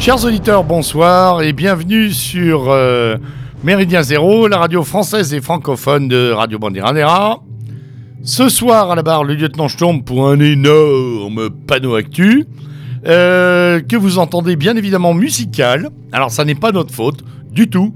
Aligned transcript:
Chers 0.00 0.24
auditeurs, 0.24 0.64
bonsoir 0.64 1.42
et 1.42 1.52
bienvenue 1.52 2.10
sur 2.10 2.70
euh, 2.70 3.18
Méridien 3.62 4.02
Zéro, 4.02 4.48
la 4.48 4.56
radio 4.56 4.82
française 4.82 5.34
et 5.34 5.42
francophone 5.42 6.08
de 6.08 6.30
Radio 6.30 6.58
Bandiranera. 6.58 7.42
Ce 8.22 8.48
soir 8.48 8.90
à 8.90 8.94
la 8.94 9.02
barre, 9.02 9.24
le 9.24 9.34
lieutenant 9.34 9.68
Sturm 9.68 10.02
pour 10.02 10.26
un 10.26 10.40
énorme 10.40 11.50
panneau 11.50 11.96
actu 11.96 12.46
euh, 13.04 13.82
que 13.82 13.94
vous 13.94 14.16
entendez 14.16 14.56
bien 14.56 14.74
évidemment 14.74 15.12
musical. 15.12 15.90
Alors 16.12 16.30
ça 16.30 16.46
n'est 16.46 16.54
pas 16.54 16.72
notre 16.72 16.94
faute 16.94 17.22
du 17.52 17.68
tout. 17.68 17.94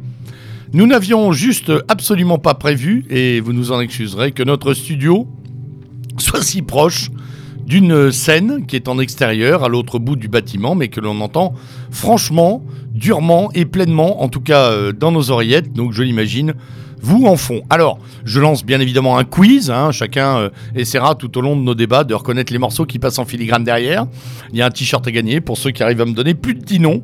Nous 0.75 0.87
n'avions 0.87 1.33
juste 1.33 1.73
absolument 1.89 2.39
pas 2.39 2.53
prévu, 2.53 3.07
et 3.09 3.41
vous 3.41 3.55
nous 3.55 3.73
en 3.73 3.81
excuserez, 3.81 4.33
que 4.33 4.43
notre 4.43 4.75
studio 4.75 5.27
soit 6.19 6.43
si 6.43 6.61
proche 6.61 7.11
d'une 7.67 8.13
scène 8.13 8.67
qui 8.67 8.77
est 8.77 8.89
en 8.89 8.99
extérieur, 8.99 9.65
à 9.65 9.69
l'autre 9.69 9.99
bout 9.99 10.17
du 10.17 10.29
bâtiment, 10.29 10.75
mais 10.75 10.89
que 10.89 11.01
l'on 11.01 11.21
entend 11.21 11.55
franchement, 11.91 12.63
durement 12.93 13.51
et 13.55 13.65
pleinement, 13.65 14.23
en 14.23 14.29
tout 14.29 14.41
cas 14.41 14.71
euh, 14.71 14.93
dans 14.93 15.13
nos 15.13 15.31
oreillettes, 15.31 15.73
donc 15.73 15.93
je 15.93 16.03
l'imagine, 16.03 16.55
vous 17.01 17.25
en 17.27 17.37
fond. 17.37 17.63
Alors, 17.71 17.99
je 18.25 18.41
lance 18.41 18.65
bien 18.65 18.81
évidemment 18.81 19.19
un 19.19 19.25
quiz, 19.25 19.71
hein. 19.71 19.93
chacun 19.93 20.39
euh, 20.39 20.49
essaiera 20.75 21.15
tout 21.15 21.37
au 21.37 21.41
long 21.41 21.57
de 21.57 21.63
nos 21.63 21.75
débats 21.75 22.05
de 22.05 22.15
reconnaître 22.15 22.53
les 22.53 22.59
morceaux 22.59 22.87
qui 22.87 22.99
passent 22.99 23.19
en 23.19 23.25
filigrane 23.25 23.65
derrière. 23.65 24.07
Il 24.53 24.59
y 24.59 24.63
a 24.63 24.67
un 24.67 24.71
t-shirt 24.71 25.07
à 25.07 25.11
gagner 25.11 25.41
pour 25.41 25.59
ceux 25.59 25.71
qui 25.71 25.83
arrivent 25.83 26.01
à 26.01 26.07
me 26.07 26.15
donner 26.15 26.35
plus 26.35 26.55
de 26.55 26.65
10 26.65 26.81
noms. 26.81 27.03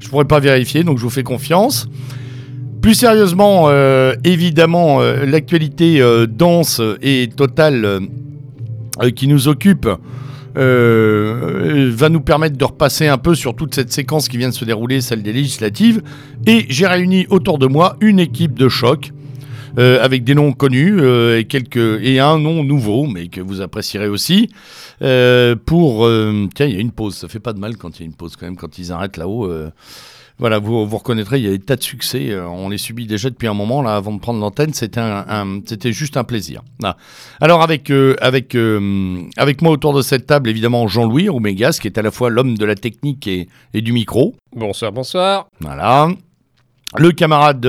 Je 0.00 0.06
ne 0.06 0.10
pourrais 0.10 0.26
pas 0.26 0.40
vérifier, 0.40 0.84
donc 0.84 0.98
je 0.98 1.02
vous 1.02 1.10
fais 1.10 1.22
confiance. 1.22 1.88
Plus 2.80 2.94
sérieusement, 2.94 3.66
euh, 3.68 4.14
évidemment, 4.24 5.00
l'actualité 5.00 6.02
dense 6.28 6.80
et 7.00 7.28
totale 7.34 8.00
qui 9.14 9.28
nous 9.28 9.48
occupe 9.48 9.88
euh, 10.56 11.90
va 11.94 12.10
nous 12.10 12.20
permettre 12.20 12.56
de 12.58 12.64
repasser 12.64 13.06
un 13.06 13.18
peu 13.18 13.34
sur 13.34 13.56
toute 13.56 13.74
cette 13.74 13.90
séquence 13.90 14.28
qui 14.28 14.36
vient 14.36 14.50
de 14.50 14.54
se 14.54 14.64
dérouler, 14.64 15.00
celle 15.00 15.22
des 15.22 15.32
législatives. 15.32 16.02
Et 16.46 16.66
j'ai 16.68 16.86
réuni 16.86 17.26
autour 17.30 17.58
de 17.58 17.66
moi 17.66 17.96
une 18.00 18.20
équipe 18.20 18.58
de 18.58 18.68
choc. 18.68 19.12
Euh, 19.78 20.04
avec 20.04 20.22
des 20.22 20.34
noms 20.34 20.52
connus 20.52 21.00
et, 21.02 21.46
quelques, 21.46 21.78
et 22.02 22.20
un 22.20 22.38
nom 22.38 22.62
nouveau, 22.62 23.06
mais 23.06 23.28
que 23.28 23.40
vous 23.40 23.62
apprécierez 23.62 24.06
aussi. 24.06 24.50
pour. 24.98 26.06
tiens, 26.54 26.66
il 26.66 26.74
y 26.74 26.76
a 26.76 26.80
une 26.80 26.92
pause, 26.92 27.14
ça 27.14 27.26
fait 27.26 27.40
pas 27.40 27.54
de 27.54 27.58
mal 27.58 27.78
quand 27.78 27.98
il 27.98 28.02
y 28.02 28.02
a 28.02 28.06
une 28.06 28.14
pause 28.14 28.36
quand 28.36 28.44
même, 28.44 28.56
quand 28.56 28.76
ils 28.76 28.92
arrêtent 28.92 29.16
là-haut. 29.16 29.50
Voilà, 30.38 30.58
vous, 30.58 30.86
vous 30.86 30.96
reconnaîtrez, 30.96 31.38
il 31.38 31.44
y 31.44 31.48
a 31.48 31.50
des 31.50 31.58
tas 31.58 31.76
de 31.76 31.82
succès. 31.82 32.30
Euh, 32.30 32.46
on 32.46 32.68
les 32.68 32.78
subit 32.78 33.06
déjà 33.06 33.30
depuis 33.30 33.46
un 33.46 33.54
moment. 33.54 33.82
Là, 33.82 33.96
avant 33.96 34.12
de 34.12 34.20
prendre 34.20 34.40
l'antenne, 34.40 34.72
c'était 34.72 35.00
un, 35.00 35.60
c'était 35.64 35.92
juste 35.92 36.16
un 36.16 36.24
plaisir. 36.24 36.62
Alors 37.40 37.62
avec 37.62 37.90
euh, 37.90 38.16
avec 38.20 38.54
euh, 38.54 39.22
avec 39.36 39.62
moi 39.62 39.72
autour 39.72 39.94
de 39.94 40.02
cette 40.02 40.26
table, 40.26 40.48
évidemment 40.48 40.88
Jean-Louis 40.88 41.28
Roumégas, 41.28 41.78
qui 41.80 41.86
est 41.86 41.98
à 41.98 42.02
la 42.02 42.10
fois 42.10 42.30
l'homme 42.30 42.56
de 42.56 42.64
la 42.64 42.74
technique 42.74 43.26
et, 43.26 43.48
et, 43.74 43.82
du 43.82 43.92
micro. 43.92 44.34
Bonsoir, 44.54 44.92
bonsoir. 44.92 45.46
Voilà. 45.60 46.08
Le 46.98 47.10
camarade 47.12 47.66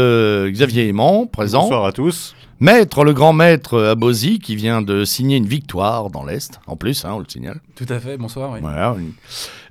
Xavier 0.51 0.87
Aimant, 0.87 1.27
présent. 1.27 1.61
Bonsoir 1.61 1.85
à 1.85 1.91
tous. 1.91 2.35
Maître, 2.59 3.03
le 3.03 3.13
grand 3.13 3.33
maître 3.33 3.81
Abosi, 3.81 4.39
qui 4.39 4.55
vient 4.55 4.81
de 4.81 5.03
signer 5.05 5.37
une 5.37 5.45
victoire 5.45 6.09
dans 6.09 6.23
l'Est, 6.23 6.59
en 6.67 6.75
plus, 6.75 7.03
hein, 7.03 7.11
on 7.13 7.19
le 7.19 7.25
signale. 7.27 7.59
Tout 7.75 7.85
à 7.89 7.99
fait, 7.99 8.17
bonsoir. 8.17 8.51
Oui. 8.51 8.59
Voilà. 8.61 8.95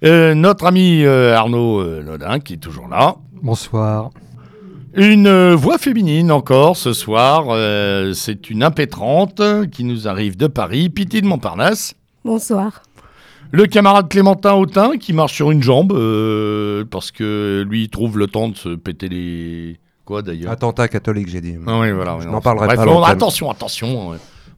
Euh, 0.05 0.35
notre 0.35 0.67
ami 0.67 1.03
euh, 1.05 1.35
Arnaud 1.35 1.81
euh, 1.81 2.03
Lodin, 2.03 2.41
qui 2.41 2.55
est 2.55 2.59
toujours 2.59 2.89
là. 2.89 3.17
Bonsoir. 3.43 4.11
Une 4.95 5.55
voix 5.55 5.79
féminine 5.79 6.31
encore 6.31 6.77
ce 6.77 6.93
soir, 6.93 7.57
c'est 8.15 8.51
une 8.51 8.63
impétrante 8.63 9.41
qui 9.71 9.85
nous 9.85 10.07
arrive 10.07 10.37
de 10.37 10.47
Paris, 10.47 10.91
Piti 10.91 11.23
de 11.23 11.27
Montparnasse. 11.27 11.95
Bonsoir. 12.27 12.83
Le 13.53 13.65
camarade 13.67 14.11
Clémentin 14.11 14.53
Autin 14.53 14.99
qui 14.99 15.15
marche 15.15 15.33
sur 15.33 15.51
une 15.51 15.63
jambe 15.63 15.95
parce 16.91 17.11
que 17.11 17.65
lui 17.67 17.85
il 17.85 17.89
trouve 17.89 18.19
le 18.19 18.27
temps 18.27 18.51
de 18.51 18.57
se 18.57 18.69
péter 18.69 19.09
les, 19.09 19.81
Quoi 20.05 20.23
d'ailleurs 20.23 20.51
Attentat 20.51 20.89
catholique, 20.89 21.29
j'ai 21.29 21.41
dit. 21.41 21.55
Ah 21.67 21.81
oui, 21.81 21.93
voilà. 21.93 22.19
Je 22.21 22.29
n'en 22.29 22.41
parlerai 22.41 22.75
pas. 22.75 23.09
attention, 23.09 23.51
attention. 23.51 24.11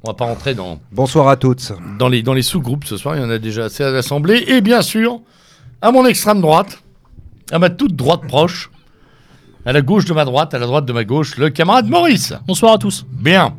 On 0.03 0.11
va 0.11 0.15
pas 0.15 0.25
rentrer 0.25 0.55
dans. 0.55 0.79
Bonsoir 0.93 1.29
à 1.29 1.37
toutes. 1.37 1.73
Dans 1.99 2.09
les, 2.09 2.23
dans 2.23 2.35
les 2.35 2.43
sous-groupes 2.43 2.85
ce 2.85 2.97
soir, 2.97 3.17
il 3.17 3.23
y 3.23 3.25
en 3.25 3.31
a 3.31 3.39
déjà 3.39 3.65
assez 3.65 3.85
à 3.85 3.91
l'Assemblée. 3.91 4.45
Et 4.49 4.61
bien 4.61 4.83
sûr, 4.83 5.21
à 5.81 5.93
mon 5.93 6.07
extrême 6.07 6.41
droite, 6.41 6.83
à 7.51 7.59
ma 7.59 7.71
toute 7.71 7.95
droite 7.97 8.23
proche, 8.27 8.71
à 9.67 9.73
la 9.73 9.83
gauche 9.83 10.05
de 10.05 10.13
ma 10.13 10.25
droite, 10.25 10.55
à 10.55 10.59
la 10.59 10.67
droite 10.67 10.87
de 10.87 10.93
ma 10.93 11.05
gauche, 11.05 11.37
le 11.37 11.51
camarade 11.51 11.89
Maurice. 11.89 12.35
Bonsoir 12.47 12.75
à 12.75 12.79
tous. 12.79 13.07
Bien. 13.13 13.55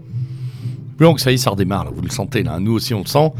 Donc 0.99 1.19
ça 1.19 1.31
y 1.31 1.35
est, 1.35 1.37
ça 1.37 1.49
redémarre, 1.49 1.91
vous 1.93 2.01
le 2.01 2.09
sentez 2.09 2.43
là, 2.43 2.59
nous 2.59 2.73
aussi 2.73 2.93
on 2.93 2.99
le 2.99 3.07
sent. 3.07 3.31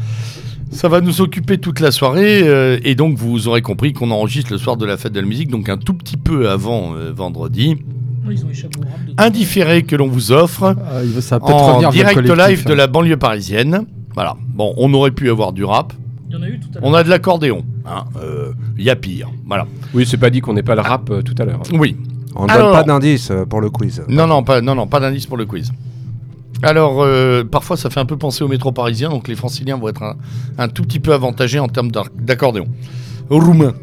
Ça 0.70 0.88
va 0.88 1.00
nous 1.00 1.20
occuper 1.20 1.58
toute 1.58 1.80
la 1.80 1.90
soirée 1.90 2.42
euh, 2.42 2.78
et 2.82 2.96
donc 2.96 3.16
vous 3.16 3.46
aurez 3.48 3.62
compris 3.62 3.92
qu'on 3.92 4.10
enregistre 4.10 4.52
le 4.52 4.58
soir 4.58 4.76
de 4.76 4.84
la 4.84 4.96
fête 4.96 5.12
de 5.12 5.20
la 5.20 5.26
musique, 5.26 5.48
donc 5.48 5.68
un 5.68 5.78
tout 5.78 5.94
petit 5.94 6.16
peu 6.16 6.50
avant 6.50 6.94
euh, 6.94 7.12
vendredi. 7.12 7.76
Indifféré 9.18 9.82
que 9.82 9.96
l'on 9.96 10.08
vous 10.08 10.32
offre 10.32 10.74
ah, 10.78 11.40
en 11.40 11.90
direct 11.90 12.18
live 12.18 12.64
de 12.64 12.72
hein. 12.72 12.76
la 12.76 12.86
banlieue 12.86 13.16
parisienne. 13.16 13.86
Voilà. 14.14 14.36
Bon, 14.54 14.74
on 14.76 14.92
aurait 14.94 15.10
pu 15.10 15.30
avoir 15.30 15.52
du 15.52 15.64
rap. 15.64 15.92
On 16.82 16.94
a 16.94 17.02
de 17.02 17.08
l'accordéon. 17.08 17.64
Il 17.84 17.88
hein. 17.88 18.04
euh, 18.20 18.52
y 18.78 18.90
a 18.90 18.96
pire. 18.96 19.30
Voilà. 19.46 19.66
Oui, 19.94 20.06
c'est 20.06 20.16
pas 20.16 20.30
dit 20.30 20.40
qu'on 20.40 20.54
n'ait 20.54 20.62
pas 20.62 20.74
le 20.74 20.80
rap 20.80 21.08
euh, 21.10 21.22
tout 21.22 21.34
à 21.38 21.44
l'heure. 21.44 21.62
Oui. 21.72 21.96
On 22.34 22.46
ne 22.46 22.52
donne 22.52 22.72
pas 22.72 22.82
d'indice 22.82 23.30
euh, 23.30 23.44
pour 23.46 23.60
le 23.60 23.70
quiz. 23.70 24.02
Non, 24.08 24.26
non, 24.26 24.42
pas, 24.42 24.60
non, 24.60 24.74
non, 24.74 24.86
pas 24.86 25.00
d'indice 25.00 25.26
pour 25.26 25.36
le 25.36 25.46
quiz. 25.46 25.72
Alors, 26.62 27.06
parfois, 27.50 27.76
ça 27.76 27.90
fait 27.90 28.00
un 28.00 28.06
peu 28.06 28.16
penser 28.16 28.42
au 28.42 28.48
métro 28.48 28.72
parisien, 28.72 29.10
donc 29.10 29.28
les 29.28 29.36
franciliens 29.36 29.76
vont 29.76 29.88
être 29.88 30.02
un, 30.02 30.16
un 30.56 30.68
tout 30.68 30.82
petit 30.82 31.00
peu 31.00 31.12
avantagés 31.12 31.58
en 31.58 31.68
termes 31.68 31.90
d'accordéon. 32.18 32.66
Roumain. 33.28 33.74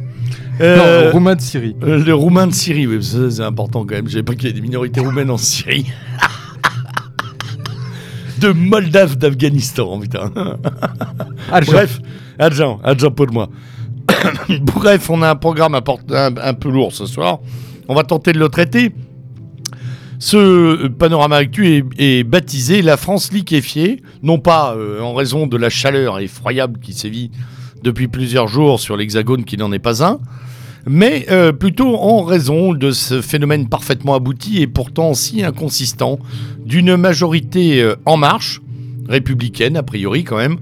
Euh, 0.63 1.05
non, 1.05 1.11
roumain 1.11 1.35
de 1.35 1.41
Syrie. 1.41 1.75
Euh, 1.83 2.03
le 2.03 2.13
roumain 2.13 2.47
de 2.47 2.53
Syrie, 2.53 2.87
oui, 2.87 3.03
c'est 3.03 3.41
important 3.41 3.85
quand 3.85 3.95
même. 3.95 4.07
Je 4.07 4.13
savais 4.13 4.23
pas 4.23 4.33
qu'il 4.33 4.47
y 4.47 4.49
ait 4.49 4.53
des 4.53 4.61
minorités 4.61 5.01
roumaines 5.01 5.29
en 5.29 5.37
Syrie. 5.37 5.91
de 8.39 8.51
Moldave 8.51 9.17
d'Afghanistan, 9.17 9.99
putain. 9.99 10.31
Bref, 11.49 11.99
adjoint, 12.39 12.79
adjoint 12.83 13.11
pour 13.11 13.31
moi. 13.31 13.49
Bref, 14.61 15.09
on 15.09 15.21
a 15.21 15.31
un 15.31 15.35
programme 15.35 15.75
un, 15.75 15.81
un, 16.37 16.53
peu 16.53 16.69
lourd 16.69 16.93
ce 16.93 17.05
soir. 17.07 17.39
On 17.89 17.95
va 17.95 18.03
tenter 18.03 18.31
de 18.31 18.39
le 18.39 18.47
traiter. 18.47 18.93
Ce 20.19 20.87
panorama 20.87 21.35
actuel 21.35 21.83
est, 21.97 22.23
baptisé 22.23 22.81
La 22.81 22.95
France 22.95 23.33
liquéfiée, 23.33 24.01
non 24.21 24.39
pas 24.39 24.73
euh, 24.73 25.01
en 25.01 25.13
raison 25.13 25.47
de 25.47 25.57
la 25.57 25.69
chaleur 25.69 26.19
effroyable 26.19 26.79
qui 26.79 26.93
sévit 26.93 27.29
depuis 27.83 28.07
plusieurs 28.07 28.47
jours 28.47 28.79
sur 28.79 28.97
l'Hexagone 28.97 29.43
qui 29.43 29.57
n'en 29.57 29.71
est 29.71 29.79
pas 29.79 30.03
un, 30.03 30.19
mais 30.85 31.25
euh, 31.29 31.51
plutôt 31.51 31.97
en 31.97 32.23
raison 32.23 32.73
de 32.73 32.91
ce 32.91 33.21
phénomène 33.21 33.67
parfaitement 33.67 34.15
abouti 34.15 34.61
et 34.61 34.67
pourtant 34.67 35.13
si 35.13 35.43
inconsistant 35.43 36.19
d'une 36.65 36.95
majorité 36.95 37.81
euh, 37.81 37.95
en 38.05 38.17
marche, 38.17 38.61
républicaine 39.07 39.77
a 39.77 39.83
priori 39.83 40.23
quand 40.23 40.37
même, 40.37 40.57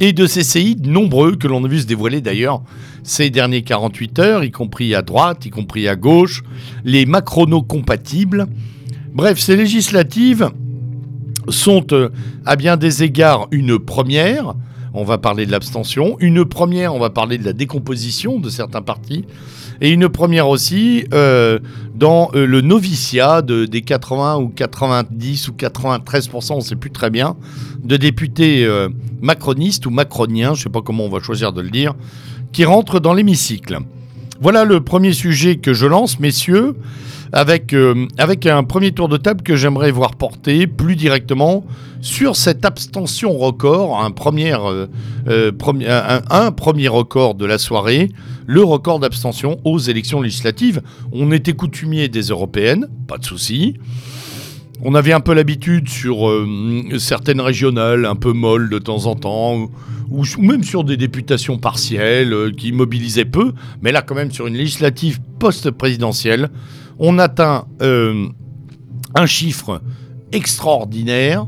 et 0.00 0.12
de 0.12 0.26
ces 0.26 0.42
séides 0.42 0.86
nombreux 0.86 1.36
que 1.36 1.46
l'on 1.46 1.64
a 1.64 1.68
vu 1.68 1.80
se 1.80 1.86
dévoiler 1.86 2.20
d'ailleurs 2.20 2.62
ces 3.02 3.30
derniers 3.30 3.62
48 3.62 4.18
heures, 4.18 4.44
y 4.44 4.50
compris 4.50 4.94
à 4.94 5.02
droite, 5.02 5.46
y 5.46 5.50
compris 5.50 5.88
à 5.88 5.96
gauche, 5.96 6.42
les 6.84 7.06
macrono-compatibles. 7.06 8.46
Bref, 9.12 9.38
ces 9.38 9.56
législatives 9.56 10.50
sont 11.48 11.86
euh, 11.92 12.10
à 12.44 12.56
bien 12.56 12.76
des 12.76 13.02
égards 13.02 13.48
une 13.50 13.78
première, 13.78 14.54
on 14.94 15.04
va 15.04 15.18
parler 15.18 15.46
de 15.46 15.52
l'abstention. 15.52 16.16
Une 16.20 16.44
première, 16.44 16.94
on 16.94 16.98
va 16.98 17.10
parler 17.10 17.38
de 17.38 17.44
la 17.44 17.52
décomposition 17.52 18.38
de 18.38 18.48
certains 18.48 18.82
partis. 18.82 19.24
Et 19.80 19.90
une 19.90 20.08
première 20.08 20.48
aussi 20.48 21.04
euh, 21.14 21.58
dans 21.94 22.30
euh, 22.34 22.46
le 22.46 22.60
noviciat 22.60 23.40
des 23.42 23.82
80 23.82 24.36
ou 24.38 24.48
90 24.48 25.48
ou 25.48 25.52
93%, 25.52 26.52
on 26.52 26.56
ne 26.56 26.60
sait 26.60 26.76
plus 26.76 26.90
très 26.90 27.10
bien, 27.10 27.36
de 27.82 27.96
députés 27.96 28.64
euh, 28.64 28.88
macronistes 29.22 29.86
ou 29.86 29.90
macroniens, 29.90 30.54
je 30.54 30.60
ne 30.60 30.64
sais 30.64 30.70
pas 30.70 30.82
comment 30.82 31.04
on 31.04 31.08
va 31.08 31.20
choisir 31.20 31.52
de 31.52 31.62
le 31.62 31.70
dire, 31.70 31.94
qui 32.52 32.64
rentrent 32.64 33.00
dans 33.00 33.14
l'hémicycle. 33.14 33.78
Voilà 34.40 34.64
le 34.64 34.80
premier 34.80 35.12
sujet 35.12 35.56
que 35.56 35.72
je 35.72 35.86
lance, 35.86 36.20
messieurs 36.20 36.74
avec, 37.32 37.72
euh, 37.72 38.06
avec 38.18 38.46
un 38.46 38.64
premier 38.64 38.92
tour 38.92 39.08
de 39.08 39.16
table 39.16 39.42
que 39.42 39.56
j'aimerais 39.56 39.90
voir 39.90 40.16
porter 40.16 40.66
plus 40.66 40.96
directement 40.96 41.64
sur 42.00 42.36
cette 42.36 42.64
abstention 42.64 43.36
record, 43.36 44.02
un 44.02 44.10
premier, 44.10 44.54
euh, 44.54 44.86
euh, 45.28 45.52
un, 46.30 46.52
premier 46.52 46.88
record 46.88 47.34
de 47.34 47.46
la 47.46 47.58
soirée, 47.58 48.08
le 48.46 48.62
record 48.62 49.00
d'abstention 49.00 49.60
aux 49.64 49.78
élections 49.78 50.20
législatives. 50.20 50.82
On 51.12 51.30
était 51.30 51.52
coutumier 51.52 52.08
des 52.08 52.22
européennes, 52.22 52.88
pas 53.06 53.18
de 53.18 53.24
souci. 53.24 53.74
On 54.82 54.94
avait 54.94 55.12
un 55.12 55.20
peu 55.20 55.34
l'habitude 55.34 55.90
sur 55.90 56.26
certaines 56.98 57.42
régionales 57.42 58.06
un 58.06 58.14
peu 58.14 58.32
molles 58.32 58.70
de 58.70 58.78
temps 58.78 59.04
en 59.04 59.14
temps, 59.14 59.68
ou 60.10 60.24
même 60.38 60.64
sur 60.64 60.84
des 60.84 60.96
députations 60.96 61.58
partielles 61.58 62.52
qui 62.56 62.72
mobilisaient 62.72 63.26
peu, 63.26 63.52
mais 63.82 63.92
là 63.92 64.00
quand 64.00 64.14
même 64.14 64.32
sur 64.32 64.46
une 64.46 64.56
législative 64.56 65.20
post-présidentielle, 65.38 66.48
on 67.00 67.18
atteint 67.18 67.66
euh, 67.82 68.28
un 69.14 69.26
chiffre 69.26 69.82
extraordinaire, 70.32 71.46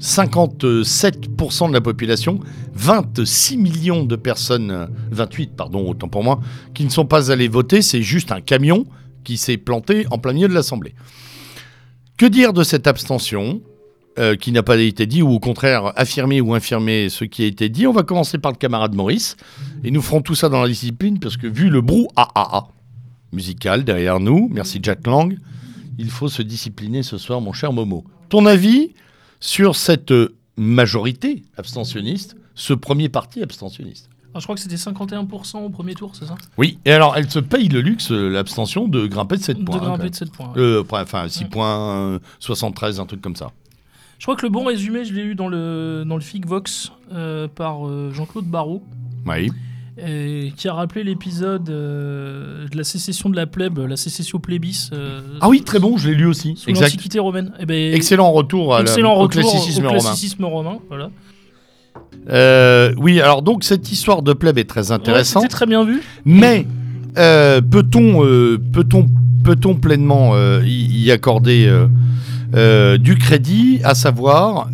57% 0.00 1.68
de 1.68 1.72
la 1.72 1.80
population, 1.80 2.40
26 2.74 3.56
millions 3.58 4.04
de 4.04 4.16
personnes, 4.16 4.70
euh, 4.70 4.86
28 5.10 5.56
pardon, 5.56 5.88
autant 5.88 6.08
pour 6.08 6.22
moi, 6.22 6.40
qui 6.72 6.84
ne 6.84 6.90
sont 6.90 7.04
pas 7.04 7.30
allés 7.30 7.48
voter. 7.48 7.82
C'est 7.82 8.02
juste 8.02 8.32
un 8.32 8.40
camion 8.40 8.86
qui 9.24 9.36
s'est 9.36 9.58
planté 9.58 10.06
en 10.10 10.18
plein 10.18 10.32
milieu 10.32 10.48
de 10.48 10.54
l'Assemblée. 10.54 10.94
Que 12.16 12.26
dire 12.26 12.52
de 12.52 12.62
cette 12.62 12.86
abstention 12.86 13.60
euh, 14.18 14.36
qui 14.36 14.52
n'a 14.52 14.62
pas 14.62 14.76
été 14.76 15.06
dit, 15.06 15.22
ou 15.22 15.30
au 15.30 15.40
contraire 15.40 15.92
affirmer 15.96 16.40
ou 16.40 16.54
infirmer 16.54 17.08
ce 17.08 17.24
qui 17.24 17.42
a 17.42 17.46
été 17.46 17.68
dit? 17.68 17.86
On 17.88 17.92
va 17.92 18.04
commencer 18.04 18.38
par 18.38 18.52
le 18.52 18.56
camarade 18.56 18.94
Maurice, 18.94 19.36
et 19.82 19.90
nous 19.90 20.02
ferons 20.02 20.20
tout 20.22 20.36
ça 20.36 20.48
dans 20.48 20.62
la 20.62 20.68
discipline, 20.68 21.18
parce 21.18 21.36
que 21.36 21.48
vu 21.48 21.70
le 21.70 21.80
brouhaha 21.80 22.68
musical 23.32 23.84
derrière 23.84 24.20
nous, 24.20 24.48
merci 24.52 24.78
Jack 24.82 25.06
Lang, 25.06 25.36
il 25.98 26.10
faut 26.10 26.28
se 26.28 26.42
discipliner 26.42 27.02
ce 27.02 27.18
soir, 27.18 27.40
mon 27.40 27.52
cher 27.52 27.72
Momo. 27.72 28.04
Ton 28.28 28.46
avis 28.46 28.94
sur 29.40 29.76
cette 29.76 30.12
majorité 30.56 31.42
abstentionniste, 31.56 32.36
ce 32.54 32.72
premier 32.74 33.08
parti 33.08 33.42
abstentionniste? 33.42 34.08
Alors, 34.32 34.40
je 34.40 34.46
crois 34.46 34.54
que 34.54 34.62
c'était 34.62 34.76
51% 34.76 35.58
au 35.64 35.68
premier 35.68 35.94
tour, 35.94 36.12
c'est 36.16 36.24
ça? 36.24 36.36
Oui, 36.56 36.78
et 36.86 36.92
alors 36.92 37.16
elle 37.16 37.30
se 37.30 37.38
paye 37.38 37.68
le 37.68 37.82
luxe, 37.82 38.10
euh, 38.12 38.30
l'abstention, 38.30 38.88
de 38.88 39.06
grimper 39.06 39.36
de 39.36 39.42
7 39.42 39.62
points. 39.62 39.76
De 39.76 39.80
hein, 39.82 39.84
grimper 39.88 40.02
quand 40.04 40.10
de 40.10 40.14
7 40.14 40.32
points. 40.32 40.46
ouais. 40.54 40.60
Euh, 40.60 40.82
enfin, 40.90 41.28
6 41.28 41.42
Ouais. 41.44 41.48
points, 41.50 41.96
euh, 42.14 42.18
73, 42.40 42.98
un 43.00 43.04
truc 43.06 43.20
comme 43.20 43.36
ça. 43.36 43.50
Je 44.18 44.24
crois 44.24 44.36
que 44.36 44.46
le 44.46 44.50
bon 44.50 44.64
résumé, 44.64 45.04
je 45.04 45.12
l'ai 45.12 45.22
eu 45.22 45.34
dans 45.34 45.48
le, 45.48 46.04
dans 46.06 46.14
le 46.14 46.22
FIG 46.22 46.46
Vox 46.46 46.92
euh, 47.12 47.46
par 47.48 47.86
euh, 47.86 48.10
Jean-Claude 48.12 48.46
Barrault, 48.46 48.82
Oui. 49.26 49.50
Et 49.98 50.52
qui 50.56 50.68
a 50.68 50.72
rappelé 50.74 51.04
l'épisode 51.04 51.68
euh, 51.68 52.66
de 52.68 52.76
la 52.76 52.84
sécession 52.84 53.28
de 53.28 53.36
la 53.36 53.46
plèbe, 53.46 53.78
la 53.78 53.96
sécession 53.96 54.38
plébis. 54.38 54.88
euh, 54.92 55.20
Ah 55.40 55.48
oui, 55.48 55.62
très 55.62 55.78
bon, 55.78 55.98
je 55.98 56.08
l'ai 56.08 56.14
lu 56.14 56.24
aussi. 56.26 56.54
Sous 56.56 56.70
l'Antiquité 56.72 57.18
romaine. 57.18 57.52
Eh 57.60 57.66
ben, 57.66 57.92
Excellent 57.94 58.32
retour, 58.32 58.74
à 58.74 58.78
la- 58.78 58.82
excellent 58.82 59.12
au 59.14 59.20
retour 59.20 59.42
classicisme 59.42 59.84
au 59.84 59.88
romain. 59.88 60.00
classicisme 60.00 60.44
romain. 60.44 60.78
Voilà. 60.88 61.10
Euh, 62.30 62.94
oui, 62.96 63.20
alors 63.20 63.42
donc 63.42 63.64
cette 63.64 63.90
histoire 63.92 64.22
de 64.22 64.32
plèbe 64.32 64.56
est 64.58 64.64
très 64.64 64.88
Ouais, 64.90 64.92
intéressante. 64.96 65.42
C'était 65.42 65.52
très 65.54 65.66
bien 65.66 65.84
vu. 65.84 66.02
Mais 66.24 66.66
peut-on 67.14 68.58
peut-on 68.72 69.06
peut-on 69.44 69.74
pleinement 69.74 70.34
y, 70.62 71.04
y 71.04 71.10
accorder 71.10 71.70
du 72.98 73.16
crédit, 73.16 73.80
à 73.84 73.94
savoir 73.94 74.70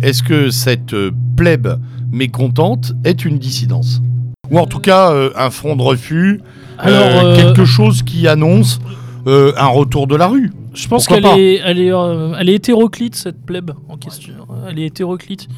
est-ce 0.00 0.22
que 0.22 0.50
cette 0.50 0.94
plèbe 1.36 1.68
mécontente 2.10 2.94
est 3.04 3.24
une 3.24 3.38
dissidence? 3.38 4.00
Ou 4.50 4.58
en 4.58 4.66
tout 4.66 4.80
cas 4.80 5.12
euh, 5.12 5.30
un 5.36 5.50
front 5.50 5.76
de 5.76 5.82
refus, 5.82 6.40
Alors, 6.78 7.00
euh, 7.00 7.32
euh, 7.32 7.36
quelque 7.36 7.64
chose 7.64 8.02
qui 8.02 8.26
annonce 8.26 8.80
euh, 9.26 9.52
un 9.56 9.68
retour 9.68 10.06
de 10.06 10.16
la 10.16 10.26
rue. 10.26 10.52
Je 10.74 10.88
pense 10.88 11.06
Pourquoi 11.06 11.16
qu'elle 11.16 11.30
pas 11.30 11.38
est, 11.38 11.60
elle 11.64 11.78
est, 11.78 11.92
euh, 11.92 12.34
elle 12.38 12.48
est 12.48 12.54
hétéroclite 12.54 13.14
cette 13.14 13.40
plèbe 13.44 13.70
en 13.88 13.96
question. 13.96 14.34
Elle 14.68 14.78
est 14.80 14.86
hétéroclite. 14.86 15.48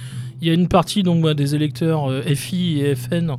Il 0.43 0.49
y 0.49 0.51
a 0.51 0.55
une 0.55 0.69
partie 0.69 1.03
donc 1.03 1.23
bah, 1.23 1.33
des 1.35 1.55
électeurs 1.55 2.11
euh, 2.11 2.23
FI 2.35 2.81
et 2.81 2.95
FN 2.95 3.33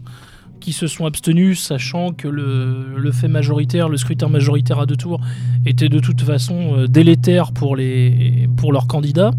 qui 0.61 0.73
se 0.73 0.87
sont 0.87 1.05
abstenus, 1.05 1.59
sachant 1.61 2.11
que 2.11 2.27
le, 2.27 2.97
le 2.97 3.11
fait 3.11 3.27
majoritaire, 3.27 3.87
le 3.87 3.97
scrutin 3.97 4.29
majoritaire 4.29 4.79
à 4.79 4.87
deux 4.87 4.95
tours, 4.95 5.19
était 5.67 5.89
de 5.89 5.99
toute 5.99 6.21
façon 6.21 6.79
euh, 6.79 6.87
délétère 6.87 7.51
pour 7.51 7.75
les 7.75 8.49
pour 8.57 8.73
leurs 8.73 8.87
candidats. 8.87 9.31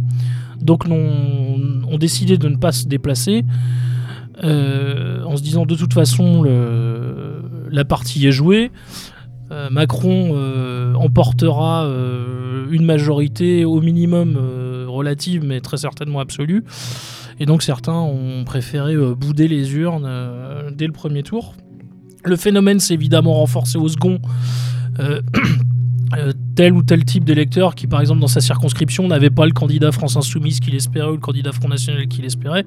Donc 0.61 0.87
non, 0.87 1.01
ont 1.91 1.99
décidé 1.99 2.39
de 2.39 2.49
ne 2.49 2.57
pas 2.57 2.71
se 2.71 2.87
déplacer. 2.87 3.45
Euh, 4.45 5.23
en 5.25 5.37
se 5.37 5.43
disant 5.43 5.65
de 5.65 5.75
toute 5.75 5.95
façon 5.95 6.45
la 7.71 7.85
partie 7.85 8.27
est 8.27 8.33
jouée. 8.33 8.71
Euh, 9.53 9.71
Macron 9.71 10.33
euh, 10.35 10.95
emportera 10.95 11.89
une 12.71 12.85
majorité 12.85 13.65
au 13.65 13.81
minimum 13.81 14.37
relative, 14.89 15.45
mais 15.45 15.61
très 15.61 15.79
certainement 15.79 16.21
absolue. 16.21 16.65
Et 17.39 17.47
donc 17.47 17.63
certains 17.63 17.93
ont 17.93 18.45
préféré 18.45 18.97
bouder 19.15 19.49
les 19.49 19.75
urnes 19.75 20.09
dès 20.73 20.87
le 20.87 20.93
premier 20.93 21.23
tour. 21.23 21.55
Le 22.25 22.37
phénomène 22.37 22.81
s'est 22.81 22.95
évidemment 22.95 23.35
renforcé 23.35 23.79
au 23.79 23.89
second. 23.89 24.19
Euh, 26.15 26.33
tel 26.55 26.73
ou 26.73 26.83
tel 26.83 27.05
type 27.05 27.25
d'électeur 27.25 27.75
qui, 27.75 27.87
par 27.87 28.01
exemple, 28.01 28.21
dans 28.21 28.29
sa 28.29 28.41
circonscription, 28.41 29.09
n'avait 29.09 29.31
pas 29.31 29.45
le 29.45 29.53
candidat 29.53 29.91
France 29.91 30.17
Insoumise 30.17 30.61
qu'il 30.61 30.75
espérait 30.75 31.09
ou 31.09 31.15
le 31.15 31.19
candidat 31.19 31.53
Front 31.53 31.69
National 31.69 32.07
qu'il 32.07 32.25
espérait, 32.25 32.65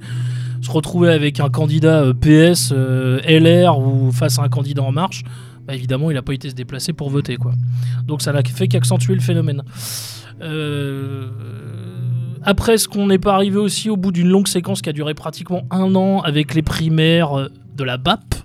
se 0.62 0.70
retrouvait 0.70 1.14
avec 1.14 1.40
un 1.40 1.50
candidat 1.50 2.04
euh, 2.04 2.14
PS, 2.14 2.74
euh, 2.74 3.20
LR 3.22 3.80
ou 3.80 4.12
face 4.12 4.40
à 4.40 4.44
un 4.44 4.50
candidat 4.50 4.84
En 4.84 4.92
Marche, 4.92 5.24
bah, 5.66 5.74
évidemment, 5.74 6.12
il 6.12 6.16
n'a 6.16 6.22
pas 6.22 6.34
été 6.34 6.50
se 6.50 6.56
déplacer 6.56 6.92
pour 6.92 7.10
voter. 7.10 7.38
Quoi. 7.38 7.54
Donc 8.06 8.22
ça 8.22 8.34
n'a 8.34 8.44
fait 8.44 8.68
qu'accentuer 8.68 9.16
le 9.16 9.22
phénomène. 9.22 9.64
Après, 12.42 12.74
est-ce 12.74 12.88
qu'on 12.88 13.08
n'est 13.08 13.20
pas 13.20 13.34
arrivé 13.34 13.58
aussi 13.58 13.90
au 13.90 13.98
bout 13.98 14.12
d'une 14.12 14.30
longue 14.30 14.48
séquence 14.48 14.82
qui 14.82 14.90
a 14.90 14.94
duré 14.94 15.14
pratiquement 15.14 15.64
un 15.72 15.96
an 15.96 16.22
avec 16.22 16.56
les 16.56 16.62
primaires 16.62 17.50
de 17.76 17.84
la 17.84 17.98
BAP, 17.98 18.36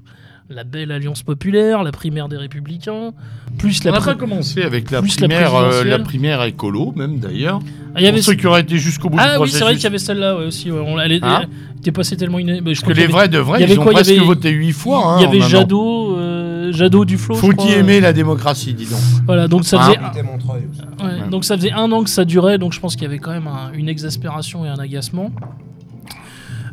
la 0.50 0.62
belle 0.64 0.92
alliance 0.92 1.22
populaire, 1.22 1.82
la 1.82 1.90
primaire 1.90 2.28
des 2.28 2.36
républicains, 2.36 3.12
plus 3.58 3.80
On 3.82 3.86
la 3.86 3.92
n'a 3.92 3.98
pri- 3.98 4.04
pas 4.04 4.14
commencé 4.14 4.62
avec 4.62 4.90
la 4.90 5.00
primaire, 5.00 5.54
euh, 5.54 5.84
la, 5.84 5.98
primaire 5.98 6.42
écolo, 6.42 6.92
même 6.96 7.18
d'ailleurs. 7.18 7.60
Ah, 7.94 8.00
il 8.00 8.04
y 8.04 8.08
avait 8.08 8.20
ceux 8.20 8.34
qui 8.34 8.46
auraient 8.46 8.60
été 8.60 8.76
jusqu'au 8.78 9.08
bout 9.08 9.16
du 9.16 9.22
Ah 9.26 9.40
oui, 9.40 9.48
c'est 9.50 9.60
vrai 9.60 9.74
qu'il 9.74 9.84
y 9.84 9.86
avait 9.86 9.98
celle-là 9.98 10.36
ouais, 10.36 10.44
aussi. 10.46 10.70
ouais. 10.70 10.84
On, 10.86 10.98
elle, 11.00 11.18
Hein 11.22 11.44
était 11.78 11.92
passée 11.92 12.16
tellement 12.16 12.38
une. 12.38 12.46
bah, 12.48 12.54
je 12.58 12.62
Parce 12.64 12.80
crois 12.80 12.92
que 12.92 12.98
les 12.98 13.04
avait- 13.04 13.12
vrais 13.12 13.28
de 13.28 13.38
vrais, 13.38 13.58
il 13.58 13.62
y 13.62 13.64
avait 13.64 13.74
ils 13.74 13.78
ont 13.80 13.82
quoi 13.82 13.92
Il 13.92 13.94
y 13.96 13.98
presque 14.02 14.10
avait- 14.10 14.20
voté 14.26 14.50
huit 14.50 14.72
fois. 14.72 15.14
hein, 15.14 15.16
Il 15.20 15.22
y 15.22 15.26
avait. 15.26 15.40
Jadot, 15.40 16.16
euh, 16.18 16.72
Jadot 16.72 17.04
Duflo. 17.06 17.34
je 17.36 17.40
Faut 17.40 17.52
y 17.66 17.72
aimer 17.72 18.00
la 18.00 18.12
démocratie, 18.12 18.74
dis 18.74 18.86
donc. 18.86 18.98
Voilà, 19.26 19.48
donc 19.48 19.64
ça 19.64 19.80
Hein 19.80 19.86
faisait. 19.86 20.22
Ouais. 20.22 21.28
Donc 21.30 21.44
ça 21.44 21.56
faisait 21.56 21.72
un 21.72 21.90
an 21.92 22.02
que 22.04 22.10
ça 22.10 22.24
durait, 22.26 22.58
donc 22.58 22.72
je 22.74 22.80
pense 22.80 22.94
qu'il 22.96 23.04
y 23.04 23.06
avait 23.06 23.18
quand 23.18 23.32
même 23.32 23.46
un- 23.46 23.70
une 23.74 23.88
exaspération 23.88 24.64
et 24.66 24.68
un 24.68 24.78
agacement. 24.78 25.30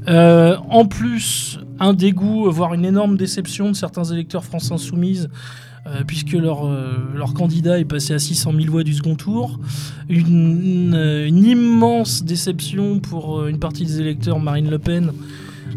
Euh, 0.07 0.57
en 0.69 0.85
plus, 0.85 1.59
un 1.79 1.93
dégoût, 1.93 2.49
voire 2.49 2.73
une 2.73 2.85
énorme 2.85 3.17
déception 3.17 3.69
de 3.69 3.75
certains 3.75 4.03
électeurs 4.03 4.43
France 4.43 4.71
Insoumise, 4.71 5.29
euh, 5.87 6.03
puisque 6.05 6.33
leur, 6.33 6.67
euh, 6.67 6.93
leur 7.15 7.33
candidat 7.33 7.79
est 7.79 7.85
passé 7.85 8.13
à 8.13 8.19
600 8.19 8.53
000 8.53 8.71
voix 8.71 8.83
du 8.83 8.93
second 8.93 9.15
tour. 9.15 9.59
Une, 10.09 11.43
immense 11.43 12.23
déception 12.23 12.99
pour 12.99 13.47
une 13.47 13.59
partie 13.59 13.85
des 13.85 13.99
électeurs 14.01 14.39
Marine 14.39 14.69
Le 14.69 14.79
Pen. 14.79 15.11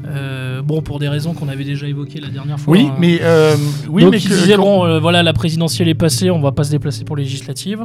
Euh, 0.06 0.62
bon, 0.62 0.82
pour 0.82 0.98
des 0.98 1.08
raisons 1.08 1.34
qu'on 1.34 1.48
avait 1.48 1.64
déjà 1.64 1.86
évoquées 1.86 2.20
la 2.20 2.28
dernière 2.28 2.58
fois. 2.60 2.72
Oui, 2.72 2.88
hein. 2.90 2.96
mais 2.98 3.18
euh, 3.22 3.56
oui, 3.88 4.02
Donc 4.02 4.12
mais 4.12 4.18
ils 4.18 4.28
que- 4.28 4.34
disaient, 4.34 4.56
bon, 4.56 4.84
euh, 4.84 4.98
voilà, 5.00 5.22
la 5.22 5.32
présidentielle 5.32 5.88
est 5.88 5.94
passée, 5.94 6.30
on 6.30 6.40
va 6.40 6.52
pas 6.52 6.64
se 6.64 6.70
déplacer 6.70 7.04
pour 7.04 7.16
les 7.16 7.22
législatives. 7.24 7.84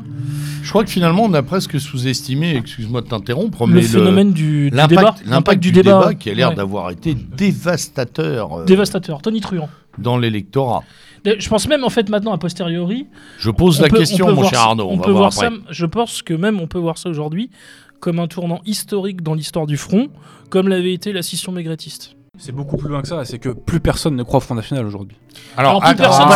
je 0.61 0.69
crois 0.69 0.83
que 0.83 0.89
finalement 0.89 1.23
on 1.23 1.33
a 1.33 1.41
presque 1.43 1.79
sous-estimé, 1.79 2.55
excuse-moi 2.55 3.01
de 3.01 3.07
t'interrompre, 3.07 3.65
le 3.67 3.73
mais 3.75 3.81
phénomène 3.81 4.31
du, 4.33 4.69
du 4.69 4.75
débat, 4.87 5.15
l'impact, 5.25 5.61
du, 5.61 5.71
débat, 5.71 6.13
qui 6.13 6.29
a 6.29 6.33
l'air 6.33 6.49
ouais. 6.49 6.55
d'avoir 6.55 6.89
été 6.91 7.13
dévastateur 7.15 8.59
euh, 8.59 8.65
dévastateur. 8.65 9.21
Tony 9.21 9.41
Truant. 9.41 9.69
dans 9.97 10.17
l'électorat. 10.17 10.83
Je 11.25 11.49
pense 11.49 11.67
même 11.67 11.83
en 11.83 11.89
fait 11.89 12.09
maintenant 12.09 12.31
a 12.33 12.37
posteriori. 12.37 13.05
Je 13.39 13.51
pose 13.51 13.81
la 13.81 13.89
peut- 13.89 13.97
question, 13.97 14.33
mon 14.33 14.47
cher 14.47 14.59
Arnaud. 14.61 14.85
On, 14.89 14.93
on 14.93 14.97
va 14.97 15.03
peut 15.03 15.11
voir 15.11 15.29
voir 15.31 15.45
après. 15.45 15.57
ça. 15.57 15.63
Je 15.71 15.85
pense 15.85 16.21
que 16.21 16.33
même 16.33 16.59
on 16.61 16.67
peut 16.67 16.77
voir 16.79 16.97
ça 16.97 17.09
aujourd'hui 17.09 17.49
comme 17.99 18.19
un 18.19 18.27
tournant 18.27 18.61
historique 18.65 19.21
dans 19.21 19.33
l'histoire 19.33 19.65
du 19.67 19.77
front, 19.77 20.09
comme 20.49 20.67
l'avait 20.67 20.93
été 20.93 21.13
la 21.13 21.21
scission 21.21 21.51
maigretiste. 21.51 22.15
C'est 22.37 22.53
beaucoup 22.53 22.77
plus 22.77 22.87
loin 22.87 23.01
que 23.01 23.07
ça, 23.09 23.25
c'est 23.25 23.37
que 23.37 23.49
plus 23.49 23.81
personne 23.81 24.15
ne 24.15 24.23
croit 24.23 24.37
au 24.37 24.41
Front 24.41 24.55
National 24.55 24.85
aujourd'hui. 24.85 25.17
Alors, 25.57 25.81
plus 25.81 25.93
personne- 25.95 26.27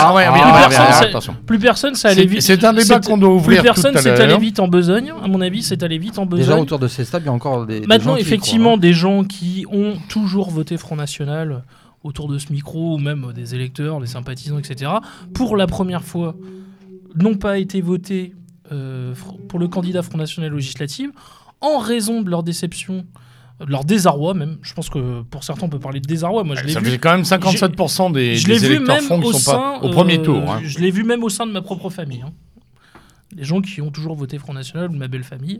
plus 1.45 1.59
personne. 1.59 1.91
Plus 1.93 1.97
ça 1.97 2.09
allait 2.09 2.25
vite. 2.25 2.41
c'est 2.41 2.61
un 2.65 2.73
débat 2.73 2.99
qu'on 2.99 3.17
doit 3.17 3.29
Plus 3.29 3.35
ouvrir 3.37 3.57
tout 3.59 3.63
personne, 3.63 3.95
c'est 3.97 4.09
allé 4.19 4.37
vite 4.37 4.59
en 4.59 4.67
besogne. 4.67 5.13
À 5.23 5.27
mon 5.29 5.39
avis, 5.39 5.63
c'est 5.63 5.81
allé 5.81 5.97
vite 5.97 6.19
en 6.19 6.25
besogne. 6.25 6.45
Déjà 6.45 6.59
autour 6.59 6.79
de 6.79 6.89
ces 6.89 7.05
tables, 7.05 7.23
il 7.25 7.27
y 7.27 7.29
a 7.29 7.33
encore 7.33 7.65
des. 7.65 7.79
des 7.79 7.87
Maintenant, 7.87 8.13
gens 8.13 8.17
effectivement, 8.17 8.63
croient, 8.71 8.77
hein. 8.77 8.79
des 8.79 8.93
gens 8.93 9.23
qui 9.23 9.65
ont 9.71 9.93
toujours 10.09 10.49
voté 10.49 10.75
Front 10.77 10.97
National 10.97 11.63
autour 12.03 12.27
de 12.27 12.37
ce 12.37 12.51
micro, 12.51 12.95
ou 12.95 12.97
même 12.97 13.31
des 13.33 13.55
électeurs, 13.55 14.01
des 14.01 14.07
sympathisants, 14.07 14.57
etc., 14.59 14.91
pour 15.33 15.55
la 15.55 15.67
première 15.67 16.03
fois, 16.03 16.35
n'ont 17.15 17.35
pas 17.37 17.59
été 17.59 17.79
votés 17.79 18.33
euh, 18.73 19.13
pour 19.47 19.57
le 19.59 19.69
candidat 19.69 20.01
Front 20.01 20.17
National 20.17 20.53
législative 20.53 21.11
en 21.63 21.79
raison 21.79 22.21
de 22.21 22.29
leur 22.29 22.43
déception, 22.43 23.05
de 23.59 23.65
leur 23.71 23.83
désarroi 23.85 24.33
même. 24.33 24.57
Je 24.61 24.73
pense 24.73 24.89
que 24.89 25.21
pour 25.23 25.43
certains, 25.43 25.65
on 25.65 25.69
peut 25.69 25.79
parler 25.79 25.99
de 25.99 26.07
désarroi. 26.07 26.43
Moi, 26.43 26.55
je 26.55 26.63
l'ai 26.65 26.73
Ça 26.73 26.79
vu. 26.79 26.91
fait 26.91 26.97
quand 26.99 27.11
même 27.13 27.23
57% 27.23 28.11
des, 28.11 28.35
Je 28.35 28.51
électeurs 28.51 28.99
fonds 29.01 29.19
qui 29.19 29.27
au 29.27 29.31
sont 29.33 29.39
sein, 29.39 29.53
pas 29.57 29.79
au 29.81 29.89
premier 29.89 30.19
euh, 30.19 30.23
tour. 30.23 30.51
hein. 30.51 30.61
Je 30.63 30.79
l'ai 30.79 30.91
vu 30.91 31.03
même 31.03 31.23
au 31.23 31.29
sein 31.29 31.47
de 31.47 31.51
ma 31.51 31.61
propre 31.61 31.89
famille. 31.89 32.21
hein. 32.25 32.31
Les 33.35 33.43
gens 33.45 33.61
qui 33.61 33.81
ont 33.81 33.89
toujours 33.89 34.15
voté 34.15 34.37
Front 34.37 34.53
National 34.53 34.89
ou 34.91 34.93
de 34.93 34.97
ma 34.99 35.07
belle 35.07 35.23
famille. 35.23 35.59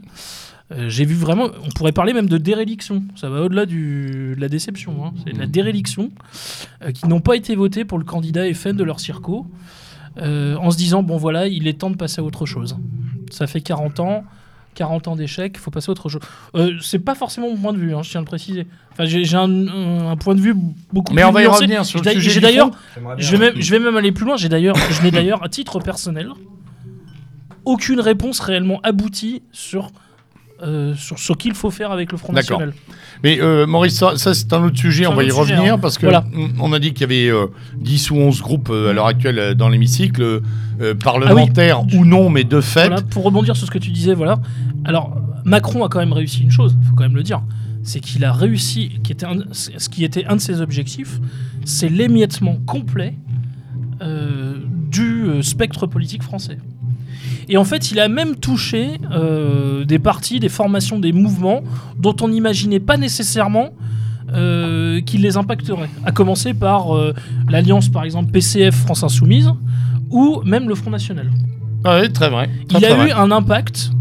Euh, 0.72 0.90
J'ai 0.90 1.06
vu 1.06 1.16
vraiment, 1.16 1.48
on 1.66 1.70
pourrait 1.70 1.92
parler 1.92 2.14
même 2.14 2.30
de 2.30 2.38
déréliction. 2.38 3.04
Ça 3.16 3.30
va 3.30 3.42
au-delà 3.42 3.66
du- 3.66 4.34
de 4.36 4.40
la 4.42 4.48
déception. 4.48 5.04
hein. 5.06 5.14
C'est 5.26 5.34
de 5.34 5.40
la 5.40 5.48
déréliction 5.48 6.12
euh, 6.84 6.92
qui 6.92 7.08
n'ont 7.08 7.20
pas 7.22 7.36
été 7.36 7.56
votés 7.56 7.84
pour 7.84 7.98
le 7.98 8.04
candidat 8.06 8.52
FN 8.54 8.74
de 8.74 8.84
leur 8.84 9.00
circo. 9.00 9.48
euh, 10.20 10.56
en 10.58 10.70
se 10.70 10.78
disant, 10.78 11.02
bon 11.02 11.18
voilà, 11.18 11.48
il 11.48 11.68
est 11.68 11.74
temps 11.80 11.90
de 11.90 11.96
passer 11.98 12.22
à 12.22 12.24
autre 12.24 12.46
chose. 12.46 12.78
Ça 13.32 13.48
fait 13.48 13.62
40 13.62 14.00
ans. 14.00 14.24
40 14.74 15.08
ans 15.08 15.16
d'échec, 15.16 15.54
il 15.56 15.60
faut 15.60 15.72
passer 15.72 15.90
à 15.90 15.92
autre 15.92 16.10
chose. 16.10 16.22
Euh, 16.56 16.74
c'est 16.82 17.00
pas 17.00 17.16
forcément 17.16 17.50
mon 17.50 17.58
point 17.58 17.74
de 17.74 17.78
vue, 17.78 17.96
hein, 17.96 18.02
je 18.04 18.10
tiens 18.12 18.20
à 18.20 18.24
le 18.24 18.28
préciser. 18.28 18.68
Enfin, 18.92 19.06
j'ai 19.06 19.24
un, 19.36 20.16
point 20.18 20.36
de 20.36 20.42
vue 20.42 20.56
beaucoup 20.92 21.14
Mais 21.14 21.22
plus 21.22 21.30
on 21.30 21.32
va 21.32 21.42
y 21.42 21.46
nuancé. 21.46 21.64
revenir 21.64 21.86
sur 21.86 22.02
le 22.02 22.12
J'ai- 22.12 22.20
sujet 22.22 22.40
d'ailleurs, 22.42 22.72
fond. 22.94 23.02
je 23.18 23.32
vais, 23.36 23.38
même, 23.52 23.62
je 23.62 23.72
vais 23.72 23.80
même 23.80 23.98
aller 23.98 24.12
plus 24.12 24.26
loin. 24.26 24.38
J'ai 24.38 24.50
d'ailleurs, 24.50 24.76
je 24.76 25.02
n'ai 25.02 25.12
d'ailleurs 25.12 25.44
à 25.44 25.50
titre 25.50 25.80
personnel 25.80 26.30
aucune 27.66 28.00
réponse 28.00 28.40
réellement 28.40 28.80
aboutie 28.84 29.42
sur 29.52 29.92
euh, 30.64 30.96
sur 30.96 31.20
ce 31.20 31.34
qu'il 31.34 31.54
faut 31.54 31.70
faire 31.72 31.92
avec 31.92 32.12
le 32.12 32.18
Front. 32.18 32.34
National. 32.34 32.74
Mais 33.24 33.40
euh, 33.42 33.66
Maurice, 33.68 33.96
ça, 33.96 34.16
ça, 34.18 34.34
c'est 34.34 34.52
un 34.54 34.64
autre 34.64 34.78
sujet, 34.78 35.06
on 35.08 35.14
va 35.14 35.24
y 35.24 35.30
sujet, 35.30 35.40
revenir 35.56 35.74
hein. 35.76 35.78
parce 35.80 35.98
que 35.98 36.06
Voilà. 36.06 36.24
on 36.60 36.72
a 36.74 36.80
dit 36.80 36.94
qu'il 36.94 37.02
y 37.02 37.04
avait 37.04 37.30
euh, 37.30 37.48
10 37.78 38.12
ou 38.12 38.16
11 38.18 38.42
groupes 38.42 38.70
euh, 38.72 38.90
à 38.90 38.94
l'heure 38.94 39.08
actuelle 39.08 39.56
dans 39.56 39.70
l'hémicycle, 39.70 40.22
euh, 40.22 40.40
Ah 40.82 40.96
parlementaires 40.96 41.84
ou 41.94 42.06
non, 42.06 42.30
mais 42.30 42.44
de 42.44 42.62
fait. 42.62 42.88
Voilà, 42.88 43.02
pour 43.02 43.24
rebondir 43.24 43.56
sur 43.56 43.68
ce 43.68 43.72
que 43.72 43.78
tu 43.80 43.92
disais, 43.92 44.14
voilà. 44.14 44.40
Alors, 44.86 45.16
Macron 45.46 45.84
a 45.86 45.90
quand 45.90 46.00
même 46.00 46.14
réussi 46.14 46.42
une 46.44 46.52
chose, 46.52 46.76
il 46.82 46.88
faut 46.88 46.96
quand 46.96 47.04
même 47.04 47.16
le 47.16 47.24
dire. 47.24 47.42
C'est 47.84 48.00
qu'il 48.00 48.24
a 48.24 48.32
réussi, 48.32 49.00
qui 49.04 49.12
était 49.12 49.26
un- 49.26 49.44
ce 49.52 49.90
qui 49.90 50.06
était 50.06 50.26
un 50.26 50.36
de 50.38 50.42
ses 50.42 50.62
objectifs, 50.62 51.20
c'est 51.66 51.90
l'émiettement 51.90 52.58
complet 52.66 53.16
du 54.92 55.42
spectre 55.42 55.88
politique 55.88 56.24
français. 56.24 56.58
Et 57.50 57.58
en 57.58 57.64
fait, 57.64 57.92
il 57.92 58.00
a 58.00 58.08
même 58.08 58.36
touché 58.36 59.00
euh, 59.12 59.86
des 59.86 60.00
partis, 60.00 60.40
des 60.40 60.50
formations, 60.50 61.00
des 61.00 61.12
mouvements 61.12 61.64
dont 61.98 62.16
on 62.22 62.30
n'imaginait 62.30 62.80
pas 62.80 62.98
nécessairement 62.98 63.70
euh, 64.34 65.02
qu'il 65.02 65.22
les 65.22 65.38
impacterait. 65.38 65.90
À 66.06 66.12
commencer 66.12 66.54
par 66.54 66.96
euh, 66.96 67.14
l'alliance, 67.50 67.90
par 67.90 68.04
exemple, 68.04 68.32
PCF 68.32 68.76
France 68.76 69.04
Insoumise, 69.04 69.50
ou 70.10 70.42
même 70.46 70.68
le 70.70 70.76
Front 70.76 70.92
National. 70.92 71.30
Ah 71.84 72.00
oui, 72.02 72.12
très 72.12 72.30
vrai. 72.30 72.50
Très, 72.70 72.80
Il 72.80 72.86
a 72.86 72.92
eu 72.92 72.96
vrai. 72.96 73.12
un 73.12 73.32
impact. 73.32 73.92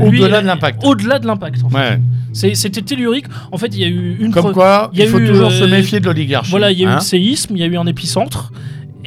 Au-delà 0.00 0.40
de 0.40 0.46
l'impact. 0.46 0.84
Au-delà 0.84 1.18
de 1.18 1.26
l'impact. 1.26 1.64
en 1.64 1.70
fait. 1.70 1.76
Ouais. 1.76 2.00
C'était 2.32 2.82
tellurique. 2.82 3.26
En 3.50 3.58
fait, 3.58 3.68
il 3.68 3.80
y 3.80 3.84
a 3.84 3.88
eu 3.88 4.16
une. 4.20 4.32
Comme 4.32 4.52
quoi, 4.52 4.90
il 4.92 4.98
y 4.98 5.02
a 5.02 5.06
il 5.06 5.10
faut 5.10 5.18
eu, 5.18 5.26
toujours 5.26 5.48
euh, 5.48 5.60
se 5.60 5.64
méfier 5.64 6.00
de 6.00 6.06
l'oligarchie. 6.06 6.50
Voilà, 6.50 6.70
il 6.70 6.78
y 6.78 6.84
a 6.84 6.88
eu 6.88 6.90
hein. 6.90 6.96
le 6.96 7.00
séisme, 7.00 7.56
il 7.56 7.60
y 7.60 7.62
a 7.62 7.66
eu 7.66 7.76
un 7.76 7.86
épicentre, 7.86 8.52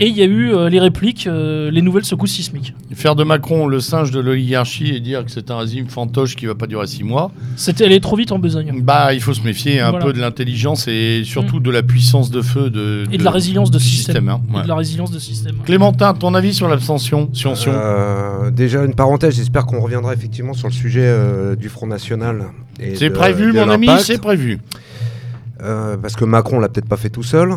et 0.02 0.08
il 0.08 0.18
y 0.18 0.22
a 0.22 0.26
eu 0.26 0.52
euh, 0.52 0.68
les 0.68 0.80
répliques, 0.80 1.28
euh, 1.28 1.70
les 1.70 1.82
nouvelles 1.84 2.04
secousses 2.06 2.32
sismiques. 2.32 2.74
Faire 2.96 3.16
de 3.16 3.24
Macron 3.24 3.68
le 3.68 3.80
singe 3.80 4.10
de 4.12 4.20
l'oligarchie 4.20 4.90
et 4.96 5.00
dire 5.00 5.24
que 5.24 5.32
c'est 5.32 5.52
un 5.52 5.60
régime 5.60 5.88
fantoche 5.88 6.36
qui 6.36 6.48
va 6.48 6.56
pas 6.56 6.66
durer 6.68 6.88
6 6.88 7.04
mois, 7.04 7.32
C'était 7.56 7.86
allé 7.86 8.00
trop 8.02 8.16
vite 8.16 8.32
en 8.32 8.40
besogne. 8.40 8.82
bah 8.82 9.14
il 9.14 9.22
faut 9.22 9.34
se 9.34 9.42
méfier 9.44 9.80
un 9.80 9.92
Voilà. 9.92 10.04
Mm. 10.06 10.08
peu 10.08 10.14
de 10.14 10.20
l'intelligence 10.20 10.88
et 10.88 11.22
surtout 11.24 11.60
de 11.60 11.70
la 11.70 11.84
puissance 11.84 12.32
de 12.32 12.42
feu 12.42 12.70
de, 12.72 13.06
Et 13.12 13.18
de 13.18 13.24
la 13.24 13.32
résilience 13.32 13.70
de 13.70 13.80
système. 13.80 14.28
hein. 14.28 14.42
Et 14.60 14.64
de 14.64 14.68
la 14.68 14.76
résilience 14.76 15.12
de 15.12 15.20
système. 15.20 15.58
Clémentin, 15.66 16.14
ton 16.16 16.34
avis 16.34 16.54
sur 16.54 16.68
l'abstention 16.68 17.30
Euh, 17.68 18.50
déjà 18.50 18.84
une 18.84 18.96
parenthèse, 18.96 19.36
j'espère 19.36 19.66
qu'on 19.68 19.80
reviendra 19.82 20.14
effectivement 20.14 20.54
sur 20.54 20.68
le 20.68 20.74
sujet 20.74 21.04
euh, 21.06 21.56
du 21.56 21.70
Front 21.70 21.86
National. 21.88 22.46
C'est 22.96 23.12
prévu, 23.12 23.54
de 23.54 23.60
mon 23.60 23.70
ami, 23.70 23.88
c'est 24.00 24.20
prévu. 24.20 24.60
Euh, 25.64 25.96
parce 25.96 26.16
que 26.16 26.26
Macron 26.26 26.60
l'a 26.60 26.70
peut-être 26.70 26.88
pas 26.90 26.98
fait 26.98 27.12
tout 27.12 27.22
seul. 27.22 27.54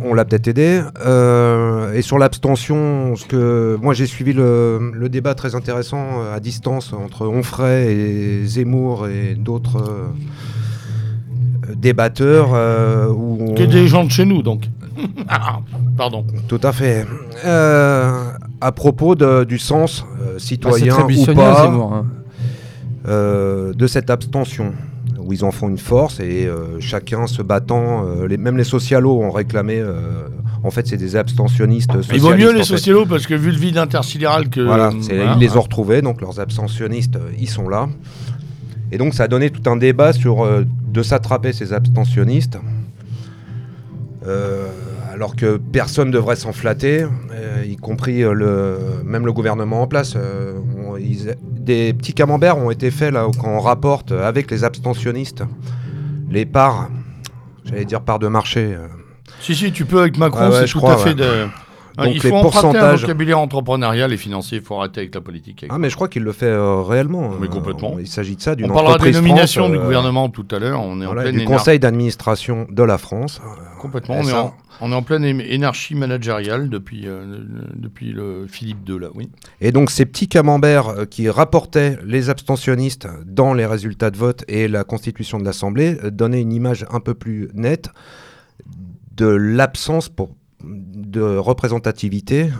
On 0.00 0.14
l'a 0.14 0.24
peut-être 0.24 0.48
aidé. 0.48 0.80
Euh, 1.06 1.92
et 1.92 2.02
sur 2.02 2.18
l'abstention, 2.18 3.14
ce 3.16 3.24
que 3.26 3.78
moi 3.80 3.94
j'ai 3.94 4.06
suivi 4.06 4.32
le, 4.32 4.90
le 4.94 5.08
débat 5.08 5.34
très 5.34 5.54
intéressant 5.54 6.20
euh, 6.22 6.34
à 6.34 6.40
distance 6.40 6.92
entre 6.92 7.26
Onfray 7.26 7.86
et 7.92 8.46
Zemmour 8.46 9.06
et 9.08 9.34
d'autres 9.34 9.78
euh, 9.82 11.74
débatteurs. 11.74 12.50
euh, 12.54 13.08
où 13.08 13.38
on- 13.50 13.54
Que 13.54 13.62
des 13.62 13.86
gens 13.88 14.04
de 14.04 14.10
chez 14.10 14.24
nous, 14.24 14.42
donc. 14.42 14.64
Ah, 15.28 15.60
Pardon. 15.96 16.24
Tout 16.48 16.60
à 16.62 16.72
fait. 16.72 17.06
Euh, 17.44 18.24
à 18.60 18.72
propos 18.72 19.14
de- 19.14 19.44
du 19.44 19.58
sens 19.58 20.04
euh, 20.20 20.34
Bah, 20.34 20.38
citoyen 20.38 20.92
très 20.94 21.02
ou 21.02 21.06
buissonnier, 21.06 21.34
pas 21.42 21.62
Zemmour, 21.62 21.92
hein. 21.94 22.06
euh, 23.08 23.72
de 23.72 23.86
cette 23.86 24.10
abstention, 24.10 24.72
où 25.24 25.32
ils 25.32 25.44
en 25.44 25.50
font 25.50 25.68
une 25.68 25.78
force 25.78 26.20
et 26.20 26.46
euh, 26.46 26.80
chacun 26.80 27.26
se 27.26 27.42
battant, 27.42 28.06
euh, 28.06 28.26
les, 28.26 28.36
même 28.36 28.56
les 28.56 28.64
socialos 28.64 29.20
ont 29.20 29.30
réclamé, 29.30 29.78
euh, 29.78 30.28
en 30.62 30.70
fait 30.70 30.86
c'est 30.86 30.96
des 30.96 31.16
abstentionnistes 31.16 31.92
Il 32.12 32.20
vaut 32.20 32.30
mieux 32.30 32.36
socialistes, 32.36 32.54
les 32.54 32.58
fait. 32.58 32.64
socialos 32.64 33.06
parce 33.06 33.26
que 33.26 33.34
vu 33.34 33.50
le 33.50 33.56
vide 33.58 33.78
intersidéral 33.78 34.48
que. 34.48 34.60
Voilà, 34.60 34.90
voilà. 34.90 35.34
ils 35.34 35.40
les 35.40 35.56
ont 35.56 35.62
retrouvés, 35.62 36.02
donc 36.02 36.20
leurs 36.20 36.40
abstentionnistes, 36.40 37.18
ils 37.38 37.48
sont 37.48 37.68
là. 37.68 37.88
Et 38.90 38.98
donc 38.98 39.14
ça 39.14 39.24
a 39.24 39.28
donné 39.28 39.50
tout 39.50 39.68
un 39.70 39.76
débat 39.76 40.12
sur 40.12 40.46
de 40.92 41.02
s'attraper 41.02 41.52
ces 41.52 41.72
abstentionnistes, 41.72 42.58
euh, 44.26 44.66
alors 45.12 45.36
que 45.36 45.56
personne 45.58 46.08
ne 46.08 46.12
devrait 46.12 46.36
s'en 46.36 46.52
flatter, 46.52 47.04
euh, 47.32 47.62
y 47.66 47.76
compris 47.76 48.22
euh, 48.22 48.32
le, 48.32 48.78
même 49.04 49.26
le 49.26 49.32
gouvernement 49.32 49.82
en 49.82 49.86
place. 49.86 50.14
euh, 50.16 50.54
on- 50.86 50.96
ils- 50.96 51.36
des 51.42 51.92
petits 51.92 52.14
camemberts 52.14 52.58
ont 52.58 52.70
été 52.70 52.90
faits 52.90 53.12
là 53.12 53.26
quand 53.40 53.48
on 53.48 53.60
rapporte 53.60 54.12
avec 54.12 54.50
les 54.50 54.64
abstentionnistes 54.64 55.44
les 56.30 56.46
parts, 56.46 56.88
j'allais 57.64 57.84
dire 57.84 58.00
parts 58.00 58.18
de 58.18 58.28
marché. 58.28 58.74
Si, 59.40 59.54
si, 59.54 59.70
tu 59.70 59.84
peux 59.84 60.00
avec 60.00 60.16
Macron, 60.18 60.40
Ah 60.44 60.50
ouais, 60.50 60.66
c'est 60.66 60.72
tout 60.72 60.78
crois, 60.78 60.94
à 60.94 60.96
fait 60.96 61.10
ouais. 61.10 61.14
de. 61.14 61.46
Ah, 61.98 62.04
Donc 62.06 62.14
il 62.14 62.22
les 62.22 62.28
faut 62.30 62.36
un 62.36 62.42
pourcentages- 62.42 63.02
vocabulaire 63.02 63.38
entrepreneurial 63.38 64.12
et 64.12 64.16
financier, 64.16 64.58
il 64.58 64.64
faut 64.64 64.76
arrêter 64.78 65.00
avec 65.00 65.14
la 65.14 65.20
politique. 65.20 65.66
Ah 65.68 65.78
mais 65.78 65.90
je 65.90 65.94
crois 65.94 66.08
qu'il 66.08 66.22
le 66.22 66.32
fait 66.32 66.46
euh, 66.46 66.80
réellement. 66.80 67.30
Mais 67.38 67.46
euh, 67.46 67.50
complètement. 67.50 67.96
il 67.98 68.06
s'agit 68.06 68.36
de 68.36 68.40
ça, 68.40 68.52
On 68.52 68.54
d'une 68.56 68.72
parlera 68.72 68.98
des 68.98 69.12
nominations 69.12 69.62
France, 69.64 69.72
du 69.72 69.78
euh, 69.78 69.82
gouvernement 69.84 70.28
tout 70.30 70.46
à 70.52 70.58
l'heure, 70.58 70.80
on 70.80 71.00
est 71.00 71.04
Voilà, 71.04 71.20
en 71.20 71.24
pleine 71.24 71.36
du 71.38 71.44
conseil 71.44 71.78
d'administration 71.78 72.66
de 72.70 72.82
la 72.82 72.96
France. 72.98 73.40
Complètement, 73.80 74.14
Et 74.14 74.18
on 74.24 74.28
est, 74.28 74.32
en, 74.32 74.54
on 74.80 74.92
est 74.92 74.94
en 74.94 75.02
pleine 75.02 75.24
énarchie 75.24 75.94
managériale 75.96 76.68
depuis, 76.70 77.02
euh, 77.06 77.40
depuis 77.74 78.12
le 78.12 78.46
Philippe 78.48 78.88
II, 78.88 78.98
là, 79.00 79.08
oui. 79.14 79.28
Et 79.60 79.72
donc 79.72 79.90
ces 79.90 80.06
petits 80.06 80.28
camemberts 80.28 80.88
euh, 80.88 81.04
qui 81.04 81.28
rapportaient 81.28 81.98
les 82.04 82.30
abstentionnistes 82.30 83.08
dans 83.26 83.54
les 83.54 83.66
résultats 83.66 84.10
de 84.10 84.16
vote 84.16 84.44
et 84.48 84.68
la 84.68 84.84
constitution 84.84 85.38
de 85.40 85.44
l'Assemblée 85.44 85.98
euh, 86.04 86.10
donnaient 86.10 86.40
une 86.40 86.52
image 86.52 86.86
un 86.90 87.00
peu 87.00 87.14
plus 87.14 87.48
nette 87.54 87.88
de 89.16 89.26
l'absence 89.26 90.08
pour- 90.08 90.30
de 90.64 91.36
représentativité 91.36 92.50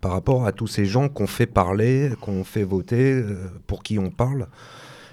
par 0.00 0.12
rapport 0.12 0.46
à 0.46 0.52
tous 0.52 0.66
ces 0.66 0.84
gens 0.84 1.08
qu'on 1.08 1.26
fait 1.26 1.46
parler, 1.46 2.10
qu'on 2.20 2.44
fait 2.44 2.64
voter, 2.64 3.12
euh, 3.12 3.46
pour 3.66 3.82
qui 3.82 3.98
on 3.98 4.10
parle. 4.10 4.48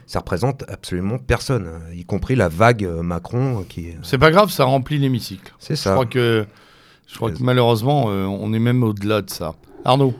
Ça 0.07 0.19
représente 0.19 0.63
absolument 0.67 1.19
personne, 1.19 1.69
y 1.93 2.03
compris 2.03 2.35
la 2.35 2.47
vague 2.49 2.83
euh, 2.83 3.03
Macron 3.03 3.59
euh, 3.59 3.63
qui... 3.69 3.89
C'est 4.01 4.17
pas 4.17 4.31
grave, 4.31 4.49
ça 4.49 4.63
remplit 4.65 4.97
l'hémicycle. 4.97 5.53
C'est 5.59 5.75
Je 5.75 5.81
ça. 5.81 5.91
crois 5.93 6.07
que, 6.07 6.45
je 7.07 7.15
crois 7.15 7.31
que 7.31 7.43
malheureusement, 7.43 8.05
euh, 8.07 8.25
on 8.25 8.51
est 8.53 8.59
même 8.59 8.81
au-delà 8.83 9.21
de 9.21 9.29
ça. 9.29 9.53
Arnaud 9.85 10.15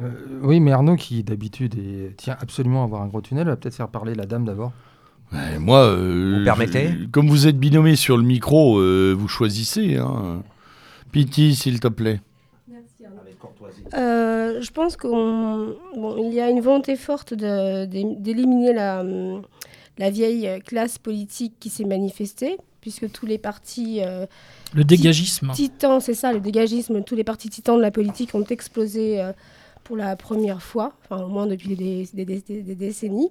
Euh, 0.00 0.08
oui, 0.42 0.60
mais 0.60 0.70
Arnaud, 0.70 0.94
qui 0.94 1.24
d'habitude 1.24 1.74
est- 1.76 2.16
tient 2.16 2.36
absolument 2.40 2.82
à 2.82 2.84
avoir 2.84 3.02
un 3.02 3.08
gros 3.08 3.20
tunnel, 3.20 3.48
va 3.48 3.56
peut-être 3.56 3.74
faire 3.74 3.88
parler 3.88 4.14
la 4.14 4.26
dame 4.26 4.44
d'abord. 4.44 4.70
Ouais, 5.32 5.58
Moi, 5.58 5.78
euh, 5.80 6.36
Vous 6.38 6.44
permettez 6.44 6.88
je- 7.00 7.06
comme 7.06 7.28
vous 7.28 7.48
êtes 7.48 7.58
binomé 7.58 7.96
sur 7.96 8.16
le 8.16 8.22
micro, 8.22 8.78
euh, 8.78 9.12
vous 9.18 9.26
choisissez. 9.28 9.96
Hein. 9.96 10.42
Pity, 11.12 11.54
s'il 11.54 11.80
te 11.80 11.88
plaît. 11.88 12.20
Euh, 13.94 14.60
je 14.60 14.70
pense 14.70 14.96
qu'il 14.96 16.34
y 16.34 16.40
a 16.40 16.50
une 16.50 16.60
volonté 16.60 16.96
forte 16.96 17.34
d'éliminer 17.34 18.72
la, 18.72 19.04
la 19.98 20.10
vieille 20.10 20.60
classe 20.64 20.98
politique 20.98 21.54
qui 21.58 21.68
s'est 21.70 21.84
manifestée, 21.84 22.56
puisque 22.80 23.10
tous 23.10 23.26
les 23.26 23.38
partis 23.38 24.00
euh, 24.02 24.26
Le 24.74 24.84
dégagisme. 24.84 25.50
titans, 25.52 26.00
c'est 26.00 26.14
ça, 26.14 26.32
le 26.32 26.40
dégagisme, 26.40 27.02
tous 27.02 27.14
les 27.16 27.24
partis 27.24 27.48
titans 27.48 27.76
de 27.76 27.82
la 27.82 27.90
politique 27.90 28.34
ont 28.34 28.44
explosé 28.44 29.20
euh, 29.20 29.32
pour 29.84 29.96
la 29.96 30.14
première 30.16 30.62
fois, 30.62 30.92
enfin 31.04 31.22
au 31.24 31.28
moins 31.28 31.46
depuis 31.46 31.74
des, 31.74 32.08
des- 32.14 32.24
des- 32.24 32.40
des- 32.46 32.62
des 32.62 32.74
décennies. 32.74 33.30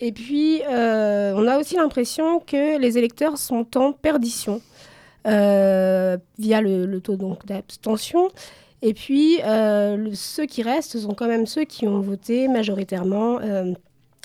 Et 0.00 0.12
puis, 0.12 0.60
euh, 0.68 1.32
on 1.36 1.46
a 1.48 1.58
aussi 1.58 1.76
l'impression 1.76 2.40
que 2.40 2.78
les 2.78 2.98
électeurs 2.98 3.38
sont 3.38 3.66
en 3.78 3.92
perdition 3.92 4.56
euh, 4.56 4.75
via 5.26 6.60
le, 6.60 6.86
le 6.86 7.00
taux 7.00 7.16
donc 7.16 7.44
d'abstention. 7.46 8.28
Et 8.82 8.94
puis, 8.94 9.38
euh, 9.44 9.96
le- 9.96 10.14
ceux 10.14 10.46
qui 10.46 10.62
restent 10.62 10.98
sont 10.98 11.14
quand 11.14 11.26
même 11.28 11.46
ceux 11.46 11.64
qui 11.64 11.86
ont 11.88 12.00
voté 12.00 12.46
majoritairement, 12.48 13.38
euh, 13.40 13.72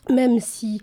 même 0.10 0.40
si 0.40 0.80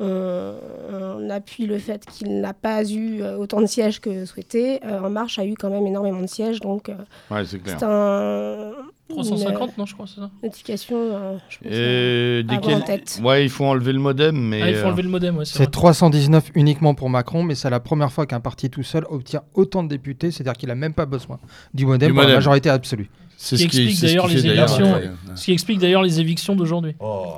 on, 0.00 0.54
on 0.90 1.30
appuie 1.30 1.66
le 1.66 1.78
fait 1.78 2.04
qu'il 2.06 2.40
n'a 2.40 2.54
pas 2.54 2.82
eu 2.84 3.22
euh, 3.22 3.36
autant 3.36 3.60
de 3.60 3.66
sièges 3.66 4.00
que 4.00 4.24
souhaité. 4.24 4.80
euh, 4.84 5.00
en 5.00 5.10
Marche 5.10 5.38
a 5.38 5.44
eu 5.44 5.54
quand 5.54 5.70
même 5.70 5.86
énormément 5.86 6.22
de 6.22 6.26
sièges, 6.26 6.60
donc 6.60 6.88
euh, 6.88 6.94
Ouais, 7.30 7.44
c'est 7.78 7.84
un, 7.84 8.72
350, 9.12 9.78
non, 9.78 9.86
je 9.86 9.94
crois, 9.94 10.06
c'est 10.06 10.20
ça 10.20 10.30
notification. 10.42 10.96
euh, 10.96 11.38
je 11.48 11.58
pense, 11.58 11.72
Et 11.72 12.44
à 12.48 12.56
avoir 12.56 12.76
en 12.76 12.80
tête. 12.80 13.20
Ouais, 13.22 13.44
il 13.44 13.48
faut 13.50 13.64
enlever 13.64 13.92
le 13.92 13.98
modem, 13.98 14.36
mais. 14.36 14.60
Ah, 14.62 14.68
il 14.70 14.74
faut 14.76 14.84
euh, 14.84 14.88
enlever 14.88 15.02
le 15.02 15.08
modem, 15.08 15.36
ouais, 15.36 15.44
c'est 15.44 15.52
C'est 15.58 15.62
vrai. 15.64 15.70
319 15.70 16.50
uniquement 16.54 16.94
pour 16.94 17.08
Macron, 17.10 17.42
mais 17.42 17.54
c'est 17.54 17.70
la 17.70 17.80
première 17.80 18.12
fois 18.12 18.26
qu'un 18.26 18.40
parti 18.40 18.70
tout 18.70 18.82
seul 18.82 19.04
obtient 19.08 19.42
autant 19.54 19.82
de 19.82 19.88
députés, 19.88 20.30
c'est-à-dire 20.30 20.54
qu'il 20.54 20.68
n'a 20.68 20.74
même 20.74 20.94
pas 20.94 21.06
besoin 21.06 21.38
du 21.74 21.86
modem 21.86 22.08
Du 22.08 22.12
pour 22.14 22.20
la 22.22 22.26
modem. 22.28 22.36
majorité 22.38 22.70
absolue. 22.70 23.10
c'est 23.36 23.56
ce 23.56 23.66
qui 23.66 23.82
explique 23.82 24.00
d'ailleurs 24.00 24.26
les 24.28 24.42
ouais, 24.42 24.58
ouais. 24.60 25.10
Ce 25.34 25.44
qui 25.44 25.52
explique 25.52 25.78
d'ailleurs 25.78 26.02
les 26.02 26.20
évictions 26.20 26.56
d'aujourd'hui. 26.56 26.94
Oh, 27.00 27.36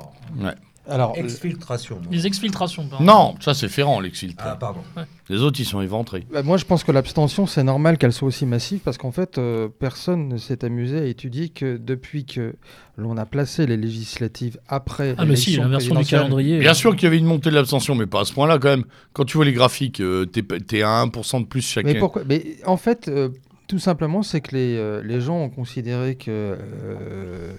Alors, 0.87 1.13
exfiltration. 1.15 1.99
Les 2.11 2.27
exfiltrations, 2.27 2.87
pardon. 2.87 3.03
Non, 3.03 3.35
ça 3.39 3.53
c'est 3.53 3.69
Ferrand, 3.69 3.99
l'exfiltre. 3.99 4.43
Ah, 4.45 4.55
pardon. 4.55 4.81
Les 5.29 5.41
autres, 5.41 5.59
ils 5.59 5.65
sont 5.65 5.81
éventrés. 5.81 6.25
Bah, 6.31 6.43
moi, 6.43 6.57
je 6.57 6.65
pense 6.65 6.83
que 6.83 6.91
l'abstention, 6.91 7.47
c'est 7.47 7.63
normal 7.63 7.97
qu'elle 7.97 8.13
soit 8.13 8.27
aussi 8.27 8.45
massive 8.45 8.79
parce 8.79 8.97
qu'en 8.97 9.11
fait, 9.11 9.37
euh, 9.37 9.67
personne 9.67 10.27
ne 10.27 10.37
s'est 10.37 10.63
amusé 10.63 10.99
à 10.99 11.05
étudier 11.05 11.49
que 11.49 11.77
depuis 11.77 12.25
que 12.25 12.55
l'on 12.97 13.17
a 13.17 13.25
placé 13.25 13.65
les 13.65 13.77
législatives 13.77 14.59
après 14.67 15.15
Ah, 15.17 15.25
mais 15.25 15.35
si, 15.35 15.51
l'élection 15.51 15.63
la 15.63 15.69
version 15.69 15.95
du 15.95 16.05
calendrier. 16.05 16.59
Bien 16.59 16.73
sûr 16.73 16.95
qu'il 16.95 17.03
y 17.03 17.07
avait 17.07 17.17
une 17.17 17.25
montée 17.25 17.49
de 17.49 17.55
l'abstention, 17.55 17.95
mais 17.95 18.05
pas 18.05 18.21
à 18.21 18.25
ce 18.25 18.33
point-là 18.33 18.59
quand 18.59 18.69
même. 18.69 18.85
Quand 19.13 19.25
tu 19.25 19.37
vois 19.37 19.45
les 19.45 19.53
graphiques, 19.53 19.99
euh, 19.99 20.25
t'es 20.25 20.43
t'es 20.43 20.83
à 20.83 21.03
1% 21.05 21.41
de 21.41 21.45
plus 21.45 21.61
chacun. 21.61 21.87
Mais 21.87 21.99
pourquoi? 21.99 22.21
Mais 22.27 22.57
en 22.65 22.77
fait, 22.77 23.07
euh, 23.07 23.29
tout 23.67 23.79
simplement, 23.79 24.21
c'est 24.23 24.41
que 24.41 24.55
les, 24.55 24.77
euh, 24.77 25.01
les 25.03 25.21
gens 25.21 25.37
ont 25.37 25.49
considéré 25.49 26.15
que 26.15 26.29
euh, 26.29 27.53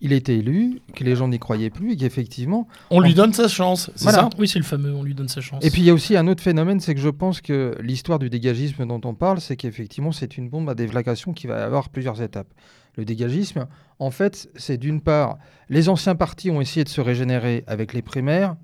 il 0.00 0.12
a 0.12 0.16
été 0.16 0.36
élu, 0.36 0.80
que 0.94 1.04
les 1.04 1.16
gens 1.16 1.28
n'y 1.28 1.38
croyaient 1.38 1.70
plus 1.70 1.92
et 1.92 1.96
qu'effectivement. 1.96 2.68
On 2.90 3.00
lui 3.00 3.14
donne 3.14 3.32
sa 3.32 3.48
chance, 3.48 3.90
c'est 3.94 4.04
Voilà. 4.04 4.18
ça 4.22 4.28
Oui, 4.38 4.46
c'est 4.48 4.58
le 4.58 4.64
fameux, 4.64 4.94
on 4.94 5.02
lui 5.02 5.14
donne 5.14 5.28
sa 5.28 5.40
chance. 5.40 5.64
Et 5.64 5.70
puis 5.70 5.80
il 5.82 5.86
y 5.86 5.90
a 5.90 5.94
aussi 5.94 6.16
un 6.16 6.26
autre 6.26 6.42
phénomène, 6.42 6.80
c'est 6.80 6.94
que 6.94 7.00
je 7.00 7.08
pense 7.08 7.40
que 7.40 7.74
l'histoire 7.80 8.18
du 8.18 8.28
dégagisme 8.30 8.86
dont 8.86 9.00
on 9.04 9.14
parle, 9.14 9.40
c'est 9.40 9.56
qu'effectivement 9.56 10.12
c'est 10.12 10.36
une 10.36 10.48
bombe 10.48 10.68
à 10.68 10.74
déflagration 10.74 11.32
qui 11.32 11.46
va 11.46 11.64
avoir 11.64 11.88
plusieurs 11.88 12.20
étapes. 12.20 12.48
Le 12.96 13.04
dégagisme, 13.04 13.66
en 13.98 14.10
fait, 14.10 14.48
c'est 14.56 14.78
d'une 14.78 15.00
part, 15.02 15.38
les 15.68 15.88
anciens 15.88 16.14
partis 16.14 16.50
ont 16.50 16.60
essayé 16.62 16.82
de 16.82 16.88
se 16.88 17.00
régénérer 17.02 17.62
avec 17.66 17.92
les 17.92 18.00
primaires. 18.02 18.56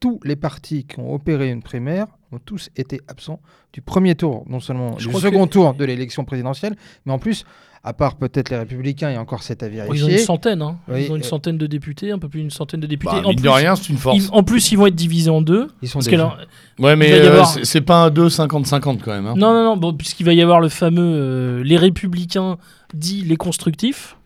Tous 0.00 0.20
les 0.24 0.36
partis 0.36 0.84
qui 0.84 0.98
ont 1.00 1.14
opéré 1.14 1.50
une 1.50 1.62
primaire 1.62 2.06
ont 2.32 2.38
tous 2.38 2.68
été 2.76 3.00
absents 3.08 3.40
du 3.72 3.80
premier 3.80 4.14
tour, 4.14 4.44
non 4.48 4.60
seulement 4.60 4.98
Je 4.98 5.08
du 5.08 5.14
second 5.16 5.46
que- 5.46 5.52
tour 5.52 5.74
de 5.74 5.84
l'élection 5.84 6.24
présidentielle, 6.24 6.76
mais 7.06 7.12
en 7.12 7.18
plus, 7.18 7.44
à 7.82 7.92
part 7.92 8.16
peut-être 8.16 8.50
les 8.50 8.56
républicains, 8.58 9.10
et 9.10 9.16
encore 9.18 9.42
c'est 9.42 9.62
à 9.62 9.66
Ils 9.68 9.80
ont 9.80 9.84
vérifier. 9.86 10.12
une 10.12 10.18
centaine, 10.18 10.62
hein. 10.62 10.78
Oui, 10.88 11.04
ils 11.04 11.12
ont 11.12 11.16
une 11.16 11.22
euh, 11.22 11.24
centaine 11.24 11.58
de 11.58 11.66
députés, 11.66 12.10
un 12.12 12.18
peu 12.18 12.28
plus 12.28 12.40
d'une 12.40 12.50
centaine 12.50 12.80
de 12.80 12.86
députés. 12.86 13.12
Bah, 13.12 13.22
en, 13.24 13.28
mine 13.28 13.36
plus, 13.36 13.44
de 13.44 13.48
rien, 13.48 13.76
c'est 13.76 13.88
une 13.90 13.98
force. 13.98 14.16
ils- 14.18 14.28
en 14.32 14.42
plus, 14.42 14.72
ils 14.72 14.76
vont 14.78 14.86
être 14.86 14.94
divisés 14.94 15.30
en 15.30 15.42
deux. 15.42 15.68
Ils 15.82 15.88
sont 15.88 15.98
Parce 16.00 16.08
déjà- 16.08 16.36
Ouais, 16.78 16.96
mais 16.96 17.08
il 17.08 17.14
y 17.16 17.18
euh, 17.18 17.30
avoir- 17.32 17.58
c'est 17.62 17.80
pas 17.82 18.04
un 18.04 18.10
2 18.10 18.28
50-50 18.28 19.00
quand 19.02 19.12
même. 19.12 19.26
hein. 19.26 19.34
Non, 19.36 19.52
non, 19.52 19.64
non, 19.64 19.76
bon, 19.76 19.92
puisqu'il 19.94 20.24
va 20.26 20.32
y 20.34 20.42
avoir 20.42 20.60
le 20.60 20.68
fameux 20.70 21.02
euh, 21.02 21.62
les 21.62 21.76
républicains 21.76 22.56
dit 22.94 23.22
les 23.22 23.36
constructifs. 23.36 24.16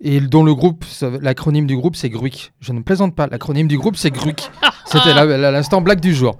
Et 0.00 0.20
dont 0.20 0.44
le 0.44 0.54
groupe, 0.54 0.84
l'acronyme 1.22 1.66
du 1.66 1.74
groupe, 1.76 1.96
c'est 1.96 2.10
GRUIC. 2.10 2.52
Je 2.60 2.72
ne 2.74 2.80
plaisante 2.82 3.14
pas, 3.16 3.26
l'acronyme 3.28 3.66
du 3.66 3.78
groupe, 3.78 3.96
c'est 3.96 4.10
GRUIC. 4.10 4.50
C'était 4.84 5.14
l'instant 5.14 5.80
blague 5.80 6.00
du 6.00 6.14
jour. 6.14 6.38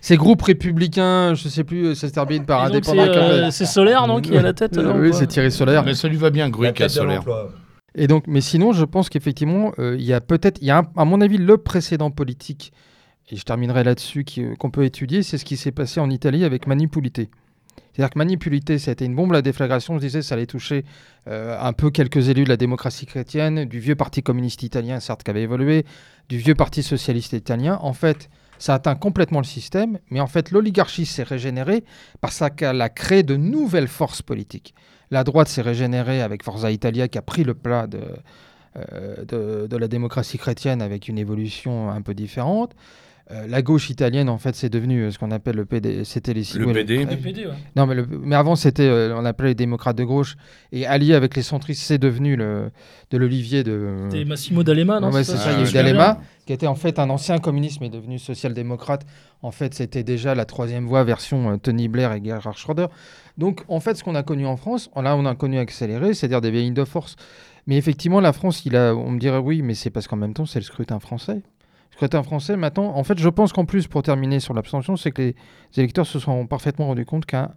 C'est 0.00 0.16
groupe 0.16 0.40
républicain, 0.42 1.34
je 1.34 1.48
sais 1.48 1.64
plus, 1.64 1.94
ça 1.94 2.08
se 2.08 2.14
termine 2.14 2.44
par 2.46 2.62
c'est 2.66 2.76
indépendant. 2.76 3.02
euh, 3.02 3.50
c'est 3.50 3.66
Solaire, 3.66 4.06
non, 4.06 4.20
qui 4.20 4.32
est 4.34 4.38
à 4.38 4.42
la 4.42 4.52
tête 4.54 4.76
alors, 4.78 4.96
oui, 4.96 5.10
c'est 5.12 5.26
Thierry 5.26 5.52
Solaire. 5.52 5.84
Mais 5.84 5.94
ça 5.94 6.08
lui 6.08 6.16
va 6.16 6.30
bien, 6.30 6.48
Gruy, 6.48 6.68
à 6.68 6.88
Solaire. 6.88 7.24
Et 7.94 8.06
donc, 8.06 8.24
mais 8.26 8.40
sinon, 8.40 8.72
je 8.72 8.84
pense 8.84 9.08
qu'effectivement, 9.10 9.72
euh, 9.78 9.96
il 9.98 10.04
y 10.04 10.12
a 10.12 10.20
peut-être, 10.20 10.58
il 10.62 10.66
y 10.66 10.70
a 10.70 10.78
un- 10.78 10.86
à 10.96 11.04
mon 11.04 11.20
avis, 11.20 11.36
le 11.36 11.56
précédent 11.58 12.10
politique, 12.10 12.72
et 13.30 13.36
je 13.36 13.42
terminerai 13.42 13.84
là-dessus, 13.84 14.24
qui, 14.24 14.42
euh, 14.44 14.54
qu'on 14.58 14.70
peut 14.70 14.84
étudier, 14.84 15.22
c'est 15.22 15.36
ce 15.36 15.44
qui 15.44 15.56
s'est 15.56 15.72
passé 15.72 16.00
en 16.00 16.08
Italie 16.10 16.44
avec 16.44 16.66
Manipulité. 16.66 17.28
C'est-à-dire 17.92 18.10
que 18.10 18.18
Manipulité, 18.18 18.78
ça 18.78 18.90
a 18.90 18.92
été 18.92 19.04
une 19.04 19.14
bombe 19.14 19.34
à 19.34 19.42
déflagration. 19.42 19.94
Je 19.94 20.00
disais, 20.00 20.22
ça 20.22 20.34
allait 20.34 20.46
toucher 20.46 20.84
euh, 21.26 21.58
un 21.60 21.72
peu 21.72 21.90
quelques 21.90 22.28
élus 22.28 22.44
de 22.44 22.48
la 22.48 22.56
démocratie 22.56 23.06
chrétienne, 23.06 23.64
du 23.64 23.80
vieux 23.80 23.96
parti 23.96 24.22
communiste 24.22 24.62
italien, 24.62 25.00
certes, 25.00 25.22
qui 25.22 25.30
avait 25.30 25.42
évolué, 25.42 25.84
du 26.28 26.38
vieux 26.38 26.54
parti 26.54 26.82
socialiste 26.82 27.32
italien. 27.32 27.78
En 27.82 27.92
fait, 27.92 28.30
ça 28.58 28.74
atteint 28.74 28.94
complètement 28.94 29.40
le 29.40 29.44
système, 29.44 29.98
mais 30.10 30.20
en 30.20 30.26
fait, 30.26 30.50
l'oligarchie 30.50 31.06
s'est 31.06 31.22
régénérée 31.22 31.84
parce 32.20 32.42
qu'elle 32.56 32.80
a 32.80 32.88
créé 32.88 33.22
de 33.22 33.36
nouvelles 33.36 33.88
forces 33.88 34.22
politiques. 34.22 34.74
La 35.10 35.24
droite 35.24 35.48
s'est 35.48 35.62
régénérée 35.62 36.22
avec 36.22 36.42
Forza 36.42 36.70
Italia 36.70 37.08
qui 37.08 37.18
a 37.18 37.22
pris 37.22 37.44
le 37.44 37.54
plat 37.54 37.86
de, 37.86 38.00
euh, 38.76 39.66
de 39.66 39.76
la 39.76 39.88
démocratie 39.88 40.38
chrétienne 40.38 40.82
avec 40.82 41.08
une 41.08 41.18
évolution 41.18 41.90
un 41.90 42.02
peu 42.02 42.14
différente. 42.14 42.74
Euh, 43.30 43.46
la 43.46 43.60
gauche 43.60 43.90
italienne, 43.90 44.30
en 44.30 44.38
fait, 44.38 44.54
c'est 44.54 44.70
devenu 44.70 45.02
euh, 45.02 45.10
ce 45.10 45.18
qu'on 45.18 45.30
appelle 45.30 45.56
le 45.56 45.66
PD. 45.66 46.02
C'était 46.04 46.32
les 46.32 46.44
Le 46.54 46.72
PD. 46.72 47.04
Le 47.04 47.16
PD, 47.16 47.44
ouais. 47.46 47.52
Non, 47.76 47.86
mais, 47.86 47.94
le- 47.94 48.06
mais 48.06 48.34
avant, 48.36 48.56
c'était, 48.56 48.88
euh, 48.88 49.14
on 49.14 49.24
appelait 49.26 49.48
les 49.50 49.54
démocrates 49.54 49.96
de 49.98 50.04
gauche. 50.04 50.36
Et 50.72 50.86
allié 50.86 51.12
avec 51.12 51.36
les 51.36 51.42
centristes, 51.42 51.82
c'est 51.82 51.98
devenu 51.98 52.36
le, 52.36 52.70
de 53.10 53.18
l'olivier 53.18 53.64
de. 53.64 53.96
C'était 54.10 54.24
Massimo 54.24 54.62
D'Alema, 54.62 54.98
non 55.00 55.10
Ouais, 55.10 55.24
c'est 55.24 55.32
ça, 55.32 55.38
ça, 55.44 55.52
il 55.52 55.60
y 55.60 55.66
a 55.66 55.68
eu 55.68 55.72
D'Alema, 55.74 56.20
qui 56.46 56.54
était 56.54 56.66
en 56.66 56.74
fait 56.74 56.98
un 56.98 57.10
ancien 57.10 57.36
communiste, 57.36 57.82
mais 57.82 57.90
devenu 57.90 58.18
social-démocrate. 58.18 59.04
En 59.42 59.50
fait, 59.50 59.74
c'était 59.74 60.02
déjà 60.04 60.34
la 60.34 60.46
troisième 60.46 60.86
voie 60.86 61.04
version 61.04 61.50
euh, 61.52 61.56
Tony 61.58 61.88
Blair 61.88 62.12
et 62.14 62.24
Gerhard 62.24 62.56
Schröder. 62.56 62.86
Donc, 63.36 63.62
en 63.68 63.80
fait, 63.80 63.94
ce 63.96 64.04
qu'on 64.04 64.14
a 64.14 64.22
connu 64.22 64.46
en 64.46 64.56
France, 64.56 64.88
là, 64.96 65.14
on 65.16 65.26
a 65.26 65.34
connu 65.34 65.58
accéléré, 65.58 66.14
c'est-à-dire 66.14 66.40
des 66.40 66.50
vieilles 66.50 66.70
de 66.70 66.84
force. 66.84 67.16
Mais 67.66 67.76
effectivement, 67.76 68.20
la 68.20 68.32
France, 68.32 68.62
il 68.64 68.74
a, 68.74 68.94
on 68.94 69.10
me 69.10 69.18
dirait 69.18 69.36
oui, 69.36 69.60
mais 69.60 69.74
c'est 69.74 69.90
parce 69.90 70.08
qu'en 70.08 70.16
même 70.16 70.32
temps, 70.32 70.46
c'est 70.46 70.58
le 70.60 70.64
scrutin 70.64 70.98
français. 70.98 71.42
Scrutin 71.98 72.22
français, 72.22 72.56
maintenant, 72.56 72.94
en 72.96 73.02
fait, 73.02 73.18
je 73.18 73.28
pense 73.28 73.52
qu'en 73.52 73.64
plus, 73.64 73.88
pour 73.88 74.04
terminer 74.04 74.38
sur 74.38 74.54
l'abstention, 74.54 74.96
c'est 74.96 75.10
que 75.10 75.20
les 75.22 75.34
électeurs 75.76 76.06
se 76.06 76.20
sont 76.20 76.46
parfaitement 76.46 76.86
rendus 76.86 77.04
compte 77.04 77.26
qu'un 77.26 77.50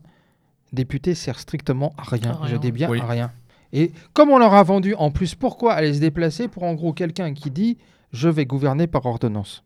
député 0.73 1.13
sert 1.13 1.37
strictement 1.39 1.93
à 1.97 2.01
rien. 2.03 2.31
À 2.31 2.33
rien. 2.45 2.47
Je 2.47 2.55
dis 2.57 2.71
bien 2.71 2.89
Oui. 2.89 2.99
à 3.01 3.05
rien. 3.05 3.31
Et 3.71 3.91
comme 4.13 4.31
on 4.31 4.39
leur 4.39 4.55
a 4.55 4.63
vendu, 4.63 4.95
en 4.95 5.11
plus, 5.11 5.35
pourquoi 5.35 5.73
aller 5.73 5.93
se 5.93 5.99
déplacer 5.99 6.47
pour 6.47 6.63
en 6.63 6.73
gros 6.73 6.91
quelqu'un 6.91 7.33
qui 7.35 7.51
dit 7.51 7.77
je 8.13 8.29
vais 8.29 8.45
gouverner 8.45 8.87
par 8.87 9.05
ordonnance? 9.05 9.63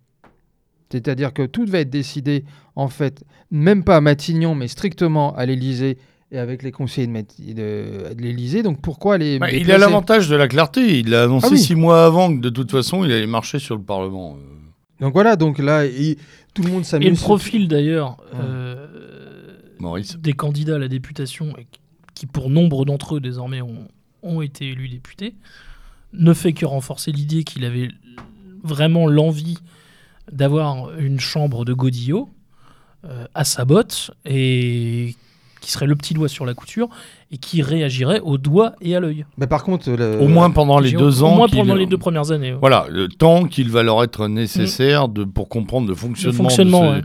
C'est-à-dire 0.91 1.33
que 1.33 1.43
tout 1.45 1.65
devait 1.65 1.81
être 1.81 1.89
décidé, 1.89 2.43
en 2.75 2.89
fait, 2.89 3.23
même 3.51 3.83
pas 3.85 3.95
à 3.95 4.01
Matignon, 4.01 4.55
mais 4.55 4.67
strictement 4.67 5.33
à 5.37 5.45
l'Élysée 5.45 5.97
et 6.33 6.37
avec 6.37 6.63
les 6.63 6.71
conseillers 6.73 7.07
de, 7.07 7.13
de, 7.53 8.13
de 8.13 8.21
l'Élysée. 8.21 8.61
Donc 8.61 8.81
pourquoi 8.81 9.15
aller. 9.15 9.39
Bah, 9.39 9.51
il 9.51 9.71
a 9.71 9.77
l'avantage 9.77 10.27
de 10.27 10.35
la 10.35 10.49
clarté. 10.49 10.99
Il 10.99 11.11
l'a 11.11 11.23
annoncé 11.23 11.47
Ah 11.47 11.53
oui. 11.53 11.59
six 11.59 11.75
mois 11.75 12.05
avant 12.05 12.35
que 12.35 12.41
de 12.41 12.49
toute 12.49 12.71
façon 12.71 13.05
il 13.05 13.11
allait 13.13 13.25
marcher 13.25 13.57
sur 13.59 13.75
le 13.77 13.81
Parlement. 13.81 14.35
Euh, 14.35 14.51
Donc 14.99 15.13
voilà, 15.13 15.35
donc 15.35 15.59
là, 15.59 15.85
il- 15.85 16.17
tout 16.53 16.63
le 16.63 16.71
monde 16.71 16.81
Et 16.81 16.85
s'amuse. 16.85 17.09
le 17.09 17.15
profil 17.15 17.67
d'ailleurs 17.67 18.17
Ouais. 18.33 18.39
euh, 18.41 19.57
Maurice. 19.79 20.17
des 20.17 20.33
candidats 20.33 20.75
à 20.75 20.79
la 20.79 20.87
députation, 20.87 21.57
et 21.57 21.67
qui 22.13 22.25
pour 22.25 22.49
nombre 22.49 22.85
d'entre 22.85 23.15
eux 23.15 23.19
désormais 23.19 23.61
ont, 23.61 23.87
ont 24.23 24.41
été 24.41 24.69
élus 24.69 24.87
députés, 24.87 25.35
ne 26.13 26.33
fait 26.33 26.53
que 26.53 26.65
renforcer 26.65 27.11
l'idée 27.11 27.43
qu'il 27.43 27.65
avait 27.65 27.89
vraiment 28.63 29.05
l'envie 29.07 29.57
d'avoir 30.31 30.97
une 30.97 31.19
chambre 31.19 31.65
de 31.65 31.73
Godillot 31.73 32.29
euh, 33.03 33.25
à 33.35 33.43
sa 33.43 33.65
botte 33.65 34.11
et 34.25 35.13
qui 35.65 35.71
serait 35.71 35.87
le 35.87 35.95
petit 35.95 36.13
doigt 36.13 36.27
sur 36.27 36.45
la 36.45 36.53
couture 36.53 36.89
et 37.31 37.37
qui 37.37 37.63
réagirait 37.63 38.19
au 38.19 38.37
doigt 38.37 38.73
et 38.81 38.95
à 38.95 38.99
l'œil. 38.99 39.25
Mais 39.39 39.47
par 39.47 39.63
contre, 39.63 39.89
le- 39.89 40.19
Au 40.21 40.27
moins 40.27 40.51
pendant 40.51 40.77
les 40.77 40.91
deux 40.91 41.21
au 41.21 41.23
ans. 41.23 41.35
moins 41.35 41.47
qu'il- 41.47 41.57
pendant 41.57 41.73
les 41.73 41.87
deux 41.87 41.97
premières 41.97 42.31
années. 42.31 42.51
ouais. 42.53 42.59
Voilà, 42.59 42.85
le 42.89 43.07
temps 43.07 43.45
qu'il 43.45 43.71
va 43.71 43.81
leur 43.81 44.03
être 44.03 44.27
nécessaire 44.27 45.07
de, 45.07 45.23
pour 45.23 45.49
comprendre 45.49 45.87
le 45.87 45.95
fonctionnement, 45.95 46.43
fonctionnement, 46.43 46.81
de, 46.83 46.87
ce, 46.87 46.95
ouais. 46.97 47.03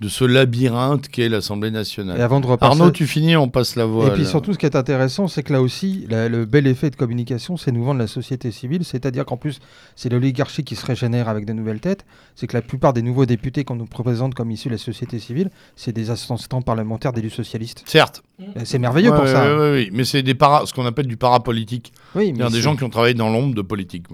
De 0.00 0.08
ce 0.08 0.24
labyrinthe 0.24 1.08
qu'est 1.08 1.28
l'Assemblée 1.28 1.68
Et 1.68 1.72
nationale. 1.72 2.18
avant 2.22 2.40
de 2.40 2.46
repasser. 2.46 2.70
Arnaud, 2.80 2.90
tu 2.90 3.06
finis, 3.06 3.36
on 3.36 3.48
passe 3.50 3.76
la 3.76 3.84
voix. 3.84 4.06
Et 4.06 4.10
puis 4.12 4.22
là. 4.22 4.28
surtout, 4.28 4.54
ce 4.54 4.58
qui 4.58 4.64
est 4.64 4.74
intéressant, 4.74 5.28
c'est 5.28 5.42
que 5.42 5.52
là 5.52 5.60
aussi, 5.60 6.06
la- 6.08 6.28
le 6.30 6.46
bel 6.46 6.66
effet 6.66 6.88
de 6.88 6.96
communication, 6.96 7.58
c'est 7.58 7.70
nous 7.70 7.84
vendre 7.84 8.00
la 8.00 8.06
société 8.06 8.50
civile. 8.50 8.82
C'est-à-dire 8.82 9.26
qu'en 9.26 9.36
plus, 9.36 9.60
c'est 9.96 10.08
l'oligarchie 10.10 10.64
qui 10.64 10.74
se 10.74 10.86
régénère 10.86 11.28
avec 11.28 11.44
de 11.44 11.52
nouvelles 11.52 11.80
têtes. 11.80 12.06
C'est 12.34 12.46
que 12.46 12.56
la 12.56 12.62
plupart 12.62 12.94
des 12.94 13.02
nouveaux 13.02 13.26
députés 13.26 13.64
qu'on 13.64 13.76
nous 13.76 13.84
présente 13.84 14.34
comme 14.34 14.50
issus 14.50 14.68
de 14.68 14.74
la 14.74 14.78
société 14.78 15.18
civile, 15.18 15.50
c'est 15.76 15.92
des 15.92 16.10
assistants 16.10 16.62
parlementaires 16.62 17.12
d'élus 17.12 17.28
socialistes. 17.28 17.82
Certes. 17.86 18.22
Et 18.56 18.64
C'est 18.64 18.78
merveilleux 18.78 19.10
Ouais, 19.10 19.18
pour 19.18 19.28
ça. 19.28 19.54
ouais, 19.54 19.70
ouais, 19.70 19.88
mais 19.92 20.04
c'est 20.04 20.22
des 20.22 20.34
para, 20.34 20.64
ce 20.64 20.72
qu'on 20.72 20.86
appelle 20.86 21.08
du 21.08 21.18
parapolitique. 21.18 21.92
Oui, 22.14 22.32
mais 22.32 22.38
C'est-à-dire 22.38 22.50
des 22.56 22.62
gens 22.62 22.74
qui 22.74 22.84
ont 22.84 22.88
travaillé 22.90 23.12
dans 23.12 23.28
l'ombre 23.28 23.54
de 23.54 23.60
politique. 23.62 24.04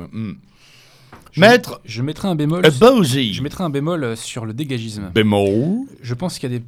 Maître 1.37 1.81
Je 1.85 2.03
mettrai 2.03 2.29
un 2.29 2.35
bémol. 2.35 2.63
Bauzy. 2.81 3.35
Je 3.35 3.43
mettrai 3.43 3.65
un 3.65 3.71
bémol 3.71 4.05
euh, 4.05 4.17
sur 4.17 4.47
le 4.47 4.53
dégagisme. 4.55 5.11
Bémol. 5.15 5.87
Je 6.03 6.15
pense 6.15 6.39
qu'il 6.39 6.51
y 6.51 6.55
a 6.55 6.59
des 6.59 6.65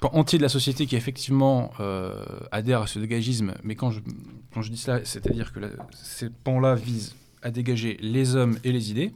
pans 0.00 0.10
entiers 0.12 0.38
de 0.38 0.42
la 0.42 0.48
société 0.48 0.86
qui 0.86 0.96
effectivement 0.96 1.72
euh, 1.80 2.14
adhèrent 2.52 2.82
à 2.82 2.86
ce 2.86 2.98
dégagisme, 2.98 3.54
mais 3.64 3.74
quand 3.74 3.90
je, 3.90 4.00
quand 4.54 4.62
je 4.62 4.70
dis 4.70 4.76
cela, 4.78 5.00
c'est-à-dire 5.04 5.52
que 5.52 5.60
la- 5.60 5.68
ces 6.02 6.28
pans-là 6.30 6.74
visent 6.74 7.14
à 7.42 7.50
dégager 7.50 7.98
les 8.00 8.36
hommes 8.36 8.58
et 8.64 8.72
les 8.72 8.90
idées, 8.90 9.12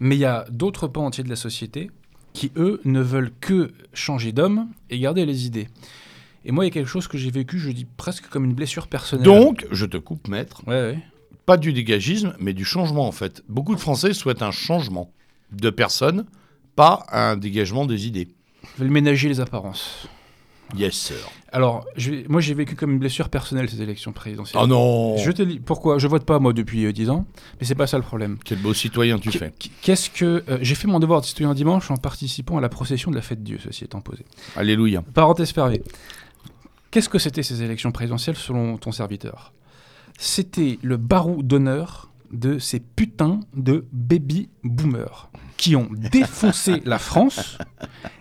mais 0.00 0.16
il 0.16 0.20
y 0.20 0.24
a 0.24 0.44
d'autres 0.50 0.88
pans 0.88 1.06
entiers 1.06 1.24
de 1.24 1.28
la 1.28 1.36
société 1.36 1.90
qui, 2.32 2.50
eux, 2.56 2.80
ne 2.84 3.00
veulent 3.00 3.30
que 3.40 3.72
changer 3.92 4.32
d'homme 4.32 4.68
et 4.90 4.98
garder 4.98 5.26
les 5.26 5.46
idées. 5.46 5.68
Et 6.44 6.50
moi, 6.50 6.64
il 6.64 6.68
y 6.68 6.70
a 6.70 6.72
quelque 6.72 6.88
chose 6.88 7.06
que 7.06 7.18
j'ai 7.18 7.30
vécu, 7.30 7.58
je 7.58 7.70
dis 7.70 7.86
presque 7.96 8.26
comme 8.28 8.44
une 8.44 8.54
blessure 8.54 8.88
personnelle. 8.88 9.24
Donc, 9.24 9.66
je 9.70 9.86
te 9.86 9.96
coupe, 9.98 10.26
maître, 10.28 10.62
Ouais, 10.66 10.72
ouais. 10.80 10.98
Pas 11.46 11.56
du 11.56 11.72
dégagisme, 11.72 12.34
mais 12.38 12.52
du 12.52 12.64
changement 12.64 13.06
en 13.06 13.12
fait. 13.12 13.42
Beaucoup 13.48 13.74
de 13.74 13.80
Français 13.80 14.12
souhaitent 14.14 14.42
un 14.42 14.50
changement 14.52 15.12
de 15.50 15.70
personne, 15.70 16.24
pas 16.76 17.04
un 17.10 17.36
dégagement 17.36 17.84
des 17.86 18.06
idées. 18.06 18.28
Je 18.78 18.84
vais 18.84 18.90
ménager 18.90 19.28
les 19.28 19.40
apparences. 19.40 20.06
Yes, 20.74 20.94
sir. 20.94 21.16
Alors, 21.52 21.84
je 21.96 22.26
moi, 22.28 22.40
j'ai 22.40 22.54
vécu 22.54 22.74
comme 22.76 22.92
une 22.92 22.98
blessure 22.98 23.28
personnelle 23.28 23.68
ces 23.68 23.82
élections 23.82 24.12
présidentielles. 24.12 24.62
Oh 24.64 24.66
non 24.66 25.18
Je 25.18 25.30
te 25.30 25.42
dis 25.42 25.60
pourquoi? 25.60 25.98
Je 25.98 26.06
vote 26.06 26.24
pas 26.24 26.38
moi 26.38 26.54
depuis 26.54 26.86
euh, 26.86 26.92
10 26.92 27.10
ans, 27.10 27.26
mais 27.60 27.66
c'est 27.66 27.74
pas 27.74 27.86
ça 27.86 27.98
le 27.98 28.02
problème. 28.02 28.38
Quel 28.42 28.56
beau 28.58 28.72
citoyen 28.72 29.18
tu 29.18 29.28
Qu- 29.28 29.36
fais. 29.38 29.52
qu- 29.58 29.68
Qu'est-ce 29.82 30.08
que 30.08 30.42
euh, 30.48 30.58
j'ai 30.62 30.74
fait 30.74 30.88
mon 30.88 30.98
devoir 30.98 31.20
de 31.20 31.26
citoyen 31.26 31.52
dimanche 31.52 31.90
en 31.90 31.98
participant 31.98 32.56
à 32.56 32.62
la 32.62 32.70
procession 32.70 33.10
de 33.10 33.16
la 33.16 33.22
fête 33.22 33.42
Dieu, 33.42 33.58
ceci 33.62 33.84
étant 33.84 34.00
posé. 34.00 34.24
Alléluia. 34.56 35.02
Parenthèse 35.12 35.50
fermée. 35.50 35.82
Qu'est-ce 36.90 37.10
que 37.10 37.18
c'était 37.18 37.42
ces 37.42 37.62
élections 37.62 37.92
présidentielles 37.92 38.36
selon 38.36 38.78
ton 38.78 38.92
serviteur? 38.92 39.52
C'était 40.24 40.78
le 40.82 40.96
barou 40.98 41.42
d'honneur 41.42 42.08
de 42.32 42.60
ces 42.60 42.78
putains 42.78 43.40
de 43.56 43.86
baby 43.92 44.48
boomers 44.62 45.30
qui 45.56 45.74
ont 45.74 45.88
défoncé 46.12 46.80
la 46.84 47.00
France 47.00 47.58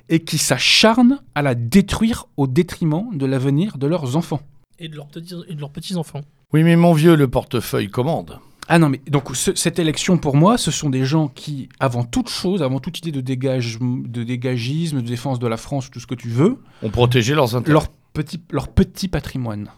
et 0.10 0.22
qui 0.22 0.40
s'acharnent 0.40 1.20
à 1.36 1.44
la 1.44 1.54
détruire 1.54 2.26
au 2.38 2.48
détriment 2.48 3.16
de 3.16 3.26
l'avenir 3.28 3.78
de 3.78 3.86
leurs 3.86 4.16
enfants. 4.16 4.42
Et 4.80 4.90
de 4.90 4.96
leurs 4.96 5.10
petits, 5.10 5.36
et 5.48 5.54
de 5.54 5.60
leurs 5.60 5.70
petits-enfants. 5.70 6.22
Oui, 6.54 6.64
mais 6.64 6.76
mon 6.76 6.94
vieux, 6.94 7.16
le 7.16 7.28
portefeuille 7.28 7.90
commande. 7.90 8.40
Ah 8.68 8.80
non, 8.80 8.90
mais 8.90 9.00
donc 9.08 9.36
ce- 9.36 9.54
cette 9.54 9.78
élection, 9.78 10.18
pour 10.18 10.36
moi, 10.36 10.58
ce 10.58 10.72
sont 10.72 10.90
des 10.90 11.06
gens 11.06 11.28
qui, 11.28 11.70
avant 11.80 12.04
toute 12.04 12.30
chose, 12.30 12.64
avant 12.64 12.80
toute 12.80 12.98
idée 12.98 13.12
de, 13.12 13.22
dégage, 13.22 13.78
de 13.80 14.24
dégagisme, 14.24 15.04
de 15.04 15.08
défense 15.08 15.38
de 15.38 15.46
la 15.48 15.58
France, 15.58 15.92
tout 15.92 16.00
ce 16.00 16.08
que 16.08 16.16
tu 16.16 16.30
veux, 16.30 16.64
On 16.82 16.90
protégeait 16.90 17.36
leurs 17.36 17.56
intérêts. 17.56 17.74
leur 17.74 17.90
petit, 18.14 18.42
leur 18.52 18.70
petit 18.70 19.08
patrimoine. 19.08 19.70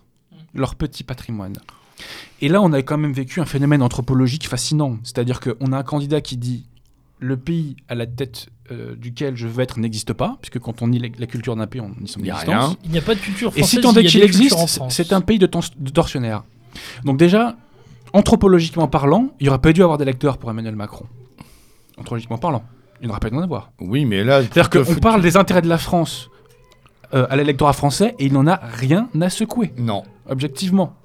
Leur 0.53 0.75
petit 0.75 1.03
patrimoine. 1.03 1.55
Et 2.41 2.49
là, 2.49 2.61
on 2.61 2.73
a 2.73 2.81
quand 2.81 2.97
même 2.97 3.13
vécu 3.13 3.39
un 3.39 3.45
phénomène 3.45 3.81
anthropologique 3.81 4.47
fascinant. 4.47 4.97
C'est-à-dire 5.03 5.39
qu'on 5.39 5.71
a 5.71 5.77
un 5.77 5.83
candidat 5.83 6.19
qui 6.21 6.35
dit 6.37 6.65
le 7.19 7.37
pays 7.37 7.77
à 7.87 7.95
la 7.95 8.05
tête 8.05 8.47
euh, 8.71 8.95
duquel 8.95 9.35
je 9.37 9.47
veux 9.47 9.63
être 9.63 9.79
n'existe 9.79 10.11
pas, 10.13 10.37
puisque 10.41 10.59
quand 10.59 10.81
on 10.81 10.87
nie 10.89 10.99
la, 10.99 11.07
la 11.17 11.25
culture 11.27 11.55
d'un 11.55 11.67
pays, 11.67 11.79
on 11.81 11.89
nie 12.01 12.07
son 12.07 12.19
Il 12.19 12.29
existence. 12.29 12.75
Il 12.83 12.91
n'y 12.91 12.97
a 12.97 13.01
pas 13.01 13.15
de 13.15 13.19
culture 13.19 13.49
Et 13.55 13.59
française. 13.61 13.69
si 13.69 13.81
tant 13.81 13.93
est 13.93 14.03
qu'il 14.05 14.19
des 14.19 14.25
existe, 14.25 14.55
France. 14.55 14.79
c'est 14.89 15.13
un 15.13 15.21
pays 15.21 15.39
de, 15.39 15.45
tortionnaires. 15.45 16.43
Donc 17.05 17.17
déjà, 17.17 17.55
anthropologiquement 18.11 18.87
parlant, 18.87 19.29
il 19.39 19.43
n'y 19.43 19.49
aurait 19.49 19.59
pas 19.61 19.71
dû 19.71 19.81
avoir 19.83 19.97
d'électeurs 19.97 20.37
pour 20.37 20.49
Emmanuel 20.49 20.75
Macron. 20.75 21.05
Anthropologiquement 21.97 22.37
parlant, 22.37 22.63
il 23.01 23.07
n'aurait 23.07 23.19
pas 23.19 23.29
dû 23.29 23.35
en 23.37 23.41
avoir. 23.41 23.71
Oui, 23.79 24.03
mais 24.05 24.23
là. 24.23 24.41
C'est-à-dire 24.41 24.69
qu'on 24.69 24.95
parle 24.95 25.21
des 25.21 25.37
intérêts 25.37 25.61
de 25.61 25.69
la 25.69 25.77
France 25.77 26.29
euh, 27.13 27.27
à 27.29 27.35
l'électorat 27.37 27.73
français 27.73 28.15
et 28.19 28.25
il 28.25 28.33
n'en 28.33 28.47
a 28.47 28.55
rien 28.55 29.07
à 29.21 29.29
secouer, 29.29 29.71
Non. 29.77 30.03
objectivement. 30.27 30.95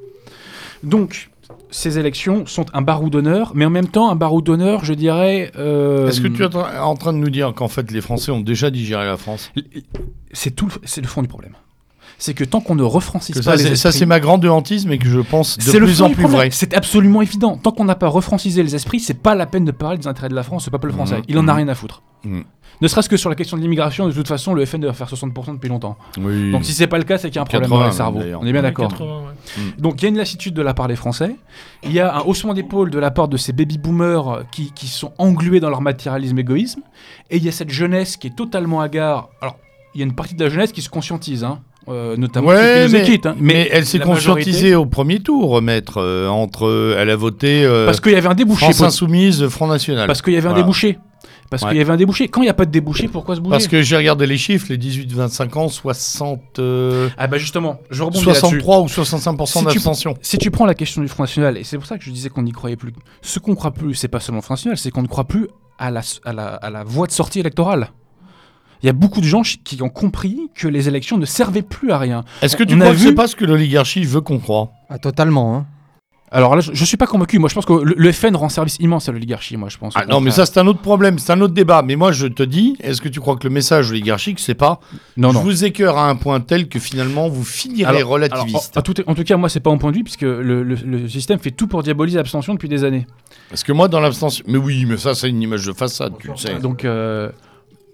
Donc, 0.83 1.31
ces 1.71 1.99
élections 1.99 2.47
sont 2.47 2.67
un 2.73 2.83
barou 2.83 3.11
d'honneur, 3.11 3.53
mais 3.55 3.64
en 3.64 3.71
même 3.71 3.88
temps 3.88 4.11
un 4.11 4.17
barou 4.17 4.43
d'honneur, 4.43 4.85
je 4.85 4.95
dirais... 4.95 5.51
euh, 5.59 6.09
Est-ce 6.09 6.21
que 6.21 6.29
tu 6.29 6.43
es 6.43 6.47
en 6.79 6.95
train- 6.95 7.12
de 7.12 7.19
nous 7.19 7.31
dire 7.31 7.53
qu'en 7.55 7.69
fait 7.69 7.91
les 7.91 8.01
Français 8.01 8.31
ont 8.31 8.41
déjà 8.41 8.71
digéré 8.71 9.05
la 9.07 9.17
France? 9.17 9.51
C'est 10.33 10.51
tout, 10.55 10.67
le- 10.67 10.73
c'est 10.85 11.01
le 11.01 11.07
fond 11.09 11.23
du 11.23 11.29
problème. 11.29 11.53
C'est 12.21 12.35
que 12.35 12.43
tant 12.45 12.61
qu'on 12.61 12.75
ne 12.75 12.83
refrancise 12.83 13.35
Que 13.37 13.41
pas 13.41 13.53
ça, 13.53 13.57
les 13.57 13.62
c'est- 13.62 13.77
ça, 13.77 13.88
esprits- 13.91 13.99
c'est 14.01 14.07
ma 14.07 14.19
grande 14.19 14.45
hantise, 14.45 14.87
mais 14.87 14.99
que 14.99 15.09
je 15.09 15.21
pense 15.21 15.57
de 15.57 15.62
C'est 15.62 15.79
le 15.79 15.87
plus 15.87 15.95
fond 15.95 16.07
en 16.07 16.11
plus 16.11 16.27
vrai. 16.27 16.49
C'est 16.51 16.75
absolument 16.75 17.23
évident. 17.23 17.57
Tant 17.57 17.71
qu'on 17.71 17.85
n'a 17.85 17.95
pas 17.95 18.09
refrancisé 18.09 18.62
les 18.62 18.75
esprits, 18.75 18.99
c'est 18.99 19.14
pas 19.14 19.35
la 19.37 19.47
peine 19.47 19.64
de 19.64 19.71
parler 19.71 19.99
des 19.99 20.09
intérêts 20.09 20.29
de 20.29 20.35
la 20.35 20.43
France, 20.43 20.67
au 20.67 20.71
peuple 20.73 20.91
français. 20.91 21.19
Mhm. 21.19 21.25
Il 21.29 21.38
en 21.38 21.47
a 21.47 21.53
Mhm. 21.53 21.57
rien 21.59 21.69
à 21.69 21.75
foutre. 21.77 22.03
Mhm. 22.24 22.44
Ne 22.81 22.87
serait-ce 22.87 23.09
que 23.09 23.16
sur 23.16 23.28
la 23.28 23.35
question 23.35 23.57
de 23.57 23.62
l'immigration, 23.62 24.07
de 24.07 24.12
toute 24.12 24.28
façon, 24.28 24.54
le 24.54 24.64
FN 24.64 24.78
doit 24.78 24.92
faire 24.92 25.09
60% 25.09 25.54
depuis 25.54 25.68
longtemps. 25.68 25.96
Oui. 26.20 26.52
Donc 26.52 26.64
si 26.64 26.72
c'est 26.72 26.87
pas 26.87 26.98
le 26.98 27.02
cas, 27.04 27.18
c'est 27.18 27.28
qu'il 27.28 27.37
y 27.37 27.38
a 27.38 27.42
un 27.42 27.44
problème 27.44 27.68
80 27.70 27.81
dans 27.83 27.87
les 27.90 27.96
cerveaux. 27.96 28.20
On 28.40 28.46
est 28.46 28.52
bien 28.52 28.62
d'accord. 28.62 28.88
80, 28.88 29.07
ouais. 29.07 29.62
Donc 29.78 30.00
il 30.00 30.04
y 30.04 30.07
a 30.07 30.09
une 30.11 30.16
lassitude 30.16 30.54
de 30.54 30.62
la 30.62 30.74
part 30.74 30.87
des 30.87 30.94
Français. 30.94 31.35
Il 31.83 31.90
y 31.92 31.98
a 31.98 32.16
un 32.16 32.20
haussement 32.20 32.54
d'épaule 32.54 32.90
de 32.90 32.98
la 33.00 33.11
part 33.11 33.26
de 33.26 33.37
ces 33.37 33.52
baby-boomers 33.52 34.44
qui, 34.52 34.70
qui 34.72 34.87
sont 34.87 35.12
englués 35.18 35.59
dans 35.59 35.70
leur 35.70 35.81
matérialisme 35.81 36.38
égoïsme. 36.38 36.83
Et 37.31 37.38
il 37.38 37.44
y 37.44 37.48
a 37.48 37.52
cette 37.52 37.70
jeunesse 37.70 38.16
qui 38.16 38.28
est 38.28 38.37
totalement 38.37 38.81
hagard. 38.81 39.28
Alors, 39.40 39.57
il 39.94 39.98
y 40.00 40.02
a 40.02 40.07
une 40.07 40.14
partie 40.14 40.35
de 40.37 40.44
la 40.44 40.50
jeunesse 40.50 40.70
qui 40.70 40.83
se 40.83 40.88
conscientise, 40.90 41.42
hein, 41.42 41.61
euh, 41.88 42.16
notamment 42.16 42.48
Ouais, 42.48 42.85
qui 42.87 42.92
nous 42.92 42.98
mais, 43.00 43.04
quittent, 43.04 43.26
hein. 43.26 43.35
mais 43.40 43.68
elle 43.72 43.87
s'est 43.87 43.98
majorité- 43.98 44.28
conscientisée 44.44 44.74
au 44.76 44.87
premier 44.87 45.18
tour, 45.20 45.61
maître. 45.62 45.94
euh, 46.00 46.28
entre, 46.28 46.66
euh, 46.68 46.96
elle 46.98 47.11
a 47.11 47.16
voté 47.16 47.64
euh, 47.64 47.87
Parce 47.87 48.00
qu'il 48.00 48.12
y 48.12 48.16
avait 48.16 48.28
un 48.28 48.35
débouché. 48.35 48.66
France 48.66 48.83
Insoumise, 48.83 49.48
Front 49.48 49.66
National. 49.66 50.07
Parce 50.07 50.22
qu'il 50.22 50.35
y 50.35 50.37
avait 50.37 50.46
un 50.46 50.50
Voilà. 50.50 50.62
débouché. 50.62 50.98
Parce 51.51 51.63
Ouais. 51.63 51.71
qu'il 51.71 51.79
y 51.79 51.81
avait 51.81 51.93
un 51.93 51.97
débouché. 51.97 52.29
Quand 52.29 52.43
il 52.43 52.45
n'y 52.45 52.51
a 52.51 52.55
pas 52.55 52.67
de 52.67 52.71
débouché, 52.71 53.09
pourquoi 53.09 53.35
se 53.35 53.41
bouger 53.41 53.51
Parce 53.53 53.69
que 53.69 53.81
j'ai 53.81 53.97
regardé 53.97 54.27
les 54.27 54.37
chiffres, 54.37 54.67
les 54.69 54.77
18-25 54.77 55.57
ans, 55.57 55.69
60, 55.69 56.59
euh, 56.59 57.09
Ah 57.17 57.27
bah 57.27 57.39
justement, 57.39 57.81
je 57.91 58.03
rebondis 58.03 58.25
là-dessus. 58.27 58.41
63 58.41 58.81
ou 58.81 58.89
65% 58.89 59.47
Si 59.61 59.67
tu- 59.67 59.73
d'abstention. 59.75 60.15
Si 60.21 60.37
tu 60.39 60.51
prends 60.51 60.67
la 60.67 60.75
question 60.75 61.01
du 61.01 61.09
Front 61.09 61.23
National, 61.23 61.57
et 61.57 61.65
c'est 61.65 61.79
pour 61.79 61.87
ça 61.87 61.97
que 61.97 62.05
je 62.05 62.11
disais 62.11 62.29
qu'on 62.29 62.43
n'y 62.43 62.53
croyait 62.53 62.77
plus, 62.77 62.93
ce 63.23 63.39
qu'on 63.39 63.53
ne 63.53 63.57
croit 63.57 63.73
plus, 63.73 63.95
c'est 63.95 64.09
pas 64.09 64.21
seulement 64.21 64.39
le 64.41 64.43
Front 64.45 64.55
National, 64.55 64.77
c'est 64.77 64.91
qu'on 64.91 65.03
ne 65.03 65.09
croit 65.09 65.25
plus 65.25 65.49
à 65.79 65.91
la, 65.91 66.03
à, 66.25 66.33
la, 66.35 66.49
à 66.49 66.69
la 66.71 66.85
voie 66.85 67.07
de 67.07 67.13
sortie 67.13 67.41
électorale. 67.41 67.91
Il 68.83 68.87
y 68.87 68.91
a 68.91 68.93
beaucoup 68.93 69.21
de 69.21 69.27
gens 69.27 69.43
qui 69.43 69.83
ont 69.83 69.89
compris 69.89 70.51
que 70.55 70.69
les 70.69 70.87
élections 70.87 71.17
ne 71.19 71.25
servaient 71.27 71.63
plus 71.63 71.91
à 71.93 71.99
rien. 71.99 72.25
Est-ce 72.43 72.57
que 72.57 72.63
tu 72.63 72.75
On 72.75 72.81
a 72.81 72.85
crois 72.85 72.93
que 72.95 72.99
vu- 73.01 73.09
c'est 73.09 73.15
pas 73.15 73.27
ce 73.27 73.35
que 73.37 73.45
l'oligarchie 73.45 74.05
veut 74.05 74.21
qu'on 74.21 74.39
croit? 74.39 74.71
Ah, 74.89 74.99
totalement. 74.99 75.57
Hein. 75.57 75.67
Alors 76.31 76.55
là, 76.55 76.61
je, 76.61 76.73
je 76.75 76.85
suis 76.85 76.97
pas 76.97 77.07
convaincu. 77.07 77.38
Moi, 77.38 77.49
je 77.49 77.55
pense 77.55 77.64
que 77.64 77.73
le, 77.73 77.95
le 77.97 78.12
FN 78.12 78.37
rend 78.37 78.49
service 78.49 78.77
immense 78.81 79.09
à 79.09 79.12
l'oligarchie. 79.12 79.57
Moi, 79.57 79.69
je 79.71 79.79
pense. 79.79 79.95
Ah 79.97 80.05
non, 80.07 80.21
mais 80.21 80.31
ça 80.31 80.45
c'est 80.47 80.59
un 80.61 80.67
autre 80.67 80.81
problème, 80.81 81.19
c'est 81.19 81.33
un 81.33 81.41
autre 81.41 81.55
débat. 81.55 81.83
Mais 81.83 81.97
moi 81.97 82.12
je 82.12 82.27
te 82.27 82.43
dis, 82.43 82.77
est-ce 82.81 83.01
que 83.01 83.09
tu 83.09 83.21
crois 83.21 83.37
que 83.37 83.47
le 83.49 83.53
message 83.55 83.91
oligarchique, 83.91 84.38
c'est 84.41 84.55
pas 84.55 84.81
non, 85.17 85.31
je 85.31 85.35
non. 85.35 85.41
vous 85.43 85.64
écœure 85.64 85.97
à 85.99 86.09
un 86.11 86.17
point 86.17 86.41
tel 86.41 86.69
que 86.69 86.79
finalement 86.79 87.29
vous 87.29 87.45
finirez 87.45 87.88
Alors- 87.97 88.11
relativiste 88.11 88.77
Alors, 88.77 88.79
en, 88.79 88.83
tout, 88.83 88.95
en 89.07 89.14
tout 89.14 89.25
cas, 89.25 89.37
moi, 89.37 89.49
c'est 89.49 89.61
pas 89.61 89.71
mon 89.71 89.79
point 89.79 89.91
de 89.91 89.97
vue, 89.97 90.05
puisque 90.05 90.23
le, 90.23 90.62
le- 90.62 90.75
le 90.85 91.09
système 91.09 91.38
fait 91.38 91.51
tout 91.51 91.67
pour 91.67 91.83
diaboliser 91.83 92.19
l'abstention 92.19 92.53
depuis 92.55 92.69
des 92.69 92.85
années. 92.85 93.07
Parce 93.49 93.62
que 93.64 93.73
moi 93.73 93.88
dans 93.88 94.01
l'abstention. 94.01 94.45
Mais 94.49 94.59
oui, 94.59 94.85
mais 94.87 94.97
ça 94.99 95.14
c'est 95.14 95.31
une 95.31 95.41
image 95.43 95.64
de 95.67 95.73
façade, 95.73 96.12
tu 96.21 96.29
le 96.29 96.37
sais. 96.37 96.59
Donc, 96.59 96.85
euh, 96.85 97.31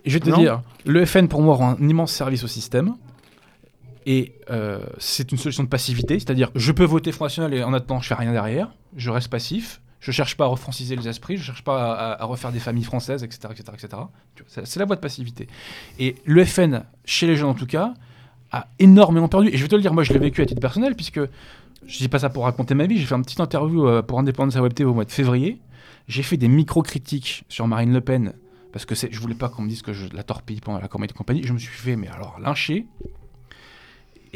je 0.04 0.14
vais 0.14 0.20
te 0.20 0.28
Non. 0.30 0.38
dire, 0.38 0.60
le 0.84 1.04
FN 1.06 1.28
pour 1.28 1.40
moi 1.40 1.54
rend 1.54 1.76
un 1.80 1.88
immense 1.88 2.10
service 2.12 2.42
au 2.44 2.48
système. 2.48 2.94
Et 4.06 4.34
euh, 4.50 4.84
c'est 4.98 5.32
une 5.32 5.38
solution 5.38 5.62
de 5.62 5.68
passivité, 5.68 6.18
c'est-à-dire 6.18 6.50
je 6.54 6.72
peux 6.72 6.84
voter 6.84 7.10
Front 7.12 7.24
National 7.24 7.54
et 7.54 7.62
en 7.62 7.72
attendant 7.72 8.00
je 8.00 8.08
fais 8.08 8.14
rien 8.14 8.32
derrière, 8.32 8.74
je 8.96 9.10
reste 9.10 9.28
passif, 9.28 9.80
je 10.00 10.10
cherche 10.10 10.36
pas 10.36 10.44
à 10.44 10.48
refranciser 10.48 10.94
les 10.96 11.08
esprits, 11.08 11.38
je 11.38 11.42
cherche 11.42 11.64
pas 11.64 11.94
à, 12.12 12.24
refaire 12.26 12.52
des 12.52 12.58
familles 12.58 12.84
françaises, 12.84 13.22
etc. 13.22 13.48
etc., 13.52 13.64
etc. 13.72 14.02
C'est 14.64 14.78
la 14.78 14.84
voie 14.84 14.96
de 14.96 15.00
passivité. 15.00 15.48
Et 15.98 16.16
le 16.26 16.44
FN, 16.44 16.84
chez 17.06 17.26
les 17.26 17.36
jeunes 17.36 17.48
en 17.48 17.54
tout 17.54 17.66
cas, 17.66 17.94
a 18.52 18.68
énormément 18.78 19.28
perdu. 19.28 19.48
Et 19.48 19.56
je 19.56 19.62
vais 19.62 19.68
te 19.68 19.74
le 19.74 19.80
dire, 19.80 19.94
moi 19.94 20.02
je 20.02 20.12
l'ai 20.12 20.18
vécu 20.18 20.42
à 20.42 20.46
titre 20.46 20.60
personnel, 20.60 20.94
puisque 20.94 21.20
je 21.86 21.98
dis 21.98 22.08
pas 22.08 22.18
ça 22.18 22.28
pour 22.28 22.44
raconter 22.44 22.74
ma 22.74 22.86
vie, 22.86 22.98
j'ai 22.98 23.06
fait 23.06 23.14
une 23.14 23.22
petite 23.22 23.40
interview 23.40 23.86
euh, 23.86 24.02
pour 24.02 24.18
Indépendance 24.18 24.56
à 24.56 24.62
Web 24.62 24.74
TV 24.74 24.88
au 24.88 24.94
mois 24.94 25.06
de 25.06 25.12
février. 25.12 25.60
J'ai 26.08 26.22
fait 26.22 26.36
des 26.36 26.48
micro-critiques 26.48 27.44
sur 27.48 27.66
Marine 27.66 27.92
Le 27.94 28.02
Pen, 28.02 28.34
parce 28.72 28.84
que 28.84 28.94
je 28.94 29.20
voulais 29.20 29.34
pas 29.34 29.48
qu'on 29.48 29.62
me 29.62 29.68
dise 29.68 29.80
que 29.80 29.94
je 29.94 30.06
la 30.12 30.22
torpille 30.22 30.60
pendant 30.60 30.80
la 30.80 30.88
campagne 30.88 31.08
de 31.08 31.14
compagnie. 31.14 31.42
Je 31.44 31.52
me 31.54 31.58
suis 31.58 31.72
fait, 31.72 31.96
mais 31.96 32.08
alors, 32.08 32.38
lyncher. 32.40 32.86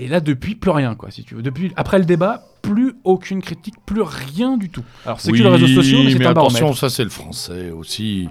Et 0.00 0.06
là, 0.08 0.20
depuis, 0.20 0.54
plus 0.54 0.70
rien, 0.70 0.94
quoi, 0.94 1.10
si 1.10 1.24
tu 1.24 1.34
veux. 1.34 1.42
Depuis, 1.42 1.72
après 1.76 1.98
le 1.98 2.04
débat, 2.04 2.44
plus 2.62 2.94
aucune 3.04 3.42
critique, 3.42 3.74
plus 3.84 4.02
rien 4.02 4.56
du 4.56 4.68
tout. 4.68 4.84
Alors, 5.04 5.20
c'est 5.20 5.32
que 5.32 5.36
les 5.36 5.48
réseaux 5.48 5.66
sociaux, 5.66 5.98
mais 6.04 6.12
c'est 6.12 6.24
un 6.26 6.30
attention, 6.30 6.60
baromètre. 6.60 6.78
ça 6.78 6.88
c'est 6.90 7.02
le 7.04 7.10
français 7.10 7.70
aussi, 7.76 8.28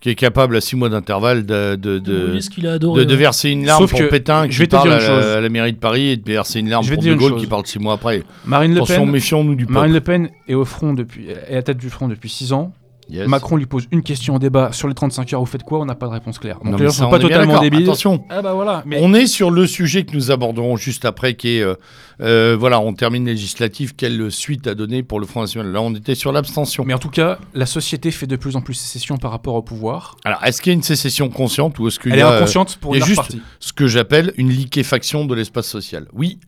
qui 0.00 0.10
est 0.10 0.14
capable 0.14 0.56
à 0.56 0.60
6 0.60 0.76
mois 0.76 0.88
d'intervalle 0.90 1.46
de, 1.46 1.76
de, 1.76 1.98
de, 1.98 2.32
Oui, 2.34 2.66
adoré. 2.66 3.04
ouais. 3.06 3.16
verser 3.16 3.50
une 3.50 3.64
larme 3.66 3.82
Sauf 3.82 3.90
pour 3.92 4.00
que, 4.00 4.04
Pétain 4.06 4.44
je 4.44 4.50
qui 4.50 4.58
vais 4.58 4.66
te 4.66 4.70
parle 4.72 4.88
dire 4.90 4.98
à 4.98 5.00
une 5.00 5.06
la, 5.16 5.20
chose. 5.22 5.32
à 5.36 5.40
la 5.40 5.48
mairie 5.48 5.72
de 5.72 5.78
Paris 5.78 6.08
et 6.08 6.16
de 6.16 6.24
verser 6.26 6.60
une 6.60 6.68
larme 6.68 6.84
Je 6.84 6.90
vais 6.90 6.96
pour 6.96 7.04
De 7.04 7.10
une 7.10 7.16
Gaulle 7.18 7.32
chose. 7.32 7.40
qui 7.40 7.46
parle 7.46 7.66
6 7.66 7.78
mois 7.78 7.94
après. 7.94 8.22
Marine 8.44 8.72
Le 8.72 8.78
Attention, 8.78 9.02
Pen, 9.04 9.10
méfions-nous 9.10 9.54
du 9.54 9.64
peuple. 9.66 9.74
Marine 9.74 9.92
Le 9.94 10.00
Pen 10.00 10.28
est 10.48 10.54
au 10.54 10.64
front 10.64 10.92
depuis, 10.92 11.28
est 11.30 11.52
à 11.52 11.54
la 11.56 11.62
tête 11.62 11.78
du 11.78 11.88
front 11.90 12.08
depuis 12.08 12.28
6 12.28 12.52
ans. 12.52 12.72
Yes. 13.10 13.26
Macron 13.28 13.56
lui 13.56 13.66
pose 13.66 13.86
une 13.90 14.02
question 14.02 14.36
au 14.36 14.38
débat 14.38 14.70
sur 14.72 14.86
les 14.88 14.94
35 14.94 15.32
heures, 15.32 15.40
vous 15.40 15.46
faites 15.46 15.64
quoi? 15.64 15.80
On 15.80 15.84
n'a 15.84 15.94
pas 15.94 16.06
de 16.06 16.12
réponse 16.12 16.38
claire. 16.38 16.56
Donc 16.60 16.72
Non, 16.72 16.76
les 16.78 16.84
gens 16.84 16.90
sont 16.92 17.10
pas 17.10 17.16
est 17.16 17.20
totalement 17.20 17.60
débiles. 17.60 17.82
Attention, 17.82 18.24
Ah 18.30 18.40
bah 18.42 18.54
voilà, 18.54 18.82
mais 18.86 18.98
on 19.02 19.12
est 19.14 19.26
sur 19.26 19.50
le 19.50 19.66
sujet 19.66 20.04
que 20.04 20.14
nous 20.14 20.30
aborderons 20.30 20.76
juste 20.76 21.04
après, 21.04 21.34
qui 21.34 21.56
est, 21.56 21.62
euh, 21.62 21.74
euh, 22.20 22.56
voilà, 22.58 22.78
on 22.80 22.92
termine 22.94 23.26
législatif, 23.26 23.94
quelle 23.96 24.30
suite 24.30 24.66
à 24.66 24.74
donner 24.74 25.02
pour 25.02 25.18
le 25.20 25.26
Front 25.26 25.40
National? 25.40 25.72
Là, 25.72 25.82
on 25.82 25.94
était 25.94 26.14
sur 26.14 26.32
l'abstention. 26.32 26.84
Mais 26.86 26.94
en 26.94 26.98
tout 26.98 27.10
cas, 27.10 27.38
la 27.54 27.66
société 27.66 28.10
fait 28.10 28.26
de 28.26 28.36
plus 28.36 28.56
en 28.56 28.60
plus 28.60 28.74
sécession 28.74 29.16
par 29.16 29.30
rapport 29.32 29.54
au 29.54 29.62
pouvoir. 29.62 30.16
Alors, 30.24 30.44
est-ce 30.44 30.62
qu'il 30.62 30.70
y 30.70 30.74
a 30.74 30.76
une 30.76 30.82
sécession 30.82 31.28
consciente 31.30 31.78
ou 31.78 31.88
est-ce 31.88 31.98
qu'il 31.98 32.12
Elle 32.12 32.18
y 32.18 32.20
est 32.20 32.24
a 32.24 32.30
euh, 32.32 32.36
inconsciente 32.36 32.76
pour 32.80 32.94
une 32.94 33.02
juste- 33.04 33.16
partie. 33.16 33.42
ce 33.58 33.72
que 33.72 33.86
j'appelle 33.86 34.32
une 34.36 34.50
liquéfaction 34.50 35.24
de 35.24 35.34
l'espace 35.34 35.66
social? 35.66 36.06
Oui. 36.12 36.38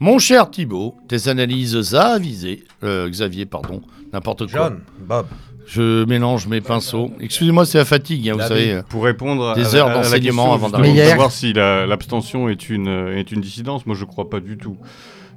Mon 0.00 0.18
cher 0.20 0.48
Thibault, 0.50 0.96
tes 1.08 1.28
analyses 1.28 1.94
avisées, 1.94 2.64
euh, 2.84 3.08
Xavier, 3.10 3.46
pardon, 3.46 3.82
n'importe 4.12 4.48
quoi. 4.50 4.68
John, 4.68 4.80
Bob. 5.00 5.26
Je 5.70 6.04
mélange 6.06 6.46
mes 6.46 6.62
pinceaux. 6.62 7.10
Excusez-moi, 7.20 7.66
c'est 7.66 7.76
la 7.76 7.84
fatigue, 7.84 8.30
hein, 8.30 8.32
vous 8.32 8.38
La 8.38 8.48
savez. 8.48 8.80
Pour 8.88 9.04
répondre 9.04 9.54
Des 9.54 9.74
à, 9.74 9.78
heures 9.78 9.90
d'enseignement 9.92 10.54
avant 10.54 10.70
d'arriver. 10.70 11.04
savoir 11.06 11.30
si 11.30 11.52
la- 11.52 11.84
l'abstention 11.86 12.48
est 12.48 12.70
une, 12.70 12.88
est 12.88 13.30
une 13.32 13.42
dissidence, 13.42 13.84
moi 13.84 13.94
je 13.94 14.04
crois 14.06 14.30
pas 14.30 14.40
du 14.40 14.56
tout. 14.56 14.78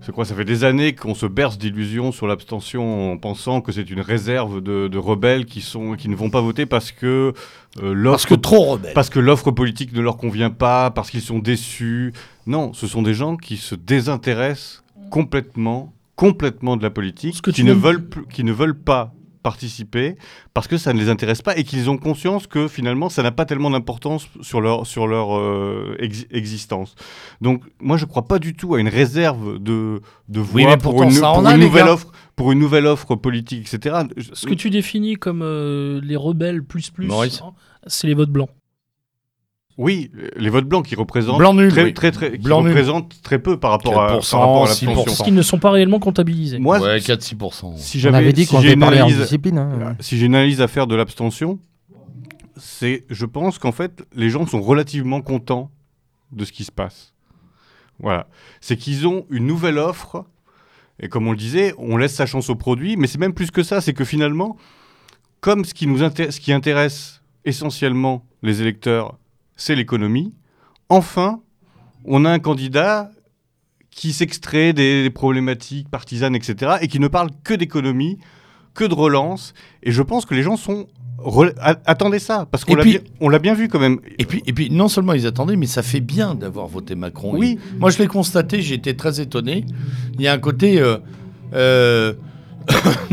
Je 0.03 0.09
crois 0.11 0.23
que 0.23 0.29
ça 0.29 0.35
fait 0.35 0.45
des 0.45 0.63
années 0.63 0.95
qu'on 0.95 1.13
se 1.13 1.25
berce 1.27 1.57
d'illusions 1.59 2.11
sur 2.11 2.25
l'abstention 2.27 3.11
en 3.11 3.17
pensant 3.17 3.61
que 3.61 3.71
c'est 3.71 3.87
une 3.91 3.99
réserve 4.01 4.59
de, 4.61 4.87
de 4.87 4.97
rebelles 4.97 5.45
qui, 5.45 5.61
sont, 5.61 5.93
qui 5.95 6.09
ne 6.09 6.15
vont 6.15 6.31
pas 6.31 6.41
voter 6.41 6.65
parce 6.65 6.91
que 6.91 7.05
euh, 7.05 7.33
Parce 7.75 7.93
l'offre 7.93 8.27
que 8.29 8.33
trop 8.35 8.61
rebelle. 8.71 8.93
parce 8.95 9.09
que 9.11 9.19
l'offre 9.19 9.51
politique 9.51 9.93
ne 9.93 10.01
leur 10.01 10.17
convient 10.17 10.49
pas, 10.49 10.89
parce 10.91 11.11
qu'ils 11.11 11.21
sont 11.21 11.37
déçus. 11.39 12.13
Non, 12.47 12.73
ce 12.73 12.87
sont 12.87 13.03
des 13.03 13.13
gens 13.13 13.35
qui 13.37 13.57
se 13.57 13.75
désintéressent 13.75 14.81
complètement, 15.11 15.93
complètement 16.15 16.77
de 16.77 16.83
la 16.83 16.89
politique, 16.89 17.41
que 17.41 17.51
qui 17.51 17.57
tu 17.61 17.63
ne, 17.67 17.73
veulent 17.73 18.07
plus- 18.07 18.25
qui 18.33 18.43
ne 18.43 18.53
veulent 18.53 18.79
pas 18.79 19.13
participer 19.43 20.15
parce 20.53 20.67
que 20.67 20.77
ça 20.77 20.93
ne 20.93 20.99
les 20.99 21.09
intéresse 21.09 21.41
pas 21.41 21.57
et 21.57 21.63
qu'ils 21.63 21.89
ont 21.89 21.97
conscience 21.97 22.47
que 22.47 22.67
finalement 22.67 23.09
ça 23.09 23.23
n'a 23.23 23.31
pas 23.31 23.45
tellement 23.45 23.69
d'importance 23.69 24.27
sur 24.41 24.61
leur, 24.61 24.85
sur 24.87 25.07
leur 25.07 25.37
euh, 25.37 25.95
ex- 25.99 26.25
existence. 26.31 26.95
Donc 27.41 27.63
moi 27.79 27.97
je 27.97 28.05
crois 28.05 28.27
pas 28.27 28.39
du 28.39 28.53
tout 28.55 28.75
à 28.75 28.79
une 28.79 28.87
réserve 28.89 29.57
de, 29.59 30.01
de 30.29 30.39
Oui, 30.39 30.63
voix 30.63 30.71
mais 30.71 30.77
pour 30.77 31.01
une, 31.03 31.13
pour 31.19 31.47
a, 31.47 31.57
nouvelle 31.57 31.85
gars. 31.85 31.93
offre 31.93 32.11
pour 32.35 32.51
une 32.51 32.59
nouvelle 32.59 32.87
offre 32.87 33.15
politique, 33.15 33.71
etc. 33.71 33.97
Ce 34.33 34.45
que 34.47 34.53
tu 34.53 34.69
définis 34.69 35.15
comme 35.15 35.41
euh, 35.43 35.99
les 36.03 36.15
rebelles 36.15 36.63
plus 36.63 36.89
plus, 36.89 37.11
hein, 37.11 37.53
c'est 37.87 38.07
les 38.07 38.13
votes 38.13 38.31
blancs. 38.31 38.49
Oui, 39.77 40.11
les 40.35 40.49
votes 40.49 40.65
blancs 40.65 40.85
qui 40.85 40.95
représentent 40.95 41.37
Blanc 41.39 41.53
nul, 41.53 41.69
très, 41.71 41.83
oui. 41.85 41.93
très, 41.93 42.11
très, 42.11 42.31
qui 42.33 42.37
Blanc 42.39 42.61
nul. 42.61 42.69
représentent 42.69 43.21
très 43.23 43.39
peu 43.39 43.57
par 43.57 43.71
rapport 43.71 43.99
à, 44.01 44.17
4%, 44.19 44.31
par 44.31 44.39
rapport 44.41 44.63
à 44.63 44.65
6%. 44.67 44.85
l'abstention. 44.85 45.03
Parce 45.05 45.23
qu'ils 45.23 45.33
ne 45.33 45.41
sont 45.41 45.59
pas 45.59 45.71
réellement 45.71 45.99
comptabilisés. 45.99 46.59
Moi, 46.59 46.79
ouais, 46.79 46.99
si- 46.99 47.07
4-6%. 47.07 47.77
si 47.77 47.99
j'avais 47.99 48.33
dit 48.33 48.45
si 48.45 48.51
qu'on 48.51 48.57
j'ai 48.59 48.63
devait 48.69 48.73
une 48.75 48.79
parler 48.81 48.97
en 49.01 49.05
analyse- 49.05 49.21
discipline. 49.21 49.57
hein. 49.57 49.95
si 49.99 50.17
j'ai 50.17 50.25
une 50.27 50.35
analyse 50.35 50.61
à 50.61 50.67
faire 50.67 50.87
de 50.87 50.95
l'abstention, 50.95 51.57
c'est, 52.57 53.05
je 53.09 53.25
pense 53.25 53.57
qu'en 53.59 53.71
fait, 53.71 54.03
les 54.13 54.29
gens 54.29 54.45
sont 54.45 54.61
relativement 54.61 55.21
contents 55.21 55.71
de 56.31 56.45
ce 56.45 56.51
qui 56.51 56.63
se 56.63 56.71
passe. 56.71 57.13
Voilà. 57.99 58.27
C'est 58.59 58.77
qu'ils 58.77 59.07
ont 59.07 59.25
une 59.29 59.45
nouvelle 59.47 59.77
offre, 59.77 60.25
et 60.99 61.07
comme 61.07 61.27
on 61.27 61.31
le 61.31 61.37
disait, 61.37 61.73
on 61.77 61.97
laisse 61.97 62.13
sa 62.13 62.25
chance 62.25 62.49
au 62.49 62.55
produit, 62.55 62.97
mais 62.97 63.07
c'est 63.07 63.17
même 63.19 63.33
plus 63.33 63.51
que 63.51 63.63
ça, 63.63 63.81
c'est 63.81 63.93
que 63.93 64.03
finalement, 64.05 64.57
comme 65.39 65.65
ce 65.65 65.73
qui, 65.73 65.87
nous 65.87 66.03
inté- 66.03 66.29
ce 66.31 66.39
qui 66.39 66.51
intéresse 66.53 67.21
essentiellement 67.45 68.25
les 68.43 68.61
électeurs, 68.61 69.17
c'est 69.61 69.75
l'économie, 69.75 70.33
enfin, 70.89 71.39
on 72.05 72.25
a 72.25 72.31
un 72.31 72.39
candidat 72.39 73.11
qui 73.91 74.11
s'extrait 74.13 74.73
des, 74.73 75.03
des 75.03 75.09
problématiques 75.11 75.87
partisanes, 75.89 76.35
etc., 76.35 76.77
et 76.81 76.87
qui 76.87 76.99
ne 76.99 77.07
parle 77.07 77.29
que 77.43 77.53
d'économie, 77.53 78.17
que 78.73 78.85
de 78.85 78.93
relance. 78.93 79.53
Et 79.83 79.91
je 79.91 80.01
pense 80.01 80.25
que 80.25 80.33
les 80.33 80.41
gens 80.43 80.55
sont 80.57 80.87
rela- 81.19 81.53
a- 81.59 81.77
attendez 81.85 82.17
ça, 82.19 82.47
parce 82.49 82.65
qu'on 82.65 82.75
l'a 82.75 83.39
bien, 83.39 83.53
vu 83.53 83.67
quand 83.67 83.79
même. 83.79 83.99
Et 84.17 84.25
puis, 84.25 84.41
et 84.47 84.53
puis, 84.53 84.69
non 84.71 84.87
seulement 84.87 85.13
ils 85.13 85.27
attendaient, 85.27 85.57
mais 85.57 85.67
ça 85.67 85.83
fait 85.83 85.99
bien 85.99 86.33
d'avoir 86.35 86.67
voté 86.67 86.95
Macron. 86.95 87.33
Oui. 87.37 87.59
Et 87.75 87.77
moi, 87.79 87.91
je 87.91 87.99
l'ai 87.99 88.07
constaté, 88.07 88.61
j'ai 88.61 88.75
été 88.75 88.95
très 88.95 89.19
étonné. 89.21 89.65
Il 90.15 90.21
y 90.21 90.27
a 90.27 90.33
un 90.33 90.39
côté. 90.39 90.79
euh, 90.81 90.97
euh, 91.53 92.13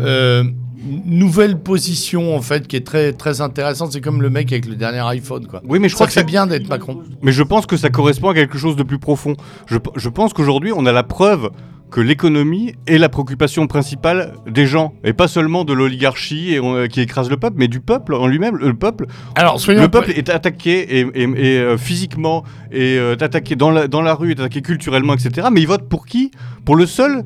euh, 0.00 0.44
nouvelle 1.04 1.58
position, 1.58 2.36
en 2.36 2.42
fait, 2.42 2.66
qui 2.66 2.76
est 2.76 2.86
très, 2.86 3.12
très 3.12 3.40
intéressante. 3.40 3.92
C'est 3.92 4.00
comme 4.00 4.22
le 4.22 4.30
mec 4.30 4.52
avec 4.52 4.66
le 4.66 4.76
dernier 4.76 5.00
iPhone, 5.00 5.46
quoi. 5.46 5.62
Oui, 5.68 5.78
mais 5.78 5.88
je 5.88 5.94
Ça 5.94 5.96
crois 5.96 6.06
que 6.06 6.12
ça, 6.12 6.22
bien 6.22 6.46
d'être 6.46 6.68
Macron. 6.68 7.00
mais 7.22 7.32
je 7.32 7.42
pense 7.42 7.66
que 7.66 7.76
ça 7.76 7.88
correspond 7.90 8.28
à 8.30 8.34
quelque 8.34 8.58
chose 8.58 8.76
de 8.76 8.82
plus 8.82 8.98
profond. 8.98 9.34
Je, 9.66 9.78
je 9.96 10.08
pense 10.08 10.32
qu'aujourd'hui, 10.32 10.72
on 10.74 10.86
a 10.86 10.92
la 10.92 11.02
preuve 11.02 11.50
que 11.88 12.00
l'économie 12.00 12.74
est 12.88 12.98
la 12.98 13.08
préoccupation 13.08 13.68
principale 13.68 14.32
des 14.50 14.66
gens, 14.66 14.94
et 15.04 15.12
pas 15.12 15.28
seulement 15.28 15.64
de 15.64 15.72
l'oligarchie 15.72 16.58
on- 16.60 16.88
qui 16.88 17.00
écrase 17.00 17.30
le 17.30 17.36
peuple, 17.36 17.56
mais 17.58 17.68
du 17.68 17.78
peuple 17.80 18.14
en 18.14 18.26
lui-même. 18.26 18.56
Le 18.56 18.74
peuple, 18.74 19.06
Alors, 19.36 19.60
le 19.68 19.86
peuple 19.86 20.10
est 20.10 20.28
attaqué 20.28 20.98
et, 20.98 21.06
et- 21.14 21.22
et, 21.22 21.58
euh, 21.58 21.78
physiquement, 21.78 22.42
et 22.72 22.98
euh, 22.98 23.12
est 23.12 23.22
attaqué 23.22 23.54
dans 23.54 23.70
la, 23.70 23.86
dans 23.86 24.02
la 24.02 24.14
rue, 24.14 24.32
est 24.32 24.40
attaqué 24.40 24.62
culturellement, 24.62 25.14
etc. 25.14 25.46
Mais 25.52 25.60
il 25.60 25.68
vote 25.68 25.88
pour 25.88 26.06
qui? 26.06 26.32
Pour 26.64 26.74
le 26.74 26.86
seul 26.86 27.22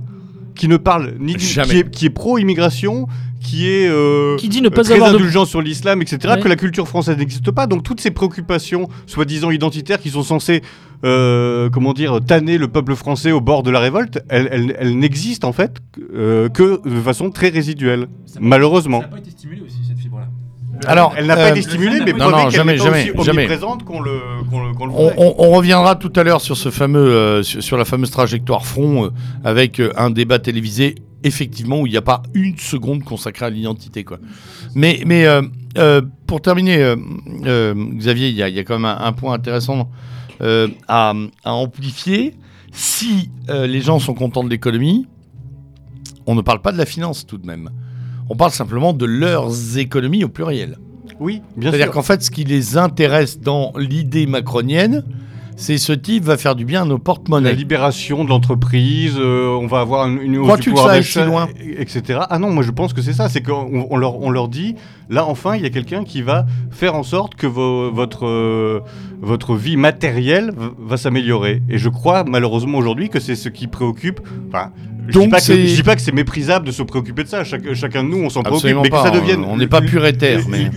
qui 0.54 0.68
ne 0.68 0.76
parle 0.76 1.14
ni 1.18 1.32
du, 1.36 1.44
Jamais. 1.44 1.68
qui 1.70 1.78
est, 1.78 1.90
qui 1.90 2.06
est 2.06 2.10
pro-immigration, 2.10 3.06
qui 3.42 3.68
est 3.68 3.88
euh, 3.88 4.36
Qui 4.36 4.48
dit 4.48 4.60
ne 4.62 4.68
pas 4.68 4.82
très 4.84 4.94
avoir 4.94 5.10
de- 5.12 5.16
indulgent 5.16 5.44
sur 5.46 5.60
l'islam, 5.62 6.02
etc. 6.02 6.18
Ouais. 6.34 6.40
Que 6.40 6.48
la 6.48 6.56
culture 6.56 6.86
française 6.86 7.16
n'existe 7.16 7.50
pas. 7.50 7.66
Donc 7.66 7.82
toutes 7.82 8.00
ces 8.00 8.10
préoccupations, 8.10 8.88
soi-disant 9.06 9.50
identitaires, 9.50 9.98
qui 10.00 10.10
sont 10.10 10.22
censées, 10.22 10.62
euh, 11.04 11.70
comment 11.70 11.92
dire, 11.94 12.20
tanner 12.26 12.58
le 12.58 12.68
peuple 12.68 12.94
français 12.94 13.32
au 13.32 13.40
bord 13.40 13.62
de 13.62 13.70
la 13.70 13.80
révolte, 13.80 14.20
elles, 14.28 14.48
elles- 14.52 14.76
elles 14.78 14.98
n'existent 14.98 15.48
en 15.48 15.52
fait 15.52 15.78
euh, 16.14 16.48
que 16.48 16.80
de 16.88 17.00
façon 17.00 17.30
très 17.30 17.48
résiduelle, 17.48 18.06
malheureusement. 18.38 19.00
Ça 19.00 19.06
n'a 19.06 19.12
pas 19.12 19.18
été 19.18 19.30
stimulé 19.30 19.62
aussi, 19.62 19.78
cette 19.88 19.98
fibre-là. 19.98 20.26
Alors, 20.86 21.12
Elle 21.16 21.26
n'a 21.26 21.36
pas 21.36 21.48
euh, 21.48 21.50
été 21.50 21.62
stimulée, 21.62 22.00
mais 22.06 22.12
non, 22.12 22.30
non, 22.30 22.48
jamais, 22.48 22.76
pas 22.78 22.84
jamais, 22.84 23.10
aussi 23.12 23.24
jamais. 23.24 23.42
omniprésente 23.44 23.84
qu'on 23.84 24.00
le, 24.00 24.12
qu'on 24.50 24.66
le, 24.66 24.72
qu'on 24.72 24.86
le 24.86 24.92
On, 24.94 25.12
on- 25.16 25.34
on 25.38 25.50
reviendra 25.50 25.94
tout 25.96 26.12
à 26.16 26.22
l'heure 26.22 26.40
sur 26.40 26.56
ce 26.56 26.70
fameux, 26.70 27.00
euh, 27.00 27.42
sur, 27.42 27.62
sur 27.62 27.76
la 27.76 27.84
fameuse 27.84 28.10
trajectoire 28.10 28.64
front 28.64 29.04
euh, 29.06 29.10
avec 29.44 29.78
euh, 29.78 29.92
un 29.98 30.08
débat 30.10 30.38
télévisé, 30.38 30.94
effectivement, 31.24 31.80
où 31.80 31.86
il 31.86 31.90
n'y 31.90 31.96
a 31.96 32.02
pas 32.02 32.22
une 32.34 32.56
seconde 32.58 33.04
consacrée 33.04 33.46
à 33.46 33.50
l'identité, 33.50 34.04
quoi. 34.04 34.18
Mais, 34.74 35.02
mais 35.06 35.26
euh, 35.26 35.42
euh, 35.78 36.02
pour 36.26 36.40
terminer, 36.40 36.78
euh, 36.82 37.74
Xavier, 37.94 38.28
il 38.28 38.34
y, 38.34 38.38
y 38.38 38.58
a 38.58 38.64
quand 38.64 38.78
même 38.78 38.84
un, 38.84 38.98
un 39.00 39.12
point 39.12 39.34
intéressant 39.34 39.90
à, 40.40 41.12
à 41.44 41.52
amplifier. 41.52 42.34
Si 42.72 43.30
les 43.48 43.80
gens 43.80 43.98
sont 43.98 44.14
contents 44.14 44.44
de 44.44 44.48
l'économie, 44.48 45.06
on 46.26 46.34
ne 46.34 46.40
parle 46.40 46.62
pas 46.62 46.72
de 46.72 46.78
la 46.78 46.86
finance 46.86 47.26
tout 47.26 47.36
de 47.36 47.46
même. 47.46 47.68
On 48.30 48.36
parle 48.36 48.52
simplement 48.52 48.92
de 48.92 49.04
leurs 49.04 49.76
économies 49.76 50.24
au 50.24 50.28
pluriel. 50.28 50.78
Oui, 51.18 51.42
bien 51.56 51.70
C'est-à-dire 51.70 51.86
sûr. 51.86 51.94
qu'en 51.94 52.02
fait, 52.02 52.22
ce 52.22 52.30
qui 52.30 52.44
les 52.44 52.78
intéresse 52.78 53.40
dans 53.40 53.72
l'idée 53.76 54.26
macronienne, 54.26 55.04
c'est 55.60 55.78
ce 55.78 55.92
type 55.92 56.24
va 56.24 56.36
faire 56.36 56.54
du 56.54 56.64
bien 56.64 56.82
à 56.82 56.84
nos 56.84 56.94
La 56.94 57.00
porte-monnaies. 57.00 57.52
libération 57.54 58.24
de 58.24 58.28
l'entreprise, 58.30 59.14
euh, 59.18 59.46
on 59.60 59.66
va 59.66 59.80
avoir 59.80 60.06
une, 60.08 60.20
une 60.20 60.38
hausse 60.38 60.58
du 60.60 60.70
pouvoir 60.70 60.88
d'achat, 60.88 61.48
etc. 61.78 62.20
Ah 62.30 62.38
non, 62.38 62.50
moi 62.50 62.62
je 62.62 62.70
pense 62.70 62.92
que 62.92 63.02
c'est 63.02 63.12
ça, 63.12 63.28
c'est 63.28 63.42
qu'on 63.42 63.86
on 63.90 63.96
leur, 63.96 64.20
on 64.22 64.30
leur 64.30 64.48
dit, 64.48 64.74
là 65.08 65.24
enfin 65.26 65.56
il 65.56 65.62
y 65.62 65.66
a 65.66 65.70
quelqu'un 65.70 66.04
qui 66.04 66.22
va 66.22 66.46
faire 66.70 66.94
en 66.94 67.02
sorte 67.02 67.34
que 67.34 67.46
vo- 67.46 67.90
votre, 67.92 68.26
euh, 68.26 68.80
votre 69.20 69.54
vie 69.54 69.76
matérielle 69.76 70.52
va 70.78 70.96
s'améliorer. 70.96 71.62
Et 71.68 71.78
je 71.78 71.88
crois 71.88 72.24
malheureusement 72.24 72.78
aujourd'hui 72.78 73.08
que 73.10 73.20
c'est 73.20 73.36
ce 73.36 73.48
qui 73.48 73.66
préoccupe... 73.66 74.20
Enfin, 74.48 74.70
Donc 75.12 75.30
je 75.70 75.74
dis 75.76 75.82
pas 75.82 75.96
que 75.96 76.02
c'est 76.02 76.12
méprisable 76.12 76.66
de 76.66 76.72
se 76.72 76.82
préoccuper 76.82 77.24
de 77.24 77.28
ça, 77.28 77.44
Chaque- 77.44 77.72
chacun 77.74 78.04
de 78.04 78.08
nous 78.08 78.18
on 78.18 78.30
s'en 78.30 78.42
préoccupe, 78.42 78.76
mais 78.82 78.90
que 78.90 78.96
ça 78.96 79.10
devienne... 79.10 79.44
On 79.44 79.56
n'est 79.56 79.66
pas 79.66 79.80
pur 79.80 80.04
et 80.06 80.12
terre, 80.12 80.40
mais 80.48 80.70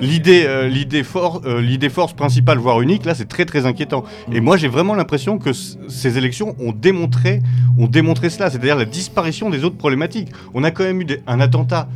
L'idée, 0.00 0.44
euh, 0.46 0.68
l'idée, 0.68 1.02
for- 1.02 1.42
euh, 1.46 1.88
force 1.90 2.12
principale, 2.14 2.58
voire 2.58 2.80
unique, 2.80 3.04
là, 3.04 3.14
c'est 3.14 3.28
très 3.28 3.44
très 3.44 3.66
inquiétant. 3.66 4.04
Et 4.32 4.40
moi, 4.40 4.56
j'ai 4.56 4.68
vraiment 4.68 4.94
l'impression 4.94 5.38
que 5.38 5.50
ces 5.52 6.18
élections 6.18 6.54
ont 6.58 6.72
démontré, 6.72 7.40
ont 7.78 7.86
démontré 7.86 8.30
cela, 8.30 8.50
c'est-à-dire 8.50 8.76
la 8.76 8.84
disparition 8.84 9.50
des 9.50 9.64
autres 9.64 9.76
problématiques. 9.76 10.28
On 10.54 10.64
a 10.64 10.70
quand 10.70 10.84
même 10.84 11.00
eu 11.00 11.04
des- 11.04 11.20
un 11.26 11.40
attentat 11.40 11.88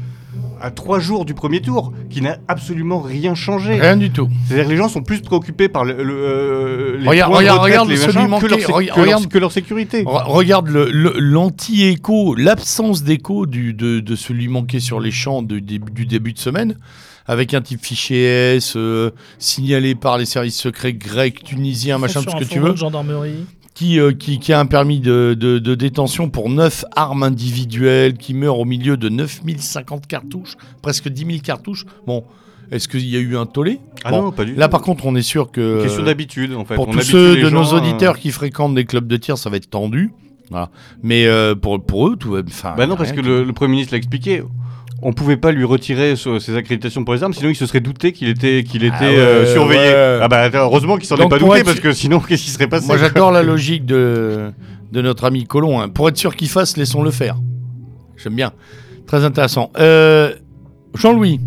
à 0.61 0.71
trois 0.71 0.99
jours 1.01 1.25
du 1.25 1.35
premier 1.35 1.61
tour 1.61 1.93
qui 2.11 2.21
n'a 2.21 2.37
absolument 2.49 3.01
rien 3.01 3.35
changé. 3.35 3.75
rien 3.81 3.97
du 3.97 4.11
tout. 4.11 4.29
C'est-à-dire 4.47 4.67
que 4.67 4.71
les 4.71 4.77
gens 4.77 4.89
sont 4.89 5.03
plus 5.03 5.21
préoccupés 5.21 5.69
par 5.69 5.85
le, 5.85 6.03
le, 6.03 6.15
euh, 6.15 6.99
les 6.99 7.09
Regarde- 7.09 7.33
points 7.33 7.43
de 7.43 7.49
regarde- 7.51 7.89
les 7.89 7.97
machins, 7.97 8.13
que, 8.13 8.47
leur 8.47 8.59
regarde- 8.59 8.71
que 8.71 8.87
leur- 8.87 8.97
regarde- 8.97 9.27
que 9.29 9.39
leur 9.39 9.53
sécurité. 9.53 10.05
Re- 10.05 10.25
regarde 10.27 10.69
le- 10.69 10.91
le- 10.91 11.15
l'anti-écho, 11.19 12.35
l'absence 12.35 13.03
d'écho 13.03 13.47
de, 13.47 14.01
de 14.01 14.17
celui 14.17 14.49
manqué 14.49 14.81
sur 14.81 15.01
les 15.01 15.11
champs 15.11 15.43
du 15.43 15.61
début, 15.61 15.91
du 15.93 16.07
début 16.07 16.33
de 16.33 16.39
semaine, 16.39 16.77
avec 17.27 17.55
un 17.55 17.61
type 17.61 17.85
fichier 17.85 18.57
S, 18.57 18.75
euh, 18.77 19.11
signalé 19.39 19.95
par 19.95 20.19
les 20.19 20.25
services 20.27 20.59
secrets 20.59 20.93
grecs, 20.95 21.43
tunisiens, 21.45 21.99
machin, 21.99 22.23
tout 22.23 22.31
ce 22.31 22.37
que 22.37 22.45
tu 22.45 22.59
veux. 22.59 22.71
de 22.73 22.77
gendarmerie. 22.77 23.47
Qui, 23.75 23.99
euh, 24.01 24.13
qui, 24.13 24.39
qui 24.39 24.53
a 24.53 24.61
un 24.61 24.67
permis 24.67 25.01
de, 25.01 25.35
de- 25.39 25.59
de 25.59 25.75
détention 25.75 26.29
pour 26.29 26.51
9 26.51 26.85
armes 26.97 27.23
individuelles, 27.23 28.15
qui 28.15 28.35
meurt 28.35 28.59
au 28.59 28.65
milieu 28.65 28.97
de 28.97 29.09
9050 29.09 30.07
cartouches, 30.07 30.57
presque 30.83 31.09
10 31.09 31.25
000 31.27 31.39
cartouches. 31.43 31.85
Bon, 32.07 32.25
est-ce 32.71 32.89
qu'il 32.89 33.07
y 33.09 33.17
a 33.17 33.21
eu 33.21 33.37
un 33.37 33.47
tollé? 33.47 33.81
Ah 34.05 34.11
Bon, 34.11 34.23
non, 34.23 34.33
pas 34.33 34.45
du 34.45 34.55
Là, 34.55 34.69
par 34.69 34.83
contre, 34.83 35.07
on 35.07 35.15
est 35.15 35.23
sûr 35.23 35.51
que... 35.51 35.83
Question 35.83 36.05
d'habitude, 36.05 36.55
en 36.55 36.65
fait. 36.65 36.75
Pour 36.75 36.89
On 36.89 36.93
tous 36.93 37.01
ceux 37.03 37.37
de 37.37 37.49
gens, 37.49 37.63
nos 37.63 37.75
euh, 37.75 37.79
auditeurs 37.79 38.19
qui 38.19 38.31
fréquentent 38.31 38.75
des 38.75 38.85
clubs 38.85 39.07
de 39.07 39.17
tir, 39.17 39.39
ça 39.39 39.51
va 39.51 39.57
être 39.57 39.71
tendu. 39.71 40.13
Voilà. 40.51 40.71
Mais 41.03 41.27
euh, 41.27 41.55
pour, 41.55 41.83
pour 41.83 42.09
eux, 42.09 42.17
tout 42.17 42.33
va... 42.33 42.41
Enfin, 42.47 42.75
Bah 42.77 42.87
non, 42.87 42.97
parce 42.97 43.13
que 43.13 43.21
le 43.21 43.53
Premier 43.53 43.73
ministre 43.73 43.95
l'a 43.95 43.99
expliqué. 43.99 44.43
On 45.03 45.13
pouvait 45.15 45.37
pas 45.39 45.51
lui 45.53 45.65
retirer 45.65 46.15
ses 46.17 46.57
accréditations 46.57 47.05
pour 47.05 47.15
les 47.15 47.23
armes, 47.23 47.33
sinon 47.33 47.49
il 47.49 47.55
se 47.57 47.65
serait 47.65 47.81
douté 47.81 48.13
qu'il 48.13 48.29
était, 48.29 48.65
qu'il 48.65 48.85
était 48.85 48.95
Ah 49.01 49.05
ouais, 49.05 49.17
euh, 49.19 49.47
surveillé. 49.53 49.81
ouais. 49.81 50.19
Ah 50.23 50.29
bah 50.29 50.51
heureusement 50.53 50.97
qu'il 50.97 51.07
s'en 51.07 51.17
est 51.17 51.27
pas 51.29 51.39
douté, 51.39 51.61
être- 51.61 51.65
parce 51.65 51.81
que 51.81 51.93
sinon 51.93 52.21
qu'est-ce 52.29 52.45
qui 52.45 52.51
serait 52.51 52.67
passé 52.67 52.87
Moi, 52.87 52.99
j'adore 52.99 53.33
la 53.33 53.43
logique 53.43 53.87
de, 53.87 54.51
de 54.93 55.01
notre 55.03 55.25
ami 55.25 55.45
Colomb. 55.47 55.81
hein. 55.81 55.89
Pour 55.89 56.09
être 56.09 56.19
sûr 56.19 56.37
qu'il 56.37 56.49
fasse, 56.51 56.77
laissons-le 56.77 57.11
faire. 57.11 57.37
J'aime 58.23 58.35
bien. 58.35 58.53
Très 59.07 59.25
intéressant. 59.25 59.71
Euh, 59.79 60.35
Jean-Louis, 60.95 61.41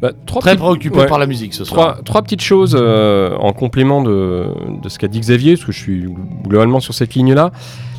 Bah, 0.00 0.12
trois 0.26 0.40
très 0.40 0.56
préoccupé 0.56 0.98
ouais. 0.98 1.06
par 1.06 1.18
la 1.18 1.26
musique 1.26 1.54
ce 1.54 1.64
soir. 1.64 1.94
Trois, 1.94 2.02
trois 2.04 2.22
petites 2.22 2.42
choses 2.42 2.76
euh, 2.80 3.34
en 3.40 3.52
complément 3.52 4.02
de, 4.02 4.46
de 4.82 4.88
ce 4.88 4.98
qu'a 5.00 5.08
dit 5.08 5.18
Xavier, 5.18 5.54
parce 5.54 5.64
que 5.66 5.72
je 5.72 5.78
suis 5.80 6.06
globalement 6.46 6.78
sur 6.78 6.94
cette 6.94 7.14
ligne-là. 7.14 7.50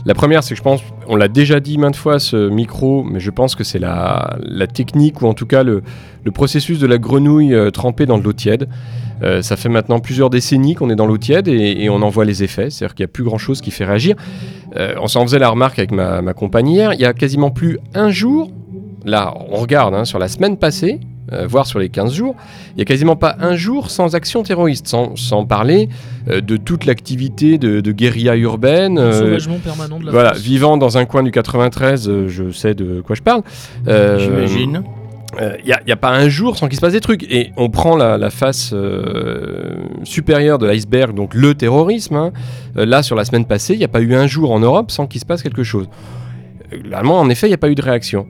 La 0.06 0.14
première, 0.14 0.44
c'est 0.44 0.52
que 0.52 0.58
je 0.58 0.64
pense, 0.64 0.82
on 1.08 1.16
l'a 1.16 1.28
déjà 1.28 1.60
dit 1.60 1.78
maintes 1.78 1.96
fois, 1.96 2.20
ce 2.20 2.50
micro, 2.50 3.04
mais 3.04 3.20
je 3.20 3.32
pense 3.32 3.56
que 3.56 3.64
c'est 3.64 3.80
la, 3.80 4.38
technique, 4.74 5.22
ou 5.22 5.28
en 5.28 5.34
tout 5.34 5.46
cas 5.46 5.64
le, 5.64 5.84
processus 6.34 6.80
de 6.80 6.86
la 6.86 7.00
grenouille 7.00 7.56
euh, 7.56 7.72
trempée 7.72 8.06
dans 8.06 8.20
de 8.20 8.24
l'eau 8.24 8.34
tiède. 8.34 8.70
Euh, 9.24 9.42
ça 9.42 9.58
fait 9.58 9.68
maintenant 9.68 10.00
plusieurs 10.00 10.30
décennies 10.30 10.76
qu'on 10.76 10.90
est 10.90 10.96
dans 10.96 11.08
l'eau 11.08 11.18
tiède 11.18 11.48
et, 11.48 11.84
et 11.84 11.90
on 11.90 12.02
en 12.04 12.10
voit 12.10 12.24
les 12.24 12.44
effets, 12.44 12.70
c'est-à-dire 12.70 12.96
qu'il 12.96 13.04
n'y 13.04 13.10
a 13.10 13.12
plus 13.12 13.24
grand-chose 13.24 13.62
qui 13.62 13.72
fait 13.72 13.84
réagir. 13.84 14.16
Euh, 14.78 14.94
on 15.02 15.08
s'en 15.08 15.24
faisait 15.24 15.40
la 15.40 15.50
remarque 15.50 15.80
avec 15.80 15.92
ma, 15.92 16.22
ma 16.22 16.34
compagne 16.34 16.68
hier, 16.70 16.94
il 16.94 17.02
y 17.02 17.06
a 17.06 17.14
quasiment 17.14 17.50
plus 17.50 17.80
un 17.94 18.12
jour, 18.12 18.52
là 19.06 19.34
on 19.50 19.58
regarde 19.58 19.96
hein, 19.96 20.06
sur 20.06 20.20
la 20.20 20.28
semaine 20.28 20.58
passée, 20.58 21.00
euh, 21.32 21.46
voire 21.48 21.66
sur 21.68 21.80
les 21.80 21.90
15 21.90 22.14
jours, 22.14 22.36
il 22.72 22.76
n'y 22.78 22.82
a 22.82 22.86
quasiment 22.86 23.16
pas 23.16 23.36
un 23.40 23.56
jour 23.56 23.90
sans 23.90 24.16
action 24.16 24.44
terroriste, 24.44 24.88
sans, 24.88 25.16
sans 25.16 25.46
parler 25.46 25.90
euh, 26.30 26.42
de 26.42 26.58
toute 26.58 26.86
l'activité 26.86 27.58
de, 27.58 27.82
de 27.82 27.92
guérilla 27.92 28.36
urbaine. 28.36 28.96
Le 28.96 29.02
euh, 29.02 29.20
sauvagement 29.26 29.58
permanent 29.60 30.00
de 30.00 30.06
la 30.06 30.12
voilà, 30.12 30.30
France. 30.32 30.42
vivant 30.42 30.78
dans 30.78 30.98
un 30.98 31.06
coin 31.06 31.24
du 31.24 31.32
93, 31.32 32.08
euh, 32.10 32.28
je 32.28 32.52
sais 32.52 32.74
de 32.74 33.02
quoi 33.02 33.16
je 33.16 33.22
parle. 33.22 33.44
Euh, 33.88 34.20
J'imagine. 34.20 34.84
il 35.60 35.66
n'y 35.66 35.74
a, 35.74 35.80
y 35.86 35.92
a 35.92 35.96
pas 35.96 36.10
un 36.12 36.28
jour 36.28 36.58
sans 36.58 36.68
qu'il 36.68 36.76
se 36.76 36.82
passe 36.82 36.94
des 36.94 37.02
trucs. 37.02 37.24
Et 37.32 37.52
on 37.56 37.70
prend 37.70 37.96
la, 37.96 38.18
la 38.18 38.30
face 38.32 38.72
euh, 38.74 39.76
supérieure 40.04 40.58
de 40.58 40.66
l'iceberg, 40.66 41.14
donc 41.16 41.34
le 41.34 41.54
terrorisme. 41.54 42.16
hein. 42.16 42.32
Euh, 42.78 42.86
là, 42.86 43.04
sur 43.04 43.16
la 43.16 43.26
semaine 43.26 43.46
passée, 43.46 43.74
il 43.74 43.78
n'y 43.80 43.86
a 43.86 43.90
pas 43.90 44.02
eu 44.02 44.16
un 44.16 44.28
jour 44.28 44.52
en 44.52 44.60
Europe 44.60 44.90
sans 44.92 45.06
qu'il 45.08 45.22
se 45.22 45.26
passe 45.26 45.44
quelque 45.44 45.64
chose. 45.64 45.88
Euh, 46.74 46.78
Globalement, 46.80 47.20
en 47.20 47.30
effet, 47.30 47.48
il 47.48 47.52
n'y 47.52 47.56
a 47.56 47.60
pas 47.60 47.70
eu 47.70 47.76
de 47.76 47.82
réaction. 47.82 48.28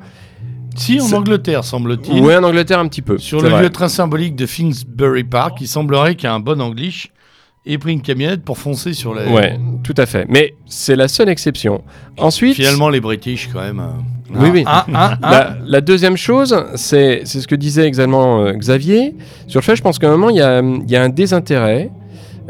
Si, 0.80 1.00
en 1.00 1.06
c'est- 1.06 1.16
Angleterre, 1.16 1.64
semble-t-il. 1.64 2.22
Oui, 2.22 2.36
en 2.36 2.44
Angleterre, 2.44 2.80
un 2.80 2.88
petit 2.88 3.02
peu. 3.02 3.18
Sur 3.18 3.40
c'est 3.42 3.46
le 3.48 3.52
vrai. 3.54 3.64
lieu 3.64 3.70
très 3.70 3.90
symbolique 3.90 4.36
de 4.36 4.46
Finsbury 4.46 5.24
Park, 5.24 5.58
il 5.62 5.68
semblerait 5.68 6.16
qu'un 6.16 6.40
bon 6.40 6.60
English 6.62 7.12
ait 7.66 7.78
pris 7.78 7.92
une 7.94 8.02
camionnette 8.02 8.44
pour 8.44 8.58
foncer 8.58 8.94
sur 8.94 9.14
les. 9.14 9.26
Ouais, 9.32 9.60
tout 9.84 9.94
à 9.98 10.06
fait. 10.06 10.26
Mais 10.30 10.56
c'est 10.66 10.96
la 10.96 11.08
seule 11.08 11.30
exception. 11.30 11.84
Ensuite, 12.18 12.56
Finalement, 12.56 12.90
les 12.90 13.02
British, 13.02 13.50
quand 13.54 13.60
même. 13.62 13.80
euh, 13.80 14.34
Oui, 14.40 14.50
oui. 14.52 14.64
ah, 14.66 14.86
ah, 14.94 15.18
ah. 15.22 15.32
La, 15.32 15.58
la 15.66 15.82
deuxième 15.82 16.18
chose, 16.18 16.56
c'est 16.76 17.22
c'est 17.26 17.42
ce 17.42 17.48
que 17.48 17.56
disait 17.56 17.86
exactement 17.86 18.44
euh, 18.46 18.54
Xavier. 18.54 19.16
Sur 19.48 19.60
le 19.60 19.64
fait, 19.66 19.76
je 19.76 19.82
pense 19.82 20.00
qu'à 20.00 20.08
un 20.08 20.12
moment, 20.12 20.30
il 20.30 20.38
y 20.38 20.42
a, 20.42 20.62
il 20.62 20.90
y 20.90 20.96
a 20.96 21.04
un 21.04 21.10
désintérêt. 21.10 21.92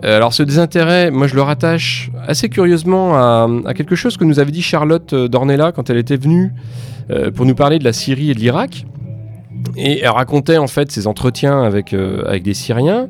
Euh, 0.06 0.16
alors, 0.16 0.34
ce 0.34 0.44
désintérêt, 0.44 1.12
moi, 1.12 1.28
je 1.28 1.36
le 1.36 1.42
rattache 1.42 2.10
assez 2.26 2.48
curieusement 2.48 3.16
à, 3.18 3.50
à 3.66 3.74
quelque 3.74 3.96
chose 3.96 4.16
que 4.16 4.24
nous 4.24 4.40
avait 4.40 4.52
dit 4.52 4.62
Charlotte 4.62 5.12
euh, 5.12 5.28
Dornella 5.28 5.72
quand 5.74 5.90
elle 5.90 5.98
était 5.98 6.16
venue 6.16 6.52
euh, 6.54 6.99
pour 7.36 7.46
nous 7.46 7.56
parler 7.56 7.80
de 7.80 7.84
la 7.84 7.94
Syrie 7.94 8.32
et 8.32 8.34
de 8.34 8.40
l'Irak. 8.40 8.86
Et 9.76 10.02
elle 10.02 10.10
racontait 10.10 10.58
en 10.58 10.68
fait 10.68 10.92
ses 10.92 11.08
entretiens 11.08 11.62
avec, 11.64 11.94
euh, 11.94 12.24
avec 12.26 12.44
des 12.44 12.54
Syriens 12.54 13.08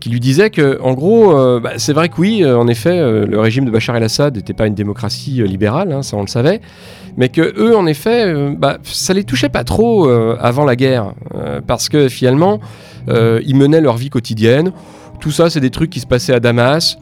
qui 0.00 0.10
lui 0.10 0.20
disait 0.20 0.50
que, 0.50 0.78
en 0.80 0.94
gros, 0.94 1.36
euh, 1.36 1.60
bah, 1.60 1.72
c'est 1.76 1.92
vrai 1.92 2.08
que 2.08 2.20
oui, 2.20 2.42
euh, 2.42 2.56
en 2.56 2.68
effet, 2.68 2.98
euh, 2.98 3.26
le 3.26 3.40
régime 3.40 3.64
de 3.64 3.70
Bachar 3.70 3.96
el-Assad 3.96 4.36
n'était 4.36 4.52
pas 4.52 4.66
une 4.66 4.74
démocratie 4.74 5.42
euh, 5.42 5.46
libérale, 5.46 5.90
hein, 5.90 6.02
ça 6.02 6.16
on 6.16 6.20
le 6.20 6.28
savait, 6.28 6.60
mais 7.16 7.30
que 7.30 7.52
eux, 7.58 7.76
en 7.76 7.86
effet, 7.86 8.26
euh, 8.26 8.54
bah, 8.56 8.78
ça 8.84 9.12
les 9.12 9.24
touchait 9.24 9.48
pas 9.48 9.64
trop 9.64 10.08
euh, 10.08 10.36
avant 10.40 10.64
la 10.64 10.76
guerre, 10.76 11.14
euh, 11.34 11.60
parce 11.66 11.88
que 11.88 12.08
finalement, 12.08 12.60
euh, 13.08 13.40
ils 13.44 13.56
menaient 13.56 13.80
leur 13.80 13.96
vie 13.96 14.10
quotidienne. 14.10 14.72
Tout 15.20 15.32
ça, 15.32 15.50
c'est 15.50 15.60
des 15.60 15.70
trucs 15.70 15.90
qui 15.90 15.98
se 16.00 16.06
passaient 16.06 16.34
à 16.34 16.40
Damas. 16.40 16.96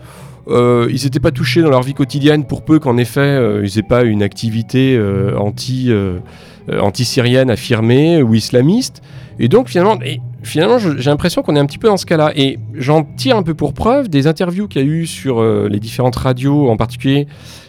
Euh, 0.49 0.89
ils 0.91 1.03
n'étaient 1.05 1.21
pas 1.21 1.33
touchés 1.33 1.61
dans 1.61 1.71
leur 1.71 1.83
vie 1.83 1.95
quotidienne 1.95 2.45
pour 2.45 2.65
peu 2.65 2.79
qu'en 2.79 2.97
effet 2.99 3.21
euh, 3.21 3.67
ils 3.67 3.77
n'aient 3.77 3.89
pas 3.89 4.05
une 4.05 4.23
activité 4.23 4.97
euh, 4.97 5.37
euh, 5.89 6.21
anti-syrienne 6.81 7.51
affirmée 7.51 8.23
ou 8.23 8.35
islamiste. 8.35 9.03
Et 9.39 9.49
donc 9.49 9.69
finalement, 9.69 9.99
finalement 10.43 10.79
j'ai 10.79 11.11
l'impression 11.11 11.43
qu'on 11.43 11.57
est 11.57 11.59
un 11.59 11.67
petit 11.67 11.79
peu 11.79 11.89
dans 11.89 11.97
ce 11.97 12.07
cas-là. 12.07 12.33
Et 12.37 12.59
j'en 12.75 13.03
tire 13.03 13.37
un 13.37 13.43
peu 13.43 13.55
pour 13.55 13.75
preuve 13.75 14.09
des 14.09 14.27
interviews 14.27 14.69
qu'il 14.69 14.83
y 14.83 14.85
a 14.85 14.89
eu 14.89 15.07
sur 15.07 15.43
les 15.43 15.79
différentes 15.79 16.17
radios, 16.17 16.71
en 16.71 16.77
particulier 16.77 17.27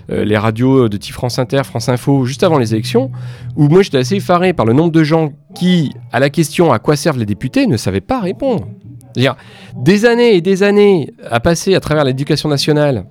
les 0.10 0.38
radios 0.38 0.88
de 0.88 0.96
type 0.96 1.13
France 1.13 1.38
Inter, 1.38 1.63
France 1.66 1.90
Info, 1.90 2.24
juste 2.24 2.42
avant 2.44 2.58
les 2.58 2.74
élections, 2.74 3.12
où 3.58 3.68
moi 3.68 3.82
j'étais 3.82 3.98
assez 3.98 4.16
effaré 4.16 4.54
par 4.54 4.66
le 4.66 4.72
nombre 4.72 4.94
de 4.94 5.04
gens 5.04 5.34
qui, 5.54 5.92
à 6.13 6.22
la 6.22 6.30
question 6.30 6.72
à 6.72 6.80
quoi 6.80 6.96
servent 6.96 7.20
les 7.20 7.26
députés, 7.26 7.68
ne 7.68 7.76
savaient 7.76 8.00
pas 8.00 8.22
répondre. 8.22 8.68
C'est-à-dire, 9.17 9.36
des 9.75 10.06
années 10.06 10.36
et 10.36 10.41
des 10.41 10.62
années 10.62 11.12
à 11.30 11.39
passer 11.39 11.73
à 11.73 11.80
travers 11.80 12.03
l'éducation 12.03 12.49
nationale, 12.49 13.06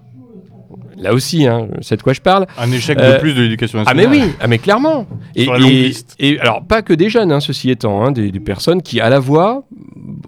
là 0.97 1.13
aussi, 1.13 1.47
hein, 1.47 1.67
c'est 1.81 1.97
de 1.97 2.03
quoi 2.03 2.13
je 2.13 2.21
parle, 2.21 2.47
Un 2.57 2.71
échec 2.71 2.97
Euh, 3.01 3.15
de 3.15 3.19
plus 3.21 3.35
de 3.35 3.43
l'éducation 3.43 3.81
ah 3.85 3.93
nationale. 3.93 4.09
mais 4.19 4.25
oui, 4.27 4.33
ah 4.41 4.47
mais 4.47 4.59
clairement. 4.59 5.07
Et, 5.35 5.43
Sur 5.45 5.55
la 5.55 5.59
longue 5.59 5.71
et- 5.73 5.83
liste. 5.89 6.15
et 6.21 6.39
alors 6.39 6.65
pas 6.65 6.83
que 6.83 6.93
des 6.95 7.11
jeunes, 7.11 7.33
hein, 7.33 7.41
ceci 7.41 7.71
étant, 7.71 8.05
hein, 8.05 8.13
des, 8.13 8.31
des 8.31 8.41
personnes 8.41 8.83
qui 8.83 9.01
à 9.01 9.09
la 9.11 9.19
voix, 9.19 9.65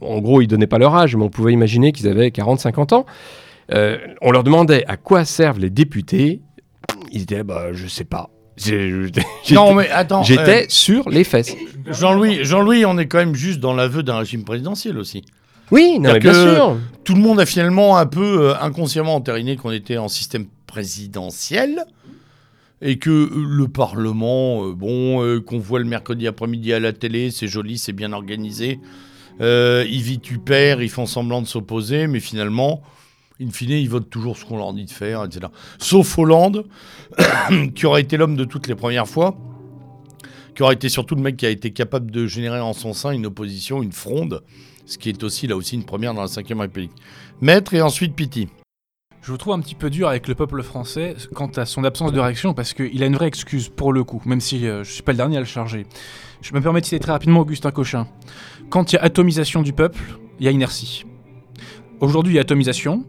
en 0.01 0.19
gros 0.19 0.41
ils 0.43 0.49
donnaient 0.49 0.67
pas 0.67 0.79
leur 0.79 0.95
âge, 0.97 1.15
mais 1.15 1.23
on 1.23 1.31
pouvait 1.31 1.53
imaginer 1.53 1.93
qu'ils 1.93 2.09
avaient 2.09 2.29
40-50 2.31 2.93
ans. 2.95 3.07
Euh, 3.73 3.99
on 4.21 4.33
leur 4.33 4.43
demandait 4.45 4.85
à 4.89 4.97
quoi 4.97 5.25
servent 5.25 5.61
les 5.61 5.71
députés. 5.71 6.41
Ils 7.13 7.25
disaient 7.25 7.45
bah 7.45 7.67
je 7.73 7.87
sais 7.87 8.05
pas. 8.05 8.31
Non, 9.53 9.75
mais 9.75 9.89
attends. 9.91 10.25
j'étais 10.25 10.63
euh, 10.65 10.67
sur 10.69 11.09
les 11.11 11.23
fesses. 11.23 11.55
Jean-Louis, 11.89 12.41
Jean-Louis, 12.43 12.85
on 12.85 12.99
est 12.99 13.07
quand 13.07 13.19
même 13.19 13.37
juste 13.37 13.61
dans 13.61 13.73
l'aveu 13.73 14.03
d'un 14.03 14.19
régime 14.19 14.43
présidentiel 14.45 14.99
aussi. 14.99 15.23
Oui, 15.71 15.99
non, 16.01 16.13
mais 16.13 16.19
bien 16.19 16.35
sûr. 16.35 16.79
Tout 17.05 17.15
le 17.15 17.21
monde 17.21 17.41
a 17.41 17.47
finalement 17.47 17.97
un 17.97 18.07
peu 18.07 18.51
euh, 18.51 18.55
inconsciemment 18.61 19.15
entériné 19.15 19.57
qu'on 19.57 19.71
était 19.71 19.97
en 19.97 20.09
système 20.09 20.47
présidentiel 20.67 21.85
et 22.81 22.99
que 22.99 23.11
euh, 23.11 23.31
le 23.49 23.69
Parlement, 23.69 24.65
euh, 24.65 24.73
bon, 24.73 25.23
euh, 25.25 25.41
qu'on 25.41 25.59
voit 25.59 25.79
le 25.79 25.85
mercredi 25.85 26.27
après-midi 26.27 26.73
à 26.73 26.81
la 26.81 26.93
télé, 26.93 27.31
c'est 27.31 27.49
joli, 27.49 27.79
c'est 27.79 27.93
bien 27.93 28.13
organisé. 28.13 28.81
Ils 29.41 30.03
vitupèrent, 30.03 30.83
ils 30.83 30.91
font 30.91 31.07
semblant 31.07 31.41
de 31.41 31.47
s'opposer, 31.47 32.09
mais 32.09 32.19
finalement, 32.19 32.83
in 33.41 33.51
fine, 33.51 33.71
ils 33.71 33.89
votent 33.89 34.11
toujours 34.11 34.37
ce 34.37 34.45
qu'on 34.45 34.57
leur 34.57 34.73
dit 34.73 34.85
de 34.85 34.91
faire, 34.91 35.25
etc. 35.25 35.47
Sauf 35.79 36.19
Hollande, 36.19 36.65
qui 37.77 37.87
aurait 37.87 38.01
été 38.01 38.17
l'homme 38.17 38.35
de 38.35 38.43
toutes 38.43 38.67
les 38.67 38.75
premières 38.75 39.07
fois, 39.07 39.37
qui 40.57 40.65
aurait 40.65 40.75
été 40.75 40.89
surtout 40.89 41.15
le 41.15 41.23
mec 41.23 41.37
qui 41.37 41.47
a 41.47 41.51
été 41.51 41.71
capable 41.71 42.11
de 42.11 42.27
générer 42.27 42.59
en 42.59 42.73
son 42.73 42.93
sein 42.93 43.13
une 43.13 43.27
opposition, 43.27 43.81
une 43.81 43.93
fronde, 43.93 44.43
ce 44.89 44.97
qui 44.97 45.11
est 45.11 45.23
aussi 45.23 45.47
là 45.47 45.55
aussi 45.55 45.75
une 45.75 45.85
première 45.85 46.15
dans 46.15 46.23
la 46.23 46.29
Ve 46.29 46.59
République. 46.59 46.93
Maître 47.41 47.75
et 47.75 47.83
ensuite 47.83 48.15
Piti. 48.15 48.49
Je 49.21 49.31
vous 49.31 49.37
trouve 49.37 49.53
un 49.53 49.61
petit 49.61 49.75
peu 49.75 49.91
dur 49.91 50.09
avec 50.09 50.27
le 50.27 50.35
peuple 50.35 50.63
français 50.63 51.15
quant 51.35 51.49
à 51.57 51.67
son 51.67 51.85
absence 51.85 52.13
de 52.13 52.21
réaction 52.21 52.55
parce 52.55 52.73
qu'il 52.73 53.03
a 53.03 53.07
une 53.07 53.15
vraie 53.15 53.27
excuse 53.27 53.69
pour 53.69 53.93
le 53.93 54.03
coup, 54.03 54.23
même 54.25 54.41
si 54.41 54.67
euh, 54.67 54.85
je 54.85 54.91
suis 54.91 55.03
pas 55.03 55.13
le 55.13 55.19
dernier 55.19 55.37
à 55.37 55.41
le 55.41 55.47
charger. 55.47 55.85
Je 56.41 56.55
me 56.55 56.61
permets 56.63 56.81
de 56.81 56.87
citer 56.87 56.99
très 56.99 57.13
rapidement 57.13 57.41
Augustin 57.41 57.71
Cochin. 57.71 58.07
Quand 58.71 58.93
il 58.93 58.97
y 58.97 58.99
a 58.99 59.03
atomisation 59.03 59.61
du 59.61 59.75
peuple, 59.75 60.01
il 60.41 60.47
y 60.47 60.49
a 60.49 60.53
inertie. 60.53 61.05
Aujourd'hui, 62.01 62.35
il 62.35 62.37
y 62.37 62.39
a 62.39 62.43
atomisation, 62.43 63.05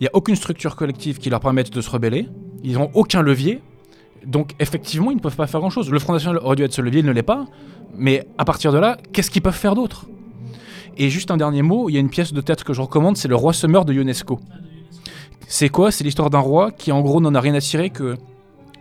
il 0.00 0.02
n'y 0.02 0.08
a 0.08 0.10
aucune 0.14 0.36
structure 0.36 0.76
collective 0.76 1.18
qui 1.18 1.30
leur 1.30 1.40
permette 1.40 1.72
de 1.72 1.80
se 1.80 1.88
rebeller, 1.88 2.28
ils 2.62 2.74
n'ont 2.74 2.90
aucun 2.92 3.22
levier, 3.22 3.62
donc 4.26 4.52
effectivement, 4.58 5.10
ils 5.10 5.16
ne 5.16 5.20
peuvent 5.20 5.36
pas 5.36 5.46
faire 5.46 5.60
grand-chose. 5.60 5.90
Le 5.90 5.98
Front 5.98 6.12
National 6.12 6.38
aurait 6.42 6.56
dû 6.56 6.64
être 6.64 6.72
ce 6.72 6.82
levier, 6.82 7.00
il 7.00 7.06
ne 7.06 7.12
l'est 7.12 7.22
pas, 7.22 7.46
mais 7.96 8.26
à 8.36 8.44
partir 8.44 8.72
de 8.72 8.78
là, 8.78 8.98
qu'est-ce 9.12 9.30
qu'ils 9.30 9.42
peuvent 9.42 9.54
faire 9.54 9.74
d'autre? 9.74 10.06
Et 10.96 11.08
juste 11.10 11.30
un 11.30 11.36
dernier 11.36 11.62
mot, 11.62 11.88
il 11.88 11.94
y 11.94 11.96
a 11.96 12.00
une 12.00 12.10
pièce 12.10 12.32
de 12.32 12.40
théâtre 12.40 12.64
que 12.64 12.72
je 12.72 12.80
recommande, 12.82 13.16
c'est 13.16 13.28
Le 13.28 13.36
Roi 13.36 13.52
se 13.52 13.66
meurt 13.66 13.86
de 13.88 13.92
Ionesco. 13.94 14.38
C'est 15.48 15.68
quoi? 15.68 15.90
C'est 15.90 16.04
l'histoire 16.04 16.30
d'un 16.30 16.38
roi 16.38 16.70
qui 16.70 16.92
en 16.92 17.00
gros 17.00 17.20
n'en 17.20 17.34
a 17.34 17.40
rien 17.40 17.54
à 17.54 17.60
cirer 17.60 17.90
que 17.90 18.16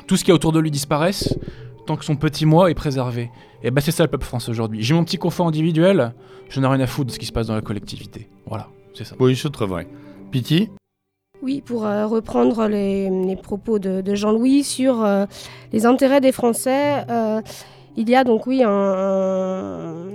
tout 0.08 0.18
ce 0.18 0.24
qui 0.24 0.32
est 0.32 0.34
autour 0.34 0.52
de 0.52 0.60
lui 0.60 0.72
disparaisse 0.72 1.38
tant 1.88 1.98
que 1.98 2.06
son 2.06 2.16
petit 2.16 2.46
moi 2.46 2.70
est 2.70 2.76
préservé. 2.76 3.30
Et 3.64 3.72
bah 3.72 3.82
c'est 3.82 3.92
ça 3.92 4.04
le 4.04 4.10
peuple 4.10 4.26
français 4.26 4.52
aujourd'hui. 4.52 4.82
J'ai 4.84 4.94
mon 4.94 5.04
petit 5.04 5.18
confort 5.18 5.48
individuel, 5.48 6.14
je 6.50 6.60
n'ai 6.60 6.68
rien 6.68 6.80
à 6.80 6.88
foutre 6.88 7.08
de 7.08 7.12
ce 7.12 7.20
qui 7.20 7.26
se 7.26 7.32
passe 7.32 7.48
dans 7.48 7.56
la 7.56 7.62
collectivité. 7.62 8.30
Voilà, 8.46 8.68
c'est 8.94 9.04
ça. 9.04 9.16
Oui, 9.20 9.36
c'est 9.36 9.50
très 9.52 9.66
vrai. 9.66 9.88
Piti? 10.32 10.70
Oui, 11.42 11.62
pour 11.66 11.86
euh, 11.86 12.06
reprendre 12.08 12.68
les, 12.68 13.10
les 13.10 13.36
propos 13.36 13.80
de, 13.80 14.02
de 14.02 14.16
Jean-Louis 14.16 14.64
sur 14.64 15.04
euh, 15.04 15.26
les 15.74 15.86
intérêts 15.86 16.22
des 16.22 16.32
Français, 16.32 17.04
euh, 17.10 17.42
il 17.98 18.08
y 18.10 18.16
a 18.16 18.24
donc 18.24 18.46
oui 18.48 18.64
un, 18.64 18.70
un- 18.70 20.06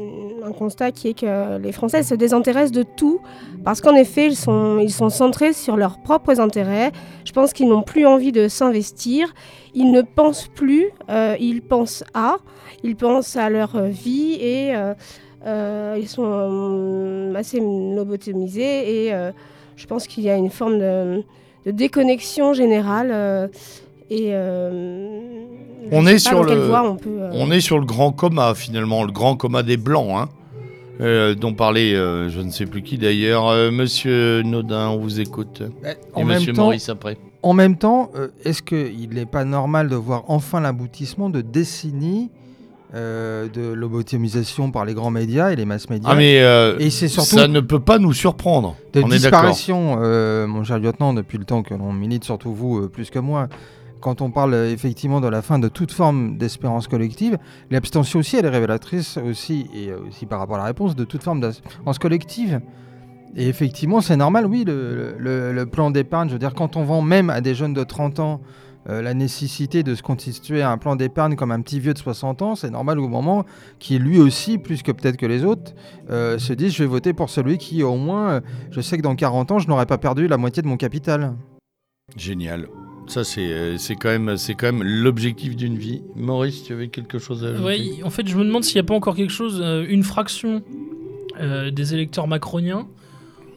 un 0.47 0.53
constat 0.53 0.93
qui 0.93 1.09
est 1.09 1.19
que 1.21 1.59
les 1.59 1.73
Français 1.73 2.03
se 2.03 2.15
désintéressent 2.15 2.73
de 2.73 2.85
tout 2.85 3.21
parce 3.65 3.81
qu'en 3.81 3.95
effet 3.95 4.29
ils 4.29 4.37
sont, 4.37 5.11
centrés 5.11 5.53
sur 5.53 5.77
leurs 5.77 5.99
propres 5.99 6.41
intérêts. 6.41 6.93
Je 7.25 7.33
pense 7.33 7.53
qu'ils 7.53 7.69
n'ont 7.69 7.83
plus 7.83 8.07
envie 8.07 8.33
de 8.33 8.49
s'investir. 8.49 9.35
Ils 9.75 9.91
ne 9.91 10.03
pensent 10.03 10.49
plus, 10.49 10.91
euh, 11.11 11.37
ils 11.41 11.63
pensent 11.63 12.05
à, 12.15 12.37
ils 12.85 12.97
pensent 12.97 13.37
à 13.37 13.51
leur 13.51 13.83
vie 13.83 14.35
et 14.35 14.77
euh, 14.77 14.95
euh, 15.47 15.97
ils 15.99 16.09
sont 16.09 17.33
assez 17.35 17.61
lobotomisés 17.61 19.07
et 19.07 19.13
je 19.75 19.87
pense 19.87 20.07
qu'il 20.07 20.25
y 20.25 20.31
a 20.31 20.37
une 20.37 20.51
forme 20.51 20.79
de 20.79 21.25
déconnexion 21.67 22.53
générale. 22.53 23.51
Et 24.11 24.29
euh, 24.33 25.11
On 25.93 26.07
est 26.07 26.19
sur 26.19 26.43
le- 26.45 26.67
voie 26.67 26.89
on 26.91 26.97
peut. 26.97 27.11
euh, 27.21 27.31
On 27.35 27.51
est 27.51 27.61
sur 27.61 27.79
le 27.79 27.85
grand 27.87 28.13
coma 28.13 28.55
finalement, 28.55 29.05
le 29.05 29.13
grand 29.13 29.37
coma 29.37 29.63
des 29.63 29.77
Blancs, 29.77 30.11
hein, 30.17 30.29
euh, 31.01 31.35
dont 31.35 31.55
parlait 31.55 31.95
euh, 31.95 32.29
je 32.31 32.41
ne 32.41 32.51
sais 32.51 32.67
plus 32.67 32.83
qui 32.83 32.99
d'ailleurs. 32.99 33.49
Euh, 33.49 33.71
Monsieur 33.71 34.43
Nodin, 34.43 34.89
on 34.91 34.99
vous 34.99 35.21
écoute. 35.21 35.63
En 36.15 36.21
Et 36.21 36.25
même 36.25 36.39
Monsieur 36.39 36.53
temps, 36.53 36.65
Maurice 36.65 36.89
après. 36.89 37.19
En 37.43 37.53
même 37.53 37.77
temps, 37.77 38.11
euh, 38.17 38.29
est-ce 38.45 38.63
qu'il 38.63 39.11
n'est 39.11 39.27
pas 39.27 39.45
normal 39.45 39.89
de 39.89 39.95
voir 39.97 40.25
enfin 40.29 40.61
l'aboutissement 40.61 41.31
de 41.31 41.41
décennies 41.43 42.31
euh, 42.95 43.47
de 43.49 43.73
lobotomisation 43.73 44.71
par 44.71 44.85
les 44.85 44.95
grands 44.95 45.11
médias 45.11 45.51
et 45.51 45.57
les 45.57 45.65
masses 45.65 45.91
médias? 45.91 46.09
Ah 46.11 46.15
mais 46.17 46.41
euh, 46.41 46.77
Et 46.79 46.91
c'est 46.91 47.09
surtout 47.09 47.37
ça 47.37 47.47
ne 47.49 47.61
peut 47.61 47.81
pas 47.81 47.99
nous 47.99 48.13
surprendre. 48.13 48.77
de 48.95 49.03
on 49.03 49.09
est 49.09 49.19
disparition, 49.19 49.99
euh, 50.01 50.47
mon 50.47 50.65
cher 50.65 50.79
lieutenant, 50.79 51.13
depuis 51.13 51.37
le 51.39 51.45
temps 51.45 51.63
que 51.63 51.75
l'on 51.75 51.93
milite, 51.93 52.25
surtout 52.25 52.53
vous 52.55 52.79
euh, 52.79 52.89
plus 52.89 53.11
que 53.11 53.19
moi, 53.19 53.49
quand 54.01 54.21
on 54.21 54.31
parle 54.31 54.55
euh, 54.55 54.73
effectivement 54.73 55.21
de 55.21 55.29
la 55.29 55.43
fin 55.43 55.59
de 55.59 55.69
toute 55.69 55.93
forme 55.93 56.37
d'espérance 56.39 56.89
collective, 56.89 57.39
l'abstention 57.71 58.21
aussi, 58.21 58.37
elle 58.37 58.47
est 58.47 58.51
révélatrice 58.51 59.19
aussi, 59.19 59.67
et 59.75 59.89
euh, 59.89 59.99
aussi 60.09 60.27
par 60.27 60.39
rapport 60.39 60.57
à 60.57 60.59
la 60.59 60.65
réponse, 60.65 60.97
de 60.97 61.05
toute 61.05 61.23
forme 61.23 61.41
d'espérance 61.41 61.99
collective. 61.99 62.61
Et 63.35 63.49
effectivement, 63.49 64.01
c'est 64.01 64.17
normal, 64.17 64.47
oui, 64.47 64.65
le, 64.67 65.65
plan 65.65 65.91
d'épargne, 65.91 66.29
je 66.29 66.35
veux 66.35 66.39
dire, 66.39 66.55
quand 66.55 66.77
on 66.77 66.85
vend 66.85 67.03
même 67.03 67.29
à 67.29 67.41
des 67.41 67.55
jeunes 67.55 67.75
de 67.75 67.85
30 67.85 68.21
ans 68.21 68.41
euh, 68.89 69.03
la 69.03 69.15
nécessité 69.15 69.83
de 69.83 69.95
se 69.97 70.03
constituer 70.03 70.63
un 70.63 70.79
plan 70.79 70.95
d'épargne 70.95 71.35
comme 71.35 71.51
un 71.51 71.61
petit 71.61 71.81
vieux 71.81 71.93
de 71.93 71.99
60 71.99 72.41
ans, 72.43 72.55
c'est 72.55 72.71
normal 72.71 73.01
au 73.01 73.09
moment 73.09 73.45
qui 73.79 73.99
lui 73.99 74.21
aussi, 74.21 74.59
plus 74.59 74.83
que 74.83 74.93
peut-être 74.93 75.17
que 75.17 75.27
les 75.27 75.45
autres, 75.45 75.75
se 76.09 76.53
dit 76.53 76.71
je 76.71 76.85
vais 76.85 76.89
voter 76.89 77.13
pour 77.13 77.29
celui 77.29 77.59
qui 77.59 77.83
au 77.83 77.97
moins, 77.97 78.41
je 78.71 78.81
sais 78.81 78.97
que 78.97 79.03
dans 79.03 79.17
40 79.17 79.51
ans, 79.51 79.59
je 79.59 79.69
n'aurai 79.69 79.87
pas 79.87 79.99
perdu 79.99 80.29
la 80.29 80.37
moitié 80.37 80.63
de 80.63 80.69
mon 80.69 80.77
capital. 80.77 81.35
Génial. 82.17 82.69
Ça 83.07 83.23
c'est 83.23 83.53
euh, 83.53 83.77
c'est 83.79 83.95
quand 83.95 84.11
même 84.11 84.83
l'objectif 84.83 85.57
d'une 85.57 85.77
vie. 85.77 86.03
Maurice, 86.17 86.65
tu 86.65 86.73
avais 86.73 86.89
quelque 86.89 87.19
chose 87.19 87.45
à 87.45 87.51
ajouter 87.51 87.65
Ouais, 87.65 88.03
en 88.03 88.11
fait, 88.11 88.27
je 88.27 88.37
me 88.37 88.45
demande 88.45 88.65
s'il 88.65 88.77
n'y 88.77 88.81
a 88.81 88.89
pas 88.89 88.95
encore 88.95 89.15
quelque 89.15 89.33
chose, 89.33 89.61
euh, 89.63 89.87
une 89.89 90.03
fraction 90.03 90.63
euh, 91.41 91.71
des 91.71 91.95
électeurs 91.95 92.27
macroniens, 92.27 92.89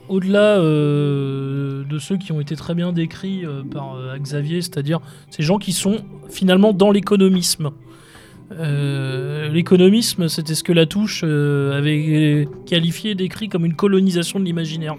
au-delà 0.08 0.58
de 0.58 2.00
ceux 2.00 2.18
qui 2.18 2.32
ont 2.32 2.42
été 2.42 2.56
très 2.56 2.74
bien 2.74 2.92
décrits 2.92 3.44
par 3.72 3.96
Xavier, 4.20 4.62
c'est-à-dire 4.62 5.02
ces 5.30 5.44
gens 5.44 5.60
qui 5.60 5.72
sont 5.72 5.98
finalement 6.30 6.74
dans 6.74 6.90
l'économisme. 6.90 7.70
L'économisme, 8.50 10.28
c'était 10.28 10.56
ce 10.56 10.64
que 10.64 10.74
Latouche 10.74 11.24
avait 11.24 12.48
qualifié, 12.66 13.14
décrit 13.14 13.50
comme 13.50 13.66
une 13.66 13.76
colonisation 13.76 14.40
de 14.40 14.46
l'imaginaire. 14.46 14.96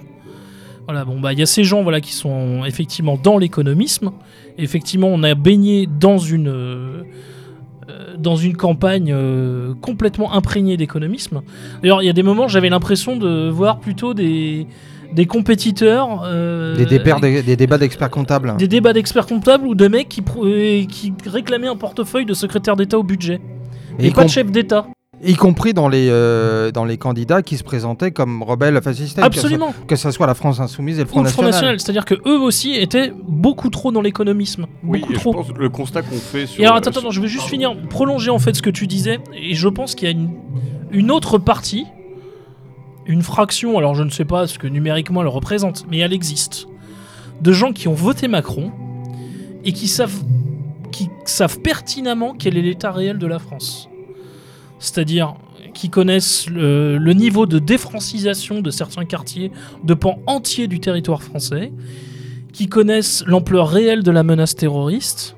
Voilà, 0.90 1.04
bon, 1.04 1.20
bah, 1.20 1.32
il 1.32 1.38
y 1.38 1.42
a 1.42 1.46
ces 1.46 1.62
gens 1.62 1.84
voilà, 1.84 2.00
qui 2.00 2.12
sont 2.12 2.64
effectivement 2.64 3.16
dans 3.22 3.38
l'économisme. 3.38 4.10
Effectivement, 4.58 5.06
on 5.06 5.22
a 5.22 5.36
baigné 5.36 5.86
dans 5.86 6.18
une, 6.18 6.48
euh, 6.48 7.02
euh, 7.88 8.16
dans 8.18 8.34
une 8.34 8.56
campagne 8.56 9.12
euh, 9.14 9.72
complètement 9.80 10.32
imprégnée 10.32 10.76
d'économisme. 10.76 11.42
D'ailleurs, 11.80 12.02
il 12.02 12.06
y 12.06 12.08
a 12.08 12.12
des 12.12 12.24
moments, 12.24 12.48
j'avais 12.48 12.70
l'impression 12.70 13.14
de 13.14 13.48
voir 13.48 13.78
plutôt 13.78 14.14
des, 14.14 14.66
des 15.14 15.26
compétiteurs. 15.26 16.22
euh, 16.24 16.74
Des, 16.74 16.86
débats 16.86 17.20
des- 17.20 17.44
des 17.44 17.54
débats 17.54 17.78
d'experts 17.78 18.10
comptables. 18.10 18.56
des 18.56 18.66
débats 18.66 18.92
d'experts 18.92 19.26
comptables 19.26 19.68
ou 19.68 19.76
de 19.76 19.86
mecs 19.86 20.08
qui, 20.08 20.24
réclamaient 21.24 21.68
un 21.68 21.76
portefeuille 21.76 22.26
de 22.26 22.34
secrétaire 22.34 22.74
d'État 22.74 22.98
au 22.98 23.04
budget. 23.04 23.40
Et, 24.00 24.10
pas 24.10 24.24
de 24.24 24.28
chef 24.28 24.50
d'État. 24.50 24.88
Y 25.22 25.34
compris 25.34 25.74
dans 25.74 25.88
les, 25.88 26.08
euh, 26.10 26.70
dans 26.70 26.84
les 26.84 26.96
candidats 26.96 27.42
qui 27.42 27.56
se 27.58 27.62
présentaient 27.64 28.10
comme 28.10 28.42
rebelles 28.42 28.80
fascistes. 28.82 29.18
Absolument. 29.18 29.74
Que 29.86 29.96
ce 29.96 30.10
soit 30.10 30.26
la 30.26 30.34
France 30.34 30.60
Insoumise 30.60 30.98
et 30.98 31.02
le 31.02 31.08
Front 31.08 31.20
Ou 31.20 31.24
le 31.24 31.28
Front 31.28 31.42
National. 31.42 31.74
National. 31.74 31.80
C'est-à-dire 31.80 32.04
que 32.04 32.14
eux 32.28 32.38
aussi 32.40 32.74
étaient 32.74 33.12
beaucoup 33.28 33.68
trop 33.70 33.92
dans 33.92 34.00
l'économisme. 34.00 34.66
Oui, 34.82 35.00
Beaucoup 35.00 35.12
et 35.12 35.16
je 35.16 35.20
trop. 35.20 35.32
pense 35.34 35.48
le 35.56 35.68
constat 35.68 36.02
qu'on 36.02 36.16
fait 36.16 36.46
sur. 36.46 36.62
Et 36.62 36.64
alors, 36.64 36.76
attends, 36.78 36.90
sur- 36.92 37.00
attends, 37.02 37.10
je 37.10 37.20
vais 37.20 37.28
juste 37.28 37.46
finir, 37.48 37.76
prolonger 37.88 38.30
en 38.30 38.38
fait 38.38 38.54
ce 38.56 38.62
que 38.62 38.70
tu 38.70 38.86
disais. 38.86 39.18
Et 39.34 39.54
je 39.54 39.68
pense 39.68 39.94
qu'il 39.94 40.08
y 40.08 40.10
a 40.10 40.14
une, 40.14 40.30
une 40.90 41.10
autre 41.10 41.36
partie, 41.38 41.86
une 43.06 43.22
fraction, 43.22 43.76
alors 43.76 43.94
je 43.94 44.02
ne 44.04 44.10
sais 44.10 44.24
pas 44.24 44.46
ce 44.46 44.58
que 44.58 44.66
numériquement 44.66 45.20
elle 45.20 45.28
représente, 45.28 45.84
mais 45.90 45.98
elle 45.98 46.12
existe, 46.12 46.66
de 47.42 47.52
gens 47.52 47.72
qui 47.72 47.88
ont 47.88 47.94
voté 47.94 48.26
Macron 48.28 48.70
et 49.64 49.72
qui 49.72 49.86
savent, 49.88 50.22
qui 50.92 51.10
savent 51.26 51.58
pertinemment 51.60 52.34
quel 52.38 52.56
est 52.56 52.62
l'état 52.62 52.90
réel 52.92 53.18
de 53.18 53.26
la 53.26 53.38
France. 53.38 53.89
C'est-à-dire 54.80 55.36
qui 55.72 55.90
connaissent 55.90 56.48
le, 56.48 56.98
niveau 57.12 57.46
de 57.46 57.58
défrancisation 57.58 58.60
de 58.60 58.70
certains 58.70 59.04
quartiers, 59.04 59.52
de 59.84 59.94
pans 59.94 60.18
entiers 60.26 60.66
du 60.66 60.80
territoire 60.80 61.22
français, 61.22 61.72
qui 62.52 62.68
connaissent 62.68 63.22
l'ampleur 63.26 63.68
réelle 63.68 64.02
de 64.02 64.10
la 64.10 64.24
menace 64.24 64.56
terroriste, 64.56 65.36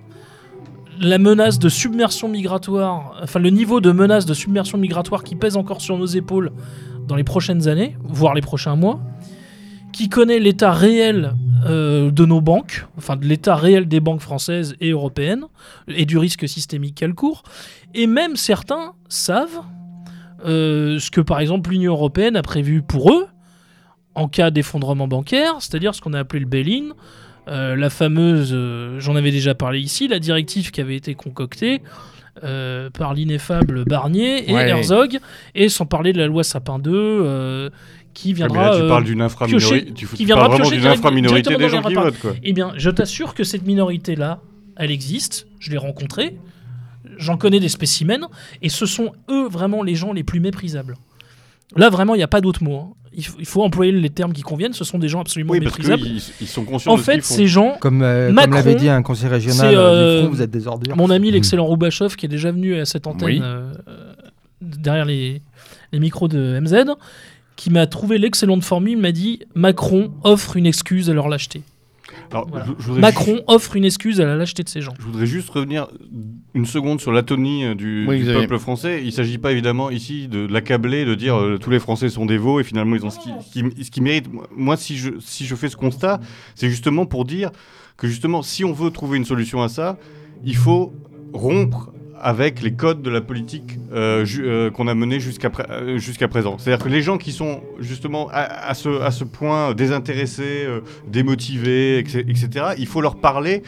la 1.00 1.18
menace 1.18 1.58
de 1.58 1.68
submersion 1.68 2.28
migratoire, 2.28 3.18
enfin 3.22 3.40
le 3.40 3.50
niveau 3.50 3.80
de 3.80 3.92
menace 3.92 4.24
de 4.24 4.34
submersion 4.34 4.78
migratoire 4.78 5.24
qui 5.24 5.34
pèse 5.34 5.56
encore 5.56 5.80
sur 5.80 5.98
nos 5.98 6.06
épaules 6.06 6.52
dans 7.06 7.16
les 7.16 7.24
prochaines 7.24 7.68
années, 7.68 7.96
voire 8.04 8.34
les 8.34 8.40
prochains 8.40 8.76
mois, 8.76 9.00
qui 9.92 10.08
connaît 10.08 10.38
l'état 10.38 10.72
réel 10.72 11.34
euh, 11.66 12.10
de 12.10 12.24
nos 12.24 12.40
banques, 12.40 12.86
enfin 12.96 13.18
l'état 13.20 13.56
réel 13.56 13.86
des 13.86 14.00
banques 14.00 14.20
françaises 14.20 14.74
et 14.80 14.90
européennes, 14.90 15.44
et 15.88 16.06
du 16.06 16.18
risque 16.18 16.48
systémique 16.48 16.94
qu'elles 16.94 17.14
courent, 17.14 17.42
et 17.94 18.06
même 18.06 18.36
certains 18.36 18.94
savent 19.08 19.62
euh, 20.44 20.98
ce 20.98 21.10
que 21.10 21.20
par 21.20 21.40
exemple 21.40 21.70
l'Union 21.70 21.92
européenne 21.92 22.36
a 22.36 22.42
prévu 22.42 22.82
pour 22.82 23.12
eux 23.12 23.26
en 24.14 24.28
cas 24.28 24.50
d'effondrement 24.50 25.08
bancaire, 25.08 25.54
c'est-à-dire 25.60 25.94
ce 25.94 26.00
qu'on 26.00 26.12
a 26.12 26.18
appelé 26.18 26.40
le 26.40 26.46
bail-in, 26.46 26.92
euh, 27.48 27.74
la 27.76 27.90
fameuse, 27.90 28.50
euh, 28.52 29.00
j'en 29.00 29.16
avais 29.16 29.30
déjà 29.30 29.54
parlé 29.54 29.80
ici, 29.80 30.06
la 30.06 30.18
directive 30.18 30.70
qui 30.70 30.80
avait 30.80 30.96
été 30.96 31.14
concoctée 31.14 31.82
par 32.94 33.14
l'ineffable 33.14 33.84
Barnier 33.84 34.50
et 34.50 34.54
Ouais. 34.54 34.68
Herzog, 34.68 35.18
et 35.54 35.68
sans 35.68 35.86
parler 35.86 36.12
de 36.12 36.18
la 36.18 36.26
loi 36.26 36.42
Sapin 36.42 36.78
2, 36.78 36.90
euh, 36.92 37.70
qui 38.14 38.28
mais 38.28 38.34
viendra... 38.34 38.70
là, 38.70 38.80
tu 38.80 38.88
parles 38.88 39.04
d'une 39.04 39.20
inframinorité. 39.20 39.92
Tu, 39.92 40.06
parles 40.26 40.50
vraiment 40.50 40.70
d'une 40.70 40.86
inframinorité 40.86 41.56
des 41.56 41.68
gens 41.68 41.82
qui 41.82 41.94
votent, 41.94 42.18
quoi. 42.18 42.32
Eh 42.42 42.52
bien, 42.52 42.72
je 42.76 42.90
t'assure 42.90 43.34
que 43.34 43.44
cette 43.44 43.66
minorité-là, 43.66 44.40
elle 44.76 44.90
existe, 44.90 45.46
je 45.60 45.70
l'ai 45.70 45.76
rencontrée, 45.78 46.36
j'en 47.18 47.36
connais 47.36 47.60
des 47.60 47.68
spécimens, 47.68 48.28
et 48.62 48.68
ce 48.68 48.86
sont 48.86 49.12
eux 49.30 49.48
vraiment 49.48 49.82
les 49.82 49.94
gens 49.94 50.12
les 50.12 50.24
plus 50.24 50.40
méprisables. 50.40 50.96
Là, 51.76 51.88
vraiment, 51.90 52.14
il 52.14 52.18
n'y 52.18 52.24
a 52.24 52.28
pas 52.28 52.40
d'autre 52.40 52.62
mot. 52.62 52.76
hein. 52.76 52.88
Il, 53.14 53.24
faut- 53.26 53.36
il 53.38 53.44
faut 53.46 53.62
employer 53.62 53.92
les 53.92 54.08
termes 54.08 54.32
qui 54.32 54.40
conviennent, 54.42 54.72
ce 54.72 54.84
sont 54.84 54.98
des 54.98 55.08
gens 55.08 55.20
absolument 55.20 55.52
Oui, 55.52 55.60
parce 55.60 55.76
méprisables. 55.78 56.02
ils 56.40 56.46
sont 56.46 56.64
conscients 56.64 56.92
En 56.92 56.96
de 56.96 57.00
ce 57.00 57.04
fait, 57.04 57.20
font. 57.20 57.34
ces 57.34 57.46
gens, 57.46 57.76
Comme, 57.78 58.02
euh, 58.02 58.26
comme 58.28 58.34
Macron, 58.36 58.52
l'avait 58.54 58.74
dit 58.74 58.88
un 58.88 59.02
conseiller 59.02 59.28
régional 59.28 59.74
euh, 59.74 59.78
euh, 59.78 60.16
du 60.16 60.22
Front, 60.24 60.34
vous 60.34 60.42
êtes 60.42 60.50
des 60.50 60.66
ordures. 60.66 60.96
mon 60.96 61.10
ami 61.10 61.30
l'excellent 61.30 61.66
Roubachov, 61.66 62.16
qui 62.16 62.24
est 62.26 62.28
déjà 62.30 62.50
venu 62.52 62.74
à 62.78 62.86
cette 62.86 63.06
antenne 63.06 63.26
Oui. 63.28 63.40
euh, 63.42 63.72
derrière 64.62 65.04
les, 65.04 65.42
les 65.92 66.00
micros 66.00 66.28
de 66.28 66.58
MZ, 66.60 66.92
qui 67.56 67.68
m'a 67.70 67.86
trouvé 67.86 68.16
l'excellente 68.18 68.64
formule, 68.64 68.96
m'a 68.98 69.12
dit 69.12 69.40
Macron 69.54 70.12
offre 70.24 70.56
une 70.56 70.66
excuse 70.66 71.10
à 71.10 71.12
leur 71.12 71.28
lâcheté. 71.28 71.62
Alors, 72.32 72.48
Voilà. 72.48 72.64
je- 72.66 72.72
je 72.82 72.86
voudrais 72.86 73.00
Macron 73.00 73.40
offre 73.46 73.76
une 73.76 73.84
excuse 73.84 74.20
à 74.20 74.24
la 74.24 74.36
lâcheté 74.36 74.62
de 74.62 74.68
ces 74.68 74.80
gens. 74.80 74.94
Je 74.98 75.04
voudrais 75.04 75.26
juste 75.26 75.48
revenir 75.50 75.86
une 76.54 76.66
seconde 76.66 77.00
sur 77.00 77.12
l'atonie 77.12 77.64
euh, 77.64 77.74
du, 77.74 78.06
Oui, 78.08 78.16
du 78.18 78.24
Xavier. 78.24 78.42
peuple 78.42 78.58
français. 78.58 79.00
Il 79.02 79.06
ne 79.06 79.10
s'agit 79.10 79.38
pas 79.38 79.52
évidemment 79.52 79.90
ici 79.90 80.28
de 80.28 80.46
l'accabler, 80.46 81.04
de 81.04 81.14
dire 81.14 81.36
euh, 81.38 81.58
tous 81.58 81.70
les 81.70 81.78
Français 81.78 82.08
sont 82.08 82.26
des 82.26 82.38
veaux 82.38 82.58
et 82.60 82.64
finalement 82.64 82.96
ils 82.96 83.04
ont 83.04 83.10
ce 83.10 83.18
qui, 83.18 83.28
ce 83.46 83.52
qui, 83.84 83.90
qui 83.90 84.00
mérite. 84.00 84.26
Moi, 84.56 84.76
si 84.76 84.96
je, 84.96 85.10
si 85.20 85.44
je 85.46 85.54
fais 85.54 85.68
ce 85.68 85.76
constat, 85.76 86.20
c'est 86.54 86.68
justement 86.70 87.06
pour 87.06 87.24
dire 87.24 87.50
que 87.96 88.06
justement, 88.08 88.42
si 88.42 88.64
on 88.64 88.72
veut 88.72 88.90
trouver 88.90 89.18
une 89.18 89.24
solution 89.24 89.62
à 89.62 89.68
ça, 89.68 89.98
il 90.44 90.56
faut 90.56 90.92
rompre 91.32 91.92
avec 92.22 92.62
les 92.62 92.72
codes 92.72 93.02
de 93.02 93.10
la 93.10 93.20
politique 93.20 93.78
euh, 93.92 94.24
euh, 94.38 94.70
qu'on 94.70 94.86
a 94.86 94.94
menée 94.94 95.18
jusqu'à 95.18 95.50
euh, 95.70 95.98
jusqu'à 95.98 96.28
présent. 96.28 96.56
C'est-à-dire 96.56 96.84
que 96.84 96.88
les 96.88 97.02
gens 97.02 97.18
qui 97.18 97.32
sont 97.32 97.60
justement 97.80 98.28
à, 98.32 98.68
à 98.68 98.74
ce, 98.74 99.02
à 99.02 99.10
ce 99.10 99.24
point 99.24 99.74
désintéressés, 99.74 100.64
euh, 100.64 100.80
démotivés, 101.08 101.98
etc., 101.98 102.48
il 102.78 102.86
faut 102.86 103.00
leur 103.00 103.16
parler 103.16 103.64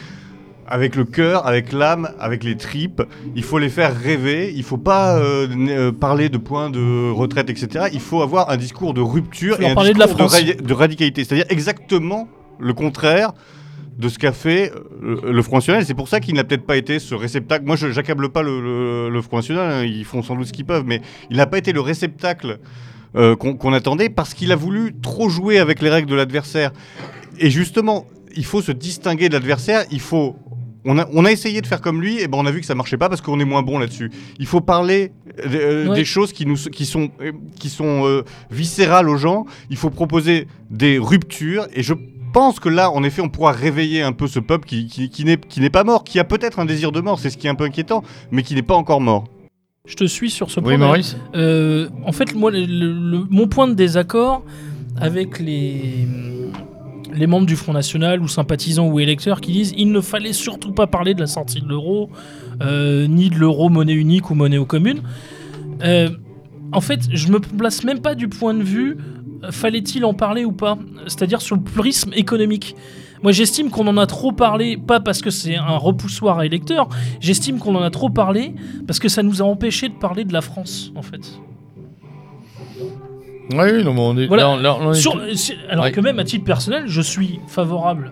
avec 0.67 0.95
le 0.95 1.03
cœur, 1.03 1.45
avec 1.45 1.73
l'âme, 1.73 2.09
avec 2.19 2.43
les 2.43 2.55
tripes. 2.55 3.03
Il 3.35 3.43
faut 3.43 3.59
les 3.59 3.69
faire 3.69 3.95
rêver. 3.95 4.53
Il 4.55 4.63
faut 4.63 4.77
pas 4.77 5.17
euh, 5.17 5.91
parler 5.91 6.29
de 6.29 6.37
points 6.37 6.69
de 6.69 7.11
retraite, 7.11 7.49
etc. 7.49 7.85
Il 7.93 7.99
faut 7.99 8.21
avoir 8.21 8.49
un 8.49 8.57
discours 8.57 8.93
de 8.93 9.01
rupture 9.01 9.61
et 9.61 9.67
un 9.67 9.75
parler 9.75 9.93
de 9.93 9.99
la 9.99 10.07
discours 10.07 10.29
de 10.29 10.73
radicalité. 10.73 11.23
C'est-à-dire 11.23 11.45
exactement 11.49 12.27
le 12.59 12.73
contraire 12.73 13.33
de 13.97 14.09
ce 14.09 14.19
qu'a 14.19 14.31
fait 14.33 14.71
euh, 15.03 15.19
le, 15.23 15.31
le 15.31 15.41
Front 15.41 15.57
National. 15.57 15.85
C'est 15.85 15.93
pour 15.93 16.07
ça 16.09 16.19
qu'il 16.19 16.35
n'a 16.35 16.43
peut-être 16.43 16.65
pas 16.65 16.77
été 16.77 16.99
ce 16.99 17.15
réceptacle. 17.15 17.65
Moi, 17.65 17.75
je 17.75 17.91
j'accable 17.91 18.29
pas 18.29 18.41
le, 18.43 18.59
le- 18.61 19.09
le 19.09 19.21
Front 19.21 19.37
National. 19.37 19.71
hein. 19.71 19.83
Ils 19.85 20.05
font 20.05 20.21
sans 20.21 20.35
doute 20.35 20.47
ce 20.47 20.53
qu'ils 20.53 20.65
peuvent, 20.65 20.83
mais 20.85 21.01
il 21.29 21.37
n'a 21.37 21.45
pas 21.45 21.57
été 21.57 21.71
le 21.73 21.81
réceptacle 21.81 22.59
euh, 23.15 23.35
qu'on 23.37 23.71
attendait 23.73 24.09
parce 24.09 24.33
qu'il 24.33 24.51
a 24.51 24.55
voulu 24.57 24.93
trop 25.01 25.29
jouer 25.29 25.59
avec 25.59 25.81
les 25.81 25.89
règles 25.89 26.09
de 26.09 26.15
l'adversaire. 26.15 26.71
Et 27.39 27.49
justement, 27.49 28.05
il 28.35 28.43
faut 28.45 28.61
se 28.61 28.73
distinguer 28.73 29.29
de 29.29 29.33
l'adversaire. 29.33 29.85
Il 29.91 30.01
faut. 30.01 30.35
On 30.87 30.99
a, 30.99 31.07
on 31.13 31.25
a 31.25 31.31
essayé 31.31 31.61
de 31.61 31.65
faire 31.67 31.81
comme 31.81 31.99
lui, 31.99 32.19
et 32.21 32.27
ben 32.27 32.37
on 32.37 32.45
a 32.45 32.51
vu 32.51 32.59
que 32.59 32.65
ça 32.67 32.75
marchait 32.75 32.97
pas 32.97 33.09
parce 33.09 33.19
qu'on 33.21 33.39
est 33.39 33.45
moins 33.45 33.63
bon 33.63 33.79
là-dessus. 33.79 34.11
Il 34.37 34.45
faut 34.45 34.61
parler 34.61 35.13
euh, 35.43 35.87
Ouais. 35.89 35.95
des 35.95 36.05
choses 36.05 36.31
qui, 36.31 36.45
nous, 36.45 36.57
qui 36.57 36.85
sont, 36.85 37.09
qui 37.59 37.69
sont 37.69 38.05
euh, 38.05 38.21
viscérales 38.51 39.09
aux 39.09 39.17
gens. 39.17 39.45
Il 39.71 39.77
faut 39.77 39.89
proposer 39.89 40.47
des 40.69 40.99
ruptures, 40.99 41.65
et 41.73 41.81
je 41.81 41.95
pense 42.35 42.59
que 42.59 42.67
là, 42.69 42.91
en 42.91 43.01
effet, 43.03 43.21
on 43.21 43.29
pourra 43.29 43.53
réveiller 43.53 44.01
un 44.03 44.11
peu 44.11 44.27
ce 44.27 44.39
peuple 44.39 44.67
qui, 44.67 44.87
qui, 44.87 45.09
qui 45.09 45.59
n'est 45.61 45.69
pas 45.69 45.85
mort, 45.85 46.03
qui 46.03 46.19
a 46.19 46.25
peut-être 46.25 46.59
un 46.59 46.65
désir 46.65 46.91
de 46.91 46.99
mort, 46.99 47.17
c'est 47.17 47.29
ce 47.29 47.37
qui 47.37 47.47
est 47.47 47.49
un 47.49 47.55
peu 47.55 47.63
inquiétant, 47.63 48.03
mais 48.31 48.43
qui 48.43 48.55
n'est 48.55 48.61
pas 48.61 48.75
encore 48.75 48.99
mort. 48.99 49.23
Je 49.87 49.95
te 49.95 50.03
suis 50.03 50.29
sur 50.29 50.51
ce 50.51 50.59
point. 50.59 50.73
Oui, 50.73 50.77
Maurice 50.77 51.15
euh, 51.35 51.87
en 52.05 52.11
fait, 52.11 52.35
moi, 52.35 52.51
le- 52.51 52.65
le- 52.65 52.91
le- 53.11 53.25
mon 53.29 53.47
point 53.47 53.67
de 53.69 53.73
désaccord 53.73 54.43
avec 54.99 55.39
les, 55.39 56.07
les 57.13 57.27
membres 57.27 57.45
du 57.45 57.55
Front 57.55 57.71
National 57.73 58.21
ou 58.21 58.27
sympathisants 58.27 58.87
ou 58.87 58.99
électeurs 58.99 59.39
qui 59.41 59.51
disent 59.53 59.73
il 59.77 59.91
ne 59.93 60.01
fallait 60.01 60.33
surtout 60.33 60.73
pas 60.73 60.87
parler 60.87 61.13
de 61.13 61.21
la 61.21 61.27
sortie 61.27 61.61
de 61.61 61.67
l'euro, 61.69 62.09
euh, 62.61 63.07
ni 63.07 63.29
de 63.29 63.35
l'euro 63.35 63.69
monnaie 63.69 63.93
unique 63.93 64.29
ou 64.29 64.35
monnaie 64.35 64.57
aux 64.57 64.65
communes. 64.65 65.01
Euh, 65.83 66.09
en 66.73 66.81
fait, 66.81 67.01
je 67.11 67.31
me 67.31 67.39
place 67.39 67.83
même 67.85 68.01
pas 68.01 68.15
du 68.15 68.27
point 68.27 68.53
de 68.53 68.63
vue 68.63 68.97
euh, 68.97 69.24
fallait-il 69.51 70.05
en 70.05 70.13
parler 70.13 70.45
ou 70.45 70.51
pas, 70.51 70.77
c'est-à-dire 71.07 71.41
sur 71.41 71.55
le 71.55 71.61
prisme 71.63 72.11
économique. 72.15 72.75
Moi, 73.23 73.31
j'estime 73.31 73.69
qu'on 73.71 73.87
en 73.87 73.97
a 73.97 74.05
trop 74.05 74.31
parlé, 74.31 74.77
pas 74.77 74.99
parce 74.99 75.21
que 75.21 75.29
c'est 75.31 75.55
un 75.55 75.77
repoussoir 75.77 76.39
à 76.39 76.45
électeurs, 76.45 76.87
j'estime 77.19 77.57
qu'on 77.59 77.73
en 77.75 77.81
a 77.81 77.89
trop 77.89 78.09
parlé 78.09 78.53
parce 78.85 78.99
que 78.99 79.09
ça 79.09 79.23
nous 79.23 79.41
a 79.41 79.45
empêché 79.45 79.89
de 79.89 79.93
parler 79.95 80.25
de 80.25 80.33
la 80.33 80.41
France, 80.41 80.91
en 80.95 81.01
fait. 81.01 81.39
Oui, 83.51 83.83
non, 83.83 83.93
mais 83.93 83.99
on 84.01 84.17
est. 84.17 84.27
Voilà. 84.27 84.43
là, 84.43 84.49
on- 84.49 84.57
là, 84.57 84.77
on 84.81 84.91
est 84.91 84.95
Sur- 84.95 85.21
alors 85.69 85.85
Ouais. 85.85 85.91
que 85.91 86.01
même 86.01 86.19
à 86.19 86.23
titre 86.23 86.43
personnel, 86.45 86.83
je 86.87 87.01
suis 87.01 87.39
favorable 87.47 88.11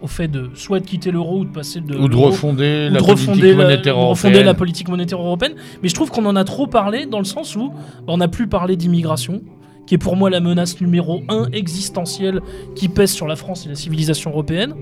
au 0.00 0.06
fait 0.06 0.28
de 0.28 0.50
soit 0.54 0.78
de 0.78 0.86
quitter 0.86 1.10
l'euro 1.10 1.40
ou 1.40 1.44
de 1.44 1.50
passer 1.52 1.80
de 1.80 1.96
Ou 1.96 2.08
de 2.08 2.14
refonder 2.16 2.88
ou 2.90 2.94
la 2.94 3.00
de 3.00 3.04
politique 3.04 3.28
refonder 3.28 3.50
la, 3.54 3.64
monétaire 3.64 3.94
de 3.96 4.00
refonder 4.00 4.34
européenne. 4.34 4.46
la 4.46 4.54
politique 4.54 4.88
monétaire 4.88 5.20
européenne. 5.20 5.54
Mais 5.82 5.88
je 5.88 5.94
trouve 5.94 6.10
qu'on 6.10 6.24
en 6.26 6.36
a 6.36 6.44
trop 6.44 6.66
parlé 6.68 7.06
dans 7.06 7.18
le 7.18 7.24
sens 7.24 7.56
où 7.56 7.70
bah, 7.70 7.74
on 8.06 8.18
n'a 8.18 8.28
plus 8.28 8.46
parlé 8.46 8.76
d'immigration, 8.76 9.42
qui 9.86 9.94
est 9.94 9.98
pour 9.98 10.16
moi 10.16 10.30
la 10.30 10.40
menace 10.40 10.80
numéro 10.80 11.22
un 11.28 11.48
existentielle 11.52 12.40
qui 12.74 12.88
pèse 12.88 13.12
sur 13.12 13.26
la 13.26 13.36
France 13.36 13.66
et 13.66 13.68
la 13.68 13.74
civilisation 13.74 14.30
européenne. 14.30 14.74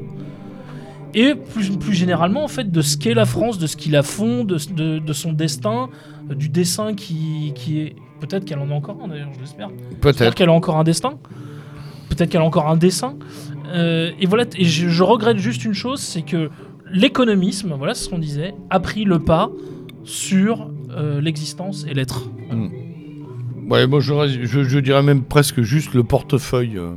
Et 1.17 1.35
plus, 1.35 1.77
plus 1.77 1.95
généralement, 1.95 2.43
en 2.43 2.49
fait, 2.49 2.73
de 2.73 2.83
ce 2.83 2.97
qu'est 2.97 3.15
la 3.15 3.25
France, 3.25 3.59
de 3.59 3.67
ce 3.69 3.77
qui 3.77 3.89
la 3.91 4.03
fond, 4.03 4.45
de, 4.45 4.57
de- 4.75 4.99
de 4.99 5.13
son 5.13 5.33
destin, 5.33 5.89
du 6.29 6.49
dessin 6.49 6.95
qui, 6.95 7.53
qui 7.55 7.81
est. 7.81 7.97
Peut-être 8.21 8.45
qu'elle 8.45 8.59
en 8.59 8.71
a 8.71 8.75
encore 8.75 8.99
un 9.05 9.09
d'ailleurs, 9.09 9.29
je 9.35 9.41
l'espère. 9.41 9.69
J'espère 9.69 10.01
Peut-être. 10.01 10.35
qu'elle 10.35 10.49
a 10.49 10.53
encore 10.53 10.77
un 10.77 10.83
destin. 10.85 11.15
Peut-être 12.09 12.31
qu'elle 12.31 12.41
a 12.41 12.45
encore 12.45 12.69
un 12.69 12.77
dessin. 12.77 13.17
Euh, 13.73 14.11
et 14.21 14.27
voilà, 14.27 14.45
et 14.57 14.65
je, 14.65 14.89
je 14.89 15.03
regrette 15.03 15.39
juste 15.39 15.65
une 15.65 15.73
chose, 15.75 16.01
c'est 16.01 16.23
que 16.23 16.51
l'économisme, 16.91 17.75
voilà 17.79 17.95
ce 17.95 18.09
qu'on 18.09 18.19
disait, 18.19 18.55
a 18.71 18.81
pris 18.81 19.05
le 19.05 19.19
pas 19.21 19.51
sur 20.05 20.71
euh, 20.91 21.21
l'existence 21.21 21.85
et 21.89 21.95
l'être. 21.95 22.29
Ouais, 23.69 23.87
moi, 23.87 24.01
je, 24.01 24.13
je 24.45 24.79
dirais 24.79 25.03
même 25.03 25.23
presque 25.23 25.63
juste 25.63 25.95
le 25.95 26.03
portefeuille. 26.05 26.77
euh, 26.79 26.95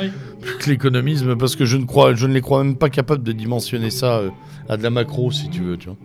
Oui. 0.00 0.10
plus 0.40 0.56
que 0.58 0.70
l'économisme, 0.70 1.36
parce 1.36 1.56
que 1.56 1.64
je 1.64 1.76
ne, 1.76 1.84
crois, 1.84 2.14
je 2.14 2.26
ne 2.26 2.32
les 2.32 2.40
crois 2.40 2.62
même 2.64 2.76
pas 2.76 2.88
capables 2.90 3.22
de 3.22 3.32
dimensionner 3.32 3.90
ça 3.90 4.18
euh, 4.18 4.30
à 4.68 4.76
de 4.76 4.82
la 4.82 4.90
macro, 4.90 5.30
si 5.30 5.48
tu 5.50 5.62
veux. 5.62 5.76
Tu 5.76 5.88
vois. 5.88 5.96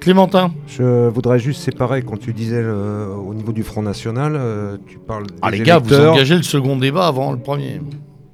Clémentin 0.00 0.52
Je 0.66 1.08
voudrais 1.08 1.38
juste 1.38 1.60
séparer, 1.62 2.02
quand 2.02 2.18
tu 2.18 2.32
disais 2.32 2.60
euh, 2.60 3.14
au 3.14 3.34
niveau 3.34 3.52
du 3.52 3.62
Front 3.62 3.82
National, 3.82 4.32
euh, 4.36 4.76
tu 4.88 4.98
parles 4.98 5.26
des 5.28 5.34
Ah, 5.42 5.50
les 5.50 5.60
gars, 5.60 5.78
vous 5.78 5.94
engagez 5.94 6.36
le 6.36 6.42
second 6.42 6.76
débat 6.76 7.06
avant 7.06 7.30
le 7.30 7.38
premier. 7.38 7.80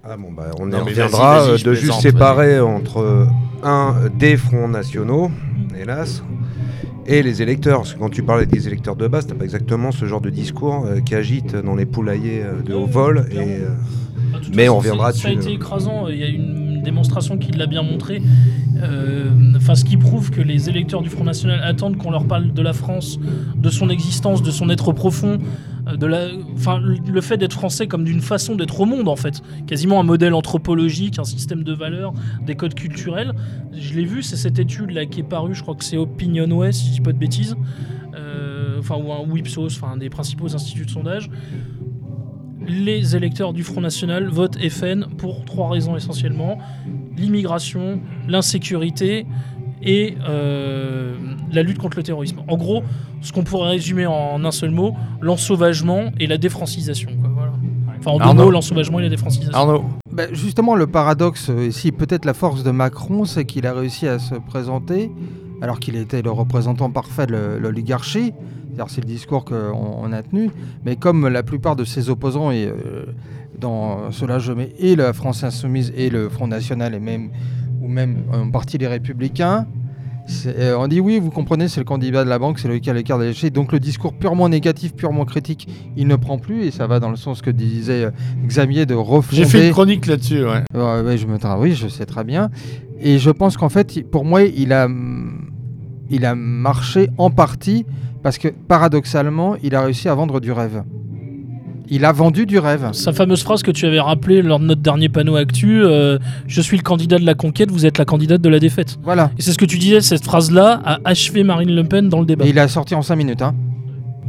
Ah 0.02 0.16
bon, 0.16 0.32
bah, 0.32 0.46
on 0.58 0.66
Non, 0.66 0.78
y 0.78 0.80
reviendra 0.80 1.58
de 1.58 1.74
juste 1.74 2.00
séparer 2.00 2.58
entre 2.60 3.26
un 3.62 3.94
des 4.18 4.38
fronts 4.38 4.68
nationaux, 4.68 5.30
hélas, 5.78 6.22
et 7.08 7.22
les 7.22 7.42
électeurs. 7.42 7.78
Parce 7.78 7.94
que 7.94 7.98
quand 7.98 8.10
tu 8.10 8.22
parles 8.22 8.46
des 8.46 8.68
électeurs 8.68 8.94
de 8.94 9.08
base, 9.08 9.26
t'as 9.26 9.34
pas 9.34 9.44
exactement 9.44 9.90
ce 9.90 10.04
genre 10.04 10.20
de 10.20 10.30
discours 10.30 10.86
euh, 10.86 11.00
qui 11.00 11.14
agite 11.14 11.56
dans 11.56 11.74
les 11.74 11.86
poulaillers 11.86 12.42
euh, 12.44 12.62
de 12.62 12.74
haut 12.74 12.86
vol. 12.86 13.26
Et, 13.32 13.38
euh, 13.38 13.68
Bah, 14.46 14.52
Mais 14.56 14.62
façon, 14.64 14.74
on 14.74 14.78
reviendra 14.78 15.12
c'est- 15.12 15.18
Ça 15.22 15.28
a 15.28 15.34
dessus. 15.34 15.48
été 15.48 15.54
écrasant. 15.54 16.08
Il 16.08 16.16
y 16.18 16.22
a 16.24 16.28
une 16.28 16.82
démonstration 16.82 17.36
qui 17.38 17.52
l'a 17.52 17.66
bien 17.66 17.82
montré. 17.82 18.22
Euh, 18.82 19.24
Enfin, 19.56 19.74
ce 19.74 19.84
qui 19.84 19.96
prouve 19.96 20.30
que 20.30 20.40
les 20.40 20.70
électeurs 20.70 21.02
du 21.02 21.10
Front 21.10 21.24
National 21.24 21.60
attendent 21.62 21.96
qu'on 21.98 22.10
leur 22.12 22.26
parle 22.26 22.52
de 22.54 22.62
la 22.62 22.72
France, 22.72 23.18
de 23.56 23.68
son 23.70 23.90
existence, 23.90 24.40
de 24.42 24.50
son 24.52 24.70
être 24.70 24.92
profond, 24.92 25.38
euh, 25.88 25.96
de 25.96 26.06
la, 26.06 26.28
enfin, 26.54 26.78
le- 26.78 26.96
fait 27.20 27.36
d'être 27.36 27.52
français 27.52 27.86
comme 27.88 28.04
d'une 28.04 28.20
façon 28.20 28.54
d'être 28.54 28.80
au 28.80 28.86
monde 28.86 29.08
en 29.08 29.16
fait, 29.16 29.42
quasiment 29.66 30.00
un 30.00 30.04
modèle 30.04 30.32
anthropologique, 30.32 31.18
un 31.18 31.24
système 31.24 31.64
de 31.64 31.72
valeurs, 31.74 32.14
des 32.46 32.54
codes 32.54 32.74
culturels. 32.74 33.32
Je 33.76 33.94
l'ai 33.94 34.04
vu, 34.04 34.22
c'est 34.22 34.36
cette 34.36 34.58
étude 34.60 34.90
là 34.92 35.04
qui 35.06 35.20
est 35.20 35.28
parue, 35.28 35.54
je 35.54 35.62
crois 35.62 35.74
que 35.74 35.84
c'est 35.84 35.96
Opinionway, 35.98 36.72
si 36.72 36.86
je 36.86 36.92
dis 36.92 37.00
pas 37.00 37.12
de 37.12 37.18
bêtises, 37.18 37.56
Euh, 38.16 38.76
enfin 38.80 38.96
ou 38.96 39.12
un 39.12 39.18
Ipsos, 39.36 39.76
enfin 39.76 39.92
un 39.94 39.96
des 39.96 40.08
principaux 40.08 40.52
instituts 40.54 40.86
de 40.86 40.90
sondage 40.90 41.30
les 42.68 43.16
électeurs 43.16 43.52
du 43.52 43.64
Front 43.64 43.80
National 43.80 44.28
votent 44.28 44.58
FN 44.68 45.06
pour 45.16 45.44
trois 45.44 45.70
raisons 45.70 45.96
essentiellement 45.96 46.58
l'immigration, 47.16 48.00
l'insécurité 48.28 49.26
et 49.82 50.16
euh, 50.28 51.14
la 51.52 51.62
lutte 51.62 51.78
contre 51.78 51.96
le 51.96 52.02
terrorisme. 52.02 52.38
En 52.48 52.56
gros, 52.56 52.82
ce 53.22 53.32
qu'on 53.32 53.44
pourrait 53.44 53.70
résumer 53.70 54.06
en 54.06 54.44
un 54.44 54.50
seul 54.50 54.70
mot, 54.70 54.94
l'ensauvagement 55.20 56.10
et 56.20 56.26
la 56.26 56.38
défrancisation. 56.38 57.10
quoi, 57.20 57.30
voilà. 57.34 57.52
Enfin, 57.98 58.10
en 58.12 58.18
deux 58.18 58.22
Arnaud. 58.24 58.44
mots, 58.44 58.50
l'ensauvagement 58.50 58.98
et 59.00 59.02
la 59.04 59.08
défrancisation. 59.08 59.52
Arnaud, 59.58 59.84
Bah, 60.12 60.24
justement, 60.32 60.74
le 60.76 60.86
paradoxe, 60.86 61.48
euh, 61.50 61.66
ici, 61.66 61.90
peut-être 61.92 62.24
la 62.24 62.34
force 62.34 62.62
de 62.62 62.70
Macron, 62.70 63.24
c'est 63.24 63.44
qu'il 63.44 63.66
a 63.66 63.72
réussi 63.72 64.06
à 64.06 64.18
se 64.18 64.34
présenter, 64.36 65.10
alors 65.62 65.80
qu'il 65.80 65.96
était 65.96 66.22
le 66.22 66.30
représentant 66.30 66.90
parfait 66.90 67.26
de 67.26 67.58
l'oligarchie. 67.60 68.32
C'est 68.86 69.00
le 69.00 69.06
discours 69.06 69.44
qu'on 69.44 69.98
on 70.02 70.12
a 70.12 70.22
tenu. 70.22 70.50
Mais 70.84 70.96
comme 70.96 71.26
la 71.28 71.42
plupart 71.42 71.76
de 71.76 71.84
ses 71.84 72.10
opposants, 72.10 72.50
et 72.50 72.66
euh, 72.66 73.06
dans 73.58 74.12
cela 74.12 74.38
je 74.38 74.52
mets 74.52 74.72
et 74.78 74.94
la 74.94 75.12
France 75.12 75.42
Insoumise 75.42 75.92
et 75.96 76.10
le 76.10 76.28
Front 76.28 76.46
National, 76.46 76.94
et 76.94 77.00
même, 77.00 77.30
ou 77.80 77.88
même 77.88 78.24
en 78.32 78.50
partie 78.50 78.78
les 78.78 78.86
Républicains, 78.86 79.66
euh, 80.46 80.76
on 80.78 80.88
dit 80.88 81.00
oui, 81.00 81.18
vous 81.18 81.30
comprenez, 81.30 81.68
c'est 81.68 81.80
le 81.80 81.84
candidat 81.84 82.24
de 82.24 82.28
la 82.28 82.38
banque, 82.38 82.58
c'est 82.58 82.68
le 82.68 82.78
cas 82.78 82.92
l'écart 82.92 83.18
des 83.18 83.50
Donc 83.50 83.72
le 83.72 83.80
discours 83.80 84.12
purement 84.12 84.48
négatif, 84.48 84.94
purement 84.94 85.24
critique, 85.24 85.68
il 85.96 86.06
ne 86.06 86.16
prend 86.16 86.38
plus, 86.38 86.64
et 86.64 86.70
ça 86.70 86.86
va 86.86 87.00
dans 87.00 87.10
le 87.10 87.16
sens 87.16 87.40
que 87.40 87.50
disait 87.50 88.04
euh, 88.04 88.10
Xavier 88.46 88.86
de 88.86 88.94
refonder. 88.94 89.42
j'ai 89.42 89.48
fait 89.48 89.66
une 89.66 89.72
chronique 89.72 90.06
là-dessus. 90.06 90.44
Ouais. 90.44 90.64
Ouais, 90.74 91.00
ouais, 91.00 91.18
je 91.18 91.26
me 91.26 91.38
oui, 91.58 91.74
je 91.74 91.88
sais 91.88 92.04
très 92.04 92.24
bien. 92.24 92.50
Et 93.00 93.18
je 93.18 93.30
pense 93.30 93.56
qu'en 93.56 93.68
fait, 93.68 94.02
pour 94.10 94.24
moi, 94.24 94.42
il 94.42 94.72
a, 94.72 94.88
il 96.10 96.26
a 96.26 96.34
marché 96.34 97.08
en 97.16 97.30
partie 97.30 97.86
parce 98.22 98.38
que 98.38 98.48
paradoxalement, 98.48 99.56
il 99.62 99.74
a 99.74 99.82
réussi 99.82 100.08
à 100.08 100.14
vendre 100.14 100.40
du 100.40 100.52
rêve. 100.52 100.82
Il 101.90 102.04
a 102.04 102.12
vendu 102.12 102.44
du 102.44 102.58
rêve. 102.58 102.90
Sa 102.92 103.12
fameuse 103.14 103.42
phrase 103.42 103.62
que 103.62 103.70
tu 103.70 103.86
avais 103.86 104.00
rappelée 104.00 104.42
lors 104.42 104.60
de 104.60 104.64
notre 104.66 104.82
dernier 104.82 105.08
panneau 105.08 105.36
actu 105.36 105.82
euh, 105.82 106.18
Je 106.46 106.60
suis 106.60 106.76
le 106.76 106.82
candidat 106.82 107.18
de 107.18 107.24
la 107.24 107.34
conquête, 107.34 107.70
vous 107.70 107.86
êtes 107.86 107.96
la 107.96 108.04
candidate 108.04 108.42
de 108.42 108.48
la 108.50 108.58
défaite. 108.58 108.98
Voilà. 109.02 109.30
Et 109.38 109.42
c'est 109.42 109.52
ce 109.52 109.58
que 109.58 109.64
tu 109.64 109.78
disais, 109.78 110.02
cette 110.02 110.24
phrase-là 110.24 110.82
a 110.84 110.98
achevé 111.04 111.44
Marine 111.44 111.74
Le 111.74 111.84
Pen 111.84 112.10
dans 112.10 112.20
le 112.20 112.26
débat. 112.26 112.44
Et 112.44 112.50
il 112.50 112.58
a 112.58 112.68
sorti 112.68 112.94
en 112.94 113.00
5 113.00 113.16
minutes. 113.16 113.40
Hein. 113.40 113.54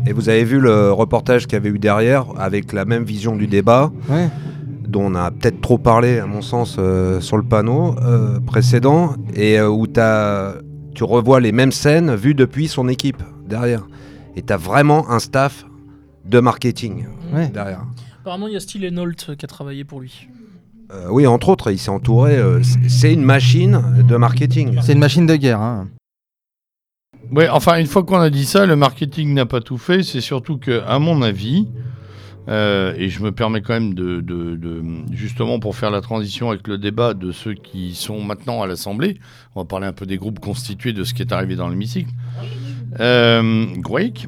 Et 0.07 0.13
vous 0.13 0.29
avez 0.29 0.45
vu 0.45 0.59
le 0.61 0.93
reportage 0.93 1.47
qu'il 1.47 1.53
y 1.53 1.57
avait 1.57 1.69
eu 1.69 1.79
derrière, 1.79 2.27
avec 2.37 2.71
la 2.71 2.85
même 2.85 3.03
vision 3.03 3.35
du 3.35 3.47
débat, 3.47 3.91
Ouais. 4.07 4.29
dont 4.87 5.11
on 5.11 5.15
a 5.15 5.29
peut-être 5.29 5.59
trop 5.59 5.77
parlé, 5.77 6.19
à 6.19 6.25
mon 6.25 6.41
sens, 6.41 6.77
euh, 6.79 7.19
sur 7.19 7.35
le 7.35 7.43
panneau 7.43 7.95
euh, 8.01 8.39
précédent, 8.39 9.15
et 9.35 9.59
euh, 9.59 9.67
où 9.69 9.85
tu 9.85 11.03
revois 11.03 11.41
les 11.41 11.51
mêmes 11.51 11.73
scènes 11.73 12.15
vues 12.15 12.33
depuis 12.35 12.69
son 12.69 12.87
équipe 12.87 13.21
derrière. 13.49 13.85
Et 14.35 14.41
tu 14.43 14.53
as 14.53 14.57
vraiment 14.57 15.09
un 15.09 15.19
staff 15.19 15.65
de 16.25 16.39
marketing 16.39 17.07
Ouais. 17.33 17.49
derrière. 17.49 17.83
Apparemment, 18.21 18.47
il 18.47 18.53
y 18.53 18.57
a 18.57 18.59
Steve 18.59 18.83
Renault 18.83 19.11
qui 19.37 19.43
a 19.45 19.47
travaillé 19.47 19.83
pour 19.83 19.99
lui. 20.01 20.27
Euh, 20.91 21.07
oui, 21.11 21.27
entre 21.27 21.49
autres, 21.49 21.71
il 21.71 21.77
s'est 21.77 21.89
entouré. 21.91 22.35
euh, 22.37 22.61
c'est- 22.87 23.13
une 23.13 23.21
machine 23.23 23.81
de 24.07 24.15
marketing. 24.17 24.79
C'est 24.81 24.93
une 24.93 24.99
machine 24.99 25.25
de 25.27 25.35
guerre. 25.35 25.61
Hein. 25.61 25.87
Ouais, 27.31 27.47
enfin, 27.49 27.77
une 27.79 27.85
fois 27.85 28.03
qu'on 28.03 28.19
a 28.19 28.29
dit 28.29 28.45
ça, 28.45 28.65
le 28.65 28.75
marketing 28.75 29.33
n'a 29.33 29.45
pas 29.45 29.61
tout 29.61 29.77
fait. 29.77 30.01
C'est 30.03 30.21
surtout 30.21 30.57
que, 30.57 30.81
à 30.87 30.97
mon 30.97 31.21
avis, 31.21 31.67
euh, 32.47 32.93
et 32.97 33.09
je 33.09 33.21
me 33.21 33.31
permets 33.31 33.61
quand 33.61 33.73
même 33.73 33.93
de, 33.93 34.19
de- 34.21 34.55
de- 34.55 34.83
justement 35.11 35.59
pour 35.59 35.75
faire 35.75 35.91
la 35.91 36.01
transition 36.01 36.49
avec 36.49 36.67
le 36.67 36.79
débat 36.79 37.13
de 37.13 37.31
ceux 37.31 37.53
qui 37.53 37.93
sont 37.93 38.21
maintenant 38.23 38.63
à 38.63 38.67
l'Assemblée, 38.67 39.19
on 39.55 39.61
va 39.61 39.65
parler 39.65 39.85
un 39.85 39.93
peu 39.93 40.07
des 40.07 40.17
groupes 40.17 40.39
constitués 40.39 40.93
de 40.93 41.03
ce 41.03 41.13
qui 41.13 41.21
est 41.21 41.31
arrivé 41.31 41.55
dans 41.55 41.69
l'hémicycle. 41.69 42.09
Euh, 42.99 43.65
Gwake, 43.77 44.27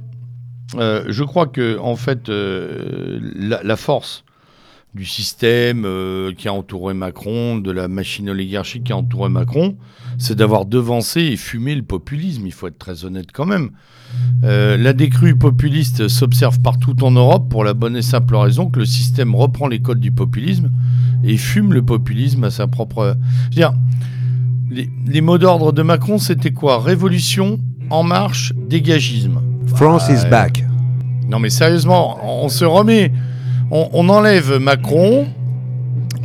euh, 0.76 1.06
je 1.10 1.24
crois 1.24 1.48
que 1.48 1.78
en 1.80 1.96
fait, 1.96 2.30
euh, 2.30 3.20
la, 3.36 3.62
la 3.64 3.76
force 3.76 4.24
du 4.94 5.06
système 5.06 5.86
euh, 5.86 6.34
qui 6.34 6.50
a 6.50 6.54
entouré 6.54 6.94
Macron, 6.94 7.58
de 7.58 7.72
la 7.72 7.88
machine 7.88 8.30
oligarchique 8.30 8.86
qui 8.86 8.92
a 8.92 8.98
entouré 8.98 9.30
Macron, 9.30 9.78
c'est 10.18 10.36
d'avoir 10.36 10.66
devancé 10.66 11.22
et 11.22 11.38
fumé 11.38 11.76
le 11.76 11.82
populisme. 11.84 12.46
Il 12.46 12.52
faut 12.52 12.68
être 12.68 12.78
très 12.78 13.06
honnête 13.06 13.28
quand 13.34 13.46
même. 13.46 13.72
Euh, 14.44 14.76
la 14.76 14.92
décrue 14.92 15.38
populiste 15.38 16.10
s'observe 16.10 16.60
partout 16.60 17.02
en 17.04 17.12
Europe 17.12 17.50
pour 17.50 17.64
la 17.64 17.74
bonne 17.74 17.96
et 17.96 18.02
simple 18.02 18.36
raison 18.36 18.70
que 18.70 18.80
le 18.80 18.86
système 18.86 19.34
reprend 19.34 19.68
les 19.68 19.82
codes 19.82 20.02
du 20.02 20.12
populisme 20.12 20.70
et 21.24 21.38
fume 21.38 21.74
le 21.74 21.84
populisme 21.84 22.44
à 22.44 22.52
sa 22.52 22.68
propre. 22.68 23.16
Je 23.44 23.46
veux 23.46 23.56
dire, 23.56 23.74
les, 24.72 24.90
les 25.06 25.22
mots 25.22 25.38
d'ordre 25.38 25.74
de 25.74 25.82
Macron, 25.82 26.18
c'était 26.18 26.52
quoi? 26.52 26.80
Révolution, 26.80 27.60
en 27.90 28.04
marche, 28.04 28.54
dégagisme. 28.56 29.42
France 29.76 30.10
is 30.10 30.26
back. 30.30 30.64
Non 31.28 31.40
mais 31.40 31.50
sérieusement, 31.50 32.18
on 32.24 32.50
se 32.50 32.66
remet, 32.66 33.12
on, 33.70 33.90
on 33.94 34.10
enlève 34.10 34.58
Macron, 34.58 35.28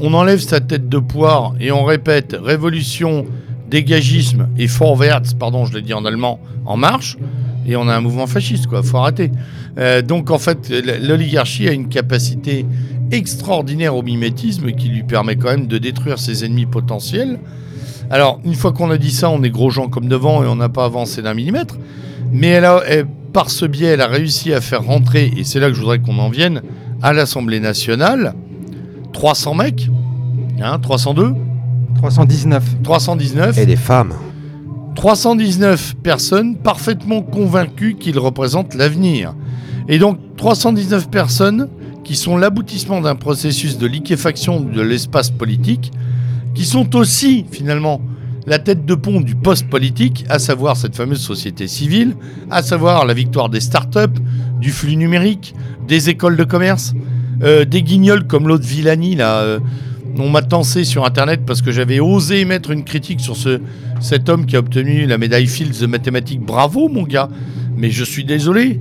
on 0.01 0.15
enlève 0.15 0.41
sa 0.41 0.61
tête 0.61 0.89
de 0.89 0.99
poire 0.99 1.55
et 1.61 1.73
on 1.73 1.85
répète 1.85 2.37
révolution, 2.41 3.27
dégagisme 3.69 4.49
et 4.57 4.67
Vorwärts, 4.67 5.37
pardon 5.39 5.65
je 5.65 5.75
l'ai 5.75 5.83
dit 5.83 5.95
en 5.95 6.05
allemand, 6.05 6.41
en 6.65 6.77
marche, 6.77 7.17
et 7.67 7.77
on 7.77 7.89
a 7.89 7.97
un 7.97 8.01
mouvement 8.01 8.27
fasciste 8.27 8.67
quoi, 8.67 8.83
faut 8.83 8.99
arrêter. 8.99 9.31
Euh, 9.79 10.03
donc 10.03 10.31
en 10.31 10.39
fait 10.39 10.71
l'oligarchie 11.03 11.69
a 11.69 11.73
une 11.73 11.89
capacité 11.89 12.67
extraordinaire 13.13 13.95
au 13.95 14.03
mimétisme 14.03 14.73
qui 14.73 14.89
lui 14.89 15.05
permet 15.05 15.37
quand 15.37 15.51
même 15.51 15.67
de 15.67 15.79
détruire 15.79 16.19
ses 16.19 16.45
ennemis 16.45 16.67
potentiels. 16.67 17.39
Alors 18.11 18.41
une 18.45 18.55
fois 18.55 18.73
qu'on 18.73 18.91
a 18.91 18.99
dit 18.99 19.11
ça, 19.11 19.31
on 19.31 19.43
est 19.43 19.51
gros 19.51 19.71
gens 19.71 19.89
comme 19.89 20.09
devant 20.09 20.43
et 20.43 20.47
on 20.47 20.57
n'a 20.57 20.69
pas 20.69 20.85
avancé 20.85 21.23
d'un 21.23 21.35
millimètre. 21.35 21.77
Mais 22.33 22.49
elle 22.49 22.65
a, 22.65 22.81
elle- 22.87 23.07
par 23.33 23.51
ce 23.51 23.67
biais, 23.67 23.89
elle 23.89 24.01
a 24.01 24.07
réussi 24.07 24.53
à 24.55 24.61
faire 24.63 24.83
rentrer, 24.85 25.31
et 25.37 25.45
c'est 25.45 25.61
là 25.61 25.69
que 25.69 25.75
je 25.75 25.81
voudrais 25.81 25.99
qu'on 25.99 26.19
en 26.19 26.31
vienne, 26.31 26.63
à 27.03 27.13
l'Assemblée 27.13 27.61
nationale, 27.61 28.35
300 29.13 29.55
mecs, 29.55 29.91
hein, 30.63 30.79
302, 30.79 31.35
319. 31.97 32.65
319, 32.83 33.59
Et 33.59 33.67
des 33.67 33.77
femmes. 33.77 34.15
319 34.95 35.97
personnes 36.03 36.57
parfaitement 36.57 37.21
convaincues 37.23 37.97
qu'ils 37.99 38.19
représentent 38.19 38.75
l'avenir. 38.75 39.35
Et 39.89 39.99
donc 39.99 40.19
319 40.37 41.11
personnes 41.11 41.69
qui 42.05 42.17
sont 42.17 42.37
l'aboutissement 42.37 43.01
d'un 43.01 43.15
processus 43.17 43.77
de 43.79 43.87
liquéfaction 43.87 44.61
de 44.61 44.81
l'espace 44.81 45.31
politique, 45.31 45.93
qui 46.57 46.65
sont 46.65 46.97
aussi 46.97 47.45
finalement 47.53 48.01
la 48.47 48.59
tête 48.59 48.87
de 48.87 48.95
pont 48.95 49.21
du 49.21 49.35
post-politique, 49.35 50.25
à 50.29 50.39
savoir 50.39 50.77
cette 50.77 50.97
fameuse 50.97 51.21
société 51.21 51.69
civile, 51.69 52.17
à 52.51 52.63
savoir 52.63 53.05
la 53.05 53.13
victoire 53.13 53.49
des 53.49 53.61
startups, 53.61 54.21
du 54.61 54.71
flux 54.71 54.97
numérique, 54.97 55.55
des 55.87 56.09
écoles 56.09 56.37
de 56.37 56.45
commerce, 56.45 56.95
euh, 57.43 57.65
des 57.65 57.83
guignols 57.83 58.27
comme 58.27 58.49
l'autre 58.49 58.65
Villani 58.65 59.15
là. 59.15 59.41
euh, 59.41 59.59
on 60.19 60.31
m'a 60.31 60.41
tensé 60.41 60.85
sur 60.85 61.05
internet 61.05 61.43
parce 61.47 61.61
que 61.61 61.71
j'avais 61.71 62.01
osé 62.01 62.41
émettre 62.41 62.71
une 62.71 62.85
critique 62.85 63.21
sur 63.21 63.37
ce, 63.37 63.61
cet 64.01 64.31
homme 64.31 64.47
qui 64.47 64.57
a 64.57 64.61
obtenu 64.61 65.07
la 65.07 65.19
médaille 65.19 65.47
Fields 65.47 65.79
de 65.79 65.87
mathématiques. 65.87 66.41
Bravo 66.41 66.89
mon 66.89 67.03
gars, 67.03 67.29
mais 67.77 67.91
je 67.91 68.03
suis 68.03 68.25
désolé. 68.25 68.81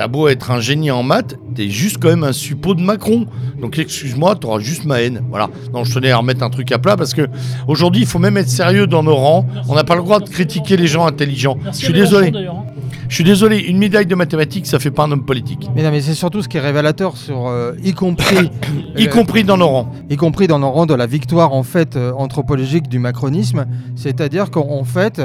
T'as 0.00 0.08
beau 0.08 0.28
être 0.28 0.50
un 0.50 0.60
génie 0.60 0.90
en 0.90 1.02
maths, 1.02 1.36
t'es 1.54 1.68
juste 1.68 1.98
quand 2.00 2.08
même 2.08 2.24
un 2.24 2.32
suppôt 2.32 2.74
de 2.74 2.80
Macron. 2.80 3.26
Donc 3.60 3.78
excuse-moi, 3.78 4.34
t'auras 4.34 4.58
juste 4.58 4.86
ma 4.86 5.02
haine. 5.02 5.20
Voilà. 5.28 5.50
Non, 5.74 5.84
je 5.84 5.92
tenais 5.92 6.10
à 6.10 6.16
remettre 6.16 6.42
un 6.42 6.48
truc 6.48 6.72
à 6.72 6.78
plat 6.78 6.96
parce 6.96 7.12
que 7.12 7.28
aujourd'hui, 7.68 8.00
il 8.00 8.06
faut 8.06 8.18
même 8.18 8.38
être 8.38 8.48
sérieux 8.48 8.86
dans 8.86 9.02
nos 9.02 9.14
rangs. 9.14 9.46
On 9.68 9.74
n'a 9.74 9.84
pas 9.84 9.96
le 9.96 10.00
droit 10.00 10.18
de 10.18 10.26
critiquer 10.30 10.78
les 10.78 10.86
gens 10.86 11.06
intelligents. 11.06 11.58
Merci 11.62 11.80
je 11.82 11.84
suis 11.84 11.92
désolé. 11.92 12.32
hein. 12.34 12.64
Je 13.10 13.14
suis 13.14 13.24
désolé. 13.24 13.58
Une 13.58 13.76
médaille 13.76 14.06
de 14.06 14.14
mathématiques, 14.14 14.66
ça 14.66 14.78
fait 14.78 14.90
pas 14.90 15.04
un 15.04 15.12
homme 15.12 15.26
politique. 15.26 15.68
Mais 15.76 15.82
non, 15.82 15.90
mais 15.90 16.00
c'est 16.00 16.14
surtout 16.14 16.40
ce 16.40 16.48
qui 16.48 16.56
est 16.56 16.60
révélateur 16.60 17.18
sur, 17.18 17.48
euh, 17.48 17.72
y 17.84 17.92
compris, 17.92 18.50
Y 18.96 19.06
euh, 19.06 19.10
compris 19.10 19.44
dans 19.44 19.58
nos 19.58 19.68
rangs. 19.68 19.92
y 20.08 20.16
compris 20.16 20.46
dans 20.46 20.60
nos 20.60 20.70
rangs 20.70 20.86
de 20.86 20.94
la 20.94 21.04
victoire 21.04 21.52
en 21.52 21.62
fait 21.62 21.96
euh, 21.96 22.12
anthropologique 22.16 22.88
du 22.88 23.00
macronisme, 23.00 23.66
c'est-à-dire 23.96 24.50
qu'en 24.50 24.84
fait, 24.84 25.20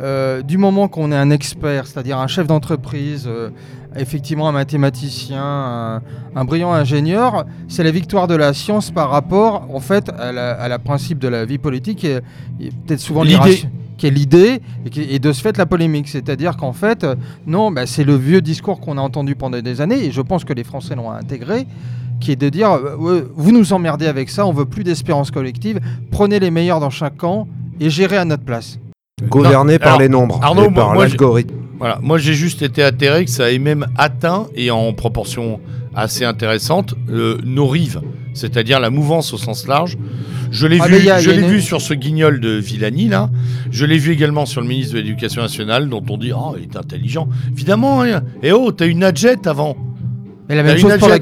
euh, 0.00 0.42
du 0.42 0.58
moment 0.58 0.88
qu'on 0.88 1.12
est 1.12 1.16
un 1.16 1.30
expert, 1.30 1.86
c'est-à-dire 1.86 2.18
un 2.18 2.26
chef 2.26 2.46
d'entreprise, 2.46 3.26
euh, 3.28 3.50
effectivement 3.96 4.48
un 4.48 4.52
mathématicien, 4.52 5.42
un, 5.42 6.02
un 6.34 6.44
brillant 6.44 6.72
ingénieur, 6.72 7.44
c'est 7.68 7.84
la 7.84 7.90
victoire 7.90 8.26
de 8.26 8.34
la 8.34 8.52
science 8.52 8.90
par 8.90 9.10
rapport 9.10 9.68
en 9.72 9.80
fait 9.80 10.10
à 10.18 10.32
la, 10.32 10.52
à 10.52 10.68
la 10.68 10.78
principe 10.78 11.18
de 11.18 11.28
la 11.28 11.44
vie 11.44 11.58
politique 11.58 12.04
et, 12.04 12.20
et 12.60 12.70
peut-être 12.86 13.00
souvent 13.00 13.22
L'idée. 13.22 13.64
qui 13.96 14.06
est 14.06 14.10
l'idée 14.10 14.60
et, 14.96 15.18
de 15.18 15.32
ce 15.32 15.40
fait 15.40 15.56
la 15.56 15.66
polémique. 15.66 16.08
C'est-à-dire 16.08 16.56
qu'en 16.56 16.72
fait, 16.72 17.06
non, 17.46 17.70
bah, 17.70 17.86
c'est 17.86 18.04
le 18.04 18.16
vieux 18.16 18.40
discours 18.40 18.80
qu'on 18.80 18.98
a 18.98 19.00
entendu 19.00 19.34
pendant 19.34 19.60
des 19.60 19.80
années 19.80 20.04
et 20.04 20.10
je 20.12 20.20
pense 20.20 20.44
que 20.44 20.52
les 20.52 20.64
Français 20.64 20.94
l'ont 20.94 21.10
intégré, 21.10 21.66
qui 22.20 22.32
est 22.32 22.36
de 22.36 22.48
dire 22.48 22.72
euh, 22.72 23.30
vous 23.34 23.52
nous 23.52 23.72
emmerdez 23.72 24.06
avec 24.06 24.30
ça, 24.30 24.46
on 24.46 24.52
veut 24.52 24.66
plus 24.66 24.84
d'espérance 24.84 25.30
collective, 25.30 25.80
prenez 26.10 26.38
les 26.40 26.50
meilleurs 26.50 26.80
dans 26.80 26.90
chaque 26.90 27.16
camp 27.16 27.46
et 27.80 27.90
gérez 27.90 28.16
à 28.16 28.24
notre 28.24 28.44
place. 28.44 28.78
Gouverné 29.22 29.78
par 29.78 29.88
alors, 29.88 30.00
les 30.00 30.08
nombres 30.08 30.40
Arnaud, 30.42 30.70
et 30.70 30.74
par 30.74 30.94
l'algorithme. 30.94 31.63
Voilà, 31.84 31.98
moi 32.00 32.16
j'ai 32.16 32.32
juste 32.32 32.62
été 32.62 32.82
atterré 32.82 33.26
que 33.26 33.30
ça 33.30 33.52
ait 33.52 33.58
même 33.58 33.84
atteint, 33.98 34.46
et 34.54 34.70
en 34.70 34.94
proportion 34.94 35.60
assez 35.94 36.24
intéressante, 36.24 36.94
le- 37.06 37.36
nos 37.44 37.66
rives, 37.66 38.00
c'est-à-dire 38.32 38.80
la 38.80 38.88
mouvance 38.88 39.34
au 39.34 39.36
sens 39.36 39.66
large. 39.68 39.98
Je 40.50 40.66
l'ai 40.66 40.78
Ah, 40.80 40.88
vu, 40.88 41.06
a- 41.10 41.18
je 41.20 41.30
l'ai 41.30 41.42
une- 41.42 41.46
vu 41.46 41.60
sur 41.60 41.82
ce 41.82 41.92
guignol 41.92 42.40
de 42.40 42.52
Villani 42.52 43.08
là. 43.08 43.28
Je 43.70 43.84
l'ai 43.84 43.98
vu 43.98 44.12
également 44.12 44.46
sur 44.46 44.62
le 44.62 44.66
ministre 44.66 44.94
de 44.94 45.00
l'Éducation 45.00 45.42
nationale, 45.42 45.90
dont 45.90 46.02
on 46.08 46.16
dit 46.16 46.32
oh 46.34 46.54
il 46.56 46.62
est 46.62 46.76
intelligent. 46.78 47.28
Évidemment, 47.52 48.00
hein. 48.00 48.22
et 48.42 48.50
oh 48.52 48.72
t'as 48.72 48.86
une 48.86 49.04
adjette 49.04 49.46
avant, 49.46 49.76
Mais 50.48 50.54
la 50.56 50.62
même 50.62 50.78
chose 50.78 50.96
pour 50.98 51.08
la 51.08 51.18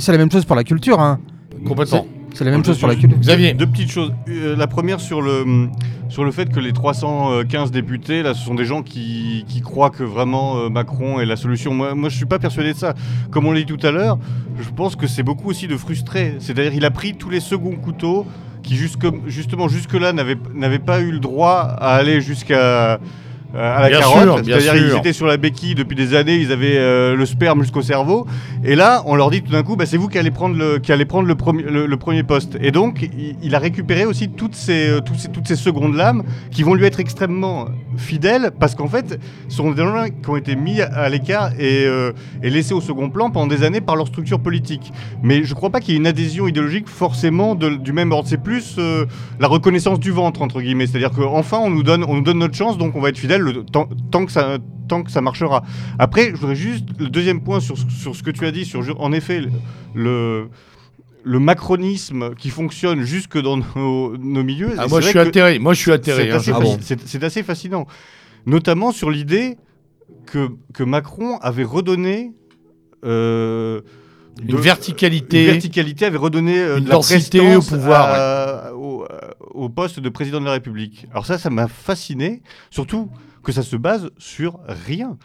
c'est 0.00 0.10
la 0.12 0.18
même 0.18 0.28
chose 0.32 0.44
pour 0.44 0.56
la 0.56 0.64
culture. 0.64 0.98
Hein. 0.98 1.20
complètement. 1.64 2.04
C'est 2.34 2.44
la 2.44 2.50
même 2.50 2.64
chose 2.64 2.78
pour 2.78 2.88
la 2.88 2.96
culture. 2.96 3.18
Xavier. 3.18 3.54
Deux 3.54 3.66
petites 3.66 3.92
choses. 3.92 4.12
Euh, 4.28 4.56
la 4.56 4.66
première 4.66 4.98
sur 4.98 5.22
le, 5.22 5.68
sur 6.08 6.24
le 6.24 6.32
fait 6.32 6.52
que 6.52 6.58
les 6.58 6.72
315 6.72 7.70
députés, 7.70 8.24
là, 8.24 8.34
ce 8.34 8.44
sont 8.44 8.56
des 8.56 8.64
gens 8.64 8.82
qui, 8.82 9.44
qui 9.46 9.60
croient 9.60 9.90
que 9.90 10.02
vraiment 10.02 10.58
euh, 10.58 10.68
Macron 10.68 11.20
est 11.20 11.26
la 11.26 11.36
solution. 11.36 11.72
Moi, 11.72 11.94
moi, 11.94 12.08
je 12.08 12.16
suis 12.16 12.26
pas 12.26 12.40
persuadé 12.40 12.72
de 12.72 12.78
ça. 12.78 12.94
Comme 13.30 13.46
on 13.46 13.52
l'a 13.52 13.62
dit 13.62 13.66
tout 13.66 13.86
à 13.86 13.92
l'heure, 13.92 14.18
je 14.60 14.68
pense 14.70 14.96
que 14.96 15.06
c'est 15.06 15.22
beaucoup 15.22 15.48
aussi 15.48 15.68
de 15.68 15.76
frustrés. 15.76 16.34
C'est-à-dire, 16.40 16.74
il 16.74 16.84
a 16.84 16.90
pris 16.90 17.14
tous 17.14 17.30
les 17.30 17.40
seconds 17.40 17.76
couteaux 17.76 18.26
qui, 18.64 18.74
jusque, 18.74 19.06
justement, 19.26 19.68
jusque-là, 19.68 20.12
n'avaient 20.12 20.38
n'avaient 20.54 20.80
pas 20.80 21.00
eu 21.00 21.12
le 21.12 21.20
droit 21.20 21.60
à 21.60 21.94
aller 21.94 22.20
jusqu'à. 22.20 22.98
Euh, 23.54 23.76
à 23.76 23.82
la 23.82 23.88
Bien 23.88 24.00
carotte, 24.00 24.44
c'est-à-dire 24.58 24.72
ils 24.76 24.90
étaient 24.98 25.12
sur 25.12 25.26
la 25.26 25.36
béquille 25.36 25.74
depuis 25.74 25.94
des 25.94 26.14
années, 26.14 26.36
ils 26.36 26.50
avaient 26.52 26.76
euh, 26.76 27.14
le 27.14 27.26
sperme 27.26 27.62
jusqu'au 27.62 27.82
cerveau, 27.82 28.26
et 28.64 28.74
là 28.74 29.02
on 29.06 29.14
leur 29.14 29.30
dit 29.30 29.42
tout 29.42 29.52
d'un 29.52 29.62
coup, 29.62 29.76
bah, 29.76 29.86
c'est 29.86 29.96
vous 29.96 30.08
qui 30.08 30.18
allez 30.18 30.30
prendre 30.30 30.56
le, 30.56 30.78
qui 30.78 30.90
allez 30.92 31.04
prendre 31.04 31.28
le, 31.28 31.34
premier, 31.34 31.62
le, 31.62 31.86
le 31.86 31.96
premier 31.96 32.22
poste. 32.22 32.56
Et 32.60 32.70
donc 32.70 33.02
il, 33.02 33.36
il 33.42 33.54
a 33.54 33.58
récupéré 33.58 34.04
aussi 34.06 34.28
toutes 34.30 34.54
ces, 34.54 34.88
euh, 34.88 35.00
tous 35.00 35.14
ces- 35.14 35.28
toutes 35.28 35.46
ces 35.46 35.56
secondes 35.56 35.94
lames 35.94 36.22
qui 36.50 36.62
vont 36.62 36.74
lui 36.74 36.84
être 36.86 37.00
extrêmement 37.00 37.66
fidèles, 37.96 38.50
parce 38.58 38.74
qu'en 38.74 38.88
fait 38.88 39.18
ce 39.48 39.56
sont 39.56 39.70
des 39.70 39.82
gens 39.82 40.04
qui 40.22 40.30
ont 40.30 40.36
été 40.36 40.56
mis 40.56 40.80
à 40.80 41.08
l'écart 41.08 41.50
et, 41.58 41.84
euh, 41.86 42.12
et 42.42 42.50
laissés 42.50 42.74
au 42.74 42.80
second 42.80 43.08
plan 43.10 43.30
pendant 43.30 43.46
des 43.46 43.62
années 43.62 43.80
par 43.80 43.96
leur 43.96 44.06
structure 44.08 44.40
politique. 44.40 44.92
Mais 45.22 45.44
je 45.44 45.50
ne 45.50 45.54
crois 45.54 45.70
pas 45.70 45.80
qu'il 45.80 45.94
y 45.94 45.96
ait 45.96 46.00
une 46.00 46.06
adhésion 46.06 46.46
idéologique 46.48 46.88
forcément 46.88 47.54
de- 47.54 47.76
du 47.76 47.92
même 47.92 48.10
ordre. 48.12 48.28
C'est 48.28 48.42
plus 48.42 48.78
la 49.40 49.48
reconnaissance 49.48 50.00
du 50.00 50.10
ventre, 50.10 50.42
entre 50.42 50.60
guillemets. 50.60 50.86
C'est-à-dire 50.86 51.10
qu'enfin, 51.10 51.58
on, 51.58 51.70
nous 51.70 51.82
donne- 51.82 52.04
on 52.08 52.14
nous 52.14 52.22
donne 52.22 52.38
notre 52.38 52.54
chance, 52.56 52.78
donc 52.78 52.96
on 52.96 53.00
va 53.00 53.10
être 53.10 53.18
fidèle 53.18 53.42
le, 53.52 53.64
tant, 53.64 53.88
tant 54.10 54.26
que 54.26 54.32
ça, 54.32 54.58
tant 54.88 55.02
que 55.02 55.10
ça 55.10 55.20
marchera. 55.20 55.62
Après, 55.98 56.30
je 56.30 56.36
voudrais 56.36 56.56
juste 56.56 56.84
le 56.98 57.08
deuxième 57.08 57.42
point 57.42 57.60
sur, 57.60 57.76
sur 57.78 58.16
ce 58.16 58.22
que 58.22 58.30
tu 58.30 58.44
as 58.46 58.50
dit, 58.50 58.64
sur 58.64 59.00
en 59.00 59.12
effet 59.12 59.42
le, 59.94 60.48
le, 61.24 61.38
macronisme 61.38 62.34
qui 62.34 62.50
fonctionne 62.50 63.00
jusque 63.02 63.40
dans 63.40 63.56
nos, 63.76 64.16
nos 64.16 64.42
milieux. 64.42 64.74
Ah, 64.78 64.86
moi 64.88 65.00
je 65.00 65.08
suis 65.08 65.18
atterré, 65.18 65.58
moi 65.58 65.72
je 65.74 65.80
suis 65.80 65.92
atterré. 65.92 66.24
c'est 66.24 66.32
hein, 66.32 66.36
assez, 66.36 66.52
Ah 66.54 66.60
bon 66.60 66.78
c'est 66.80 67.24
assez 67.24 67.42
fascinant. 67.42 67.86
Notamment 68.46 68.92
sur 68.92 69.10
l'idée 69.10 69.56
que, 70.26 70.48
que 70.72 70.82
Macron 70.82 71.38
avait 71.38 71.64
redonné. 71.64 72.32
euh, 73.04 73.80
Une 74.40 74.48
de- 74.48 74.56
verticalité. 74.56 75.44
une 75.44 75.50
verticalité 75.52 76.04
avait 76.06 76.18
redonné 76.18 76.58
euh, 76.58 76.78
Une 76.78 76.84
de 76.84 76.90
la 76.90 76.98
au 76.98 77.62
pouvoir, 77.62 78.08
à- 78.10 78.74
au, 78.74 79.04
euh, 79.04 79.06
au 79.52 79.68
poste 79.68 80.00
de 80.00 80.08
président 80.08 80.40
de 80.40 80.44
la 80.46 80.52
République. 80.52 81.06
Alors 81.12 81.26
ça, 81.26 81.38
ça 81.38 81.50
m'a 81.50 81.68
fasciné, 81.68 82.42
surtout 82.70 83.10
que 83.44 83.52
ça 83.52 83.62
se 83.62 83.76
base 83.76 84.10
sur 84.18 84.60
rien. 84.66 85.16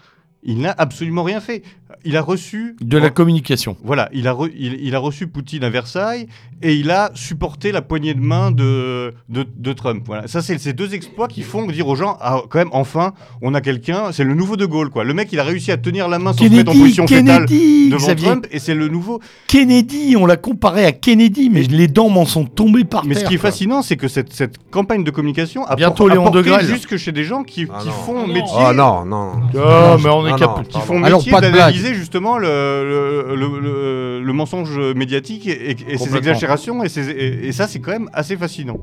Il 0.44 0.62
n'a 0.62 0.72
absolument 0.72 1.24
rien 1.24 1.42
fait. 1.42 1.64
Il 2.06 2.16
a 2.18 2.22
reçu 2.22 2.76
De 2.82 2.98
la 2.98 3.10
communication. 3.10 3.76
voilà, 3.84 4.10
il 4.14 4.28
a, 4.28 4.34
re- 4.34 4.52
il, 4.58 4.76
il 4.82 4.96
a 4.96 5.00
reçu 5.00 5.28
Poutine 5.28 5.64
à 5.64 5.70
Versailles 5.70 6.28
et 6.62 6.76
il 6.76 6.92
a 6.92 7.12
supporté 7.14 7.72
la 7.72 7.82
poignée 7.82 8.14
de 8.14 8.22
main 8.22 8.52
de, 8.52 9.14
de, 9.30 9.46
de 9.58 9.74
Trump. 9.74 10.04
Voilà, 10.06 10.28
ça 10.28 10.42
c'est 10.42 10.58
ces 10.58 10.74
deux 10.74 10.94
exploits 10.94 11.28
qui 11.28 11.42
font 11.42 11.66
dire 11.68 11.88
aux 11.88 11.96
gens, 11.96 12.18
ah, 12.22 12.42
quand 12.50 12.60
même, 12.60 12.70
enfin, 12.72 13.14
on 13.42 13.54
a 13.54 13.62
quelqu'un, 13.62 14.12
c'est 14.12 14.24
le 14.24 14.34
nouveau 14.34 14.56
De 14.58 14.66
Gaulle, 14.66 14.90
quoi. 14.90 15.04
Le 15.04 15.14
mec, 15.14 15.30
il 15.32 15.40
a 15.40 15.44
réussi 15.44 15.72
à 15.72 15.78
tenir 15.78 16.08
la 16.08 16.20
main 16.20 16.34
sans 16.34 16.40
se 16.40 16.44
mettre 16.50 16.60
en 16.72 16.74
Kennedy, 16.74 16.80
position 16.80 17.08
fétale 17.08 17.46
Kennedy, 17.46 17.90
devant 17.90 18.06
Xavier. 18.06 18.26
Trump 18.28 18.48
et 18.52 18.60
c'est 18.60 18.76
le 18.76 18.88
nouveau. 18.88 19.20
Kennedy, 19.48 20.16
on 20.18 20.26
l'a 20.26 20.38
comparé 20.38 20.86
à 20.86 20.92
Kennedy, 20.92 21.50
mais 21.50 21.64
les 21.64 21.88
dents 21.88 22.10
m'en 22.10 22.26
sont 22.26 22.46
tombées 22.46 22.84
par 22.86 23.06
Mais 23.06 23.16
terre. 23.16 23.24
ce 23.24 23.28
qui 23.30 23.36
est 23.36 23.38
quoi. 23.38 23.50
fascinant, 23.52 23.82
c'est 23.82 23.98
que 23.98 24.08
cette, 24.08 24.32
cette 24.34 24.58
campagne 24.72 25.04
de 25.04 25.12
communication 25.12 25.66
a, 25.66 25.76
Bientôt 25.76 26.04
por- 26.06 26.12
a 26.12 26.14
Léon 26.14 26.24
porté 26.32 26.50
de 26.50 26.60
jusque 26.68 26.98
chez 26.98 27.12
des 27.12 27.24
gens 27.24 27.44
qui, 27.44 27.68
Ah 27.74 27.80
qui 27.82 27.90
font 27.90 28.24
Ah 28.26 28.28
métier. 28.28 28.58
Oh 28.70 28.74
non, 28.74 29.06
non. 29.06 29.32
Ah, 29.58 29.98
mais 30.02 30.10
on 30.10 30.28
est 30.28 30.32
Ah 30.34 30.38
cap- 30.38 30.58
non, 30.58 30.64
qui 30.64 30.80
font 30.82 31.04
Alors, 31.04 31.20
métier 31.20 31.32
pas 31.32 31.42
justement 31.94 32.38
le, 32.38 32.48
le, 32.48 33.36
le, 33.36 33.60
le- 33.60 34.22
le 34.24 34.34
mensonge 34.34 34.78
médiatique 34.96 35.48
et, 35.48 35.72
et 35.88 35.98
ses 35.98 36.16
exagérations 36.16 36.84
et, 36.84 36.90
ses- 36.90 37.10
et- 37.10 37.48
et 37.48 37.52
ça 37.52 37.68
c'est 37.68 37.80
quand 37.80 37.92
même 37.92 38.10
assez 38.14 38.36
fascinant. 38.38 38.78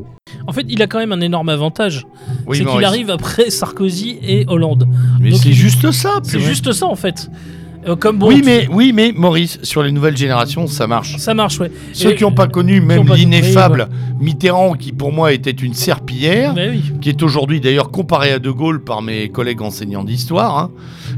En 0.46 0.52
fait, 0.52 0.64
il 0.68 0.80
a 0.82 0.86
quand 0.86 0.98
même 0.98 1.12
un 1.12 1.20
énorme 1.20 1.48
avantage. 1.48 2.06
Oui, 2.46 2.58
c'est 2.58 2.64
qu'il 2.64 2.84
arrive 2.84 3.10
après 3.10 3.50
Sarkozy 3.50 4.18
et 4.22 4.44
Hollande. 4.48 4.88
Mais 5.20 5.30
Donc, 5.30 5.40
c'est 5.40 5.48
il- 5.50 5.54
juste 5.54 5.90
ça. 5.90 6.20
C'est 6.22 6.40
juste 6.40 6.72
ça 6.72 6.86
en 6.86 6.94
fait. 6.96 7.28
Euh, 7.86 7.94
comme 7.96 8.18
bon, 8.18 8.28
oui, 8.28 8.40
tu- 8.40 8.44
mais, 8.46 8.68
oui, 8.70 8.92
mais 8.92 9.12
Maurice, 9.14 9.58
sur 9.62 9.82
les 9.82 9.92
nouvelles 9.92 10.16
générations, 10.16 10.66
ça 10.66 10.86
marche. 10.86 11.16
ça 11.18 11.34
marche, 11.34 11.60
ouais. 11.60 11.70
Ceux 11.92 12.10
Et- 12.10 12.14
qui 12.16 12.24
n'ont 12.24 12.32
pas 12.32 12.48
connu 12.48 12.80
même 12.80 13.06
l'ineffable 13.14 13.88
Mitterrand, 14.20 14.72
qui 14.74 14.92
pour 14.92 15.12
moi 15.12 15.32
était 15.32 15.50
une 15.50 15.74
serpillière, 15.74 16.54
oui. 16.56 16.82
qui 17.00 17.08
est 17.08 17.22
aujourd'hui 17.22 17.60
d'ailleurs 17.60 17.90
comparé 17.90 18.32
à 18.32 18.38
De 18.38 18.50
Gaulle 18.50 18.82
par 18.82 19.02
mes 19.02 19.28
collègues 19.28 19.62
enseignants 19.62 20.04
d'histoire, 20.04 20.58
hein, 20.58 20.70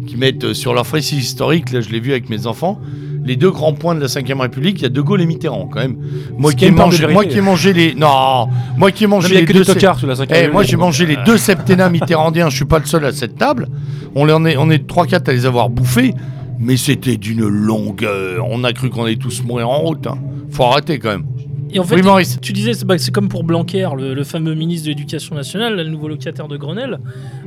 qui 0.07 0.16
mettent 0.16 0.45
euh, 0.45 0.55
sur 0.55 0.75
leur 0.75 0.87
frécis 0.87 1.16
historique, 1.16 1.73
là 1.73 1.81
je 1.81 1.89
l'ai 1.91 2.01
vu 2.01 2.11
avec 2.11 2.29
mes 2.29 2.47
enfants, 2.47 2.79
les 3.25 3.37
deux 3.37 3.51
grands 3.51 3.73
points 3.75 3.95
de 3.95 4.01
la 4.01 4.07
Ve 4.07 4.41
République, 4.41 4.79
il 4.79 4.83
y 4.83 4.87
a 4.87 4.89
De 4.91 5.01
Gaulle 5.01 5.21
et 5.23 5.27
Mitterrand 5.27 5.69
quand 5.71 5.81
même. 5.81 5.97
Moi 6.39 6.53
qui, 6.53 6.64
ai 6.64 6.71
mangé, 6.71 7.07
moi 7.09 7.25
qui 7.25 7.39
ai 7.39 7.41
mangé 7.43 7.73
les... 7.73 7.95
Non 7.95 8.49
Moi 8.77 8.91
qui 8.91 9.05
ai 9.05 9.07
mangé 9.07 9.35
les 9.35 9.45
que 9.45 9.53
deux... 9.53 9.64
tocards 9.64 9.99
sous 9.99 10.07
la 10.07 10.16
5 10.16 10.31
Eh, 10.35 10.49
moi 10.49 10.62
j'ai 10.62 10.77
mangé 10.77 11.05
les 11.07 11.16
deux 11.27 11.37
septennats 11.39 11.91
mitterrandiens, 11.91 12.49
je 12.49 12.57
suis 12.57 12.64
pas 12.64 12.79
le 12.79 12.87
seul 12.87 13.05
à 13.05 13.12
cette 13.12 13.37
table. 13.37 13.69
On 14.14 14.29
en 14.31 14.45
est, 14.47 14.57
on 14.57 14.71
est 14.71 14.89
3-4 14.91 15.29
à 15.29 15.33
les 15.33 15.45
avoir 15.47 15.69
bouffés, 15.69 16.14
mais 16.59 16.77
c'était 16.77 17.17
d'une 17.17 17.47
longueur. 17.47 18.47
On 18.49 18.65
a 18.65 18.73
cru 18.73 18.91
qu'on 18.91 19.05
allait 19.05 19.17
tous 19.17 19.43
mourir 19.43 19.69
en 19.69 19.79
route. 19.81 20.07
hein. 20.07 20.19
Faut 20.51 20.65
arrêter 20.65 20.99
quand 20.99 21.11
même. 21.11 21.27
Et 21.71 21.79
en 21.79 21.85
fait, 21.85 21.97
Oui, 21.97 22.03
Maurice. 22.03 22.39
tu 22.41 22.55
disais, 22.55 22.73
c'est 22.73 22.87
bah, 22.87 22.97
c'est 22.97 23.11
comme 23.11 23.29
pour 23.29 23.45
Blanquer, 23.45 23.87
le, 23.95 24.15
le 24.15 24.25
fameux 24.25 24.55
ministre 24.55 24.87
de 24.87 24.93
l'Éducation 24.93 25.35
nationale, 25.37 25.77
là, 25.77 25.85
le 25.85 25.91
nouveau 25.91 26.09
locataire 26.09 26.49
de 26.49 26.57
Grenelle. 26.57 26.99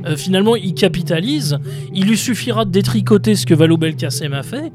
Euh, 0.06 0.16
finalement, 0.16 0.54
il 0.54 0.74
capitalise. 0.74 1.58
Il 1.92 2.06
lui 2.06 2.16
suffira 2.16 2.64
de 2.64 2.70
détricoter 2.70 3.34
ce 3.34 3.46
que 3.46 3.54
Valo 3.54 3.76
Belkacem 3.76 4.32
a 4.32 4.44
fait 4.44 4.70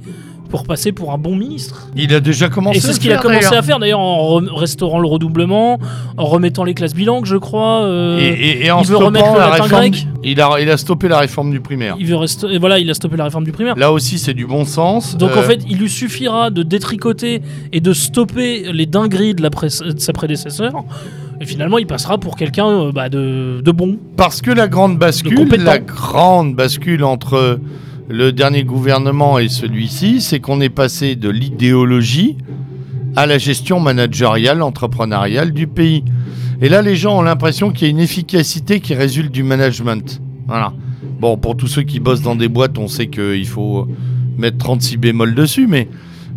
pour 0.50 0.64
passer 0.64 0.92
pour 0.92 1.12
un 1.12 1.18
bon 1.18 1.36
ministre. 1.36 1.88
Il 1.96 2.14
a 2.14 2.20
déjà 2.20 2.50
commencé 2.50 2.78
Et 2.78 2.82
c'est 2.82 2.94
ce 2.94 3.00
qu'il 3.00 3.12
a 3.12 3.18
commencé 3.18 3.56
à 3.56 3.62
faire 3.62 3.80
d'ailleurs 3.80 4.00
en 4.00 4.40
re- 4.40 4.50
restaurant 4.54 5.00
le 5.00 5.08
redoublement, 5.08 5.80
en 6.18 6.26
remettant 6.26 6.64
les 6.64 6.74
classes 6.74 6.94
bilanques, 6.94 7.26
je 7.26 7.36
crois. 7.38 7.82
euh, 7.84 8.18
Et, 8.20 8.28
et- 8.28 8.66
et 8.66 8.72
en 8.72 8.80
il 8.82 8.88
veut 8.88 8.96
stoppant 8.96 9.06
remettre 9.08 9.34
le 9.34 9.40
la 9.40 9.50
latin 9.50 9.64
réforme, 9.64 9.82
grec. 9.90 10.08
il 10.24 10.42
a, 10.42 10.50
il 10.60 10.70
a 10.70 10.78
stoppé 10.78 11.08
la 11.08 11.20
réforme 11.20 11.52
du 11.52 11.60
primaire. 11.60 11.96
Il 12.00 12.06
veut 12.06 12.16
resta- 12.16 12.50
et 12.52 12.58
voilà, 12.58 12.80
il 12.80 12.90
a 12.90 12.94
stoppé 12.94 13.18
la 13.18 13.26
réforme 13.26 13.44
du 13.44 13.52
primaire. 13.52 13.76
Là 13.78 13.92
aussi, 13.92 14.18
c'est 14.20 14.34
du 14.34 14.46
bon 14.46 14.66
sens. 14.66 15.18
Donc 15.18 15.32
Euh, 15.32 15.40
en 15.40 15.44
fait, 15.44 15.62
il 15.70 15.78
lui 15.78 15.90
suffira 15.90 16.50
de 16.50 16.64
détricoter 16.64 17.42
et 17.74 17.80
de 17.80 17.94
stopper 17.94 18.72
les 18.72 18.86
dingueries 18.86 19.36
de, 19.36 19.42
la 19.42 19.50
pré- 19.50 19.68
de 19.68 20.00
sa 20.00 20.14
prédécesseur. 20.14 20.72
Et 21.40 21.46
finalement, 21.46 21.78
il 21.78 21.86
passera 21.86 22.18
pour 22.18 22.36
quelqu'un 22.36 22.68
euh, 22.68 22.92
bah, 22.92 23.10
de, 23.10 23.62
de 23.64 23.72
bon. 23.72 23.98
Parce 24.16 24.42
que 24.42 24.50
la 24.50 24.68
grande 24.68 24.98
bascule, 24.98 25.48
la 25.64 25.78
grande 25.78 26.56
bascule 26.56 27.04
entre 27.04 27.60
le 28.10 28.32
dernier 28.32 28.64
gouvernement 28.64 29.38
et 29.38 29.50
celui-ci, 29.50 30.22
c'est 30.22 30.40
qu'on 30.40 30.62
est 30.62 30.70
passé 30.70 31.16
de 31.16 31.30
l'idéologie 31.30 32.38
à 33.16 33.26
la 33.26 33.38
gestion 33.38 33.80
managériale, 33.80 34.62
entrepreneuriale 34.62 35.52
du 35.52 35.68
pays. 35.68 36.04
Et 36.62 36.70
là, 36.70 36.82
les 36.82 36.96
gens 36.96 37.20
ont 37.20 37.22
l'impression 37.22 37.72
qu'il 37.72 37.88
y 37.88 37.90
a 37.90 37.92
une 37.92 38.00
efficacité 38.00 38.80
qui 38.80 38.96
résulte 38.96 39.32
du 39.32 39.44
management. 39.44 40.22
Voilà. 40.48 40.74
Bon, 41.20 41.38
pour 41.38 41.58
tous 41.58 41.68
ceux 41.68 41.84
qui 41.84 42.00
bossent 42.00 42.22
dans 42.22 42.36
des 42.36 42.48
boîtes, 42.48 42.78
on 42.78 42.88
sait 42.88 43.08
qu'il 43.08 43.48
faut 43.48 43.88
mettre 44.38 44.58
36 44.58 44.98
bémols 44.98 45.36
dessus, 45.36 45.68
mais 45.68 45.88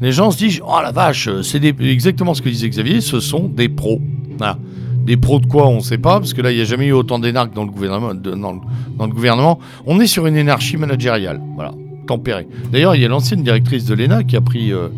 les 0.01 0.13
gens 0.13 0.31
se 0.31 0.39
disent 0.39 0.61
Oh 0.67 0.81
la 0.83 0.91
vache, 0.91 1.29
c'est 1.43 1.63
exactement 1.65 2.35
ce 2.35 2.43
que 2.43 2.49
disait 2.49 2.69
Xavier, 2.69 3.01
ce 3.01 3.21
sont 3.21 3.49
des 3.49 3.69
pros. 3.69 4.01
Voilà. 4.39 4.59
Des 5.05 5.17
pros 5.17 5.41
de 5.41 5.47
quoi, 5.47 5.67
on 5.69 5.77
ne 5.77 5.81
sait 5.81 5.99
pas, 5.99 6.19
parce 6.21 6.35
que 6.35 6.43
là, 6.43 6.51
il 6.53 6.57
n'y 6.57 6.63
a 6.63 6.65
jamais 6.65 6.87
eu 6.87 6.93
autant 6.93 7.19
d'énarques 7.19 7.55
dans 7.55 7.65
le 7.65 7.71
gouvernement. 7.71 8.15
de- 8.15 8.33
dans, 8.33 8.53
le, 8.53 8.59
dans 8.99 9.07
le 9.07 9.13
gouvernement. 9.13 9.59
On 9.87 9.99
est 10.01 10.07
sur 10.07 10.27
une 10.27 10.37
énarchie 10.37 10.77
managériale, 10.77 11.41
voilà, 11.55 11.73
tempérée. 12.07 12.47
D'ailleurs, 12.71 12.95
il 12.95 13.03
y 13.03 13.05
a 13.05 13.09
l'ancienne 13.09 13.43
directrice 13.43 13.85
de 13.87 13.95
l'ENA 13.95 14.23
qui 14.25 14.37
a 14.37 14.41
pris, 14.41 14.73
euh, 14.73 14.89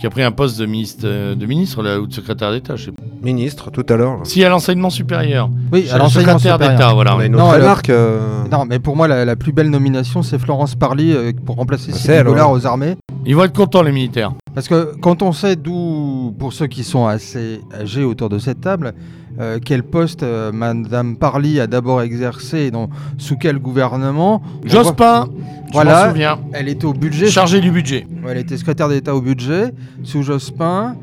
qui 0.00 0.06
a 0.06 0.10
pris 0.10 0.22
un 0.22 0.32
poste 0.32 0.58
de 0.58 0.66
ministre, 0.66 1.02
euh, 1.04 1.34
de 1.34 1.46
ministre 1.46 1.82
là, 1.82 2.00
ou 2.00 2.06
de 2.06 2.12
secrétaire 2.12 2.50
d'État, 2.52 2.76
je 2.76 2.86
sais 2.86 2.90
pas. 2.92 3.02
Ministre, 3.22 3.70
tout 3.70 3.86
à 3.88 3.96
l'heure. 3.96 4.20
Si, 4.24 4.44
à 4.44 4.48
l'enseignement 4.50 4.90
supérieur. 4.90 5.48
Oui, 5.72 5.88
à 5.90 5.94
Le 5.94 5.98
l'enseignement 6.00 6.38
secrétaire 6.38 6.54
supérieur. 6.56 6.78
d'État, 6.78 6.92
voilà. 6.94 7.28
Non, 7.28 7.48
remarque. 7.48 7.88
euh, 7.90 8.44
Non, 8.52 8.64
mais 8.66 8.78
pour 8.78 8.96
moi, 8.96 9.08
la, 9.08 9.24
la 9.24 9.36
plus 9.36 9.52
belle 9.52 9.70
nomination, 9.70 10.22
c'est 10.22 10.38
Florence 10.38 10.74
Parly 10.74 11.12
euh, 11.12 11.32
pour 11.46 11.56
remplacer 11.56 11.92
Goulard 12.24 12.50
ouais. 12.50 12.58
aux 12.58 12.66
armées. 12.66 12.96
Ils 13.24 13.34
vont 13.34 13.44
être 13.44 13.54
contents, 13.56 13.82
les 13.82 13.92
militaires. 13.92 14.32
Parce 14.54 14.68
que 14.68 14.94
quand 15.00 15.22
on 15.22 15.32
sait 15.32 15.56
d'où, 15.56 16.34
pour 16.38 16.52
ceux 16.52 16.66
qui 16.66 16.84
sont 16.84 17.06
assez 17.06 17.60
âgés 17.74 18.04
autour 18.04 18.28
de 18.28 18.38
cette 18.38 18.60
table, 18.60 18.92
euh, 19.40 19.58
quel 19.64 19.82
poste 19.82 20.22
euh, 20.22 20.52
Madame 20.52 21.16
Parly 21.16 21.58
a 21.60 21.66
d'abord 21.66 22.02
exercé 22.02 22.70
dans, 22.70 22.88
sous 23.18 23.36
quel 23.36 23.58
gouvernement. 23.58 24.42
Jospin, 24.64 25.28
je 25.68 25.72
Voilà. 25.72 26.08
souviens. 26.08 26.38
Elle 26.52 26.68
était 26.68 26.84
au 26.84 26.92
budget. 26.94 27.28
Chargé 27.28 27.60
du 27.60 27.70
budget. 27.70 28.06
Ouais, 28.24 28.32
Elle 28.32 28.38
était 28.38 28.56
secrétaire 28.56 28.88
d'État 28.88 29.14
au 29.14 29.20
budget 29.20 29.72
sous 30.04 30.22
Jospin. 30.22 30.96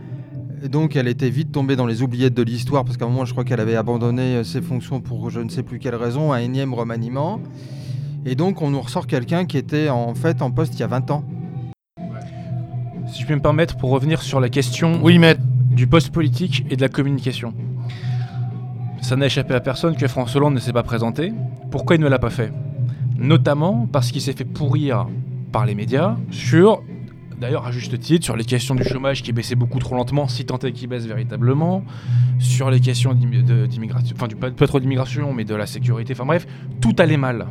Et 0.63 0.69
donc 0.69 0.95
elle 0.95 1.07
était 1.07 1.29
vite 1.29 1.51
tombée 1.51 1.75
dans 1.75 1.87
les 1.87 2.03
oubliettes 2.03 2.35
de 2.35 2.43
l'histoire 2.43 2.85
parce 2.85 2.95
qu'à 2.95 3.05
un 3.05 3.09
moment 3.09 3.25
je 3.25 3.31
crois 3.31 3.43
qu'elle 3.43 3.59
avait 3.59 3.75
abandonné 3.75 4.35
euh, 4.35 4.43
ses 4.43 4.61
fonctions 4.61 5.01
pour 5.01 5.31
je 5.31 5.39
ne 5.39 5.49
sais 5.49 5.63
plus 5.63 5.79
quelle 5.79 5.95
raison, 5.95 6.31
un 6.31 6.37
énième 6.39 6.73
remaniement. 6.73 7.41
Et 8.25 8.35
donc 8.35 8.61
on 8.61 8.69
nous 8.69 8.79
ressort 8.79 9.07
quelqu'un 9.07 9.45
qui 9.45 9.57
était 9.57 9.89
en 9.89 10.13
fait 10.13 10.41
en 10.43 10.51
poste 10.51 10.75
il 10.75 10.79
y 10.81 10.83
a 10.83 10.87
20 10.87 11.09
ans. 11.11 11.23
Si 13.11 13.23
je 13.23 13.27
peux 13.27 13.33
me 13.35 13.41
permettre, 13.41 13.75
pour 13.75 13.89
revenir 13.89 14.21
sur 14.21 14.39
la 14.39 14.47
question 14.49 14.99
Oui, 15.03 15.17
mais 15.17 15.35
du 15.71 15.87
poste 15.87 16.11
politique 16.11 16.65
et 16.69 16.75
de 16.77 16.81
la 16.81 16.89
communication. 16.89 17.53
Ça 19.01 19.15
n'a 19.15 19.25
échappé 19.25 19.55
à 19.55 19.59
personne 19.59 19.95
que 19.95 20.07
François 20.07 20.39
Hollande 20.39 20.53
ne 20.53 20.59
s'est 20.59 20.71
pas 20.71 20.83
présenté. 20.83 21.33
Pourquoi 21.71 21.95
il 21.95 22.01
ne 22.01 22.07
l'a 22.07 22.19
pas 22.19 22.29
fait? 22.29 22.53
Notamment 23.17 23.87
parce 23.91 24.11
qu'il 24.11 24.21
s'est 24.21 24.33
fait 24.33 24.45
pourrir 24.45 25.07
par 25.51 25.65
les 25.65 25.75
médias 25.75 26.17
sur, 26.29 26.83
d'ailleurs 27.39 27.65
à 27.65 27.71
juste 27.71 27.99
titre, 27.99 28.23
sur 28.23 28.35
les 28.35 28.45
questions 28.45 28.75
du 28.75 28.83
chômage 28.83 29.23
qui 29.23 29.33
baissait 29.33 29.55
beaucoup 29.55 29.79
trop 29.79 29.95
lentement, 29.95 30.27
si 30.27 30.45
tant 30.45 30.59
est 30.59 30.71
qu'il 30.71 30.87
baisse 30.87 31.05
véritablement, 31.05 31.83
sur 32.39 32.69
les 32.69 32.79
questions 32.79 33.13
d'immigration, 33.13 34.15
enfin 34.15 34.27
du, 34.27 34.35
pas, 34.35 34.51
trop 34.51 34.79
d'immigration, 34.79 35.33
mais 35.33 35.45
de 35.45 35.55
la 35.55 35.65
sécurité, 35.65 36.13
enfin 36.13 36.25
bref, 36.25 36.47
tout 36.79 36.95
allait 36.99 37.17
mal. 37.17 37.47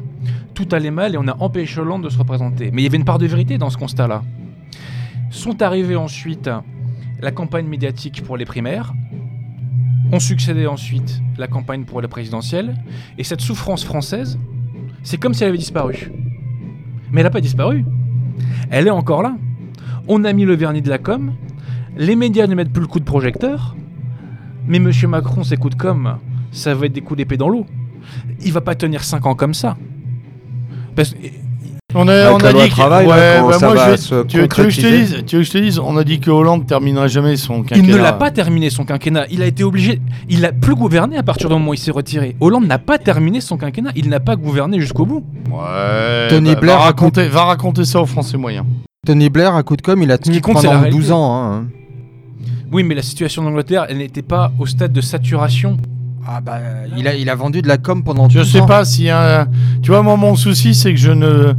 Tout 0.55 0.68
allait 0.72 0.90
mal 0.90 1.14
et 1.14 1.18
on 1.18 1.26
a 1.28 1.36
empêché 1.40 1.80
Hollande 1.80 2.05
de 2.05 2.09
se 2.09 2.18
représenter. 2.18 2.70
Mais 2.72 2.82
il 2.82 2.84
y 2.84 2.88
avait 2.88 2.96
une 2.96 3.05
part 3.05 3.18
de 3.18 3.26
vérité 3.26 3.59
dans 3.59 3.70
ce 3.70 3.76
constat-là. 3.76 4.22
Sont 5.30 5.62
arrivés 5.62 5.96
ensuite 5.96 6.48
la 7.20 7.32
campagne 7.32 7.66
médiatique 7.66 8.22
pour 8.22 8.36
les 8.36 8.44
primaires, 8.44 8.94
ont 10.12 10.20
succédé 10.20 10.66
ensuite 10.66 11.20
la 11.38 11.46
campagne 11.46 11.84
pour 11.84 12.00
la 12.02 12.08
présidentielle, 12.08 12.76
et 13.18 13.24
cette 13.24 13.40
souffrance 13.40 13.84
française, 13.84 14.38
c'est 15.02 15.16
comme 15.16 15.34
si 15.34 15.42
elle 15.42 15.50
avait 15.50 15.58
disparu. 15.58 16.11
Mais 17.12 17.20
elle 17.20 17.26
n'a 17.26 17.30
pas 17.30 17.40
disparu. 17.40 17.84
Elle 18.70 18.86
est 18.86 18.90
encore 18.90 19.22
là. 19.22 19.36
On 20.08 20.24
a 20.24 20.32
mis 20.32 20.44
le 20.44 20.54
vernis 20.54 20.82
de 20.82 20.88
la 20.88 20.98
com, 20.98 21.32
les 21.96 22.16
médias 22.16 22.46
ne 22.46 22.54
mettent 22.54 22.72
plus 22.72 22.82
le 22.82 22.88
coup 22.88 23.00
de 23.00 23.04
projecteur, 23.04 23.76
mais 24.66 24.78
Monsieur 24.78 25.08
Macron, 25.08 25.42
ses 25.42 25.56
coups 25.56 25.76
de 25.76 25.80
com, 25.80 26.18
ça 26.52 26.74
va 26.74 26.86
être 26.86 26.92
des 26.92 27.00
coups 27.00 27.18
d'épée 27.18 27.36
dans 27.36 27.48
l'eau. 27.48 27.66
Il 28.42 28.52
va 28.52 28.61
pas 28.61 28.74
tenir 28.74 29.04
5 29.04 29.26
ans 29.26 29.34
comme 29.34 29.54
ça. 29.54 29.76
Parce 30.94 31.14
on 31.95 32.09
a, 32.09 32.12
Avec 32.14 32.34
on 32.34 32.47
a 32.47 32.53
dit 32.53 32.68
que- 32.68 32.70
travail, 32.70 33.07
là, 33.07 33.12
ouais, 33.14 33.34
comment 33.38 33.49
bah, 33.51 33.59
ça 33.59 33.66
moi, 33.66 33.74
va 33.74 33.84
je 33.86 33.91
vais- 33.91 33.97
se 33.97 34.09
tu, 34.09 34.14
veux- 34.14 34.24
tu 34.26 34.36
veux 34.38 34.47
que 34.47 34.70
je 34.70 34.80
te 34.80 34.86
concrétiser 34.86 34.99
dise, 35.16 35.24
tu 35.26 35.36
veux 35.36 35.43
que 35.43 35.47
je 35.47 35.53
te 35.53 35.59
dise, 35.59 35.78
on 35.78 35.97
a 35.97 36.05
dit 36.05 36.20
que 36.20 36.30
Hollande 36.30 36.66
terminerait 36.66 37.09
jamais 37.09 37.36
son 37.36 37.62
quinquennat. 37.62 37.86
Il 37.88 37.91
ne 37.95 37.97
l'a 38.01 38.12
pas 38.12 38.30
terminé 38.30 38.70
son 38.70 38.84
quinquennat. 38.84 39.26
Il 39.30 39.43
a 39.43 39.47
été 39.47 39.64
obligé. 39.64 40.01
Il 40.28 40.41
n'a 40.41 40.53
plus 40.53 40.74
gouverné 40.74 41.16
à 41.16 41.22
partir 41.22 41.49
du 41.49 41.55
moment 41.55 41.70
où 41.70 41.74
il 41.74 41.78
s'est 41.78 41.91
retiré. 41.91 42.36
Hollande 42.41 42.66
n'a 42.66 42.78
pas 42.78 42.99
terminé 42.99 43.41
son 43.41 43.57
quinquennat. 43.57 43.91
Il 43.97 44.09
n'a 44.09 44.20
pas 44.20 44.36
gouverné 44.36 44.80
jusqu'au 44.80 45.07
bout. 45.07 45.24
Ouais. 45.51 46.28
Tony 46.28 46.55
bah, 46.55 46.61
Blair 46.61 46.78
va 46.78 46.84
raconter, 46.84 47.28
va 47.28 47.45
raconter 47.45 47.84
ça 47.84 48.01
aux 48.01 48.07
Français 48.07 48.36
moyens. 48.36 48.64
Tony 49.07 49.28
Blair, 49.30 49.55
à 49.55 49.62
coup 49.62 49.76
de 49.76 49.82
com, 49.82 50.01
il 50.03 50.11
a 50.12 50.18
tenu 50.18 50.41
pendant 50.41 50.61
réalité. 50.61 50.91
12 50.91 51.11
ans. 51.12 51.43
hein. 51.43 51.64
Oui, 52.72 52.82
mais 52.84 52.95
la 52.95 53.03
situation 53.03 53.43
d'Angleterre, 53.43 53.86
elle 53.88 53.99
n'était 53.99 54.22
pas 54.22 54.53
au 54.59 54.66
stade 54.66 54.93
de 54.93 55.01
saturation. 55.01 55.76
Ah 56.26 56.40
bah, 56.40 56.58
il 56.96 57.08
a, 57.08 57.14
il 57.14 57.28
a 57.30 57.34
vendu 57.34 57.62
de 57.62 57.68
la 57.68 57.78
com 57.78 58.04
pendant 58.04 58.28
Je 58.28 58.40
12 58.40 58.52
sais 58.52 58.60
ans. 58.60 58.66
pas 58.66 58.84
si 58.84 59.08
un. 59.08 59.48
Tu 59.82 59.90
vois, 59.90 60.02
moi, 60.02 60.16
mon 60.16 60.36
souci, 60.36 60.74
c'est 60.74 60.92
que 60.92 61.00
je 61.00 61.10
ne, 61.12 61.54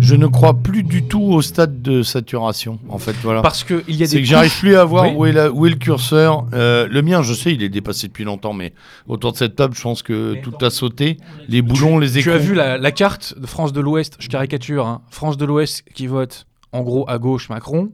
je 0.00 0.14
ne 0.14 0.26
crois 0.26 0.54
plus 0.54 0.82
du 0.82 1.02
tout 1.04 1.20
au 1.22 1.42
stade 1.42 1.82
de 1.82 2.02
saturation. 2.02 2.78
En 2.88 2.98
fait, 2.98 3.14
voilà. 3.22 3.42
Parce 3.42 3.62
qu'il 3.62 3.82
y 3.88 4.02
a 4.02 4.06
C'est 4.06 4.16
des. 4.16 4.22
que 4.22 4.28
j'arrive 4.28 4.58
plus 4.58 4.74
à 4.76 4.84
voir 4.84 5.04
Oui. 5.04 5.14
où, 5.16 5.26
est 5.26 5.32
la- 5.32 5.52
où 5.52 5.66
est 5.66 5.70
le 5.70 5.76
curseur. 5.76 6.46
Euh, 6.54 6.88
le 6.90 7.02
mien, 7.02 7.22
je 7.22 7.34
sais, 7.34 7.52
il 7.52 7.62
est 7.62 7.68
dépassé 7.68 8.06
depuis 8.08 8.24
longtemps, 8.24 8.54
mais 8.54 8.72
autour 9.06 9.32
de 9.32 9.36
cette 9.36 9.54
table, 9.54 9.74
je 9.76 9.82
pense 9.82 10.02
que 10.02 10.32
Mais 10.34 10.40
tout 10.40 10.54
a 10.64 10.70
sauté. 10.70 11.18
Les 11.48 11.60
boulons, 11.60 11.98
les 11.98 12.10
Tu 12.12 12.20
écrans. 12.20 12.32
as 12.32 12.38
vu 12.38 12.54
la, 12.54 12.78
la 12.78 12.92
carte 12.92 13.34
de 13.38 13.46
France 13.46 13.72
de 13.74 13.80
l'Ouest, 13.80 14.16
je 14.18 14.28
caricature, 14.28 14.86
hein. 14.86 15.02
France 15.10 15.36
de 15.36 15.44
l'Ouest 15.44 15.84
qui 15.94 16.06
vote 16.06 16.46
en 16.72 16.80
gros 16.82 17.04
à 17.08 17.18
gauche 17.18 17.48
Macron, 17.50 17.90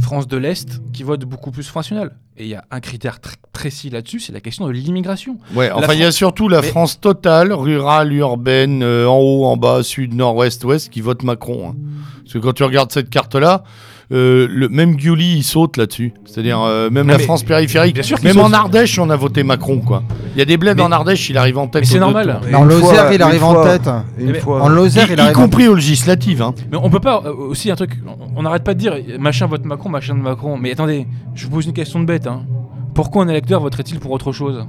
France 0.00 0.26
de 0.28 0.36
l'Est 0.36 0.80
qui 0.92 1.02
vote 1.02 1.24
beaucoup 1.24 1.50
plus 1.50 1.64
Front 1.64 1.80
National. 1.80 2.12
Et 2.38 2.44
il 2.44 2.48
y 2.50 2.54
a 2.54 2.64
un 2.70 2.80
critère 2.80 3.16
tr- 3.16 3.34
précis 3.52 3.88
là-dessus, 3.88 4.20
c'est 4.20 4.32
la 4.32 4.40
question 4.40 4.66
de 4.66 4.72
l'immigration. 4.72 5.38
Ouais, 5.54 5.68
La 5.68 5.78
enfin, 5.78 5.94
il 5.94 6.00
y 6.00 6.04
a 6.04 6.12
surtout 6.12 6.48
la 6.48 6.60
Mais- 6.60 6.66
France 6.68 7.00
totale, 7.00 7.52
rurale, 7.52 8.12
urbaine, 8.12 8.82
euh, 8.82 9.08
en 9.08 9.16
haut, 9.18 9.44
en 9.46 9.56
bas, 9.56 9.82
sud, 9.82 10.12
nord, 10.14 10.36
ouest, 10.36 10.62
ouest, 10.64 10.90
qui 10.90 11.00
vote 11.00 11.22
Macron. 11.22 11.70
hein. 11.70 11.74
Parce 12.22 12.34
que 12.34 12.38
quand 12.38 12.52
tu 12.52 12.64
regardes 12.64 12.92
cette 12.92 13.08
carte-là, 13.08 13.62
euh, 14.12 14.46
le, 14.50 14.68
même 14.68 14.94
Gulli, 14.96 15.38
il 15.38 15.42
saute 15.42 15.76
là-dessus. 15.76 16.12
C'est-à-dire, 16.24 16.60
euh, 16.60 16.90
même 16.90 17.06
Non, 17.06 17.12
la 17.12 17.18
mais- 17.18 17.24
France 17.24 17.42
périphérique. 17.42 17.94
Bien 17.94 18.02
sûr 18.02 18.18
qu'il 18.18 18.28
même 18.28 18.36
saute. 18.36 18.44
en 18.44 18.52
Ardèche, 18.52 18.98
on 18.98 19.10
a 19.10 19.16
voté 19.16 19.42
Macron, 19.42 19.80
quoi. 19.80 20.02
Il 20.34 20.38
y 20.38 20.42
a 20.42 20.44
des 20.44 20.56
bleds 20.56 20.74
Mais- 20.76 20.82
en 20.82 20.92
Ardèche, 20.92 21.28
il 21.28 21.36
arrive 21.38 21.58
en 21.58 21.66
tête. 21.66 21.82
Mais 21.82 21.86
c'est 21.86 21.98
normal. 21.98 22.40
en 22.54 22.64
Lozère, 22.64 23.12
il 23.12 23.22
arrive 23.22 23.42
une 23.42 23.46
en 23.48 23.64
tête. 23.64 23.88
Une 24.18 24.30
Mais- 24.32 24.40
fois. 24.40 24.62
En 24.62 24.68
Lozère, 24.68 25.08
Y, 25.10 25.12
il 25.14 25.18
y 25.18 25.20
arrive 25.20 25.36
en 25.36 25.40
compris 25.42 25.66
aux 25.68 25.74
législatives. 25.74 26.42
Hein. 26.42 26.54
Mais 26.70 26.78
on 26.80 26.88
peut 26.90 27.00
pas 27.00 27.22
euh, 27.24 27.32
aussi 27.34 27.70
un 27.70 27.76
truc. 27.76 27.92
On 28.06 28.26
on 28.38 28.42
n'arrête 28.42 28.64
pas 28.64 28.74
de 28.74 28.78
dire 28.78 28.94
machin 29.18 29.46
vote 29.46 29.64
Macron, 29.64 29.88
machin 29.88 30.14
de 30.14 30.20
Macron. 30.20 30.58
Mais 30.58 30.70
attendez, 30.72 31.06
je 31.34 31.44
vous 31.46 31.50
pose 31.50 31.66
une 31.66 31.72
question 31.72 31.98
de 32.00 32.04
bête. 32.04 32.26
Hein. 32.26 32.42
Pourquoi 32.94 33.24
un 33.24 33.28
électeur 33.28 33.60
voterait-il 33.60 33.98
pour 33.98 34.10
autre 34.10 34.30
chose? 34.32 34.66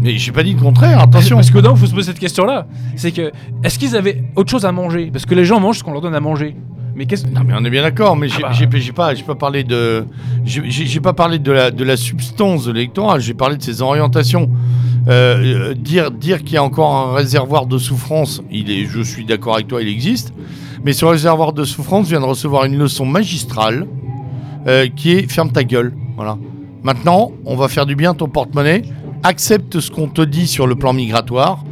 Mais 0.00 0.16
j'ai 0.16 0.30
pas 0.30 0.44
dit 0.44 0.52
le 0.54 0.60
contraire, 0.60 1.00
attention. 1.00 1.36
Parce 1.36 1.50
que 1.50 1.58
non, 1.58 1.72
il 1.74 1.78
faut 1.78 1.86
se 1.86 1.94
poser 1.94 2.12
cette 2.12 2.20
question-là. 2.20 2.66
C'est 2.94 3.10
que 3.10 3.32
est-ce 3.64 3.78
qu'ils 3.78 3.96
avaient 3.96 4.22
autre 4.36 4.48
chose 4.50 4.64
à 4.64 4.70
manger? 4.70 5.10
Parce 5.12 5.26
que 5.26 5.34
les 5.34 5.44
gens 5.44 5.58
mangent 5.58 5.78
ce 5.78 5.84
qu'on 5.84 5.92
leur 5.92 6.00
donne 6.00 6.14
à 6.14 6.20
manger. 6.20 6.54
Mais 6.98 7.06
qu'est-ce 7.06 7.26
Non 7.28 7.42
mais 7.46 7.54
on 7.56 7.64
est 7.64 7.70
bien 7.70 7.82
d'accord, 7.82 8.16
mais 8.16 8.28
j'ai 8.28 8.42
Ah 8.42 8.48
bah. 8.48 8.52
j'ai- 8.52 8.80
j'ai 8.80 8.92
pas, 8.92 9.14
j'ai 9.14 9.22
pas 9.22 9.36
parlé 9.36 9.62
de, 9.62 10.04
j'ai 10.44 10.98
pas 11.00 11.12
parlé 11.12 11.38
de 11.38 11.52
la, 11.52 11.70
de 11.70 11.84
la 11.84 11.96
substance 11.96 12.64
de 12.64 12.72
l'électorat. 12.72 13.20
J'ai 13.20 13.34
parlé 13.34 13.56
de 13.56 13.62
ses 13.62 13.82
orientations. 13.82 14.50
Euh, 15.06 15.70
euh, 15.70 15.74
dire 15.74 16.10
dire 16.10 16.42
qu'il 16.42 16.54
y 16.54 16.56
a 16.56 16.62
encore 16.64 16.92
un 16.94 17.14
réservoir 17.14 17.66
de 17.66 17.78
souffrance, 17.78 18.42
il 18.50 18.68
est, 18.70 18.84
je 18.86 19.00
suis 19.00 19.24
d'accord 19.24 19.54
avec 19.54 19.68
toi, 19.68 19.80
il 19.80 19.86
existe. 19.88 20.34
Mais 20.84 20.92
ce 20.92 21.04
réservoir 21.04 21.52
de 21.52 21.62
souffrance 21.64 22.08
vient 22.08 22.18
de 22.20 22.24
recevoir 22.26 22.64
une 22.64 22.76
leçon 22.76 23.06
magistrale 23.06 23.86
euh, 24.66 24.88
qui 24.94 25.12
est 25.12 25.30
ferme 25.30 25.50
ta 25.52 25.62
gueule. 25.62 25.94
Voilà. 26.16 26.36
Maintenant, 26.82 27.30
on 27.46 27.54
va 27.54 27.68
faire 27.68 27.86
du 27.86 27.94
bien 27.94 28.10
à 28.10 28.14
ton 28.14 28.28
porte-monnaie. 28.28 28.82
Accepte 29.22 29.78
ce 29.78 29.90
qu'on 29.90 30.08
te 30.08 30.20
dit 30.22 30.48
sur 30.48 30.66
le 30.66 30.74
plan 30.74 30.92
migratoire. 30.92 31.64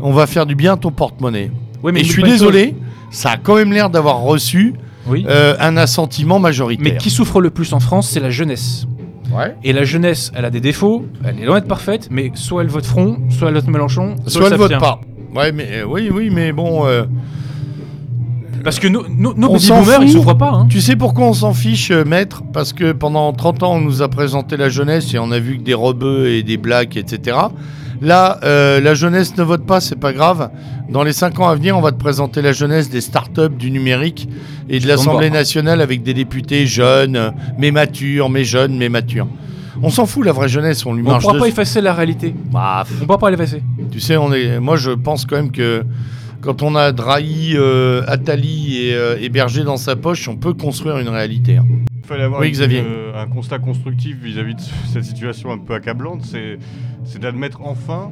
On 0.00 0.12
va 0.12 0.26
faire 0.26 0.44
du 0.44 0.54
bien 0.54 0.74
à 0.74 0.76
ton 0.76 0.90
porte-monnaie. 0.90 1.50
Ouais, 1.82 1.92
Mais 1.92 2.00
je 2.04 2.08
n'oublie 2.08 2.12
suis 2.12 2.22
désolé, 2.22 2.74
ça 3.16 3.30
a 3.30 3.36
quand 3.38 3.54
même 3.56 3.72
l'air 3.72 3.88
d'avoir 3.90 4.20
reçu 4.20 4.74
Oui. 5.08 5.24
euh, 5.28 5.54
un 5.58 5.76
assentiment 5.76 6.38
majoritaire. 6.38 6.84
Mais 6.92 6.96
qui 6.98 7.10
souffre 7.10 7.40
le 7.40 7.50
plus 7.50 7.72
en 7.72 7.80
France, 7.80 8.10
c'est 8.10 8.20
la 8.20 8.30
jeunesse. 8.30 8.86
Ouais. 9.34 9.56
Et 9.64 9.72
la 9.72 9.84
jeunesse, 9.84 10.30
elle 10.34 10.44
a 10.44 10.50
des 10.50 10.60
défauts, 10.60 11.04
elle 11.24 11.40
est 11.40 11.44
loin 11.46 11.56
d'être 11.56 11.66
parfaite, 11.68 12.08
mais 12.10 12.30
soit 12.34 12.62
elle 12.62 12.68
vote 12.68 12.86
Front, 12.86 13.16
soit 13.30 13.48
elle 13.48 13.54
vote 13.54 13.66
Mélenchon, 13.68 14.16
Soit 14.26 14.46
elle 14.46 14.52
elle 14.52 14.58
vote 14.58 14.78
pas. 14.78 15.00
Ouais, 15.34 15.50
mais 15.52 15.66
euh, 15.72 15.84
oui, 15.86 16.10
oui, 16.12 16.30
mais 16.30 16.52
bon. 16.52 16.86
euh, 16.86 17.04
Parce 18.62 18.78
que 18.78 18.88
nos, 18.88 19.04
nos, 19.08 19.34
nos 19.34 19.58
s'en 19.58 19.80
boomers, 19.80 20.02
ils 20.02 20.22
pas. 20.38 20.50
Hein. 20.52 20.66
tu 20.68 20.80
sais 20.80 20.96
pourquoi 20.96 21.26
on 21.26 21.32
s'en 21.32 21.54
fiche, 21.54 21.90
maître? 21.90 22.42
Parce 22.52 22.72
que 22.72 22.92
pendant 22.92 23.32
30 23.32 23.62
ans, 23.62 23.74
on 23.74 23.80
nous 23.80 24.02
a 24.02 24.08
présenté 24.08 24.56
la 24.56 24.68
jeunesse 24.68 25.12
et 25.14 25.18
on 25.18 25.30
a 25.32 25.38
vu 25.38 25.58
que 25.58 25.62
des 25.62 25.74
rebeux 25.74 26.28
et 26.28 26.42
des 26.42 26.56
blacks, 26.56 26.96
etc. 26.96 27.36
Là, 28.00 28.38
euh, 28.44 28.80
la 28.80 28.94
jeunesse 28.94 29.36
ne 29.36 29.42
vote 29.42 29.64
pas, 29.66 29.80
c'est 29.80 29.96
pas 29.98 30.12
grave. 30.12 30.50
Dans 30.90 31.02
les 31.02 31.12
5 31.12 31.38
ans 31.40 31.48
à 31.48 31.54
venir, 31.54 31.76
on 31.76 31.80
va 31.80 31.92
te 31.92 31.98
présenter 31.98 32.42
la 32.42 32.52
jeunesse 32.52 32.90
des 32.90 33.00
startups, 33.00 33.48
du 33.58 33.70
numérique 33.70 34.28
et 34.68 34.78
de 34.80 34.86
l'Assemblée 34.86 35.30
nationale 35.30 35.80
avec 35.80 36.02
des 36.02 36.14
députés 36.14 36.66
jeunes, 36.66 37.32
mais 37.58 37.70
matures, 37.70 38.28
mais 38.28 38.44
jeunes, 38.44 38.76
mais 38.76 38.88
matures. 38.88 39.28
On 39.82 39.90
s'en 39.90 40.06
fout, 40.06 40.24
la 40.24 40.32
vraie 40.32 40.48
jeunesse, 40.48 40.86
on 40.86 40.94
lui 40.94 41.02
On 41.06 41.10
marche 41.10 41.24
pourra 41.24 41.38
pas 41.38 41.48
effacer 41.48 41.80
la 41.80 41.92
réalité. 41.92 42.34
Bah, 42.50 42.84
On 43.02 43.04
pourra 43.06 43.18
pas 43.18 43.30
l'effacer. 43.30 43.62
Tu 43.90 44.00
sais, 44.00 44.16
on 44.16 44.32
est. 44.32 44.58
Moi, 44.60 44.76
je 44.76 44.90
pense 44.90 45.26
quand 45.26 45.36
même 45.36 45.50
que 45.50 45.82
quand 46.40 46.62
on 46.62 46.74
a 46.76 46.92
Drahi, 46.92 47.52
euh, 47.56 48.02
Attali 48.06 48.86
et, 48.86 48.94
euh, 48.94 49.16
et 49.20 49.28
Berger 49.28 49.64
dans 49.64 49.76
sa 49.76 49.94
poche, 49.96 50.28
on 50.28 50.36
peut 50.36 50.54
construire 50.54 50.96
une 50.98 51.08
réalité. 51.08 51.56
hein. 51.58 51.64
Il 52.02 52.06
fallait 52.08 52.22
avoir 52.22 52.40
Oui, 52.40 52.46
une- 52.46 52.52
Xavier. 52.52 52.84
euh, 52.86 53.20
un 53.20 53.26
constat 53.26 53.58
constructif 53.58 54.16
vis-à-vis 54.22 54.54
de 54.54 54.60
ce- 54.60 54.70
cette 54.92 55.04
situation 55.04 55.50
un 55.50 55.58
peu 55.58 55.74
accablante, 55.74 56.22
c'est 56.24 56.56
c'est 57.06 57.18
d'admettre 57.20 57.60
enfin 57.64 58.10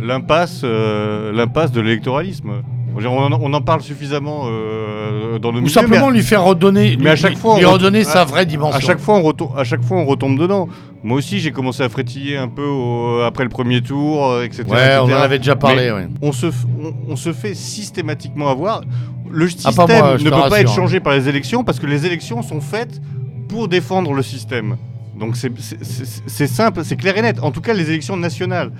l'impasse 0.00 0.62
euh, 0.64 1.32
l'impasse 1.32 1.72
de 1.72 1.80
l'électoralisme. 1.80 2.50
On 2.94 3.06
en, 3.06 3.32
on 3.40 3.54
en 3.54 3.60
parle 3.62 3.80
suffisamment 3.80 4.42
euh, 4.48 5.38
dans 5.38 5.50
nos 5.50 5.62
Ou 5.62 5.68
simplement 5.68 6.08
mais 6.10 6.16
lui 6.18 6.22
faire 6.22 6.44
redonner, 6.44 6.98
mais 7.00 7.08
à 7.08 7.16
chaque 7.16 7.38
fois, 7.38 7.56
lui 7.58 7.64
on 7.64 7.72
redonner 7.72 8.04
sa 8.04 8.24
vraie 8.26 8.44
dimension. 8.44 8.76
à 8.76 8.80
chaque 8.80 8.98
fois 8.98 9.14
on 9.16 9.22
retombe, 9.22 9.48
à 9.56 9.64
chaque 9.64 9.82
fois 9.82 9.96
on 9.96 10.04
retombe 10.04 10.38
dedans. 10.38 10.68
Moi 11.02 11.16
aussi 11.16 11.40
j'ai 11.40 11.52
commencé 11.52 11.82
à 11.82 11.88
frétiller 11.88 12.36
un 12.36 12.48
peu 12.48 12.66
au- 12.66 13.20
après 13.22 13.44
le 13.44 13.48
premier 13.48 13.80
tour, 13.80 14.26
euh, 14.26 14.44
etc. 14.44 14.64
Ouais, 14.68 14.96
on 15.00 15.04
en 15.04 15.08
avait 15.12 15.38
déjà 15.38 15.56
parlé. 15.56 15.90
ouais. 15.90 16.06
on 16.20 16.32
se, 16.32 16.46
f- 16.48 16.66
on, 16.82 17.12
on 17.12 17.16
se 17.16 17.32
fait 17.32 17.54
systématiquement 17.54 18.50
avoir. 18.50 18.82
Le 19.30 19.46
Ah, 19.46 19.48
système 19.48 19.98
moi, 19.98 20.18
ne 20.18 20.24
peut 20.24 20.30
pas 20.30 20.60
être 20.60 20.68
rassure. 20.68 20.74
changé 20.74 21.00
par 21.00 21.14
les 21.14 21.26
élections 21.30 21.64
parce 21.64 21.80
que 21.80 21.86
les 21.86 22.04
élections 22.04 22.42
sont 22.42 22.60
faites 22.60 23.00
pour 23.48 23.68
défendre 23.68 24.12
le 24.12 24.22
système. 24.22 24.76
Donc 25.22 25.36
c'est- 25.36 26.46
simple, 26.48 26.80
c'est 26.84 26.96
clair 26.96 27.16
et 27.16 27.22
net. 27.22 27.38
En 27.42 27.52
tout 27.52 27.60
cas, 27.60 27.74
les 27.74 27.88
élections 27.88 28.16
nationales. 28.16 28.72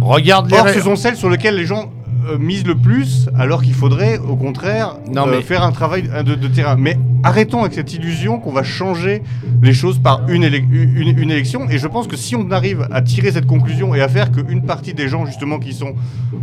Regarde 0.00 0.48
les. 0.48 0.56
Or, 0.56 0.68
ce 0.68 0.80
sont 0.80 0.94
celles 0.94 1.16
sur 1.16 1.28
lesquelles 1.28 1.56
les 1.56 1.66
gens 1.66 1.90
euh, 2.28 2.38
misent 2.38 2.64
le 2.66 2.76
plus 2.76 3.28
alors 3.36 3.62
qu'il 3.64 3.74
faudrait 3.74 4.18
au 4.18 4.36
contraire 4.36 4.96
Non, 5.12 5.26
euh, 5.26 5.32
mais- 5.38 5.42
faire 5.42 5.64
un 5.64 5.72
travail 5.72 6.08
de, 6.24 6.36
de 6.36 6.46
terrain. 6.48 6.76
Mais 6.78 6.96
arrêtons 7.24 7.62
avec 7.62 7.74
cette 7.74 7.92
illusion 7.92 8.38
qu'on 8.38 8.52
va 8.52 8.62
changer 8.62 9.24
les 9.60 9.72
choses 9.72 9.98
par 9.98 10.28
une, 10.28 10.44
une 10.44 11.30
élection. 11.32 11.68
Et 11.68 11.78
je 11.78 11.88
pense 11.88 12.06
que 12.06 12.16
si 12.16 12.36
on 12.36 12.48
arrive 12.52 12.86
à 12.92 13.02
tirer 13.02 13.32
cette 13.32 13.46
conclusion 13.46 13.92
et 13.96 14.00
à 14.00 14.08
faire 14.08 14.30
qu'une 14.30 14.62
partie 14.62 14.94
des 14.94 15.08
gens 15.08 15.26
justement 15.26 15.58
qui 15.58 15.72
sont 15.72 15.94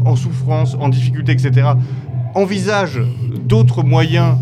en 0.04 0.18
souffrance, 0.18 0.76
en 0.78 0.90
difficulté, 0.90 1.32
etc., 1.32 1.68
envisagent 2.36 3.02
d'autres 3.46 3.84
moyens 3.84 4.36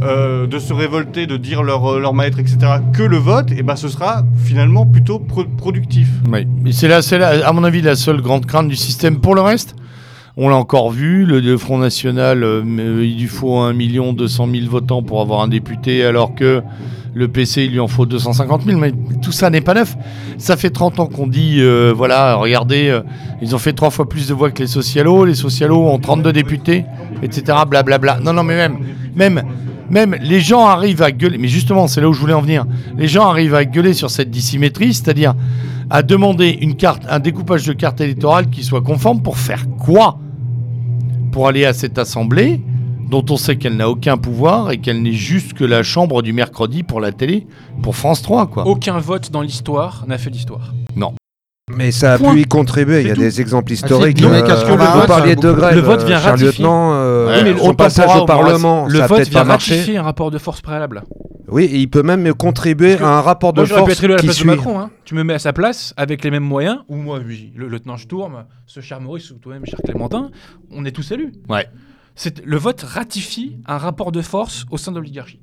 euh, 0.00 0.46
de 0.46 0.58
se 0.58 0.72
révolter, 0.72 1.26
de 1.26 1.36
dire 1.36 1.62
leur, 1.62 1.94
euh, 1.94 1.98
leur 2.00 2.14
mal-être, 2.14 2.38
etc., 2.38 2.58
que 2.92 3.02
le 3.02 3.16
vote, 3.16 3.50
et 3.50 3.62
ben 3.62 3.74
ce 3.74 3.88
sera 3.88 4.22
finalement 4.36 4.86
plutôt 4.86 5.18
pro- 5.18 5.44
productif. 5.56 6.08
Oui, 6.32 6.46
c'est 6.72 6.86
là, 6.86 7.02
c'est 7.02 7.20
à 7.20 7.52
mon 7.52 7.64
avis, 7.64 7.82
la 7.82 7.96
seule 7.96 8.20
grande 8.20 8.46
crainte 8.46 8.68
du 8.68 8.76
système. 8.76 9.18
Pour 9.18 9.34
le 9.34 9.40
reste, 9.40 9.74
on 10.36 10.48
l'a 10.48 10.56
encore 10.56 10.90
vu, 10.90 11.24
le, 11.26 11.56
Front 11.58 11.78
National, 11.78 12.44
euh, 12.44 12.62
il 13.04 13.18
lui 13.18 13.26
faut 13.26 13.58
1 13.58 13.74
200 13.74 14.48
000 14.52 14.70
votants 14.70 15.02
pour 15.02 15.20
avoir 15.20 15.40
un 15.40 15.48
député, 15.48 16.04
alors 16.04 16.34
que 16.36 16.62
le 17.14 17.26
PC, 17.26 17.64
il 17.64 17.72
lui 17.72 17.80
en 17.80 17.88
faut 17.88 18.06
250 18.06 18.62
000. 18.66 18.78
Mais 18.78 18.92
tout 19.20 19.32
ça 19.32 19.50
n'est 19.50 19.60
pas 19.62 19.74
neuf. 19.74 19.96
Ça 20.36 20.56
fait 20.56 20.70
30 20.70 21.00
ans 21.00 21.06
qu'on 21.06 21.26
dit, 21.26 21.60
voilà, 21.96 22.36
regardez, 22.36 22.96
ils 23.42 23.56
ont 23.56 23.58
fait 23.58 23.72
trois 23.72 23.90
fois 23.90 24.08
plus 24.08 24.28
de 24.28 24.34
voix 24.34 24.52
que 24.52 24.60
les 24.60 24.68
socialos, 24.68 25.24
les 25.24 25.34
socialos 25.34 25.84
ont 25.88 25.98
32 25.98 26.32
députés, 26.32 26.84
etc. 27.24 27.58
Blablabla. 27.68 28.20
Non, 28.22 28.32
non, 28.32 28.44
mais 28.44 28.54
même, 28.54 28.78
même, 29.16 29.42
même 29.90 30.16
les 30.20 30.40
gens 30.40 30.66
arrivent 30.66 31.02
à 31.02 31.12
gueuler, 31.12 31.38
mais 31.38 31.48
justement, 31.48 31.86
c'est 31.86 32.00
là 32.00 32.08
où 32.08 32.12
je 32.12 32.20
voulais 32.20 32.34
en 32.34 32.42
venir. 32.42 32.66
Les 32.96 33.08
gens 33.08 33.28
arrivent 33.28 33.54
à 33.54 33.64
gueuler 33.64 33.94
sur 33.94 34.10
cette 34.10 34.30
dissymétrie, 34.30 34.94
c'est-à-dire 34.94 35.34
à 35.90 36.02
demander 36.02 36.50
une 36.60 36.76
carte, 36.76 37.04
un 37.08 37.18
découpage 37.18 37.66
de 37.66 37.72
carte 37.72 38.00
électorale 38.00 38.50
qui 38.50 38.62
soit 38.62 38.82
conforme 38.82 39.22
pour 39.22 39.38
faire 39.38 39.64
quoi? 39.78 40.18
Pour 41.32 41.48
aller 41.48 41.64
à 41.64 41.72
cette 41.72 41.98
assemblée 41.98 42.60
dont 43.08 43.24
on 43.30 43.36
sait 43.36 43.56
qu'elle 43.56 43.76
n'a 43.76 43.88
aucun 43.88 44.18
pouvoir 44.18 44.70
et 44.70 44.78
qu'elle 44.78 45.02
n'est 45.02 45.12
juste 45.12 45.54
que 45.54 45.64
la 45.64 45.82
chambre 45.82 46.20
du 46.22 46.32
mercredi 46.32 46.82
pour 46.82 47.00
la 47.00 47.12
télé, 47.12 47.46
pour 47.82 47.96
France 47.96 48.20
3, 48.22 48.48
quoi. 48.48 48.66
Aucun 48.66 48.98
vote 48.98 49.30
dans 49.30 49.40
l'histoire 49.40 50.04
n'a 50.06 50.18
fait 50.18 50.30
l'histoire. 50.30 50.74
Mais 51.68 51.90
ça 51.92 52.14
a 52.14 52.18
Point. 52.18 52.34
pu 52.34 52.40
y 52.40 52.44
contribuer. 52.44 53.02
Il 53.02 53.08
y 53.08 53.10
a 53.10 53.14
des 53.14 53.40
exemples 53.40 53.72
historiques. 53.72 54.20
non, 54.20 54.30
mais 54.30 54.42
euh, 54.42 54.46
qu'est-ce 54.46 54.64
que 54.64 54.70
vous 54.70 54.76
le 54.76 54.84
vote, 54.84 55.40
de 55.40 55.52
grève. 55.52 55.74
le 55.74 55.80
vote 55.80 56.02
vient 56.04 56.16
euh, 56.16 56.20
cher 56.20 56.30
ratifier. 56.30 56.46
lieutenant, 56.52 56.92
euh, 56.94 57.42
mais 57.44 57.74
passage 57.74 58.16
au 58.16 58.24
Parlement, 58.24 58.86
le 58.86 58.98
ça 58.98 59.06
vote 59.06 59.22
vient 59.28 59.40
pas 59.40 59.44
marché. 59.44 59.74
ratifier 59.74 59.96
un 59.98 60.02
rapport 60.02 60.30
de 60.30 60.38
force 60.38 60.60
préalable. 60.60 61.02
Oui, 61.48 61.64
et 61.64 61.76
il 61.78 61.88
peut 61.88 62.02
même 62.02 62.32
contribuer 62.34 62.98
à 62.98 63.18
un 63.18 63.20
rapport 63.20 63.52
de 63.52 63.60
Moi, 63.60 63.66
j'aurais 63.66 63.82
pu 63.82 63.86
force 63.90 63.98
être 63.98 64.04
élu 64.04 64.12
à 64.12 64.16
la 64.16 64.20
qui 64.20 64.26
place 64.26 64.36
suit. 64.36 64.44
de 64.48 64.54
Macron. 64.54 64.78
Hein. 64.78 64.90
Tu 65.04 65.14
me 65.14 65.24
mets 65.24 65.34
à 65.34 65.38
sa 65.38 65.52
place 65.52 65.94
avec 65.96 66.22
les 66.22 66.30
mêmes 66.30 66.42
moyens, 66.44 66.78
ou 66.88 66.96
moi, 66.96 67.20
oui, 67.26 67.52
le 67.56 67.68
lieutenant 67.68 67.96
Sturm, 67.96 68.44
ce 68.66 68.80
cher 68.80 69.00
Maurice, 69.00 69.30
ou 69.30 69.34
toi-même, 69.38 69.64
cher 69.64 69.78
Clémentin, 69.84 70.30
on 70.70 70.84
est 70.84 70.90
tous 70.92 71.10
élus. 71.12 71.32
Ouais. 71.48 71.66
Le 72.44 72.56
vote 72.56 72.82
ratifie 72.82 73.58
un 73.66 73.78
rapport 73.78 74.12
de 74.12 74.20
force 74.22 74.66
au 74.70 74.76
sein 74.76 74.90
de 74.92 74.96
l'oligarchie. 74.96 75.40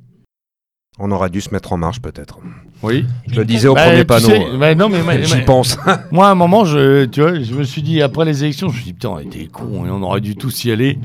On 0.98 1.12
aurait 1.12 1.30
dû 1.30 1.42
se 1.42 1.50
mettre 1.52 1.74
en 1.74 1.78
marche 1.78 2.02
peut-être. 2.02 2.40
Oui. 2.82 3.06
Je 3.28 3.36
le 3.40 3.46
disais 3.46 3.68
au 3.68 3.74
Bah, 3.76 3.84
premier 3.86 4.00
tu 4.00 4.06
panneau. 4.06 4.28
sais, 4.28 4.46
euh, 4.46 4.58
bah, 4.58 4.76
non, 4.76 4.88
mais, 4.90 5.00
mais- 5.06 5.24
J'y 5.24 5.42
pense. 5.42 5.78
moi, 6.12 6.28
à 6.28 6.32
un 6.32 6.36
moment, 6.36 6.64
je, 6.64 7.06
tu 7.06 7.22
vois, 7.22 7.42
je 7.42 7.54
me 7.54 7.64
suis 7.64 7.82
dit, 7.82 8.02
après 8.02 8.24
les 8.26 8.44
élections, 8.44 8.70
je 8.70 8.74
me 8.74 8.78
suis 8.78 8.86
dit, 8.86 8.94
putain, 8.94 9.10
on 9.10 9.20
était 9.20 9.46
cons 9.52 9.86
et 9.86 9.90
on 9.90 10.02
aurait 10.04 10.22
dû 10.22 10.36
tous 10.36 10.64
y 10.64 10.72
aller. 10.72 10.98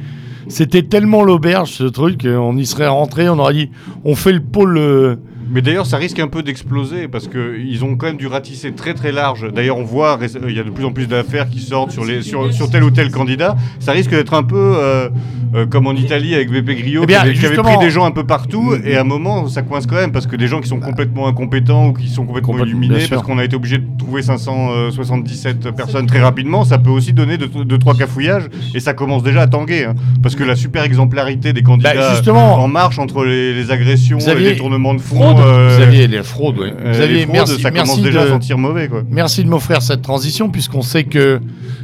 C'était 0.48 0.82
tellement 0.82 1.22
l'auberge, 1.24 1.70
ce 1.70 1.84
truc, 1.84 2.24
on 2.24 2.56
y 2.56 2.66
serait 2.66 2.88
rentré, 2.88 3.28
on 3.28 3.38
aurait 3.38 3.54
dit, 3.54 3.70
on 4.04 4.14
fait 4.14 4.32
le 4.32 4.40
pôle. 4.40 4.78
euh, 4.78 5.16
Mais 5.52 5.62
d'ailleurs, 5.62 5.86
ça 5.86 5.96
risque 5.96 6.18
un 6.20 6.28
peu 6.28 6.42
d'exploser 6.42 7.08
parce 7.08 7.26
qu'ils 7.28 7.84
ont 7.84 7.96
quand 7.96 8.06
même 8.06 8.16
dû 8.16 8.26
ratisser 8.28 8.72
très 8.72 8.94
très 8.94 9.10
large. 9.12 9.46
D'ailleurs, 9.52 9.78
on 9.78 9.82
voit, 9.84 10.16
réc- 10.16 10.38
il 10.48 10.56
y 10.56 10.60
a 10.60 10.62
de 10.62 10.70
plus 10.70 10.84
en 10.84 10.92
plus 10.92 11.06
d'affaires 11.08 11.48
qui 11.48 11.58
sortent 11.60 11.90
sur, 11.90 12.04
les, 12.04 12.22
sur, 12.22 12.52
sur 12.52 12.70
tel 12.70 12.84
ou 12.84 12.90
tel 12.90 13.10
candidat. 13.10 13.56
Ça 13.80 13.92
risque 13.92 14.10
d'être 14.10 14.34
un 14.34 14.42
peu 14.44 14.56
euh, 14.76 15.08
euh, 15.54 15.66
comme 15.66 15.86
en 15.88 15.92
Italie 15.92 16.34
avec 16.34 16.50
Beppe 16.50 16.66
Grillo 16.78 17.00
Eh 17.02 17.06
bien, 17.06 17.16
qui, 17.18 17.22
avait, 17.24 17.32
qui 17.34 17.38
avait 17.46 17.54
justement- 17.56 17.76
pris 17.76 17.84
des 17.84 17.90
gens 17.90 18.04
un 18.04 18.10
peu 18.12 18.24
partout. 18.24 18.74
Et 18.84 18.96
à 18.96 19.00
un 19.00 19.04
moment, 19.04 19.48
ça 19.48 19.62
coince 19.62 19.86
quand 19.86 19.96
même 19.96 20.12
parce 20.12 20.26
que 20.26 20.36
des 20.36 20.46
gens 20.46 20.60
qui 20.60 20.68
sont 20.68 20.78
complètement 20.80 21.26
incompétents 21.26 21.88
ou 21.88 21.92
qui 21.94 22.08
sont 22.08 22.24
complètement 22.26 22.54
illuminés 22.68 22.94
parce 23.10 23.22
qu'on 23.22 23.38
a 23.38 23.44
été 23.44 23.56
obligé 23.56 23.78
de 23.78 23.84
trouver 23.98 24.22
577 24.22 25.70
personnes 25.72 26.06
très 26.06 26.20
rapidement, 26.20 26.64
ça 26.64 26.78
peut 26.78 26.90
aussi 26.90 27.12
donner 27.12 27.36
2 27.38 27.48
deux, 27.64 27.78
trois 27.78 27.94
cafouillages. 27.96 28.44
Et 28.74 28.80
ça 28.80 28.94
commence 28.94 29.22
déjà 29.22 29.42
à 29.42 29.46
tanguer. 29.46 29.84
hein. 29.84 29.94
parce 30.22 30.34
que 30.36 30.44
la 30.44 30.56
super 30.56 30.84
exemplarité 30.84 31.52
des 31.52 31.62
candidats 31.62 31.94
Bah, 31.94 32.10
justement- 32.14 32.54
en 32.54 32.68
marche 32.68 32.98
entre 32.98 33.24
les, 33.24 33.54
les 33.54 33.70
agressions 33.70 34.18
et 34.18 34.34
les 34.52 34.56
tournements 34.56 34.94
de 34.94 35.00
fonds. 35.00 35.18
Euh, 35.46 35.78
Xavier, 35.78 36.06
les 36.08 36.22
fraudes, 36.22 36.56
oui. 36.58 36.68
euh, 36.84 36.92
Xavier, 36.92 37.14
les 37.18 37.22
fraudes, 37.22 37.32
merci, 37.34 37.60
ça 37.62 37.70
merci 37.70 37.90
commence 37.90 38.02
déjà 38.04 38.22
de- 38.22 38.26
à 38.26 38.30
sentir 38.30 38.58
mauvais, 38.58 38.88
quoi. 38.88 39.02
Merci 39.10 39.44
de 39.44 39.48
m'offrir 39.48 39.82
cette 39.82 40.02
transition 40.02 40.48
puisqu'on 40.50 40.82
sait 40.82 41.04
que 41.04 41.40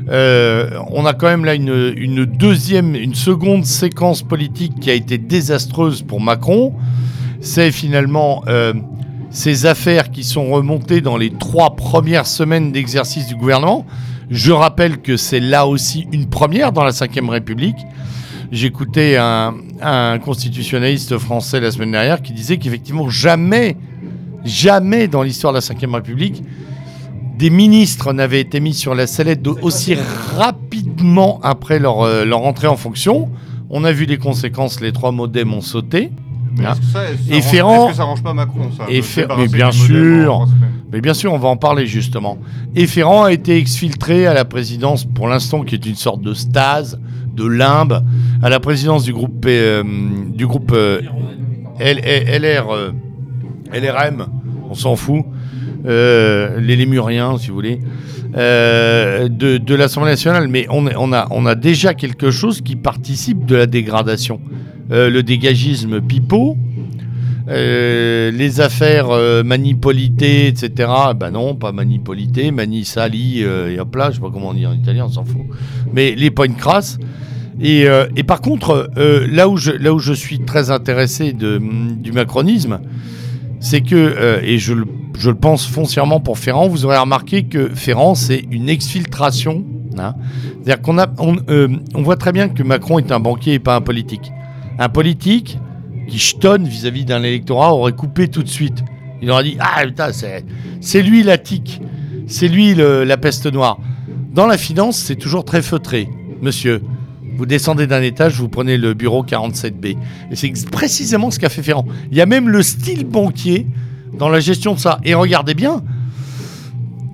euh, 0.09 0.71
on 0.91 1.05
a 1.07 1.13
quand 1.15 1.27
même 1.29 1.45
là 1.45 1.55
une, 1.55 1.93
une 1.97 2.25
deuxième, 2.25 2.95
une 2.95 3.15
seconde 3.15 3.65
séquence 3.65 4.23
politique 4.23 4.79
qui 4.81 4.91
a 4.91 4.95
été 4.95 5.19
désastreuse 5.19 6.03
pour 6.03 6.21
Macron. 6.21 6.73
C'est 7.41 7.71
finalement 7.73 8.43
euh, 8.49 8.73
ces 9.31 9.67
affaires 9.67 10.11
qui 10.11 10.25
sont 10.25 10.47
remontées 10.51 11.01
dans 11.01 11.17
les 11.17 11.31
trois 11.31 11.77
premières 11.77 12.27
semaines 12.27 12.73
d'exercice 12.73 13.27
du 13.27 13.35
gouvernement. 13.37 13.85
Je 14.31 14.51
rappelle 14.53 14.99
que 14.99 15.17
c'est 15.17 15.41
là 15.41 15.67
aussi 15.67 16.07
une 16.13 16.27
première 16.27 16.73
dans 16.73 16.83
la 16.85 16.91
Ve 16.91 17.29
République. 17.31 17.77
J'écoutais 18.53 19.16
un, 19.16 19.55
un 19.82 20.18
constitutionnaliste 20.18 21.18
français 21.18 21.61
la 21.61 21.70
semaine 21.70 21.92
dernière 21.92 22.22
qui 22.22 22.32
disait 22.32 22.59
qu'effectivement 22.59 23.09
jamais, 23.11 23.76
jamais 24.44 25.09
dans 25.09 25.22
l'histoire 25.22 25.53
de 25.53 25.59
la 25.59 25.86
Ve 25.88 25.94
République, 25.94 26.42
des 27.38 27.51
ministres 27.51 28.12
n'avaient 28.12 28.40
été 28.40 28.61
mis 28.61 28.72
sur 28.72 28.94
la 28.94 29.07
sellette 29.07 29.42
de- 29.42 29.51
aussi 29.62 29.94
rapidement 30.38 31.40
après 31.42 31.78
leur, 31.78 32.03
euh, 32.03 32.24
leur 32.24 32.42
entrée 32.47 32.66
en 32.68 32.76
fonction. 32.76 33.28
On 33.68 33.84
a 33.84 33.92
vu 33.92 34.07
les 34.07 34.16
conséquences, 34.18 34.80
les 34.80 34.92
trois 34.92 35.12
modems 35.12 35.53
ont 35.53 35.61
sauté. 35.61 36.12
Hein. 36.59 36.72
est-ce 36.72 36.80
que 36.80 36.86
ça- 36.86 37.05
est-ce 37.11 37.32
Et 37.36 37.42
Ferrand- 37.42 37.84
Est-ce 37.86 37.90
que 37.90 37.97
ça 37.97 38.03
arrange 38.05 38.22
pas 38.22 38.32
Macron, 38.32 38.70
ça 38.76 38.84
Et 38.88 39.03
Fer- 39.03 39.26
mais 39.36 39.49
bien 39.49 39.70
sûr. 39.72 40.47
Mais 40.92 41.01
bien 41.03 41.12
sûr, 41.14 41.32
on 41.34 41.38
va 41.38 41.49
en 41.49 41.57
parler 41.59 41.86
justement. 41.86 42.38
Et 42.74 42.86
Ferrand 42.86 43.24
a 43.24 43.32
été 43.32 43.59
exfiltré 43.59 44.26
à 44.26 44.32
la 44.32 44.44
présidence, 44.47 45.05
pour 45.05 45.28
l'instant, 45.28 45.62
qui 45.64 45.74
est 45.74 45.84
une 45.84 45.97
sorte 45.97 46.22
de 46.22 46.32
stase, 46.32 46.99
de 47.37 47.47
limbe, 47.47 48.03
à 48.43 48.49
la 48.49 48.59
présidence 48.61 49.05
du 49.05 49.12
groupe, 49.12 49.45
euh, 49.47 49.82
du 50.28 50.47
groupe 50.47 50.72
euh, 50.74 51.01
LR, 51.78 52.70
euh, 52.70 52.93
LRM, 53.72 54.26
on 54.70 54.74
s'en 54.74 54.97
fout, 54.97 55.22
les 55.84 56.76
Lémuriens, 56.76 57.39
si 57.39 57.49
vous 57.49 57.55
voulez, 57.55 57.80
de, 58.34 59.74
l'Assemblée 59.74 60.11
nationale. 60.11 60.49
Mais 60.49 60.66
on, 60.70 61.12
a, 61.12 61.55
déjà 61.55 61.95
quelque 61.95 62.30
chose 62.30 62.61
qui 62.61 62.74
participe 62.74 63.45
de 63.45 63.55
la 63.57 63.66
dégradation. 63.66 64.41
Le 64.91 65.20
dégagisme 65.20 66.01
pipeau, 66.01 66.57
euh, 67.49 68.30
les 68.30 68.61
affaires 68.61 69.11
euh, 69.11 69.42
manipolité, 69.42 70.49
etc. 70.49 70.88
Ben 71.16 71.30
non, 71.30 71.55
pas 71.55 71.72
manipolité, 71.72 72.51
mani 72.51 72.84
sali, 72.84 73.42
euh, 73.44 73.72
et 73.74 73.78
hop 73.78 73.94
là, 73.94 74.11
je 74.11 74.16
sais 74.16 74.20
pas 74.20 74.30
comment 74.32 74.49
on 74.49 74.55
dit 74.55 74.66
en 74.66 74.72
italien, 74.72 75.05
on 75.07 75.12
s'en 75.12 75.24
fout. 75.24 75.42
Mais 75.92 76.14
les 76.14 76.30
points 76.30 76.49
crasses. 76.49 76.99
Et, 77.61 77.88
euh, 77.88 78.07
et 78.16 78.22
par 78.22 78.40
contre, 78.42 78.90
euh, 78.99 79.26
là, 79.30 79.49
où 79.49 79.57
je, 79.57 79.70
là 79.72 79.94
où 79.94 79.99
je 79.99 80.12
suis 80.12 80.40
très 80.40 80.70
intéressé 80.70 81.32
de, 81.32 81.61
du 81.97 82.12
macronisme, 82.12 82.80
c'est 83.61 83.80
que, 83.80 84.42
et 84.44 84.59
je, 84.59 84.74
je 85.18 85.30
le 85.30 85.36
pense 85.36 85.66
foncièrement 85.66 86.20
pour 86.20 86.38
Ferrand, 86.38 86.68
vous 86.68 86.84
aurez 86.84 86.99
remarqué 86.99 87.44
que 87.44 87.70
Ferrand, 87.70 88.14
c'est 88.14 88.44
une 88.51 88.68
exfiltration. 88.68 89.64
hein. 89.99 90.14
C'est-à-dire 90.62 90.82
qu'on 90.82 90.99
on, 91.18 91.36
on 91.94 92.03
voit 92.03 92.16
très 92.16 92.32
bien 92.32 92.49
que 92.49 92.62
Macron 92.62 92.99
est 92.99 93.11
un 93.11 93.20
banquier 93.20 93.55
et 93.55 93.59
pas 93.59 93.76
un 93.76 93.80
politique. 93.80 94.30
Un 94.78 94.90
politique, 94.90 95.59
qui 96.09 96.19
jetonne 96.19 96.67
vis-à-vis 96.67 97.05
d'un 97.05 97.23
électorat 97.23 97.75
aurait 97.75 97.93
coupé 97.93 98.29
tout 98.29 98.43
de 98.43 98.49
suite. 98.49 98.85
Il 99.23 99.31
aurait 99.31 99.45
dit 99.45 99.57
Ah 99.61 99.85
putain, 99.85 100.13
c'est, 100.13 100.45
c'est 100.81 101.03
lui 101.03 101.23
la 101.23 101.39
tique, 101.39 101.81
c'est 102.27 102.49
lui 102.49 102.75
la 102.75 103.17
peste 103.17 103.47
noire. 103.53 103.79
Dans 104.33 104.47
la 104.47 104.59
finance, 104.59 104.99
c'est 104.99 105.17
toujours 105.17 105.45
très 105.45 105.63
feutré. 105.63 106.09
Monsieur, 106.43 106.83
vous 107.37 107.47
descendez 107.47 107.87
d'un 107.87 108.03
étage, 108.03 108.39
vous 108.39 108.49
prenez 108.49 108.77
le 108.77 108.95
bureau 108.95 109.25
47B. 109.25 109.97
Et 110.31 110.37
c'est 110.37 110.71
précisément 110.71 111.31
ce 111.31 111.39
qu'a 111.39 111.49
fait 111.49 111.63
Ferrand. 111.63 111.87
Il 112.11 112.17
y 112.17 112.21
a 112.21 112.27
même 112.27 112.49
le 112.49 112.63
style 112.63 113.05
banquier 113.05 113.67
dans 114.19 114.29
la 114.29 114.41
gestion 114.41 114.75
de 114.75 114.79
ça. 114.79 114.99
Et 115.05 115.15
regardez 115.15 115.55
bien, 115.55 115.83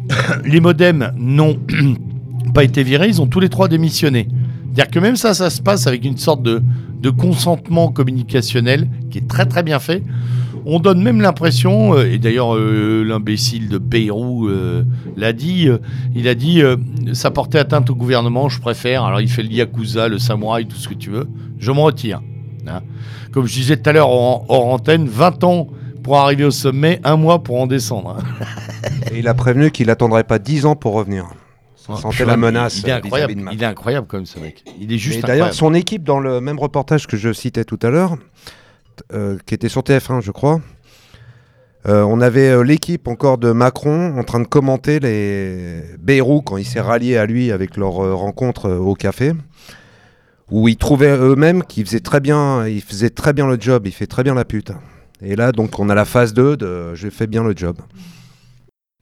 les 0.45 0.61
modems 0.61 1.13
n'ont 1.17 1.59
pas 2.55 2.65
été 2.65 2.83
virés, 2.83 3.09
ils 3.09 3.21
ont 3.21 3.27
tous 3.27 3.41
les 3.41 3.49
trois 3.49 3.69
démissionné. 3.69 4.29
C'est-à-dire 4.75 4.91
que 4.91 4.99
même 5.01 5.17
ça, 5.17 5.35
ça 5.35 5.51
se 5.51 5.61
passe 5.61 5.87
avec 5.87 6.05
une 6.05 6.17
sorte 6.17 6.43
de, 6.43 6.63
de 7.01 7.11
consentement 7.11 7.89
communicationnel 7.89 8.89
qui 9.11 9.19
est 9.19 9.29
très 9.29 9.45
très 9.47 9.63
bien 9.63 9.79
fait. 9.79 10.03
On 10.65 10.79
donne 10.79 11.03
même 11.03 11.21
l'impression, 11.21 11.95
euh, 11.97 12.11
et 12.11 12.19
d'ailleurs 12.19 12.55
euh, 12.55 13.03
l'imbécile 13.05 13.69
de 13.69 13.79
Bayrou 13.79 14.47
euh, 14.49 14.85
l'a 15.17 15.33
dit, 15.33 15.69
euh, 15.69 15.79
il 16.15 16.29
a 16.29 16.35
dit 16.37 16.63
ça 17.13 17.31
portait 17.33 17.59
atteinte 17.59 17.91
au 17.91 17.95
gouvernement, 17.97 18.49
je 18.49 18.61
préfère. 18.61 19.03
Alors 19.05 19.21
il 19.21 19.29
fait 19.29 19.43
le 19.43 19.51
yakuza, 19.51 20.09
le 20.09 20.19
samouraï, 20.19 20.67
tout 20.67 20.77
ce 20.77 20.89
que 20.89 20.95
tu 20.95 21.11
veux. 21.11 21.27
Je 21.59 21.73
me 21.73 21.81
retire. 21.81 22.23
hein. 22.69 22.81
Comme 23.33 23.47
je 23.47 23.55
disais 23.55 23.77
tout 23.77 23.91
à 23.91 23.93
l'heure 23.93 24.09
hors, 24.11 24.47
antenne, 24.73 25.07
20 25.09 25.43
ans 25.45 25.67
pour 26.05 26.19
arriver 26.19 26.45
au 26.45 26.51
sommet, 26.51 27.01
un 27.05 27.17
mois 27.17 27.43
pour 27.43 27.61
en 27.61 27.67
descendre. 27.67 28.17
hein. 28.19 28.45
Et 29.13 29.19
il 29.19 29.29
a 29.29 29.35
prévenu 29.35 29.71
qu'il 29.71 29.91
attendrait 29.91 30.25
pas 30.25 30.39
10 30.39 30.65
ans 30.67 30.77
pour 30.77 30.95
revenir. 30.95 31.27
Ça 31.87 31.97
sentait 31.97 32.25
la 32.25 32.37
menace. 32.37 32.81
Il 32.81 32.89
est 32.89 32.93
incroyable. 32.93 33.35
Il 33.53 33.63
est 33.63 33.67
incroyable 33.67 34.07
comme 34.07 34.27
ce 34.27 34.39
mec. 34.39 34.63
Il 34.81 34.93
est 34.93 34.99
juste 34.99 35.23
d'ailleurs, 35.27 35.53
son 35.53 35.75
équipe, 35.75 36.05
dans 36.05 36.21
le 36.21 36.41
même 36.41 36.59
reportage 36.59 37.07
que 37.07 37.17
je 37.17 37.33
citais 37.33 37.65
tout 37.65 37.79
à 37.83 37.91
l'heure, 37.91 38.17
euh, 39.13 39.39
qui 39.47 39.55
était 39.55 39.69
sur 39.69 39.83
TF1, 39.83 40.21
je 40.21 40.31
crois, 40.31 40.61
euh, 41.89 42.03
on 42.03 42.21
avait 42.21 42.51
euh, 42.51 42.63
l'équipe 42.63 43.09
encore 43.09 43.39
de 43.39 43.51
Macron 43.51 44.17
en 44.17 44.23
train 44.23 44.39
de 44.39 44.47
commenter 44.47 45.01
les 45.01 45.83
Bayrou 45.99 46.41
quand 46.41 46.57
il 46.57 46.65
s'est 46.65 46.81
rallié 46.81 47.17
à 47.17 47.27
lui 47.27 47.51
avec 47.51 47.77
leur 47.77 47.95
rencontre 47.95 48.71
au 48.71 48.95
café, 48.95 49.33
où 50.51 50.69
ils 50.69 50.77
trouvaient 50.77 51.17
eux-mêmes 51.17 51.65
qu'ils 51.65 51.85
faisaient 51.85 52.01
très 52.01 52.21
bien, 52.21 52.69
ils 52.69 52.83
faisaient 52.83 53.11
très 53.11 53.33
bien 53.33 53.49
le 53.49 53.61
job, 53.61 53.87
il 53.87 53.93
fait 53.93 54.07
très 54.07 54.23
bien 54.23 54.35
la 54.35 54.45
pute. 54.45 54.71
Et 55.21 55.35
là, 55.35 55.51
donc, 55.51 55.79
on 55.81 55.89
a 55.89 55.95
la 55.95 56.05
phase 56.05 56.33
2 56.35 56.57
de 56.57 56.95
je 56.95 57.09
fais 57.09 57.27
bien 57.27 57.43
le 57.43 57.55
job. 57.57 57.77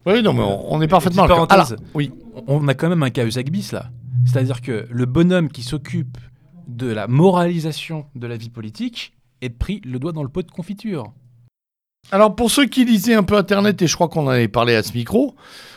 Oui, 0.06 0.22
non, 0.22 0.32
mais 0.32 0.42
on, 0.42 0.72
on 0.74 0.80
est 0.80 0.88
parfaitement 0.88 1.24
Petite 1.24 1.34
parenthèse. 1.48 1.72
Alors, 1.72 1.84
oui. 1.94 2.10
On 2.46 2.66
a 2.68 2.74
quand 2.74 2.88
même 2.88 3.02
un 3.02 3.10
Cahuzac 3.10 3.50
bis 3.50 3.72
là. 3.72 3.90
C'est-à-dire 4.26 4.60
que 4.60 4.86
le 4.90 5.06
bonhomme 5.06 5.48
qui 5.50 5.62
s'occupe 5.62 6.18
de 6.68 6.86
la 6.86 7.06
moralisation 7.06 8.06
de 8.14 8.26
la 8.26 8.36
vie 8.36 8.50
politique 8.50 9.12
est 9.42 9.50
pris 9.50 9.80
le 9.84 9.98
doigt 9.98 10.12
dans 10.12 10.22
le 10.22 10.28
pot 10.28 10.42
de 10.42 10.50
confiture. 10.50 11.12
Alors 12.12 12.34
pour 12.34 12.50
ceux 12.50 12.66
qui 12.66 12.84
lisaient 12.84 13.14
un 13.14 13.22
peu 13.22 13.36
Internet, 13.36 13.82
et 13.82 13.86
je 13.86 13.94
crois 13.94 14.08
qu'on 14.08 14.26
en 14.26 14.30
avait 14.30 14.48
parlé 14.48 14.74
à 14.74 14.82
ce 14.82 14.92
micro, 14.94 15.34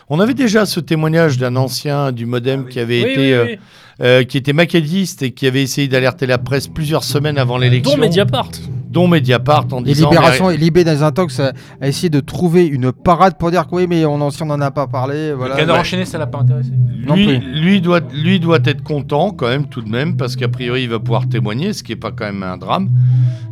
on 0.09 0.19
avait 0.19 0.33
déjà 0.33 0.65
ce 0.65 0.79
témoignage 0.79 1.37
d'un 1.37 1.55
ancien 1.55 2.11
du 2.11 2.25
Modem 2.25 2.67
qui 2.67 2.79
avait 2.79 3.03
Oui, 3.03 3.11
été, 3.11 3.17
oui, 3.19 3.31
euh, 3.33 3.55
euh, 4.01 4.23
qui 4.23 4.37
était 4.37 4.53
maquettiste 4.53 5.21
et 5.21 5.31
qui 5.31 5.47
avait 5.47 5.61
essayé 5.63 5.87
d'alerter 5.87 6.25
la 6.25 6.37
presse 6.37 6.67
plusieurs 6.67 7.03
semaines 7.03 7.37
avant 7.37 7.57
l'élection, 7.57 7.95
Dont 7.95 8.01
Mediapart. 8.01 8.51
Dont 8.93 9.07
Mediapart 9.07 9.65
en 9.71 9.81
Et 9.81 9.85
disant 9.93 10.09
Libération 10.11 10.47
mais- 10.47 10.53
et 10.53 10.57
Libé 10.57 10.83
dans 10.83 11.03
un 11.03 11.11
tox 11.11 11.39
a, 11.39 11.51
a 11.81 11.87
essayé 11.87 12.09
de 12.09 12.19
trouver 12.19 12.65
une 12.67 12.91
parade 12.91 13.37
pour 13.37 13.49
dire 13.51 13.67
que 13.67 13.75
oui, 13.75 13.87
mais 13.89 14.05
on 14.05 14.21
en, 14.21 14.29
si 14.29 14.41
on 14.43 14.45
n'en 14.45 14.61
a 14.61 14.71
pas 14.71 14.87
parlé, 14.87 15.33
voilà. 15.33 15.55
le 15.55 15.59
canard 15.59 15.75
ouais. 15.75 15.81
enchaîné, 15.81 16.05
ça 16.05 16.17
l'a 16.17 16.27
pas 16.27 16.39
intéressé. 16.39 16.69
Non 17.05 17.15
lui, 17.15 17.25
plus. 17.39 17.61
lui 17.61 17.81
doit, 17.81 17.99
lui 18.13 18.39
doit 18.39 18.59
être 18.63 18.83
content 18.83 19.31
quand 19.31 19.47
même 19.47 19.65
tout 19.67 19.81
de 19.81 19.89
même 19.89 20.15
parce 20.15 20.35
qu'a 20.35 20.47
priori 20.47 20.83
il 20.83 20.89
va 20.89 20.99
pouvoir 20.99 21.27
témoigner, 21.27 21.73
ce 21.73 21.83
qui 21.83 21.91
est 21.91 21.97
pas 21.97 22.11
quand 22.11 22.25
même 22.25 22.43
un 22.43 22.57
drame. 22.57 22.89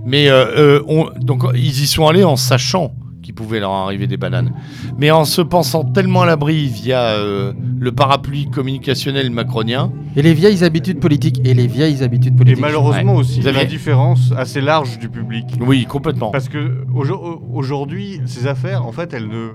Mais 0.06 0.30
euh, 0.30 0.46
euh, 0.58 0.84
on- 0.88 1.10
donc 1.20 1.44
ils 1.56 1.82
y 1.84 1.88
sont 1.88 2.08
allés 2.08 2.24
en 2.24 2.36
sachant 2.36 2.94
qu'il 3.22 3.34
pouvait 3.36 3.60
leur 3.60 3.72
arriver 3.72 4.08
des 4.08 4.18
bananes, 4.18 4.52
mais 4.98 5.12
en 5.12 5.26
se 5.26 5.42
pensant 5.42 5.84
tellement 5.84 6.22
à 6.24 6.26
l'abri 6.26 6.68
via 6.68 7.00
euh, 7.02 7.54
le 7.80 7.92
parapluie 7.92 8.50
communicationnel 8.50 9.30
macronien. 9.32 9.92
Et 10.16 10.22
les 10.22 10.34
vieilles 10.34 10.64
habitudes 10.64 11.00
politiques. 11.00 11.40
Et 11.46 11.54
les 11.54 11.68
vieilles 11.68 12.04
habitudes 12.04 12.34
Et 12.34 12.38
politiques. 12.38 12.62
malheureusement 12.62 13.16
aussi, 13.16 13.40
Vous 13.42 13.48
avez- 13.48 13.60
l'indifférence 13.60 14.34
assez 14.36 14.62
large 14.62 14.98
du 15.00 15.10
public. 15.10 15.46
Oui, 15.60 15.86
complètement. 15.86 16.32
Parce 16.32 16.50
que 16.50 16.84
aujo- 16.96 17.42
aujourd'hui, 17.54 18.22
ces 18.26 18.48
affaires, 18.48 18.86
en 18.86 18.92
fait, 18.92 19.14
elles 19.14 19.28
ne, 19.28 19.50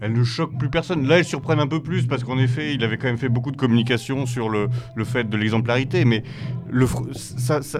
elles 0.00 0.12
ne 0.12 0.24
choquent 0.24 0.58
plus 0.58 0.68
personne. 0.68 1.06
Là, 1.06 1.18
elles 1.18 1.24
surprennent 1.24 1.60
un 1.60 1.66
peu 1.66 1.80
plus 1.80 2.06
parce 2.06 2.22
qu'en 2.24 2.38
effet, 2.38 2.74
il 2.74 2.84
avait 2.84 2.96
quand 2.98 3.06
même 3.06 3.16
fait 3.18 3.28
beaucoup 3.28 3.50
de 3.50 3.56
communication 3.56 4.26
sur 4.26 4.48
le, 4.48 4.68
le 4.94 5.04
fait 5.04 5.28
de 5.28 5.36
l'exemplarité. 5.36 6.04
Mais 6.04 6.22
le, 6.70 6.86
ça, 7.12 7.62
ça, 7.62 7.78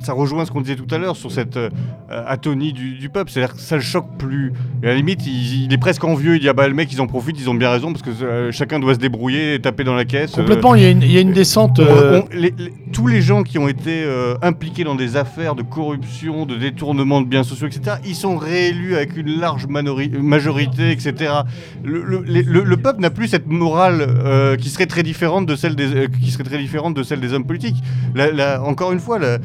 ça 0.00 0.12
rejoint 0.12 0.44
ce 0.44 0.50
qu'on 0.50 0.60
disait 0.62 0.76
tout 0.76 0.92
à 0.94 0.98
l'heure 0.98 1.16
sur 1.16 1.30
cette 1.30 1.56
euh, 1.56 1.68
atonie 2.08 2.72
du, 2.72 2.94
du 2.98 3.08
peuple. 3.10 3.30
C'est-à-dire 3.30 3.54
que 3.54 3.60
ça 3.60 3.76
le 3.76 3.82
choque 3.82 4.16
plus. 4.18 4.52
Et 4.82 4.86
à 4.86 4.90
la 4.90 4.94
limite, 4.96 5.26
il, 5.26 5.64
il 5.64 5.72
est 5.72 5.78
presque 5.78 6.04
envieux. 6.04 6.36
Il 6.36 6.40
dit 6.40 6.48
ah 6.48 6.52
bah 6.54 6.68
le 6.68 6.74
mec, 6.74 6.92
ils 6.92 7.00
en 7.00 7.06
profitent, 7.06 7.38
ils 7.40 7.50
ont 7.50 7.54
bien 7.54 7.70
raison 7.70 7.92
parce 7.92 8.02
que 8.02 8.10
euh, 8.24 8.50
chacun 8.52 8.78
doit 8.78 8.94
se 8.94 8.98
débrouiller 8.98 9.54
et 9.54 9.60
taper 9.60 9.84
dans 9.84 9.94
la 9.94 10.04
caisse. 10.04 10.32
Euh, 10.34 10.42
Complètement, 10.42 10.74
il 10.74 10.82
y, 10.82 10.86
a 10.86 10.90
une- 10.90 11.02
il 11.02 11.12
y 11.12 11.18
a 11.18 11.20
une 11.20 11.32
descente. 11.32 11.80
on- 11.80 12.18
on- 12.20 12.28
les- 12.32 12.54
les- 12.56 12.72
tous 12.92 13.06
les 13.06 13.20
gens 13.20 13.42
qui 13.42 13.58
ont 13.58 13.68
été 13.68 14.04
impliqués 14.42 14.84
dans 14.84 14.94
des 14.94 15.16
affaires 15.16 15.54
de 15.54 15.62
corruption, 15.62 16.46
de 16.46 16.56
détournement 16.56 17.20
de 17.20 17.26
biens 17.26 17.42
sociaux, 17.42 17.66
etc., 17.66 17.96
ils 18.06 18.14
sont 18.14 18.36
réélus 18.38 18.94
avec 18.96 19.16
une 19.16 19.38
large 19.38 19.66
majorité, 19.66 20.90
etc. 20.90 21.32
Le, 21.84 22.02
le- 22.02 22.22
le- 22.42 22.64
le 22.64 22.76
peuple 22.76 23.00
n'a 23.00 23.10
plus 23.10 23.28
cette 23.28 23.46
morale 23.46 24.00
euh, 24.00 24.56
qui 24.56 24.68
serait 24.70 24.86
très 24.86 25.02
différente 25.02 25.46
de 25.46 25.56
celle 25.56 25.74
des, 25.76 25.94
euh, 25.94 26.06
qui 26.22 26.30
serait 26.30 26.44
très 26.44 26.58
différente 26.58 26.94
de 26.96 27.02
celle 27.02 27.20
des 27.20 27.32
hommes 27.32 27.44
politiques. 27.46 27.76
La- 28.14 28.30
la- 28.32 28.62
encore 28.62 28.92
une 28.92 29.00
fois, 29.00 29.18
la, 29.18 29.38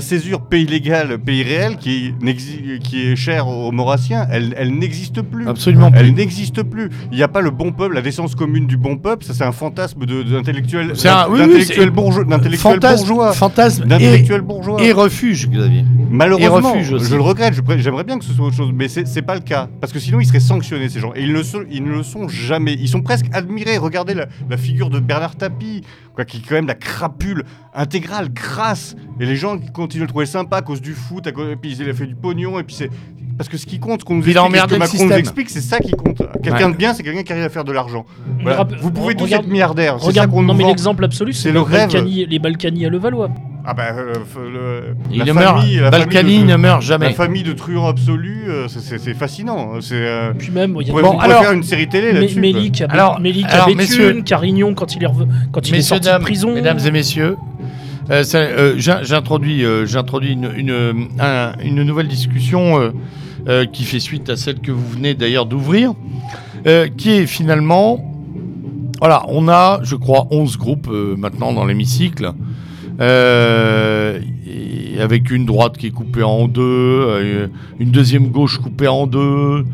césure 0.00 0.42
pays 0.42 0.66
légal, 0.66 1.18
pays 1.18 1.42
réel, 1.42 1.76
qui, 1.76 2.14
est 2.22 3.16
chère 3.16 3.48
aux 3.48 3.72
Maurassiens, 3.72 4.26
elle, 4.30 4.54
elle 4.56 4.74
n'existe 4.78 5.22
plus. 5.22 5.48
Absolument. 5.48 5.90
Elle 5.94 6.14
n'existe 6.14 6.62
plus. 6.62 6.90
Il 7.10 7.16
n'y 7.16 7.22
a 7.22 7.28
pas 7.28 7.40
le 7.40 7.50
bon 7.50 7.72
peuple, 7.72 7.94
la 7.94 8.02
décence 8.02 8.34
commune 8.34 8.66
du 8.66 8.76
bon 8.76 8.96
peuple. 8.96 9.24
Ça, 9.24 9.34
c'est 9.34 9.44
un 9.44 9.52
fantasme 9.52 10.04
d'intellectuel 10.06 10.92
d'intellectuel 10.92 11.90
bourgeois, 11.90 13.32
fantasme, 13.32 13.84
d'intellectuel 13.84 14.40
bourgeois. 14.42 14.82
et 14.82 14.92
refuge, 14.92 15.48
Xavier. 15.48 15.84
Malheureusement, 16.10 16.74
et 16.74 16.78
refuge 16.78 16.92
aussi. 16.92 17.10
je 17.10 17.14
le 17.16 17.20
regrette. 17.22 17.54
J'aimerais 17.78 18.04
bien 18.04 18.18
que 18.18 18.24
ce 18.24 18.32
soit 18.32 18.46
autre 18.46 18.56
chose, 18.56 18.70
mais 18.74 18.88
c'est 18.88 19.06
c'est 19.06 19.22
pas 19.22 19.34
le 19.34 19.40
cas 19.40 19.68
parce 19.80 19.92
que 19.92 19.98
sinon 19.98 20.20
ils 20.20 20.26
seraient 20.26 20.40
sanctionnés 20.40 20.88
ces 20.88 21.00
gens 21.00 21.12
et 21.14 21.22
ils 21.22 21.32
ne, 21.32 21.42
sont, 21.46 21.62
ils 21.70 21.82
ne 21.82 21.90
le 21.90 22.02
sont 22.02 22.28
jamais. 22.28 22.74
Ils 22.74 22.88
sont 22.88 23.02
presque 23.02 23.26
admirés. 23.32 23.78
Regardez 23.78 24.14
la, 24.14 24.26
la 24.50 24.56
figure 24.56 24.90
de 24.90 25.00
Bernard 25.00 25.36
Tapie, 25.36 25.82
quoi, 26.14 26.24
qui 26.24 26.38
est 26.38 26.40
quand 26.46 26.54
même 26.56 26.66
la 26.66 26.74
crapule 26.74 27.44
intégrale, 27.74 28.32
crasse. 28.32 28.94
Et 29.20 29.26
les 29.26 29.36
gens 29.36 29.58
qui 29.58 29.70
continuent 29.72 30.02
de 30.02 30.06
le 30.06 30.10
trouver 30.10 30.26
sympa 30.26 30.56
à 30.58 30.62
cause 30.62 30.80
du 30.80 30.92
foot, 30.94 31.26
à 31.26 31.32
cause, 31.32 31.50
et 31.50 31.56
puis 31.56 31.76
il 31.78 31.88
a 31.88 31.94
fait 31.94 32.06
du 32.06 32.14
pognon 32.14 32.58
et 32.58 32.62
puis 32.64 32.74
c'est 32.74 32.90
parce 33.38 33.48
que 33.50 33.58
ce 33.58 33.66
qui 33.66 33.78
compte, 33.78 34.00
ce 34.00 34.04
qu'on 34.06 34.14
nous 34.14 34.22
explique, 34.26 34.38
ce 34.38 34.66
que 34.66 34.72
le 34.72 34.78
Macron 34.78 34.94
nous 34.94 34.98
système. 35.00 35.18
explique, 35.18 35.50
c'est 35.50 35.60
ça 35.60 35.78
qui 35.78 35.90
compte. 35.90 36.22
Quelqu'un 36.42 36.66
Ouais. 36.68 36.72
de 36.72 36.76
bien, 36.78 36.94
c'est 36.94 37.02
quelqu'un 37.02 37.22
qui 37.22 37.32
arrive 37.32 37.44
à 37.44 37.48
faire 37.50 37.64
de 37.64 37.72
l'argent. 37.72 38.06
Voilà. 38.40 38.66
Vous 38.80 38.90
pouvez 38.90 39.14
tous 39.14 39.24
regarde- 39.24 39.44
être 39.44 39.50
milliardaire. 39.50 39.96
C'est 39.98 40.04
ça 40.04 40.08
Regarde, 40.08 40.30
qu'on 40.30 40.42
non 40.42 40.54
nous 40.54 40.58
mais 40.60 40.66
l'exemple 40.66 41.04
absolu, 41.04 41.34
c'est 41.34 41.52
le 41.52 41.58
les 41.60 41.64
rêve. 41.66 41.92
Balkany, 41.92 42.24
les 42.26 42.38
Balkany 42.38 42.86
à 42.86 42.88
Levallois. 42.88 43.28
Ah 43.68 43.74
bah, 43.74 43.82
euh, 43.96 44.12
f- 44.14 44.50
le- 44.52 44.94
Il 45.10 45.18
la 45.18 45.24
famille- 45.34 45.78
meurt. 45.80 45.92
la 45.92 46.00
famille 46.08 46.38
de- 46.40 46.44
ne 46.46 46.56
meurt 46.56 46.82
jamais. 46.82 47.06
La 47.06 47.12
famille 47.14 47.42
de 47.42 47.52
truands 47.52 47.88
absolus, 47.88 48.44
euh, 48.48 48.68
c'est- 48.68 49.14
fascinant. 49.14 49.80
C'est, 49.80 49.94
euh, 49.96 50.32
Puis 50.38 50.50
même, 50.52 50.76
il 50.80 50.86
y 50.86 50.90
a 50.90 50.94
Bon, 50.94 51.18
alors, 51.18 51.42
faire 51.42 51.52
une 51.52 51.64
série 51.64 51.88
télé 51.88 52.12
là-dessus. 52.12 52.38
Mélic 52.38 52.82
Alors- 52.88 53.18
Mélic 53.20 53.44
à 53.48 53.64
Béthune, 53.66 53.76
messieurs- 53.76 54.22
Carignon 54.24 54.72
quand 54.74 54.94
il 54.94 55.02
est, 55.02 55.08
quand 55.52 55.68
il 55.68 55.74
est 55.74 55.82
sorti 55.82 56.04
dames, 56.06 56.18
de 56.20 56.24
prison. 56.24 56.54
mesdames 56.54 56.78
et 56.86 56.90
messieurs, 56.92 57.36
euh, 58.10 58.22
euh, 58.34 58.74
j'introduis, 58.78 59.64
euh, 59.64 59.84
j'introduis 59.84 60.32
une, 60.32 60.50
une, 60.56 61.08
un- 61.18 61.52
une 61.64 61.82
nouvelle 61.82 62.08
discussion 62.08 62.78
euh, 62.80 62.90
euh, 63.48 63.64
qui 63.66 63.82
fait 63.84 64.00
suite 64.00 64.30
à 64.30 64.36
celle 64.36 64.60
que 64.60 64.70
vous 64.70 64.88
venez 64.88 65.14
d'ailleurs 65.14 65.46
d'ouvrir, 65.46 65.92
euh, 66.68 66.86
qui 66.96 67.10
est 67.10 67.26
finalement, 67.26 67.98
voilà, 69.00 69.24
on 69.28 69.48
a, 69.48 69.80
je 69.82 69.96
crois, 69.96 70.28
11 70.30 70.56
groupes 70.56 70.88
euh, 70.88 71.16
maintenant 71.16 71.52
dans 71.52 71.64
l'hémicycle. 71.64 72.32
Euh, 73.00 74.18
et 74.46 75.00
avec 75.00 75.30
une 75.30 75.44
droite 75.46 75.76
qui 75.76 75.86
est 75.88 75.90
coupée 75.90 76.22
en 76.22 76.48
deux, 76.48 76.62
euh, 76.62 77.46
une 77.78 77.90
deuxième 77.90 78.28
gauche 78.28 78.58
coupée 78.58 78.88
en 78.88 79.06
deux, 79.06 79.64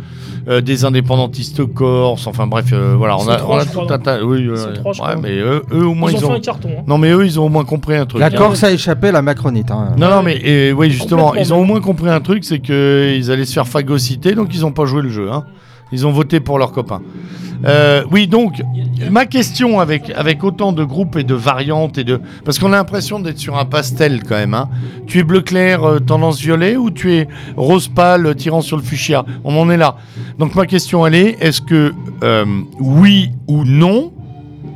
euh, 0.48 0.60
des 0.60 0.84
indépendantistes 0.84 1.64
corses, 1.72 2.26
enfin 2.26 2.48
bref, 2.48 2.66
euh, 2.72 2.94
voilà, 2.98 3.16
on 3.16 3.28
a, 3.28 3.36
trois, 3.36 3.56
on 3.56 3.58
a 3.60 3.64
je 3.64 3.68
crois, 3.70 3.86
tout 3.86 3.92
un 3.92 3.98
non 3.98 4.02
tas. 4.02 4.24
Oui, 4.24 4.48
Ils 4.50 4.56
sont 4.58 4.66
ouais, 4.68 4.72
trois, 4.74 4.92
je 4.92 5.00
ouais, 5.02 5.08
crois. 5.10 5.20
mais 5.22 5.38
eux, 5.38 5.62
eux, 5.72 5.86
au 5.86 5.94
moins 5.94 6.10
ils 6.10 6.16
ont 6.16 6.18
ils 6.18 6.20
fait 6.20 6.26
ont. 6.26 6.34
un 6.34 6.40
carton. 6.40 6.68
hein. 6.78 6.82
Non, 6.88 6.98
mais 6.98 7.12
eux, 7.12 7.24
ils 7.24 7.38
ont 7.38 7.46
au 7.46 7.48
moins 7.48 7.64
compris 7.64 7.94
un 7.96 8.06
truc. 8.06 8.20
La. 8.20 8.30
Corse 8.30 8.64
a 8.64 8.72
échappé 8.72 9.08
à 9.08 9.12
la 9.12 9.22
Macronite. 9.22 9.70
hein. 9.70 9.90
Non, 9.96 10.10
non, 10.10 10.22
mais 10.24 10.36
et, 10.38 10.72
oui, 10.72 10.90
justement, 10.90 11.34
ils 11.36 11.54
ont 11.54 11.60
au 11.60 11.64
moins 11.64 11.80
compris 11.80 12.10
un 12.10 12.20
truc, 12.20 12.42
c'est 12.44 12.58
qu'ils 12.58 13.30
allaient 13.30 13.44
se 13.44 13.52
faire 13.52 13.68
phagocyter, 13.68 14.34
donc 14.34 14.48
ils 14.54 14.62
n'ont 14.62 14.72
pas 14.72 14.84
joué 14.84 15.02
le 15.02 15.10
jeu. 15.10 15.30
Hein. 15.30 15.44
Ils 15.92 16.06
ont 16.06 16.10
voté 16.10 16.40
pour 16.40 16.58
leurs 16.58 16.72
copains. 16.72 17.02
Euh, 17.64 18.04
oui, 18.10 18.26
donc, 18.26 18.62
ma 19.10 19.26
question 19.26 19.80
avec, 19.80 20.10
autant 20.42 20.72
de 20.72 20.84
groupes 20.84 21.16
et 21.16 21.24
de 21.24 21.34
variantes, 21.34 21.98
et 21.98 22.04
de 22.04 22.20
parce 22.44 22.58
qu'on 22.58 22.72
a 22.72 22.76
l'impression 22.76 23.20
d'être 23.20 23.38
sur 23.38 23.56
un 23.56 23.64
pastel 23.64 24.22
quand 24.22 24.36
même. 24.36 24.54
Hein. 24.54 24.68
Tu 25.06 25.18
es 25.18 25.22
bleu 25.22 25.40
clair, 25.40 25.84
euh, 25.84 25.98
tendance 26.00 26.40
violet, 26.40 26.76
ou 26.76 26.90
tu 26.90 27.14
es 27.14 27.28
rose 27.56 27.88
pâle, 27.88 28.26
euh, 28.26 28.34
tirant 28.34 28.60
sur 28.60 28.76
le 28.76 28.82
fuchsia? 28.82 29.24
On 29.44 29.56
en 29.56 29.70
est 29.70 29.76
là. 29.76 29.96
Donc 30.38 30.54
ma 30.54 30.66
question, 30.66 31.06
elle 31.06 31.14
est, 31.14 31.36
est-ce 31.40 31.60
que, 31.60 31.92
oui 32.80 33.30
ou 33.46 33.64
non, 33.64 34.12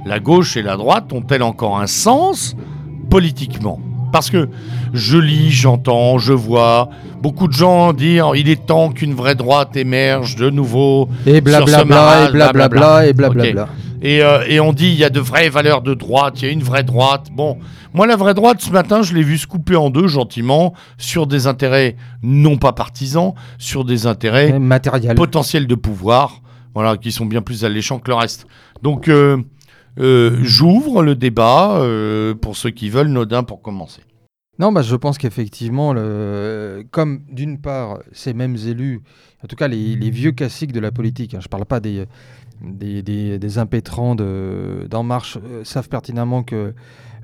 la 0.04 0.20
gauche 0.20 0.56
et 0.56 0.62
la 0.62 0.76
droite 0.76 1.12
ont-elles 1.12 1.42
encore 1.42 1.78
un 1.78 1.86
sens 1.86 2.56
politiquement? 3.10 3.80
Parce 4.12 4.30
que 4.30 4.48
je 4.92 5.18
lis, 5.18 5.50
j'entends, 5.50 6.18
je 6.18 6.32
vois 6.32 6.88
beaucoup 7.20 7.48
de 7.48 7.52
gens 7.52 7.92
dire 7.92 8.32
il 8.34 8.48
est 8.48 8.66
temps 8.66 8.90
qu'une 8.90 9.14
vraie 9.14 9.34
droite 9.34 9.76
émerge 9.76 10.36
de 10.36 10.50
nouveau. 10.50 11.08
Et 11.26 11.40
blablabla, 11.40 12.28
et 12.28 12.32
blablabla, 12.32 13.06
et 13.06 13.12
blablabla. 13.12 13.68
Et, 14.02 14.22
euh, 14.22 14.44
et 14.46 14.60
on 14.60 14.72
dit 14.72 14.88
il 14.88 14.94
y 14.94 15.04
a 15.04 15.10
de 15.10 15.20
vraies 15.20 15.48
valeurs 15.48 15.82
de 15.82 15.94
droite, 15.94 16.40
il 16.40 16.44
y 16.44 16.48
a 16.48 16.52
une 16.52 16.62
vraie 16.62 16.84
droite. 16.84 17.28
Bon, 17.32 17.58
moi 17.94 18.06
la 18.06 18.16
vraie 18.16 18.34
droite 18.34 18.60
ce 18.60 18.70
matin, 18.70 19.02
je 19.02 19.14
l'ai 19.14 19.22
vu 19.22 19.38
se 19.38 19.46
couper 19.46 19.74
en 19.76 19.90
deux 19.90 20.06
gentiment 20.06 20.74
sur 20.98 21.26
des 21.26 21.46
intérêts 21.46 21.96
non 22.22 22.58
pas 22.58 22.72
partisans, 22.72 23.32
sur 23.58 23.84
des 23.84 24.06
intérêts 24.06 24.50
Et 24.50 24.58
Matériel. 24.58 25.14
potentiels 25.14 25.66
de 25.66 25.74
pouvoir, 25.74 26.42
voilà, 26.74 26.96
qui 26.96 27.10
sont 27.10 27.26
bien 27.26 27.42
plus 27.42 27.64
alléchants 27.64 27.98
que 27.98 28.10
le 28.10 28.16
reste. 28.16 28.46
Donc 28.82 29.08
euh, 29.08 29.38
euh, 29.98 30.38
j'ouvre 30.42 31.02
le 31.02 31.14
débat 31.14 31.78
euh, 31.80 32.34
pour 32.34 32.56
ceux 32.56 32.70
qui 32.70 32.90
veulent, 32.90 33.08
Nodin 33.08 33.42
pour 33.42 33.62
commencer. 33.62 34.02
Non, 34.58 34.72
bah, 34.72 34.82
je 34.82 34.96
pense 34.96 35.18
qu'effectivement, 35.18 35.94
comme 36.90 37.20
d'une 37.30 37.60
part, 37.60 37.98
ces 38.12 38.32
mêmes 38.32 38.56
élus, 38.56 39.02
en 39.44 39.48
tout 39.48 39.56
cas 39.56 39.68
les, 39.68 40.10
vieux 40.10 40.32
classiques 40.32 40.72
de 40.72 40.80
la 40.80 40.90
politique, 40.90 41.34
hein, 41.34 41.40
je 41.40 41.46
ne 41.46 41.50
parle 41.50 41.66
pas 41.66 41.80
des, 41.80 43.58
impétrants 43.58 44.14
de- 44.14 44.86
d'En 44.88 45.02
Marche, 45.02 45.38
euh, 45.44 45.62
savent 45.64 45.90
pertinemment 45.90 46.42
que 46.42 46.74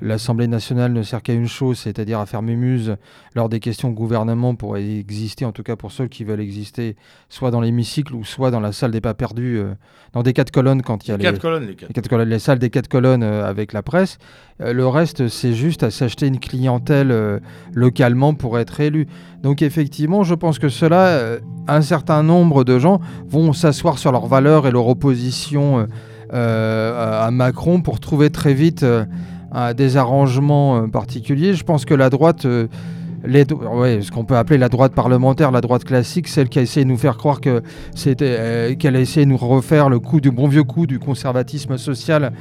l'Assemblée 0.03 0.49
nationale 0.49 0.93
ne 0.93 1.03
sert 1.03 1.23
qu'à 1.23 1.33
une 1.33 1.47
chose, 1.47 1.79
c'est-à-dire 1.79 2.19
à 2.19 2.27
faire 2.27 2.43
mémuse 2.43 2.97
lors 3.35 3.49
des 3.49 3.61
questions 3.61 3.91
au 3.91 3.93
gouvernement 3.93 4.55
pour 4.55 4.77
exister, 4.77 5.45
en 5.45 5.53
tout 5.53 5.63
cas 5.63 5.77
pour 5.77 5.93
ceux 5.93 6.09
qui 6.09 6.25
veulent 6.25 6.41
exister, 6.41 6.97
soit 7.29 7.51
dans 7.51 7.61
l'hémicycle 7.61 8.15
ou 8.15 8.25
soit 8.25 8.51
dans 8.51 8.61
la 8.61 8.73
salle 8.73 8.91
des 8.91 9.01
pas 9.01 9.15
perdus, 9.15 9.59
euh, 9.59 9.75
dans 10.13 10.23
des 10.23 10.33
quatre 10.33 10.51
colonnes 10.51 10.83
quand 10.83 11.07
il 11.07 11.11
y 11.11 11.15
a 11.15 11.17
les, 11.17 11.23
quatre 11.23 11.41
colonnes, 11.41 11.67
les, 11.67 11.75
quatre. 11.75 12.09
colonnes, 12.09 12.29
les 12.29 12.39
salles 12.41 12.59
des 12.59 12.71
quatre 12.71 12.89
colonnes 12.89 13.23
euh, 13.23 13.45
avec 13.47 13.73
la 13.73 13.83
presse. 13.83 14.19
Euh, 14.61 14.73
le 14.73 14.87
reste, 14.87 15.29
c'est 15.29 15.55
juste 15.55 15.85
à 15.85 15.91
s'acheter 15.91 16.27
une 16.27 16.41
clientèle 16.41 17.41
localement 17.73 18.35
pour 18.35 18.59
être 18.59 18.81
élu. 18.81 19.07
Donc 19.43 19.63
effectivement, 19.63 20.25
je 20.25 20.35
pense 20.35 20.59
que 20.59 20.69
cela, 20.69 21.39
un 21.69 21.83
certain 21.83 22.23
nombre 22.23 22.65
de 22.65 22.79
gens 22.79 23.01
vont 23.27 23.53
s'asseoir 23.53 23.99
sur 23.99 24.11
leurs 24.13 24.27
valeurs 24.27 24.67
et 24.67 24.71
leur 24.71 24.89
opposition 24.89 25.87
à 26.31 27.29
Macron 27.31 27.81
pour 27.83 28.01
trouver 28.01 28.31
très 28.31 28.55
vite 28.55 28.85
des 29.77 29.97
arrangements 29.97 30.89
particuliers. 30.89 31.55
Je 31.55 31.65
pense 31.65 31.85
que 31.85 31.95
la 31.95 32.11
droite 32.11 32.47
les, 33.25 33.45
ce 33.45 34.11
qu'on 34.11 34.25
peut 34.25 34.37
appeler 34.37 34.59
la 34.59 34.69
droite 34.69 34.95
parlementaire, 34.95 35.51
la 35.51 35.61
droite 35.61 35.85
classique, 35.85 36.29
celle 36.29 36.49
qui 36.49 36.59
a 36.59 36.63
essayé 36.63 36.85
de 36.85 36.91
nous 36.91 36.97
faire 36.97 37.17
croire 37.17 37.41
que 37.41 37.63
c'était, 37.95 38.37
euh, 38.39 38.75
qu'elle 38.75 38.97
a 38.97 39.01
essayé 39.01 39.25
de 39.27 39.31
nous 39.31 39.37
refaire 39.37 39.89
le 39.89 39.99
coup 39.99 40.21
du 40.21 40.31
bon 40.31 40.49
vieux 40.49 40.65
coup 40.65 40.87
du 40.87 40.99
conservatisme 40.99 41.77
social 41.79 42.33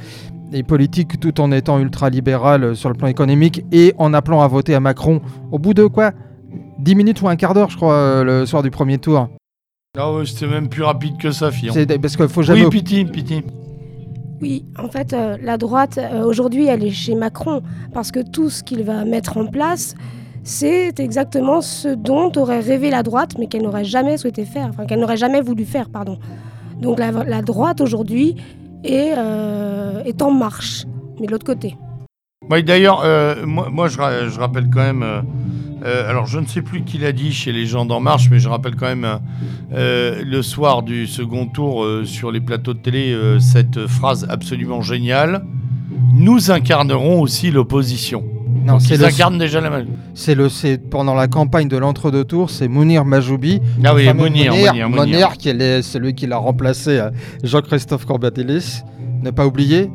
et 0.52 0.62
politique 0.62 1.20
tout 1.20 1.40
en 1.40 1.50
étant 1.52 1.78
ultra-libéral 1.78 2.76
sur 2.76 2.88
le 2.88 2.94
plan 2.94 3.08
économique 3.08 3.64
et 3.72 3.94
en 3.98 4.12
appelant 4.12 4.42
à 4.42 4.48
voter 4.48 4.74
à 4.74 4.80
Macron 4.80 5.20
au 5.50 5.58
bout 5.58 5.74
de 5.74 5.86
quoi? 5.86 6.12
10 6.78 6.94
minutes 6.94 7.22
ou 7.22 7.28
un 7.28 7.36
quart 7.36 7.54
d'heure, 7.54 7.70
je 7.70 7.76
crois, 7.76 7.94
euh, 7.94 8.24
le 8.24 8.46
soir 8.46 8.62
du 8.62 8.70
premier 8.70 8.98
tour. 8.98 9.28
Ah 9.96 10.12
ouais, 10.12 10.26
c'était 10.26 10.46
même 10.46 10.68
plus 10.68 10.82
rapide 10.82 11.16
que 11.18 11.30
ça, 11.30 11.50
Fillon. 11.50 11.74
parce 12.00 12.16
qu'il 12.16 12.28
faut 12.28 12.42
jamais... 12.42 12.64
Oui, 12.64 12.70
Piti, 12.70 13.04
Piti. 13.04 13.42
Oui, 14.42 14.64
en 14.76 14.88
fait, 14.88 15.12
euh, 15.12 15.36
la 15.40 15.56
droite, 15.56 16.00
aujourd'hui, 16.26 16.66
elle 16.66 16.84
est 16.84 16.90
chez 16.90 17.14
Macron, 17.14 17.62
parce 17.94 18.10
que 18.10 18.20
tout 18.20 18.50
ce 18.50 18.64
qu'il 18.64 18.82
va 18.82 19.04
mettre 19.04 19.36
en 19.36 19.46
place, 19.46 19.94
c'est 20.44 20.98
exactement 20.98 21.60
ce 21.60 21.88
dont 21.88 22.32
aurait 22.36 22.60
rêvé 22.60 22.90
la 22.90 23.02
droite, 23.02 23.36
mais 23.38 23.46
qu'elle 23.46 23.62
n'aurait 23.62 23.84
jamais 23.84 24.16
souhaité 24.16 24.44
faire, 24.44 24.66
enfin 24.68 24.86
qu'elle 24.86 24.98
n'aurait 24.98 25.16
jamais 25.16 25.40
voulu 25.40 25.64
faire, 25.64 25.88
pardon. 25.88 26.18
Donc 26.80 26.98
la, 26.98 27.42
droite 27.42 27.80
aujourd'hui 27.80 28.34
euh, 28.84 30.02
est, 30.04 30.22
en 30.22 30.32
marche, 30.32 30.84
mais 31.20 31.26
de 31.26 31.32
l'autre 31.32 31.46
côté. 31.46 31.76
D'ailleurs, 32.50 33.02
euh, 33.04 33.46
moi, 33.46 33.88
je, 33.88 34.38
rappelle 34.38 34.68
quand 34.72 34.80
même, 34.80 35.02
euh, 35.02 36.10
alors 36.10 36.26
je 36.26 36.38
ne 36.38 36.46
sais 36.46 36.62
plus 36.62 36.82
qui 36.82 36.98
l'a 36.98 37.12
dit 37.12 37.32
chez 37.32 37.52
les 37.52 37.66
gens 37.66 37.86
d'En 37.86 38.00
Marche, 38.00 38.28
mais 38.30 38.38
je 38.38 38.48
rappelle 38.48 38.76
quand 38.76 38.94
même 38.94 39.20
le 39.70 40.42
soir 40.42 40.82
du 40.82 41.06
second 41.06 41.46
tour 41.46 41.86
sur 42.04 42.30
les 42.30 42.40
plateaux 42.40 42.74
de 42.74 42.78
télé 42.78 43.16
cette 43.40 43.86
phrase 43.86 44.26
absolument 44.28 44.82
géniale. 44.82 45.44
Nous 46.14 46.50
incarnerons 46.50 47.20
aussi 47.20 47.50
l'opposition. 47.50 48.24
Non, 48.64 48.78
c'est 48.78 48.94
ils 48.94 49.04
incarnent 49.04 49.38
déjà 49.38 49.60
la 49.60 49.70
main. 49.70 49.84
C'est 50.14 50.34
le, 50.34 50.48
c'est 50.48 50.78
pendant 50.78 51.14
la 51.14 51.26
campagne 51.26 51.68
de 51.68 51.76
l'entre-deux 51.76 52.24
tours, 52.24 52.50
c'est 52.50 52.68
Mounir 52.68 53.04
Majoubi. 53.04 53.60
Ah 53.84 53.94
oui, 53.94 54.12
Mounir, 54.12 54.52
Mounir, 54.52 54.88
Mounir, 54.88 55.32
qui 55.36 55.48
est 55.48 55.82
celui 55.82 56.14
qui 56.14 56.26
l'a 56.26 56.36
remplacé, 56.36 56.98
euh, 56.98 57.10
Jean-Christophe 57.42 58.04
Corbatelis. 58.04 58.82
Ne 59.22 59.30
pas 59.30 59.46
oublier. 59.46 59.90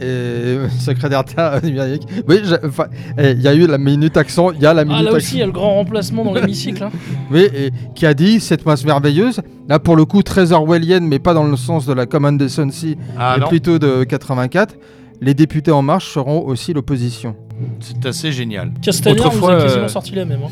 Et 0.00 0.56
secrétaire 0.78 1.24
numérique. 1.62 2.02
Oui, 2.28 2.40
eh, 3.18 3.30
il 3.32 3.40
y 3.42 3.48
a 3.48 3.54
eu 3.54 3.66
la 3.66 3.78
minute 3.78 4.16
accent, 4.16 4.50
il 4.52 4.60
y 4.60 4.66
a 4.66 4.74
la 4.74 4.84
minute. 4.84 5.00
Ah 5.00 5.10
là 5.10 5.12
aussi, 5.12 5.36
il 5.36 5.40
y 5.40 5.42
a 5.42 5.46
le 5.46 5.52
grand 5.52 5.74
remplacement 5.74 6.24
dans 6.24 6.34
l'hémicycle. 6.34 6.82
Hein. 6.82 6.90
oui, 7.30 7.48
et 7.54 7.70
qui 7.94 8.06
a 8.06 8.14
dit 8.14 8.40
cette 8.40 8.64
masse 8.66 8.84
merveilleuse. 8.84 9.40
Là, 9.68 9.78
pour 9.78 9.96
le 9.96 10.04
coup, 10.04 10.22
très 10.22 10.52
orwellienne, 10.52 11.06
mais 11.06 11.18
pas 11.18 11.34
dans 11.34 11.44
le 11.44 11.56
sens 11.56 11.86
de 11.86 11.92
la 11.92 12.06
Command 12.06 12.36
Decency, 12.38 12.96
ah, 13.18 13.36
mais 13.38 13.46
plutôt 13.46 13.78
de 13.78 14.04
84 14.04 14.76
les 15.22 15.34
députés 15.34 15.70
En 15.70 15.82
Marche 15.82 16.12
seront 16.12 16.44
aussi 16.44 16.72
l'opposition. 16.72 17.36
C'est 17.78 18.04
assez 18.06 18.32
génial. 18.32 18.72
Castaner, 18.82 19.20
autrefois, 19.20 19.54
vous 19.56 19.62
quasiment 19.62 19.88
sorti 19.88 20.16
la 20.16 20.24
même. 20.24 20.40
Hein. 20.44 20.50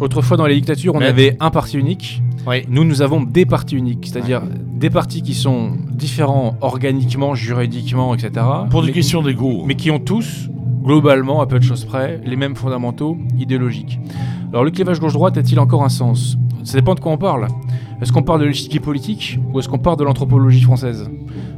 Autrefois, 0.00 0.38
dans 0.38 0.46
les 0.46 0.54
dictatures, 0.54 0.94
on 0.94 1.02
avait 1.02 1.36
un 1.38 1.50
parti 1.50 1.76
unique. 1.76 2.22
Nous, 2.68 2.84
nous 2.84 3.02
avons 3.02 3.22
des 3.22 3.44
partis 3.44 3.76
uniques, 3.76 4.08
c'est-à-dire 4.12 4.42
des 4.76 4.90
partis 4.90 5.22
qui 5.22 5.34
sont 5.34 5.72
différents 5.90 6.56
organiquement, 6.60 7.34
juridiquement, 7.34 8.14
etc. 8.14 8.46
Pour 8.70 8.82
des 8.82 8.92
questions 8.92 9.22
d'ego. 9.22 9.64
Mais 9.66 9.74
qui 9.74 9.90
ont 9.90 9.98
tous, 9.98 10.48
globalement, 10.82 11.40
à 11.40 11.46
peu 11.46 11.58
de 11.58 11.64
choses 11.64 11.84
près, 11.84 12.20
les 12.24 12.36
mêmes 12.36 12.54
fondamentaux 12.54 13.16
idéologiques. 13.38 13.98
Alors, 14.52 14.64
le 14.64 14.70
clivage 14.70 15.00
gauche-droite 15.00 15.36
a-t-il 15.36 15.58
encore 15.58 15.82
un 15.82 15.88
sens? 15.88 16.38
Ça 16.62 16.78
dépend 16.78 16.94
de 16.94 17.00
quoi 17.00 17.12
on 17.12 17.18
parle. 17.18 17.48
Est-ce 18.00 18.12
qu'on 18.12 18.22
parle 18.22 18.40
de 18.40 18.46
l'échiquier 18.46 18.80
politique 18.80 19.38
ou 19.52 19.58
est-ce 19.58 19.68
qu'on 19.68 19.78
parle 19.78 19.96
de 19.96 20.04
l'anthropologie 20.04 20.60
française? 20.60 21.10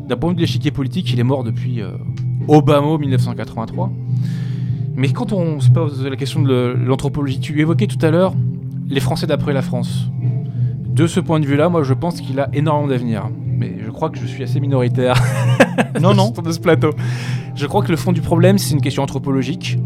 D'un 0.06 0.16
point 0.16 0.30
de 0.30 0.34
vue 0.34 0.36
de 0.36 0.40
l'échiquier 0.42 0.70
politique, 0.70 1.12
il 1.12 1.20
est 1.20 1.24
mort 1.24 1.44
depuis 1.44 1.82
euh, 1.82 1.90
Obama 2.46 2.96
1983. 2.96 3.90
Mais 4.94 5.10
quand 5.10 5.32
on 5.32 5.60
se 5.60 5.70
pose 5.70 6.04
la 6.04 6.16
question 6.16 6.42
de 6.42 6.76
l'anthropologie, 6.78 7.40
tu 7.40 7.60
évoquais 7.60 7.86
tout 7.86 8.04
à 8.04 8.10
l'heure 8.10 8.34
les 8.88 9.00
Français 9.00 9.26
d'après 9.26 9.52
la 9.52 9.62
France. 9.62 10.10
De 10.98 11.06
ce 11.06 11.20
point 11.20 11.38
de 11.38 11.46
vue-là, 11.46 11.68
moi 11.68 11.84
je 11.84 11.94
pense 11.94 12.20
qu'il 12.20 12.40
a 12.40 12.48
énormément 12.52 12.88
d'avenir. 12.88 13.28
Mais 13.56 13.76
je 13.86 13.88
crois 13.88 14.10
que 14.10 14.18
je 14.18 14.26
suis 14.26 14.42
assez 14.42 14.58
minoritaire 14.58 15.14
non, 16.00 16.12
non. 16.12 16.30
de 16.30 16.50
ce 16.50 16.58
plateau. 16.58 16.90
Je 17.54 17.66
crois 17.66 17.84
que 17.84 17.92
le 17.92 17.96
fond 17.96 18.10
du 18.10 18.20
problème, 18.20 18.58
c'est 18.58 18.74
une 18.74 18.80
question 18.80 19.04
anthropologique. 19.04 19.78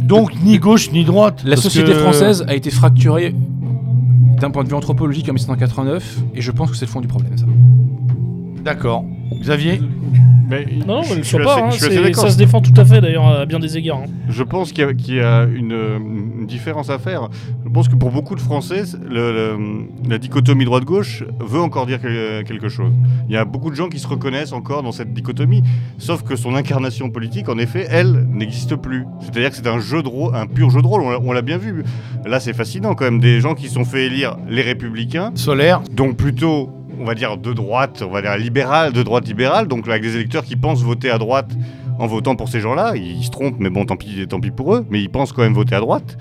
Donc 0.00 0.32
ni 0.42 0.58
gauche 0.58 0.92
ni 0.92 1.06
droite. 1.06 1.40
La 1.46 1.56
société 1.56 1.94
française 1.94 2.44
a 2.46 2.54
été 2.54 2.70
fracturée 2.70 3.34
d'un 4.38 4.50
point 4.50 4.64
de 4.64 4.68
vue 4.68 4.74
anthropologique 4.74 5.30
en 5.30 5.32
1989, 5.32 6.18
et 6.34 6.42
je 6.42 6.50
pense 6.50 6.70
que 6.70 6.76
c'est 6.76 6.84
le 6.84 6.90
fond 6.90 7.00
du 7.00 7.08
problème, 7.08 7.38
ça. 7.38 7.46
D'accord. 8.62 9.04
Xavier 9.40 9.80
non, 10.86 11.02
je, 11.02 11.22
je 11.22 11.36
pas. 11.38 11.66
Hein, 11.66 11.70
ça 11.70 12.30
se 12.30 12.36
défend 12.36 12.60
tout 12.60 12.74
à 12.76 12.84
fait 12.84 13.00
d'ailleurs 13.00 13.26
à 13.26 13.46
bien 13.46 13.58
des 13.58 13.76
égards. 13.76 14.02
Hein. 14.04 14.10
Je 14.28 14.42
pense 14.42 14.72
qu'il 14.72 14.84
y, 15.08 15.20
a, 15.20 15.44
une, 15.44 16.46
différence 16.46 16.90
à 16.90 16.98
faire. 16.98 17.28
Je 17.64 17.70
pense 17.70 17.88
que 17.88 17.94
pour 17.94 18.10
beaucoup 18.10 18.34
de 18.34 18.40
Français, 18.40 18.82
la 19.08 20.18
dichotomie 20.18 20.64
droite-gauche 20.64 21.24
veut 21.40 21.60
encore 21.60 21.86
dire 21.86 22.00
quelque 22.00 22.68
chose. 22.68 22.92
Il 23.28 23.34
y 23.34 23.36
a 23.36 23.44
beaucoup 23.44 23.70
de 23.70 23.76
gens 23.76 23.88
qui 23.88 23.98
se 23.98 24.06
reconnaissent 24.06 24.52
encore 24.52 24.82
dans 24.82 24.92
cette 24.92 25.14
dichotomie, 25.14 25.62
sauf 25.98 26.22
que 26.22 26.36
son 26.36 26.54
incarnation 26.54 27.10
politique, 27.10 27.48
en 27.48 27.58
effet, 27.58 27.86
elle, 27.90 28.26
n'existe 28.30 28.76
plus. 28.76 29.04
C'est-à-dire 29.20 29.50
que 29.50 29.56
c'est 29.56 29.68
un 29.68 29.78
jeu 29.78 30.02
de 30.02 30.08
rôle, 30.08 30.34
un 30.34 30.46
pur 30.46 30.70
jeu 30.70 30.82
de 30.82 30.86
rôle. 30.86 31.02
On 31.02 31.32
l'a 31.32 31.42
bien 31.42 31.58
vu. 31.58 31.84
Là, 32.26 32.40
c'est 32.40 32.52
fascinant 32.52 32.94
quand 32.94 33.04
même. 33.04 33.20
Des 33.20 33.40
gens 33.40 33.54
qui 33.54 33.68
sont 33.68 33.84
fait 33.84 34.06
élire 34.06 34.36
les 34.48 34.62
Républicains. 34.62 35.32
Solaire. 35.34 35.82
Donc 35.92 36.16
plutôt 36.16 36.70
on 36.98 37.04
va 37.04 37.14
dire, 37.14 37.36
de 37.36 37.52
droite, 37.52 38.02
on 38.06 38.10
va 38.10 38.22
dire 38.22 38.36
libérale, 38.36 38.92
de 38.92 39.02
droite 39.02 39.26
libérale, 39.26 39.68
donc 39.68 39.88
avec 39.88 40.02
des 40.02 40.16
électeurs 40.16 40.44
qui 40.44 40.56
pensent 40.56 40.82
voter 40.82 41.10
à 41.10 41.18
droite 41.18 41.50
en 41.98 42.06
votant 42.06 42.36
pour 42.36 42.48
ces 42.48 42.60
gens-là. 42.60 42.94
Ils, 42.96 43.24
se 43.24 43.30
trompent, 43.30 43.58
mais 43.58 43.70
bon, 43.70 43.84
tant 43.84 43.96
pis, 43.96 44.26
tant 44.28 44.40
pis 44.40 44.50
pour 44.50 44.74
eux, 44.74 44.86
mais 44.90 45.00
ils 45.00 45.10
pensent 45.10 45.32
quand 45.32 45.42
même 45.42 45.54
voter 45.54 45.74
à 45.74 45.80
droite. 45.80 46.18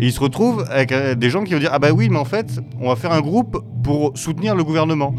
Et 0.00 0.06
ils 0.06 0.12
se 0.12 0.20
retrouvent 0.20 0.64
avec 0.70 0.92
euh, 0.92 1.14
des 1.14 1.28
gens 1.28 1.42
qui 1.42 1.54
vont 1.54 1.60
dire 1.60 1.70
Ah 1.72 1.78
bah 1.78 1.90
oui, 1.92 2.08
mais 2.08 2.18
en 2.18 2.24
fait, 2.24 2.60
on 2.80 2.88
va 2.88 2.96
faire 2.96 3.12
un 3.12 3.20
groupe 3.20 3.62
pour 3.82 4.16
soutenir 4.16 4.54
le 4.54 4.62
gouvernement. 4.62 5.14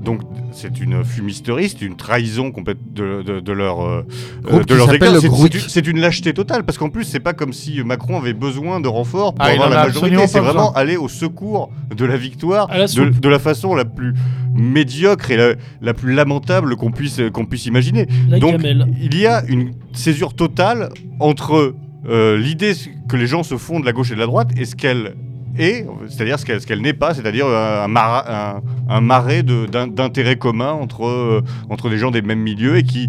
Donc 0.00 0.20
c'est 0.56 0.80
une 0.80 1.04
fumisterie, 1.04 1.68
c'est 1.68 1.82
une 1.82 1.96
trahison 1.96 2.50
complète 2.50 2.78
de, 2.92 3.22
de, 3.22 3.52
leur, 3.52 3.84
euh, 3.84 4.02
de 4.66 4.74
leurs 4.74 4.90
C'est 5.68 5.86
une 5.86 6.00
lâcheté 6.00 6.32
totale, 6.32 6.64
parce 6.64 6.78
qu'en 6.78 6.88
plus, 6.88 7.04
c'est 7.04 7.20
pas 7.20 7.34
comme 7.34 7.52
si 7.52 7.82
Macron 7.84 8.18
avait 8.18 8.32
besoin 8.32 8.80
de 8.80 8.88
renforts 8.88 9.34
pour 9.34 9.44
ah, 9.44 9.50
avoir 9.50 9.68
la 9.68 9.84
majorité. 9.84 10.26
C'est 10.26 10.40
vraiment 10.40 10.72
aller 10.72 10.96
au 10.96 11.08
secours 11.08 11.70
de 11.94 12.04
la 12.04 12.16
victoire 12.16 12.68
de, 12.68 13.28
la 13.28 13.38
façon 13.38 13.74
la 13.74 13.84
plus 13.84 14.14
médiocre 14.54 15.30
et 15.30 15.56
la, 15.80 15.94
plus 15.94 16.14
lamentable 16.14 16.76
qu'on 16.76 16.90
puisse, 16.90 17.20
qu'on 17.32 17.44
puisse 17.44 17.66
imaginer. 17.66 18.06
Donc 18.40 18.60
il 18.62 19.18
y 19.18 19.26
a 19.26 19.44
une 19.46 19.74
césure 19.92 20.34
totale 20.34 20.88
entre 21.20 21.74
euh, 22.08 22.38
l'idée 22.38 22.72
que 23.08 23.16
les 23.16 23.26
gens 23.26 23.42
se 23.42 23.56
font 23.56 23.80
de 23.80 23.84
la 23.84 23.92
gauche 23.92 24.10
et 24.10 24.14
de 24.14 24.20
la 24.20 24.26
droite 24.26 24.50
et 24.56 24.64
ce 24.64 24.76
qu'elle 24.76 25.14
et 25.58 25.84
c'est-à-dire 26.08 26.38
ce 26.38 26.44
qu'elle 26.44 26.80
n'est 26.80 26.92
pas, 26.92 27.14
c'est-à-dire 27.14 27.46
un, 27.46 27.86
un, 28.88 29.00
marais 29.00 29.42
d'intérêts 29.42 30.36
communs 30.36 30.72
entre, 30.72 31.06
euh, 31.06 31.42
entre 31.70 31.88
des 31.88 31.98
gens 31.98 32.10
des 32.10 32.22
mêmes 32.22 32.40
milieux 32.40 32.76
et 32.76 32.82
qui 32.82 33.08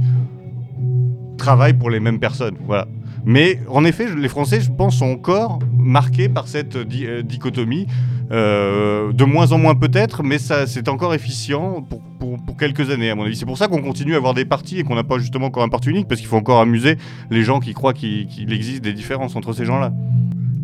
travaillent 1.38 1.78
pour 1.78 1.90
les 1.90 1.99
mêmes 1.99 2.19
personnes. 2.19 2.56
Voilà. 2.65 2.88
Mais 3.26 3.60
en 3.69 3.84
effet, 3.84 4.06
les 4.15 4.30
Français, 4.30 4.61
je 4.61 4.72
pense, 4.72 4.98
sont 4.98 5.07
encore 5.07 5.60
marqués 5.78 6.30
par 6.30 6.48
cette 6.48 6.78
euh, 6.78 7.22
dichotomie. 7.22 7.88
Euh, 8.30 9.14
de 9.14 9.24
moins 9.24 9.53
en 9.53 9.57
moins 9.57 9.74
peut-être, 9.74 10.22
mais 10.22 10.38
c'est 10.38 10.90
encore 10.90 11.14
efficient 11.14 11.82
pour, 11.82 12.02
pour, 12.19 12.57
quelques 12.57 12.90
années 12.90 13.10
à 13.10 13.15
mon 13.15 13.24
avis. 13.24 13.38
C'est 13.38 13.45
pour 13.45 13.57
ça 13.57 13.69
qu'on 13.69 13.82
continue 13.82 14.15
à 14.15 14.18
avoir 14.18 14.34
des 14.34 14.44
partis 14.44 14.80
et 14.80 14.84
qu'on 14.84 14.95
n'a 14.95 15.06
pas 15.06 15.18
justement 15.18 15.45
encore 15.45 15.64
un 15.64 15.69
parti 15.69 15.90
unique, 15.90 16.10
parce 16.10 16.19
qu'il 16.19 16.30
faut 16.30 16.36
encore 16.36 16.60
amuser 16.60 16.98
les 17.30 17.44
gens 17.44 17.61
qui 17.61 17.74
croient 17.74 17.94
qu'il 17.94 18.52
existe 18.52 18.84
des 18.84 18.91
différences 18.91 19.38
entre 19.38 19.53
ces 19.53 19.64
gens-là. 19.64 19.94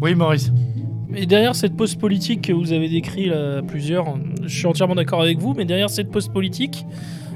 Oui, 0.02 0.14
Maurice. 0.14 0.52
Et 1.16 1.26
derrière 1.26 1.56
cette 1.56 1.76
poste 1.76 2.00
politique 2.00 2.42
que 2.42 2.54
vous 2.54 2.74
avez 2.74 2.90
décrit 2.90 3.28
là, 3.28 3.62
plusieurs, 3.62 4.18
je 4.44 4.58
suis 4.58 4.66
entièrement 4.66 4.96
d'accord 4.96 5.22
avec 5.22 5.40
vous, 5.40 5.54
mais 5.54 5.66
derrière 5.66 5.90
cette 5.90 6.10
poste 6.10 6.34
politique, 6.34 6.86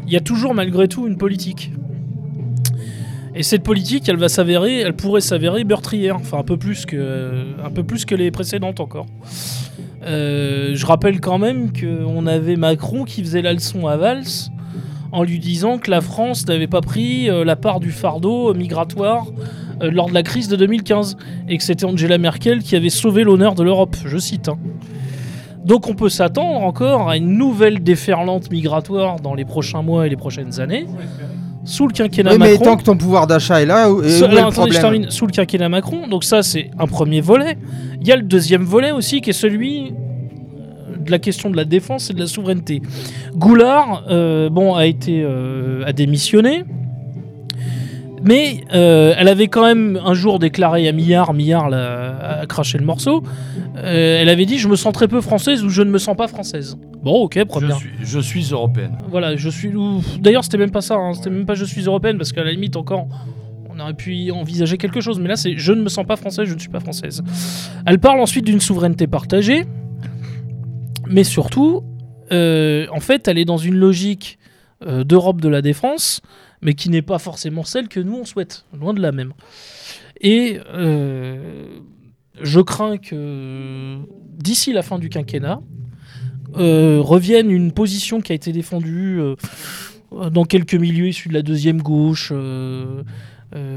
il 0.07 0.13
y 0.13 0.15
a 0.15 0.19
toujours 0.19 0.53
malgré 0.53 0.87
tout 0.87 1.07
une 1.07 1.17
politique. 1.17 1.71
Et 3.35 3.43
cette 3.43 3.61
politique, 3.61 4.09
elle 4.09 4.17
va 4.17 4.29
s'avérer, 4.29 4.79
elle 4.79 4.95
pourrait 4.95 5.21
s'avérer 5.21 5.63
meurtrière, 5.63 6.15
enfin 6.15 6.39
un 6.39 6.43
peu 6.43 6.57
plus 6.57 6.87
que, 6.87 7.43
peu 7.75 7.83
plus 7.83 8.03
que 8.05 8.15
les 8.15 8.31
précédentes 8.31 8.79
encore. 8.79 9.05
Euh, 10.03 10.71
je 10.73 10.85
rappelle 10.85 11.19
quand 11.19 11.37
même 11.37 11.71
qu'on 11.71 12.25
avait 12.25 12.55
Macron 12.55 13.03
qui 13.03 13.21
faisait 13.21 13.43
la 13.43 13.53
leçon 13.53 13.85
à 13.85 13.97
Valls 13.97 14.49
en 15.11 15.23
lui 15.23 15.39
disant 15.39 15.77
que 15.77 15.89
la 15.91 16.01
France 16.01 16.47
n'avait 16.47 16.67
pas 16.67 16.81
pris 16.81 17.29
euh, 17.29 17.43
la 17.45 17.55
part 17.55 17.79
du 17.79 17.91
fardeau 17.91 18.53
migratoire 18.53 19.25
euh, 19.81 19.89
lors 19.91 20.09
de 20.09 20.13
la 20.13 20.23
crise 20.23 20.47
de 20.47 20.55
2015 20.55 21.17
et 21.47 21.57
que 21.57 21.63
c'était 21.63 21.85
Angela 21.85 22.17
Merkel 22.17 22.59
qui 22.63 22.75
avait 22.75 22.89
sauvé 22.89 23.23
l'honneur 23.23 23.55
de 23.55 23.63
l'Europe, 23.63 23.95
je 24.05 24.17
cite. 24.17 24.49
hein. 24.49 24.57
Donc 25.65 25.87
on 25.89 25.93
peut 25.95 26.09
s'attendre 26.09 26.61
encore 26.61 27.09
à 27.09 27.17
une 27.17 27.37
nouvelle 27.37 27.83
déferlante 27.83 28.51
migratoire 28.51 29.19
dans 29.19 29.33
les 29.33 29.43
prochains 29.45 29.81
mois 29.81 30.07
et 30.07 30.09
les 30.09 30.15
prochaines 30.15 30.59
années, 30.61 30.85
sous 31.65 31.87
le 31.87 31.93
quinquennat 31.93 32.31
Oui, 32.31 32.37
mais 32.39 32.51
Macron. 32.51 32.63
tant 32.63 32.77
que 32.77 32.83
ton 32.83 32.95
pouvoir 32.95 33.27
d'achat 33.27 33.61
est 33.61 33.65
là, 33.65 33.91
où- 33.91 34.01
est 34.01 34.23
alors, 34.23 34.31
le 34.31 34.39
attendez, 34.53 34.71
je 34.71 34.79
termine. 34.79 35.09
Sous 35.11 35.25
le 35.25 35.31
quinquennat 35.33 35.67
Macron, 35.67 36.07
donc 36.07 36.23
ça 36.23 36.41
c'est 36.41 36.71
un 36.79 36.87
premier 36.87 37.19
volet. 37.19 37.57
Il 37.99 38.07
y 38.07 38.11
a 38.13 38.15
le 38.15 38.21
deuxième 38.21 38.63
volet 38.63 38.91
aussi 38.91 39.19
qui 39.19 39.31
est 39.31 39.33
celui 39.33 39.87
euh, 39.87 39.91
de 41.07 41.11
la 41.11 41.19
question 41.19 41.49
de 41.49 41.57
la 41.57 41.65
défense 41.65 42.11
et 42.11 42.13
de 42.13 42.19
la 42.19 42.27
souveraineté. 42.27 42.81
Goulard, 43.35 44.03
euh, 44.09 44.49
bon, 44.49 44.75
a 44.75 44.85
été 44.85 45.23
euh, 45.23 45.83
a 45.85 45.91
démissionné, 45.93 46.63
mais 48.23 48.61
euh, 48.73 49.13
elle 49.17 49.27
avait 49.27 49.47
quand 49.47 49.63
même 49.65 49.99
un 50.03 50.13
jour 50.13 50.39
déclaré 50.39 50.87
à 50.87 50.91
Millard, 50.91 51.33
Millard 51.33 51.69
l'a- 51.69 52.39
a 52.41 52.45
craché 52.45 52.77
le 52.77 52.85
morceau. 52.85 53.23
euh, 53.77 54.21
elle 54.21 54.29
avait 54.29 54.45
dit 54.45 54.57
je 54.57 54.67
me 54.67 54.75
sens 54.75 54.91
très 54.93 55.07
peu 55.07 55.21
française 55.21 55.63
ou 55.63 55.69
je 55.69 55.81
ne 55.83 55.89
me 55.91 55.97
sens 55.99 56.15
pas 56.17 56.27
française. 56.27 56.77
Bon, 57.03 57.13
ok, 57.23 57.35
Je 57.37 57.43
première. 57.43 57.77
suis, 57.77 57.89
je 58.01 58.19
suis 58.19 58.43
européenne. 58.51 58.97
Voilà, 59.09 59.35
je 59.35 59.49
suis. 59.49 59.71
D'ailleurs, 60.19 60.43
c'était 60.43 60.57
même 60.57 60.71
pas 60.71 60.81
ça. 60.81 60.95
hein, 60.95 61.13
C'était 61.13 61.29
même 61.29 61.45
pas 61.45 61.53
je 61.53 61.63
suis 61.63 61.81
européenne 61.83 62.17
parce 62.17 62.31
qu'à 62.33 62.43
la 62.43 62.51
limite 62.51 62.75
encore, 62.75 63.07
on 63.73 63.79
aurait 63.79 63.93
pu 63.93 64.15
y 64.15 64.31
envisager 64.31 64.77
quelque 64.77 64.99
chose. 64.99 65.19
Mais 65.19 65.27
là, 65.29 65.35
c'est 65.35 65.53
je 65.57 65.71
ne 65.73 65.81
me 65.83 65.89
sens 65.89 66.05
pas 66.05 66.15
française, 66.15 66.47
je 66.49 66.55
ne 66.55 66.59
suis 66.59 66.69
pas 66.69 66.79
française. 66.79 67.23
Elle 67.85 67.99
parle 67.99 68.19
ensuite 68.19 68.45
d'une 68.45 68.59
souveraineté 68.59 69.05
partagée, 69.05 69.65
mais 71.09 71.23
surtout, 71.23 71.83
euh, 72.31 72.87
en 72.91 72.99
fait, 72.99 73.27
elle 73.27 73.37
est 73.37 73.45
dans 73.45 73.57
une 73.57 73.75
logique 73.75 74.37
euh, 74.85 75.03
d'Europe 75.03 75.41
de 75.41 75.49
la 75.49 75.61
défense, 75.61 76.21
mais 76.61 76.73
qui 76.73 76.89
n'est 76.89 77.01
pas 77.01 77.19
forcément 77.19 77.63
celle 77.63 77.87
que 77.87 77.99
nous 77.99 78.15
on 78.15 78.25
souhaite. 78.25 78.65
Loin 78.77 78.93
de 78.93 79.01
là 79.01 79.11
même. 79.11 79.33
Et 80.21 80.59
euh, 80.73 81.79
je 82.41 82.59
crains 82.59 82.97
que 82.97 83.97
d'ici 84.37 84.73
la 84.73 84.81
fin 84.81 84.99
du 84.99 85.09
quinquennat, 85.09 85.61
revienne 86.53 87.51
une 87.51 87.71
position 87.71 88.19
qui 88.19 88.31
a 88.31 88.35
été 88.35 88.51
défendue 88.51 89.21
dans 90.11 90.43
quelques 90.43 90.73
milieux 90.73 91.07
issus 91.07 91.29
de 91.29 91.35
la 91.35 91.43
deuxième 91.43 91.83
gauche, 91.83 92.33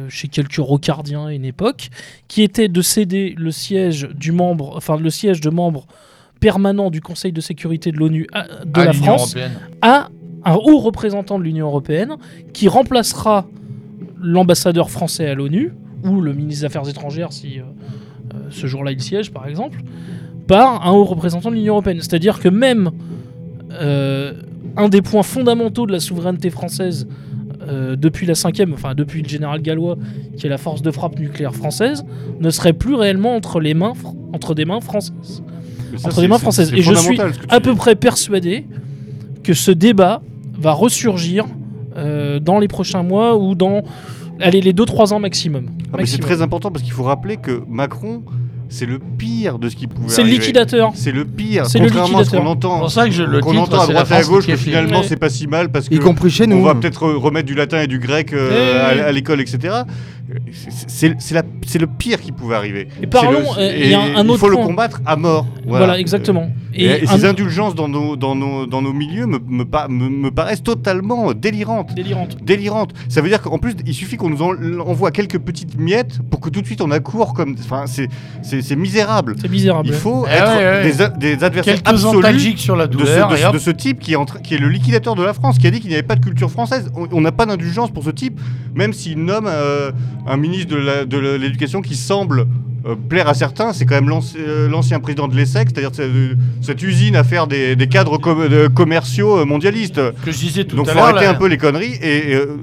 chez 0.09 0.29
quelques 0.29 0.57
rocardiens 0.57 1.27
à 1.27 1.33
une 1.35 1.45
époque, 1.45 1.91
qui 2.27 2.41
était 2.41 2.69
de 2.69 2.81
céder 2.81 3.35
le 3.37 3.51
siège 3.51 4.09
du 4.15 4.33
membre, 4.33 4.75
enfin 4.77 4.97
le 4.97 5.11
siège 5.11 5.43
de 5.43 5.51
membre 5.51 5.87
permanent 6.41 6.91
du 6.91 7.01
Conseil 7.01 7.33
de 7.33 7.41
sécurité 7.41 7.93
de 7.93 7.99
l'ONU 7.99 8.27
à- 8.33 8.47
de 8.65 8.81
à 8.81 8.85
la 8.87 8.93
France 8.93 9.37
européenne. 9.37 9.53
à 9.83 10.09
un 10.45 10.55
haut 10.55 10.79
représentant 10.79 11.39
de 11.39 11.45
l'Union 11.45 11.67
européenne 11.67 12.17
qui 12.55 12.67
remplacera 12.69 13.47
l'ambassadeur 14.23 14.91
français 14.91 15.27
à 15.29 15.35
l'ONU 15.35 15.73
ou 16.05 16.21
le 16.21 16.33
ministre 16.33 16.63
des 16.63 16.65
Affaires 16.67 16.89
étrangères 16.89 17.33
si 17.33 17.59
euh, 17.59 17.63
euh, 18.35 18.39
ce 18.51 18.67
jour-là 18.67 18.93
il 18.93 19.01
siège 19.03 19.31
par 19.33 19.47
exemple 19.47 19.83
par 20.47 20.87
un 20.87 20.93
haut 20.93 21.05
représentant 21.05 21.51
de 21.51 21.55
l'Union 21.57 21.75
européenne. 21.75 21.99
C'est-à-dire 22.01 22.41
que 22.41 22.49
même 22.49 22.91
euh, 23.73 24.33
un 24.77 24.89
des 24.89 25.03
points 25.03 25.23
fondamentaux 25.23 25.87
de 25.87 25.93
la 25.93 26.01
souveraineté 26.01 26.51
française 26.51 27.07
euh, 27.69 27.95
depuis 27.97 28.27
la 28.27 28.35
cinquième, 28.35 28.73
enfin 28.73 28.95
depuis 28.95 29.23
le 29.23 29.29
général 29.29 29.61
gallois, 29.63 29.97
qui 30.37 30.47
est 30.47 30.49
la 30.49 30.59
force 30.59 30.83
de 30.83 30.91
frappe 30.91 31.19
nucléaire 31.19 31.55
française, 31.55 32.05
ne 32.41 32.51
serait 32.51 32.73
plus 32.73 32.95
réellement 32.95 33.37
entre 33.37 33.61
les 33.61 33.75
mains, 33.75 33.93
entre 34.33 34.55
des 34.55 34.65
mains 34.65 34.81
françaises 34.81 35.43
ça, 35.99 36.09
entre 36.09 36.21
les 36.21 36.29
mains 36.29 36.39
françaises. 36.39 36.73
Et 36.73 36.83
je 36.83 36.95
suis 36.95 37.21
à 37.21 37.31
dis. 37.31 37.63
peu 37.63 37.75
près 37.75 37.95
persuadé 37.97 38.67
que 39.43 39.55
ce 39.55 39.71
débat 39.71 40.23
va 40.59 40.73
ressurgir 40.73 41.47
euh, 41.97 42.39
dans 42.41 42.59
les 42.59 42.69
prochains 42.69 43.03
mois 43.03 43.37
ou 43.37 43.55
dans 43.55 43.83
allez, 44.41 44.61
les 44.61 44.73
2-3 44.73 45.13
ans 45.15 45.21
maximum. 45.21 45.67
Ah, 45.93 45.99
c'est 46.05 46.19
très 46.19 46.43
important 46.43 46.71
parce 46.71 46.83
qu'il 46.83 46.93
faut 46.93 47.03
rappeler 47.03 47.37
que 47.37 47.63
Macron, 47.69 48.23
c'est 48.71 48.87
le 48.87 48.99
pire 48.99 49.59
de 49.59 49.69
ce 49.69 49.77
qui 49.77 49.87
pouvait 49.87 50.09
C'est 50.09 50.23
le 50.23 50.29
arriver. 50.29 50.39
liquidateur. 50.41 50.93
C'est 50.95 51.13
le 51.13 51.25
pire. 51.27 51.67
C'est 51.67 51.79
le 51.79 51.87
Contrairement 51.87 52.19
à 52.21 52.25
ce 52.25 52.31
qu'on 52.31 52.37
liquidateur. 52.37 52.51
entend, 52.51 52.75
C'est 52.77 52.81
pour 52.81 52.91
ça 52.93 53.05
que 53.07 53.11
je 53.13 53.23
le 53.25 53.41
qu'on 53.41 53.51
titre, 53.51 53.63
entend 53.65 53.81
à 53.83 53.87
droite 53.89 54.11
et 54.11 54.15
à 54.15 54.23
gauche 54.23 54.47
que 54.47 54.57
finalement 54.57 55.03
c'est 55.03 55.17
pas 55.19 55.29
si 55.29 55.47
mal 55.47 55.71
parce 55.71 55.89
que 55.89 55.95
Y 55.97 55.99
compris 56.01 56.31
chez 56.31 56.47
nous. 56.47 56.57
on 56.57 56.63
va 56.63 56.75
peut-être 56.75 57.03
re- 57.05 57.17
remettre 57.17 57.47
du 57.47 57.55
latin 57.55 57.83
et 57.83 57.87
du 57.87 57.99
grec 57.99 58.33
euh, 58.33 58.95
Ouais. 58.95 59.01
à, 59.03 59.07
à 59.09 59.13
l'école, 59.13 59.41
etc. 59.41 59.59
C'est- 60.53 60.71
C'est 60.87 61.17
c'est 61.19 61.35
la- 61.35 61.43
c'est 61.67 61.79
le 61.81 61.89
pire 61.89 62.21
qui 62.21 62.31
pouvait 62.33 62.55
arriver. 62.55 62.87
Et 63.03 63.07
parlons, 63.07 63.41
le- 63.57 63.63
euh, 63.63 63.77
il 63.77 63.91
y 63.91 63.95
a 63.95 64.01
un- 64.01 64.17
un 64.17 64.25
il 64.25 64.31
autre 64.31 64.39
faut 64.41 64.49
le 64.49 64.57
combattre 64.57 65.01
à 65.05 65.17
mort. 65.17 65.47
Voilà, 65.67 65.99
exactement. 65.99 66.51
Et, 66.75 66.85
et 66.85 67.03
un- 67.09 67.17
ces 67.17 67.25
indulgences 67.25 67.75
dans 67.75 67.89
nos, 67.89 68.17
dans 68.17 68.35
nos, 68.35 68.67
dans 68.67 68.83
nos 68.83 68.93
milieux 68.93 69.27
me, 69.27 69.39
me, 69.39 69.65
me- 69.89 70.09
me 70.09 70.31
paraissent 70.31 70.63
totalement 70.63 71.33
délirantes. 71.33 71.95
délirante. 71.95 72.37
Délirantes. 72.43 72.93
Ça 73.09 73.21
veut 73.21 73.29
dire 73.29 73.41
qu'en 73.43 73.59
plus, 73.59 73.75
il 73.87 73.95
suffit 73.95 74.17
qu'on 74.17 74.31
nous 74.31 74.43
en- 74.43 74.55
envoie 74.81 75.11
quelques 75.11 75.39
petites 75.39 75.79
miettes 75.79 76.21
pour 76.31 76.41
que 76.41 76.49
tout 76.51 76.61
de 76.61 76.67
suite 76.67 76.81
on 76.81 76.91
accourt 76.91 77.35
comme. 77.35 77.57
Enfin, 77.59 77.85
c'est- 77.87 78.09
c'est 78.43 78.63
c'est 78.63 78.77
misérable. 78.77 79.35
C'est 79.41 79.51
misérable. 79.51 79.89
Il 79.89 79.95
faut 79.95 80.27
Eh 80.29 80.35
être 80.35 80.57
ouais, 80.57 80.57
ouais. 80.57 80.83
Des, 80.85 81.03
a- 81.03 81.09
des 81.09 81.45
adversaires 81.45 81.75
Quelques 81.83 81.89
absolus 81.89 82.57
sur 82.59 82.77
la 82.77 82.87
de 82.87 82.93
ce, 82.93 82.99
douleur. 82.99 83.29
de 83.31 83.37
ce- 83.37 83.53
de 83.53 83.59
ce 83.59 83.71
type 83.71 83.99
qui 84.01 84.15
est, 84.15 84.43
qui 84.43 84.55
est 84.55 84.59
le 84.59 84.69
liquidateur 84.69 85.15
de 85.15 85.23
la 85.23 85.33
France, 85.35 85.59
qui 85.59 85.67
a 85.67 85.71
dit 85.71 85.81
qu'il 85.81 85.89
n'y 85.89 85.95
avait 85.95 86.03
pas 86.03 86.17
de 86.17 86.25
culture 86.25 86.51
française. 86.51 86.91
On- 87.13 87.21
n'a 87.21 87.33
pas 87.33 87.47
d'indulgence 87.47 87.91
pour 87.91 88.03
ce 88.05 88.11
type, 88.11 88.41
même 88.75 88.93
s'il 88.93 89.23
nomme 89.25 89.47
euh, 89.47 89.91
un 90.27 90.37
ministre 90.37 90.75
de 90.75 90.77
la- 90.81 91.05
de 91.05 91.19
la- 91.19 91.37
l'éducation 91.39 91.81
qui 91.83 91.97
semble 91.97 92.47
euh, 92.87 92.95
plaire 93.09 93.29
à 93.29 93.35
certains. 93.35 93.73
C'est 93.73 93.85
quand 93.87 93.95
même 94.01 94.11
euh, 94.37 94.69
l'ancien 94.69 95.01
président 95.01 95.29
de 95.29 95.37
l'ESSEC, 95.37 95.69
c'est-à-dire 95.75 95.91
cette, 96.63 96.83
usine 96.83 97.17
à 97.17 97.25
faire 97.25 97.47
des, 97.47 97.77
des 97.77 97.87
cadres 97.89 98.19
com- 98.19 98.49
commerciaux 98.75 99.39
euh, 99.41 99.45
mondialistes. 99.45 100.01
que 100.25 100.31
je 100.33 100.39
disais 100.39 100.65
tout 100.65 100.77
Donc 100.77 100.89
à 100.89 100.93
faut 100.93 100.99
arrêter 100.99 101.25
là- 101.25 101.31
un 101.31 101.35
peu 101.35 101.47
les 101.49 101.59
conneries 101.59 101.95
et 102.03 102.35
euh, 102.35 102.57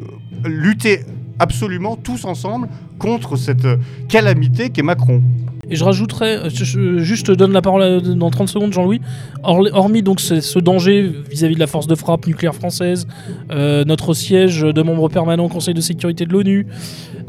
lutter 0.45 1.01
absolument 1.39 1.95
tous 1.95 2.25
ensemble 2.25 2.67
contre 2.97 3.35
cette 3.35 3.67
calamité 4.09 4.69
qu'est 4.71 4.81
Macron. 4.81 5.21
Et 5.69 5.75
je 5.75 5.83
rajouterais, 5.83 6.49
je, 6.49 6.63
je- 6.63 6.97
juste 6.99 7.29
donne 7.29 7.51
la 7.51 7.61
parole 7.61 8.01
dans 8.01 8.29
30 8.31 8.47
secondes, 8.47 8.71
Jean-Louis. 8.71 9.01
Hor- 9.43 9.67
Hormis 9.73 10.01
donc 10.01 10.21
ce, 10.21 10.39
ce 10.39 10.59
danger 10.59 11.11
vis-à-vis 11.29 11.55
de 11.55 11.59
la 11.59 11.67
force 11.67 11.87
de 11.87 11.93
frappe 11.95 12.25
nucléaire 12.25 12.55
française, 12.55 13.05
euh, 13.51 13.83
notre 13.83 14.13
siège 14.13 14.61
de 14.61 14.81
membre 14.81 15.09
permanent 15.09 15.43
au 15.45 15.49
Conseil 15.49 15.73
de 15.73 15.81
sécurité 15.81 16.25
de 16.25 16.31
l'ONU, 16.31 16.65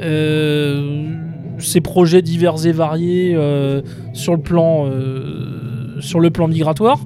euh, 0.01 1.09
ces 1.59 1.81
projets 1.81 2.23
divers 2.23 2.67
et 2.67 2.73
variés 2.73 3.35
euh, 3.35 3.83
sur, 4.13 4.35
le 4.35 4.41
plan, 4.41 4.87
euh, 4.87 6.01
sur 6.01 6.21
le 6.21 6.31
plan 6.31 6.49
migratoire, 6.49 7.01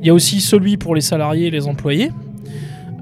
il 0.00 0.06
y 0.06 0.10
a 0.10 0.14
aussi 0.14 0.40
celui 0.40 0.76
pour 0.76 0.94
les 0.94 1.00
salariés 1.00 1.48
et 1.48 1.50
les 1.50 1.66
employés. 1.66 2.10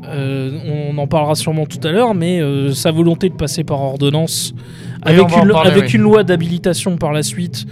Euh, 0.04 0.90
on 0.90 0.98
en 0.98 1.06
parlera 1.06 1.34
sûrement 1.34 1.66
tout 1.66 1.80
à 1.86 1.90
l'heure, 1.90 2.14
mais 2.14 2.40
sa 2.74 2.90
volonté 2.90 3.28
de 3.28 3.34
passer 3.34 3.64
par 3.64 3.80
ordonnance 3.80 4.54
avec, 5.02 5.24
on 5.24 5.26
va 5.26 5.36
en 5.38 5.44
une, 5.44 5.50
parler, 5.50 5.70
avec 5.70 5.84
oui. 5.84 5.94
une 5.94 6.02
loi 6.02 6.22
d'habilitation 6.22 6.96
par 6.96 7.12
la 7.12 7.22
suite, 7.22 7.66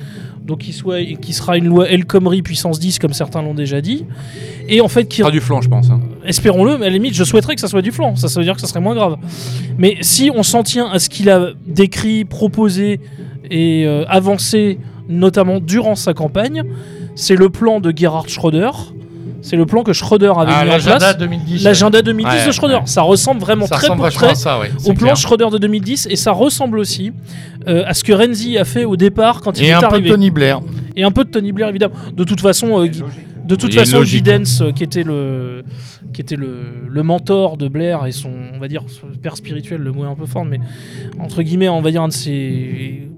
donc 0.44 0.58
qui, 0.60 0.72
soit, 0.72 1.02
qui 1.20 1.32
sera 1.32 1.56
une 1.56 1.66
loi 1.66 1.88
El 1.88 2.06
Khomri 2.06 2.42
puissance 2.42 2.80
10, 2.80 2.98
comme 2.98 3.12
certains 3.12 3.42
l'ont 3.42 3.54
déjà 3.54 3.80
dit, 3.80 4.04
et 4.68 4.80
en 4.80 4.88
fait 4.88 5.06
qui 5.06 5.18
sera 5.18 5.30
du 5.30 5.40
flanc, 5.40 5.60
je 5.60 5.68
pense. 5.68 5.90
hein. 5.90 6.00
espérons-le, 6.24 6.78
mais 6.78 6.86
à 6.86 6.88
la 6.88 6.94
limite, 6.94 7.14
je 7.14 7.24
souhaiterais 7.24 7.54
que 7.54 7.60
ça 7.60 7.68
soit 7.68 7.82
du 7.82 7.92
flanc. 7.92 8.16
Ça, 8.16 8.28
ça 8.28 8.40
veut 8.40 8.44
dire 8.44 8.54
que 8.54 8.60
ça 8.60 8.66
serait 8.66 8.80
moins 8.80 8.94
grave. 8.94 9.16
Mais 9.78 9.96
si 10.00 10.30
on 10.34 10.42
s'en 10.42 10.62
tient 10.62 10.88
à 10.90 10.98
ce 10.98 11.08
qu'il 11.08 11.30
a 11.30 11.50
décrit, 11.66 12.24
proposé 12.24 13.00
et 13.50 13.84
euh, 13.86 14.04
avancé, 14.08 14.78
notamment 15.08 15.60
durant 15.60 15.94
sa 15.94 16.14
campagne, 16.14 16.62
c'est 17.14 17.36
le 17.36 17.50
plan 17.50 17.80
de 17.80 17.92
Gerhard 17.94 18.28
Schröder. 18.28 18.70
C'est 19.42 19.56
le 19.56 19.66
plan 19.66 19.82
que 19.82 19.92
Schröder 19.92 20.32
avait 20.36 20.52
Ah, 20.54 20.64
mis 20.64 20.70
en 20.70 20.72
l'agenda 20.72 20.98
place. 20.98 21.18
2010. 21.18 21.64
L'agenda 21.64 22.02
2010 22.02 22.30
Ouais, 22.30 22.68
de 22.68 22.74
ouais. 22.74 22.80
Ça 22.84 23.02
ressemble 23.02 23.40
vraiment 23.40 23.66
Ça 23.66 23.76
très 23.76 23.86
ressemble 23.88 24.02
pour 24.02 24.12
très 24.12 24.34
ça, 24.34 24.60
au 24.86 24.92
plan 24.92 25.14
Schröder 25.14 25.48
de 25.50 25.58
2010 25.58 26.08
et 26.10 26.16
ça 26.16 26.32
ressemble 26.32 26.78
aussi 26.78 27.12
euh, 27.68 27.84
à 27.86 27.94
ce 27.94 28.04
que 28.04 28.12
Renzi 28.12 28.58
a 28.58 28.64
fait 28.64 28.84
au 28.84 28.96
départ 28.96 29.40
quand 29.40 29.58
il 29.58 29.64
Et 29.64 29.68
est 29.68 29.72
un 29.72 29.80
peu 29.80 29.86
de 29.88 29.92
arrivé. 29.94 30.10
Tony 30.10 30.30
Blair. 30.30 30.60
Et 30.96 31.02
un 31.04 31.10
peu 31.10 31.24
de 31.24 31.30
Tony 31.30 31.52
Blair 31.52 31.68
évidemment. 31.68 31.94
De 32.14 32.24
toute 32.24 32.40
façon, 32.40 32.82
euh, 32.82 32.88
de 33.44 33.56
toute 33.56 33.74
façon. 33.74 34.04
Giddens, 34.04 34.60
euh, 34.62 34.72
qui 34.72 34.84
était 34.84 35.02
le 35.02 35.64
qui 36.12 36.20
était 36.20 36.36
le, 36.36 36.86
le 36.88 37.02
mentor 37.04 37.56
de 37.56 37.68
Blair 37.68 38.04
et 38.06 38.12
son 38.12 38.30
on 38.54 38.58
va 38.58 38.66
dire 38.68 38.82
son 38.88 39.06
père 39.22 39.36
spirituel, 39.36 39.80
le 39.80 39.92
mot 39.92 40.04
est 40.04 40.08
un 40.08 40.14
peu 40.16 40.26
fort, 40.26 40.44
mais 40.44 40.58
entre 41.20 41.42
guillemets, 41.42 41.68
on 41.68 41.80
va 41.80 41.90
dire 41.90 42.02
un 42.02 42.08
de 42.08 42.12
ses 42.12 43.08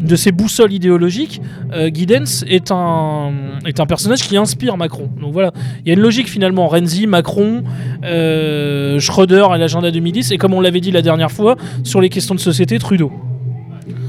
de 0.00 0.16
ses 0.16 0.32
boussoles 0.32 0.72
idéologiques, 0.72 1.40
euh, 1.72 1.90
Giddens 1.92 2.44
est 2.46 2.70
un, 2.70 3.32
est 3.64 3.80
un 3.80 3.86
personnage 3.86 4.22
qui 4.22 4.36
inspire 4.36 4.76
Macron. 4.76 5.10
Donc 5.20 5.32
voilà, 5.32 5.52
il 5.80 5.88
y 5.88 5.90
a 5.90 5.94
une 5.94 6.00
logique 6.00 6.28
finalement. 6.28 6.68
Renzi, 6.68 7.06
Macron, 7.06 7.62
euh, 8.04 8.98
Schröder 9.00 9.46
et 9.54 9.58
l'agenda 9.58 9.90
2010, 9.90 10.32
et 10.32 10.38
comme 10.38 10.54
on 10.54 10.60
l'avait 10.60 10.80
dit 10.80 10.90
la 10.90 11.02
dernière 11.02 11.32
fois, 11.32 11.56
sur 11.82 12.00
les 12.00 12.08
questions 12.08 12.34
de 12.34 12.40
société, 12.40 12.78
Trudeau. 12.78 13.12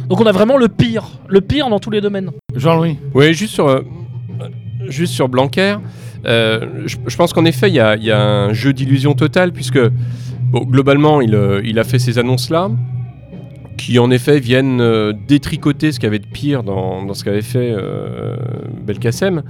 Donc 0.10 0.22
on 0.22 0.26
a 0.26 0.32
vraiment 0.32 0.58
le 0.58 0.70
pire, 0.70 1.20
le 1.28 1.42
pire 1.42 1.70
dans 1.70 1.80
tous 1.80 1.90
les 1.90 2.02
domaines. 2.02 2.32
Jean-Louis. 2.56 2.98
Oui, 3.14 3.34
juste 3.34 3.54
sur, 3.54 3.68
euh, 3.68 3.82
juste 4.88 5.14
sur 5.14 5.28
Blanquer, 5.28 5.78
euh, 6.26 6.84
je, 6.86 6.98
je 7.06 7.16
pense 7.16 7.34
qu'en 7.34 7.46
effet, 7.46 7.70
il 7.70 7.76
y 7.76 7.80
a, 7.80 7.96
il 7.96 8.04
y 8.04 8.12
a 8.12 8.20
un 8.20 8.54
jeu 8.54 8.74
d'illusion 8.74 9.14
totale, 9.14 9.52
puisque 9.52 9.80
bon, 10.52 10.62
globalement, 10.62 11.22
il, 11.22 11.36
euh, 11.36 11.62
il 11.64 11.80
a 11.80 11.84
fait 11.84 12.00
ces 12.00 12.18
annonces-là, 12.18 12.70
qui 13.78 14.00
en 14.00 14.12
effet 14.12 14.40
viennent 14.40 14.82
euh, 14.82 15.14
détricoter 15.14 15.92
ce 15.92 16.00
qu'il 16.00 16.08
y 16.08 16.08
avait 16.08 16.20
de 16.20 16.28
pire 16.28 16.64
dans, 16.64 17.14
ce 17.14 17.24
qu'avait 17.24 17.42
fait 17.42 17.72
euh, 17.72 18.36
Belkacem. 18.84 19.44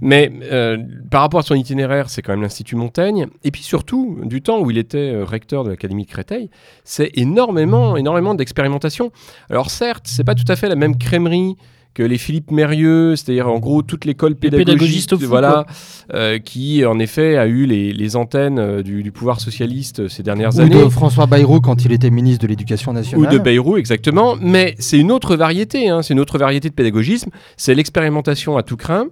Mais 0.00 0.32
euh, 0.50 0.78
par 1.10 1.20
rapport 1.20 1.40
à 1.40 1.42
son 1.42 1.54
itinéraire, 1.54 2.08
c'est 2.08 2.22
quand 2.22 2.32
même 2.32 2.42
l'Institut 2.42 2.76
Montaigne. 2.76 3.26
Et 3.44 3.50
puis 3.50 3.62
surtout, 3.62 4.18
du 4.24 4.42
temps 4.42 4.60
où 4.60 4.70
il 4.70 4.78
était 4.78 5.12
euh, 5.12 5.24
recteur 5.24 5.64
de 5.64 5.70
l'Académie 5.70 6.04
de 6.04 6.10
Créteil, 6.10 6.50
c'est 6.84 7.10
énormément, 7.14 7.96
énormément 7.96 8.34
d'expérimentation. 8.34 9.12
Alors 9.50 9.70
certes, 9.70 10.04
c'est 10.06 10.24
pas 10.24 10.34
tout 10.34 10.50
à 10.50 10.56
fait 10.56 10.68
la 10.68 10.76
même 10.76 10.96
crèmerie 10.96 11.56
que 11.92 12.02
les 12.04 12.18
Philippe 12.18 12.50
Mérieux, 12.52 13.16
c'est-à-dire 13.16 13.48
en 13.48 13.58
gros 13.58 13.82
toute 13.82 14.04
l'école 14.04 14.36
pédagogique, 14.36 15.12
voilà, 15.24 15.66
euh, 16.14 16.38
qui 16.38 16.84
en 16.84 16.98
effet 17.00 17.36
a 17.36 17.46
eu 17.46 17.66
les, 17.66 17.92
les 17.92 18.16
antennes 18.16 18.58
euh, 18.60 18.82
du, 18.82 19.02
du 19.02 19.10
pouvoir 19.10 19.40
socialiste 19.40 20.00
euh, 20.00 20.08
ces 20.08 20.22
dernières 20.22 20.56
Ou 20.56 20.60
années. 20.60 20.82
de 20.84 20.88
François 20.88 21.26
Bayrou 21.26 21.60
quand 21.60 21.84
il 21.84 21.92
était 21.92 22.10
ministre 22.10 22.42
de 22.42 22.48
l'Éducation 22.48 22.92
Ou 22.92 22.94
nationale. 22.94 23.32
de 23.32 23.38
Bayrou, 23.38 23.76
exactement. 23.76 24.36
Mais 24.40 24.76
c'est 24.78 24.98
une 24.98 25.10
autre 25.10 25.34
variété, 25.36 25.88
hein, 25.88 26.02
c'est 26.02 26.14
une 26.14 26.20
autre 26.20 26.38
variété 26.38 26.68
de 26.68 26.74
pédagogisme. 26.74 27.30
C'est 27.56 27.74
l'expérimentation 27.74 28.56
à 28.56 28.62
tout 28.62 28.76
craint, 28.76 29.06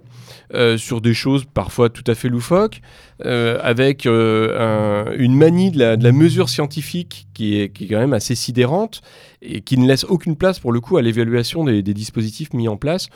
euh, 0.53 0.77
sur 0.77 1.01
des 1.01 1.13
choses 1.13 1.43
parfois 1.53 1.89
tout 1.89 2.03
à 2.07 2.15
fait 2.15 2.29
loufoques, 2.29 2.81
euh, 3.25 3.59
avec 3.61 4.05
euh, 4.05 5.05
un- 5.09 5.11
une 5.17 5.35
manie 5.35 5.71
de 5.71 5.79
la, 5.79 5.97
de 5.97 6.03
la 6.03 6.11
mesure 6.13 6.47
scientifique 6.49 7.27
qui 7.33 7.59
est, 7.59 7.69
qui 7.69 7.83
est 7.83 7.87
quand 7.87 7.99
même 7.99 8.13
assez 8.13 8.35
sidérante 8.35 9.01
et 9.41 9.61
qui 9.61 9.77
ne 9.77 9.87
laisse 9.87 10.03
aucune 10.03 10.35
place 10.35 10.59
pour 10.59 10.71
le 10.71 10.79
coup 10.81 10.97
à 10.97 11.01
l'évaluation 11.01 11.63
des, 11.63 11.81
des 11.81 11.93
dispositifs 11.93 12.53
mis 12.53 12.67
en 12.67 12.77
place. 12.77 13.07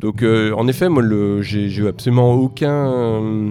Donc, 0.00 0.22
euh, 0.22 0.52
en 0.52 0.68
effet, 0.68 0.88
moi, 0.88 1.02
j'ai 1.40 1.88
absolument 1.88 2.34
aucun. 2.34 2.70
euh, 2.70 3.50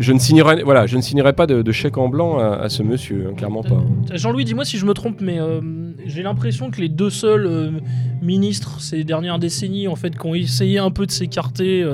je 0.00 0.12
ne 0.12 0.18
signerai, 0.18 0.64
voilà, 0.64 0.88
je 0.88 0.96
ne 0.96 1.02
signerai 1.02 1.34
pas 1.34 1.46
de, 1.46 1.70
chèque 1.70 1.98
en 1.98 2.08
blanc 2.08 2.38
à, 2.38 2.68
ce 2.68 2.82
monsieur, 2.82 3.28
hein, 3.28 3.34
clairement 3.36 3.62
pas. 3.62 3.80
Jean-Louis, 4.12 4.44
dis-moi 4.44 4.64
si 4.64 4.76
je 4.76 4.84
me 4.84 4.92
trompe, 4.92 5.20
mais 5.20 5.38
euh, 5.38 5.60
j'ai 6.04 6.24
l'impression 6.24 6.72
que 6.72 6.80
les 6.80 6.88
deux 6.88 7.10
seuls 7.10 7.80
ministres 8.20 8.80
ces 8.80 9.04
dernières 9.04 9.38
décennies, 9.38 9.86
en 9.86 9.94
fait, 9.94 10.18
qui 10.18 10.26
ont 10.26 10.34
essayé 10.34 10.78
un 10.78 10.90
peu 10.90 11.06
de 11.06 11.12
s'écarter 11.12 11.86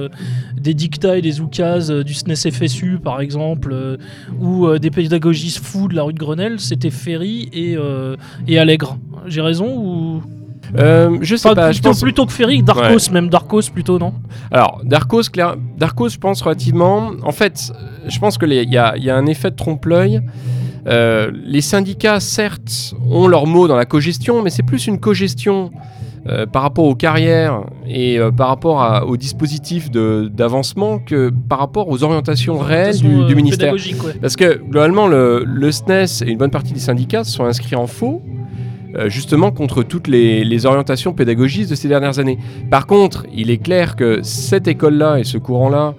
des 0.59 0.73
dictats 0.73 1.19
et 1.19 1.23
des 1.23 1.43
oukases 1.43 1.91
du 1.91 2.15
SNES 2.15 2.53
FSU, 2.53 2.99
par 3.05 3.21
exemple, 3.21 3.99
ou 4.41 4.79
des 4.79 4.91
pédagogistes 4.91 5.63
fous 5.63 5.89
de 5.89 5.95
la 5.95 6.05
rue 6.05 6.15
de 6.15 6.19
Grenelle, 6.19 6.59
c'était 6.59 6.91
Ferry 6.91 7.51
et, 7.53 7.77
et 8.49 8.59
Allègre. 8.59 8.97
J'ai 9.27 9.43
raison 9.43 9.77
ou 9.77 10.23
Euh, 10.77 11.19
je 11.21 11.37
sais 11.37 11.49
Enfin, 11.49 11.55
pas. 11.55 11.73
je 11.73 11.79
plutôt, 11.79 11.89
pense- 11.91 12.01
plutôt 12.03 12.27
que 12.27 12.33
Ferry, 12.33 12.63
Darkos 12.63 13.11
même, 13.13 13.29
Darkos 13.29 13.71
plutôt, 13.73 13.99
non? 13.99 14.15
Alors, 14.51 14.81
Darkos, 14.85 15.25
clair... 15.33 15.57
Darkos, 15.79 16.11
je 16.11 16.19
pense 16.19 16.43
relativement. 16.43 17.11
En 17.23 17.33
fait, 17.33 17.73
je 18.09 18.19
pense 18.19 18.39
qu'il 18.39 18.53
y, 18.53 18.77
a- 18.79 18.97
il 18.97 19.05
y 19.05 19.11
a 19.11 19.17
un 19.17 19.27
effet 19.27 19.51
de 19.51 19.57
trompe-l'œil. 19.57 20.23
Euh, 20.87 21.31
les 21.45 21.61
syndicats, 21.63 22.21
certes, 22.21 22.95
ont 23.11 23.27
leur 23.27 23.47
mot 23.47 23.69
dans 23.69 23.77
la 23.77 23.87
cogestion, 23.87 24.43
mais 24.43 24.51
c'est 24.51 24.63
plus 24.63 24.87
une 24.87 24.99
cogestion 25.01 25.71
euh, 26.27 26.47
par 26.47 26.63
rapport 26.63 26.87
aux 26.87 26.95
carrières 26.95 27.61
et 27.87 28.19
euh, 28.19 28.31
par 28.31 28.49
rapport 28.49 28.83
à- 28.83 29.05
au 29.07 29.17
dispositif 29.19 29.91
de- 29.91 30.31
d'avancement 30.33 30.99
que 30.99 31.31
par 31.51 31.59
rapport 31.59 31.89
aux 31.91 32.03
orientations 32.03 32.57
réelles 32.59 32.97
du, 32.99 33.15
euh, 33.23 33.27
du 33.27 33.35
ministère. 33.35 33.75
ouais. 33.75 34.15
Parce 34.23 34.35
que 34.37 34.59
globalement, 34.59 35.07
le, 35.07 35.45
le 35.47 35.71
SNES 35.71 36.23
et 36.27 36.31
une 36.31 36.39
bonne 36.39 36.51
partie 36.51 36.73
des 36.73 36.81
syndicats 36.81 37.25
se 37.25 37.33
sont 37.33 37.45
inscrits 37.45 37.77
en 37.77 37.87
faux, 37.87 38.23
euh, 38.97 39.09
justement 39.09 39.51
contre 39.51 39.83
toutes 39.83 40.07
les, 40.07 40.67
orientations 40.67 41.13
pédagogiques 41.13 41.69
de 41.69 41.75
ces 41.75 41.89
dernières 41.89 42.19
années. 42.19 42.39
Par 42.71 42.87
contre, 42.87 43.27
il 43.35 43.51
est 43.51 43.59
clair 43.59 43.97
que 43.97 44.21
cette 44.23 44.69
école-là 44.69 45.19
et 45.19 45.25
ce 45.25 45.37
courant-là 45.37 45.95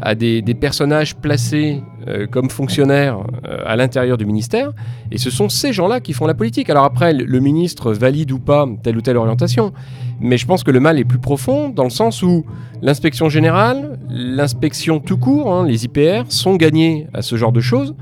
a 0.00 0.14
des, 0.14 0.42
personnages 0.54 1.16
placés 1.16 1.82
euh, 2.06 2.26
comme 2.26 2.50
fonctionnaires 2.50 3.18
euh, 3.46 3.58
à 3.66 3.76
l'intérieur 3.76 4.16
du 4.16 4.26
ministère, 4.26 4.72
et 5.10 5.18
ce 5.18 5.30
sont 5.30 5.48
ces 5.48 5.72
gens-là 5.72 6.00
qui 6.00 6.12
font 6.12 6.26
la 6.26 6.34
politique. 6.34 6.70
Alors 6.70 6.84
après, 6.84 7.12
le, 7.12 7.24
le 7.24 7.40
ministre 7.40 7.92
valide 7.92 8.30
ou 8.30 8.38
pas 8.38 8.66
telle 8.82 8.96
ou 8.96 9.00
telle 9.00 9.16
orientation, 9.16 9.72
mais 10.20 10.36
je 10.36 10.46
pense 10.46 10.62
que 10.62 10.70
le 10.70 10.80
mal 10.80 10.98
est 10.98 11.04
plus 11.04 11.18
profond 11.18 11.68
dans 11.68 11.84
le 11.84 11.90
sens 11.90 12.22
où 12.22 12.44
l'inspection 12.80 13.28
générale, 13.28 13.98
l'inspection 14.08 15.00
tout 15.00 15.18
court, 15.18 15.52
hein, 15.52 15.66
les 15.66 15.84
IPR, 15.84 16.22
sont 16.28 16.56
gagnés 16.56 17.08
à 17.12 17.22
ce 17.22 17.36
genre 17.36 17.52
de 17.52 17.60
choses. 17.60 17.94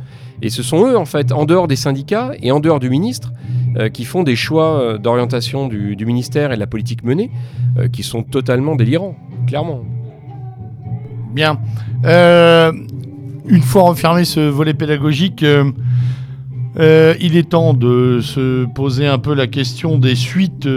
Et 0.42 0.50
ce 0.50 0.62
sont 0.62 0.86
eux, 0.86 0.96
en 0.96 1.04
fait, 1.04 1.32
en 1.32 1.44
dehors 1.44 1.68
des 1.68 1.76
syndicats 1.76 2.32
et 2.42 2.52
en 2.52 2.60
dehors 2.60 2.80
du 2.80 2.90
ministre, 2.90 3.32
euh, 3.76 3.88
qui 3.88 4.04
font 4.04 4.22
des 4.22 4.36
choix 4.36 4.78
euh, 4.78 4.98
d'orientation 4.98 5.66
du, 5.66 5.96
ministère 6.06 6.52
et 6.52 6.54
de 6.54 6.60
la 6.60 6.68
politique 6.68 7.02
menée 7.02 7.32
euh, 7.76 7.88
qui 7.88 8.04
sont 8.04 8.22
totalement 8.22 8.76
délirants, 8.76 9.16
clairement. 9.48 9.82
Bien. 11.32 11.58
Une 12.04 13.62
fois 13.62 13.82
refermé 13.82 14.24
ce 14.24 14.38
volet 14.38 14.74
pédagogique, 14.74 15.44
il 15.44 17.36
est 17.36 17.48
temps 17.48 17.74
de 17.74 18.20
se 18.22 18.66
poser 18.66 19.08
un 19.08 19.18
peu 19.18 19.34
la 19.34 19.48
question 19.48 19.98
des 19.98 20.14
suites 20.14 20.68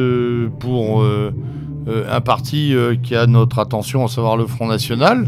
pour 0.59 1.05
un 1.05 2.21
parti 2.21 2.73
qui 3.03 3.15
a 3.15 3.27
notre 3.27 3.59
attention, 3.59 4.05
à 4.05 4.07
savoir 4.07 4.35
le 4.35 4.47
Front 4.47 4.67
National. 4.67 5.27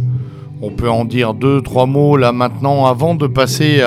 On 0.62 0.72
peut 0.72 0.90
en 0.90 1.06
dire 1.06 1.34
deux, 1.34 1.62
trois 1.62 1.86
mots 1.86 2.18
là 2.18 2.32
maintenant 2.32 2.86
avant 2.86 3.16
de 3.16 3.28
passer 3.28 3.82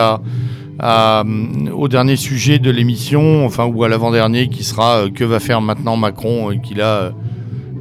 au 0.81 1.89
dernier 1.89 2.17
sujet 2.17 2.59
de 2.59 2.71
l'émission, 2.71 3.45
enfin 3.45 3.67
ou 3.67 3.85
à 3.85 3.89
l'avant-dernier 3.89 4.49
qui 4.49 4.65
sera 4.65 5.05
euh, 5.05 5.11
que 5.11 5.25
va 5.25 5.39
faire 5.39 5.61
maintenant 5.61 5.97
Macron, 5.97 6.51
euh, 6.51 6.55
qu'il 6.57 6.81
a, 6.81 6.87
euh, 6.87 7.11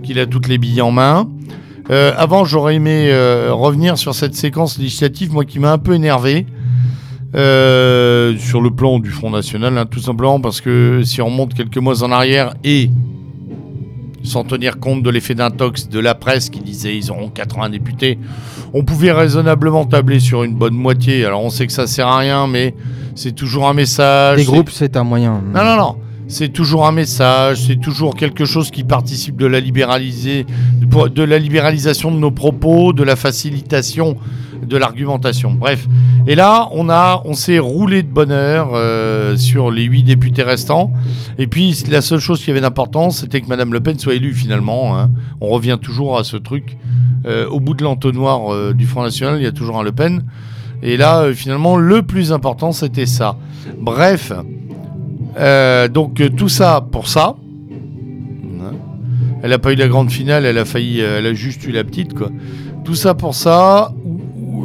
qu'il 0.04 0.20
a 0.20 0.26
toutes 0.26 0.48
les 0.48 0.58
billes 0.58 0.82
en 0.82 0.92
main. 0.92 1.28
Avant, 1.90 2.46
j'aurais 2.46 2.76
aimé 2.76 3.12
revenir 3.50 3.98
sur 3.98 4.16
cette 4.16 4.34
séquence 4.34 4.78
législative, 4.78 5.34
moi 5.34 5.44
qui 5.44 5.60
m'a 5.60 5.74
un 5.74 5.78
peu 5.78 5.94
énervé, 5.94 6.46
sur 7.34 8.62
le 8.62 8.70
plan 8.70 9.00
du 9.00 9.10
Front 9.10 9.30
National, 9.30 9.78
hein, 9.78 9.86
tout 9.86 10.00
simplement 10.00 10.40
parce 10.40 10.62
que 10.62 11.02
si 11.04 11.22
on 11.22 11.26
remonte 11.26 11.54
quelques 11.54 11.80
mois 11.80 12.02
en 12.02 12.12
arrière 12.14 12.54
et 12.64 12.90
sans 14.24 14.44
tenir 14.44 14.80
compte 14.80 15.04
de 15.04 15.10
l'effet 15.10 15.36
d'intox 15.36 15.90
de 15.90 16.00
la 16.00 16.16
presse 16.16 16.50
qui 16.50 16.60
disait 16.60 16.96
ils 16.96 17.12
auront 17.12 17.30
80 17.30 17.70
députés, 17.70 18.20
on 18.74 18.84
pouvait 18.84 19.12
raisonnablement 19.12 19.86
tabler 19.86 20.20
sur 20.20 20.44
une 20.44 20.54
bonne 20.56 20.76
moitié. 20.76 21.26
Alors 21.26 21.44
on 21.44 21.50
sait 21.50 21.68
que 21.68 21.74
ça 21.74 21.88
sert 21.88 22.08
à 22.08 22.20
rien, 22.20 22.48
mais 22.48 22.76
c'est 23.16 23.34
toujours 23.34 23.68
un 23.68 23.74
message. 23.74 24.40
C'est- 24.40 24.46
groupes, 24.46 24.70
c'est 24.72 24.96
un 24.98 25.04
moyen. 25.04 25.42
non, 25.54 25.64
non, 25.64 25.76
non. 25.78 25.96
C'est 26.28 26.54
toujours 26.54 26.88
un 26.88 26.94
message, 26.94 27.66
c'est 27.68 27.76
toujours 27.76 28.16
quelque 28.16 28.46
chose 28.46 28.72
qui 28.72 28.86
participe 28.86 29.36
de 29.36 29.46
la, 29.46 29.60
libéraliser, 29.60 30.46
de 30.80 31.24
la 31.24 31.38
libéralisation 31.38 32.10
de 32.10 32.16
nos 32.16 32.32
propos, 32.32 32.94
de 32.94 33.04
la 33.04 33.18
facilitation 33.18 34.16
de 34.66 34.78
l'argumentation. 34.78 35.52
Bref. 35.52 35.88
Et 36.28 36.36
là, 36.36 36.70
on, 36.72 36.90
on 36.90 37.34
s'est 37.34 37.60
roulé 37.60 38.04
de 38.04 38.08
bonheur 38.08 38.72
euh, 38.74 39.36
sur 39.38 39.72
les 39.72 39.84
huit 39.84 40.04
députés 40.04 40.44
restants. 40.44 40.92
Et 41.38 41.48
puis, 41.48 41.76
la 41.90 42.02
seule 42.02 42.20
chose 42.20 42.44
qui 42.44 42.52
avait 42.52 42.62
d'importance, 42.62 43.20
c'était 43.20 43.42
que 43.42 43.48
Madame 43.48 43.74
Le 43.74 43.80
Pen 43.80 43.98
soit 43.98 44.14
élue 44.14 44.34
finalement. 44.34 44.98
hein. 44.98 45.10
On 45.40 45.50
revient 45.50 45.78
toujours 45.82 46.18
à 46.18 46.24
ce 46.24 46.38
truc. 46.38 46.78
Euh, 47.26 47.48
au 47.50 47.60
bout 47.60 47.76
de 47.76 47.84
l'entonnoir 47.84 48.52
euh, 48.52 48.74
du 48.74 48.86
Front 48.86 49.04
National, 49.04 49.40
il 49.40 49.44
y 49.44 49.48
a 49.48 49.52
toujours 49.52 49.80
un 49.80 49.84
Le 49.84 49.92
Pen. 49.92 50.24
Et 50.82 50.98
là, 50.98 51.22
euh, 51.22 51.34
finalement, 51.34 51.78
le 51.78 52.02
plus 52.02 52.32
important, 52.32 52.72
c'était 52.72 53.06
ça. 53.06 53.36
Bref. 53.80 54.32
Donc 55.94 56.22
tout 56.36 56.50
ça 56.50 56.86
pour 56.92 57.08
ça. 57.08 57.36
Hein. 58.60 58.74
Elle 59.44 59.54
a 59.54 59.60
pas 59.60 59.72
eu 59.72 59.76
la 59.76 59.88
grande 59.88 60.12
finale, 60.12 60.46
elle 60.46 60.58
a 60.58 60.66
failli, 60.66 61.00
elle 61.00 61.26
a 61.26 61.34
juste 61.34 61.66
eu 61.66 61.72
la 61.72 61.84
petite 61.86 62.14
quoi. 62.14 62.30
Tout 62.84 62.96
ça 62.96 63.14
pour 63.14 63.34
ça. 63.34 63.94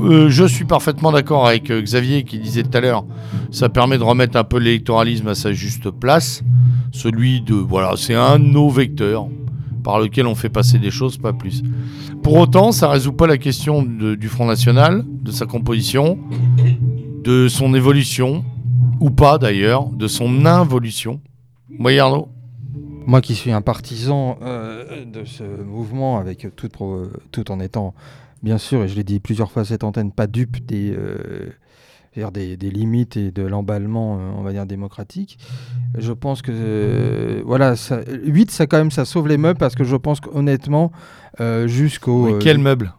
Euh, 0.03 0.29
je 0.29 0.45
suis 0.45 0.65
parfaitement 0.65 1.13
d'accord 1.13 1.47
avec 1.47 1.71
euh, 1.71 1.81
Xavier 1.81 2.25
qui 2.25 2.39
disait 2.39 2.63
tout 2.63 2.77
à 2.77 2.81
l'heure, 2.81 3.05
ça 3.51 3.69
permet 3.69 3.99
de 3.99 4.03
remettre 4.03 4.37
un 4.37 4.45
peu 4.45 4.59
l'électoralisme 4.59 5.29
à 5.29 5.35
sa 5.35 5.53
juste 5.53 5.91
place. 5.91 6.43
Celui 6.93 7.41
de 7.41 7.55
voilà, 7.55 7.95
c'est 7.97 8.15
un 8.15 8.39
de 8.39 8.45
nos 8.45 8.69
vecteurs 8.69 9.29
par 9.83 10.01
lequel 10.01 10.27
on 10.27 10.35
fait 10.35 10.49
passer 10.49 10.79
des 10.79 10.91
choses, 10.91 11.17
pas 11.17 11.33
plus. 11.33 11.63
Pour 12.23 12.37
autant, 12.37 12.73
ça 12.73 12.89
résout 12.89 13.13
pas 13.13 13.27
la 13.27 13.39
question 13.39 13.83
du 13.85 14.29
Front 14.29 14.47
National, 14.47 15.05
de 15.07 15.31
sa 15.31 15.47
composition, 15.47 16.19
de 17.23 17.47
son 17.47 17.73
évolution, 17.75 18.45
ou 19.01 19.11
pas 19.11 19.39
d'ailleurs, 19.39 19.87
de 19.91 20.09
son 20.09 20.45
involution. 20.45 21.21
Moi, 21.69 22.01
Arnaud? 22.01 22.29
Moi 23.07 23.21
qui 23.21 23.37
suis 23.37 23.53
un 23.53 23.61
partisan 23.63 24.39
euh, 24.43 25.05
de 25.05 25.25
ce 25.25 25.45
mouvement, 25.45 26.19
avec 26.19 26.49
tout 26.57 27.51
en 27.53 27.61
étant, 27.61 27.95
bien 28.43 28.59
sûr, 28.59 28.83
et 28.85 28.89
je 28.89 28.95
l'ai 28.95 29.05
dit 29.05 29.21
plusieurs 29.21 29.51
fois 29.51 29.63
à 29.63 29.65
cette 29.65 29.85
antenne, 29.85 30.13
pas 30.13 30.27
dupe 30.27 30.65
des, 30.65 30.93
euh, 30.97 31.51
des, 32.33 32.57
des 32.57 32.71
limites 32.71 33.17
et 33.17 33.31
de 33.31 33.43
l'emballement, 33.43 34.17
euh, 34.19 34.31
on 34.37 34.43
va 34.43 34.53
dire, 34.53 34.67
démocratique. 34.67 35.39
Je 35.99 36.13
pense 36.13 36.43
que, 36.43 36.51
euh, 36.55 37.43
voilà, 37.45 37.77
ça, 37.77 38.01
8, 38.25 38.51
ça 38.51 38.67
quand 38.67 38.79
même, 38.79 38.91
ça 38.91 39.05
sauve 39.05 39.29
les 39.29 39.37
meubles, 39.39 39.59
parce 39.59 39.75
que 39.75 39.85
je 39.85 39.97
pense 39.97 40.21
qu'honnêtement, 40.21 40.93
euh, 41.41 41.67
jusqu'au... 41.67 42.27
Mais 42.27 42.33
euh, 42.35 42.39
Quel 42.39 42.59
meuble? 42.59 42.93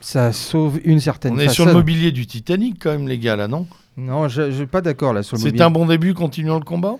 Ça 0.00 0.32
sauve 0.32 0.80
une 0.84 1.00
certaine 1.00 1.34
On 1.34 1.38
est 1.38 1.48
sur 1.48 1.66
le 1.66 1.72
mobilier 1.74 2.10
du 2.12 2.26
Titanic 2.26 2.78
quand 2.82 2.90
même, 2.90 3.06
les 3.08 3.18
gars, 3.18 3.36
là, 3.36 3.48
non? 3.48 3.66
Non, 3.96 4.28
je 4.28 4.42
ne 4.42 4.50
suis 4.52 4.66
pas 4.66 4.80
d'accord 4.80 5.12
là 5.12 5.22
sur 5.22 5.36
le 5.36 5.40
C'est 5.40 5.48
mobilier. 5.48 5.62
un 5.64 5.70
bon 5.70 5.84
début, 5.86 6.14
continuons 6.14 6.58
le 6.58 6.64
combat? 6.64 6.96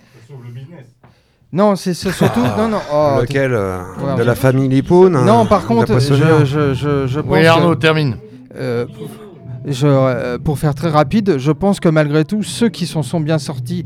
Non, 1.53 1.75
c'est 1.75 1.93
surtout... 1.93 2.39
non, 2.57 2.69
non, 2.69 2.79
oh, 2.93 3.17
Lequel 3.21 3.53
euh, 3.53 3.79
Ouais, 4.01 4.15
De 4.17 4.23
la 4.23 4.35
famille 4.35 4.69
Lipoun 4.69 5.11
Non, 5.25 5.43
euh, 5.43 5.45
par 5.45 5.65
contre, 5.65 5.99
je, 5.99 6.13
je, 6.45 6.73
je, 6.73 7.07
je 7.07 7.19
pense 7.19 7.29
Oui, 7.31 7.41
que- 7.41 7.47
Arnaud, 7.47 7.75
termine. 7.75 8.15
Euh, 8.55 8.85
je, 9.65 9.85
euh, 9.85 10.37
pour 10.39 10.57
faire 10.59 10.73
très 10.75 10.89
rapide, 10.89 11.37
je 11.37 11.51
pense 11.51 11.79
que 11.81 11.89
malgré 11.89 12.23
tout, 12.23 12.41
ceux 12.41 12.69
qui 12.69 12.87
s'en 12.87 13.03
sont 13.03 13.19
bien 13.19 13.37
sortis 13.37 13.85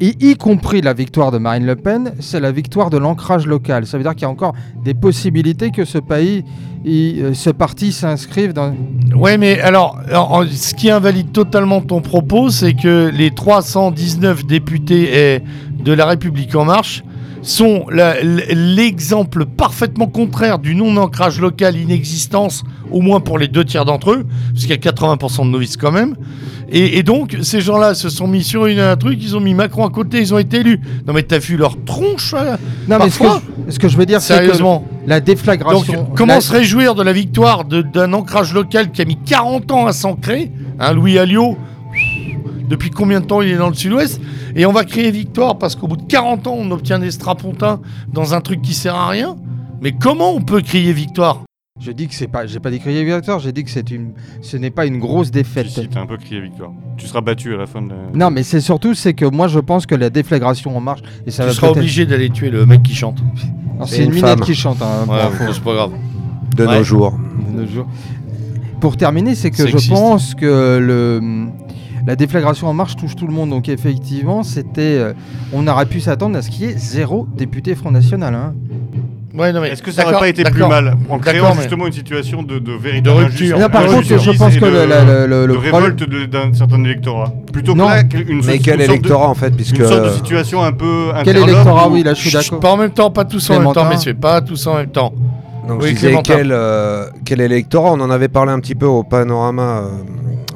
y 0.00 0.36
compris 0.36 0.80
la 0.80 0.92
victoire 0.92 1.30
de 1.30 1.38
Marine 1.38 1.66
Le 1.66 1.76
Pen, 1.76 2.14
c'est 2.20 2.40
la 2.40 2.52
victoire 2.52 2.90
de 2.90 2.98
l'ancrage 2.98 3.46
local. 3.46 3.86
Ça 3.86 3.96
veut 3.96 4.02
dire 4.02 4.14
qu'il 4.14 4.22
y 4.22 4.26
a 4.26 4.30
encore 4.30 4.54
des 4.84 4.94
possibilités 4.94 5.70
que 5.70 5.84
ce 5.84 5.98
pays, 5.98 6.44
euh, 6.86 7.32
ce 7.34 7.50
parti 7.50 7.92
s'inscrive 7.92 8.52
dans. 8.52 8.74
Ouais, 9.14 9.38
mais 9.38 9.60
alors, 9.60 9.98
alors, 10.08 10.44
ce 10.50 10.74
qui 10.74 10.90
invalide 10.90 11.32
totalement 11.32 11.80
ton 11.80 12.00
propos, 12.00 12.50
c'est 12.50 12.74
que 12.74 13.10
les 13.12 13.30
319 13.30 14.46
députés 14.46 15.08
eh, 15.12 15.42
de 15.82 15.92
La 15.92 16.06
République 16.06 16.54
En 16.54 16.64
Marche 16.64 17.02
sont 17.44 17.86
l'exemple 17.90 19.44
parfaitement 19.46 20.06
contraire 20.06 20.58
du 20.58 20.74
non-ancrage 20.74 21.40
local 21.40 21.76
inexistence, 21.76 22.64
au 22.90 23.00
moins 23.00 23.20
pour 23.20 23.38
les 23.38 23.48
deux 23.48 23.64
tiers 23.64 23.84
d'entre 23.84 24.12
eux, 24.12 24.26
parce 24.52 24.62
qu'il 24.66 24.70
y 24.70 24.72
a 24.72 24.76
80% 24.92 25.44
de 25.46 25.50
novices 25.50 25.76
quand 25.76 25.92
même. 25.92 26.16
Et, 26.70 26.98
et 26.98 27.02
donc, 27.02 27.36
ces 27.42 27.60
gens-là 27.60 27.94
se 27.94 28.08
sont 28.08 28.26
mis 28.26 28.42
sur 28.42 28.66
une, 28.66 28.80
un 28.80 28.96
truc, 28.96 29.18
ils 29.22 29.36
ont 29.36 29.40
mis 29.40 29.54
Macron 29.54 29.86
à 29.86 29.90
côté, 29.90 30.18
ils 30.20 30.32
ont 30.32 30.38
été 30.38 30.60
élus. 30.60 30.80
Non, 31.06 31.12
mais 31.12 31.22
t'as 31.22 31.38
vu 31.38 31.56
leur 31.56 31.76
tronche 31.84 32.34
euh, 32.36 32.56
Non, 32.88 32.98
mais 32.98 33.10
ce 33.10 33.18
que, 33.18 33.24
je, 33.68 33.72
ce 33.72 33.78
que 33.78 33.88
je 33.88 33.96
veux 33.96 34.06
dire, 34.06 34.20
c'est 34.22 34.34
que 34.46 34.52
la 35.06 35.20
Donc, 35.20 35.26
déflagration. 35.26 36.08
comment 36.16 36.34
la- 36.34 36.40
se 36.40 36.50
réjouir 36.52 36.94
de 36.94 37.02
la 37.02 37.12
victoire 37.12 37.64
d'un 37.64 38.12
ancrage 38.14 38.54
local 38.54 38.90
qui 38.90 39.02
a 39.02 39.04
mis 39.04 39.16
40 39.16 39.70
ans 39.72 39.86
à 39.86 39.92
s'ancrer 39.92 40.50
hein, 40.80 40.92
Louis 40.94 41.18
Alliot, 41.18 41.58
depuis 42.68 42.90
combien 42.90 43.20
de 43.20 43.26
temps 43.26 43.42
il 43.42 43.50
est 43.50 43.56
dans 43.56 43.68
le 43.68 43.74
sud-ouest 43.74 44.20
Et 44.56 44.66
on 44.66 44.72
va 44.72 44.84
crier 44.84 45.10
victoire 45.10 45.58
parce 45.58 45.76
qu'au 45.76 45.86
bout 45.86 45.96
de 45.96 46.02
40 46.04 46.46
ans, 46.46 46.56
on 46.58 46.70
obtient 46.70 46.98
des 46.98 47.10
strapontins 47.10 47.80
dans 48.12 48.34
un 48.34 48.40
truc 48.40 48.62
qui 48.62 48.74
sert 48.74 48.94
à 48.94 49.08
rien 49.08 49.36
Mais 49.82 49.92
comment 49.92 50.32
on 50.34 50.40
peut 50.42 50.60
crier 50.62 50.92
victoire? 50.92 51.42
Je 51.80 51.90
dis 51.90 52.06
que 52.06 52.14
c'est 52.14 52.28
pas. 52.28 52.46
J'ai 52.46 52.60
pas 52.60 52.70
dit 52.70 52.78
crier 52.78 53.02
victoire, 53.04 53.40
j'ai 53.40 53.50
dit 53.50 53.64
que 53.64 53.70
c'est 53.70 53.90
une. 53.90 54.12
Ce 54.42 54.56
n'est 54.56 54.70
pas 54.70 54.86
une 54.86 55.00
grosse 55.00 55.32
défaite. 55.32 55.66
Si, 55.66 55.80
si, 55.80 55.88
t'as 55.88 56.02
un 56.02 56.06
peu 56.06 56.16
crié 56.16 56.40
victoire. 56.40 56.70
Tu 56.96 57.08
seras 57.08 57.20
battu 57.20 57.52
à 57.52 57.56
la 57.56 57.66
fin 57.66 57.82
de 57.82 57.88
la. 57.88 57.96
Non, 58.14 58.30
mais 58.30 58.44
c'est 58.44 58.60
surtout 58.60 58.94
c'est 58.94 59.12
que 59.12 59.24
moi 59.24 59.48
je 59.48 59.58
pense 59.58 59.84
que 59.84 59.96
la 59.96 60.08
déflagration 60.08 60.76
en 60.76 60.80
marche 60.80 61.00
et 61.26 61.32
ça 61.32 61.42
Tu 61.42 61.48
va 61.48 61.54
seras 61.56 61.68
obligé 61.70 62.06
d'aller 62.06 62.30
tuer 62.30 62.50
le 62.50 62.64
mec 62.64 62.84
qui 62.84 62.94
chante. 62.94 63.18
Alors, 63.74 63.88
C'est 63.88 63.98
une, 64.04 64.10
une 64.10 64.14
minette 64.14 64.38
femme. 64.38 64.40
qui 64.42 64.54
chante. 64.54 64.80
hein, 64.82 65.04
Ouais, 65.08 65.46
c'est 65.52 65.64
pas 65.64 65.74
grave. 65.74 65.90
de 66.56 66.64
Ouais. 66.64 66.78
nos 66.78 66.84
jours. 66.84 67.18
de 67.52 67.60
nos 67.62 67.66
jours. 67.66 67.86
Pour 68.80 68.96
terminer, 68.96 69.34
c'est 69.34 69.50
que 69.50 69.66
je 69.66 69.88
pense 69.88 70.36
que 70.36 70.78
le, 70.80 71.20
la 72.06 72.16
déflagration 72.16 72.68
en 72.68 72.74
marche 72.74 72.96
touche 72.96 73.16
tout 73.16 73.26
le 73.26 73.32
monde. 73.32 73.50
Donc 73.50 73.68
effectivement, 73.68 74.42
c'était, 74.42 74.98
euh, 74.98 75.12
on 75.52 75.66
aurait 75.66 75.86
pu 75.86 76.00
s'attendre 76.00 76.36
à 76.36 76.42
ce 76.42 76.50
qu'il 76.50 76.66
y 76.66 76.70
ait 76.70 76.76
zéro 76.76 77.26
député 77.36 77.74
Front 77.74 77.90
National. 77.90 78.34
hein. 78.34 78.54
Ouais, 79.36 79.52
non, 79.52 79.60
mais 79.62 79.70
Est-ce 79.70 79.82
que 79.82 79.90
ça 79.90 80.04
n'aurait 80.04 80.18
pas 80.20 80.28
été 80.28 80.44
plus 80.44 80.62
mal 80.64 80.96
en 81.10 81.18
créant 81.18 81.56
mais- 81.56 81.62
justement 81.62 81.88
une 81.88 81.92
situation 81.92 82.44
de, 82.44 82.60
de 82.60 82.60
De 82.60 82.72
véritable 82.72 83.16
rupture. 83.18 83.46
injustice- 83.56 83.58
Là, 83.58 83.68
par 83.68 83.84
contre, 83.86 84.02
je 84.04 84.30
pense 84.38 84.54
que 84.54 84.64
de, 84.64 84.70
le, 84.70 84.86
le- 84.86 85.26
le- 85.26 85.46
le 85.46 85.52
de 85.54 85.58
révolte 85.58 86.30
d'un 86.30 86.52
certain 86.54 86.84
électorat 86.84 87.32
Plutôt 87.52 87.74
Non. 87.74 87.86
que 87.86 87.90
là, 87.90 88.02
une, 88.28 88.44
Mais 88.46 88.56
une 88.56 88.62
quel 88.62 88.74
sorte 88.76 88.78
de- 88.78 88.82
électorat 88.84 89.28
en 89.28 89.34
fait, 89.34 89.50
puisque 89.50 89.76
Une 89.78 89.86
sorte 89.88 90.04
de 90.04 90.10
situation 90.10 90.62
un 90.62 90.70
peu 90.70 91.08
Quel 91.24 91.36
électorat 91.38 91.88
où- 91.88 91.94
Oui, 91.94 92.04
là 92.04 92.14
je 92.14 92.20
suis 92.20 92.30
d'accord. 92.30 92.60
Pas 92.60 92.70
en 92.70 92.76
même 92.76 92.90
temps, 92.90 93.10
pas 93.10 93.24
tous 93.24 93.50
en 93.50 93.58
même 93.58 93.72
temps, 93.72 93.88
messieurs, 93.88 94.14
pas 94.14 94.40
tous 94.40 94.64
en 94.68 94.76
même 94.76 94.90
temps. 94.90 95.12
Donc 95.66 95.82
Oui, 95.82 95.88
je 95.90 95.94
disais 95.94 96.18
quel, 96.22 96.52
euh, 96.52 97.06
quel 97.24 97.40
électorat, 97.40 97.90
on 97.92 98.00
en 98.00 98.10
avait 98.10 98.28
parlé 98.28 98.52
un 98.52 98.60
petit 98.60 98.74
peu 98.76 98.86
au 98.86 99.02
panorama 99.02 99.62
euh, 99.82 99.88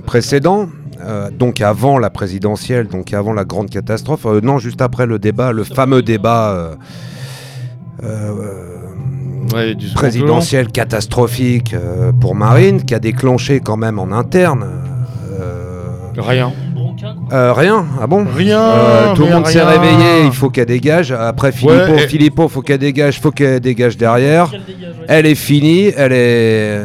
précédent, 0.06 0.66
euh, 1.04 1.30
donc 1.30 1.60
avant 1.60 1.98
la 1.98 2.10
présidentielle, 2.10 2.88
donc 2.88 3.12
avant 3.12 3.32
la 3.32 3.44
grande 3.44 3.70
catastrophe, 3.70 4.26
euh, 4.26 4.40
non 4.42 4.58
juste 4.58 4.80
après 4.82 5.06
le 5.06 5.18
débat, 5.18 5.52
le 5.52 5.64
fameux 5.64 6.02
débat 6.02 6.50
euh, 6.50 6.74
euh, 8.02 8.32
Ouais, 9.54 9.74
du 9.74 9.86
second 9.88 9.98
présidentiel 10.00 10.68
catastrophique 10.68 11.72
euh, 11.72 12.12
pour 12.12 12.34
Marine, 12.34 12.82
qui 12.84 12.94
a 12.94 12.98
déclenché 12.98 13.60
quand 13.60 13.78
même 13.78 13.98
en 13.98 14.12
interne. 14.12 14.66
euh. 15.40 15.84
Rien. 16.18 16.52
Euh, 17.32 17.52
rien, 17.52 17.86
ah 18.02 18.06
bon? 18.08 18.26
Rien. 18.34 18.60
Euh, 18.60 19.14
tout 19.14 19.24
le 19.24 19.30
monde 19.30 19.46
s'est 19.46 19.62
réveillé, 19.62 20.24
il 20.26 20.32
faut 20.32 20.50
qu'elle 20.50 20.66
dégage. 20.66 21.12
Après 21.12 21.52
Philippot, 21.52 21.92
Ouais, 21.92 22.04
et- 22.04 22.08
Philippot, 22.08 22.48
faut 22.48 22.60
qu'elle 22.60 22.78
dégage, 22.78 23.20
faut 23.20 23.30
qu'elle 23.30 23.60
dégage 23.60 23.96
derrière. 23.96 24.48
Dégage, 24.50 24.66
ouais. 24.98 25.04
Elle 25.08 25.26
est 25.26 25.34
finie, 25.36 25.92
elle 25.96 26.12
est. 26.12 26.80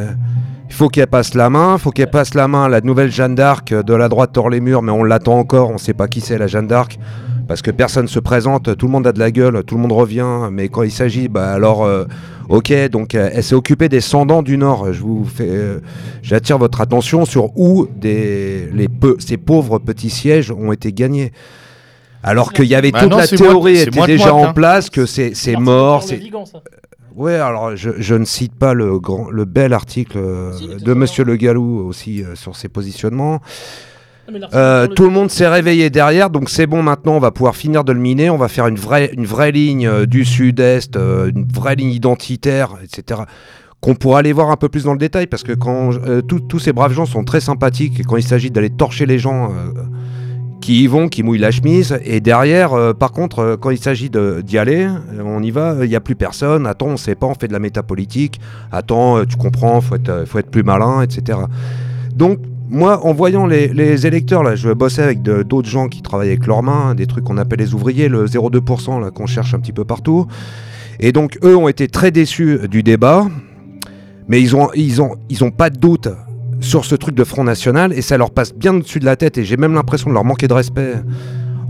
Il 0.68 0.74
faut 0.74 0.88
qu'elle 0.88 1.06
passe 1.06 1.34
la 1.34 1.50
main, 1.50 1.78
faut 1.78 1.90
qu'elle 1.90 2.10
passe 2.10 2.34
la 2.34 2.48
main 2.48 2.64
à 2.64 2.68
la 2.68 2.80
nouvelle 2.80 3.10
Jeanne 3.12 3.34
d'Arc 3.34 3.72
de 3.72 3.94
la 3.94 4.08
droite 4.08 4.36
hors 4.36 4.50
les 4.50 4.60
murs, 4.60 4.82
mais 4.82 4.92
on 4.92 5.04
l'attend 5.04 5.38
encore, 5.38 5.70
on 5.70 5.78
sait 5.78 5.94
pas 5.94 6.08
qui 6.08 6.20
c'est 6.20 6.38
la 6.38 6.46
Jeanne 6.46 6.66
d'Arc, 6.66 6.98
parce 7.46 7.62
que 7.62 7.70
personne 7.70 8.08
se 8.08 8.18
présente, 8.18 8.76
tout 8.76 8.86
le 8.86 8.92
monde 8.92 9.06
a 9.06 9.12
de 9.12 9.18
la 9.18 9.30
gueule, 9.30 9.62
tout 9.64 9.76
le 9.76 9.82
monde 9.82 9.92
revient, 9.92 10.48
mais 10.50 10.68
quand 10.68 10.82
il 10.82 10.90
s'agit, 10.90 11.28
bah 11.28 11.52
alors, 11.52 11.84
euh, 11.84 12.06
ok, 12.48 12.72
donc 12.90 13.14
euh, 13.14 13.28
elle 13.32 13.44
s'est 13.44 13.54
occupée 13.54 13.88
des 13.88 14.00
Sandans 14.00 14.42
du 14.42 14.56
Nord. 14.56 14.92
Je 14.92 15.00
vous 15.02 15.24
fais, 15.26 15.46
euh, 15.48 15.80
j'attire 16.22 16.58
votre 16.58 16.80
attention 16.80 17.24
sur 17.26 17.56
où 17.56 17.86
des, 17.96 18.68
les 18.72 18.88
peu, 18.88 19.16
ces 19.18 19.36
pauvres 19.36 19.78
petits 19.78 20.10
sièges 20.10 20.50
ont 20.50 20.72
été 20.72 20.92
gagnés. 20.92 21.32
Alors 22.22 22.54
qu'il 22.54 22.64
y 22.64 22.74
avait 22.74 22.90
Bah 22.90 23.00
toute 23.02 23.10
non, 23.10 23.18
la 23.18 23.26
moi- 23.30 23.36
théorie 23.36 23.76
était 23.80 24.06
déjà 24.06 24.34
en 24.34 24.46
hein. 24.46 24.52
place, 24.54 24.88
que 24.88 25.04
c'est 25.04 25.34
mort, 25.58 26.02
c'est. 26.02 26.20
Ouais, 27.16 27.34
alors 27.34 27.76
je, 27.76 27.90
je 27.98 28.14
ne 28.14 28.24
cite 28.24 28.54
pas 28.54 28.74
le, 28.74 28.98
grand, 28.98 29.30
le 29.30 29.44
bel 29.44 29.72
article 29.72 30.18
euh, 30.18 30.52
Si, 30.52 30.66
de 30.68 30.78
sur 30.78 30.96
Monsieur 30.96 31.24
Le 31.24 31.36
Gallou 31.36 31.86
aussi 31.86 32.22
euh, 32.24 32.34
sur 32.34 32.56
ses 32.56 32.68
positionnements. 32.68 33.40
L'article 34.28 34.56
Euh, 34.56 34.86
tout 34.88 35.04
le 35.04 35.10
monde 35.10 35.30
s'est 35.30 35.46
réveillé 35.48 35.90
derrière, 35.90 36.30
donc 36.30 36.48
c'est 36.50 36.66
bon 36.66 36.82
maintenant, 36.82 37.12
on 37.14 37.20
va 37.20 37.30
pouvoir 37.30 37.54
finir 37.56 37.84
de 37.84 37.92
le 37.92 38.00
miner, 38.00 38.30
on 38.30 38.36
va 38.38 38.48
faire 38.48 38.66
une 38.66 38.76
vraie, 38.78 39.10
une 39.12 39.26
vraie 39.26 39.52
ligne 39.52 39.86
euh, 39.86 40.06
du 40.06 40.24
sud-est, 40.24 40.96
euh, 40.96 41.30
une 41.34 41.46
vraie 41.46 41.76
ligne 41.76 41.90
identitaire, 41.92 42.70
etc. 42.82 43.20
Qu'on 43.80 43.94
pourra 43.94 44.20
aller 44.20 44.32
voir 44.32 44.50
un 44.50 44.56
peu 44.56 44.70
plus 44.70 44.84
dans 44.84 44.92
le 44.92 44.98
détail, 44.98 45.26
parce 45.26 45.42
que 45.42 45.52
quand 45.52 45.90
tous- 46.26 46.40
tous 46.40 46.58
ces 46.58 46.72
braves 46.72 46.94
gens 46.94 47.04
sont 47.04 47.22
très 47.22 47.40
sympathiques, 47.40 48.00
et 48.00 48.02
quand 48.02 48.16
il 48.16 48.22
s'agit 48.22 48.50
d'aller 48.50 48.70
torcher 48.70 49.04
les 49.04 49.18
gens 49.18 49.52
qui 50.64 50.84
y 50.84 50.86
vont, 50.86 51.08
qui 51.08 51.22
mouillent 51.22 51.36
la 51.36 51.50
chemise, 51.50 51.98
et 52.06 52.22
derrière, 52.22 52.72
euh, 52.72 52.94
par 52.94 53.12
contre, 53.12 53.40
euh, 53.40 53.56
quand 53.58 53.68
il 53.68 53.76
s'agit 53.76 54.08
d'y 54.08 54.56
aller, 54.56 54.86
euh, 54.86 55.22
on 55.22 55.42
y 55.42 55.50
va, 55.50 55.76
il 55.82 55.90
n'y 55.90 55.94
a 55.94 56.00
plus 56.00 56.14
personne, 56.14 56.66
attends, 56.66 56.86
on 56.86 56.96
sait 56.96 57.14
pas, 57.14 57.26
on 57.26 57.34
fait 57.34 57.48
de 57.48 57.52
la 57.52 57.58
métapolitique, 57.58 58.40
attends, 58.72 59.26
tu 59.26 59.36
comprends, 59.36 59.82
faut 59.82 59.96
être, 59.96 60.24
faut 60.26 60.38
être 60.38 60.50
plus 60.50 60.62
malin, 60.62 61.02
etc. 61.02 61.38
Donc, 62.14 62.38
moi, 62.70 63.04
en 63.04 63.12
voyant 63.12 63.44
les, 63.46 64.06
électeurs, 64.06 64.42
là, 64.42 64.54
je 64.54 64.70
bossais 64.70 65.02
avec 65.02 65.20
d'autres 65.20 65.68
gens 65.68 65.88
qui 65.88 66.00
travaillent 66.00 66.30
avec 66.30 66.46
leurs 66.46 66.62
mains, 66.62 66.94
des 66.94 67.06
trucs 67.06 67.24
qu'on 67.24 67.36
appelle 67.36 67.58
les 67.58 67.74
ouvriers, 67.74 68.08
le 68.08 68.24
0,2% 68.24 69.02
là, 69.02 69.10
qu'on 69.10 69.26
cherche 69.26 69.52
un 69.52 69.60
petit 69.60 69.74
peu 69.74 69.84
partout. 69.84 70.26
Et 70.98 71.12
donc, 71.12 71.36
eux 71.44 71.54
ont 71.54 71.68
été 71.68 71.88
très 71.88 72.10
déçus 72.10 72.60
du 72.70 72.82
débat, 72.82 73.26
mais 74.28 74.40
ils 74.40 74.56
ont 74.56 75.50
pas 75.50 75.68
de 75.68 75.76
doute 75.76 76.08
sur 76.60 76.84
ce 76.84 76.94
truc 76.94 77.14
de 77.14 77.24
Front 77.24 77.44
National, 77.44 77.92
et 77.92 78.02
ça 78.02 78.16
leur 78.16 78.30
passe 78.30 78.54
bien 78.54 78.74
au-dessus 78.76 79.00
de 79.00 79.04
la 79.04 79.16
tête, 79.16 79.38
et 79.38 79.44
j'ai 79.44 79.56
même 79.56 79.74
l'impression 79.74 80.08
de 80.10 80.14
leur 80.14 80.24
manquer 80.24 80.48
de 80.48 80.54
respect 80.54 80.94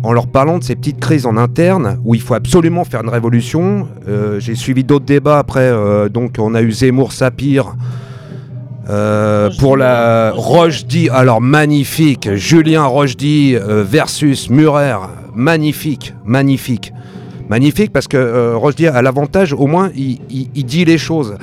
en 0.02 0.12
leur 0.12 0.27
parlant 0.27 0.59
de 0.59 0.65
ces 0.65 0.77
petites 0.77 1.01
crises 1.01 1.24
en 1.27 1.36
interne 1.39 1.98
où 2.05 2.15
il 2.15 2.20
faut 2.20 2.35
absolument 2.35 2.85
faire 2.85 3.02
une 3.02 3.09
révolution. 3.09 3.89
Euh, 4.06 4.39
j'ai 4.39 4.55
suivi 4.55 4.85
d'autres 4.85 5.06
débats 5.06 5.39
après, 5.39 5.61
euh, 5.62 6.09
donc 6.11 6.35
on 6.39 6.55
a 6.55 6.61
eu 6.62 6.70
Zemmour, 6.73 7.12
Sapir. 7.12 7.74
Euh, 8.90 9.48
pour 9.59 9.78
la. 9.78 10.32
Rochdy, 10.35 11.09
alors 11.09 11.40
magnifique, 11.40 12.35
Julien 12.35 12.85
Rochdy 12.85 13.56
euh, 13.56 13.82
versus 13.82 14.51
Murer, 14.51 14.97
magnifique, 15.35 16.12
magnifique, 16.27 16.93
magnifique 17.48 17.90
parce 17.94 18.09
que 18.09 18.52
Rochdy 18.55 18.86
a 18.86 19.01
l'avantage, 19.01 19.55
au 19.55 19.66
moins 19.66 19.90
il, 19.97 20.19
il- 20.28 20.51
il 20.55 20.66
dit 20.66 20.85
les 20.85 20.98
choses. 20.98 21.35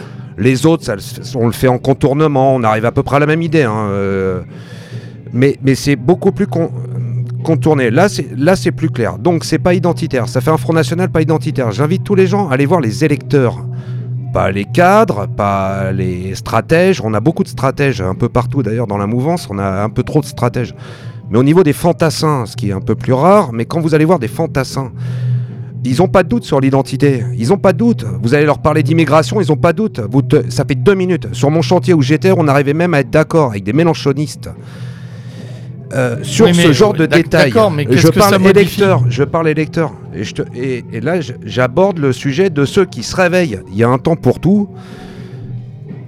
Les 0.41 0.65
autres, 0.65 0.91
on 1.35 1.45
le 1.45 1.51
fait 1.51 1.67
en 1.67 1.77
contournement, 1.77 2.55
on 2.55 2.63
arrive 2.63 2.85
à 2.85 2.91
peu 2.91 3.03
près 3.03 3.17
à 3.17 3.19
la 3.19 3.27
même 3.27 3.41
idée, 3.43 3.63
hein, 3.63 3.87
euh, 3.89 4.41
mais, 5.33 5.55
c'est 5.75 5.95
beaucoup 5.95 6.31
plus 6.31 6.47
con- 6.47 6.71
contourné. 7.43 7.91
Là, 7.91 8.09
c'est 8.09 8.27
là, 8.35 8.55
c'est 8.55 8.71
plus 8.71 8.89
clair. 8.89 9.17
Donc, 9.19 9.45
c'est 9.45 9.59
pas 9.59 9.73
identitaire. 9.73 10.27
Ça 10.27 10.41
fait 10.41 10.49
un 10.49 10.57
Front 10.57 10.73
National 10.73 11.09
pas 11.09 11.21
identitaire. 11.21 11.71
J'invite 11.71 12.03
tous 12.03 12.15
les 12.15 12.27
gens 12.27 12.49
à 12.49 12.55
aller 12.55 12.65
voir 12.65 12.81
les 12.81 13.05
électeurs. 13.05 13.57
Pas 14.33 14.49
les 14.49 14.65
cadres, 14.65 15.27
pas 15.27 15.91
les 15.91 16.35
stratèges. 16.35 17.01
On 17.03 17.13
a 17.13 17.19
beaucoup 17.19 17.43
de 17.43 17.49
stratèges 17.49 18.01
un 18.01 18.15
peu 18.15 18.29
partout 18.29 18.63
d'ailleurs 18.63 18.87
dans 18.87 18.97
la 18.97 19.07
mouvance. 19.07 19.47
On 19.49 19.59
a 19.59 19.83
un 19.83 19.89
peu 19.89 20.03
trop 20.03 20.21
de 20.21 20.25
stratèges. 20.25 20.73
Mais 21.29 21.37
au 21.37 21.43
niveau 21.43 21.63
des 21.63 21.73
fantassins, 21.73 22.45
ce 22.45 22.55
qui 22.55 22.69
est 22.69 22.73
un 22.73 22.81
peu 22.81 22.95
plus 22.95 23.13
rare, 23.13 23.53
mais 23.53 23.65
quand 23.65 23.79
vous 23.79 23.93
allez 23.93 24.05
voir 24.05 24.19
des 24.19 24.27
fantassins, 24.27 24.91
ils 25.83 25.97
n'ont 25.97 26.07
pas 26.07 26.23
de 26.23 26.29
doute 26.29 26.43
sur 26.43 26.59
l'identité. 26.59 27.23
Ils 27.37 27.49
n'ont 27.49 27.57
pas 27.57 27.73
de 27.73 27.77
doute. 27.79 28.05
Vous 28.21 28.33
allez 28.33 28.45
leur 28.45 28.59
parler 28.59 28.83
d'immigration, 28.83 29.41
ils 29.41 29.47
n'ont 29.49 29.57
pas 29.57 29.73
de 29.73 29.77
doute. 29.77 29.99
Vous 30.11 30.21
te- 30.21 30.49
ça 30.49 30.63
fait 30.67 30.75
deux 30.75 30.93
minutes. 30.95 31.27
Sur 31.33 31.49
mon 31.49 31.61
chantier 31.61 31.93
où 31.93 32.01
j'étais, 32.01 32.31
on 32.35 32.47
arrivait 32.47 32.73
même 32.73 32.93
à 32.93 32.99
être 32.99 33.09
d'accord 33.09 33.51
avec 33.51 33.63
des 33.63 33.73
mélanchonistes. 33.73 34.49
Euh, 35.93 36.17
sur 36.21 36.45
Oui, 36.45 36.53
mais- 36.55 36.63
ce 36.63 36.71
genre 36.71 36.93
de 36.93 37.05
détails, 37.05 37.51
mais 37.75 37.85
je 37.97 38.07
parle 38.07 38.47
électeur, 38.47 39.03
je 39.09 39.23
parle 39.25 39.49
électeur, 39.49 39.91
et, 40.15 40.23
je 40.23 40.33
te- 40.35 40.41
et- 40.55 40.85
et 40.93 41.01
là 41.01 41.15
j'aborde 41.43 41.97
le 41.99 42.13
sujet 42.13 42.49
de 42.49 42.63
ceux 42.63 42.85
qui 42.85 43.03
se 43.03 43.13
réveillent. 43.13 43.59
Il 43.73 43.77
y 43.77 43.83
a 43.83 43.89
un 43.89 43.97
temps 43.97 44.15
pour 44.15 44.39
tout. 44.39 44.69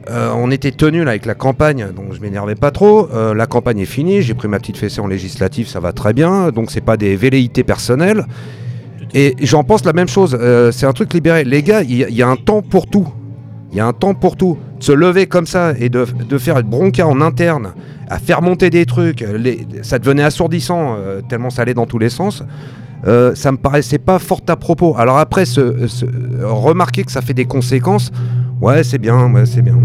Euh, 0.09 0.31
on 0.37 0.51
était 0.51 0.71
tenu 0.71 1.03
là 1.03 1.09
avec 1.11 1.25
la 1.25 1.33
campagne, 1.35 1.87
donc 1.95 2.13
je 2.13 2.21
m'énervais 2.21 2.55
pas 2.55 2.71
trop. 2.71 3.09
Euh, 3.13 3.33
la 3.33 3.45
campagne 3.45 3.79
est 3.79 3.85
finie, 3.85 4.21
j'ai 4.21 4.33
pris 4.33 4.47
ma 4.47 4.57
petite 4.59 4.77
fessée 4.77 5.01
en 5.01 5.07
législative, 5.07 5.67
ça 5.67 5.81
va 5.81 5.91
très 5.91 6.13
bien. 6.13 6.51
Donc 6.51 6.71
c'est 6.71 6.79
pas 6.81 6.95
des 6.95 7.17
velléités 7.17 7.63
personnelles. 7.65 8.25
Et 9.13 9.35
j'en 9.41 9.63
pense 9.63 9.85
la 9.85 9.93
même 9.93 10.07
chose. 10.07 10.37
euh, 10.39 10.71
c'est 10.71 10.85
un 10.85 10.93
truc 10.93 11.13
libéré. 11.13 11.43
Les 11.43 11.63
gars, 11.63 11.81
il 11.83 11.95
y, 11.95 12.21
a- 12.23 12.27
un 12.29 12.35
temps 12.35 12.61
pour 12.61 12.87
tout. 12.87 13.07
Il 13.71 13.77
y 13.77 13.79
a 13.79 13.85
un 13.85 13.93
temps 13.93 14.13
pour 14.13 14.35
tout. 14.37 14.57
De 14.79 14.83
se 14.83 14.91
lever 14.91 15.27
comme 15.27 15.45
ça 15.45 15.73
et 15.79 15.89
de, 15.89 16.05
de 16.27 16.37
faire 16.37 16.59
une 16.59 16.67
bronca 16.67 17.07
en 17.07 17.21
interne, 17.21 17.73
à 18.09 18.19
faire 18.19 18.41
monter 18.41 18.69
des 18.69 18.85
trucs, 18.85 19.21
les- 19.21 19.65
ça 19.81 19.97
devenait 19.99 20.23
assourdissant 20.23 20.95
euh, 20.97 21.21
tellement 21.27 21.49
ça 21.49 21.61
allait 21.63 21.73
dans 21.73 21.85
tous 21.85 21.99
les 21.99 22.09
sens. 22.09 22.43
euh, 23.05 23.35
ça 23.35 23.51
me 23.51 23.57
paraissait 23.57 23.97
pas 23.97 24.17
fort 24.19 24.41
à 24.47 24.55
propos. 24.55 24.95
Alors 24.97 25.17
après, 25.17 25.43
remarquer 26.43 27.03
que 27.03 27.11
ça 27.11 27.21
fait 27.21 27.33
des 27.33 27.45
conséquences, 27.45 28.11
ouais, 28.61 28.83
c'est 28.83 28.97
bien, 28.99 29.31
ouais, 29.33 29.45
c'est 29.45 29.61
bien. 29.61 29.77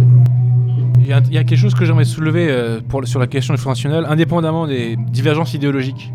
Il 1.01 1.07
y, 1.07 1.39
a, 1.39 1.45
quelque 1.45 1.57
chose 1.57 1.75
que 1.75 1.87
j'aimerais 1.87 2.05
soulever 2.05 2.49
euh, 2.51 2.81
sur 3.05 3.19
la 3.19 3.27
question 3.27 3.55
du 3.55 3.61
Front 3.61 3.71
National, 3.71 4.05
indépendamment 4.09 4.67
des 4.67 4.97
divergences 5.11 5.55
idéologiques. 5.55 6.13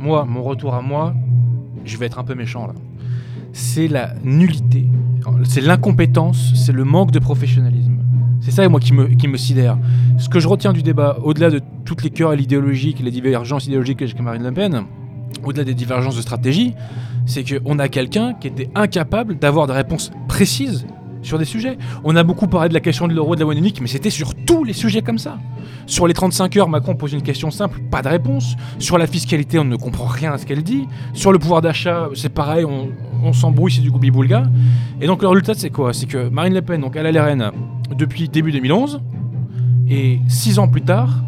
Moi, 0.00 0.24
mon 0.26 0.42
retour 0.42 0.74
à 0.74 0.80
moi, 0.80 1.12
je 1.84 1.96
vais 1.96 2.06
être 2.06 2.18
un 2.18 2.24
peu 2.24 2.34
méchant 2.34 2.66
là. 2.66 2.74
C'est 3.52 3.88
la 3.88 4.14
nullité, 4.22 4.86
c'est 5.44 5.60
l'incompétence, 5.60 6.52
c'est 6.54 6.72
le 6.72 6.84
manque 6.84 7.10
de 7.10 7.18
professionnalisme. 7.18 7.98
C'est 8.40 8.50
ça, 8.52 8.68
moi, 8.68 8.78
qui 8.78 8.92
me, 8.92 9.06
qui 9.06 9.26
me 9.26 9.36
sidère. 9.36 9.78
Ce 10.18 10.28
que 10.28 10.38
je 10.38 10.46
retiens 10.46 10.72
du 10.72 10.82
débat, 10.82 11.18
au-delà 11.22 11.50
de 11.50 11.60
toutes 11.84 12.02
les 12.02 12.10
querelles 12.10 12.40
idéologiques, 12.40 13.00
les 13.00 13.10
divergences 13.10 13.66
idéologiques 13.66 14.00
avec 14.00 14.20
Marine 14.20 14.42
Le 14.42 14.52
Pen, 14.52 14.84
au-delà 15.44 15.64
des 15.64 15.74
divergences 15.74 16.16
de 16.16 16.22
stratégie, 16.22 16.74
c'est 17.26 17.44
qu'on 17.44 17.78
a 17.78 17.88
quelqu'un 17.88 18.34
qui 18.34 18.48
était 18.48 18.70
incapable 18.74 19.38
d'avoir 19.38 19.66
des 19.66 19.72
réponses 19.72 20.10
précises 20.28 20.86
sur 21.22 21.38
des 21.38 21.44
sujets. 21.44 21.78
On 22.04 22.16
a 22.16 22.22
beaucoup 22.22 22.46
parlé 22.46 22.68
de 22.68 22.74
la 22.74 22.80
question 22.80 23.08
de 23.08 23.14
l'euro, 23.14 23.34
de 23.34 23.40
la 23.40 23.46
monnaie 23.46 23.60
unique, 23.60 23.80
mais 23.80 23.86
c'était 23.86 24.10
sur 24.10 24.34
tous 24.34 24.64
les 24.64 24.72
sujets 24.72 25.02
comme 25.02 25.18
ça. 25.18 25.38
Sur 25.86 26.06
les 26.06 26.14
35 26.14 26.56
heures, 26.56 26.68
Macron 26.68 26.94
pose 26.94 27.12
une 27.12 27.22
question 27.22 27.50
simple, 27.50 27.80
pas 27.90 28.02
de 28.02 28.08
réponse. 28.08 28.56
Sur 28.78 28.98
la 28.98 29.06
fiscalité, 29.06 29.58
on 29.58 29.64
ne 29.64 29.76
comprend 29.76 30.06
rien 30.06 30.32
à 30.32 30.38
ce 30.38 30.46
qu'elle 30.46 30.62
dit. 30.62 30.86
Sur 31.14 31.32
le 31.32 31.38
pouvoir 31.38 31.62
d'achat, 31.62 32.08
c'est 32.14 32.28
pareil, 32.28 32.64
on, 32.64 33.32
s'embrouille, 33.32 33.72
c'est 33.72 33.80
du 33.80 33.90
goubi-boulga. 33.90 34.44
Et 35.00 35.06
donc 35.06 35.22
le 35.22 35.28
résultat, 35.28 35.54
c'est 35.54 35.70
quoi? 35.70 35.92
C'est 35.92 36.06
que 36.06 36.28
Marine 36.28 36.54
Le 36.54 36.62
Pen, 36.62 36.80
donc 36.80 36.96
elle 36.96 37.16
a 37.16 37.24
rênes 37.24 37.50
depuis 37.96 38.28
début 38.28 38.52
2011, 38.52 39.00
et 39.88 40.20
six 40.28 40.58
ans 40.58 40.68
plus 40.68 40.82
tard, 40.82 41.22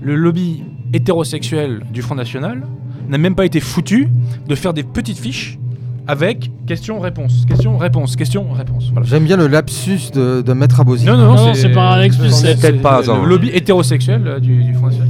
le 0.00 0.14
lobby 0.14 0.62
hétérosexuel 0.92 1.82
du 1.92 2.02
Front 2.02 2.14
National 2.14 2.66
n'a 3.08 3.18
même 3.18 3.34
pas 3.34 3.44
été 3.44 3.60
foutu 3.60 4.08
de 4.46 4.54
faire 4.54 4.72
des 4.72 4.84
petites 4.84 5.18
fiches 5.18 5.58
avec 6.06 6.50
question-réponse, 6.66 7.44
question-réponse, 7.46 8.16
question-réponse. 8.16 8.90
Voilà. 8.92 9.06
J'aime 9.06 9.24
bien 9.24 9.36
le 9.36 9.46
lapsus 9.46 10.10
de, 10.12 10.42
de 10.42 10.52
Maître 10.52 10.80
Abosi. 10.80 11.06
Non, 11.06 11.16
non, 11.16 11.34
non, 11.34 11.46
Non, 11.46 11.54
c'est 11.54 11.70
pas 11.72 11.94
un 11.96 12.02
expulsé. 12.02 12.54
c'est- 12.54 12.60
Peut-être 12.60 12.82
pas, 12.82 13.02
c'est 13.02 13.10
hein. 13.10 13.20
Le 13.22 13.28
lobby 13.28 13.48
hétérosexuel 13.50 14.22
euh, 14.26 14.40
du, 14.40 14.64
du 14.64 14.74
Front 14.74 14.86
National. 14.86 15.08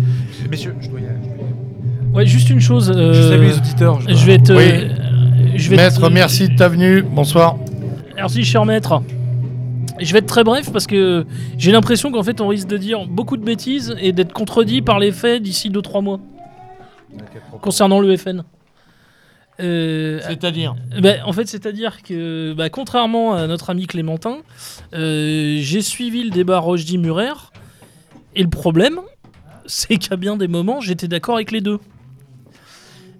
Messieurs, 0.50 0.74
je 0.80 0.88
dois 0.88 1.00
y 1.00 1.04
aller. 1.04 1.14
Ouais, 2.14 2.26
juste 2.26 2.48
une 2.50 2.60
chose. 2.60 2.92
euh, 2.94 3.12
Je 3.12 3.22
salue 3.28 3.42
les 3.48 3.56
auditeurs. 3.58 3.98
je 4.06 4.24
vais 4.26 4.38
te. 4.38 4.52
Oui. 4.52 4.62
euh, 4.62 4.88
je 5.56 5.70
vais 5.70 5.76
Maître, 5.76 6.06
te- 6.08 6.12
merci 6.12 6.48
de 6.48 6.56
ta 6.56 6.68
venue. 6.68 7.02
Bonsoir. 7.02 7.56
Merci, 8.16 8.44
cher 8.44 8.64
maître. 8.64 9.02
Je 10.00 10.12
vais 10.12 10.18
être 10.20 10.26
très 10.26 10.42
bref 10.44 10.70
parce 10.72 10.86
que 10.86 11.24
j'ai 11.58 11.70
l'impression 11.72 12.10
qu'en 12.12 12.22
fait 12.24 12.40
on 12.40 12.48
risque 12.48 12.66
de 12.68 12.76
dire 12.76 13.06
beaucoup 13.08 13.36
de 13.36 13.44
bêtises 13.44 13.94
et 14.00 14.12
d'être 14.12 14.32
contredit 14.32 14.82
par 14.82 14.98
les 14.98 15.12
faits 15.12 15.40
d'ici 15.42 15.70
2-3 15.70 16.02
mois 16.02 16.18
concernant 17.60 18.00
le 18.00 18.16
FN. 18.16 18.42
Euh, 19.60 20.20
C'est-à-dire 20.26 20.74
ben, 21.00 21.22
en 21.24 21.32
fait, 21.32 21.46
c'est-à-dire 21.46 22.02
que, 22.02 22.54
bah, 22.54 22.70
contrairement 22.70 23.34
à 23.34 23.46
notre 23.46 23.70
ami 23.70 23.86
Clémentin, 23.86 24.38
euh, 24.94 25.58
j'ai 25.60 25.82
suivi 25.82 26.24
le 26.24 26.30
débat 26.30 26.58
Rochdy-Murer, 26.58 27.52
et 28.34 28.42
le 28.42 28.50
problème, 28.50 29.00
c'est 29.66 29.96
qu'à 29.96 30.16
bien 30.16 30.36
des 30.36 30.48
moments, 30.48 30.80
j'étais 30.80 31.08
d'accord 31.08 31.36
avec 31.36 31.52
les 31.52 31.60
deux. 31.60 31.78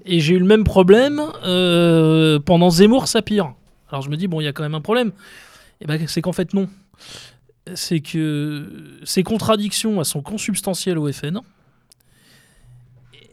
Et 0.06 0.20
j'ai 0.20 0.34
eu 0.34 0.38
le 0.38 0.44
même 0.44 0.64
problème 0.64 1.22
euh, 1.44 2.38
pendant 2.38 2.68
Zemmour-Sapir. 2.68 3.54
Alors 3.88 4.02
je 4.02 4.10
me 4.10 4.16
dis, 4.16 4.26
bon, 4.26 4.40
il 4.40 4.44
y 4.44 4.48
a 4.48 4.52
quand 4.52 4.62
même 4.62 4.74
un 4.74 4.80
problème. 4.80 5.12
Et 5.80 5.86
ben, 5.86 6.04
c'est 6.06 6.20
qu'en 6.20 6.32
fait, 6.32 6.52
non. 6.52 6.68
C'est 7.74 8.00
que 8.00 8.98
ces 9.04 9.22
contradictions, 9.22 9.98
elles 9.98 10.04
sont 10.04 10.20
consubstantielles 10.20 10.98
au 10.98 11.10
FN. 11.10 11.40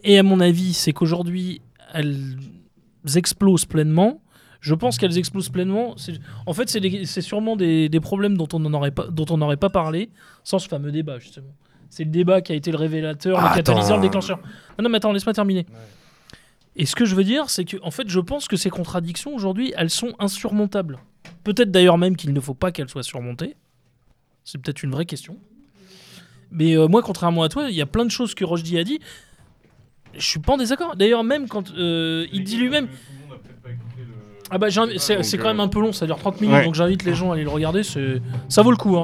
Et 0.03 0.17
à 0.17 0.23
mon 0.23 0.39
avis, 0.39 0.73
c'est 0.73 0.93
qu'aujourd'hui, 0.93 1.61
elles 1.93 2.37
explosent 3.15 3.65
pleinement. 3.65 4.21
Je 4.59 4.75
pense 4.75 4.97
qu'elles 4.97 5.17
explosent 5.17 5.49
pleinement. 5.49 5.95
En 6.45 6.53
fait, 6.53 6.69
c'est 6.69 7.21
sûrement 7.21 7.55
des, 7.55 7.89
des 7.89 7.99
problèmes 7.99 8.37
dont 8.37 8.47
on 8.53 8.59
n'aurait 8.59 8.91
pas, 8.91 9.07
dont 9.07 9.25
on 9.31 9.37
n'aurait 9.37 9.57
pas 9.57 9.69
parlé 9.69 10.09
sans 10.43 10.59
ce 10.59 10.67
fameux 10.67 10.91
débat, 10.91 11.17
justement. 11.17 11.53
C'est 11.89 12.03
le 12.03 12.11
débat 12.11 12.41
qui 12.41 12.51
a 12.51 12.55
été 12.55 12.71
le 12.71 12.77
révélateur, 12.77 13.39
Ah, 13.39 13.49
le 13.49 13.55
catalyseur, 13.55 13.93
attends. 13.93 13.97
le 13.97 14.01
déclencheur. 14.07 14.37
Non, 14.77 14.83
non, 14.83 14.89
mais 14.89 14.97
attends, 14.97 15.11
laisse-moi 15.11 15.33
terminer. 15.33 15.65
Et 16.75 16.85
ce 16.85 16.95
que 16.95 17.03
je 17.05 17.15
veux 17.15 17.23
dire, 17.23 17.49
c'est 17.49 17.65
que, 17.65 17.77
en 17.83 17.91
fait, 17.91 18.07
je 18.07 18.19
pense 18.19 18.47
que 18.47 18.55
ces 18.55 18.69
contradictions, 18.69 19.35
aujourd'hui, 19.35 19.73
elles 19.75 19.89
sont 19.89 20.13
insurmontables. 20.19 20.99
Peut-être 21.43 21.71
d'ailleurs 21.71 21.97
même 21.97 22.15
qu'il 22.15 22.31
ne 22.31 22.39
faut 22.39 22.53
pas 22.53 22.71
qu'elles 22.71 22.87
soient 22.87 23.03
surmontées. 23.03 23.55
C'est 24.45 24.57
peut-être 24.61 24.83
une 24.83 24.91
vraie 24.91 25.05
question. 25.05 25.37
Mais 26.51 26.77
euh, 26.77 26.87
moi, 26.87 27.01
contrairement 27.01 27.43
à 27.43 27.49
toi, 27.49 27.69
il 27.69 27.75
y 27.75 27.81
a 27.81 27.85
plein 27.85 28.05
de 28.05 28.11
choses 28.11 28.35
que 28.35 28.45
Rochdy 28.45 28.77
a 28.77 28.83
dit. 28.83 28.99
Je 30.17 30.25
suis 30.25 30.39
pas 30.39 30.53
en 30.53 30.57
désaccord. 30.57 30.95
D'ailleurs, 30.95 31.23
même 31.23 31.47
quand 31.47 31.71
euh, 31.71 32.25
il 32.33 32.43
dit 32.43 32.57
lui-même. 32.57 32.87
Ah 34.53 34.57
bah 34.57 34.67
c'est 34.97 35.37
quand 35.37 35.47
même 35.47 35.61
un 35.61 35.69
peu 35.69 35.79
long, 35.79 35.93
ça 35.93 36.05
dure 36.05 36.17
30 36.17 36.41
minutes, 36.41 36.55
Ouais. 36.57 36.65
donc 36.65 36.75
j'invite 36.75 37.05
les 37.05 37.15
gens 37.15 37.31
à 37.31 37.35
aller 37.35 37.43
le 37.43 37.49
regarder. 37.49 37.83
Ça 37.83 38.61
vaut 38.61 38.71
le 38.71 38.75
coup. 38.77 38.97
hein. 38.97 39.03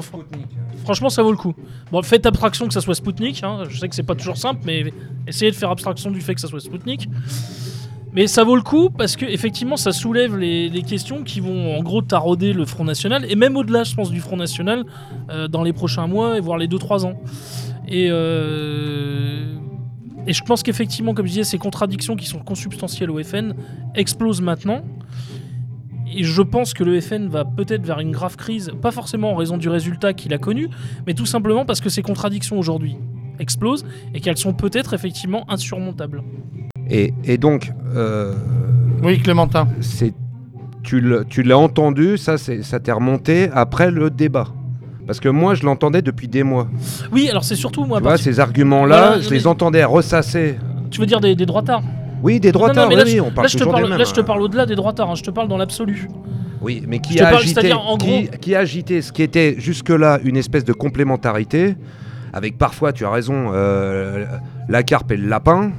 Franchement, 0.84 1.08
ça 1.08 1.22
vaut 1.22 1.30
le 1.30 1.38
coup. 1.38 1.54
Bon, 1.90 2.02
faites 2.02 2.26
abstraction 2.26 2.66
que 2.66 2.74
ça 2.74 2.82
soit 2.82 2.94
Spoutnik. 2.94 3.42
hein. 3.42 3.62
Je 3.68 3.78
sais 3.78 3.88
que 3.88 3.94
c'est 3.94 4.02
pas 4.02 4.14
toujours 4.14 4.36
simple, 4.36 4.60
mais 4.66 4.92
essayez 5.26 5.50
de 5.50 5.56
faire 5.56 5.70
abstraction 5.70 6.10
du 6.10 6.20
fait 6.20 6.34
que 6.34 6.40
ça 6.42 6.48
soit 6.48 6.60
Spoutnik. 6.60 7.08
Mais 8.12 8.26
ça 8.26 8.44
vaut 8.44 8.56
le 8.56 8.62
coup 8.62 8.90
parce 8.90 9.16
que 9.16 9.24
effectivement, 9.24 9.76
ça 9.76 9.92
soulève 9.92 10.36
les, 10.36 10.68
les 10.68 10.82
questions 10.82 11.22
qui 11.22 11.40
vont 11.40 11.76
en 11.78 11.82
gros 11.82 12.02
tarauder 12.02 12.52
le 12.52 12.64
Front 12.66 12.84
National 12.84 13.24
et 13.30 13.34
même 13.34 13.56
au-delà, 13.56 13.84
je 13.84 13.94
pense, 13.94 14.10
du 14.10 14.20
Front 14.20 14.36
National 14.36 14.84
euh, 15.30 15.46
dans 15.48 15.62
les 15.62 15.72
prochains 15.72 16.06
mois 16.06 16.36
et 16.36 16.40
voire 16.40 16.58
les 16.58 16.68
2-3 16.68 17.04
ans. 17.06 17.20
Et, 17.86 18.08
euh, 18.10 19.54
et 20.26 20.32
je 20.32 20.42
pense 20.42 20.62
qu'effectivement, 20.62 21.14
comme 21.14 21.26
je 21.26 21.32
disais, 21.32 21.44
ces 21.44 21.58
contradictions 21.58 22.16
qui 22.16 22.26
sont 22.26 22.40
consubstantielles 22.40 23.10
au 23.10 23.22
FN 23.22 23.54
explosent 23.94 24.42
maintenant. 24.42 24.82
Et 26.14 26.24
je 26.24 26.42
pense 26.42 26.72
que 26.72 26.84
le 26.84 27.00
FN 27.00 27.28
va 27.28 27.44
peut-être 27.44 27.84
vers 27.84 28.00
une 28.00 28.12
grave 28.12 28.36
crise, 28.36 28.70
pas 28.80 28.90
forcément 28.90 29.32
en 29.32 29.34
raison 29.36 29.58
du 29.58 29.68
résultat 29.68 30.14
qu'il 30.14 30.32
a 30.32 30.38
connu, 30.38 30.68
mais 31.06 31.12
tout 31.14 31.26
simplement 31.26 31.66
parce 31.66 31.80
que 31.82 31.90
ces 31.90 32.00
contradictions 32.02 32.58
aujourd'hui 32.58 32.96
explosent 33.38 33.84
et 34.14 34.20
qu'elles 34.20 34.38
sont 34.38 34.54
peut-être 34.54 34.94
effectivement 34.94 35.44
insurmontables. 35.50 36.22
Et, 36.90 37.12
et 37.24 37.36
donc, 37.36 37.72
euh, 37.94 38.34
Oui, 39.02 39.20
Clémentin. 39.20 39.68
c'est, 39.80 40.14
tu 40.82 41.00
l'as 41.00 41.58
entendu, 41.58 42.16
ça, 42.16 42.38
c'est, 42.38 42.62
ça 42.62 42.80
t'est 42.80 42.92
remonté 42.92 43.50
après 43.52 43.90
le 43.90 44.08
débat. 44.08 44.48
Parce 45.08 45.18
que 45.20 45.28
moi, 45.30 45.54
je 45.54 45.64
l'entendais 45.64 46.02
depuis 46.02 46.28
des 46.28 46.42
mois. 46.44 46.68
Oui, 47.10 47.28
alors 47.30 47.42
c'est 47.42 47.56
surtout 47.56 47.84
moi. 47.84 47.96
Tu 47.98 48.02
vois, 48.04 48.18
ces 48.18 48.38
arguments-là, 48.40 49.06
Voilà, 49.08 49.20
je 49.22 49.30
mais- 49.30 49.36
les 49.36 49.46
entendais 49.48 49.82
ressasser. 49.82 50.56
Tu 50.90 51.00
veux 51.00 51.06
dire 51.06 51.18
des, 51.18 51.34
des 51.34 51.46
droitards 51.46 51.82
Oui, 52.22 52.38
des 52.40 52.52
non, 52.52 52.60
mais 52.74 52.86
oui, 52.88 52.94
là, 52.96 53.02
oui, 53.06 53.12
je- 53.16 53.20
on 53.20 53.30
parle 53.30 53.44
là, 53.44 53.48
je 53.48 53.52
te 53.54 53.58
toujours 53.58 53.72
parle, 53.72 53.84
des 53.84 53.88
mêmes. 53.90 53.98
là, 53.98 54.04
je 54.04 54.12
te 54.12 54.20
hein. 54.20 54.24
parle 54.24 54.42
au-delà 54.42 54.66
des 54.66 54.74
droitards, 54.76 55.10
hein, 55.10 55.14
je 55.14 55.22
te 55.22 55.30
parle 55.30 55.48
dans 55.48 55.56
l'absolu. 55.56 56.08
Oui, 56.60 56.82
mais 56.86 56.98
qui 56.98 57.18
a 57.20 57.24
parle, 57.30 57.36
agité, 57.42 57.72
en 57.72 57.96
qui, 57.96 58.06
gros- 58.06 58.36
qui 58.40 58.54
a 58.54 58.58
agité 58.58 59.00
ce 59.00 59.10
qui 59.12 59.22
était 59.22 59.54
jusque-là 59.58 60.18
une 60.24 60.36
espèce 60.36 60.64
de 60.64 60.72
complémentarité, 60.74 61.76
avec 62.34 62.58
parfois, 62.58 62.92
tu 62.92 63.06
as 63.06 63.10
raison, 63.10 63.50
euh, 63.54 64.26
la 64.68 64.82
carpe 64.82 65.10
et 65.12 65.16
le 65.16 65.26
lapin. 65.26 65.72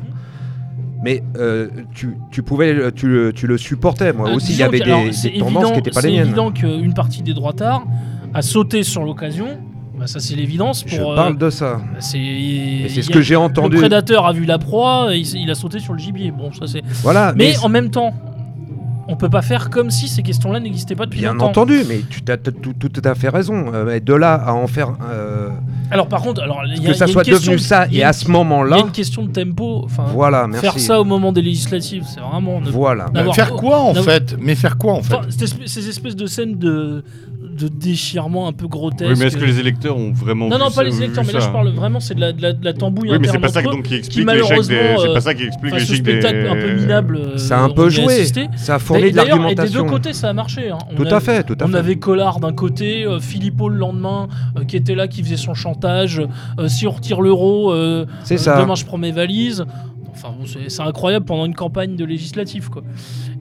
Mais 1.03 1.23
euh, 1.37 1.69
tu, 1.93 2.17
tu 2.31 2.41
pouvais, 2.43 2.73
le- 2.73 2.91
tu, 2.91 3.07
le- 3.07 3.31
tu 3.31 3.47
le 3.47 3.57
supportais. 3.57 4.11
Moi 4.11 4.29
Euh, 4.29 4.35
aussi, 4.35 4.51
il 4.53 4.59
y 4.59 4.63
avait 4.63 4.79
des, 4.79 5.11
c'est 5.13 5.29
tendances 5.29 5.47
évident- 5.49 5.69
qui 5.69 5.75
n'étaient 5.77 5.91
pas 5.91 6.01
les 6.01 6.07
C'est 6.09 6.13
miennes. 6.13 6.25
évident 6.25 6.51
qu'une 6.51 6.93
partie 6.93 7.21
des 7.21 7.33
droitards 7.33 7.85
a 8.33 8.41
sauté 8.41 8.83
sur 8.83 9.03
l'occasion. 9.03 9.47
Bah, 9.97 10.07
ça, 10.07 10.19
c'est 10.19 10.35
l'évidence. 10.35 10.83
Je 10.87 10.97
pour, 10.97 11.11
euh, 11.11 11.15
parle 11.15 11.37
de 11.37 11.49
ça. 11.49 11.73
bah, 11.75 11.97
c'est 11.99 12.85
c'est 12.87 13.01
ce 13.01 13.09
a- 13.09 13.13
que 13.13 13.21
j'ai 13.21 13.35
entendu. 13.35 13.75
Le 13.75 13.81
prédateur 13.81 14.25
a 14.25 14.31
vu 14.33 14.45
la 14.45 14.57
proie, 14.57 15.13
et 15.13 15.19
il, 15.19 15.49
a 15.51 15.55
sauté 15.55 15.79
sur 15.79 15.93
le 15.93 15.99
gibier. 15.99 16.31
Bon, 16.31 16.51
ça 16.53 16.67
c'est. 16.67 16.81
Voilà, 17.03 17.33
Mais, 17.35 17.49
mais, 17.51 17.57
en 17.59 17.67
même 17.69 17.89
temps, 17.89 18.13
on 19.09 19.15
peut 19.17 19.27
pas 19.29 19.41
faire 19.41 19.69
comme 19.69 19.89
si 19.91 20.07
ces 20.07 20.21
questions-là 20.21 20.59
n'existaient 20.61 20.95
pas 20.95 21.05
depuis 21.05 21.19
bien 21.19 21.33
longtemps. 21.33 21.47
entendu, 21.47 21.81
mais 21.89 22.01
tu 22.09 22.21
as 22.31 22.37
tout, 22.37 22.73
tout 22.73 23.01
à 23.03 23.13
fait 23.15 23.27
raison. 23.27 23.73
Euh, 23.73 23.83
mais 23.85 23.99
de 23.99 24.13
là 24.13 24.35
à 24.35 24.53
en 24.53 24.67
faire 24.67 24.93
euh, 25.11 25.49
Alors 25.91 26.07
par 26.07 26.21
contre, 26.21 26.43
alors 26.43 26.61
il 26.65 26.81
y 26.81 26.85
a, 26.85 26.91
que 26.91 26.95
ça 26.95 27.05
y 27.07 27.09
a 27.09 27.11
soit 27.11 27.23
une 27.27 27.33
question- 27.33 27.51
devenu 27.53 27.59
ça 27.67 27.87
et 27.91 28.03
à 28.03 28.13
ce 28.13 28.23
il 28.23 28.27
y 28.27 28.29
a 28.29 28.33
moment-là, 28.33 28.77
une 28.79 28.91
question 28.91 29.23
de 29.23 29.31
tempo. 29.31 29.81
Enfin, 29.83 30.05
voilà, 30.13 30.45
merci. 30.47 30.61
faire 30.61 30.79
ça 30.79 31.01
au 31.01 31.05
moment 31.05 31.31
des 31.33 31.41
législatives, 31.41 32.05
c'est 32.07 32.19
vraiment. 32.21 32.61
ne- 32.61 32.69
Voilà. 32.69 33.07
Faire 33.33 33.51
quoi 33.53 33.79
en 33.81 33.95
fait? 33.95 34.37
Mais 34.39 34.53
faire 34.55 34.77
quoi 34.77 34.93
en 34.93 35.01
fait? 35.01 35.15
Enfin, 35.15 35.27
ces 35.65 35.89
espèces 35.89 36.15
de 36.15 36.27
scènes 36.27 36.57
de, 36.59 37.03
de 37.59 37.67
déchirement 37.67 38.47
un 38.47 38.53
peu 38.53 38.67
grotesques. 38.67 39.11
Oui, 39.11 39.17
mais 39.19 39.25
est-ce 39.25 39.37
que 39.37 39.45
les 39.45 39.59
électeurs 39.59 39.97
ont 39.97 40.11
vraiment 40.11 40.47
Non, 40.47 40.55
vu 40.57 40.61
non, 40.63 40.69
ça- 40.69 40.75
pas 40.77 40.83
les 40.83 40.97
électeurs, 40.97 41.23
mais 41.25 41.33
là 41.33 41.39
je 41.39 41.49
parle 41.49 41.69
vraiment, 41.69 41.99
c'est 41.99 42.15
de 42.15 42.21
la, 42.21 42.31
de 42.31 42.41
la, 42.41 42.53
de 42.53 42.63
la 42.63 42.73
tambouille 42.73 43.09
Oui, 43.11 43.17
mais 43.19 43.27
c'est 43.27 43.37
pas 43.39 43.47
ça 43.49 43.59
entre 43.59 43.69
eux, 43.69 43.71
donc 43.73 43.83
qui 43.83 43.89
qui 43.89 43.95
explique 43.95 44.25
l'échec 44.27 44.37
des. 44.37 44.43
malheureusement, 44.75 45.01
C'est 45.01 45.09
euh, 45.09 45.13
pas 45.13 45.21
ça 45.21 45.33
qui 45.33 45.43
explique 45.43 45.73
enfin, 45.73 45.83
ce 45.85 45.91
l'échec 45.91 46.03
des. 46.05 46.11
spectacle 46.21 46.47
un 46.49 46.55
peu 46.55 46.73
minable. 46.73 47.17
euh, 47.17 47.37
Ça 47.37 47.57
a 47.59 47.61
un 47.63 47.69
on 47.69 47.73
peu 47.73 47.89
joué. 47.89 48.25
Ça 48.55 48.75
a 48.75 48.79
fourni 48.79 49.11
de 49.11 49.15
D'ailleurs, 49.15 49.35
Et 49.35 49.39
des 49.39 49.43
l'argumentation. 49.55 49.83
deux 49.83 49.89
côtés, 49.89 50.13
ça 50.13 50.29
a 50.29 50.33
marché. 50.33 50.69
hein. 50.69 50.77
On 50.91 50.95
Tout 50.95 51.03
a- 51.09 51.15
à 51.15 51.19
fait, 51.19 51.43
tout 51.43 51.57
à 51.59 51.65
On 51.65 51.67
fait. 51.69 51.77
avait 51.77 51.95
Collard 51.97 52.39
d'un 52.39 52.53
côté, 52.53 53.05
euh, 53.05 53.19
Philippot 53.19 53.69
le 53.69 53.77
lendemain, 53.77 54.27
euh, 54.57 54.63
qui 54.63 54.75
était 54.77 54.95
là, 54.95 55.07
qui 55.07 55.21
faisait 55.23 55.37
son 55.37 55.53
chantage. 55.53 56.21
euh, 56.59 56.67
si 56.67 56.87
on 56.87 56.91
retire 56.91 57.21
l'euro, 57.21 57.71
euh, 57.73 58.05
C'est 58.23 58.35
euh, 58.35 58.37
ça. 58.37 58.61
demain 58.61 58.75
je 58.75 58.85
prends 58.85 58.97
mes 58.97 59.11
valises. 59.11 59.65
Enfin, 60.21 60.33
bon, 60.37 60.45
c'est 60.67 60.81
incroyable 60.81 61.25
pendant 61.25 61.45
une 61.45 61.55
campagne 61.55 61.95
de 61.95 62.03
législative, 62.03 62.69
quoi. 62.69 62.81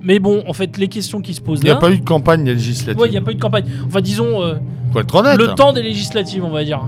Mais 0.01 0.21
bon, 0.21 0.45
en 0.47 0.53
fait, 0.53 0.79
les 0.79 0.87
questions 0.89 1.21
qui 1.21 1.35
se 1.35 1.41
posent 1.41 1.59
Il 1.61 1.65
n'y 1.65 1.71
a 1.71 1.75
là. 1.75 1.81
pas 1.81 1.91
eu 1.91 1.99
de 1.99 2.05
campagne 2.05 2.45
législative. 2.45 3.01
Ouais, 3.01 3.09
il 3.09 3.13
n'y 3.13 3.17
a 3.17 3.21
pas 3.21 3.33
eu 3.33 3.35
de 3.35 3.41
campagne. 3.41 3.65
Enfin, 3.87 4.01
disons, 4.01 4.43
euh, 4.43 4.55
Faut 4.93 5.01
être 5.01 5.15
honnête. 5.17 5.39
le 5.39 5.49
temps 5.55 5.73
des 5.73 5.83
législatives, 5.83 6.45
on 6.45 6.51
va 6.51 6.63
dire. 6.63 6.81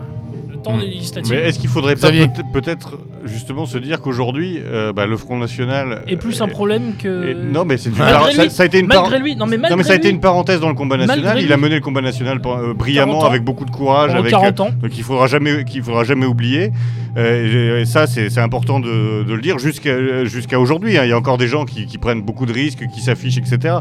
Temps 0.63 0.77
législatives. 0.77 1.33
Mais 1.35 1.49
est-ce 1.49 1.59
qu'il 1.59 1.69
faudrait 1.71 1.97
pas 1.97 2.11
peut-être 2.53 2.99
justement 3.25 3.67
se 3.67 3.79
dire 3.79 4.01
qu'aujourd'hui, 4.01 4.59
euh, 4.65 4.93
bah, 4.93 5.07
le 5.07 5.17
Front 5.17 5.39
National 5.39 6.03
Et 6.09 6.17
plus 6.17 6.41
un 6.43 6.47
euh, 6.47 6.51
problème 6.51 6.93
et- 6.99 7.03
que. 7.03 7.35
non, 7.53 7.65
mais 7.65 7.77
c'est 7.77 7.91
une 7.91 7.97
Malgré 7.97 8.15
par- 8.19 8.27
lui- 8.29 8.35
ça, 8.37 8.49
ça 8.51 8.63
a 8.63 8.67
été 8.67 8.79
une 8.79 8.89
par- 8.89 9.03
Malgré 9.03 9.19
lui, 9.21 9.37
non 9.37 9.47
mais 9.47 9.57
malgré 9.57 9.71
Non, 9.71 9.77
mais 9.77 9.85
ça 9.85 9.93
a 9.93 9.97
été 9.97 10.09
une 10.11 10.21
parenthèse 10.21 10.61
dans 10.61 10.69
le 10.69 10.75
combat 10.75 10.97
national. 10.97 11.25
Malgré 11.25 11.45
Il 11.45 11.53
a 11.53 11.57
mené 11.57 11.75
le 11.77 11.81
combat 11.81 12.01
national 12.01 12.41
euh, 12.45 12.75
brillamment, 12.75 13.13
40 13.13 13.25
ans. 13.25 13.29
avec 13.29 13.43
beaucoup 13.45 13.65
de 13.65 13.71
courage, 13.71 14.15
avec 14.15 14.31
40 14.31 14.61
ans. 14.61 14.71
donc 14.81 14.97
il 14.97 15.03
faudra 15.05 15.27
jamais 15.27 15.65
qu'il 15.65 15.83
faudra 15.83 16.05
jamais 16.05 16.27
oublier 16.27 16.71
Euh, 17.17 17.79
et, 17.79 17.81
et 17.83 17.85
ça 17.87 18.07
c'est 18.07 18.31
c'est 18.31 18.41
important 18.41 18.79
de, 18.79 19.25
de 19.25 19.35
le 19.35 19.41
dire 19.43 19.59
jusqu'à 19.59 20.25
jusqu'à 20.27 20.61
aujourd'hui 20.61 20.97
hein. 20.97 21.03
il 21.05 21.11
y 21.11 21.13
a 21.13 21.19
encore 21.19 21.39
des 21.39 21.49
gens 21.49 21.65
qui, 21.65 21.85
qui 21.87 21.99
prennent 21.99 22.23
beaucoup 22.23 22.47
de 22.47 22.53
risques 22.53 22.87
qui 22.95 23.01
s'affichent 23.01 23.39
etc 23.39 23.79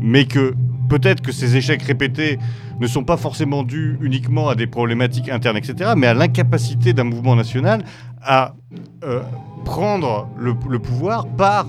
mais 0.00 0.24
que 0.24 0.54
peut-être 0.88 1.20
que 1.22 1.30
ces 1.30 1.54
échecs 1.56 1.82
répétés 1.82 2.40
ne 2.82 2.86
sont 2.88 3.04
pas 3.04 3.16
forcément 3.16 3.62
dus 3.62 3.96
uniquement 4.02 4.46
à 4.48 4.54
des 4.54 4.66
problématiques 4.66 5.28
internes 5.36 5.56
etc 5.62 5.92
mais 5.96 6.08
à 6.08 6.14
l'incapacité 6.14 6.92
d'un 6.92 7.04
mouvement 7.12 7.36
national 7.36 7.78
à 8.22 8.54
euh, 9.04 9.20
prendre 9.64 10.28
le, 10.38 10.54
le 10.68 10.78
pouvoir 10.78 11.26
par 11.44 11.66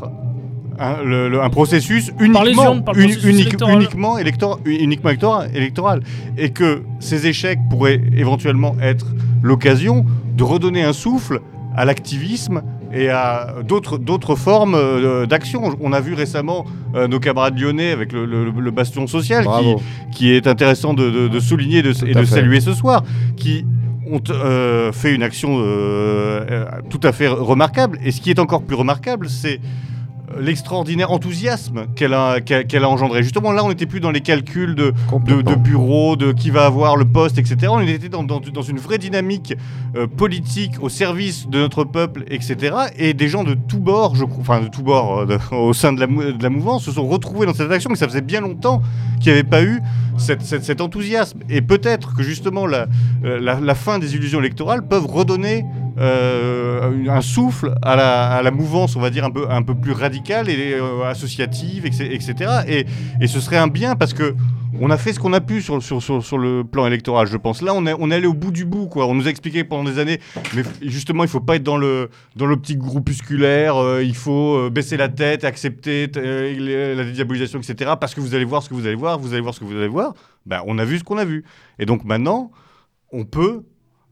un, 0.80 0.96
le- 1.04 1.30
le- 1.30 1.42
un 1.42 1.50
processus 1.52 2.12
uniquement, 2.20 2.66
urnes, 2.66 2.84
par 2.84 2.96
le 2.96 3.02
uni- 3.04 3.12
processus 3.14 3.32
unique- 3.36 3.48
électoral. 3.48 3.76
uniquement, 3.76 4.18
élector- 4.18 4.60
uniquement 4.66 5.10
électoral, 5.12 5.52
électoral. 5.54 6.02
Et 6.36 6.50
que 6.50 6.82
ces 7.00 7.28
échecs 7.28 7.60
pourraient 7.70 8.02
éventuellement 8.18 8.76
être 8.82 9.06
l'occasion 9.44 10.04
de 10.36 10.44
redonner 10.44 10.84
un 10.84 10.94
souffle 10.94 11.42
à 11.76 11.86
l'activisme 11.86 12.64
et 12.94 13.10
à 13.10 13.56
d'autres 13.68 14.36
formes 14.36 14.76
euh, 14.76 15.26
d'action. 15.26 15.76
On 15.82 15.94
a 15.94 16.00
vu 16.00 16.14
récemment 16.14 16.66
euh, 16.96 17.08
nos 17.08 17.20
camarades 17.20 17.58
lyonnais 17.60 17.92
avec 17.92 18.12
le, 18.14 18.26
le- 18.26 18.52
le 18.52 18.72
bastion 18.72 19.08
social 19.08 19.46
qui, 20.12 20.18
qui 20.18 20.32
est 20.34 20.46
intéressant 20.48 20.94
de, 20.94 21.10
de- 21.10 21.28
de 21.28 21.40
souligner 21.40 21.80
et 21.80 21.82
de, 21.84 21.90
et 22.08 22.14
saluer 22.26 22.60
ce 22.62 22.74
soir, 22.74 23.04
qui 23.36 23.66
ont 24.12 24.22
euh, 24.30 24.92
fait 24.92 25.16
une 25.16 25.24
action 25.24 25.58
tout 26.90 27.00
à 27.04 27.12
fait 27.12 27.28
remarquable. 27.28 27.98
Et 28.04 28.12
ce 28.12 28.22
qui 28.22 28.30
est 28.30 28.40
encore 28.40 28.64
plus 28.64 28.76
remarquable, 28.76 29.28
c'est 29.30 29.60
l'extraordinaire 30.40 31.12
enthousiasme 31.12 31.86
qu'elle 31.96 32.14
a, 32.14 32.42
qu'a- 32.42 32.64
qu'elle 32.64 32.84
a 32.84 32.90
engendré. 32.90 33.24
Justement, 33.24 33.52
là, 33.52 33.64
on 33.64 33.70
n'était 33.70 33.86
plus 33.86 34.00
dans 34.00 34.12
les 34.12 34.22
calculs 34.22 34.76
de, 34.76 34.94
de, 35.26 35.42
de 35.42 35.56
bureaux, 35.56 36.16
de 36.16 36.32
qui 36.32 36.50
va 36.50 36.66
avoir 36.66 36.96
le 36.98 37.06
poste, 37.06 37.38
etc. 37.38 37.56
On 37.70 37.80
était 37.80 38.10
dans, 38.10 38.24
dans- 38.24 38.40
dans 38.40 38.62
une 38.62 38.78
vraie 38.80 38.98
dynamique 38.98 39.54
euh, 39.96 40.08
politique 40.08 40.74
au 40.82 40.90
service 40.90 41.48
de 41.48 41.60
notre 41.60 41.84
peuple, 41.84 42.24
etc. 42.28 42.76
Et 42.98 43.14
des 43.14 43.28
gens 43.28 43.44
de 43.44 43.54
tous 43.54 43.80
bords, 43.80 44.16
enfin 44.40 44.62
de 44.62 44.68
tous 44.68 44.84
bords 44.84 45.20
euh, 45.20 45.26
de- 45.26 45.40
au 45.56 45.74
sein 45.74 45.94
de 45.94 46.00
la, 46.00 46.08
de 46.08 46.42
la 46.44 46.50
mouvance, 46.50 46.84
se 46.86 46.92
sont 46.92 47.08
retrouvés 47.08 47.46
dans 47.46 47.54
cette 47.54 47.72
action. 47.72 47.90
Mais 47.90 47.96
ça 47.98 48.08
faisait 48.08 48.22
bien 48.22 48.42
longtemps 48.42 48.82
qu'il 49.24 49.34
n'y 49.34 49.40
avait 49.40 49.50
pas 49.50 49.64
eu 49.64 49.82
cet 50.18 50.82
enthousiasme. 50.82 51.40
Et 51.50 51.62
peut-être 51.62 52.16
que 52.16 52.24
justement 52.24 52.68
la, 52.68 52.88
euh, 53.24 53.76
fin 53.76 54.00
des 54.00 54.16
illusions 54.16 54.40
électorales 54.40 54.88
peuvent 54.88 55.06
redonner 55.06 55.66
euh, 56.00 57.08
un 57.08 57.22
souffle 57.22 57.74
à 57.82 57.96
la, 58.44 58.52
mouvance, 58.52 58.96
on 58.96 59.00
va 59.00 59.10
dire, 59.10 59.26
un 59.26 59.64
peu, 59.64 59.76
plus 59.76 59.94
radicale 59.94 60.50
et 60.50 60.74
euh, 60.74 61.04
associative, 61.06 61.86
etc. 61.86 62.34
Et, 62.68 62.86
et 63.22 63.28
ce 63.28 63.40
serait 63.40 63.58
un 63.58 63.68
bien 63.68 63.96
parce 63.96 64.14
que 64.14 64.36
on 64.80 64.90
a 64.90 64.98
fait 64.98 65.14
ce 65.14 65.20
qu'on 65.20 65.34
a 65.34 65.42
pu 65.42 65.62
sur, 65.62 65.82
sur, 65.82 66.02
sur, 66.02 66.24
sur 66.24 66.38
le 66.38 66.64
plan 66.64 66.88
électoral, 66.88 67.28
je 67.28 67.38
pense. 67.38 67.62
Là, 67.62 67.74
on 67.74 67.86
est, 67.86 67.94
on 67.98 68.10
est 68.12 68.16
allé 68.16 68.28
au 68.28 68.34
bout 68.34 68.52
du 68.52 68.66
bout, 68.66 68.88
quoi. 68.88 69.08
On 69.08 69.14
nous 69.14 69.28
a 69.28 69.30
expliqué 69.30 69.64
pendant 69.64 69.84
des 69.84 70.00
années, 70.00 70.20
mais 70.56 70.64
justement, 70.82 71.24
il 71.24 71.30
faut 71.30 71.40
pas 71.40 71.56
être 71.56 71.64
dans 71.64 71.78
le 71.78 72.10
dans 72.36 72.46
l'optique 72.46 72.80
groupusculaire, 72.80 73.78
euh, 73.78 74.04
il 74.04 74.16
faut 74.16 74.56
euh, 74.58 74.70
baisser 74.70 74.98
la 74.98 75.10
tête, 75.10 75.44
accepter 75.44 76.10
euh, 76.18 76.96
la 76.96 77.04
dédiabolisation, 77.04 77.60
etc. 77.60 77.94
Parce 78.00 78.16
que 78.16 78.22
vous 78.22 78.36
allez 78.36 78.46
voir 78.46 78.64
ce 78.64 78.70
que 78.70 78.74
vous 78.74 78.86
allez 78.86 78.96
voir, 78.96 79.20
vous 79.20 79.34
allez 79.34 79.42
voir 79.42 79.54
ce 79.54 79.60
que 79.60 79.66
vous 79.66 79.76
allez 79.78 79.88
voir. 79.88 80.14
Ben, 80.46 80.62
on 80.66 80.78
a 80.78 80.86
vu 80.86 81.00
ce 81.00 81.04
qu'on 81.04 81.18
a 81.18 81.26
vu. 81.26 81.44
Et 81.80 81.86
donc 81.86 82.04
maintenant, 82.04 82.52
on 83.12 83.26
peut 83.26 83.64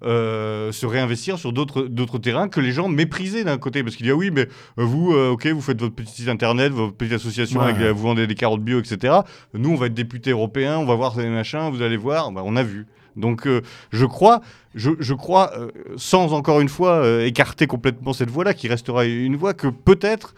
euh, 0.03 0.71
se 0.71 0.85
réinvestir 0.85 1.37
sur 1.37 1.53
d'autres 1.53 2.17
terrains 2.17 2.47
que 2.49 2.59
les 2.59 2.71
gens 2.71 2.87
méprisaient 2.87 3.43
d'un 3.43 3.57
côté. 3.57 3.83
Parce 3.83 3.95
qu'il 3.95 4.05
dit 4.05 4.11
ah 4.11 4.15
oui 4.15 4.31
mais 4.31 4.41
euh, 4.79 4.83
vous 4.83 5.13
euh, 5.13 5.29
ok 5.29 5.47
vous 5.47 5.61
faites 5.61 5.79
votre 5.79 5.93
petit 5.95 6.11
site 6.11 6.29
internet 6.29 6.71
votre 6.71 6.93
petite 6.93 7.13
association 7.13 7.59
Ouais. 7.59 7.65
avec 7.67 7.77
les- 7.79 7.91
vous 7.91 8.01
vendez 8.01 8.25
des 8.27 8.35
carottes 8.35 8.61
bio 8.63 8.79
etc 8.79 9.13
nous 9.53 9.69
on 9.71 9.75
va 9.75 9.85
être 9.87 9.93
député 9.93 10.31
européen 10.31 10.77
on 10.77 10.85
va 10.85 10.95
voir 10.95 11.13
ces 11.15 11.27
machins 11.27 11.69
vous 11.71 11.81
allez 11.81 11.97
voir. 11.97 12.31
Bah, 12.31 12.41
on 12.45 12.55
a 12.55 12.63
vu. 12.63 12.87
Donc 13.15 13.45
euh, 13.45 13.61
je 13.91 14.05
crois 14.05 14.41
je, 14.73 14.91
je 14.99 15.13
crois 15.13 15.51
sans 15.97 16.33
encore 16.33 16.61
une 16.61 16.69
fois 16.69 17.05
écarter 17.23 17.67
complètement 17.67 18.13
cette 18.13 18.29
voie 18.29 18.43
là 18.45 18.53
qui 18.53 18.67
restera 18.69 19.05
une 19.05 19.35
voie 19.35 19.53
que 19.53 19.67
peut-être 19.67 20.33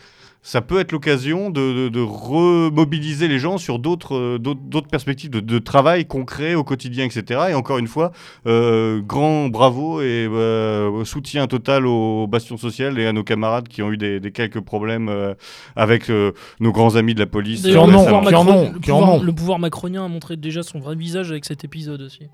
ça 0.46 0.62
peut 0.62 0.80
être 0.80 0.92
l'occasion 0.92 1.50
de, 1.50 1.74
de- 1.86 1.90
de 1.90 2.02
remobiliser 2.02 3.28
les 3.28 3.40
gens 3.40 3.58
sur 3.58 3.80
d'autres 3.80 4.16
euh, 4.16 4.38
d'autres 4.38 4.60
d'autres 4.62 4.88
perspectives 4.90 5.30
de, 5.30 5.40
de 5.40 5.58
travail 5.60 6.06
concret 6.06 6.54
au 6.56 6.64
quotidien, 6.64 7.06
etc. 7.06 7.40
Et 7.50 7.54
encore 7.54 7.78
une 7.78 7.88
fois, 7.88 8.12
euh, 8.46 9.02
grand 9.02 9.48
bravo 9.48 10.02
et 10.02 10.28
euh, 10.30 11.06
soutien 11.06 11.48
total 11.48 11.86
au 11.88 12.28
Bastion 12.28 12.58
Social 12.58 13.00
et 13.00 13.06
à 13.06 13.14
nos 13.14 13.24
camarades 13.24 13.68
qui 13.68 13.82
ont 13.82 13.92
eu 13.92 13.98
des, 13.98 14.20
des 14.20 14.32
quelques 14.32 14.60
problèmes 14.62 15.08
euh, 15.10 15.34
avec 15.76 16.10
euh, 16.10 16.34
nos 16.60 16.72
grands 16.72 16.96
amis 16.96 17.14
de 17.14 17.20
la 17.20 17.26
police. 17.28 17.62
Qui 17.64 17.78
en 17.78 17.88
le, 17.88 17.96
ont, 17.96 18.04
pouvoir 18.04 18.26
qui 18.28 18.36
en 18.36 18.48
ont, 18.48 18.72
le 18.74 18.80
qui 18.80 18.92
en 18.92 19.00
pouvoir- 19.00 19.16
ont. 19.16 19.24
le 19.24 19.32
pouvoir 19.34 19.60
macronien 19.60 20.06
a 20.06 20.08
montré 20.08 20.36
déjà 20.36 20.62
son 20.62 20.80
vrai 20.80 20.96
visage 20.96 21.32
avec 21.32 21.46
cet 21.46 21.64
épisode 21.64 22.02
aussi. 22.02 22.28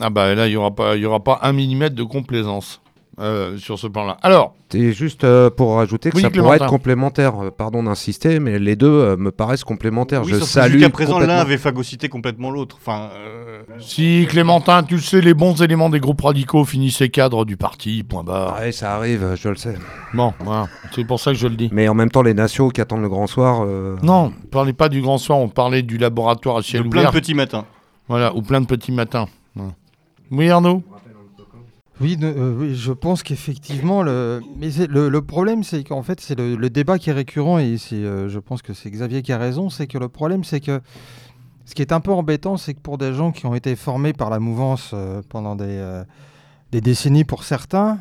Ah 0.00 0.10
bah 0.10 0.34
là, 0.34 0.48
il 0.48 0.50
n'y 0.50 0.56
aura, 0.56 0.74
pas- 0.74 0.96
il 0.96 1.02
y 1.02 1.06
aura 1.06 1.22
pas 1.22 1.38
un 1.42 1.52
millimètre 1.52 1.94
de 1.94 2.02
complaisance 2.02 2.80
euh, 3.20 3.56
sur 3.58 3.78
ce 3.78 3.86
plan-là. 3.86 4.16
Alors, 4.22 4.54
C'est 4.70 4.92
juste 4.92 5.24
euh, 5.24 5.50
pour 5.50 5.76
rajouter 5.76 6.10
que 6.10 6.16
Oui, 6.16 6.22
ça 6.22 6.30
pourrait 6.30 6.56
être 6.56 6.66
complémentaire. 6.66 7.44
Euh, 7.44 7.50
pardon 7.50 7.82
d'insister, 7.82 8.40
mais 8.40 8.58
les 8.58 8.76
deux 8.76 8.86
euh, 8.88 9.16
me 9.16 9.30
paraissent 9.30 9.64
complémentaires. 9.64 10.22
Oui, 10.24 10.30
je 10.32 10.40
salue 10.40 10.72
jusqu'à 10.74 10.90
présent, 10.90 11.18
l'un 11.20 11.28
avait 11.38 11.58
phagocyté 11.58 12.08
complètement 12.08 12.50
l'autre. 12.50 12.76
Enfin, 12.80 13.10
euh, 13.14 13.62
si 13.78 14.26
Clémentin, 14.28 14.82
tu 14.82 14.94
le 14.96 15.00
sais, 15.00 15.20
les 15.20 15.34
bons 15.34 15.60
éléments 15.62 15.90
des 15.90 16.00
groupes 16.00 16.20
radicaux 16.22 16.64
finissaient 16.64 17.08
cadres 17.08 17.44
du 17.44 17.56
parti, 17.56 18.02
point 18.02 18.24
barre. 18.24 18.58
Ouais, 18.60 18.72
ça 18.72 18.94
arrive, 18.94 19.34
je 19.40 19.48
le 19.48 19.56
sais. 19.56 19.74
Bon, 20.12 20.32
voilà, 20.40 20.66
c'est 20.94 21.04
pour 21.06 21.20
ça 21.20 21.32
que 21.32 21.38
je 21.38 21.46
le 21.46 21.56
dis. 21.56 21.68
Mais 21.72 21.88
en 21.88 21.94
même 21.94 22.10
temps, 22.10 22.22
les 22.22 22.34
nations 22.34 22.68
qui 22.68 22.80
attendent 22.80 23.02
le 23.02 23.08
grand 23.08 23.26
soir. 23.26 23.62
euh, 23.64 23.96
Non, 24.02 24.32
on 24.42 24.46
parlait 24.48 24.72
pas 24.72 24.88
du 24.88 25.00
grand 25.00 25.18
soir, 25.18 25.38
on 25.38 25.48
parlait 25.48 25.82
du 25.82 25.98
laboratoire 25.98 26.56
à 26.56 26.60
de 26.60 26.64
ciel 26.64 26.88
plein 26.88 27.00
ouvert. 27.02 27.12
de 27.12 27.18
petits 27.18 27.34
matins. 27.34 27.64
Voilà, 28.08 28.34
ou 28.34 28.42
plein 28.42 28.60
de 28.60 28.66
petits 28.66 28.92
matins. 28.92 29.26
Oui, 30.30 30.50
Arnaud? 30.50 30.82
Euh, 32.02 32.54
oui, 32.56 32.74
je 32.74 32.92
pense 32.92 33.22
qu'effectivement, 33.22 34.02
le... 34.02 34.40
mais 34.56 34.68
le, 34.88 35.20
problème, 35.20 35.62
c'est 35.62 35.84
qu'en 35.84 36.02
fait, 36.02 36.20
c'est 36.20 36.38
le, 36.38 36.70
débat 36.70 36.98
qui 36.98 37.10
est 37.10 37.12
récurrent, 37.12 37.58
et 37.58 37.78
c'est, 37.78 37.96
euh, 37.96 38.28
je 38.28 38.38
pense 38.38 38.62
que 38.62 38.72
c'est 38.72 38.90
Xavier 38.90 39.22
qui 39.22 39.32
a 39.32 39.38
raison, 39.38 39.70
c'est 39.70 39.86
que 39.86 39.98
le 39.98 40.08
problème, 40.08 40.44
c'est 40.44 40.60
que 40.60 40.80
ce 41.64 41.74
qui 41.74 41.82
est 41.82 41.92
un 41.92 42.00
peu 42.00 42.12
embêtant, 42.12 42.56
c'est 42.56 42.74
que 42.74 42.80
pour 42.80 42.98
des 42.98 43.14
gens 43.14 43.32
qui 43.32 43.46
ont 43.46 43.54
été 43.54 43.76
formés 43.76 44.12
par 44.12 44.28
la 44.28 44.40
mouvance 44.40 44.90
euh, 44.92 45.22
pendant 45.28 45.54
des, 45.54 46.02
des 46.72 46.80
décennies 46.80 47.24
pour 47.24 47.44
certains, 47.44 47.98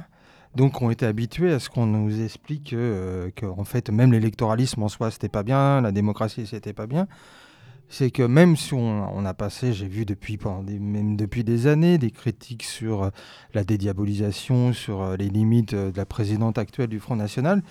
donc 0.56 0.82
ont 0.82 0.90
été 0.90 1.06
habitués 1.06 1.54
à 1.54 1.60
ce 1.60 1.70
qu'on 1.70 1.86
nous 1.86 2.22
explique 2.22 2.72
que, 2.72 3.32
que, 3.36 3.46
en 3.46 3.64
fait, 3.64 3.90
même 3.90 4.12
l'électoralisme 4.12 4.84
en 4.84 4.90
soi, 4.90 5.12
c'était 5.12 5.30
pas 5.30 5.44
bien, 5.44 5.82
la 5.82 5.92
démocratie, 5.92 6.48
c'était 6.48 6.74
pas 6.74 6.88
bien. 6.88 7.08
C'est 7.90 8.10
que 8.10 8.24
même 8.24 8.56
si 8.56 8.74
on, 8.74 9.26
a 9.26 9.34
passé, 9.34 9.72
j'ai 9.72 9.88
vu 9.88 10.06
depuis, 10.06 10.38
pendant 10.38 10.64
des, 10.64 10.80
même 10.80 11.16
depuis 11.16 11.44
des 11.44 11.68
années, 11.68 11.98
des 11.98 12.10
critiques 12.10 12.64
sur 12.64 13.04
euh, 13.04 13.10
la 13.54 13.64
dédiabolisation, 13.64 14.74
sur 14.74 15.02
euh, 15.02 15.16
les 15.16 15.30
limites 15.30 15.74
euh, 15.74 15.92
de 15.92 15.98
la 15.98 16.06
présidente 16.06 16.58
actuelle 16.58 16.88
du 16.88 17.00
Front 17.00 17.16
National, 17.16 17.62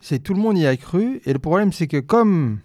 c'est 0.00 0.18
tout 0.18 0.34
le 0.34 0.40
monde 0.40 0.58
y 0.58 0.66
a 0.66 0.76
cru. 0.76 1.20
Et 1.26 1.32
le 1.32 1.38
problème, 1.38 1.72
c'est 1.72 1.86
que 1.86 2.00
comme 2.00 2.58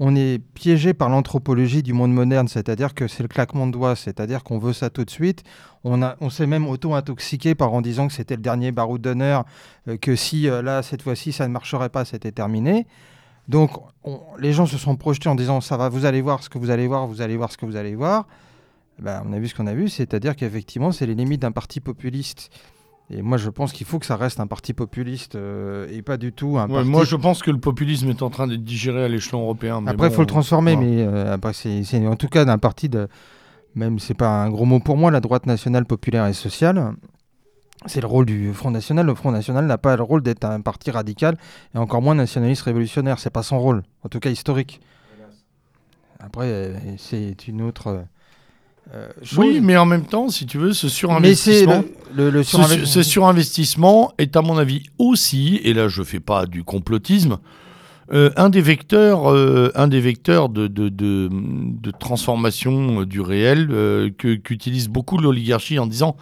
on 0.00 0.16
est 0.16 0.40
piégé 0.54 0.94
par 0.94 1.08
l'anthropologie 1.10 1.84
du 1.84 1.92
monde 1.92 2.12
moderne, 2.12 2.48
c'est-à-dire 2.48 2.94
que 2.94 3.06
c'est 3.06 3.22
le 3.22 3.28
claquement 3.28 3.68
de 3.68 3.72
doigts, 3.72 3.94
c'est-à-dire 3.94 4.42
qu'on 4.42 4.58
veut 4.58 4.72
ça 4.72 4.90
tout 4.90 5.04
de 5.04 5.10
suite, 5.10 5.44
on, 5.84 6.00
on 6.20 6.30
s'est 6.30 6.48
même 6.48 6.66
auto-intoxiqué 6.66 7.54
par 7.54 7.72
en 7.72 7.82
disant 7.82 8.08
que 8.08 8.14
c'était 8.14 8.34
le 8.34 8.42
dernier 8.42 8.72
baroud 8.72 9.00
d'honneur, 9.00 9.44
que 10.00 10.16
si 10.16 10.42
là, 10.42 10.82
cette 10.82 11.02
fois-ci, 11.02 11.30
ça 11.30 11.46
ne 11.46 11.52
marcherait 11.52 11.90
pas, 11.90 12.04
c'était 12.04 12.32
terminé. 12.32 12.86
Donc, 13.48 13.70
on- 14.04 14.20
les 14.38 14.52
gens 14.52 14.66
se 14.66 14.78
sont 14.78 14.96
projetés 14.96 15.28
en 15.28 15.34
disant 15.34 15.60
ça 15.60 15.76
va, 15.76 15.88
vous 15.88 16.04
allez 16.04 16.20
voir 16.22 16.42
ce 16.42 16.48
que 16.48 16.58
vous 16.58 16.70
allez 16.70 16.86
voir, 16.86 17.06
vous 17.06 17.20
allez 17.20 17.36
voir 17.36 17.50
ce 17.50 17.56
que 17.58 17.66
vous 17.66 17.76
allez 17.76 17.94
voir. 17.94 18.26
Ben, 19.00 19.22
on 19.28 19.32
a 19.32 19.38
vu 19.38 19.48
ce 19.48 19.54
qu'on 19.54 19.66
a 19.66 19.74
vu, 19.74 19.88
c'est-à-dire 19.88 20.36
qu'effectivement, 20.36 20.92
c'est 20.92 21.06
les 21.06 21.14
limites 21.14 21.42
d'un 21.42 21.50
parti 21.52 21.80
populiste. 21.80 22.50
Et 23.10 23.20
moi, 23.20 23.36
je 23.36 23.50
pense 23.50 23.72
qu'il 23.72 23.86
faut 23.86 23.98
que 23.98 24.06
ça 24.06 24.16
reste 24.16 24.38
un 24.40 24.46
parti 24.46 24.72
populiste 24.74 25.34
euh, 25.34 25.86
et 25.90 26.02
pas 26.02 26.16
du 26.16 26.32
tout 26.32 26.56
un 26.58 26.66
Ouais, 26.68 26.74
parti. 26.76 26.88
Moi, 26.88 27.04
je 27.04 27.16
pense 27.16 27.42
que 27.42 27.50
le 27.50 27.58
populisme 27.58 28.08
est 28.10 28.22
en 28.22 28.30
train 28.30 28.46
d'être 28.46 28.62
digéré 28.64 29.04
à 29.04 29.08
l'échelon 29.08 29.42
européen. 29.42 29.80
mais 29.80 29.90
Après, 29.90 30.06
il 30.06 30.10
bon, 30.10 30.16
faut 30.16 30.22
le 30.22 30.26
transformer, 30.28 30.76
mais 30.76 31.02
euh, 31.02 31.34
après, 31.34 31.52
c'est 31.52 32.06
en 32.06 32.16
tout 32.16 32.28
cas 32.28 32.44
d'un 32.44 32.58
parti 32.58 32.88
de. 32.88 33.08
Même, 33.74 33.98
c'est 33.98 34.14
pas 34.14 34.28
un 34.28 34.50
gros 34.50 34.66
mot 34.66 34.80
pour 34.80 34.96
moi, 34.98 35.10
la 35.10 35.20
droite 35.20 35.46
nationale, 35.46 35.84
populaire 35.86 36.26
et 36.26 36.32
sociale. 36.34 36.92
C'est 37.86 38.00
le 38.00 38.06
rôle 38.06 38.26
du 38.26 38.52
Front 38.52 38.70
National. 38.70 39.06
Le 39.06 39.14
Front 39.14 39.32
National 39.32 39.66
n'a 39.66 39.78
pas 39.78 39.96
le 39.96 40.02
rôle 40.02 40.22
d'être 40.22 40.44
un 40.44 40.60
parti 40.60 40.90
radical 40.90 41.36
et 41.74 41.78
encore 41.78 42.00
moins 42.02 42.14
nationaliste 42.14 42.62
révolutionnaire. 42.62 43.18
C'est 43.18 43.30
pas 43.30 43.42
son 43.42 43.58
rôle, 43.58 43.82
en 44.04 44.08
tout 44.08 44.20
cas 44.20 44.30
historique. 44.30 44.80
Après, 46.20 46.46
euh, 46.46 46.74
c'est 46.98 47.48
une 47.48 47.62
autre 47.62 47.88
euh, 47.88 48.02
euh, 48.94 49.08
chose. 49.22 49.38
Oui, 49.40 49.60
mais 49.60 49.76
en 49.76 49.86
même 49.86 50.04
temps, 50.06 50.28
si 50.28 50.46
tu 50.46 50.58
veux, 50.58 50.72
ce 50.72 50.88
surinvestissement. 50.88 51.82
le, 52.14 52.24
le, 52.26 52.30
le 52.30 52.42
Ce, 52.44 52.56
surinvest- 52.56 52.84
ce 52.86 53.02
surinvestissement 53.02 54.12
est, 54.18 54.36
à 54.36 54.42
mon 54.42 54.56
avis, 54.58 54.84
aussi, 54.98 55.60
et 55.64 55.74
là 55.74 55.88
je 55.88 56.02
fais 56.04 56.20
pas 56.20 56.46
du 56.46 56.62
complotisme, 56.62 57.38
euh, 58.12 58.30
un 58.36 58.50
des 58.50 58.60
vecteurs, 58.60 59.32
euh, 59.32 59.72
un 59.74 59.88
des 59.88 60.00
vecteurs 60.00 60.48
de, 60.48 60.68
de, 60.68 60.88
de, 60.88 61.28
de 61.32 61.90
transformation 61.90 63.02
du 63.02 63.20
réel 63.20 63.66
que- 64.18 64.34
qu'utilise 64.36 64.88
beaucoup 64.88 65.18
l'oligarchie 65.18 65.78
en 65.80 65.86
disant 65.86 66.16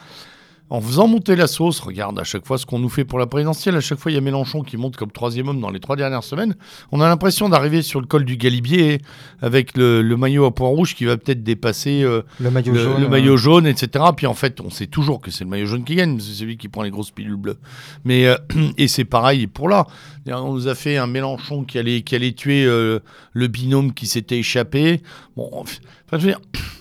en 0.71 0.81
faisant 0.81 1.09
monter 1.09 1.35
la 1.35 1.49
sauce, 1.49 1.81
regarde 1.81 2.19
à 2.19 2.25
chaque 2.25 2.47
fois 2.47 2.57
ce 2.57 2.65
qu'on 2.65 2.79
nous 2.79 2.89
fait 2.89 3.05
pour 3.05 3.19
la 3.19 3.27
présidentielle, 3.27 3.75
à 3.77 3.81
chaque 3.81 3.99
fois 3.99 4.13
il 4.13 4.15
y 4.15 4.19
a 4.19 4.21
Mélenchon 4.21 4.63
qui 4.63 4.77
monte 4.77 4.97
comme 4.97 5.11
troisième 5.11 5.49
homme 5.49 5.61
dans 5.61 5.71
les 5.71 5.81
trois 5.81 5.97
dernières 5.97 6.23
semaines, 6.23 6.55
on 6.93 7.01
a 7.01 7.09
l'impression 7.09 7.49
d'arriver 7.49 7.83
sur 7.83 8.01
le 8.01 8.07
col 8.07 8.25
du 8.25 8.37
Galibier 8.37 9.01
avec 9.43 9.77
le, 9.77 10.01
le 10.01 10.17
maillot 10.17 10.45
à 10.45 10.55
point 10.55 10.69
rouge 10.69 10.95
qui 10.95 11.05
va 11.05 11.17
peut-être 11.17 11.43
dépasser 11.43 12.03
euh, 12.05 12.23
Le 12.39 12.51
maillot 12.51 12.73
le, 12.73 12.79
jaune. 12.79 13.01
le 13.01 13.09
maillot 13.09 13.37
jaune, 13.37 13.67
etc. 13.67 14.05
Puis 14.17 14.27
en 14.27 14.35
fait, 14.35 14.61
on 14.61 14.71
sait 14.71 14.87
toujours 14.87 15.21
que 15.21 15.31
c'est 15.31 15.45
le 15.45 15.51
maillot 15.51 15.67
jaune 15.67 15.85
qui 15.85 15.97
gagne, 15.97 16.21
c'est 16.21 16.35
celui 16.35 16.57
qui 16.57 16.69
prend 16.69 16.83
les 16.83 16.91
grosses 16.91 17.11
pilules 17.11 17.37
bleues. 17.37 17.59
Mais 18.05 18.27
euh, 18.27 18.37
et 18.79 18.87
c'est 18.87 19.05
pareil 19.05 19.49
pour 19.49 19.69
là. 19.69 19.87
On 20.27 20.53
nous 20.53 20.69
a 20.69 20.77
fait 20.77 20.97
un 20.97 21.07
Mélenchon 21.09 21.65
qui 21.65 21.79
allait 21.79 22.03
qui 22.03 22.15
allait 22.15 22.33
tuer 22.33 22.65
euh, 22.65 23.01
le 23.33 23.47
binôme 23.49 23.93
qui 23.93 24.07
s'était 24.07 24.39
échappé. 24.39 25.03
Bon, 25.37 25.51
enfin, 25.53 25.79
je 26.13 26.17
veux 26.19 26.29
dire, 26.29 26.41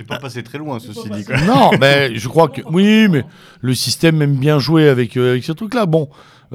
C'est 0.00 0.06
pas 0.06 0.18
passé 0.18 0.42
très 0.42 0.56
loin, 0.56 0.78
ceci 0.78 1.10
dit. 1.10 1.24
quoi. 1.26 1.38
non, 1.42 1.70
mais 1.80 2.16
je 2.16 2.26
crois 2.26 2.48
que 2.48 2.62
oui, 2.70 3.06
mais 3.10 3.22
le 3.60 3.74
système 3.74 4.22
aime 4.22 4.36
bien 4.36 4.58
jouer 4.58 4.88
avec 4.88 5.18
euh, 5.18 5.32
avec 5.32 5.44
ce 5.44 5.52
truc-là. 5.52 5.84
Bon. 5.84 6.08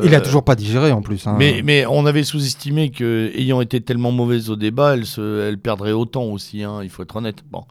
Il 0.04 0.16
a 0.16 0.18
euh, 0.18 0.22
toujours 0.22 0.44
pas 0.44 0.56
digéré 0.56 0.92
en 0.92 1.04
plus. 1.04 1.28
hein. 1.28 1.36
Mais, 1.38 1.62
mais 1.64 1.86
on 1.86 2.08
avait 2.08 2.24
sous-estimé 2.24 2.90
que, 2.90 3.32
ayant 3.36 3.62
été 3.62 3.82
tellement 3.82 4.12
mauvaise 4.12 4.50
au 4.50 4.56
débat, 4.56 4.96
elle, 4.96 5.06
se, 5.06 5.48
elle 5.48 5.60
perdrait 5.60 5.92
autant 5.92 6.24
aussi, 6.24 6.64
hein, 6.64 6.80
il 6.82 6.90
faut 6.90 7.04
être 7.04 7.16
honnête. 7.16 7.44
Bon. 7.52 7.64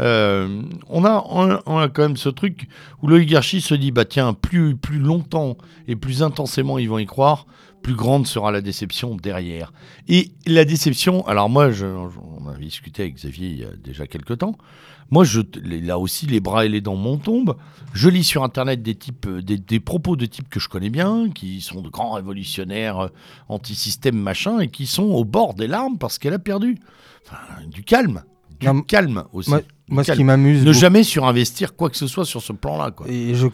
Euh, 0.00 0.60
on, 0.88 1.04
a, 1.04 1.24
on, 1.30 1.50
a, 1.52 1.62
on 1.66 1.78
a 1.78 1.88
quand 1.88 2.02
même 2.02 2.16
ce 2.16 2.28
truc 2.28 2.66
où 3.00 3.06
l'oligarchie 3.06 3.60
se 3.60 3.74
dit 3.74 3.92
bah 3.92 4.04
tiens, 4.04 4.34
plus, 4.34 4.74
plus 4.74 4.98
longtemps 4.98 5.56
et 5.86 5.94
plus 5.94 6.24
intensément 6.24 6.78
ils 6.78 6.88
vont 6.88 6.98
y 6.98 7.06
croire, 7.06 7.46
plus 7.80 7.94
grande 7.94 8.26
sera 8.26 8.50
la 8.50 8.60
déception 8.60 9.14
derrière. 9.14 9.72
Et 10.08 10.32
la 10.46 10.64
déception, 10.64 11.24
alors 11.28 11.48
moi, 11.48 11.70
je, 11.70 11.86
on 11.86 12.48
avait 12.48 12.64
discuté 12.64 13.02
avec 13.02 13.14
Xavier 13.14 13.48
il 13.48 13.58
y 13.60 13.64
a 13.64 13.68
déjà 13.82 14.06
quelques 14.06 14.38
temps. 14.38 14.56
Moi, 15.10 15.24
je, 15.24 15.40
là 15.62 15.98
aussi, 15.98 16.26
les 16.26 16.40
bras 16.40 16.64
et 16.64 16.68
les 16.68 16.80
dents 16.80 16.96
m'en 16.96 17.16
tombent. 17.18 17.56
Je 17.92 18.08
lis 18.08 18.24
sur 18.24 18.42
Internet 18.42 18.82
des, 18.82 18.94
types, 18.96 19.26
euh, 19.26 19.42
des, 19.42 19.56
des 19.58 19.78
propos 19.80 20.16
de 20.16 20.26
types 20.26 20.48
que 20.48 20.58
je 20.58 20.68
connais 20.68 20.90
bien, 20.90 21.30
qui 21.30 21.60
sont 21.60 21.80
de 21.82 21.88
grands 21.88 22.12
révolutionnaires 22.12 22.98
euh, 22.98 23.08
anti-système, 23.48 24.16
machin, 24.16 24.60
et 24.60 24.68
qui 24.68 24.86
sont 24.86 25.04
au 25.04 25.24
bord 25.24 25.54
des 25.54 25.66
larmes 25.68 25.98
parce 25.98 26.18
qu'elle 26.18 26.34
a 26.34 26.38
perdu. 26.38 26.78
Enfin, 27.26 27.38
du 27.70 27.84
calme. 27.84 28.22
Du 28.60 28.66
Non, 28.66 28.82
calme 28.82 29.24
aussi. 29.32 29.50
moi, 29.88 30.04
ce 30.04 30.12
qui 30.12 30.24
m'amuse. 30.24 30.60
ne 30.60 30.66
beaucoup- 30.66 30.78
jamais 30.78 31.02
surinvestir 31.02 31.74
quoi 31.76 31.90
que 31.90 31.96
ce 31.96 32.06
soit 32.06 32.24
sur 32.24 32.40
ce 32.42 32.52
plan-là. 32.52 32.90
Quoi. 32.92 33.06
Et 33.08 33.34
je 33.34 33.46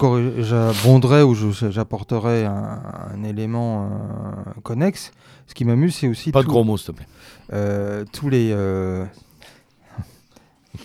j'abonderai 0.43 1.23
ou 1.23 1.35
j'apporterai 1.35 2.45
un, 2.45 2.81
un 3.15 3.23
élément 3.25 3.85
euh, 3.85 4.61
connexe. 4.63 5.13
Ce 5.47 5.55
qui 5.55 5.65
m'amuse, 5.65 5.95
c'est 5.97 6.09
aussi 6.09 6.31
Pas 6.33 6.43
de 6.43 6.47
gros 6.49 6.65
mots, 6.65 6.77
s'il 6.77 6.89
te 6.89 6.93
plaît. 6.93 7.07
euh, 7.53 8.05
tous 8.13 8.29
les. 8.29 8.51
euh, 8.53 9.05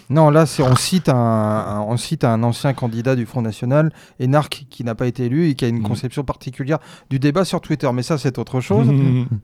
Non, 0.10 0.30
là, 0.30 0.46
c'est 0.46 0.62
on 0.62 0.76
cite 0.76 1.10
un, 1.10 1.16
un- 1.16 1.82
on 1.82 1.98
cite 1.98 2.24
un 2.24 2.44
ancien 2.44 2.74
candidat 2.74 3.16
du 3.16 3.26
Front 3.26 3.42
National, 3.42 3.92
Enarc, 4.22 4.68
qui 4.70 4.84
n'a 4.84 4.94
pas 4.96 5.08
été 5.08 5.26
élu 5.26 5.50
et 5.50 5.56
qui 5.56 5.66
a 5.66 5.68
une 5.68 5.78
Mhm. 5.80 5.84
conception 5.88 6.24
particulière 6.24 6.78
du 7.10 7.18
débat 7.18 7.44
sur 7.44 7.60
Twitter. 7.62 7.90
Mais 7.94 8.04
ça, 8.04 8.18
c'est 8.18 8.38
autre 8.38 8.62
chose. 8.62 8.88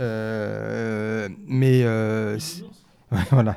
Euh, 0.00 1.28
mais 1.46 1.82
euh, 1.84 2.36
Ouais, 3.12 3.18
voilà. 3.30 3.56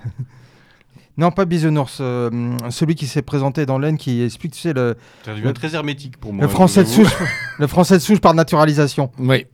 Non, 1.18 1.32
pas 1.32 1.46
Bisounours. 1.46 1.98
euh, 2.00 2.30
celui 2.70 2.94
qui 2.94 3.08
s'est 3.08 3.24
présenté 3.24 3.66
dans 3.66 3.80
l'Aisne 3.80 3.98
qui 3.98 4.22
explique, 4.22 4.54
tu 4.54 4.60
sais, 4.60 4.74
le, 4.74 4.96
Ça 5.26 5.34
devient 5.34 5.52
très 5.54 5.74
hermétique 5.74 6.18
pour 6.18 6.32
moi. 6.34 6.44
le 6.44 6.48
français 6.48 6.84
de 6.84 6.88
souche, 6.90 7.12
le 7.58 7.66
français 7.66 7.96
de 7.96 8.02
souche 8.04 8.20
par 8.20 8.36
naturalisation. 8.36 9.10
oui. 9.18 9.48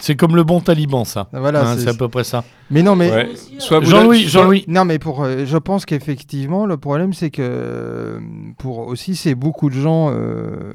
C'est 0.00 0.16
comme 0.16 0.34
le 0.34 0.44
bon 0.44 0.60
taliban, 0.60 1.04
ça. 1.04 1.28
Voilà. 1.32 1.68
Hein, 1.70 1.76
c'est- 1.78 1.88
à 1.88 1.94
peu 1.94 2.08
près 2.08 2.24
ça. 2.24 2.42
Mais 2.70 2.82
non, 2.82 2.96
mais 2.96 3.10
Ouais. 3.10 3.28
Soit 3.58 3.80
vous 3.80 3.86
Jean-Louis, 3.90 4.22
Jean-Louis. 4.28 4.64
Non, 4.68 4.84
mais 4.84 4.98
pour, 4.98 5.22
euh, 5.24 5.44
je 5.44 5.56
pense 5.58 5.84
qu'effectivement, 5.84 6.66
le 6.66 6.76
problème, 6.76 7.12
c'est 7.12 7.30
que 7.30 7.42
euh, 7.42 8.18
pour 8.58 8.78
aussi, 8.86 9.14
c'est 9.16 9.34
beaucoup 9.34 9.68
de 9.70 9.74
gens. 9.74 10.10
euh, 10.12 10.72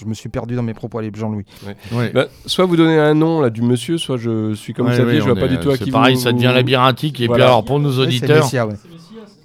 je 0.00 0.04
me 0.06 0.14
suis 0.14 0.28
perdu 0.28 0.54
dans 0.56 0.62
mes 0.62 0.74
propos, 0.74 0.98
allez, 0.98 1.10
Jean-Louis. 1.14 1.44
Ouais. 1.92 2.10
Bah, 2.14 2.26
soit 2.46 2.64
vous 2.66 2.76
donnez 2.76 2.98
un 2.98 3.14
nom 3.14 3.40
là 3.40 3.50
du 3.50 3.62
monsieur, 3.62 3.98
soit 3.98 4.16
je 4.16 4.54
suis 4.54 4.72
comme 4.72 4.86
Ouais, 4.86 4.92
Xavier, 4.94 5.14
ouais, 5.14 5.20
je 5.20 5.24
vois 5.24 5.34
pas 5.34 5.46
est- 5.46 5.48
du 5.48 5.58
tout 5.58 5.70
à 5.70 5.76
c'est 5.76 5.84
qui 5.84 5.90
pareil, 5.90 6.14
vous- 6.14 6.20
ça 6.22 6.32
devient 6.32 6.52
labyrinthique. 6.54 7.20
Et 7.20 7.26
Voilà. 7.26 7.44
puis 7.44 7.50
alors, 7.50 7.64
pour 7.64 7.78
nos 7.80 7.98
auditeurs. 7.98 8.48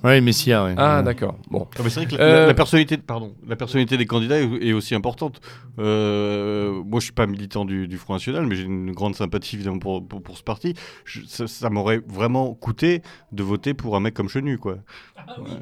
Oui, 0.05 0.19
Messia, 0.19 0.65
ouais. 0.65 0.73
Ah 0.77 1.01
d'accord. 1.01 1.35
Bon. 1.49 1.65
Ah, 1.77 1.81
mais 1.83 1.89
c'est 1.89 2.01
vrai 2.01 2.09
que 2.09 2.15
la, 2.15 2.21
Euh, 2.23 2.47
la- 2.47 2.53
personnalité, 2.53 2.97
pardon, 2.97 3.33
la 3.47 3.55
personnalité 3.55 3.95
des 3.95 4.05
candidats 4.05 4.37
est, 4.41 4.49
est 4.61 4.73
aussi 4.73 4.95
importante. 4.95 5.39
Euh, 5.79 6.73
moi, 6.85 6.99
je 6.99 7.05
suis 7.05 7.13
pas 7.13 7.25
militant 7.25 7.63
du, 7.63 7.87
du 7.87 7.97
Front 7.97 8.13
National, 8.13 8.45
mais 8.45 8.55
j'ai 8.55 8.63
une 8.63 8.91
grande 8.91 9.15
sympathie 9.15 9.55
évidemment 9.55 9.79
pour, 9.79 10.05
pour, 10.05 10.21
pour 10.21 10.37
ce 10.37 10.43
parti. 10.43 10.73
Je- 11.05 11.21
ça 11.27 11.47
ça 11.47 11.69
m'aurait 11.69 12.01
vraiment 12.07 12.53
coûté 12.53 13.01
de 13.31 13.43
voter 13.43 13.73
pour 13.73 13.95
un 13.95 13.99
mec 14.01 14.13
comme 14.13 14.27
Chenu, 14.29 14.57
quoi. 14.57 14.75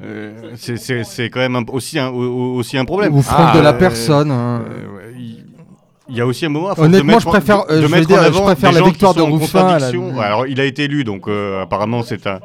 Euh, 0.03 0.53
c'est- 0.55 0.77
c'est 0.77 1.03
c'est 1.03 1.29
quand 1.29 1.39
même 1.39 1.55
un- 1.55 1.65
aussi, 1.71 1.99
un, 1.99 2.09
au- 2.09 2.23
au- 2.23 2.55
aussi 2.55 2.77
un 2.77 2.85
problème. 2.85 3.13
Ou 3.15 3.21
Franck 3.21 3.49
Ah, 3.53 3.57
de 3.57 3.61
la 3.61 3.69
euh, 3.69 3.77
personne. 3.77 4.31
hein. 4.31 4.63
Euh, 4.67 4.95
ouais, 4.95 5.13
il- 5.17 5.45
Il 6.09 6.17
y 6.17 6.19
a 6.21 6.25
aussi 6.25 6.45
un 6.45 6.49
moment. 6.49 6.73
Honnêtement, 6.77 7.15
de 7.17 7.21
je 7.21 7.25
préfère, 7.27 7.65
de- 7.67 7.71
euh, 7.71 7.81
de 7.83 7.87
je 7.87 8.03
dire, 8.03 8.23
je 8.33 8.41
préfère 8.41 8.71
la 8.73 8.81
victoire 8.81 9.13
de 9.13 9.19
la-. 9.21 9.91
Ouais, 10.17 10.23
Alors, 10.25 10.45
il 10.47 10.59
a 10.59 10.65
été 10.65 10.83
élu, 10.85 11.05
donc 11.05 11.27
euh, 11.29 11.61
apparemment, 11.61 12.03
c'est 12.03 12.27
un. 12.27 12.39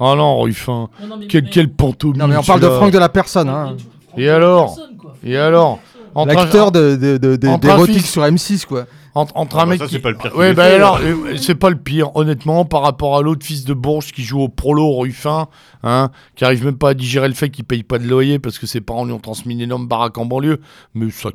Oh 0.00 0.14
non, 0.16 0.40
Ruffin. 0.40 0.88
Quel, 1.28 1.48
quel 1.50 1.68
pantoumime. 1.68 2.18
Non, 2.18 2.26
mais 2.28 2.36
on 2.36 2.42
parle 2.42 2.60
de. 2.60 2.68
Franck 2.70 2.90
de 2.90 2.98
la 2.98 3.08
personne. 3.10 3.48
Hein. 3.48 3.76
Et 4.16 4.28
alors 4.28 4.76
Et 5.24 5.36
alors 5.36 5.78
L'acteur 6.26 6.72
de, 6.72 6.96
de, 6.96 7.18
de, 7.18 7.36
de- 7.36 7.48
entre 7.48 7.68
un 7.70 7.74
d'érotique 7.76 8.06
sur 8.06 8.22
M6, 8.22 8.66
quoi. 8.66 8.86
Entre, 9.14 9.32
entre 9.36 9.56
Ah 9.58 9.62
un 9.62 9.64
bah 9.64 9.70
mec 9.70 9.80
ça, 9.80 9.86
qui- 9.86 9.94
c'est 9.94 9.98
pas 10.00 10.10
le 10.10 10.16
pire 10.18 10.36
Ouais, 10.36 10.54
bah 10.54 10.64
alors, 10.66 10.98
là. 11.00 11.04
euh, 11.06 11.36
c'est 11.36 11.56
pas 11.56 11.70
le 11.70 11.76
pire, 11.76 12.14
honnêtement, 12.16 12.64
par 12.64 12.82
rapport 12.82 13.16
à 13.18 13.22
l'autre 13.22 13.44
fils 13.44 13.64
de 13.64 13.74
Bourges 13.74 14.12
qui 14.12 14.22
joue 14.22 14.40
au 14.40 14.48
prolo, 14.48 14.98
Ruffin, 14.98 15.48
hein, 15.82 16.10
qui 16.36 16.44
arrive 16.44 16.64
même 16.64 16.76
pas 16.78 16.90
à 16.90 16.94
digérer 16.94 17.26
le 17.26 17.34
fait 17.34 17.50
qu'il 17.50 17.64
paye 17.64 17.82
pas 17.82 17.98
de 17.98 18.06
loyer 18.06 18.38
parce 18.38 18.58
que 18.58 18.66
ses 18.68 18.80
parents 18.80 19.04
lui 19.04 19.12
ont 19.12 19.18
transmis 19.18 19.54
une 19.54 19.62
énorme 19.62 19.88
baraque 19.88 20.16
en 20.18 20.26
banlieue. 20.26 20.60
Mais 20.94 21.10
ça, 21.10 21.30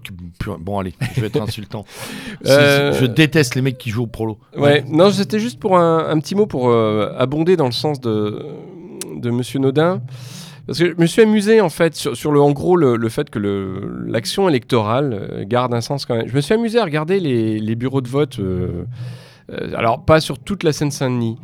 bon, 0.60 0.80
allez, 0.80 0.94
je 1.16 1.22
vais 1.22 1.28
être 1.28 1.42
insultant. 1.42 1.86
Euh, 2.46 2.94
Je 3.00 3.06
déteste 3.06 3.56
les 3.56 3.62
mecs 3.62 3.78
qui 3.78 3.90
jouent 3.90 4.04
au 4.04 4.08
prolo. 4.08 4.38
Ouais, 4.58 4.84
non, 4.88 5.12
c'était 5.12 5.40
juste 5.40 5.60
pour 5.60 5.78
un, 5.78 6.08
un 6.10 6.20
petit 6.20 6.36
mot 6.36 6.46
pour 6.46 6.70
euh, 6.70 7.12
abonder 7.18 7.56
dans 7.58 7.66
le 7.66 7.72
sens 7.72 8.00
de, 8.00 8.46
de 9.16 9.30
Monsieur 9.32 9.60
Nodin. 9.60 10.02
Parce 10.68 10.80
que 10.80 10.90
je 10.90 10.96
me 11.00 11.06
suis 11.06 11.22
amusé 11.22 11.62
en 11.62 11.70
fait 11.70 11.96
sur, 11.96 12.32
le, 12.32 12.42
en 12.42 12.52
gros 12.52 12.76
le, 12.76 13.10
fait 13.10 13.30
que 13.30 13.40
l'action 14.08 14.50
électorale 14.50 15.14
euh, 15.14 15.44
garde 15.46 15.74
un 15.74 15.82
sens 15.82 16.06
quand 16.06 16.16
même. 16.16 16.28
Je 16.28 16.36
me 16.36 16.42
suis 16.42 16.54
amusé 16.54 16.80
à 16.80 16.84
regarder 16.84 17.20
les, 17.20 17.60
les 17.60 17.76
bureaux 17.76 18.02
de 18.02 18.08
vote, 18.08 18.40
euh, 18.40 18.86
euh, 19.52 19.76
alors 19.76 20.04
pas 20.04 20.20
sur 20.20 20.40
toute 20.40 20.64
la 20.64 20.74
Seine-Saint-Denis, 20.74 21.38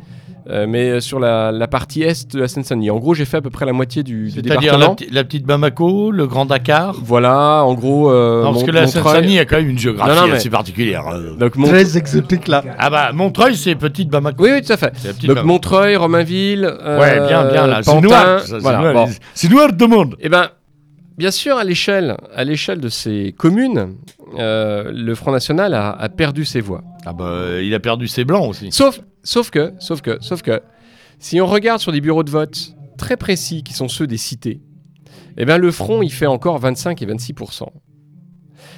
euh, 0.48 0.66
mais 0.68 1.00
sur 1.00 1.18
la, 1.20 1.52
la 1.52 1.68
partie 1.68 2.02
est 2.02 2.32
de 2.34 2.40
la 2.40 2.48
Seine-Saint-Denis. 2.48 2.90
En 2.90 2.98
gros, 2.98 3.14
j'ai 3.14 3.24
fait 3.24 3.36
à 3.36 3.40
peu 3.40 3.50
près 3.50 3.64
la 3.66 3.72
moitié 3.72 4.02
du, 4.02 4.24
du 4.24 4.30
C'est-à-dire 4.30 4.76
la, 4.78 4.86
département. 4.88 4.94
petite 5.24 5.44
Bamako, 5.46 6.10
le 6.10 6.26
Grand 6.26 6.46
Dakar. 6.46 6.96
Voilà, 7.02 7.62
en 7.64 7.74
gros. 7.74 8.10
euh, 8.10 8.42
non, 8.42 8.50
parce 8.50 8.60
Mon- 8.60 8.66
que 8.66 8.70
la 8.72 8.80
Montreuil- 8.82 8.92
Seine-Saint-Denis 9.02 9.38
a 9.38 9.44
quand 9.44 9.56
même 9.56 9.68
une 9.70 9.78
géographie 9.78 10.10
Non, 10.14 10.20
non, 10.22 10.26
mais- 10.28 10.36
assez 10.36 10.50
particulière. 10.50 11.06
euh. 11.08 11.36
Donc, 11.36 11.56
Mont- 11.56 11.68
Très 11.68 11.96
exotique, 11.96 12.48
là. 12.48 12.62
Ah 12.78 12.90
bah, 12.90 13.12
Montreuil, 13.12 13.56
c'est 13.56 13.74
petite 13.76 14.08
Bamako. 14.08 14.42
Oui, 14.44 14.50
oui, 14.54 14.62
tout 14.62 14.72
à 14.72 14.76
fait. 14.76 14.92
Donc 15.20 15.26
Bamako. 15.28 15.46
Montreuil, 15.46 15.96
Romainville. 15.96 16.64
euh, 16.64 16.98
Ouais, 17.00 17.26
bien, 17.28 17.44
bien, 17.50 17.66
là. 17.66 17.82
C'est 17.82 18.00
noir. 18.00 18.40
C'est 18.40 18.58
voilà, 18.58 18.78
noir, 18.92 19.06
bon. 19.06 19.12
de 19.76 19.86
monde. 19.86 20.16
Eh 20.20 20.28
ben, 20.28 20.48
bien 21.18 21.30
sûr, 21.30 21.56
à 21.56 21.64
l'échelle, 21.64 22.16
à 22.34 22.44
l'échelle 22.44 22.80
de 22.80 22.88
ces 22.88 23.34
communes, 23.36 23.94
euh, 24.38 24.90
le 24.94 25.14
Front 25.14 25.30
National 25.32 25.74
a, 25.74 25.90
a 25.92 26.08
perdu 26.08 26.44
ses 26.44 26.60
voix. 26.60 26.82
Ah 27.04 27.12
bah, 27.12 27.60
il 27.60 27.74
a 27.74 27.80
perdu 27.80 28.06
ses 28.08 28.24
blancs 28.24 28.48
aussi. 28.48 28.70
Sauf, 28.70 29.00
que, 29.50 29.72
sauf 29.78 30.00
que, 30.00 30.18
sauf 30.20 30.42
que, 30.42 30.60
si 31.18 31.40
on 31.40 31.46
regarde 31.46 31.80
sur 31.80 31.92
des 31.92 32.00
bureaux 32.00 32.22
de 32.22 32.30
vote 32.30 32.74
très 32.96 33.16
précis, 33.16 33.62
qui 33.62 33.72
sont 33.72 33.88
ceux 33.88 34.06
des 34.06 34.16
cités, 34.16 34.60
eh 35.36 35.44
bien, 35.44 35.58
le 35.58 35.70
Front, 35.70 36.02
il 36.02 36.12
fait 36.12 36.26
encore 36.26 36.58
25 36.58 37.00
et 37.02 37.06
26% 37.06 37.66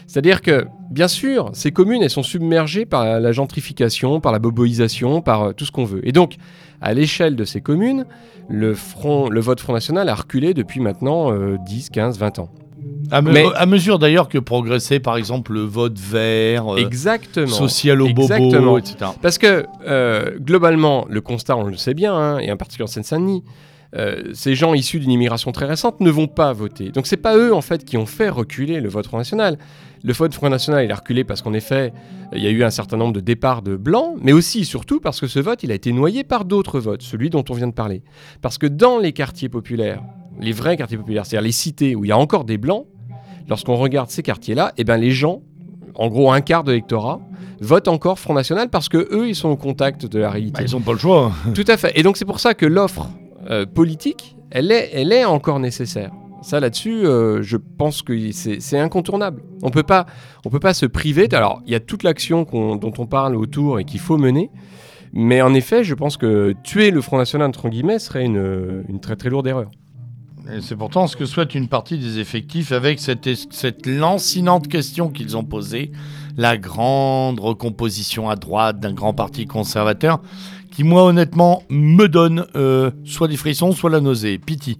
C'est-à-dire 0.06 0.40
que, 0.40 0.66
bien 0.90 1.08
sûr, 1.08 1.50
ces 1.52 1.72
communes, 1.72 2.02
elles 2.02 2.10
sont 2.10 2.22
submergées 2.22 2.86
par 2.86 3.20
la 3.20 3.32
gentrification, 3.32 4.20
par 4.20 4.32
la 4.32 4.38
boboisation, 4.38 5.20
par 5.20 5.42
euh, 5.42 5.52
tout 5.52 5.64
ce 5.64 5.72
qu'on 5.72 5.84
veut. 5.84 6.06
Et 6.06 6.12
donc, 6.12 6.36
à 6.80 6.94
l'échelle 6.94 7.36
de 7.36 7.44
ces 7.44 7.60
communes, 7.60 8.06
le, 8.48 8.72
vote 8.72 9.60
Front 9.60 9.72
National 9.72 10.08
a 10.08 10.14
reculé 10.14 10.54
depuis 10.54 10.80
maintenant 10.80 11.32
euh, 11.32 11.56
10, 11.66 11.90
15, 11.90 12.18
20 12.18 12.38
ans. 12.38 12.50
À, 13.10 13.22
me- 13.22 13.32
Mais- 13.32 13.44
à 13.54 13.66
mesure 13.66 13.98
d'ailleurs 13.98 14.28
que 14.28 14.38
progressait 14.38 15.00
par 15.00 15.16
exemple 15.16 15.52
le 15.52 15.60
vote 15.62 15.98
vert, 15.98 16.74
euh, 16.74 16.76
Exactement. 16.78 17.46
social 17.48 18.00
au 18.02 18.08
bobo, 18.12 18.78
etc. 18.78 18.96
Parce 19.20 19.38
que, 19.38 19.66
euh, 19.86 20.38
globalement, 20.38 21.06
le 21.08 21.20
constat, 21.20 21.56
on 21.56 21.64
le 21.64 21.76
sait 21.76 21.94
bien, 21.94 22.14
hein, 22.14 22.38
et 22.38 22.50
en 22.52 22.56
particulier 22.56 22.84
en 22.84 22.88
Seine-Saint-Denis, 22.88 23.42
euh, 23.96 24.22
ces 24.32 24.54
gens 24.56 24.74
issus 24.74 24.98
d'une 24.98 25.12
immigration 25.12 25.52
très 25.52 25.66
récente 25.66 26.00
ne 26.00 26.10
vont 26.10 26.26
pas 26.26 26.52
voter. 26.52 26.90
Donc 26.90 27.06
c'est 27.06 27.16
pas 27.16 27.36
eux 27.36 27.54
en 27.54 27.60
fait 27.60 27.84
qui 27.84 27.96
ont 27.96 28.06
fait 28.06 28.28
reculer 28.28 28.80
le 28.80 28.88
vote 28.88 29.06
Front 29.06 29.18
National. 29.18 29.56
Le 30.02 30.12
vote 30.12 30.34
Front 30.34 30.50
National 30.50 30.84
il 30.84 30.90
a 30.90 30.96
reculé 30.96 31.22
parce 31.22 31.42
qu'en 31.42 31.52
effet 31.52 31.92
il 32.34 32.42
y 32.42 32.46
a 32.48 32.50
eu 32.50 32.64
un 32.64 32.70
certain 32.70 32.96
nombre 32.96 33.12
de 33.12 33.20
départs 33.20 33.62
de 33.62 33.76
blancs, 33.76 34.16
mais 34.20 34.32
aussi 34.32 34.60
et 34.60 34.64
surtout 34.64 34.98
parce 34.98 35.20
que 35.20 35.28
ce 35.28 35.38
vote 35.38 35.62
il 35.62 35.70
a 35.70 35.74
été 35.76 35.92
noyé 35.92 36.24
par 36.24 36.44
d'autres 36.44 36.80
votes, 36.80 37.02
celui 37.02 37.30
dont 37.30 37.44
on 37.48 37.54
vient 37.54 37.68
de 37.68 37.72
parler. 37.72 38.02
Parce 38.42 38.58
que 38.58 38.66
dans 38.66 38.98
les 38.98 39.12
quartiers 39.12 39.48
populaires, 39.48 40.02
les 40.40 40.50
vrais 40.50 40.76
quartiers 40.76 40.98
populaires, 40.98 41.24
c'est-à-dire 41.24 41.46
les 41.46 41.52
cités 41.52 41.94
où 41.94 42.04
il 42.04 42.08
y 42.08 42.12
a 42.12 42.18
encore 42.18 42.42
des 42.44 42.58
blancs, 42.58 42.86
lorsqu'on 43.48 43.76
regarde 43.76 44.10
ces 44.10 44.22
quartiers-là, 44.22 44.72
eh 44.76 44.84
ben 44.84 44.96
les 44.96 45.10
gens, 45.10 45.42
en 45.94 46.08
gros 46.08 46.32
un 46.32 46.40
quart 46.40 46.64
de 46.64 46.72
l'électorat, 46.72 47.20
votent 47.60 47.88
encore 47.88 48.18
Front 48.18 48.34
National 48.34 48.68
parce 48.70 48.88
que 48.88 49.08
eux 49.12 49.28
ils 49.28 49.34
sont 49.34 49.48
au 49.48 49.56
contact 49.56 50.06
de 50.06 50.18
la 50.18 50.30
réalité. 50.30 50.62
Bah, 50.62 50.68
ils 50.68 50.74
n'ont 50.74 50.82
pas 50.82 50.92
le 50.92 50.98
choix. 50.98 51.32
Tout 51.54 51.64
à 51.68 51.76
fait. 51.76 51.92
Et 51.98 52.02
donc 52.02 52.16
c'est 52.16 52.24
pour 52.24 52.40
ça 52.40 52.54
que 52.54 52.66
l'offre 52.66 53.08
euh, 53.50 53.66
politique, 53.66 54.36
elle 54.50 54.70
est, 54.70 54.90
elle 54.92 55.12
est 55.12 55.24
encore 55.24 55.60
nécessaire. 55.60 56.10
Ça 56.42 56.60
là-dessus, 56.60 57.06
euh, 57.06 57.40
je 57.42 57.56
pense 57.56 58.02
que 58.02 58.30
c'est 58.32 58.78
incontournable. 58.78 59.42
On 59.62 59.70
peut 59.70 59.82
pas, 59.82 60.04
on 60.44 60.50
peut 60.50 60.60
pas 60.60 60.74
se 60.74 60.84
priver. 60.84 61.26
Alors, 61.32 61.62
il 61.64 61.72
y 61.72 61.74
a 61.74 61.80
toute 61.80 62.02
l'action 62.02 62.42
dont 62.42 62.92
on 62.98 63.06
parle 63.06 63.34
autour 63.34 63.80
et 63.80 63.86
qu'il 63.86 63.98
faut 63.98 64.18
mener. 64.18 64.50
Mais 65.14 65.40
en 65.40 65.54
effet, 65.54 65.84
je 65.84 65.94
pense 65.94 66.18
que 66.18 66.54
tuer 66.62 66.90
le 66.90 67.00
Front 67.00 67.16
National, 67.16 67.48
entre 67.48 67.70
guillemets, 67.70 67.98
serait 67.98 68.26
une, 68.26 68.84
une 68.88 69.00
très 69.00 69.16
très 69.16 69.30
lourde 69.30 69.46
erreur. 69.46 69.70
C'est 70.60 70.76
pourtant 70.76 71.06
ce 71.06 71.16
que 71.16 71.24
souhaite 71.24 71.54
une 71.54 71.68
partie 71.68 71.96
des 71.96 72.18
effectifs 72.18 72.70
avec 72.72 73.00
cette, 73.00 73.28
cette 73.50 73.86
lancinante 73.86 74.68
question 74.68 75.08
qu'ils 75.08 75.36
ont 75.36 75.44
posée, 75.44 75.90
la 76.36 76.58
grande 76.58 77.40
recomposition 77.40 78.28
à 78.28 78.36
droite 78.36 78.78
d'un 78.78 78.92
grand 78.92 79.14
parti 79.14 79.46
conservateur, 79.46 80.20
qui 80.70 80.84
moi 80.84 81.04
honnêtement 81.04 81.62
me 81.70 82.08
donne 82.08 82.46
euh, 82.56 82.90
soit 83.04 83.28
des 83.28 83.36
frissons, 83.36 83.72
soit 83.72 83.90
la 83.90 84.00
nausée. 84.00 84.38
Piti. 84.38 84.78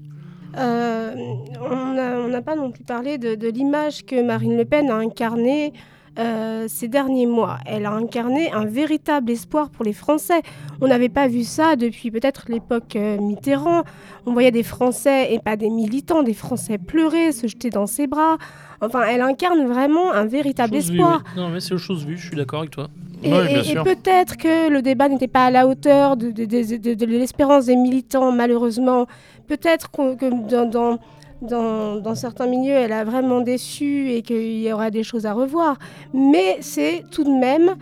Euh, 0.59 1.15
on 1.61 2.29
n'a 2.29 2.43
pas 2.43 2.57
non 2.57 2.71
plus 2.71 2.85
parlé 2.85 3.17
de 3.17 3.49
l'image 3.49 4.05
que 4.05 4.23
Marine 4.23 4.57
Le 4.57 4.65
Pen 4.65 4.91
a 4.91 4.97
incarnée 4.97 5.73
euh, 6.19 6.67
ces 6.69 6.89
derniers 6.89 7.27
mois. 7.27 7.59
Elle 7.67 7.87
a 7.87 7.93
incarné 7.93 8.53
un 8.53 8.65
véritable 8.65 9.31
espoir 9.31 9.71
pour 9.71 9.85
les 9.85 9.93
Français. 9.93 10.43
On 10.81 10.87
n'avait 10.89 11.09
pas 11.09 11.27
vu 11.29 11.43
ça 11.45 11.77
depuis 11.77 12.11
peut-être 12.11 12.45
l'époque 12.49 12.97
euh, 12.97 13.19
Mitterrand. 13.21 13.83
On 14.27 14.33
voyait 14.33 14.51
des 14.53 14.63
Français, 14.63 15.33
et 15.35 15.39
pas 15.39 15.57
des 15.57 15.71
militants, 15.71 16.23
des 16.23 16.35
Français 16.35 16.79
pleurer, 16.79 17.33
se 17.33 17.47
jeter 17.47 17.71
dans 17.71 17.87
ses 17.87 18.07
bras. 18.07 18.37
Enfin, 18.81 19.03
elle 19.09 19.23
incarne 19.23 19.67
vraiment 19.67 20.13
un 20.13 20.25
véritable 20.27 20.75
Chose 20.77 20.91
vue, 20.91 20.99
espoir. 20.99 21.23
oui. 21.37 21.41
Non, 21.43 21.49
mais 21.49 21.61
c'est 21.61 21.75
aux 21.75 21.79
choses 21.79 22.05
vues, 22.05 22.17
je 22.19 22.27
suis 22.29 22.37
d'accord 22.37 22.61
avec 22.61 22.71
toi. 22.71 22.89
Et, 23.23 23.33
Oui, 23.33 23.47
bien 23.47 23.57
et- 23.57 23.61
et 23.61 23.63
sûr. 23.65 23.85
peut-être 23.85 24.37
que 24.37 24.69
le 24.69 24.83
débat 24.83 25.09
n'était 25.09 25.29
pas 25.29 25.47
à 25.47 25.51
la 25.51 25.67
hauteur 25.67 26.17
de, 26.17 26.31
de- 26.31 26.45
de- 26.45 26.77
de- 26.77 26.95
de 26.95 27.07
l'espérance 27.07 27.67
des 27.67 27.77
militants, 27.77 28.31
malheureusement. 28.33 29.07
Peut-être 29.49 29.91
qu'on- 29.91 30.17
que 30.17 30.27
dans, 30.49 30.69
dans, 30.69 30.99
dans- 31.49 32.15
certains 32.15 32.47
milieux, 32.47 32.75
elle 32.75 32.93
a 32.93 33.05
vraiment 33.05 33.41
déçu 33.41 34.11
et 34.11 34.23
qu'il 34.23 34.61
y 34.63 34.73
aura 34.73 34.91
des 34.91 35.03
choses 35.03 35.27
à 35.27 35.33
revoir. 35.33 35.79
Mais 36.13 36.59
c'est 36.61 37.05
tout 37.11 37.25
de 37.25 37.31
même 37.31 37.75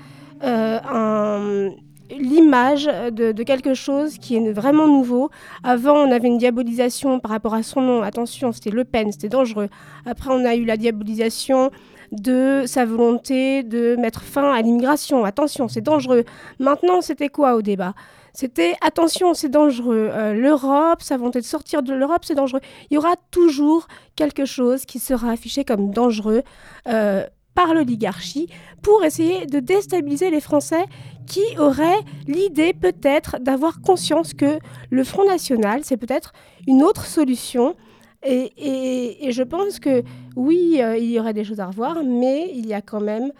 euh, 0.45 1.71
l'image 2.19 2.85
de 3.13 3.43
quelque 3.43 3.75
chose 3.75 4.19
qui 4.19 4.37
est 4.37 4.53
vraiment 4.53 4.87
nouveau. 4.89 5.31
Avant, 5.65 5.95
on 5.95 6.11
avait 6.11 6.29
une 6.29 6.39
diabolisation 6.39 7.21
par 7.21 7.31
rapport 7.31 7.55
à 7.55 7.63
son 7.63 7.81
nom. 7.81 8.03
Attention, 8.03 8.53
c'était 8.53 8.71
Le 8.71 8.85
Pen, 8.85 9.13
c'était 9.13 9.29
dangereux. 9.29 9.69
Après, 10.05 10.31
on 10.31 10.45
a 10.45 10.55
eu 10.55 10.65
la 10.65 10.77
diabolisation 10.77 11.71
de 12.11 12.65
sa 12.67 12.85
volonté 12.85 13.63
de 13.63 13.97
mettre 13.97 14.23
fin 14.23 14.53
à 14.53 14.61
l'immigration. 14.61 15.25
Attention, 15.25 15.69
c'est 15.69 15.81
dangereux. 15.81 16.25
Maintenant, 16.59 17.01
c'était 17.01 17.31
quoi 17.31 17.55
au 17.55 17.63
débat? 17.63 17.95
C'était 18.33 18.75
attention, 18.81 19.35
c'est 19.35 19.51
dangereux. 19.51 20.09
Euh, 20.11 20.33
L'Europe, 20.33 21.03
sa 21.03 21.17
volonté 21.17 21.41
de 21.41 21.45
sortir 21.45 21.83
de 21.83 21.93
l'Europe, 21.93 22.25
c'est 22.25 22.35
dangereux. 22.35 22.61
Il 22.91 22.95
y 22.95 22.99
aura 22.99 23.15
toujours 23.31 23.89
quelque 24.17 24.47
chose 24.47 24.87
qui 24.87 24.99
sera 24.99 25.31
affiché 25.31 25.65
comme 25.65 25.91
dangereux 25.91 26.43
euh, 26.89 27.27
par 27.55 27.75
l'oligarchie 27.75 28.49
pour 28.81 29.05
essayer 29.05 29.45
de 29.45 29.61
déstabiliser 29.61 30.31
les 30.31 30.41
Français 30.41 30.85
qui 31.27 31.43
auraient 31.59 32.01
l'idée 32.27 32.73
peut-être 32.73 33.39
d'avoir 33.39 33.83
conscience 33.83 34.33
que 34.33 34.59
le 34.89 35.05
Front 35.05 35.27
National, 35.27 35.83
c'est 35.85 35.99
peut-être 35.99 36.33
une 36.67 36.83
autre 36.83 37.05
solution. 37.05 37.77
Et, 38.25 39.29
je 39.31 39.43
pense 39.43 39.79
que 39.79 40.05
oui, 40.37 40.79
euh, 40.81 40.97
il 40.97 41.11
y 41.11 41.21
aurait 41.21 41.35
des 41.35 41.45
choses 41.45 41.61
à 41.61 41.67
revoir, 41.67 42.03
mais 42.03 42.51
il 42.55 42.67
y 42.67 42.73
a 42.73 42.81
quand 42.81 43.01
même 43.01 43.31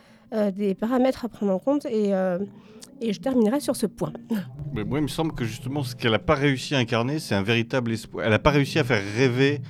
des 0.57 0.75
paramètres 0.75 1.27
à 1.27 1.29
prendre 1.29 1.53
en 1.53 1.59
compte 1.59 1.85
et, 1.85 2.15
et 3.03 3.13
je 3.13 3.21
terminerai 3.21 3.61
sur 3.61 3.77
ce 3.77 3.87
point. 3.87 4.13
Mais 4.73 4.85
moi, 4.85 4.99
il 4.99 5.03
me 5.03 5.09
semble 5.09 5.33
que 5.35 5.45
justement, 5.45 5.83
ce 5.83 5.95
qu'elle 5.95 6.13
n'a 6.13 6.19
pas 6.19 6.35
réussi 6.35 6.75
à 6.75 6.79
incarner, 6.79 7.19
c'est 7.19 7.35
un 7.35 7.43
véritable 7.43 7.93
espoir. 7.93 8.25
Elle 8.25 8.31
n'a 8.31 8.39
pas 8.39 8.51
réussi 8.51 8.79
à 8.79 8.85
faire 8.85 9.03
rêver 9.17 9.61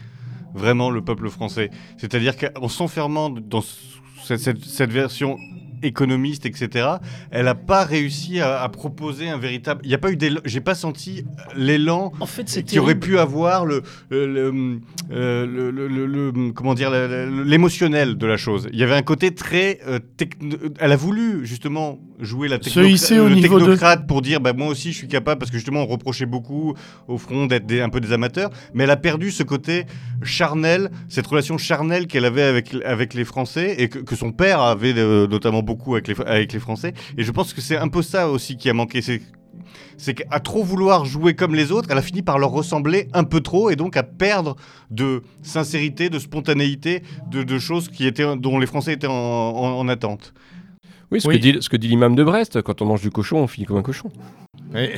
vraiment 0.54 0.90
le 0.90 1.02
peuple 1.02 1.28
français. 1.30 1.70
C'est-à-dire 1.96 2.34
qu'en 2.36 2.68
s'enfermant 2.68 3.30
dans 3.30 3.62
ce- 3.62 3.76
cette, 4.24 4.40
cette- 4.40 4.64
cette 4.64 4.92
version 4.92 5.36
économiste, 5.82 6.46
etc., 6.46 6.88
elle 7.30 7.44
n'a 7.46 7.54
pas 7.54 7.84
réussi 7.84 8.40
à, 8.40 8.60
à 8.62 8.68
proposer 8.68 9.28
un 9.28 9.38
véritable. 9.38 9.80
Il 9.84 9.88
n'y 9.88 9.94
a 9.94 9.98
pas 9.98 10.10
eu. 10.10 10.18
J'ai 10.44 10.60
pas 10.60 10.74
senti 10.74 11.24
l'élan 11.56 12.12
En 12.20 12.26
fait, 12.26 12.48
c'est 12.48 12.62
qui 12.62 12.78
aurait 12.78 12.94
pu 12.98 13.18
avoir 13.18 13.64
le, 13.66 13.82
le, 14.10 14.26
le- 14.26 14.80
euh, 15.12 15.46
le- 15.46 16.52
comment 16.52 16.74
dire 16.74 16.90
l'émotionnel 16.90 18.16
de 18.16 18.26
la 18.26 18.36
chose. 18.36 18.68
Il 18.72 18.78
y 18.78 18.82
avait 18.82 18.94
un 18.94 19.02
côté 19.02 19.34
très 19.34 19.78
euh, 19.86 19.98
techno- 20.16 20.56
Elle 20.78 20.92
a 20.92 20.96
voulu 20.96 21.44
justement 21.46 21.98
jouer 22.20 22.48
la 22.48 22.58
au 23.18 23.28
le 23.28 23.34
de- 23.36 23.40
technocrate 23.66 24.06
pour 24.06 24.22
dire 24.22 24.40
bah 24.40 24.52
moi 24.52 24.68
aussi 24.68 24.92
je 24.92 24.96
suis 24.98 25.08
capable 25.08 25.38
parce 25.38 25.50
que 25.50 25.56
justement 25.56 25.82
on 25.82 25.86
reprochait 25.86 26.26
beaucoup 26.26 26.74
au 27.08 27.18
front 27.18 27.46
d'être 27.46 27.70
un 27.72 27.88
peu 27.88 28.00
des 28.00 28.12
amateurs, 28.12 28.50
mais 28.74 28.84
elle 28.84 28.90
a 28.90 28.96
perdu 28.96 29.30
ce 29.30 29.42
côté 29.42 29.86
charnel, 30.22 30.90
cette 31.08 31.26
relation 31.26 31.58
charnelle 31.58 32.06
qu'elle 32.06 32.24
avait 32.24 32.42
avec 32.42 32.74
avec 32.84 33.14
les 33.14 33.24
Français 33.24 33.74
et 33.78 33.88
que, 33.88 33.98
que 33.98 34.14
son 34.16 34.32
père 34.32 34.60
avait 34.60 34.94
euh, 34.96 35.26
notamment 35.26 35.62
beaucoup 35.62 35.71
avec 35.92 36.08
les 36.08 36.14
avec 36.24 36.52
les 36.52 36.60
Français. 36.60 36.94
Et 37.18 37.24
je 37.24 37.30
pense 37.32 37.52
que 37.52 37.60
c'est 37.60 37.76
un 37.76 37.88
peu 37.88 38.02
ça 38.02 38.28
aussi 38.28 38.56
qui 38.56 38.68
a 38.70 38.72
manqué. 38.74 39.02
C'est 39.02 39.20
c'est 39.96 40.14
qu'à 40.14 40.40
trop 40.40 40.64
vouloir 40.64 41.04
jouer 41.04 41.34
comme 41.34 41.54
les 41.54 41.70
autres, 41.70 41.88
elle 41.90 41.98
a 41.98 42.02
fini 42.02 42.22
par 42.22 42.38
leur 42.38 42.50
ressembler 42.50 43.08
un 43.12 43.24
peu 43.24 43.40
trop 43.40 43.70
et 43.70 43.76
donc 43.76 43.96
à 43.96 44.02
perdre 44.02 44.56
de 44.90 45.22
sincérité, 45.42 46.10
de 46.10 46.18
spontanéité, 46.18 47.02
de, 47.30 47.42
de 47.42 47.58
choses 47.58 47.88
qui 47.88 48.06
étaient, 48.06 48.36
dont 48.36 48.58
les 48.58 48.66
Français 48.66 48.92
étaient 48.94 49.06
en, 49.06 49.12
en- 49.12 49.78
en 49.78 49.88
attente. 49.88 50.32
Oui, 51.10 51.20
ce 51.20 51.28
Oui. 51.28 51.36
que 51.36 51.40
dit, 51.42 51.56
ce 51.60 51.68
que 51.68 51.76
dit 51.76 51.88
l'imam 51.88 52.14
de 52.16 52.24
Brest, 52.24 52.62
quand 52.62 52.80
on 52.82 52.86
mange 52.86 53.02
du 53.02 53.10
cochon, 53.10 53.36
on 53.38 53.46
finit 53.46 53.66
comme 53.66 53.76
un 53.76 53.82
cochon. 53.82 54.10
Et- 54.74 54.94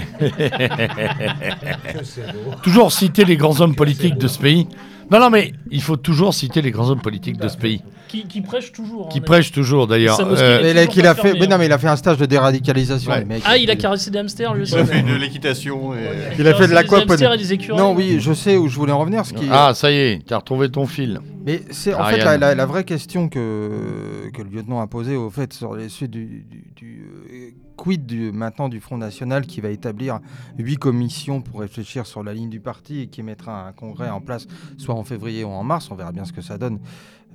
toujours 2.62 2.92
citer 2.92 3.24
les 3.24 3.36
grands 3.36 3.60
hommes 3.60 3.74
politiques 3.74 4.16
de 4.18 4.28
ce 4.28 4.38
pays. 4.38 4.66
Non, 5.10 5.20
non, 5.20 5.30
mais 5.30 5.52
il 5.70 5.82
faut 5.82 5.96
toujours 5.96 6.32
citer 6.32 6.62
les 6.62 6.70
grands 6.70 6.88
hommes 6.90 7.02
politiques 7.02 7.36
de 7.38 7.48
ce 7.48 7.56
pays. 7.56 7.82
Qui, 8.14 8.28
qui 8.28 8.40
prêche 8.42 8.70
toujours. 8.72 9.08
Qui 9.08 9.18
hein, 9.18 9.22
prêchent 9.26 9.50
toujours 9.50 9.86
d'ailleurs. 9.88 10.20
Euh, 10.20 10.60
Mais 10.62 10.70
il 10.70 10.78
a, 10.78 10.82
toujours 10.82 10.92
qu'il 10.94 11.02
pas 11.02 11.08
a 11.10 11.14
fait, 11.14 11.22
fermé, 11.22 11.40
mais 11.40 11.46
non, 11.48 11.54
hein. 11.54 11.58
mais 11.58 11.66
il 11.66 11.72
a 11.72 11.78
fait 11.78 11.88
un 11.88 11.96
stage 11.96 12.16
de 12.18 12.26
déradicalisation, 12.26 13.10
Ouais. 13.10 13.18
les 13.20 13.24
mecs. 13.24 13.42
Ah, 13.44 13.56
il 13.56 13.68
a 13.70 13.76
caressé 13.76 14.10
des 14.10 14.18
hamsters, 14.18 14.54
lui 14.54 14.62
aussi. 14.62 14.74
Il 14.74 14.78
a 14.80 14.86
fait 14.86 15.02
de 15.02 15.14
l'équitation. 15.14 15.94
Et... 15.94 15.98
Il 16.38 16.46
a 16.46 16.54
fait 16.54 16.62
de 16.62 16.68
Des 16.68 16.74
l'aquaponique. 16.74 17.10
hamsters 17.10 17.32
et 17.32 17.38
des 17.38 17.52
écureuils. 17.52 17.80
Non, 17.80 17.92
oui, 17.94 18.16
je 18.20 18.32
sais 18.32 18.56
où 18.56 18.68
je 18.68 18.76
voulais 18.76 18.92
en 18.92 19.00
revenir. 19.00 19.26
Ce 19.26 19.32
qui... 19.34 19.46
Ah, 19.50 19.72
ça 19.74 19.90
y 19.90 19.96
est, 19.96 20.26
t'as 20.26 20.36
retrouvé 20.38 20.70
ton 20.70 20.86
fil. 20.86 21.20
Mais 21.44 21.62
c'est 21.70 21.92
en 21.92 22.04
fait 22.04 22.18
la, 22.18 22.38
la- 22.38 22.54
la 22.54 22.66
vraie 22.66 22.84
question 22.84 23.28
que, 23.28 24.30
que 24.32 24.40
le 24.42 24.48
lieutenant 24.48 24.80
a 24.80 24.86
posée 24.86 25.16
au 25.16 25.28
fait 25.28 25.52
sur 25.52 25.74
les 25.74 25.88
suites 25.90 26.10
du, 26.10 26.46
du- 26.48 26.64
du, 26.74 27.06
euh, 27.30 27.50
quid 27.76 28.06
du, 28.06 28.32
maintenant 28.32 28.68
du 28.70 28.80
Front 28.80 28.96
National 28.96 29.44
qui 29.44 29.60
va 29.60 29.68
établir 29.68 30.20
huit 30.58 30.76
commissions 30.78 31.42
pour 31.42 31.60
réfléchir 31.60 32.06
sur 32.06 32.22
la 32.22 32.32
ligne 32.32 32.48
du 32.48 32.60
parti 32.60 33.00
et 33.02 33.06
qui 33.08 33.22
mettra 33.22 33.66
un 33.68 33.72
congrès 33.72 34.08
en 34.08 34.20
place 34.22 34.46
soit 34.78 34.94
en 34.94 35.04
février 35.04 35.44
ou 35.44 35.48
en 35.48 35.64
mars. 35.64 35.88
On 35.90 35.96
verra 35.96 36.12
bien 36.12 36.24
ce 36.24 36.32
que 36.32 36.40
ça 36.40 36.56
donne. 36.56 36.78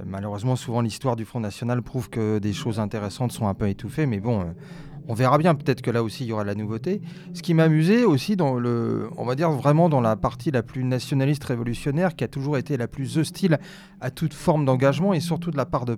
Malheureusement, 0.05 0.55
souvent 0.55 0.81
l'histoire 0.81 1.15
du 1.15 1.25
Front 1.25 1.39
National 1.39 1.81
prouve 1.81 2.09
que 2.09 2.39
des 2.39 2.53
choses 2.53 2.79
intéressantes 2.79 3.31
sont 3.31 3.47
un 3.47 3.53
peu 3.53 3.67
étouffées, 3.67 4.05
mais 4.05 4.19
bon. 4.19 4.41
euh, 4.41 4.45
on 5.09 5.15
verra 5.15 5.39
bien, 5.39 5.55
peut-être 5.55 5.81
que 5.81 5.89
là 5.89 6.03
aussi 6.03 6.23
il 6.23 6.27
y 6.27 6.33
aura 6.33 6.43
de 6.43 6.47
la 6.49 6.55
nouveauté. 6.55 7.01
Ce 7.33 7.41
qui 7.41 7.55
m'amusait 7.55 8.03
aussi 8.03 8.35
dans 8.35 8.53
le, 8.53 9.09
on 9.17 9.25
va 9.25 9.33
dire 9.33 9.49
vraiment 9.49 9.89
dans 9.89 10.01
la 10.01 10.15
partie 10.15 10.51
la 10.51 10.61
plus 10.61 10.83
nationaliste 10.83 11.43
révolutionnaire, 11.45 12.15
qui 12.15 12.23
a 12.23 12.27
toujours 12.27 12.59
été 12.59 12.77
la 12.77 12.87
plus 12.87 13.17
hostile 13.17 13.57
à 14.01 14.11
toute 14.11 14.35
forme 14.35 14.65
d'engagement 14.65 15.13
et 15.13 15.19
surtout 15.19 15.49
de 15.49 15.57
la 15.57 15.65
part 15.65 15.85
de, 15.85 15.97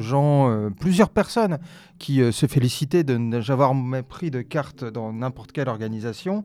gens, 0.00 0.50
euh, 0.50 0.70
plusieurs 0.70 1.10
personnes 1.10 1.58
qui 1.98 2.22
euh, 2.22 2.32
se 2.32 2.46
félicitaient 2.46 3.04
de 3.04 3.18
ne 3.18 3.42
jamais 3.42 3.64
avoir 3.64 4.04
pris 4.04 4.30
de 4.30 4.40
carte 4.40 4.82
dans 4.82 5.12
n'importe 5.12 5.52
quelle 5.52 5.68
organisation. 5.68 6.44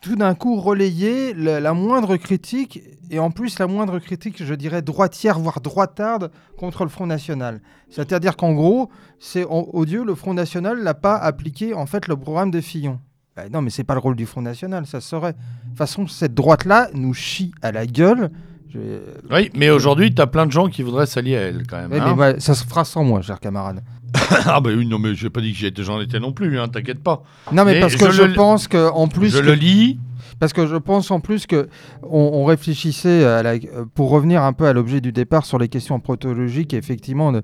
Tout 0.00 0.16
d'un 0.16 0.34
coup 0.34 0.60
relayer 0.60 1.34
la, 1.34 1.60
la 1.60 1.72
moindre 1.74 2.16
critique, 2.16 2.82
et 3.10 3.18
en 3.18 3.30
plus 3.30 3.58
la 3.58 3.66
moindre 3.66 3.98
critique, 3.98 4.42
je 4.44 4.54
dirais, 4.54 4.82
droitière, 4.82 5.38
voire 5.38 5.60
droitarde, 5.60 6.30
contre 6.56 6.84
le 6.84 6.90
Front 6.90 7.06
National. 7.06 7.60
C'est-à-dire 7.90 8.36
qu'en 8.36 8.52
gros, 8.52 8.90
c'est 9.18 9.44
odieux, 9.48 10.04
le 10.04 10.14
Front 10.14 10.34
National 10.34 10.82
n'a 10.82 10.94
pas 10.94 11.16
appliqué 11.16 11.74
en 11.74 11.86
fait 11.86 12.06
le 12.06 12.16
programme 12.16 12.50
de 12.50 12.60
Fillon. 12.60 13.00
Bah 13.36 13.44
non, 13.52 13.62
mais 13.62 13.70
c'est 13.70 13.84
pas 13.84 13.94
le 13.94 14.00
rôle 14.00 14.16
du 14.16 14.26
Front 14.26 14.42
National, 14.42 14.86
ça 14.86 15.00
se 15.00 15.08
saurait. 15.08 15.32
De 15.32 15.38
toute 15.68 15.78
façon, 15.78 16.06
cette 16.06 16.34
droite-là 16.34 16.88
nous 16.94 17.14
chie 17.14 17.52
à 17.62 17.72
la 17.72 17.86
gueule. 17.86 18.30
Je- 18.68 19.00
Oui, 19.30 19.50
mais 19.54 19.70
aujourd'hui, 19.70 20.12
t'as 20.14 20.26
plein 20.26 20.44
de 20.44 20.52
gens 20.52 20.68
qui 20.68 20.82
voudraient 20.82 21.06
s'allier 21.06 21.36
à 21.36 21.40
elle 21.42 21.66
quand 21.66 21.76
même. 21.78 21.92
Hein. 21.92 22.04
mais 22.08 22.14
moi, 22.14 22.40
ça 22.40 22.54
se 22.54 22.64
fera 22.64 22.84
sans 22.84 23.02
moi, 23.04 23.22
cher 23.22 23.40
camarade. 23.40 23.82
ah, 24.46 24.60
bah 24.60 24.70
oui, 24.76 24.86
non, 24.86 24.98
mais 24.98 25.14
j'ai 25.14 25.30
pas 25.30 25.40
dit 25.40 25.52
que 25.52 25.82
j'en 25.82 26.00
étais 26.00 26.18
non 26.20 26.32
plus, 26.32 26.58
hein, 26.58 26.68
t'inquiète 26.68 27.02
pas. 27.02 27.22
Non, 27.52 27.64
mais, 27.64 27.74
Mais 27.74 27.80
parce 27.80 27.96
que 27.96 28.06
je 28.06 28.10
je, 28.12 28.22
le- 28.22 28.34
pense 28.34 28.68
que 28.68 28.90
en 28.90 29.08
plus, 29.08 29.30
je 29.30 29.38
que- 29.40 29.44
le 29.46 29.52
lis. 29.54 29.98
parce 30.38 30.52
que 30.52 30.66
je 30.66 30.76
pense 30.76 31.10
en 31.10 31.20
plus 31.20 31.46
que 31.46 31.68
on, 32.02 32.30
on 32.34 32.44
réfléchissait 32.44 33.24
à 33.24 33.42
la- 33.42 33.58
pour 33.94 34.10
revenir 34.10 34.42
un 34.42 34.52
peu 34.52 34.66
à 34.66 34.72
l'objet 34.72 35.00
du 35.00 35.12
départ 35.12 35.44
sur 35.44 35.58
les 35.58 35.68
questions 35.68 36.00
protologiques, 36.00 36.72
effectivement, 36.74 37.32
de- 37.32 37.42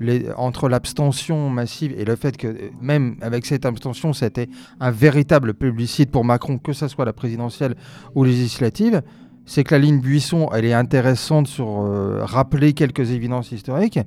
les- 0.00 0.26
entre 0.36 0.68
l'abstention 0.68 1.48
massive 1.50 1.94
et 1.98 2.04
le 2.04 2.16
fait 2.16 2.36
que 2.36 2.54
même 2.80 3.16
avec 3.20 3.44
cette 3.46 3.64
abstention, 3.66 4.12
c'était 4.12 4.48
un 4.80 4.90
véritable 4.90 5.54
publicite 5.54 6.10
pour 6.10 6.24
Macron, 6.24 6.58
que 6.58 6.72
ce 6.72 6.88
soit 6.88 7.04
la 7.04 7.12
présidentielle 7.14 7.74
ou 8.14 8.24
législative. 8.24 9.02
C'est 9.48 9.62
que 9.64 9.74
la 9.74 9.78
ligne 9.78 10.00
Buisson, 10.00 10.48
elle 10.52 10.64
est 10.64 10.72
intéressante 10.72 11.46
sur 11.46 11.68
euh, 11.82 12.20
rappeler 12.24 12.72
quelques 12.72 13.10
évidences 13.12 13.52
historiques. 13.52 14.00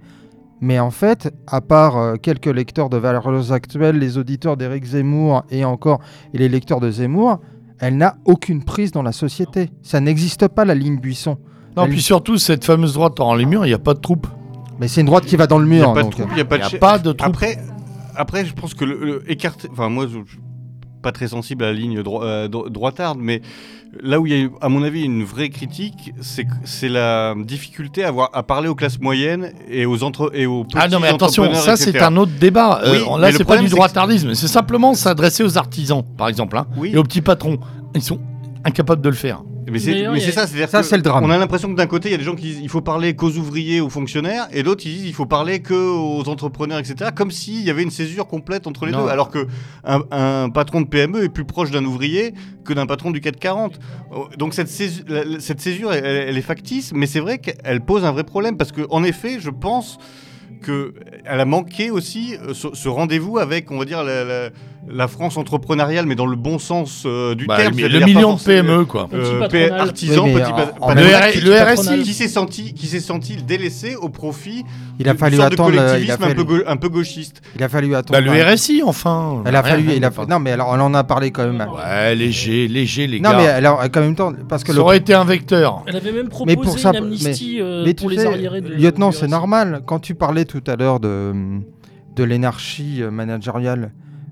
Mais 0.61 0.77
en 0.79 0.91
fait, 0.91 1.33
à 1.47 1.61
part 1.61 1.97
euh, 1.97 2.15
quelques 2.15 2.47
lecteurs 2.47 2.89
de 2.89 2.97
valeurs 2.97 3.51
actuelles, 3.53 3.97
les 3.97 4.17
auditeurs 4.17 4.57
d'Éric 4.57 4.83
Zemmour 4.85 5.43
et 5.49 5.63
encore 5.65 5.99
et 6.33 6.37
les 6.37 6.49
lecteurs 6.49 6.79
de 6.81 6.91
Zemmour, 6.91 7.39
elle 7.79 7.95
n'a 7.97 8.17
aucune 8.25 8.63
prise 8.63 8.91
dans 8.91 9.03
la 9.03 9.13
société. 9.13 9.69
Ça 9.83 9.99
n'existe 10.01 10.47
pas 10.49 10.65
la 10.65 10.75
ligne 10.75 10.99
Buisson. 10.99 11.37
Non, 11.77 11.83
Elle- 11.85 11.91
puis 11.91 12.01
surtout, 12.01 12.37
cette 12.37 12.65
fameuse 12.65 12.93
droite 12.93 13.15
dans 13.17 13.33
les 13.35 13.45
murs, 13.45 13.65
il 13.65 13.69
n'y 13.69 13.73
a 13.73 13.79
pas 13.79 13.93
de 13.93 13.99
troupes. 13.99 14.27
Mais 14.79 14.87
c'est 14.87 15.01
une 15.01 15.07
droite 15.07 15.25
qui 15.25 15.35
va 15.37 15.47
dans 15.47 15.59
le 15.59 15.65
Il 15.65 15.69
n'y 15.71 15.77
mur. 15.79 15.89
a 15.89 15.93
pas 15.93 15.99
de 15.99 16.03
donc, 16.03 16.11
troupe, 16.13 16.27
il 16.31 16.35
n'y 16.35 16.41
a 16.41 16.45
pas 16.45 16.97
de 16.99 17.11
troupes. 17.11 17.21
Après, 17.29 17.57
après, 18.15 18.45
je 18.45 18.53
pense 18.53 18.73
que 18.73 18.83
le, 18.85 18.97
le 19.05 19.31
écarté. 19.31 19.69
Enfin, 19.71 19.87
moi, 19.89 20.07
je 20.11 20.17
pas 21.01 21.11
très 21.11 21.27
sensible 21.27 21.63
à 21.63 21.67
la 21.67 21.73
ligne 21.73 22.01
dro- 22.01 22.23
euh, 22.23 22.47
dro- 22.47 22.69
droitarde, 22.69 23.17
mais 23.21 23.41
là 24.01 24.19
où 24.19 24.27
il 24.27 24.31
y 24.33 24.35
a, 24.35 24.39
eu, 24.39 24.51
à 24.61 24.69
mon 24.69 24.83
avis, 24.83 25.01
une 25.03 25.23
vraie 25.23 25.49
critique, 25.49 26.13
c'est 26.21 26.89
la 26.89 27.33
difficulté 27.37 28.03
à, 28.03 28.09
avoir, 28.09 28.29
à 28.33 28.43
parler 28.43 28.67
aux 28.69 28.75
classes 28.75 28.99
moyennes 28.99 29.51
et 29.69 29.85
aux 29.85 30.03
entre 30.03 30.31
et 30.33 30.45
aux 30.45 30.63
petits 30.63 30.77
Ah 30.79 30.87
non, 30.87 30.99
mais 30.99 31.07
attention, 31.07 31.53
ça 31.55 31.75
c'est 31.77 31.99
un 32.01 32.15
autre 32.17 32.31
débat. 32.39 32.81
Euh, 32.83 32.91
Oui, 32.91 32.97
là, 32.99 33.17
mais 33.27 33.31
le 33.31 33.37
c'est 33.37 33.43
pas 33.45 33.57
du 33.57 33.67
droitardisme. 33.69 34.33
C'est 34.35 34.47
simplement 34.47 34.93
s'adresser 34.93 35.43
aux 35.43 35.57
artisans, 35.57 36.03
par 36.17 36.27
exemple, 36.27 36.57
hein, 36.57 36.67
Oui. 36.77 36.91
et 36.93 36.97
aux 36.97 37.03
petits 37.03 37.21
patrons. 37.21 37.57
Ils 37.95 38.03
sont 38.03 38.19
incapables 38.63 39.01
de 39.01 39.09
le 39.09 39.15
faire. 39.15 39.41
Mais 39.71 39.79
c'est 39.79 40.05
a- 40.05 40.31
ça, 40.31 40.47
c'est-à-dire 40.47 40.69
Ça, 40.69 40.81
que 40.81 40.85
c'est 40.87 40.95
le 40.97 41.01
drame. 41.03 41.23
On 41.23 41.29
a 41.29 41.37
l'impression 41.37 41.69
que 41.69 41.75
d'un 41.75 41.85
côté, 41.87 42.09
il 42.09 42.11
y 42.11 42.15
a 42.15 42.17
des 42.17 42.23
gens 42.23 42.35
qui 42.35 42.43
disent 42.43 42.59
il 42.61 42.69
faut 42.69 42.81
parler 42.81 43.15
qu'aux 43.15 43.31
ouvriers, 43.31 43.81
aux 43.81 43.89
fonctionnaires, 43.89 44.47
et 44.51 44.63
d'autres 44.63 44.85
ils 44.85 44.93
disent 44.95 45.05
il 45.07 45.13
faut 45.13 45.25
parler 45.25 45.61
qu'aux 45.61 46.23
entrepreneurs, 46.27 46.79
etc. 46.79 47.11
Comme 47.15 47.31
s'il 47.31 47.61
y 47.63 47.69
avait 47.69 47.83
une 47.83 47.91
césure 47.91 48.27
complète 48.27 48.67
entre 48.67 48.85
les 48.85 48.91
Non. 48.91 49.03
deux, 49.03 49.09
alors 49.09 49.29
que 49.29 49.47
un, 49.83 50.01
un 50.11 50.49
patron 50.49 50.81
de 50.81 50.87
PME 50.87 51.23
est 51.25 51.29
plus 51.29 51.45
proche 51.45 51.71
d'un 51.71 51.85
ouvrier 51.85 52.33
que 52.63 52.73
d'un 52.73 52.85
patron 52.85 53.11
du 53.11 53.21
440. 53.21 53.79
Oh, 54.15 54.27
Donc 54.37 54.53
cette 54.53 54.69
césure, 54.69 55.03
cette 55.39 55.61
césure 55.61 55.93
elle, 55.93 56.05
elle 56.05 56.37
est 56.37 56.41
factice, 56.41 56.91
mais 56.93 57.05
c'est 57.05 57.19
vrai 57.19 57.37
qu'elle 57.39 57.81
pose 57.81 58.05
un 58.05 58.11
vrai 58.11 58.23
problème 58.23 58.57
parce 58.57 58.71
que 58.71 58.81
en 58.89 59.03
effet, 59.03 59.37
je 59.39 59.49
pense 59.49 59.97
que 60.61 60.93
elle 61.25 61.39
a 61.39 61.45
manqué 61.45 61.89
aussi 61.89 62.35
euh, 62.35 62.53
ce, 62.53 62.67
ce 62.73 62.89
rendez-vous 62.89 63.37
avec, 63.37 63.71
on 63.71 63.77
va 63.77 63.85
dire, 63.85 64.03
la, 64.03 64.25
la- 64.25 64.49
la 64.91 65.07
France 65.07 65.37
entrepreneuriale, 65.37 66.05
mais 66.05 66.15
dans 66.15 66.25
le 66.25 66.35
bon 66.35 66.57
sens 66.59 67.03
euh, 67.05 67.35
du 67.35 67.45
Bah, 67.45 67.57
terme. 67.57 67.75
le, 67.77 67.99
million 68.05 68.35
de 68.35 68.41
PME, 68.41 68.85
quoi. 68.85 69.07
Euh, 69.13 69.71
artisan, 69.77 70.25
Oui, 70.25 70.33
petit 70.33 70.51
en- 70.81 70.93
Le, 70.93 71.73
RSI. 71.73 72.01
qui 72.03 72.13
s'est 72.13 72.27
senti, 72.27 72.73
qui 72.73 72.87
s'est 72.87 72.99
senti 72.99 73.37
délaissé 73.37 73.95
au 73.95 74.09
profit 74.09 74.63
Il 74.99 75.07
a 75.07 75.15
fallu 75.15 75.39
attendre. 75.41 75.71
de 75.71 75.77
euh, 75.77 75.99
Il 75.99 76.11
a 76.11 76.17
collectivisme 76.17 76.23
un 76.23 76.27
fallu, 76.27 76.45
peu, 76.45 76.63
un 76.67 76.77
peu 76.77 76.89
gauchiste. 76.89 77.41
il 77.55 77.63
a 77.63 77.69
fallu 77.69 77.93
attendre. 77.95 78.19
Bah, 78.19 78.25
le 78.25 78.31
RSI, 78.53 78.81
enfin. 78.83 79.43
Elle 79.45 79.55
a 79.55 79.61
Rien, 79.61 79.71
fallu. 79.75 79.87
rien, 79.89 79.97
il 79.97 80.05
a 80.05 80.11
Non, 80.27 80.39
mais 80.39 80.51
alors 80.51 80.69
on 80.69 80.79
en 80.79 80.93
a 80.93 81.03
parlé 81.03 81.31
quand 81.31 81.45
même. 81.45 81.67
Ouais, 81.69 82.15
léger, 82.15 82.67
léger, 82.67 83.07
les 83.07 83.19
Non, 83.19 83.31
gars. 83.31 83.37
mais 83.37 83.47
alors 83.47 83.79
en 83.81 83.99
même 84.01 84.15
temps, 84.15 84.33
parce 84.47 84.63
que 84.63 84.71
Ça 84.71 84.77
le 84.77 84.81
aurait 84.81 84.97
été 84.97 85.13
un 85.13 85.23
vecteur. 85.25 85.83
Elle 85.87 85.95
avait 85.97 86.11
même 86.11 86.29
proposé 86.29 86.55
Mais 86.55 86.61
pour 86.61 86.79
ça, 86.79 86.89
une 86.91 86.97
amnistie 86.97 87.59
euh, 87.61 87.83
Mais 87.85 87.93
pour 87.93 88.09
les 88.09 88.25
arriérés 88.25 88.61
de 88.61 88.69
lieutenant, 88.69 89.11
c'est 89.11 89.27
normal. 89.27 89.81
Quand 89.85 89.99
tu 89.99 90.15
parlais 90.15 90.45
tout 90.45 90.63
à 90.67 90.75
l'heure 90.75 90.99
de, 90.99 91.33
de 92.15 92.23
l'énarchie 92.23 93.01
managériale, 93.11 93.91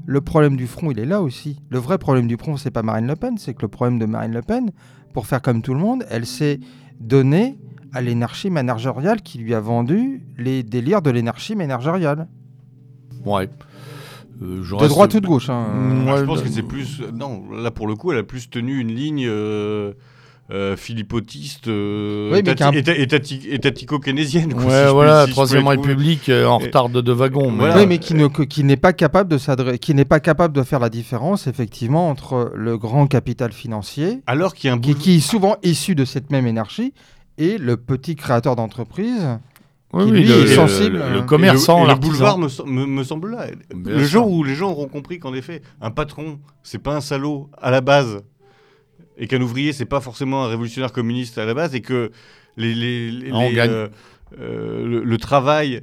le 0.09 0.21
problème 0.21 0.55
du 0.55 0.65
front, 0.67 0.89
il 0.89 0.97
est 0.99 1.05
là 1.05 1.21
aussi. 1.21 1.59
Le 1.69 1.77
vrai 1.79 1.97
problème 1.97 2.27
du 2.27 2.37
front, 2.37 2.55
c'est 2.57 2.71
pas 2.71 2.81
Marine 2.81 3.05
Le 3.07 3.15
Pen, 3.17 3.37
c'est 3.37 3.53
que 3.53 3.61
le 3.61 3.67
problème 3.67 3.99
de 3.99 4.05
Marine 4.05 4.31
Le 4.33 4.41
Pen, 4.41 4.71
pour 5.13 5.27
faire 5.27 5.41
comme 5.41 5.61
tout 5.61 5.73
le 5.73 5.79
monde, 5.81 6.05
elle 6.09 6.25
s'est 6.25 6.59
donnée 6.99 7.59
à 7.93 8.01
l'énarchie 8.01 8.49
managériale 8.49 9.21
qui 9.21 9.37
lui 9.39 9.53
a 9.53 9.59
vendu 9.59 10.23
les 10.37 10.63
délires 10.63 11.01
de 11.01 11.09
l'énarchie 11.09 11.55
managériale. 11.55 12.27
Ouais. 13.25 13.49
Euh, 14.41 14.61
je 14.63 14.71
De 14.75 14.79
reste- 14.79 14.89
droite 14.91 15.13
ou 15.15 15.19
de 15.19 15.27
gauche. 15.27 15.49
hein. 15.49 15.67
Moi, 15.73 16.19
je 16.19 16.23
pense 16.25 16.41
que 16.41 16.49
c'est 16.49 16.63
plus. 16.63 17.01
Non, 17.13 17.43
là 17.51 17.71
pour 17.71 17.87
le 17.87 17.95
coup, 17.95 18.11
elle 18.11 18.19
a 18.19 18.23
plus 18.23 18.49
tenu 18.49 18.79
une 18.79 18.93
ligne. 18.93 19.25
euh, 19.27 19.93
euh, 20.49 20.77
philippotiste, 20.77 21.67
euh, 21.67 22.31
Oui, 22.31 22.41
mais 22.45 22.53
étati- 22.53 22.55
qui 22.55 22.63
a 22.63 22.67
un- 22.67 22.71
éta- 22.71 22.95
étati- 22.97 23.47
étatico-keynésienne. 23.49 24.53
quoi, 24.53 24.63
si 24.63 24.69
je 24.69 24.73
Ouais, 24.85 24.91
voilà, 24.91 25.25
si 25.25 25.31
Troisième 25.31 25.67
République 25.67 26.29
euh, 26.29 26.45
en 26.45 26.59
Et- 26.59 26.65
retard 26.65 26.89
de 26.89 27.01
deux 27.01 27.11
wagons. 27.13 27.51
mais- 27.51 27.57
Voilà. 27.57 27.77
Oui, 27.79 27.85
mais 27.87 27.97
qui 27.97 28.13
ne- 28.13 28.27
que- 28.27 28.43
qui 28.43 28.63
n'est 28.63 28.77
pas 28.77 28.93
capable 28.93 29.29
de 29.29 29.75
qui 29.77 29.93
n'est 29.93 30.05
pas 30.05 30.19
capable 30.19 30.55
de 30.55 30.63
faire 30.63 30.79
la 30.79 30.89
différence 30.89 31.47
effectivement 31.47 32.09
entre 32.09 32.51
le 32.55 32.77
grand 32.77 33.07
capital 33.07 33.51
financier 33.51 34.21
Alors 34.27 34.53
qu'il 34.55 34.69
y 34.69 34.71
a 34.71 34.75
un 34.75 34.79
qui, 34.79 35.15
est 35.15 35.19
souvent 35.19 35.57
issu 35.63 35.95
de 35.95 36.05
cette 36.05 36.31
même 36.31 36.47
énergie, 36.47 36.93
et 37.37 37.57
le 37.57 37.77
petit 37.77 38.15
créateur 38.15 38.55
d'entreprise. 38.55 39.27
Oui, 39.93 40.05
qui, 40.05 40.11
oui, 40.11 40.19
lui, 40.21 40.27
le, 40.27 40.33
est 40.35 40.41
le- 40.41 40.47
sensible, 40.47 40.97
le- 40.97 41.03
hein. 41.03 41.09
le 41.13 41.19
Et 41.19 41.25
commerçant, 41.25 41.83
le, 41.85 41.93
le 41.93 41.95
boulevard 41.99 42.37
me, 42.37 42.47
sem- 42.49 42.65
me- 42.65 42.85
me 42.85 43.03
semble 43.03 43.31
là. 43.31 43.47
Bien 43.73 43.95
le 43.97 44.03
jour 44.03 44.29
où 44.29 44.43
les 44.43 44.53
gens 44.55 44.69
auront 44.71 44.87
compris 44.87 45.17
qu'en 45.19 45.33
effet, 45.33 45.61
un 45.81 45.91
patron, 45.91 46.39
c'est 46.63 46.77
pas 46.81 46.95
un 46.95 46.99
salaud 47.01 47.49
à 47.61 47.71
la 47.71 47.79
base, 47.81 48.21
et 49.17 49.27
qu'un 49.27 49.41
ouvrier, 49.41 49.73
c'est 49.73 49.85
pas 49.85 50.01
forcément 50.01 50.43
un 50.45 50.47
révolutionnaire 50.47 50.91
communiste 50.91 51.37
à 51.37 51.45
la 51.45 51.53
base, 51.53 51.73
et 51.75 51.81
que 51.81 52.11
les, 52.55 52.73
les- 52.73 53.11
les- 53.11 53.29
Ah, 53.31 53.35
on 53.37 53.49
les, 53.49 53.55
gagne. 53.55 53.69
euh, 53.71 53.87
euh, 54.39 54.85
le, 54.87 55.03
le 55.03 55.17
travail 55.17 55.81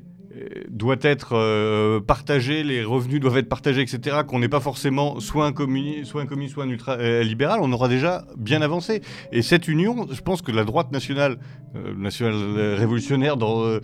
doit 0.68 0.96
être 1.02 1.34
euh, 1.36 2.00
partagé, 2.00 2.62
les 2.64 2.82
revenus 2.82 3.20
doivent 3.20 3.36
être 3.36 3.48
partagés, 3.48 3.82
etc., 3.82 4.18
qu'on 4.26 4.40
n'est 4.40 4.48
pas 4.48 4.60
forcément 4.60 5.20
soit 5.20 5.46
un 5.46 5.52
communiste, 5.52 6.06
soit, 6.06 6.22
un 6.22 6.26
communiste, 6.26 6.54
soit 6.54 6.64
un 6.64 6.68
ultra, 6.68 6.92
euh, 6.98 7.22
libéral, 7.22 7.60
on 7.62 7.72
aura 7.72 7.88
déjà 7.88 8.24
bien 8.36 8.60
avancé. 8.62 9.00
Et 9.32 9.42
cette 9.42 9.68
union, 9.68 10.06
je 10.10 10.20
pense 10.20 10.42
que 10.42 10.50
la 10.50 10.64
droite 10.64 10.90
nationale, 10.92 11.38
euh, 11.76 11.94
nationale 11.96 12.34
euh, 12.34 12.74
révolutionnaire, 12.76 13.36
dans, 13.36 13.64
euh, 13.64 13.80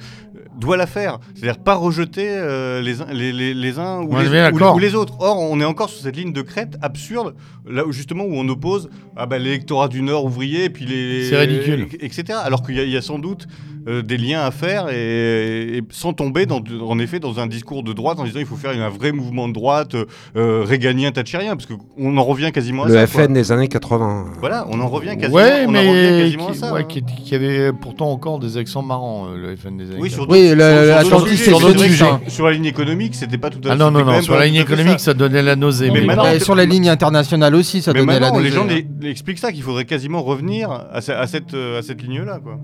doit 0.59 0.77
la 0.77 0.87
faire. 0.87 1.19
C'est-à-dire 1.35 1.63
pas 1.63 1.75
rejeter 1.77 2.27
euh, 2.29 2.81
les, 2.83 3.01
uns, 3.01 3.07
les, 3.13 3.33
les- 3.33 3.55
les 3.55 3.79
uns 3.79 4.01
ou 4.03 4.17
les, 4.19 4.29
bien 4.29 4.49
ou- 4.51 4.53
d'accord. 4.53 4.75
ou 4.75 4.79
les 4.81 4.95
autres. 4.97 5.15
Or, 5.21 5.39
on 5.39 5.61
est 5.61 5.65
encore 5.65 5.89
sur 5.89 6.03
cette 6.03 6.17
ligne 6.17 6.33
de 6.33 6.43
crête 6.43 6.77
absurde, 6.83 7.35
là 7.69 7.87
où 7.87 7.93
justement 7.93 8.25
où 8.25 8.35
on 8.35 8.49
oppose 8.49 8.91
ah 9.17 9.27
bah, 9.27 9.39
l'électorat 9.39 9.89
du 9.89 10.03
Nord 10.03 10.25
ouvrier, 10.25 10.65
et 10.65 10.71
puis 10.71 10.85
les... 10.85 11.29
C'est 11.29 11.39
ridicule. 11.39 11.87
Etc. 12.01 12.25
Alors 12.43 12.63
qu'il 12.67 12.77
y 12.77 12.97
a 12.97 13.03
sans 13.03 13.19
doute 13.19 13.47
euh, 13.89 14.03
des 14.03 14.17
liens 14.19 14.41
à 14.43 14.51
faire, 14.51 14.89
et, 14.91 15.79
et 15.79 15.83
sans 15.91 16.13
tomber 16.13 16.47
dans, 16.47 16.63
en 16.83 16.99
effet 16.99 17.19
dans 17.21 17.41
un 17.41 17.47
discours 17.47 17.83
de 17.83 17.93
droite 17.93 18.19
en 18.19 18.25
disant 18.25 18.39
il 18.41 18.47
faut 18.47 18.57
faire 18.57 18.71
un 18.71 18.89
vrai 18.91 19.13
mouvement 19.13 19.49
de 19.49 19.53
droite 19.55 19.95
euh, 20.37 20.63
réganien, 20.65 21.13
thatchérien, 21.13 21.57
parce 21.57 21.67
qu'on 21.67 22.17
en 22.17 22.25
revient 22.25 22.51
quasiment 22.53 22.85
à 22.85 22.89
Le 22.89 22.95
ça. 22.95 23.07
quoi. 23.07 23.25
FN 23.27 23.33
des 23.33 23.53
années 23.53 23.69
80. 23.69 24.27
Voilà, 24.41 24.67
on 24.71 24.81
en 24.81 24.89
revient 24.89 25.17
quasiment, 25.17 25.35
Ouais, 25.37 25.65
on 25.67 25.75
en 25.75 25.79
revient 25.79 25.91
mais 25.93 26.19
quasiment 26.25 26.47
qui, 26.47 26.51
à 26.53 26.55
ça. 26.55 26.73
ouais, 26.73 26.81
hein. 26.81 26.85
qui, 26.89 27.03
qui 27.03 27.35
avait 27.35 27.73
pourtant 27.73 28.11
encore 28.11 28.39
des 28.39 28.57
accents 28.57 28.83
marrants, 28.83 29.29
euh, 29.29 29.37
le 29.37 29.57
FN 29.57 29.77
des 29.77 29.85
années 29.91 30.01
Oui, 30.01 30.11
sur 30.11 30.27
80. 30.27 30.33
Oui, 30.39 30.49
le- 30.55 31.05
sur- 31.05 31.25
le- 31.25 31.37
sur 31.37 31.61
d'autres 31.61 31.79
sujets, 31.85 32.05
le 32.39 32.45
la 32.45 32.53
ligne 32.53 32.65
économique, 32.67 33.15
c'était 33.15 33.39
pas 33.39 33.51
tout 33.51 33.61
à 33.69 33.73
Ah 33.73 33.77
non, 33.77 33.91
non, 33.91 33.99
c'était 33.99 34.01
quand 34.01 34.07
non, 34.07 34.13
même 34.13 34.23
sur 34.23 34.35
la 34.35 34.47
ligne 34.47 34.57
fait 34.57 34.63
économique, 34.63 35.01
ça. 35.01 35.15
donnait 35.15 35.43
la 35.43 35.57
nausée. 35.57 35.89
Non, 35.89 35.95
mais 35.95 36.17
mais 36.23 36.39
sur 36.41 36.55
la 36.55 36.65
ligne 36.65 36.89
internationale 36.89 37.55
aussi, 37.55 37.81
ça 37.83 37.93
Mais 37.93 38.01
donnait 38.01 38.21
la 38.21 38.31
les 38.31 38.37
nausée, 38.37 38.51
gens 38.51 38.65
les- 38.65 38.87
les 39.01 39.11
expliquent 39.11 39.39
ça, 39.39 39.53
qu'il 39.53 39.63
faudrait 39.63 39.85
quasiment 39.85 40.23
revenir 40.23 40.71
à, 40.71 41.01
ce- 41.01 41.13
à 41.13 41.27
cette, 41.27 41.55
euh, 41.55 41.79
à 41.79 41.83
cette 41.83 42.03
ligne-là. 42.03 42.41
quoi. 42.43 42.59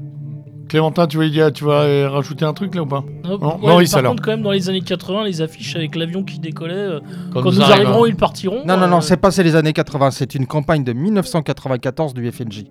Clémentin, 0.69 1.07
tu 1.07 1.31
dire, 1.31 1.53
tu 1.53 1.65
vas 1.65 1.83
euh, 1.83 2.09
rajouter 2.09 2.45
un 2.45 2.53
truc 2.53 2.75
là 2.75 2.83
ou 2.83 2.87
pas 2.87 3.05
Non, 3.25 3.39
Non, 3.39 3.77
ouais, 3.77 3.85
par 3.87 3.99
alors. 3.99 4.13
contre, 4.13 4.23
quand 4.25 4.33
même, 4.33 4.43
dans 4.43 4.51
les 4.51 4.69
années 4.69 4.81
80, 4.81 5.25
les 5.25 5.41
affiches 5.41 5.77
avec 5.77 5.95
l'avion 5.95 6.25
qui 6.25 6.39
décollait, 6.41 6.75
euh, 6.75 7.01
quand, 7.33 7.45
nous 7.45 7.53
nous, 7.53 7.63
arriverons, 7.63 8.07
ils 8.07 8.17
partiront. 8.17 8.65
Non, 8.67 8.77
non, 8.77 8.89
non, 8.89 8.97
euh, 8.99 9.01
c'est 9.01 9.17
pas 9.17 9.31
c'est 9.31 9.45
les 9.45 9.55
années 9.55 9.73
80, 9.73 10.11
c'est 10.11 10.35
une 10.35 10.47
campagne 10.47 10.83
de 10.83 10.93
1994 10.93 12.15
du 12.15 12.31
FNJ. 12.33 12.65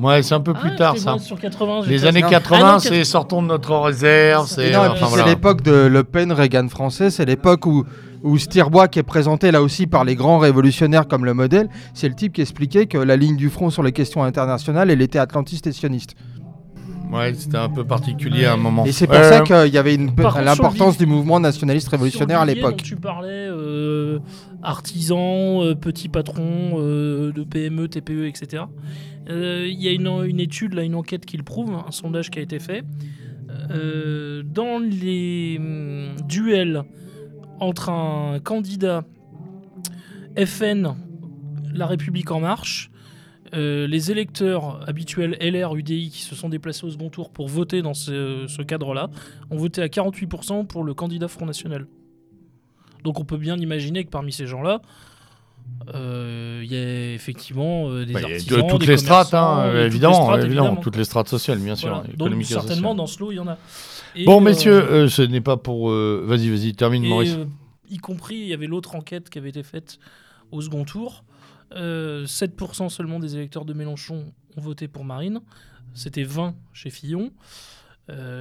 Ouais, 0.00 0.22
c'est 0.22 0.34
un 0.34 0.40
peu 0.40 0.54
ah, 0.56 0.60
plus 0.60 0.74
tard 0.76 0.94
j'étais 0.94 1.04
ça. 1.04 1.10
moi 1.12 1.20
sur 1.20 1.38
80, 1.38 1.82
Les 1.86 2.06
années 2.06 2.22
Non. 2.22 2.28
80, 2.28 2.60
Ah 2.62 2.78
c'est 2.78 3.04
sortons 3.04 3.42
de 3.42 3.48
notre 3.48 3.74
réserve. 3.76 4.46
C'est 4.48 4.74
enfin, 4.74 5.06
voilà. 5.06 5.26
l'époque 5.26 5.62
de 5.62 5.72
Le 5.72 6.04
Pen, 6.04 6.32
Reagan 6.32 6.68
français, 6.68 7.10
c'est 7.10 7.26
l'époque 7.26 7.66
où, 7.66 7.84
où 8.22 8.38
Stirbois, 8.38 8.88
qui 8.88 8.98
est 8.98 9.02
présenté 9.02 9.50
là 9.50 9.60
aussi 9.60 9.86
par 9.86 10.04
les 10.04 10.14
grands 10.14 10.38
révolutionnaires 10.38 11.06
comme 11.06 11.26
le 11.26 11.34
modèle, 11.34 11.68
c'est 11.92 12.08
le 12.08 12.14
type 12.14 12.32
qui 12.32 12.40
expliquait 12.40 12.86
que 12.86 12.96
la 12.96 13.16
ligne 13.16 13.36
du 13.36 13.50
front 13.50 13.68
sur 13.68 13.82
les 13.82 13.92
questions 13.92 14.24
internationales, 14.24 14.90
elle 14.90 15.02
était 15.02 15.18
atlantiste 15.18 15.66
et 15.66 15.72
sioniste. 15.72 16.16
Ouais, 17.12 17.34
c'était 17.34 17.56
un 17.56 17.68
peu 17.68 17.84
particulier 17.84 18.44
à 18.44 18.52
un 18.52 18.56
moment. 18.56 18.84
Et 18.84 18.92
c'est 18.92 19.06
pour 19.06 19.16
ça 19.16 19.40
qu'il 19.40 19.74
y 19.74 19.78
avait 19.78 19.94
une 19.94 20.12
l'importance 20.16 20.96
du 20.98 21.06
mouvement 21.06 21.40
nationaliste 21.40 21.88
révolutionnaire 21.88 22.40
à 22.40 22.46
l'époque. 22.46 22.82
Tu 22.82 22.96
parlais 22.96 23.48
euh, 23.48 24.18
artisans, 24.62 25.62
euh, 25.62 25.74
petits 25.74 26.08
patrons 26.08 26.74
euh, 26.78 27.32
de 27.32 27.42
PME, 27.42 27.88
TPE, 27.88 28.26
etc. 28.26 28.64
Euh, 29.28 29.66
Il 29.68 29.80
y 29.80 29.88
a 29.88 29.92
une, 29.92 30.08
une 30.26 30.40
étude, 30.40 30.74
là, 30.74 30.82
une 30.82 30.94
enquête 30.94 31.26
qui 31.26 31.36
le 31.36 31.42
prouve, 31.42 31.72
un 31.72 31.90
sondage 31.90 32.30
qui 32.30 32.38
a 32.38 32.42
été 32.42 32.58
fait. 32.58 32.84
Euh, 33.70 34.42
dans 34.44 34.78
les 34.78 35.56
hum, 35.58 36.16
duels 36.26 36.82
entre 37.60 37.90
un 37.90 38.38
candidat 38.40 39.04
FN, 40.36 40.94
La 41.72 41.86
République 41.86 42.30
En 42.30 42.40
Marche, 42.40 42.90
euh, 43.54 43.86
les 43.86 44.10
électeurs 44.10 44.80
habituels 44.88 45.36
LR, 45.40 45.74
UDI 45.74 46.10
qui 46.10 46.22
se 46.22 46.34
sont 46.34 46.48
déplacés 46.48 46.84
au 46.84 46.90
second 46.90 47.10
tour 47.10 47.30
pour 47.30 47.48
voter 47.48 47.82
dans 47.82 47.94
ce, 47.94 48.46
ce 48.48 48.62
cadre-là 48.62 49.10
ont 49.50 49.56
voté 49.56 49.82
à 49.82 49.86
48% 49.86 50.66
pour 50.66 50.84
le 50.84 50.94
candidat 50.94 51.28
Front 51.28 51.46
National. 51.46 51.86
Donc 53.04 53.18
on 53.18 53.24
peut 53.24 53.38
bien 53.38 53.56
imaginer 53.56 54.04
que 54.04 54.10
parmi 54.10 54.32
ces 54.32 54.46
gens-là, 54.46 54.82
euh, 55.94 56.60
il 56.62 56.72
y 56.72 56.76
a 56.76 57.14
effectivement 57.14 57.88
euh, 57.88 58.04
des 58.04 58.12
Bah, 58.12 58.20
artisans, 58.22 58.62
de 58.62 58.68
toutes 58.68 58.80
des 58.82 58.86
les 58.88 58.96
strates, 58.98 59.34
hein, 59.34 59.60
euh, 59.60 59.66
toutes 59.66 59.74
les 59.74 59.86
évidemment, 59.86 60.22
strates, 60.22 60.44
évidemment, 60.44 60.76
toutes 60.76 60.96
les 60.96 61.04
strates 61.04 61.28
sociales, 61.28 61.58
bien 61.58 61.74
sûr, 61.74 61.88
Voilà. 61.88 62.04
Donc 62.16 62.44
certainement 62.44 62.94
dans 62.94 63.06
ce 63.06 63.18
lot, 63.18 63.32
il 63.32 63.36
y 63.36 63.40
en 63.40 63.48
a. 63.48 63.58
Et, 64.14 64.24
Bon, 64.24 64.40
messieurs, 64.40 65.08
ce 65.08 65.22
n'est 65.22 65.40
pas 65.40 65.56
pour. 65.56 65.90
Vas-y, 65.90 66.50
vas-y, 66.50 66.74
termine, 66.74 67.04
et, 67.04 67.08
Maurice. 67.08 67.38
y 67.88 67.98
compris, 67.98 68.36
il 68.36 68.46
y 68.46 68.52
avait 68.52 68.66
l'autre 68.66 68.94
enquête 68.94 69.30
qui 69.30 69.38
avait 69.38 69.48
été 69.48 69.62
faite 69.62 69.98
au 70.52 70.60
second 70.60 70.84
tour. 70.84 71.24
Euh, 71.72 72.26
7% 72.26 72.88
seulement 72.88 73.20
des 73.20 73.36
électeurs 73.36 73.64
de 73.64 73.72
Mélenchon 73.72 74.32
ont 74.56 74.60
voté 74.60 74.88
pour 74.88 75.04
Marine. 75.04 75.40
C'était 75.94 76.24
20 76.24 76.54
chez 76.72 76.90
Fillon. 76.90 77.32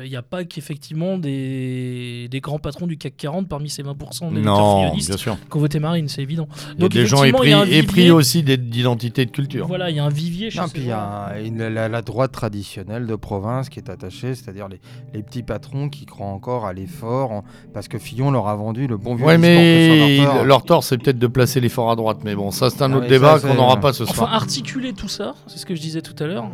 Il 0.04 0.10
n'y 0.10 0.16
a 0.16 0.22
pas 0.22 0.44
qu'effectivement 0.46 1.18
des, 1.18 2.28
des 2.30 2.40
grands 2.42 2.60
patrons 2.60 2.88
du 2.88 2.98
CAC 2.98 3.16
40 3.18 3.48
parmi 3.48 3.70
ces 3.70 3.84
20% 3.84 4.34
des 4.34 4.42
Non, 4.42 4.94
bien 4.96 5.18
sûr. 5.18 5.38
qui 5.50 5.58
ont 5.58 5.60
voté 5.60 5.80
Marine, 5.80 6.08
c'est 6.08 6.22
évident. 6.22 6.48
A 6.82 6.88
des 6.88 7.06
gens 7.06 7.24
effectivement, 7.24 7.44
il 7.44 7.50
y 7.50 7.54
a 7.54 7.60
un 7.60 7.66
épris, 7.66 8.02
vivier- 8.02 8.12
aussi 8.12 8.44
d'identité 8.44 9.24
et 9.24 9.26
de 9.26 9.32
culture. 9.32 9.68
Voilà, 9.68 9.90
il 9.90 9.96
y 9.96 10.00
a 10.00 10.06
un 10.06 10.10
vivier 10.10 10.50
chez 10.50 10.60
Non, 10.60 10.68
puis 10.70 10.82
il 10.84 10.88
y 10.88 10.92
a 10.92 11.34
une- 11.44 11.68
la, 11.68 11.88
la 11.90 12.02
droite 12.02 12.32
traditionnelle 12.32 13.06
de 13.06 13.16
province 13.16 13.70
qui 13.70 13.80
est 13.80 13.90
attachée, 13.90 14.36
c'est-à-dire 14.36 14.68
les, 14.68 14.80
les 15.14 15.22
petits 15.24 15.44
patrons 15.44 15.90
qui 15.90 16.06
croient 16.06 16.28
encore 16.28 16.66
à 16.66 16.74
l'effort, 16.74 17.32
en- 17.32 17.44
parce 17.74 17.88
que 17.88 17.98
Fillon 18.00 18.32
leur 18.32 18.48
a 18.48 18.56
vendu 18.56 18.88
le 18.88 18.98
bon 18.98 19.16
vieux 19.16 19.26
Ouais, 19.26 19.38
mais 19.38 20.18
leur 20.46 20.64
tort. 20.64 20.84
c'est 20.84 20.98
peut-être 20.98 21.20
de 21.20 21.28
placer 21.28 21.60
l'effort 21.60 21.92
à 21.92 21.96
droite. 21.96 22.20
Mais 22.24 22.36
bon, 22.36 22.52
ça, 22.52 22.70
c'est 22.70 22.82
un 22.82 22.92
Ah 22.94 22.98
autre 22.98 23.08
débat 23.08 23.40
qu'on 23.40 23.54
n'aura 23.54 23.80
pas 23.80 23.94
ce 23.94 24.04
Enfin, 24.04 24.14
soir. 24.14 24.34
articuler 24.34 24.94
tout 24.94 25.08
ça, 25.10 25.36
c'est 25.48 25.58
ce 25.58 25.66
que 25.66 25.76
je 25.76 25.82
disais 25.82 26.02
tout 26.02 26.16
à 26.24 26.28
l'heure, 26.28 26.50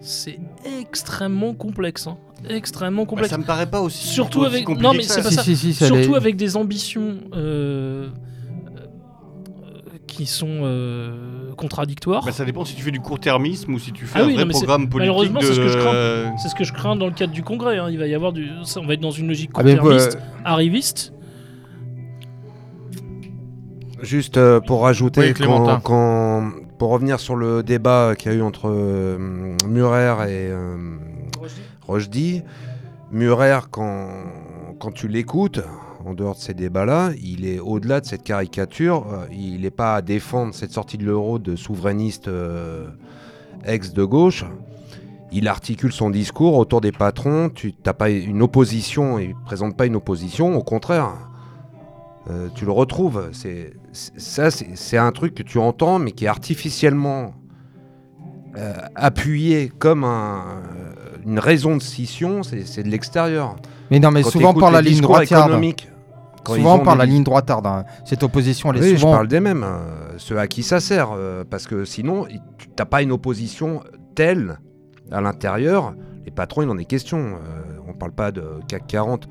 c'est 0.00 0.38
extrêmement 0.80 1.54
complexe. 1.54 2.06
hein. 2.06 2.16
Extrêmement 2.48 3.02
Bah, 3.02 3.08
complexe. 3.10 3.30
ça 3.30 3.38
me 3.38 3.44
paraît 3.44 3.66
pas 3.70 3.80
aussi, 3.80 4.06
Surtout 4.06 4.44
avec. 4.44 4.64
compliqué 4.64 4.86
Non, 4.86 4.92
mais 4.92 5.00
que 5.00 5.04
ça. 5.04 5.16
c'est 5.16 5.22
pas 5.22 5.28
Si, 5.30 5.34
ça. 5.36 5.42
si, 5.42 5.56
si, 5.56 5.74
ça 5.74 5.86
Surtout 5.86 6.14
avec 6.14 6.36
des 6.36 6.56
ambitions 6.56 7.18
euh, 7.34 8.08
euh, 8.08 8.08
qui 10.06 10.26
sont 10.26 10.46
euh, 10.62 11.52
contradictoires. 11.56 12.24
Bah, 12.24 12.32
ça 12.32 12.44
dépend 12.44 12.64
si 12.64 12.74
tu 12.74 12.82
fais 12.82 12.90
du 12.90 13.00
court-termisme 13.00 13.74
ou 13.74 13.78
si 13.78 13.92
tu 13.92 14.06
fais 14.06 14.18
Ah 14.20 14.22
un 14.22 14.26
oui, 14.26 14.34
vrai 14.34 14.44
non, 14.46 14.50
programme 14.52 14.88
politique 14.88 15.12
malheureusement, 15.12 15.40
de... 15.40 15.44
c'est 15.44 15.54
ce 15.54 15.60
que 15.60 15.68
je 15.68 15.78
crains. 15.78 16.36
C'est 16.42 16.48
ce 16.48 16.54
que 16.54 16.64
je 16.64 16.72
crains 16.72 16.96
dans 16.96 17.06
le 17.06 17.12
cadre 17.12 17.32
du 17.32 17.42
congrès. 17.42 17.78
hein. 17.78 17.88
Il 17.90 17.98
va 17.98 18.06
y 18.06 18.14
avoir 18.14 18.32
du. 18.32 18.48
ça, 18.64 18.80
on 18.80 18.86
va 18.86 18.94
être 18.94 19.00
dans 19.00 19.10
une 19.10 19.28
logique 19.28 19.50
Ah, 19.54 19.62
court-termiste, 19.62 20.16
euh, 20.16 20.42
arriviste. 20.44 21.12
Juste 24.02 24.38
euh, 24.38 24.60
pour 24.60 24.82
rajouter, 24.82 25.20
Oui, 25.20 25.32
Clémentin. 25.34 25.80
quand, 25.84 26.40
quand- 26.40 26.52
pour 26.78 26.88
revenir 26.90 27.20
sur 27.20 27.36
le 27.36 27.62
débat 27.62 28.14
qu'il 28.18 28.32
y 28.32 28.34
a 28.34 28.38
eu 28.38 28.42
entre 28.42 28.70
euh, 28.70 29.18
Murer 29.68 30.06
et 30.30 30.48
euh, 30.50 30.96
Rochdy, 31.90 32.42
Murer, 33.10 33.58
quand, 33.72 34.08
quand 34.78 34.92
tu 34.92 35.08
l'écoutes, 35.08 35.60
en 36.06 36.14
dehors 36.14 36.36
de 36.36 36.40
ces 36.40 36.54
débats-là, 36.54 37.10
il 37.20 37.44
est 37.44 37.58
au-delà 37.58 38.00
de 38.00 38.06
cette 38.06 38.22
caricature. 38.22 39.04
euh, 39.12 39.26
il 39.32 39.62
n'est 39.62 39.72
pas 39.72 39.96
à 39.96 40.02
défendre 40.02 40.54
cette 40.54 40.70
sortie 40.70 40.98
de 40.98 41.04
l'euro 41.04 41.40
de 41.40 41.56
souverainiste 41.56 42.28
euh, 42.28 42.86
ex 43.64 43.92
de 43.92 44.04
gauche. 44.04 44.44
Il 45.32 45.48
articule 45.48 45.90
son 45.92 46.10
discours 46.10 46.56
autour 46.56 46.80
des 46.80 46.92
patrons. 46.92 47.50
Tu 47.52 47.74
n'as 47.84 47.92
pas 47.92 48.08
une 48.08 48.40
opposition, 48.40 49.18
il 49.18 49.30
ne 49.30 49.44
présente 49.44 49.76
pas 49.76 49.86
une 49.86 49.96
opposition, 49.96 50.56
au 50.56 50.62
contraire. 50.62 51.10
Euh, 52.30 52.48
tu 52.54 52.64
le 52.66 52.70
retrouves. 52.72 53.30
C'est 53.32 53.72
ça, 53.92 54.50
c'est 54.52 54.96
un 54.96 55.10
truc 55.10 55.34
que 55.34 55.42
tu 55.42 55.58
entends, 55.58 55.98
mais 55.98 56.12
qui 56.12 56.24
est 56.26 56.28
artificiellement 56.28 57.34
appuyé 58.96 59.68
comme 59.78 60.02
un- 60.02 60.62
une 61.26 61.38
raison 61.38 61.76
de 61.76 61.82
scission. 61.82 62.42
C'est 62.42 62.82
de 62.82 62.88
l'extérieur. 62.88 63.56
Mais 63.90 63.98
non, 63.98 64.10
mais 64.10 64.22
Quand 64.22 64.30
souvent 64.30 64.54
par 64.54 64.70
la 64.70 64.80
ligne 64.82 64.98
ils 64.98 65.74
Souvent 66.46 66.78
par 66.78 66.96
la 66.96 67.04
ligne 67.06 67.22
droitarde. 67.24 67.66
hein. 67.66 67.84
Cette 68.04 68.22
opposition, 68.22 68.72
elle 68.72 68.78
est 68.78 68.82
Oui, 68.82 68.90
je 68.92 68.96
souvent. 68.98 69.12
parle 69.12 69.28
des 69.28 69.40
mêmes. 69.40 69.62
euh, 69.62 70.14
ceux 70.16 70.38
à 70.38 70.46
qui 70.46 70.62
ça 70.62 70.80
sert. 70.80 71.10
euh, 71.14 71.44
parce 71.48 71.66
que 71.66 71.84
sinon, 71.84 72.24
tu 72.58 72.68
n'as 72.78 72.84
pas 72.86 73.02
une 73.02 73.12
opposition 73.12 73.82
telle 74.14 74.58
à 75.12 75.20
l'intérieur. 75.20 75.94
Les 76.24 76.30
patrons, 76.30 76.62
il 76.62 76.68
en 76.70 76.78
est 76.78 76.84
question. 76.86 77.18
Euh, 77.18 77.78
on 77.86 77.92
ne 77.92 77.96
parle 77.98 78.12
pas 78.12 78.32
de 78.32 78.42
CAC 78.68 78.86
40 78.86 79.28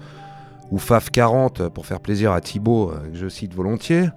ou 0.72 0.78
FAF 0.78 1.10
40 1.10 1.70
pour 1.70 1.86
faire 1.88 2.00
plaisir 2.00 2.32
à 2.32 2.42
Thibault, 2.42 2.92
euh, 2.92 3.10
que 3.12 3.18
je 3.18 3.28
cite 3.28 3.56
volontiers. 3.56 4.10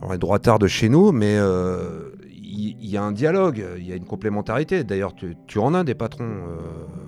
Alors, 0.00 0.12
les 0.12 0.18
droitards 0.18 0.58
de 0.58 0.66
chez 0.68 0.88
nous, 0.88 1.12
mais 1.12 1.36
euh, 1.36 2.12
il 2.60 2.86
y, 2.86 2.96
a 2.96 3.02
un 3.02 3.12
dialogue, 3.12 3.64
il 3.78 3.86
y 3.86 3.92
a 3.92 3.96
une 3.96 4.04
complémentarité. 4.04 4.84
D'ailleurs, 4.84 5.14
tu, 5.14 5.36
tu 5.46 5.58
en 5.58 5.74
as 5.74 5.84
des 5.84 5.94
patrons. 5.94 6.24
euh, 6.24 6.99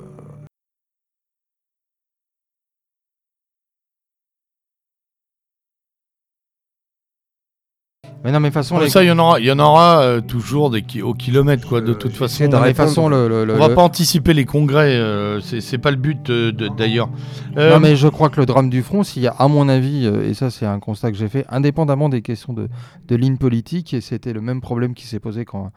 Mais 8.25 8.31
non, 8.31 8.39
mais 8.39 8.51
de 8.51 8.55
toute 8.55 8.63
façon, 8.63 8.77
Ouais, 8.77 8.85
les- 8.85 8.91
Ça, 8.91 9.03
il 9.03 9.09
y 9.09 9.11
en 9.11 9.19
aura, 9.19 9.41
il 9.41 9.47
y 9.47 9.51
en 9.51 9.59
aura 9.59 10.01
euh, 10.03 10.21
toujours 10.21 10.71
des 10.71 10.85
au 11.03 11.13
kilomètre, 11.13 11.67
quoi, 11.69 11.81
de 11.81 11.91
Euh, 11.91 11.95
toute 11.95 12.13
façon. 12.15 12.45
de 12.45 12.49
non, 12.51 12.61
mais 12.61 12.69
de 12.69 12.73
toute 12.73 12.79
répondre. 12.79 12.89
façon, 12.89 13.09
le, 13.09 13.29
le- 13.29 13.45
le- 13.45 13.55
On 13.55 13.59
va 13.59 13.69
le- 13.69 13.75
pas 13.75 13.83
anticiper 13.83 14.33
les 14.33 14.45
congrès, 14.45 14.95
euh, 14.95 15.41
c'est 15.41 15.79
pas 15.79 15.91
le 15.91 15.97
but 15.97 16.31
euh, 16.31 16.53
d'ailleurs. 16.53 17.11
Euh, 17.57 17.71
Non, 17.75 17.81
mais 17.81 17.97
je 17.97 18.07
crois 18.07 18.29
que 18.31 18.39
le 18.39 18.47
drame 18.47 18.71
du 18.71 18.83
front, 18.83 19.03
s'il 19.03 19.23
y 19.23 19.27
a, 19.27 19.33
à 19.33 19.49
mon 19.49 19.69
avis, 19.69 20.07
euh, 20.07 20.29
et 20.29 20.35
ça 20.35 20.51
c'est 20.51 20.67
un 20.67 20.79
constat 20.79 21.11
que 21.11 21.17
j'ai 21.17 21.29
fait, 21.29 21.45
indépendamment 21.49 22.09
des 22.09 22.23
questions 22.23 22.53
de, 22.53 22.69
de 23.09 23.17
ligne 23.17 23.39
politique, 23.39 23.93
et 23.93 24.01
c'était 24.01 24.33
le 24.33 24.41
même 24.41 24.61
problème 24.61 24.95
qui 24.95 25.07
s'est 25.07 25.19
posé 25.21 25.45
quand 25.45 25.73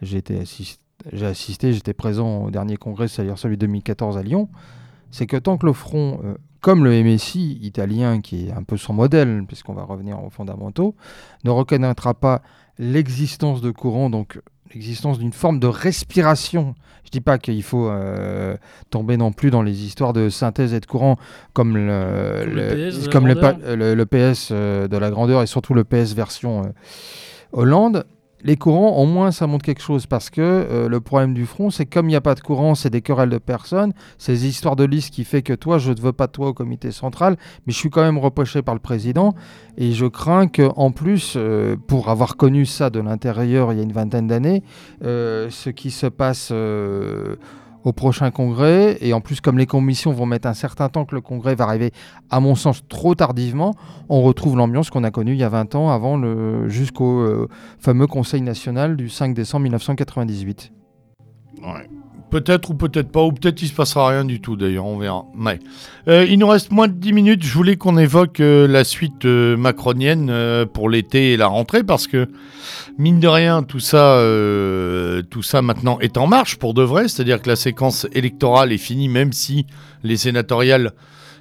j'ai 0.00 0.22
assisté, 1.22 1.72
j'étais 1.72 1.92
présent 1.94 2.44
au 2.44 2.50
dernier 2.50 2.76
congrès, 2.76 3.08
c'est-à-dire 3.08 3.38
celui 3.38 3.56
de 3.56 3.60
2014 3.66 4.16
à 4.16 4.22
Lyon, 4.22 4.48
c'est 5.10 5.26
que 5.26 5.36
tant 5.36 5.58
que 5.58 5.66
le 5.66 5.72
front, 5.74 6.20
euh, 6.24 6.34
comme 6.60 6.84
le 6.84 7.02
MSI 7.02 7.58
italien, 7.62 8.20
qui 8.20 8.48
est 8.48 8.52
un 8.52 8.62
peu 8.62 8.76
son 8.76 8.92
modèle, 8.92 9.44
puisqu'on 9.46 9.74
va 9.74 9.82
revenir 9.84 10.22
aux 10.22 10.30
fondamentaux, 10.30 10.94
ne 11.44 11.50
reconnaîtra 11.50 12.14
pas 12.14 12.42
l'existence 12.78 13.60
de 13.60 13.70
courants, 13.70 14.10
donc 14.10 14.40
l'existence 14.74 15.18
d'une 15.18 15.32
forme 15.32 15.58
de 15.58 15.66
respiration. 15.66 16.74
Je 17.04 17.10
dis 17.10 17.20
pas 17.20 17.38
qu'il 17.38 17.62
faut 17.62 17.88
euh, 17.88 18.56
tomber 18.90 19.16
non 19.16 19.32
plus 19.32 19.50
dans 19.50 19.62
les 19.62 19.84
histoires 19.84 20.12
de 20.12 20.28
synthèse 20.28 20.74
et 20.74 20.80
de 20.80 20.86
courant 20.86 21.16
comme 21.54 21.76
le, 21.76 22.44
PS 22.90 22.96
de 23.00 23.06
la 23.06 23.12
comme 23.12 23.26
pa- 23.34 23.56
le- 23.74 23.94
le 23.94 24.06
PS 24.06 24.48
euh, 24.52 24.86
de 24.86 24.96
la 24.96 25.10
grandeur 25.10 25.42
et 25.42 25.46
surtout 25.46 25.74
le 25.74 25.82
PS 25.84 26.14
version 26.14 26.62
euh, 26.62 26.68
Hollande. 27.52 28.04
Les 28.42 28.56
courants, 28.56 28.96
au 28.96 29.06
moins, 29.06 29.30
ça 29.32 29.46
montre 29.46 29.64
quelque 29.64 29.82
chose 29.82 30.06
parce 30.06 30.30
que 30.30 30.40
euh, 30.40 30.88
le 30.88 31.00
problème 31.00 31.34
du 31.34 31.44
front, 31.46 31.70
c'est 31.70 31.86
comme 31.86 32.06
il 32.06 32.12
n'y 32.12 32.16
a 32.16 32.20
pas 32.20 32.34
de 32.34 32.40
courant, 32.40 32.74
c'est 32.74 32.90
des 32.90 33.02
querelles 33.02 33.28
de 33.30 33.38
personnes, 33.38 33.92
des 34.26 34.46
histoires 34.46 34.76
de 34.76 34.84
liste 34.84 35.12
qui 35.12 35.24
fait 35.24 35.42
que 35.42 35.52
toi, 35.52 35.78
je 35.78 35.92
ne 35.92 36.00
veux 36.00 36.12
pas 36.12 36.26
de 36.26 36.32
toi 36.32 36.48
au 36.48 36.54
comité 36.54 36.90
central, 36.90 37.36
mais 37.66 37.72
je 37.72 37.78
suis 37.78 37.90
quand 37.90 38.02
même 38.02 38.18
reproché 38.18 38.62
par 38.62 38.74
le 38.74 38.80
président 38.80 39.34
et 39.76 39.92
je 39.92 40.06
crains 40.06 40.46
que, 40.46 40.70
en 40.76 40.90
plus, 40.90 41.34
euh, 41.36 41.76
pour 41.86 42.08
avoir 42.08 42.36
connu 42.36 42.64
ça 42.64 42.90
de 42.90 43.00
l'intérieur 43.00 43.72
il 43.72 43.78
y 43.78 43.80
a 43.80 43.84
une 43.84 43.92
vingtaine 43.92 44.26
d'années, 44.26 44.62
euh, 45.04 45.50
ce 45.50 45.70
qui 45.70 45.90
se 45.90 46.06
passe 46.06 46.52
au 47.84 47.92
prochain 47.92 48.30
congrès, 48.30 48.98
et 49.00 49.12
en 49.12 49.20
plus 49.20 49.40
comme 49.40 49.58
les 49.58 49.66
commissions 49.66 50.12
vont 50.12 50.26
mettre 50.26 50.48
un 50.48 50.54
certain 50.54 50.88
temps 50.88 51.04
que 51.04 51.14
le 51.14 51.20
congrès 51.20 51.54
va 51.54 51.64
arriver, 51.64 51.92
à 52.30 52.40
mon 52.40 52.54
sens, 52.54 52.82
trop 52.88 53.14
tardivement, 53.14 53.74
on 54.08 54.22
retrouve 54.22 54.56
l'ambiance 54.56 54.90
qu'on 54.90 55.04
a 55.04 55.10
connue 55.10 55.32
il 55.32 55.38
y 55.38 55.44
a 55.44 55.48
20 55.48 55.74
ans, 55.74 55.90
avant 55.90 56.16
le 56.16 56.68
jusqu'au 56.68 57.20
euh, 57.20 57.48
fameux 57.78 58.06
Conseil 58.06 58.42
national 58.42 58.96
du 58.96 59.08
5 59.08 59.34
décembre 59.34 59.62
1998. 59.64 60.72
Ouais. 61.62 61.88
Peut-être 62.30 62.70
ou 62.70 62.74
peut-être 62.74 63.10
pas, 63.10 63.22
ou 63.22 63.32
peut-être 63.32 63.60
il 63.60 63.66
se 63.68 63.74
passera 63.74 64.08
rien 64.08 64.24
du 64.24 64.40
tout 64.40 64.54
d'ailleurs, 64.54 64.86
on 64.86 64.98
verra. 64.98 65.24
Ouais. 65.36 65.58
Euh, 66.08 66.24
il 66.28 66.38
nous 66.38 66.46
reste 66.46 66.70
moins 66.70 66.86
de 66.86 66.92
10 66.92 67.12
minutes, 67.12 67.44
je 67.44 67.52
voulais 67.52 67.76
qu'on 67.76 67.98
évoque 67.98 68.38
euh, 68.40 68.68
la 68.68 68.84
suite 68.84 69.24
euh, 69.24 69.56
macronienne 69.56 70.32
pour 70.72 70.88
l'été 70.88 71.32
et 71.32 71.36
la 71.36 71.48
rentrée, 71.48 71.82
parce 71.82 72.06
que 72.06 72.28
mine 72.98 73.18
de 73.18 73.26
rien, 73.28 73.62
tout 73.64 73.80
ça, 73.80 74.22
tout 75.30 75.42
ça 75.42 75.60
maintenant 75.62 75.98
est 76.00 76.16
en 76.18 76.26
marche 76.26 76.56
pour 76.56 76.72
de 76.74 76.82
vrai, 76.82 77.08
c'est-à-dire 77.08 77.42
que 77.42 77.48
la 77.48 77.56
séquence 77.56 78.06
électorale 78.12 78.72
est 78.72 78.78
finie, 78.78 79.08
même 79.08 79.32
si 79.32 79.66
les 80.04 80.16
sénatoriales 80.16 80.92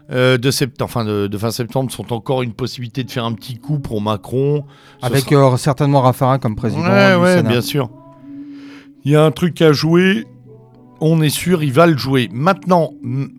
de, 0.10 0.84
enfin 0.84 1.06
de, 1.06 1.28
de 1.28 1.38
fin 1.38 1.52
septembre 1.52 1.91
sont 1.91 2.11
encore 2.14 2.41
une 2.41 2.53
possibilité 2.53 3.03
de 3.03 3.11
faire 3.11 3.26
un 3.26 3.34
petit 3.34 3.57
coup 3.60 3.78
pour 3.78 4.02
Macron. 4.02 4.66
Ce 5.02 5.06
Avec 5.06 5.26
sera- 5.26 5.56
certainement 5.57 6.02
Raffarin 6.02 6.40
comme 6.40 6.56
président 6.56 6.82
du 6.82 6.90
ouais, 6.90 7.44
bien 7.44 7.61
sûr. 7.61 7.90
Il 9.06 9.11
y 9.11 9.16
a 9.16 9.24
un 9.24 9.32
truc 9.32 9.61
à 9.61 9.72
jouer. 9.72 10.26
On 11.02 11.22
est 11.22 11.30
sûr, 11.30 11.64
il 11.64 11.72
va 11.72 11.88
le 11.88 11.98
jouer. 11.98 12.30
Maintenant, 12.32 12.92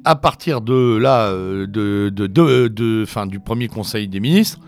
à 0.05 0.17
partir 0.17 0.63
de 0.63 0.97
là, 0.97 1.27
euh, 1.29 1.67
de, 1.67 2.09
du 2.09 3.41
premier 3.41 3.69
Conseil 3.69 4.09
des 4.09 4.21
ministres, 4.21 4.61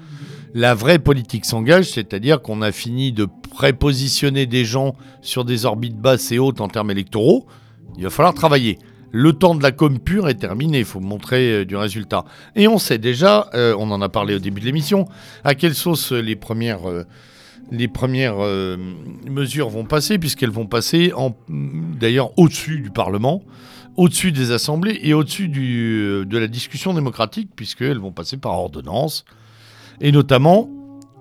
la 0.53 0.75
vraie 0.75 0.99
politique 0.99 1.47
s'engage, 1.47 1.91
c'est-à-dire 1.91 2.43
qu'on 2.43 2.61
a 2.61 2.71
fini 2.71 3.11
de 3.11 3.27
prépositionner 3.57 4.45
des 4.45 4.67
gens 4.67 4.95
sur 5.23 5.47
des 5.47 5.65
orbites 5.65 5.97
basses 5.97 6.33
et 6.33 6.39
hautes 6.39 6.61
en 6.61 6.69
termes 6.69 6.91
électoraux. 6.91 7.47
Il 7.97 8.05
va 8.05 8.11
falloir 8.11 8.35
travailler. 8.35 8.79
Le 9.11 9.33
temps 9.33 9.55
de 9.55 9.63
la 9.63 9.73
com 9.73 9.99
pure 9.99 10.29
est 10.29 10.35
terminé, 10.35 10.81
il 10.81 10.85
faut 10.85 11.01
montrer 11.01 11.53
euh, 11.53 11.65
du 11.65 11.77
résultat. 11.77 12.25
Et 12.57 12.69
on 12.69 12.79
sait 12.79 12.99
déjà, 12.99 13.49
euh, 13.55 13.75
on 13.79 13.91
en 13.91 14.03
a 14.03 14.11
parlé 14.11 14.35
au 14.35 14.39
début 14.39 14.61
de 14.61 14.67
l'émission, 14.67 15.07
à 15.45 15.55
quelle 15.55 15.75
sauce 15.75 16.13
les 16.13 16.37
premières, 16.37 16.81
les 17.71 17.89
premières 17.89 18.37
euh, 18.39 18.77
mesures 19.29 19.69
vont 19.69 19.85
passer, 19.85 20.19
puisqu'elles 20.19 20.51
vont 20.51 20.67
passer 20.67 21.13
d'ailleurs 21.49 22.37
au-dessus 22.39 22.81
du 22.81 22.91
Parlement, 22.91 23.43
au-dessus 23.97 24.33
des 24.33 24.51
assemblées 24.51 24.99
et 25.03 25.15
au-dessus 25.15 25.51
euh, 25.57 26.25
de 26.25 26.39
la 26.39 26.49
discussion 26.49 26.95
démocratique, 26.95 27.51
puisqu'elles 27.55 27.99
vont 27.99 28.13
passer 28.13 28.37
par 28.37 28.59
ordonnance, 28.59 29.25
et 30.01 30.13
notamment 30.13 30.69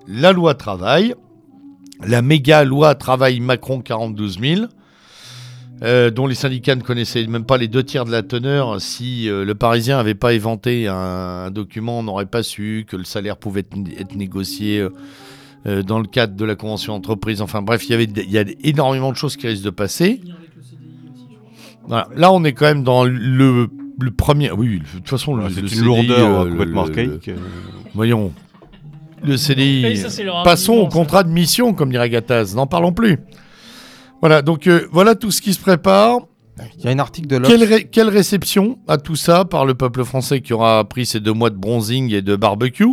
la 0.06 0.32
loi 0.32 0.54
travail, 0.54 1.14
la 2.04 2.22
méga 2.22 2.64
loi 2.64 2.94
travail 2.94 3.40
Macron 3.40 3.80
42 3.80 4.28
000, 4.28 4.62
euh, 5.82 6.10
dont 6.10 6.26
les 6.26 6.34
syndicats 6.34 6.74
ne 6.74 6.82
connaissaient 6.82 7.26
même 7.26 7.44
pas 7.44 7.56
les 7.56 7.68
deux 7.68 7.82
tiers 7.82 8.04
de 8.04 8.12
la 8.12 8.22
teneur. 8.22 8.80
Si 8.80 9.26
le 9.26 9.54
Parisien 9.54 9.96
n'avait 9.96 10.14
pas 10.14 10.32
éventé 10.32 10.86
un, 10.88 11.50
document, 11.50 12.00
on 12.00 12.02
n'aurait 12.02 12.26
pas 12.26 12.42
su 12.42 12.84
que 12.86 12.96
le 12.96 13.04
salaire 13.04 13.36
pouvait 13.36 13.64
être, 13.98 14.14
négocié 14.14 14.86
euh, 15.66 15.82
dans 15.82 15.98
le 15.98 16.06
cadre 16.06 16.34
de 16.34 16.44
la 16.44 16.54
convention 16.56 16.94
d'entreprise. 16.94 17.40
Enfin 17.40 17.62
bref, 17.62 17.84
il 17.86 17.90
y 17.92 17.94
avait 17.94 18.04
il 18.04 18.30
y 18.30 18.38
a 18.38 18.44
énormément 18.64 19.10
de 19.12 19.16
choses 19.16 19.36
qui 19.36 19.46
risquent 19.46 19.64
de 19.64 19.70
passer. 19.70 20.20
Voilà. 21.86 22.08
Là, 22.14 22.32
on 22.32 22.44
est 22.44 22.52
quand 22.52 22.66
même 22.66 22.84
dans 22.84 23.04
le 23.04 23.68
le 24.00 24.10
premier, 24.10 24.50
oui, 24.50 24.78
de 24.80 24.84
toute 24.98 25.08
façon, 25.08 25.36
Ouais, 25.36 25.44
c'est 25.50 25.56
le 25.60 25.62
une 25.62 25.68
CDI, 25.68 25.84
lourdeur 25.84 26.40
euh, 26.40 26.48
complètement 26.50 26.84
le- 26.84 26.88
archaïque. 26.90 27.26
le- 27.26 27.34
voyons, 27.94 28.32
le 29.22 29.36
CDI. 29.36 29.96
Ça, 29.98 30.08
Passons 30.44 30.72
au 30.74 30.84
ça. 30.84 30.90
contrat 30.90 31.22
de 31.22 31.28
mission, 31.28 31.74
comme 31.74 31.90
dirait 31.90 32.08
Gattaz. 32.10 32.54
N'en 32.56 32.66
parlons 32.66 32.92
plus. 32.92 33.18
Voilà, 34.20 34.40
donc 34.42 34.66
euh, 34.66 34.86
voilà 34.92 35.14
tout 35.14 35.30
ce 35.30 35.42
qui 35.42 35.52
se 35.52 35.60
prépare. 35.60 36.20
Il 36.78 36.84
y 36.84 36.88
a 36.88 36.90
un 36.90 36.98
article 36.98 37.28
de. 37.28 37.38
Quelle, 37.40 37.64
ré- 37.64 37.84
quelle 37.90 38.08
réception 38.08 38.78
à 38.88 38.96
tout 38.98 39.16
ça 39.16 39.44
par 39.44 39.66
le 39.66 39.74
peuple 39.74 40.04
français 40.04 40.40
qui 40.40 40.52
aura 40.52 40.84
pris 40.88 41.06
ces 41.06 41.20
deux 41.20 41.32
mois 41.32 41.50
de 41.50 41.56
bronzing 41.56 42.12
et 42.12 42.22
de 42.22 42.34
barbecue? 42.36 42.86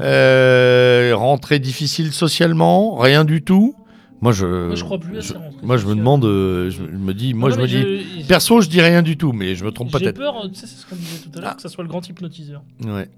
Euh, 0.00 1.12
Rentrée 1.14 1.58
difficile 1.58 2.12
socialement 2.12 2.96
Rien 2.96 3.24
du 3.24 3.42
tout 3.42 3.74
Moi, 4.20 4.32
je, 4.32 4.66
Moi, 4.66 4.74
je 4.74 4.84
crois 4.84 4.98
plus 4.98 5.16
à 5.18 5.20
je- 5.20 5.32
ça, 5.32 5.38
rentrée 5.38 5.56
Moi, 5.66 5.76
je 5.76 5.86
me 5.86 5.94
demande, 5.94 6.24
euh, 6.24 6.70
je, 6.70 6.76
je 6.78 6.96
me 6.96 7.12
dis, 7.14 7.34
moi, 7.34 7.50
Non, 7.50 7.56
je 7.56 7.60
me 7.60 7.66
dis, 7.66 8.24
perso, 8.26 8.60
je 8.60 8.68
dis 8.68 8.80
rien 8.80 9.02
du 9.02 9.16
tout, 9.16 9.32
mais 9.32 9.54
je 9.54 9.64
me 9.64 9.70
trompe 9.70 9.88
J'ai 9.92 9.98
peut-être. 9.98 10.16
peur, 10.18 10.42
tu 10.48 10.54
sais, 10.54 10.66
c'est 10.66 10.76
ce 10.80 10.86
qu'on 10.86 10.96
disait 10.96 11.18
tout 11.18 11.38
à 11.38 11.40
l'heure, 11.40 11.50
Ah. 11.52 11.56
que 11.56 11.62
ça 11.62 11.68
soit 11.68 11.84
le 11.84 11.88
grand 11.90 12.06
hypnotiseur. 12.08 12.62
Ouais. 12.84 13.08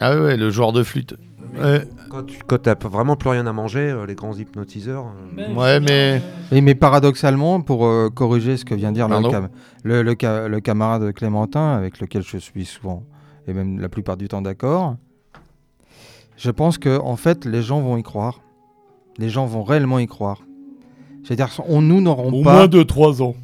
Ah 0.00 0.20
ouais, 0.20 0.36
le 0.36 0.50
joueur 0.50 0.72
de 0.72 0.82
flûte. 0.82 1.14
Ouais, 1.60 1.86
Quand 2.08 2.22
tu 2.24 2.38
quand 2.46 2.58
t'as 2.62 2.74
vraiment 2.88 3.14
plus 3.14 3.28
rien 3.30 3.46
à 3.46 3.52
manger, 3.52 3.80
euh, 3.90 4.06
les 4.06 4.14
grands 4.14 4.34
hypnotiseurs. 4.34 5.04
euh, 5.06 5.30
Mais 5.36 5.46
Ouais, 5.54 5.80
mais- 5.80 6.22
euh, 6.52 6.60
mais 6.62 6.74
paradoxalement, 6.74 7.60
pour 7.60 7.86
euh, 7.86 8.08
corriger 8.08 8.56
ce 8.56 8.64
que 8.64 8.74
vient 8.74 8.90
de 8.90 8.94
dire 8.96 9.06
le, 9.08 9.16
cam- 9.30 9.48
le, 9.84 10.02
le 10.02 10.14
ca- 10.18 10.48
le 10.48 10.60
camarade 10.60 11.12
Clémentin, 11.12 11.74
avec 11.74 12.00
lequel 12.00 12.22
je 12.22 12.38
suis 12.38 12.64
souvent, 12.64 13.04
et 13.46 13.52
même 13.52 13.78
la 13.80 13.88
plupart 13.90 14.16
du 14.16 14.28
temps 14.28 14.40
d'accord, 14.42 14.96
je 16.42 16.50
pense 16.50 16.76
que 16.78 16.98
en 17.00 17.14
fait, 17.16 17.44
les 17.44 17.62
gens 17.62 17.80
vont 17.80 17.96
y 17.96 18.02
croire. 18.02 18.40
Les 19.18 19.28
gens 19.28 19.46
vont 19.46 19.62
réellement 19.62 19.98
y 20.00 20.06
croire. 20.06 20.40
C'est-à-dire, 21.24 21.50
on, 21.68 21.80
nous 21.80 22.00
n'aurons 22.00 22.32
Au 22.32 22.42
pas, 22.42 22.54
moins 22.54 22.66
de 22.68 22.82
3 22.82 23.22
ans. 23.22 23.34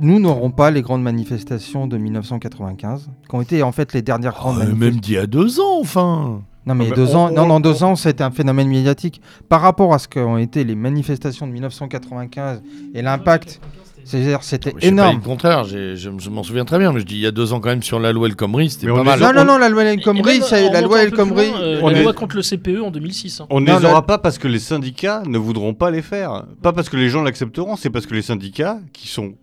nous 0.00 0.18
n'aurons 0.18 0.50
pas 0.50 0.70
les 0.72 0.82
grandes 0.82 1.02
manifestations 1.02 1.86
de 1.86 1.96
1995, 1.98 3.08
qui 3.28 3.34
ont 3.34 3.40
été 3.40 3.62
en 3.62 3.70
fait 3.72 3.92
les 3.92 4.02
dernières 4.02 4.32
grandes 4.32 4.56
Oh, 4.56 4.58
manifestations. 4.64 4.92
même 4.92 5.00
d'il 5.00 5.14
y 5.14 5.18
a 5.18 5.26
deux 5.26 5.60
ans, 5.60 5.78
enfin. 5.80 6.42
Non 6.66 6.74
mais 6.74 6.88
Ah 6.90 6.94
deux 6.96 7.14
on- 7.14 7.18
ans, 7.18 7.30
non, 7.30 7.42
on- 7.44 7.46
non, 7.46 7.60
deux 7.60 7.82
ans, 7.84 7.94
c'était 7.96 8.24
un 8.24 8.30
phénomène 8.30 8.68
médiatique. 8.68 9.22
Par 9.48 9.60
rapport 9.62 9.94
à 9.94 9.98
ce 9.98 10.08
qu'ont 10.08 10.36
été 10.36 10.64
les 10.64 10.74
manifestations 10.74 11.46
de 11.46 11.52
1995 11.52 12.60
et 12.92 13.00
l'impact, 13.02 13.60
c'est-à-dire 14.08 14.38
c'était 14.42 14.70
sais 14.70 14.76
pas 14.80 14.86
énorme. 14.86 15.16
le 15.16 15.22
contraire, 15.22 15.64
j'ai- 15.64 15.96
je, 15.96 16.08
m'en 16.30 16.42
souviens 16.42 16.64
très 16.64 16.78
bien, 16.78 16.92
mais 16.92 17.00
je 17.00 17.04
dis 17.04 17.16
il 17.16 17.20
y 17.20 17.26
a 17.26 17.30
deux 17.30 17.52
ans 17.52 17.60
quand 17.60 17.68
même 17.68 17.82
sur 17.82 18.00
la 18.00 18.12
loi 18.12 18.26
El 18.28 18.36
Khomri, 18.36 18.70
c'était 18.70 18.86
Mais 18.86 18.92
pas 18.94 19.00
on 19.00 19.04
mal. 19.04 19.20
Non, 19.20 19.32
non, 19.34 19.44
non, 19.44 19.58
la 19.58 19.68
loi 19.68 19.84
El 19.84 20.00
Khomri, 20.02 20.40
c'est 20.42 20.70
la 20.70 20.80
loi 20.80 21.02
El 21.02 21.12
Khomri. 21.12 21.50
euh, 21.54 21.80
la 21.82 21.98
est- 21.98 22.02
loi 22.02 22.12
contre 22.14 22.36
le 22.36 22.42
CPE 22.42 22.80
en 22.82 22.90
2006. 22.90 23.40
hein. 23.40 23.46
On 23.50 23.60
ne 23.60 23.66
les 23.66 23.78
la- 23.80 23.90
aura 23.90 24.06
pas 24.06 24.18
parce 24.18 24.38
que 24.38 24.48
les 24.48 24.58
syndicats 24.58 25.22
ne 25.26 25.36
voudront 25.38 25.74
pas 25.74 25.90
les 25.90 26.02
faire. 26.02 26.44
Pas 26.62 26.72
parce 26.72 26.88
que 26.88 26.96
les 26.96 27.10
gens 27.10 27.22
l'accepteront, 27.22 27.76
c'est 27.76 27.90
parce 27.90 28.06
que 28.06 28.14
les 28.14 28.22
syndicats 28.22 28.78
qui 28.92 29.08
sont, 29.08 29.34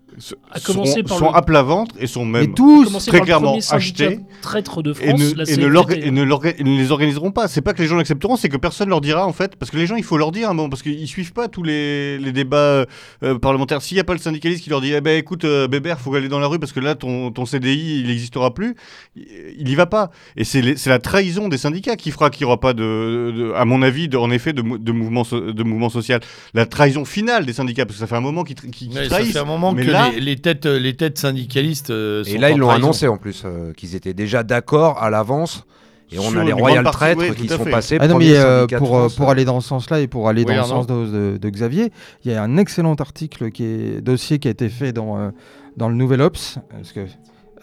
À 0.51 0.59
commencer 0.59 0.91
seront- 0.91 1.03
par 1.03 1.17
sont 1.17 1.31
le- 1.31 1.35
à 1.37 1.41
plat 1.41 1.61
ventre 1.63 1.95
et 1.99 2.07
sont 2.07 2.25
même 2.25 2.53
tous, 2.53 2.85
très 3.07 3.19
clairement 3.21 3.57
achetés 3.71 4.19
traître 4.41 4.81
de 4.81 4.91
et 4.91 5.07
France, 5.09 5.19
ne, 5.19 5.33
la 5.35 5.43
et 5.43 5.57
ne 5.57 5.61
et 6.07 6.11
ne 6.11 6.23
l'orga- 6.23 6.53
et 6.57 6.63
ne 6.63 6.77
les 6.77 6.91
organiseront 6.91 7.31
pas. 7.31 7.47
C'est 7.47 7.61
pas 7.61 7.73
que 7.73 7.81
les 7.81 7.87
gens 7.87 7.95
l'accepteront, 7.97 8.35
c'est 8.37 8.47
que 8.49 8.57
personne 8.57 8.89
leur 8.89 9.01
dira 9.01 9.25
en 9.27 9.33
fait, 9.33 9.55
parce 9.57 9.71
que 9.71 9.77
les 9.77 9.87
gens 9.87 9.95
il 9.95 10.03
faut 10.03 10.17
leur 10.17 10.31
dire 10.31 10.49
un 10.49 10.53
moment, 10.53 10.69
parce 10.69 10.83
qu'ils 10.83 11.07
suivent 11.07 11.33
pas 11.33 11.47
tous 11.47 11.63
les, 11.63 12.17
les 12.17 12.31
débats 12.31 12.85
euh, 13.23 13.39
parlementaires. 13.41 13.81
S'il 13.81 13.95
n'y 13.95 14.01
a 14.01 14.03
pas 14.05 14.13
le 14.13 14.19
syndicaliste 14.19 14.63
qui 14.63 14.69
leur 14.69 14.81
dit, 14.81 14.93
eh 14.93 15.01
ben 15.01 15.17
écoute 15.17 15.43
euh, 15.43 15.67
Bébert, 15.67 15.99
faut 15.99 16.13
aller 16.15 16.29
dans 16.29 16.39
la 16.39 16.47
rue 16.47 16.59
parce 16.59 16.71
que 16.71 16.79
là 16.79 16.95
ton, 16.95 17.31
ton 17.31 17.45
CDI 17.45 17.99
il 18.01 18.07
n'existera 18.07 18.53
plus, 18.53 18.75
il 19.15 19.67
y 19.69 19.75
va 19.75 19.85
pas. 19.85 20.11
Et 20.37 20.43
c'est 20.43 20.61
la 20.87 20.99
trahison 20.99 21.47
des 21.47 21.57
syndicats 21.57 21.95
qui 21.95 22.11
fera 22.11 22.29
qu'il 22.29 22.45
n'y 22.45 22.51
aura 22.51 22.59
pas 22.59 22.73
de, 22.73 23.33
de- 23.35 23.53
à 23.55 23.65
mon 23.65 23.81
avis, 23.81 24.07
de, 24.07 24.17
en 24.17 24.31
effet, 24.31 24.53
de, 24.53 24.61
de 24.61 24.91
mouvement 24.91 25.23
so- 25.23 25.51
de 25.51 25.63
mouvement 25.63 25.89
social. 25.89 26.19
La 26.53 26.65
trahison 26.65 27.05
finale 27.05 27.45
des 27.45 27.53
syndicats, 27.53 27.85
parce 27.85 27.97
que 27.97 27.99
ça 28.01 28.07
fait 28.07 28.15
un 28.15 28.21
moment 28.21 28.43
qu'ils 28.43 28.55
ça 28.93 29.07
trahissent. 29.07 29.33
fait 29.33 29.39
un 29.39 29.45
moment 29.45 29.73
Mais 29.73 29.85
que 29.85 29.91
là- 29.91 30.05
les, 30.11 30.19
les 30.22 30.36
têtes, 30.38 30.65
les 30.65 30.95
têtes 30.95 31.18
syndicalistes. 31.18 31.90
euh, 31.90 32.23
Et 32.26 32.34
sont 32.34 32.40
là, 32.40 32.52
ils 32.52 32.57
l'ont 32.57 32.69
annoncé 32.69 33.07
en 33.07 33.18
plus, 33.18 33.44
euh, 33.45 33.73
qu'ils 33.73 33.95
étaient 33.95 34.14
déjà 34.14 34.44
d'accord 34.44 35.02
à 35.02 35.10
l'avance. 35.10 35.65
Et 36.11 36.19
on 36.19 36.30
Sur 36.30 36.40
a 36.41 36.44
les 36.44 36.53
royal 36.53 36.84
partie, 36.84 36.98
traîtres 36.99 37.22
oui, 37.22 37.36
qui 37.36 37.48
sont 37.48 37.64
fait. 37.64 37.72
passés. 37.72 37.98
Ah 37.99 38.07
non, 38.07 38.19
mais 38.19 38.38
euh, 38.38 38.68
pour, 38.68 38.95
euh, 38.95 38.99
France, 39.02 39.15
pour 39.15 39.27
euh, 39.27 39.32
aller 39.32 39.44
dans 39.44 39.60
ce 39.60 39.68
sens-là 39.68 40.02
et 40.02 40.07
pour 40.07 40.30
aller 40.30 40.44
Oui, 40.48 40.53
dans 40.56 40.61
le 40.61 40.68
sens 40.68 40.86
de, 40.86 40.94
de- 41.34 41.38
de 41.38 41.49
Xavier, 41.49 41.91
il 42.23 42.32
y 42.32 42.36
a 42.36 42.44
un 42.44 42.57
excellent 42.57 42.94
article 42.94 43.49
qui 43.49 43.64
est 43.64 44.02
dossier 44.02 44.38
qui 44.38 44.48
a 44.48 44.52
été 44.52 44.69
fait 44.69 44.94
dans, 44.94 45.18
euh, 45.18 45.30
dans 45.77 45.90
le 45.90 45.95
Nouvel 45.95 46.22
Ops, 46.22 46.60
parce 46.69 46.91
que, 46.91 47.07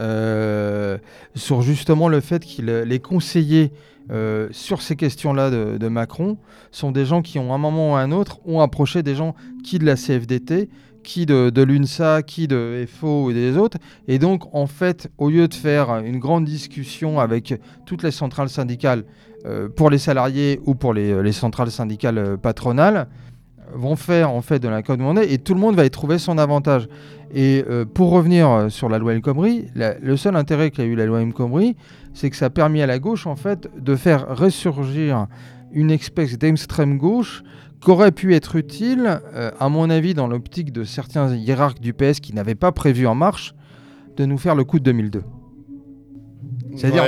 euh, 0.01 0.99
sur 1.35 1.63
justement 1.63 2.09
le 2.09 2.21
fait 2.21 2.45
que 2.45 2.83
les 2.85 2.99
conseillers 2.99 3.73
euh, 4.11 4.49
sur 4.51 4.83
ces 4.83 4.97
questions-là 4.97 5.51
de, 5.51 5.79
de 5.79 5.89
Macron 5.89 6.37
sont 6.73 6.91
des 6.91 7.05
gens 7.07 7.23
qui 7.23 7.39
ont 7.39 7.53
à 7.53 7.55
un 7.55 7.59
moment 7.59 7.93
ou 7.93 7.95
à 7.95 8.01
un 8.01 8.11
autre 8.11 8.41
ont 8.45 8.61
approché 8.61 9.03
des 9.05 9.15
gens 9.15 9.35
qui 9.65 9.79
de 9.79 9.85
la 9.87 9.95
CFDT, 9.95 10.69
qui 11.03 11.27
de, 11.27 11.63
l'UNSA, 11.63 12.23
qui 12.23 12.49
de 12.49 12.85
FO 12.87 13.31
et 13.31 13.35
des 13.35 13.57
autres. 13.57 13.79
Et 14.09 14.19
donc, 14.19 14.55
en 14.55 14.67
fait, 14.67 15.11
au 15.19 15.31
lieu 15.31 15.49
de 15.49 15.55
faire 15.55 15.99
une 15.99 16.19
grande 16.19 16.45
discussion 16.45 17.21
avec 17.21 17.55
toutes 17.87 18.03
les 18.03 18.11
centrales 18.11 18.49
syndicales 18.49 19.05
euh, 19.45 19.69
pour 19.69 19.91
les 19.91 19.99
salariés 19.99 20.61
ou 20.67 20.75
pour 20.75 20.95
les, 20.95 21.23
les 21.23 21.33
centrales 21.33 21.71
syndicales 21.71 22.19
euh, 22.19 22.37
patronales, 22.37 23.09
vont 23.75 23.97
faire 23.97 24.31
en 24.31 24.43
fait 24.43 24.59
de 24.59 24.69
la 24.69 24.83
code 24.83 25.01
monnaie 25.01 25.33
et 25.33 25.39
tout 25.39 25.55
le 25.55 25.61
monde 25.61 25.77
va 25.77 25.85
y 25.85 25.91
trouver 25.91 26.19
son 26.19 26.39
avantage. 26.39 26.89
Et 27.35 27.65
euh, 27.71 27.85
pour 27.87 28.11
revenir 28.11 28.67
sur 28.69 28.89
la 28.89 28.99
loi 28.99 29.15
El 29.15 29.23
Khomri, 29.23 29.67
le 29.75 30.17
seul 30.17 30.37
intérêt 30.37 30.71
qu'a 30.71 30.85
eu 30.85 30.95
la 30.95 31.07
loi 31.07 31.23
El 31.23 31.33
Khomri, 31.33 31.77
c'est 32.13 32.29
que 32.29 32.37
ça 32.37 32.47
a 32.47 32.51
permis 32.51 32.83
à 32.83 32.87
la 32.87 32.99
gauche 32.99 33.27
en 33.27 33.37
fait 33.37 33.71
de 33.79 33.97
faire 33.97 34.37
ressurgir 34.37 35.27
une 35.73 35.91
espèce 35.91 36.39
d'extrême 36.39 36.99
gauche 36.99 37.43
qu'aurait 37.81 38.13
pu 38.13 38.35
être 38.35 38.57
utile, 38.57 39.21
euh, 39.35 39.51
à 39.59 39.69
mon 39.69 39.91
avis, 39.91 40.15
dans 40.15 40.29
l'optique 40.29 40.73
de 40.73 40.85
certains 40.85 41.35
hiérarques 41.35 41.81
du 41.81 41.93
PS 41.93 42.21
qui 42.21 42.33
n'avaient 42.35 42.55
pas 42.55 42.73
prévu 42.73 43.07
en 43.07 43.15
marche 43.15 43.55
de 44.17 44.25
nous 44.25 44.39
faire 44.39 44.55
le 44.55 44.65
coup 44.65 44.79
de 44.79 44.85
2002. 44.85 45.23
C'est-à-dire. 46.77 47.05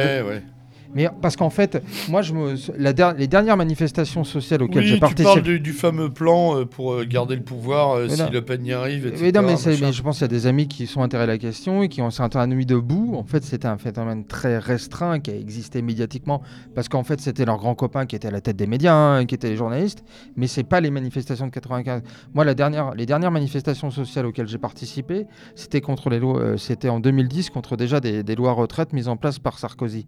Mais 0.94 1.08
parce 1.20 1.36
qu'en 1.36 1.50
fait, 1.50 1.82
moi, 2.08 2.22
je 2.22 2.32
me, 2.32 2.54
la 2.78 2.92
der- 2.92 3.14
les 3.14 3.26
dernières 3.26 3.56
manifestations 3.56 4.22
sociales 4.24 4.62
auxquelles 4.62 4.82
Oui, 4.82 4.88
j'ai 4.88 4.94
tu 4.94 5.00
parles 5.00 5.14
participé. 5.14 5.42
du, 5.42 5.60
du 5.60 5.72
fameux 5.72 6.10
plan 6.10 6.58
euh, 6.60 6.64
pour 6.64 6.92
euh, 6.92 7.04
garder 7.04 7.34
le 7.36 7.42
pouvoir 7.42 7.92
euh, 7.92 8.06
Mais 8.08 8.14
si 8.16 8.22
non. 8.22 8.30
Le 8.32 8.42
Pen 8.42 8.64
y 8.64 8.72
arrive, 8.72 9.06
etc. 9.06 9.22
Oui, 9.24 9.32
non, 9.32 9.42
mais, 9.42 9.54
mais 9.80 9.92
je 9.92 10.02
pense 10.02 10.18
qu'il 10.18 10.22
y 10.22 10.24
a 10.24 10.28
des 10.28 10.46
amis 10.46 10.68
qui 10.68 10.86
sont 10.86 11.02
intéressés 11.02 11.24
à 11.24 11.32
la 11.32 11.38
question 11.38 11.82
et 11.82 11.88
qui 11.88 12.00
ont 12.02 12.10
nuit 12.46 12.66
debout. 12.66 13.14
En 13.16 13.24
fait, 13.24 13.42
c'était 13.44 13.66
un 13.66 13.78
phénomène 13.78 14.24
très 14.26 14.58
restreint 14.58 15.18
qui 15.20 15.30
a 15.30 15.36
existé 15.36 15.82
médiatiquement 15.82 16.42
parce 16.74 16.88
qu'en 16.88 17.02
fait, 17.02 17.20
c'était 17.20 17.44
leurs 17.44 17.58
grands 17.58 17.74
copains 17.74 18.06
qui 18.06 18.14
étaient 18.16 18.28
à 18.28 18.32
la 18.32 18.40
tête 18.40 18.56
des 18.56 18.66
médias, 18.66 18.94
hein, 18.94 19.24
qui 19.26 19.34
étaient 19.34 19.50
les 19.50 19.56
journalistes. 19.56 20.04
Mais 20.36 20.46
c'est 20.46 20.62
pas 20.64 20.80
les 20.80 20.90
manifestations 20.90 21.46
de 21.46 21.50
95. 21.52 22.02
Moi, 22.34 22.44
la 22.44 22.54
dernière, 22.54 22.94
les 22.94 23.06
dernières 23.06 23.30
manifestations 23.30 23.90
sociales 23.90 24.26
auxquelles 24.26 24.48
j'ai 24.48 24.58
participé, 24.58 25.26
c'était 25.54 25.80
contre 25.80 26.08
les 26.10 26.18
lois. 26.20 26.38
euh, 26.38 26.56
c'était 26.56 26.88
en 26.88 27.00
2010 27.00 27.50
contre 27.50 27.76
déjà 27.76 28.00
des, 28.00 28.22
des 28.22 28.34
lois 28.36 28.52
retraites 28.52 28.92
mises 28.92 29.08
en 29.08 29.16
place 29.16 29.38
par 29.38 29.58
Sarkozy. 29.58 30.06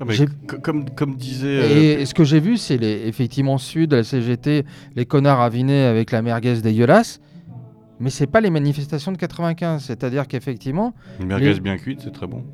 Ah, 0.00 0.04
comme, 0.62 0.88
comme 0.90 1.16
disait. 1.16 1.46
euh, 1.96 2.00
Et 2.00 2.06
ce 2.06 2.14
que 2.14 2.24
j'ai 2.24 2.40
vu, 2.40 2.56
c'est 2.56 2.76
les, 2.76 3.06
effectivement 3.08 3.58
Sud, 3.58 3.92
la 3.92 4.04
CGT, 4.04 4.64
les 4.96 5.06
connards 5.06 5.40
avinés 5.40 5.84
avec 5.84 6.12
la 6.12 6.22
merguez 6.22 6.60
dégueulasse. 6.60 7.20
Mais 8.00 8.10
c'est 8.10 8.28
pas 8.28 8.40
les 8.40 8.50
manifestations 8.50 9.10
de 9.10 9.16
95. 9.16 9.82
C'est-à-dire 9.82 10.28
qu'effectivement, 10.28 10.94
Une 11.20 11.26
merguez 11.26 11.52
les- 11.54 11.60
bien 11.60 11.76
cuite, 11.76 12.00
c'est 12.04 12.12
très 12.12 12.28
bon. 12.28 12.44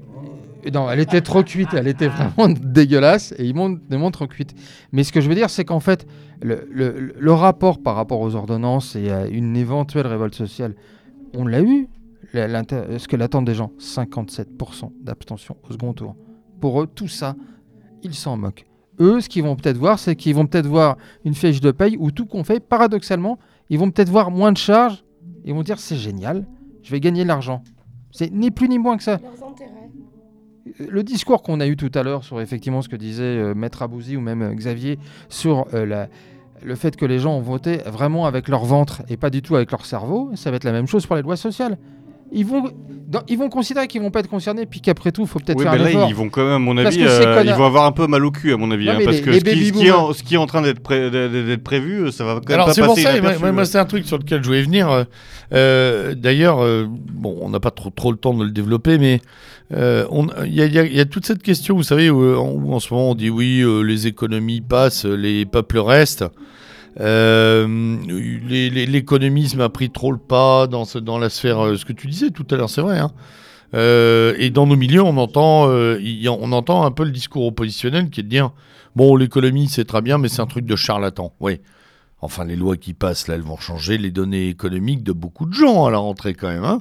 euh, 0.66 0.71
non, 0.73 0.91
elle 0.91 1.01
était 1.01 1.21
trop 1.21 1.43
cuite, 1.43 1.75
elle 1.75 1.87
était 1.87 2.09
vraiment 2.09 2.49
dégueulasse 2.62 3.35
et 3.37 3.45
ils 3.45 3.55
montrent 3.55 3.83
des 3.91 3.99
montres 3.99 4.21
trop 4.21 4.27
cuites. 4.27 4.55
Mais 4.93 5.05
ce 5.05 5.12
que 5.12 5.21
je 5.21 5.29
veux 5.29 5.35
dire, 5.35 5.51
c'est 5.51 5.66
qu'en 5.66 5.81
fait, 5.81 6.07
le, 6.41 6.66
le- 6.73 7.12
le 7.19 7.33
rapport 7.33 7.83
par 7.83 7.95
rapport 7.97 8.21
aux 8.21 8.35
ordonnances 8.35 8.97
et 8.97 9.11
à 9.11 9.27
une 9.27 9.55
éventuelle 9.57 10.07
révolte 10.07 10.35
sociale, 10.35 10.75
on 11.37 11.47
l'a 11.47 11.61
eu. 11.61 11.89
Ce 12.33 13.07
que 13.07 13.15
l'attendent 13.16 13.45
des 13.47 13.55
gens, 13.55 13.71
57% 13.79 14.91
d'abstention 15.03 15.57
au 15.69 15.73
second 15.73 15.93
tour. 15.93 16.16
Pour 16.65 16.81
eux, 16.81 16.86
tout 16.86 17.09
ça, 17.09 17.36
ils 18.03 18.15
s'en 18.15 18.39
moquent. 18.39 18.65
Eux, 18.99 19.20
ce 19.20 19.28
qu'ils 19.28 19.43
vont 19.43 19.55
peut-être 19.55 19.77
voir, 19.77 19.99
c'est 19.99 20.16
qu'ils 20.16 20.35
vont 20.35 20.47
peut-être 20.47 20.66
voir 20.66 20.97
une 21.27 21.35
fiche 21.35 21.61
de 21.61 21.70
paye 21.73 21.99
où 22.01 22.11
tout 22.11 22.24
qu'on 22.24 22.43
fait, 22.43 22.59
paradoxalement, 22.59 23.39
ils 23.69 23.78
vont 23.78 23.91
peut-être 23.91 24.09
voir 24.09 24.31
moins 24.31 24.51
de 24.51 24.57
charges. 24.57 25.05
Ils 25.45 25.53
vont 25.53 25.62
dire 25.62 25.78
c'est 25.78 25.97
génial, 25.99 26.47
je 26.82 26.91
vais 26.91 27.01
gagner 27.01 27.23
de 27.24 27.28
l'argent. 27.28 27.62
C'est 28.12 28.32
ni 28.32 28.51
plus 28.51 28.66
ni 28.70 28.78
moins 28.78 28.97
que 28.97 29.03
ça 29.03 29.19
Leurs 29.23 29.47
intérêts. 29.47 30.89
le 30.91 31.03
discours 31.03 31.43
qu'on 31.43 31.61
a 31.61 31.66
eu 31.66 31.77
tout 31.77 31.91
à 31.95 32.03
l'heure 32.03 32.24
sur 32.24 32.41
effectivement 32.41 32.81
ce 32.81 32.89
que 32.89 32.97
disait 32.97 33.23
euh, 33.24 33.55
Maître 33.55 33.82
Abouzi 33.82 34.16
ou 34.16 34.23
même 34.23 34.41
euh, 34.41 34.55
Xavier 34.55 34.99
sur 35.28 35.66
euh, 35.74 35.85
la- 35.85 36.09
le 36.62 36.74
fait 36.77 36.97
que 36.97 37.05
les 37.05 37.19
gens 37.19 37.36
ont 37.36 37.43
voté 37.43 37.77
vraiment 37.85 38.24
avec 38.24 38.49
leur 38.49 38.65
ventre 38.65 39.03
et 39.11 39.19
pas 39.19 39.28
du 39.28 39.43
tout 39.43 39.55
avec 39.55 39.70
leur 39.70 39.85
cerveau, 39.85 40.31
ça 40.35 40.51
va 40.51 40.57
être 40.57 40.65
la 40.65 40.73
même 40.73 40.86
chose 40.86 41.05
pour 41.05 41.15
les 41.16 41.20
lois 41.20 41.36
sociales. 41.36 41.77
Ils 42.36 42.44
vont, 42.44 42.65
dans- 43.06 43.23
ils 43.28 43.39
vont 43.39 43.48
considérer 43.48 43.86
qu'ils 43.86 44.02
vont 44.02 44.11
pas 44.11 44.19
être 44.20 44.28
concernés, 44.28 44.66
puis 44.66 44.81
qu'après 44.81 45.12
tout, 45.12 45.23
il 45.23 45.28
faut 45.28 45.39
peut-être 45.39 45.56
Oui, 45.59 45.62
faire 45.62 45.73
mais 45.74 45.78
un 45.81 45.85
là, 45.85 45.90
effort. 45.90 46.06
ils 46.09 46.15
vont 46.16 46.28
quand 46.28 46.43
même, 46.43 46.52
à 46.55 46.59
mon 46.59 46.77
avis, 46.77 47.05
euh, 47.05 47.43
ils 47.47 47.52
vont 47.55 47.65
avoir 47.65 47.85
un 47.86 47.93
peu 47.93 48.09
mal 48.09 48.24
au 48.24 48.31
cul, 48.32 48.52
à 48.52 48.56
mon 48.56 48.70
avis. 48.73 48.86
Non, 48.86 48.93
hein, 48.93 48.98
parce 49.05 49.19
les- 49.19 49.23
que 49.23 49.31
les 49.31 49.39
ce, 49.39 49.44
qui, 49.44 49.51
baby 49.51 49.66
ce 49.69 49.73
qui 49.73 49.86
est 49.86 49.90
en, 49.93 50.09
boomers- 50.11 50.15
ce 50.16 50.23
qui 50.24 50.35
est 50.35 50.39
en 50.39 50.47
train 50.47 50.62
d'être 50.62 50.81
pré- 50.81 51.11
d'être 51.11 51.31
d'être 51.32 51.62
prévu, 51.62 52.11
ça 52.11 52.24
va 52.24 52.35
quand 52.35 52.48
même 52.48 52.55
Alors 52.55 52.66
pas 52.66 52.73
c'est 52.74 52.81
pour 52.82 52.94
passer 52.97 53.02
ça, 53.02 53.11
moi, 53.11 53.19
inaperçu, 53.20 53.40
moi, 53.40 53.52
moi, 53.52 53.62
euh. 53.62 53.65
c'est 53.66 53.78
un 53.78 53.85
truc 53.85 54.05
sur 54.06 54.19
lequel 54.19 54.43
je 54.43 54.48
voulais 54.48 54.62
venir. 54.62 54.90
euh, 54.90 55.05
euh, 55.52 56.15
D'ailleurs, 56.15 56.62
euh, 56.65 56.86
bon, 56.89 57.39
on 57.40 57.51
n'a 57.51 57.61
pas 57.61 57.70
trop, 57.70 57.90
trop 57.90 58.11
le 58.11 58.19
temps 58.19 58.35
de 58.35 58.44
le 58.44 58.51
développer, 58.51 58.98
mais 58.98 59.20
euh, 59.73 60.05
il 60.44 60.55
y, 60.55 60.61
a- 60.62 60.66
y 60.66 60.98
y 61.01 61.06
toute 61.09 61.24
cette 61.27 61.43
question, 61.43 61.77
vous 61.77 61.82
savez, 61.85 62.11
où, 62.11 62.36
en, 62.36 62.51
où 62.51 62.73
en 62.74 62.81
ce 62.81 62.93
moment 62.93 63.11
on 63.11 63.15
dit 63.15 63.31
oui, 63.31 63.61
euh, 63.61 63.82
les 63.82 64.06
économies 64.09 64.61
passent, 64.61 65.05
les 65.05 65.47
peuples 65.47 65.78
restent. 65.78 66.24
Euh, 67.01 67.97
L'économisme 68.47 69.61
a 69.61 69.69
pris 69.69 69.91
trop 69.91 70.12
le 70.12 70.19
pas 70.19 70.66
dans, 70.66 70.85
dans 71.03 71.19
la 71.19 71.29
sphère, 71.29 71.65
euh, 71.65 71.77
ce 71.77 71.85
que 71.85 71.93
tu 71.93 72.07
disais 72.07 72.31
tout 72.31 72.47
à 72.51 72.57
l'heure, 72.57 72.71
c'est 72.71 72.83
vrai. 72.83 72.99
hein. 72.99 73.11
Euh, 73.75 74.35
et 74.39 74.51
dans 74.51 74.66
nos 74.66 74.77
milieux, 74.77 75.03
on 75.03 75.16
entend, 75.16 75.66
on 75.69 76.53
entend 76.53 76.85
un 76.85 76.91
peu 76.93 77.05
le 77.05 77.11
discours 77.11 77.45
oppositionnel 77.47 78.09
qui 78.11 78.21
est 78.21 78.23
de 78.23 78.29
dire 78.29 78.51
bon, 78.95 79.16
l'économie 79.16 79.69
c'est 79.69 79.85
très 79.85 80.01
bien, 80.03 80.19
mais 80.19 80.29
c'est 80.29 80.43
un 80.43 80.47
truc 80.47 80.65
de 80.65 80.77
charlatan. 80.77 81.33
Oui. 81.41 81.61
Enfin, 82.21 82.45
les 82.45 82.57
lois 82.57 82.77
qui 82.77 82.95
passent 82.95 83.27
là, 83.29 83.35
elles 83.35 83.43
vont 83.43 83.59
changer 83.59 83.99
les 83.99 84.11
données 84.11 84.49
économiques 84.49 85.03
de 85.03 85.12
beaucoup 85.12 85.45
de 85.47 85.53
gens 85.53 85.85
à 85.87 85.91
la 85.91 85.99
rentrée 85.99 86.35
quand 86.35 86.49
même. 86.49 86.65
hein. 86.65 86.81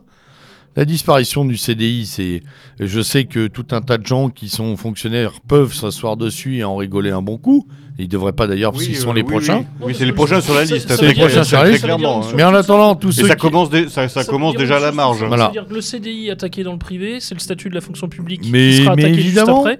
La 0.75 0.85
disparition 0.85 1.45
du 1.45 1.55
CDI, 1.57 2.05
c'est. 2.07 2.41
Je 2.79 3.01
sais 3.01 3.25
que 3.25 3.47
tout 3.47 3.65
un 3.71 3.81
tas 3.81 3.97
de 3.99 4.05
gens 4.07 4.29
qui 4.29 4.49
sont 4.49 4.75
fonctionnaires 4.75 5.33
peuvent 5.47 5.73
s'asseoir 5.73 6.17
dessus 6.17 6.57
et 6.57 6.63
en 6.63 6.75
rigoler 6.75 7.11
un 7.11 7.21
bon 7.21 7.37
coup. 7.37 7.67
Ils 7.99 8.07
devraient 8.07 8.33
pas 8.33 8.47
d'ailleurs, 8.47 8.71
parce 8.71 8.83
Oui, 8.85 8.89
qu'ils 8.89 8.97
sont 8.99 9.11
euh, 9.11 9.13
les 9.13 9.21
oui, 9.21 9.27
prochains. 9.29 9.57
Oui, 9.59 9.65
Oui, 9.87 9.95
c'est 9.95 10.05
les 10.05 10.13
prochains 10.13 10.41
sur 10.41 10.55
la 10.55 10.63
liste. 10.65 10.89
C'est 10.89 11.05
les 11.05 11.13
prochains 11.13 11.43
sur 11.43 11.61
la 11.61 11.69
liste. 11.69 11.83
clairement. 11.83 12.21
Mais 12.35 12.43
en 12.43 12.55
attendant, 12.55 12.95
tous 12.95 13.19
Et 13.19 13.21
ceux 13.21 13.27
ça 13.27 13.35
qui- 13.35 13.41
commence, 13.41 13.69
dé- 13.69 13.87
ça, 13.87 14.09
ça 14.09 14.21
veut 14.21 14.25
commence 14.25 14.53
dire 14.53 14.61
déjà 14.61 14.77
à 14.77 14.79
la 14.79 14.91
marge. 14.91 15.23
Voilà. 15.23 15.45
veut 15.47 15.51
dire 15.51 15.67
que 15.67 15.73
le 15.75 15.81
CDI 15.81 16.31
attaqué 16.31 16.63
dans 16.63 16.71
le 16.73 16.79
privé, 16.79 17.19
c'est 17.19 17.35
le 17.35 17.39
statut 17.39 17.69
de 17.69 17.75
la 17.75 17.81
fonction 17.81 18.07
publique 18.09 18.41
Mais- 18.49 18.71
qui 18.71 18.77
sera 18.83 18.95
mais 18.95 19.03
attaqué 19.03 19.19
évidemment. 19.19 19.63
juste 19.67 19.79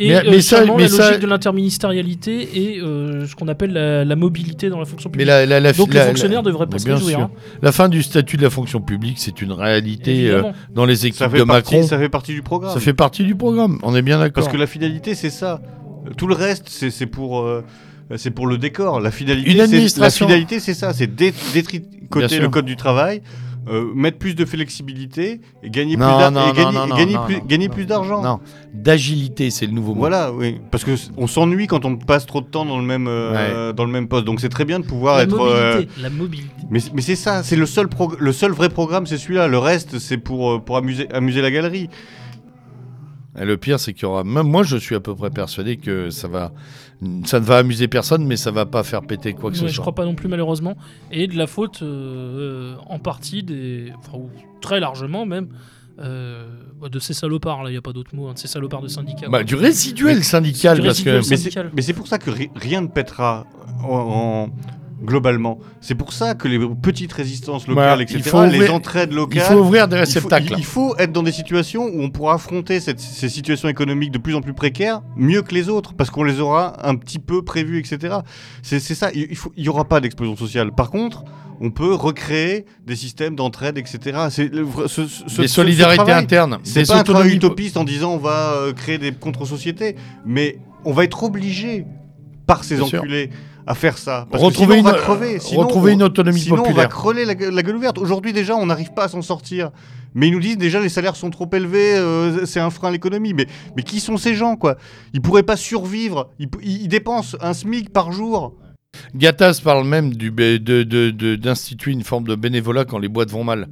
Et 0.00 0.08
Mais- 0.10 0.14
euh, 0.16 0.22
mais 0.30 0.40
ça- 0.40 0.64
mais 0.64 0.82
la 0.84 0.88
ça- 0.88 1.06
logique 1.08 1.22
de 1.22 1.26
l'interministérialité 1.26 2.48
et 2.54 2.80
euh, 2.80 3.26
ce 3.26 3.34
qu'on 3.34 3.48
appelle 3.48 3.72
la, 3.72 4.04
la 4.04 4.16
mobilité 4.16 4.68
dans 4.70 4.78
la 4.78 4.84
fonction 4.84 5.08
Mais 5.10 5.12
publique. 5.12 5.26
la, 5.28 5.46
la- 5.46 5.60
la- 5.60 5.72
Donc 5.72 5.92
la- 5.92 6.02
les 6.02 6.08
fonctionnaires 6.08 6.42
la- 6.42 6.50
devraient 6.50 6.66
mais 6.66 6.72
pas 6.72 6.78
se 6.78 6.88
réjouir. 6.88 7.20
hein. 7.20 7.30
La 7.62 7.72
fin 7.72 7.88
du 7.88 8.02
statut 8.02 8.36
de 8.36 8.42
la 8.42 8.50
fonction 8.50 8.80
publique, 8.80 9.16
c'est 9.18 9.42
une 9.42 9.52
réalité 9.52 10.30
euh, 10.30 10.42
dans 10.74 10.84
les 10.84 11.06
équipes 11.06 11.18
Ça 11.18 11.28
fait, 11.28 11.38
de 11.38 11.44
partie, 11.44 11.74
Macron. 11.76 11.88
ça 11.88 11.98
fait 11.98 12.08
partie 12.08 12.32
du 12.34 12.42
programme. 12.42 12.74
Ça 12.74 12.80
fait 12.80 12.94
partie 12.94 13.24
du 13.24 13.34
programme. 13.34 13.78
On 13.82 13.94
est 13.96 14.02
bien 14.02 14.18
d'accord. 14.18 14.44
Parce 14.44 14.48
que 14.48 14.56
la 14.60 14.66
finalité, 14.66 15.14
c'est 15.14 15.30
ça. 15.30 15.60
Tout 16.16 16.26
le 16.26 16.34
reste, 16.34 16.68
c'est 16.68 17.06
pour, 17.06 17.40
euh, 17.40 17.64
c'est 18.16 18.30
pour 18.30 18.46
le 18.46 18.56
décor. 18.56 19.00
La 19.00 19.10
finalité, 19.10 19.52
c'est- 19.52 19.60
administration. 19.60 20.26
La 20.26 20.32
finalité, 20.34 20.60
c'est 20.60 20.74
ça. 20.74 20.92
C'est 20.92 21.12
dé- 21.14 21.34
détricoter 21.52 22.38
le 22.38 22.48
code 22.48 22.64
du 22.66 22.76
travail, 22.76 23.20
euh, 23.70 23.92
mettre 23.94 24.18
plus 24.18 24.34
de 24.34 24.44
flexibilité 24.44 25.40
et 25.62 25.70
gagner 25.70 25.96
Non, 25.96 26.06
plus 26.06 26.18
d'ar- 26.18 26.30
non, 26.30 26.40
et 26.42 26.46
non, 26.48 26.52
gagner, 26.52 26.72
non, 26.78 26.84
et 26.84 26.88
non, 26.88 26.96
gagner 26.96 27.14
non, 27.14 27.24
plus, 27.24 27.34
non, 27.36 27.44
gagner 27.46 27.68
non, 27.68 27.74
plus 27.74 27.86
d'argent. 27.86 28.22
Non, 28.22 28.40
d'agilité, 28.74 29.50
c'est 29.50 29.66
le 29.66 29.72
nouveau 29.72 29.94
mot. 29.94 30.00
Voilà, 30.00 30.32
oui. 30.32 30.60
Parce 30.70 30.84
que 30.84 30.92
on 31.16 31.26
s'ennuie 31.26 31.66
quand 31.66 31.84
on 31.84 31.96
passe 31.96 32.26
trop 32.26 32.40
de 32.40 32.46
temps 32.46 32.64
dans 32.64 32.78
le 32.78 32.84
même, 32.84 33.06
euh, 33.08 33.72
dans 33.72 33.84
le 33.84 33.90
même 33.92 34.08
poste. 34.08 34.24
Donc 34.24 34.40
c'est 34.40 34.48
très 34.48 34.64
bien 34.64 34.80
de 34.80 34.84
pouvoir 34.86 35.16
La 35.18 35.22
être. 35.24 35.36
mobilité. 35.36 35.90
euh, 35.98 36.02
La 36.02 36.10
mobilité. 36.10 36.48
Mais, 36.70 36.80
mais 36.94 37.00
c'est 37.02 37.16
ça, 37.16 37.42
c'est 37.42 37.56
le 37.56 37.66
seul, 37.66 37.88
le 38.18 38.32
seul 38.32 38.52
vrai 38.52 38.68
programme, 38.68 39.06
c'est 39.06 39.18
celui-là. 39.18 39.48
Le 39.48 39.58
reste, 39.58 39.98
c'est 39.98 40.18
pour, 40.18 40.62
pour 40.64 40.76
amuser, 40.76 41.08
amuser 41.12 41.40
la 41.42 41.50
galerie. 41.50 41.88
Et 43.40 43.44
le 43.44 43.56
pire, 43.56 43.78
c'est 43.78 43.92
qu'il 43.92 44.02
y 44.02 44.06
aura. 44.06 44.24
Même 44.24 44.48
moi, 44.48 44.64
je 44.64 44.76
suis 44.76 44.96
à 44.96 45.00
peu 45.00 45.14
près 45.14 45.30
persuadé 45.30 45.76
que 45.76 46.10
ça 46.10 46.26
va. 46.26 46.50
Ça 47.24 47.38
ne 47.38 47.44
va 47.44 47.58
amuser 47.58 47.86
personne, 47.86 48.26
mais 48.26 48.36
ça 48.36 48.50
va 48.50 48.66
pas 48.66 48.82
faire 48.82 49.02
péter 49.02 49.32
quoi 49.32 49.50
que 49.50 49.56
Ouais, 49.56 49.62
ce 49.62 49.66
je 49.68 49.72
soit. 49.74 49.82
crois 49.82 49.94
pas 49.94 50.04
non 50.04 50.14
plus 50.16 50.26
malheureusement. 50.28 50.76
Et 51.12 51.28
de 51.28 51.36
la 51.36 51.46
faute 51.46 51.82
euh, 51.82 52.74
en 52.88 52.98
partie 52.98 53.42
des, 53.44 53.92
enfin, 53.98 54.18
ou 54.18 54.30
très 54.60 54.80
largement 54.80 55.24
même, 55.24 55.48
euh, 56.00 56.44
bah, 56.80 56.88
de 56.88 56.98
ces 56.98 57.14
salopards. 57.14 57.62
Là, 57.62 57.70
il 57.70 57.74
y 57.74 57.76
a 57.76 57.82
pas 57.82 57.92
d'autre 57.92 58.14
mot. 58.16 58.26
hein, 58.28 58.32
de 58.34 58.38
ces 58.38 58.48
salopards 58.48 58.82
de 58.82 58.88
syndicats. 58.88 59.28
Bah, 59.28 59.44
du 59.44 59.54
résiduel 59.54 60.24
syndical, 60.24 60.78
Du 60.78 60.82
parce 60.86 60.94
résiduel 60.98 61.14
que. 61.14 61.18
Mais 61.18 61.22
c'est, 61.22 61.36
syndical. 61.36 61.70
mais 61.74 61.82
c'est 61.82 61.92
pour 61.92 62.08
ça 62.08 62.18
que 62.18 62.30
ri- 62.30 62.50
rien 62.56 62.80
ne 62.80 62.88
pètera 62.88 63.46
en, 63.84 63.88
en- 63.88 64.48
globalement. 65.02 65.58
C'est 65.80 65.94
pour 65.94 66.12
ça 66.12 66.34
que 66.34 66.48
les 66.48 66.58
petites 66.82 67.12
résistances 67.12 67.66
locales, 67.68 68.02
etc., 68.02 68.20
il 68.52 68.60
les 68.60 68.68
entraides 68.70 69.10
Il 69.12 69.16
locales. 69.16 69.42
faut 69.42 69.54
ouvrir 69.60 69.88
des 69.88 69.96
il 69.96 69.98
faut, 70.00 70.04
réceptacles. 70.06 70.52
il- 70.52 70.58
il 70.58 70.64
faut 70.64 70.96
être 70.98 71.12
dans 71.12 71.22
des 71.22 71.32
situations 71.32 71.84
où 71.84 72.02
on 72.02 72.10
pourra 72.10 72.34
affronter 72.34 72.80
cette- 72.80 73.00
ces 73.00 73.28
situations 73.28 73.68
économiques 73.68 74.10
de 74.10 74.18
plus 74.18 74.34
en 74.34 74.40
plus 74.40 74.54
précaires 74.54 75.02
mieux 75.16 75.42
que 75.42 75.54
les 75.54 75.68
autres, 75.68 75.94
parce 75.94 76.10
qu'on 76.10 76.24
les 76.24 76.40
aura 76.40 76.86
un 76.88 76.96
petit 76.96 77.18
peu 77.18 77.42
prévues, 77.42 77.78
etc. 77.78 78.16
C'est, 78.62 78.80
ça, 78.80 79.10
il 79.14 79.36
n'y 79.56 79.68
aura 79.68 79.84
pas 79.84 80.00
d'explosion 80.00 80.36
sociale. 80.36 80.72
Par 80.72 80.90
contre, 80.90 81.24
on 81.60 81.70
peut 81.70 81.92
recréer 81.94 82.66
des 82.86 82.94
systèmes 82.96 83.34
d'entraide, 83.34 83.78
etc. 83.78 83.98
C'est 84.30 84.50
ce- 84.86 85.06
ce- 85.08 85.40
des 85.42 85.48
solidarités 85.48 86.04
ce 86.06 86.10
internes. 86.12 86.58
c'est 86.62 86.86
pas 86.86 86.98
un 87.00 87.02
travail 87.02 87.34
utopiste 87.34 87.76
en 87.76 87.84
disant 87.84 88.12
on 88.14 88.18
va 88.18 88.52
euh, 88.54 88.72
créer 88.72 88.98
des 88.98 89.10
contre-sociétés, 89.12 89.96
mais 90.24 90.58
on 90.84 90.92
va 90.92 91.02
être 91.04 91.22
obligé 91.24 91.84
par 92.46 92.62
ces 92.64 92.76
Bien 92.76 92.86
sûr. 92.86 93.02
À 93.68 93.74
faire 93.74 93.98
ça. 93.98 94.26
Parce 94.30 94.42
Retrouver 94.42 94.76
que 94.76 94.78
sinon, 94.78 94.88
on 94.88 94.92
va 94.92 94.98
une- 94.98 95.04
crever. 95.04 95.38
Sinon, 95.40 95.60
retrouver 95.62 95.90
on- 95.92 95.94
une 95.96 96.02
autonomie 96.02 96.40
sinon, 96.40 96.64
on 96.66 96.72
va 96.72 96.86
crever 96.86 97.24
la, 97.26 97.34
gue- 97.34 97.50
la 97.52 97.62
gueule 97.62 97.76
ouverte. 97.76 97.98
Aujourd'hui, 97.98 98.32
déjà, 98.32 98.56
on 98.56 98.64
n'arrive 98.66 98.94
pas 98.94 99.04
à 99.04 99.08
s'en 99.08 99.20
sortir. 99.22 99.70
Mais 100.14 100.28
ils 100.28 100.32
nous 100.32 100.40
disent 100.40 100.56
déjà 100.56 100.80
les 100.80 100.88
salaires 100.88 101.16
sont 101.16 101.28
trop 101.28 101.48
élevés, 101.52 101.96
euh, 101.96 102.46
c'est 102.46 102.60
un 102.60 102.70
frein 102.70 102.88
à 102.88 102.90
l'économie. 102.92 103.34
Mais, 103.34 103.46
mais 103.76 103.82
qui 103.82 104.00
sont 104.00 104.16
ces 104.16 104.34
gens, 104.34 104.56
quoi? 104.56 104.76
Ils 105.12 105.20
pourraient 105.20 105.42
pas 105.42 105.56
survivre. 105.56 106.30
Ils, 106.38 106.88
dépensent 106.88 107.36
un 107.42 107.52
SMIC 107.52 107.92
par 107.92 108.10
jour. 108.10 108.54
Gattaz 109.14 109.60
parle 109.62 109.86
même 109.86 110.14
du 110.14 110.30
bé- 110.30 110.58
de- 110.58 110.82
de- 110.82 111.10
de- 111.10 111.36
d'instituer 111.36 111.92
une 111.92 112.02
forme 112.04 112.26
de 112.26 112.34
bénévolat 112.34 112.86
quand 112.86 112.98
les 112.98 113.08
boîtes 113.08 113.30
vont 113.30 113.44
mal. 113.44 113.68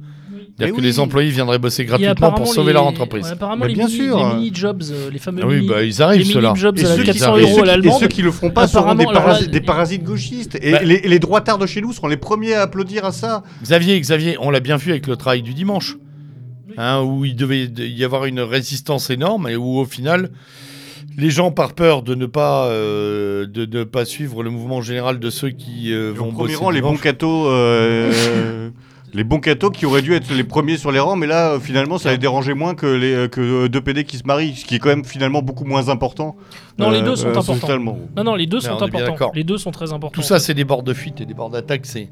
C'est-à-dire 0.57 0.75
que 0.75 0.81
oui. 0.81 0.87
les 0.87 0.99
employés 0.99 1.29
viendraient 1.29 1.59
bosser 1.59 1.85
gratuitement 1.85 2.31
pour 2.31 2.47
sauver 2.47 2.67
les- 2.69 2.73
leur 2.73 2.87
entreprise. 2.87 3.25
ouais, 3.25 3.31
apparemment, 3.31 3.61
Bah, 3.61 3.67
les, 3.67 3.75
bien 3.75 3.85
mini, 3.85 3.97
sûr. 3.97 4.17
les 4.17 4.35
mini-jobs, 4.35 4.83
euh, 4.91 5.09
les 5.11 5.19
fameux 5.19 5.41
Ah 5.43 5.47
oui, 5.47 5.55
mini, 5.57 5.67
bah, 5.67 5.83
ils 5.83 6.01
arrivent, 6.01 6.25
les 6.25 6.33
ceux-là. 6.33 6.49
mini-jobs 6.49 6.79
Et 6.79 6.83
à 6.85 6.95
ceux, 6.95 7.03
qui, 7.03 7.05
400 7.11 7.37
et 7.37 7.41
euros 7.41 7.51
à 7.51 7.53
qui- 7.53 7.59
et 7.61 7.65
l'allemande. 7.65 7.99
ceux 7.99 8.07
qui 8.07 8.21
le 8.23 8.31
feront 8.31 8.49
pas 8.49 8.67
seront 8.67 8.95
des, 8.95 9.05
là, 9.05 9.11
parasites 9.65 10.03
gauchistes. 10.03 10.57
Et 10.61 10.71
Bah- 10.71 10.81
les, 10.81 11.19
droitards 11.19 11.59
de 11.59 11.67
chez 11.67 11.79
nous 11.81 11.93
seront 11.93 12.07
les 12.07 12.17
premiers 12.17 12.55
à 12.55 12.63
applaudir 12.63 13.05
à 13.05 13.11
ça. 13.11 13.43
Xavier, 13.61 13.99
Xavier, 14.01 14.37
on 14.39 14.49
l'a 14.49 14.59
bien 14.59 14.77
vu 14.77 14.89
avec 14.89 15.05
le 15.05 15.15
travail 15.15 15.43
du 15.43 15.53
dimanche, 15.53 15.95
hein, 16.75 17.01
où 17.03 17.23
il 17.23 17.35
devait 17.35 17.65
y 17.77 18.03
avoir 18.03 18.25
une 18.25 18.39
résistance 18.39 19.11
énorme 19.11 19.47
et 19.47 19.55
où 19.55 19.77
au 19.77 19.85
final, 19.85 20.31
les 21.19 21.29
gens, 21.29 21.51
par 21.51 21.73
peur 21.73 22.01
de 22.01 22.15
ne 22.15 22.25
pas, 22.25 22.65
euh, 22.65 23.45
de 23.45 23.65
ne 23.77 23.83
pas 23.83 24.05
suivre 24.05 24.41
le 24.41 24.49
mouvement 24.49 24.81
général 24.81 25.19
de 25.19 25.29
ceux 25.29 25.49
qui 25.49 25.93
euh, 25.93 26.11
Au 26.13 26.15
vont 26.15 26.31
premier 26.31 26.53
bosser 26.53 26.55
rang, 26.63 26.69
les 26.71 26.81
bons 26.81 26.97
cathos. 26.97 27.47
Les 29.13 29.23
bons 29.23 29.39
cathos 29.39 29.71
qui 29.71 29.85
auraient 29.85 30.01
dû 30.01 30.13
être 30.13 30.31
les 30.33 30.43
premiers 30.43 30.77
sur 30.77 30.91
les 30.91 30.99
rangs, 30.99 31.15
mais 31.15 31.27
là, 31.27 31.51
euh, 31.53 31.59
finalement, 31.59 31.97
ça 31.97 32.11
les 32.11 32.17
dérangeait 32.17 32.53
moins 32.53 32.75
que, 32.75 32.85
les, 32.85 33.13
euh, 33.13 33.27
que 33.29 33.39
euh, 33.65 33.69
deux 33.69 33.79
PD 33.81 34.03
qui 34.03 34.17
se 34.17 34.23
marient, 34.25 34.53
ce 34.55 34.65
qui 34.65 34.75
est 34.75 34.79
quand 34.79 34.89
même 34.89 35.05
finalement 35.05 35.41
beaucoup 35.41 35.63
moins 35.63 35.87
important. 35.89 36.35
Non, 36.77 36.89
les 36.89 37.01
deux 37.01 37.15
sont 37.15 37.27
euh, 37.27 37.31
importants. 37.31 37.53
socialement. 37.55 37.97
Non, 38.17 38.23
non, 38.25 38.35
les 38.35 38.45
deux 38.47 38.57
Mais 38.57 38.63
sont 38.63 38.81
importants. 38.83 39.31
Les 39.33 39.43
deux 39.45 39.57
sont 39.57 39.71
très 39.71 39.93
importants. 39.93 40.13
Tout 40.21 40.27
ça, 40.27 40.39
c'est 40.39 40.53
des 40.53 40.65
bords 40.65 40.83
de 40.83 40.93
fuite 40.93 41.21
et 41.21 41.25
des 41.25 41.33
bords 41.33 41.49
d'attaque. 41.49 41.85
C'est, 41.85 42.09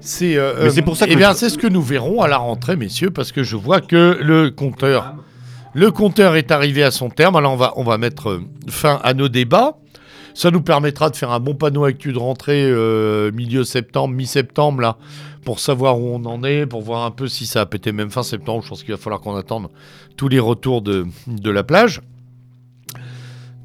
c'est. 0.00 0.36
euh, 0.36 0.54
Mais 0.64 0.70
c'est 0.70 0.82
pour 0.82 0.96
ça 0.96 1.06
que 1.06 1.12
Eh 1.12 1.16
bien, 1.16 1.34
c'est 1.34 1.48
ce 1.50 1.58
que 1.58 1.66
nous 1.66 1.82
verrons 1.82 2.22
à 2.22 2.28
la 2.28 2.38
rentrée, 2.38 2.76
messieurs, 2.76 3.10
parce 3.10 3.32
que 3.32 3.42
je 3.42 3.56
vois 3.56 3.80
que 3.80 4.16
le 4.22 4.50
compteur, 4.50 5.14
le 5.74 5.90
compteur 5.90 6.36
est 6.36 6.52
arrivé 6.52 6.84
à 6.84 6.92
son 6.92 7.10
terme. 7.10 7.34
Alors, 7.36 7.52
on 7.52 7.56
va, 7.56 7.72
on 7.76 7.82
va 7.82 7.98
mettre 7.98 8.40
fin 8.68 9.00
à 9.02 9.14
nos 9.14 9.28
débats. 9.28 9.76
Ça 10.32 10.52
nous 10.52 10.62
permettra 10.62 11.10
de 11.10 11.16
faire 11.16 11.32
un 11.32 11.40
bon 11.40 11.56
panneau 11.56 11.84
actu 11.84 12.12
de 12.12 12.18
rentrée 12.18 12.62
euh, 12.64 13.32
milieu 13.32 13.64
septembre, 13.64 14.14
mi-septembre, 14.14 14.80
là, 14.80 14.96
pour 15.44 15.60
savoir 15.60 15.98
où 15.98 16.08
on 16.14 16.24
en 16.24 16.44
est, 16.44 16.66
pour 16.66 16.82
voir 16.82 17.04
un 17.04 17.10
peu 17.10 17.28
si 17.28 17.46
ça 17.46 17.62
a 17.62 17.66
pété 17.66 17.92
même 17.92 18.10
fin 18.10 18.22
septembre. 18.22 18.62
Je 18.62 18.68
pense 18.68 18.82
qu'il 18.82 18.92
va 18.92 18.98
falloir 18.98 19.20
qu'on 19.20 19.36
attende 19.36 19.68
tous 20.16 20.28
les 20.28 20.40
retours 20.40 20.82
de, 20.82 21.06
de 21.26 21.50
la 21.50 21.62
plage. 21.62 22.02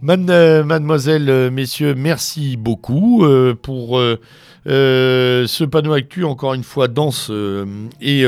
Euh, 0.07 0.63
mademoiselle, 0.63 1.29
euh, 1.29 1.49
messieurs, 1.49 1.95
merci 1.95 2.57
beaucoup 2.57 3.25
euh, 3.25 3.55
pour 3.55 3.99
ce 4.67 5.63
panneau 5.63 5.93
actu, 5.93 6.23
encore 6.23 6.53
une 6.53 6.63
fois 6.63 6.87
dense 6.87 7.31
et, 8.01 8.25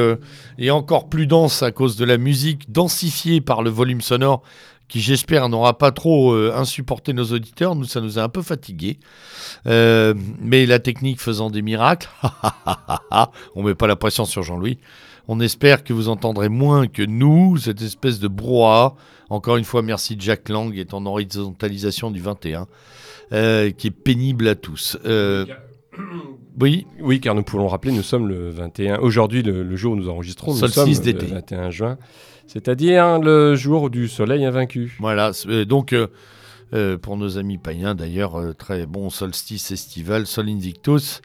et 0.57 0.72
encore 0.72 1.10
plus 1.10 1.28
dense 1.28 1.64
à 1.64 1.72
cause 1.72 1.98
de 1.98 2.06
la 2.06 2.18
musique, 2.18 2.72
densifiée 2.72 3.41
par 3.41 3.64
le 3.64 3.69
volume 3.69 4.02
sonore 4.02 4.44
qui, 4.88 5.01
j'espère, 5.01 5.49
n'aura 5.49 5.77
pas 5.77 5.91
trop 5.91 6.34
euh, 6.34 6.53
insupporté 6.55 7.14
nos 7.14 7.26
auditeurs. 7.26 7.76
Nous, 7.76 7.85
ça 7.85 8.01
nous 8.01 8.19
a 8.19 8.23
un 8.23 8.30
peu 8.30 8.41
fatigués. 8.41 8.99
Euh, 9.65 10.14
mais 10.41 10.65
la 10.65 10.80
technique 10.80 11.19
faisant 11.19 11.49
des 11.49 11.61
miracles, 11.61 12.09
on 13.55 13.64
met 13.64 13.76
pas 13.76 13.88
la 13.88 13.95
pression 13.95 14.26
sur 14.26 14.43
Jean-Louis. 14.43 14.77
On 15.27 15.41
espère 15.41 15.84
que 15.84 15.91
vous 15.91 16.07
entendrez 16.07 16.47
moins 16.47 16.88
que 16.88 17.03
nous 17.03 17.57
cette 17.57 17.81
espèce 17.81 18.19
de 18.19 18.30
brouhaha. 18.30 18.95
Encore 19.30 19.57
une 19.57 19.65
fois, 19.65 19.81
merci 19.81 20.15
Jack 20.18 20.47
Lang 20.47 20.73
et 20.77 20.85
ton 20.85 21.05
horizontalisation 21.05 22.11
du 22.11 22.22
21, 22.22 22.68
euh, 23.34 23.72
qui 23.72 23.88
est 23.88 23.91
pénible 23.91 24.47
à 24.47 24.55
tous. 24.55 24.97
Oui, 26.59 26.88
Oui, 26.99 27.19
car 27.19 27.35
nous 27.35 27.43
pouvons 27.43 27.68
rappeler, 27.68 27.91
nous 27.91 28.03
sommes 28.03 28.27
le 28.27 28.49
21, 28.49 28.99
aujourd'hui 28.99 29.43
le, 29.43 29.64
le 29.64 29.76
jour 29.76 29.93
où 29.93 29.95
nous 29.95 30.09
enregistrons, 30.09 30.53
nous 30.53 30.57
Solstice 30.57 30.97
sommes 30.97 31.05
le 31.05 31.14
d'été. 31.14 31.26
21 31.27 31.69
juin, 31.69 31.97
c'est-à-dire 32.48 33.19
le 33.19 33.56
jour 33.56 33.90
du 33.90 34.07
soleil 34.07 34.45
invaincu. 34.45 34.95
voilà. 34.99 35.32
euh, 35.48 35.65
donc, 35.65 35.94
euh, 35.94 36.07
euh, 36.74 36.98
pour 36.98 37.18
nos 37.18 37.38
amis 37.38 37.57
païens, 37.57 37.94
d'ailleurs, 37.94 38.56
très 38.57 38.86
bon 38.86 39.10
solstice 39.10 39.72
estival, 39.72 40.26
Sol 40.26 40.49
Invictus. 40.49 41.22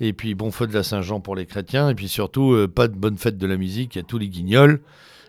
Et 0.00 0.12
puis, 0.12 0.34
bon 0.34 0.50
feu 0.50 0.66
de 0.66 0.72
la 0.72 0.82
Saint-Jean 0.82 1.20
pour 1.20 1.36
les 1.36 1.46
chrétiens. 1.46 1.88
Et 1.88 1.94
puis 1.94 2.08
surtout, 2.08 2.56
pas 2.74 2.88
de 2.88 2.96
bonne 2.96 3.18
fête 3.18 3.38
de 3.38 3.46
la 3.46 3.56
musique 3.56 3.96
à 3.96 4.02
tous 4.02 4.18
les 4.18 4.28
guignols. 4.28 4.80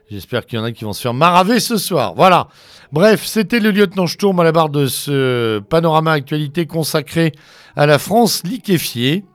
J'espère 0.09 0.45
qu'il 0.45 0.57
y 0.57 0.61
en 0.61 0.65
a 0.65 0.71
qui 0.71 0.83
vont 0.83 0.93
se 0.93 1.01
faire 1.01 1.13
maraver 1.13 1.59
ce 1.59 1.77
soir. 1.77 2.13
Voilà. 2.15 2.47
Bref, 2.91 3.23
c'était 3.25 3.59
le 3.59 3.71
lieutenant 3.71 4.07
Sturm 4.07 4.39
à 4.39 4.43
la 4.43 4.51
barre 4.51 4.69
de 4.69 4.87
ce 4.87 5.59
panorama 5.59 6.11
actualité 6.11 6.65
consacré 6.65 7.31
à 7.75 7.85
la 7.85 7.99
France 7.99 8.43
liquéfiée, 8.43 9.25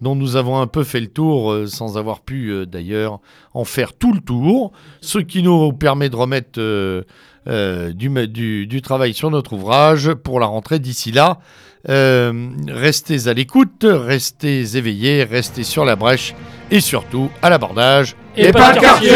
dont 0.00 0.14
nous 0.14 0.36
avons 0.36 0.60
un 0.60 0.66
peu 0.66 0.84
fait 0.84 1.00
le 1.00 1.08
tour 1.08 1.52
euh, 1.52 1.66
sans 1.66 1.98
avoir 1.98 2.20
pu 2.20 2.50
euh, 2.50 2.66
d'ailleurs 2.66 3.20
en 3.54 3.64
faire 3.64 3.92
tout 3.92 4.12
le 4.12 4.20
tour, 4.20 4.72
ce 5.00 5.18
qui 5.18 5.42
nous 5.42 5.72
permet 5.72 6.08
de 6.08 6.16
remettre 6.16 6.58
euh, 6.58 7.92
du, 7.92 8.82
travail 8.82 9.14
sur 9.14 9.30
notre 9.30 9.54
ouvrage 9.54 10.14
pour 10.14 10.40
la 10.40 10.46
rentrée 10.46 10.78
d'ici 10.78 11.12
là. 11.12 11.38
Restez 11.86 13.28
à 13.28 13.34
l'écoute, 13.34 13.84
restez 13.84 14.76
éveillés, 14.76 15.24
restez 15.24 15.64
sur 15.64 15.84
la 15.84 15.96
brèche 15.96 16.34
et 16.70 16.80
surtout 16.80 17.30
à 17.42 17.50
l'abordage. 17.50 18.16
Et 18.36 18.52
pas 18.52 18.74
le 18.74 18.80
quartier 18.80 19.10